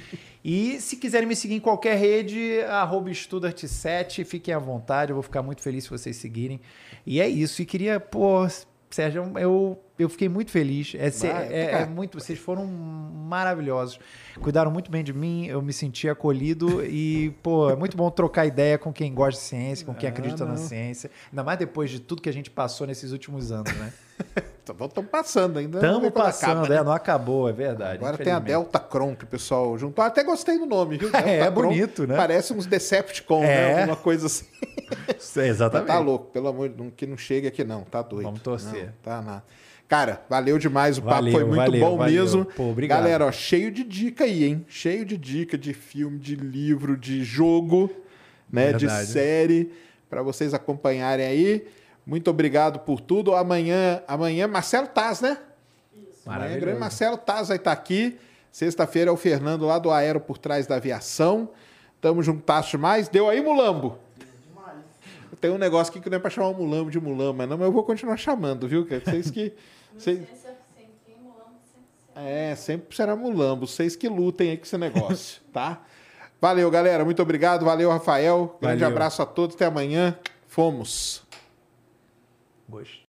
e 0.44 0.82
se 0.82 0.98
quiserem 0.98 1.28
me 1.28 1.36
seguir 1.36 1.54
em 1.56 1.60
qualquer 1.60 1.96
rede, 1.98 2.62
arroba 2.68 3.10
estudart7, 3.12 4.26
fiquem 4.26 4.54
à 4.54 4.60
vontade, 4.60 5.12
eu 5.12 5.16
vou 5.16 5.24
ficar 5.24 5.42
muito 5.44 5.62
feliz 5.62 5.84
se 5.84 5.90
vocês 5.90 6.16
seguirem. 6.16 6.60
E 7.06 7.22
é 7.22 7.28
isso. 7.30 7.62
E 7.62 7.66
queria, 7.66 8.00
pô, 8.00 8.48
Sérgio, 8.90 9.32
eu, 9.38 9.78
eu 10.00 10.10
fiquei 10.10 10.28
muito 10.28 10.50
feliz. 10.50 10.94
É, 10.96 11.10
Vai, 11.12 11.54
é- 11.54 11.72
é 11.82 11.86
muito, 11.86 12.20
vocês 12.20 12.40
foram 12.40 12.66
maravilhosos. 12.66 14.00
Cuidaram 14.42 14.72
muito 14.72 14.90
bem 14.90 15.04
de 15.04 15.14
mim, 15.14 15.46
eu 15.48 15.62
me 15.62 15.74
senti 15.74 16.08
acolhido 16.10 16.84
e, 16.86 17.32
pô, 17.44 17.70
é 17.70 17.76
muito 17.76 17.96
bom 17.98 18.10
trocar 18.10 18.46
ideia 18.46 18.78
com 18.78 18.92
quem 18.94 19.14
gosta 19.14 19.40
de 19.40 19.46
ciência, 19.48 19.86
com 19.86 19.94
quem 19.94 20.08
Ah, 20.10 20.12
acredita 20.12 20.46
na 20.46 20.52
não. 20.52 20.58
ciência. 20.58 21.12
Ainda 21.32 21.44
mais 21.44 21.60
depois 21.60 21.90
de 21.90 22.00
tudo 22.00 22.22
que 22.22 22.30
a 22.30 22.34
gente 22.34 22.50
passou 22.50 22.88
nesses 22.88 23.12
últimos 23.12 23.52
anos, 23.52 23.72
né? 23.78 23.92
Estamos 24.68 25.10
passando 25.10 25.60
ainda. 25.60 25.78
Estamos 25.78 26.02
quando 26.02 26.12
passando, 26.14 26.52
acaba, 26.60 26.70
né? 26.70 26.76
é, 26.76 26.84
não 26.84 26.92
acabou, 26.92 27.48
é 27.50 27.54
verdade. 27.54 27.98
Agora 27.98 28.18
tem 28.18 28.34
a. 28.34 28.40
Delta 28.40 28.80
Cron 28.80 29.16
que 29.16 29.24
o 29.24 29.28
pessoal 29.28 29.78
juntou. 29.78 30.04
Até 30.04 30.24
gostei 30.24 30.58
do 30.60 30.66
nome, 30.66 30.98
viu? 30.98 31.08
É, 31.16 31.22
Delta 31.22 31.30
é 31.30 31.52
Cron. 31.52 31.62
bonito, 31.70 32.06
né? 32.08 32.16
Parece 32.18 32.52
uns 32.54 32.66
Decepticon, 32.66 33.44
É. 33.44 33.48
né? 33.48 33.80
Alguma 33.82 33.96
coisa 33.96 34.26
assim. 34.28 34.46
É, 35.38 35.48
exatamente. 35.48 35.88
Tá 35.88 36.00
louco, 36.00 36.32
pelo 36.32 36.48
amor 36.48 36.70
de 36.70 36.76
Deus, 36.76 36.94
que 36.96 37.06
não 37.06 37.18
chegue 37.18 37.46
aqui 37.48 37.64
não, 37.64 37.82
tá 37.84 38.02
doido. 38.02 38.24
Vamos 38.26 38.42
torcer. 38.42 38.86
Não, 38.86 38.94
tá 39.04 39.22
nada. 39.22 39.44
Cara, 39.88 40.22
valeu 40.30 40.58
demais, 40.58 40.98
o 40.98 41.02
papo 41.02 41.16
Valeu, 41.16 41.34
foi 41.34 41.44
muito 41.44 41.58
valeu, 41.58 41.80
bom 41.82 41.98
valeu. 41.98 42.22
mesmo. 42.24 42.46
Pô, 42.46 42.70
obrigado. 42.72 43.00
Galera, 43.00 43.26
ó, 43.26 43.32
cheio 43.32 43.70
de 43.72 43.84
dica 43.84 44.24
aí, 44.24 44.46
hein? 44.46 44.66
Cheio 44.68 45.06
de 45.06 45.18
dica 45.18 45.58
de 45.58 45.74
filme, 45.74 46.18
de 46.20 46.36
livro, 46.36 46.96
de 46.98 47.24
jogo, 47.24 47.90
né? 48.52 48.74
De 48.74 48.86
Verdade. 48.86 49.08
série, 49.08 49.72
para 50.10 50.22
vocês 50.22 50.54
acompanharem 50.54 51.26
aí. 51.26 51.68
Muito 52.08 52.30
obrigado 52.30 52.80
por 52.80 53.02
tudo. 53.02 53.36
Amanhã, 53.36 54.02
amanhã 54.08 54.48
Marcelo 54.48 54.88
Taz, 54.88 55.20
né? 55.20 55.32
Amanhã, 55.32 55.44
Maravilhoso. 56.26 56.62
grande 56.62 56.80
Marcelo 56.80 57.18
Taz 57.18 57.50
vai 57.50 57.58
estar 57.58 57.74
aqui. 57.74 58.18
Sexta-feira 58.50 59.12
é 59.12 59.14
o 59.14 59.18
Fernando 59.18 59.66
lá 59.66 59.78
do 59.78 59.92
Aero 59.92 60.22
por 60.22 60.38
trás 60.38 60.66
da 60.66 60.78
aviação. 60.78 61.50
Tamo 62.00 62.24
juntasso 62.24 62.72
demais. 62.72 63.10
Deu 63.10 63.30
aí, 63.30 63.42
Mulambo? 63.42 64.00
Tem 65.42 65.52
um 65.52 65.58
negócio 65.58 65.92
aqui 65.92 66.00
que 66.00 66.10
não 66.10 66.16
é 66.16 66.20
pra 66.20 66.32
chamar 66.32 66.48
o 66.48 66.54
Mulambo 66.54 66.90
de 66.90 67.00
Mulamba, 67.00 67.46
não, 67.46 67.58
mas 67.58 67.68
eu 67.68 67.72
vou 67.72 67.84
continuar 67.84 68.18
chamando, 68.18 68.68
viu? 68.68 68.88
Vocês 68.88 69.30
que. 69.30 69.54
Vocês... 69.96 70.22
É, 72.16 72.56
sempre 72.56 72.96
será 72.96 73.16
Mulambo. 73.16 73.68
Vocês 73.68 73.96
que 73.96 74.08
lutem 74.08 74.52
aí 74.52 74.58
com 74.58 74.64
esse 74.64 74.78
negócio, 74.78 75.42
tá? 75.54 75.84
Valeu, 76.40 76.72
galera. 76.72 77.04
Muito 77.04 77.22
obrigado. 77.22 77.66
Valeu, 77.66 77.90
Rafael. 77.92 78.58
Grande 78.62 78.80
Valeu. 78.80 78.96
abraço 78.96 79.22
a 79.22 79.26
todos. 79.26 79.56
Até 79.56 79.66
amanhã. 79.66 80.18
Fomos. 80.48 81.27
Gostei. 82.72 83.08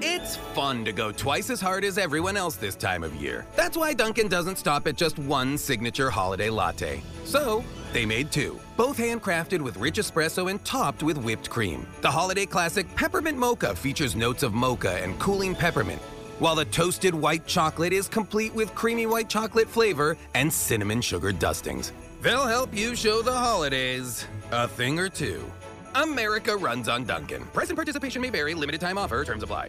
It's 0.00 0.36
fun 0.54 0.84
to 0.84 0.92
go 0.92 1.12
twice 1.12 1.50
as 1.50 1.60
hard 1.60 1.84
as 1.84 1.98
everyone 1.98 2.36
else 2.36 2.56
this 2.56 2.76
time 2.76 3.02
of 3.02 3.14
year. 3.14 3.46
That's 3.56 3.76
why 3.76 3.94
Dunkin' 3.94 4.28
doesn't 4.28 4.56
stop 4.58 4.86
at 4.86 4.96
just 4.96 5.18
one 5.18 5.58
signature 5.58 6.10
holiday 6.10 6.50
latte. 6.50 7.00
So, 7.24 7.64
they 7.92 8.04
made 8.04 8.30
two, 8.30 8.60
both 8.76 8.98
handcrafted 8.98 9.60
with 9.60 9.76
rich 9.76 9.96
espresso 9.96 10.50
and 10.50 10.64
topped 10.64 11.02
with 11.02 11.18
whipped 11.18 11.48
cream. 11.50 11.86
The 12.00 12.10
holiday 12.10 12.46
classic 12.46 12.92
Peppermint 12.96 13.38
Mocha 13.38 13.74
features 13.74 14.14
notes 14.14 14.42
of 14.42 14.52
mocha 14.52 15.02
and 15.02 15.18
cooling 15.18 15.54
peppermint, 15.54 16.02
while 16.38 16.54
the 16.54 16.64
toasted 16.66 17.14
white 17.14 17.46
chocolate 17.46 17.92
is 17.92 18.08
complete 18.08 18.54
with 18.54 18.74
creamy 18.74 19.06
white 19.06 19.28
chocolate 19.28 19.68
flavor 19.68 20.16
and 20.34 20.52
cinnamon 20.52 21.00
sugar 21.00 21.32
dustings. 21.32 21.92
They'll 22.20 22.46
help 22.46 22.76
you 22.76 22.96
show 22.96 23.22
the 23.22 23.32
holidays 23.32 24.26
a 24.50 24.66
thing 24.66 24.98
or 24.98 25.08
two. 25.08 25.40
America 25.94 26.56
runs 26.56 26.88
on 26.88 27.04
Dunkin'. 27.04 27.44
Price 27.52 27.68
and 27.68 27.76
participation 27.76 28.20
may 28.20 28.30
vary, 28.30 28.54
limited 28.54 28.80
time 28.80 28.98
offer, 28.98 29.22
terms 29.24 29.42
apply. 29.42 29.68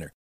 winner. 0.01 0.13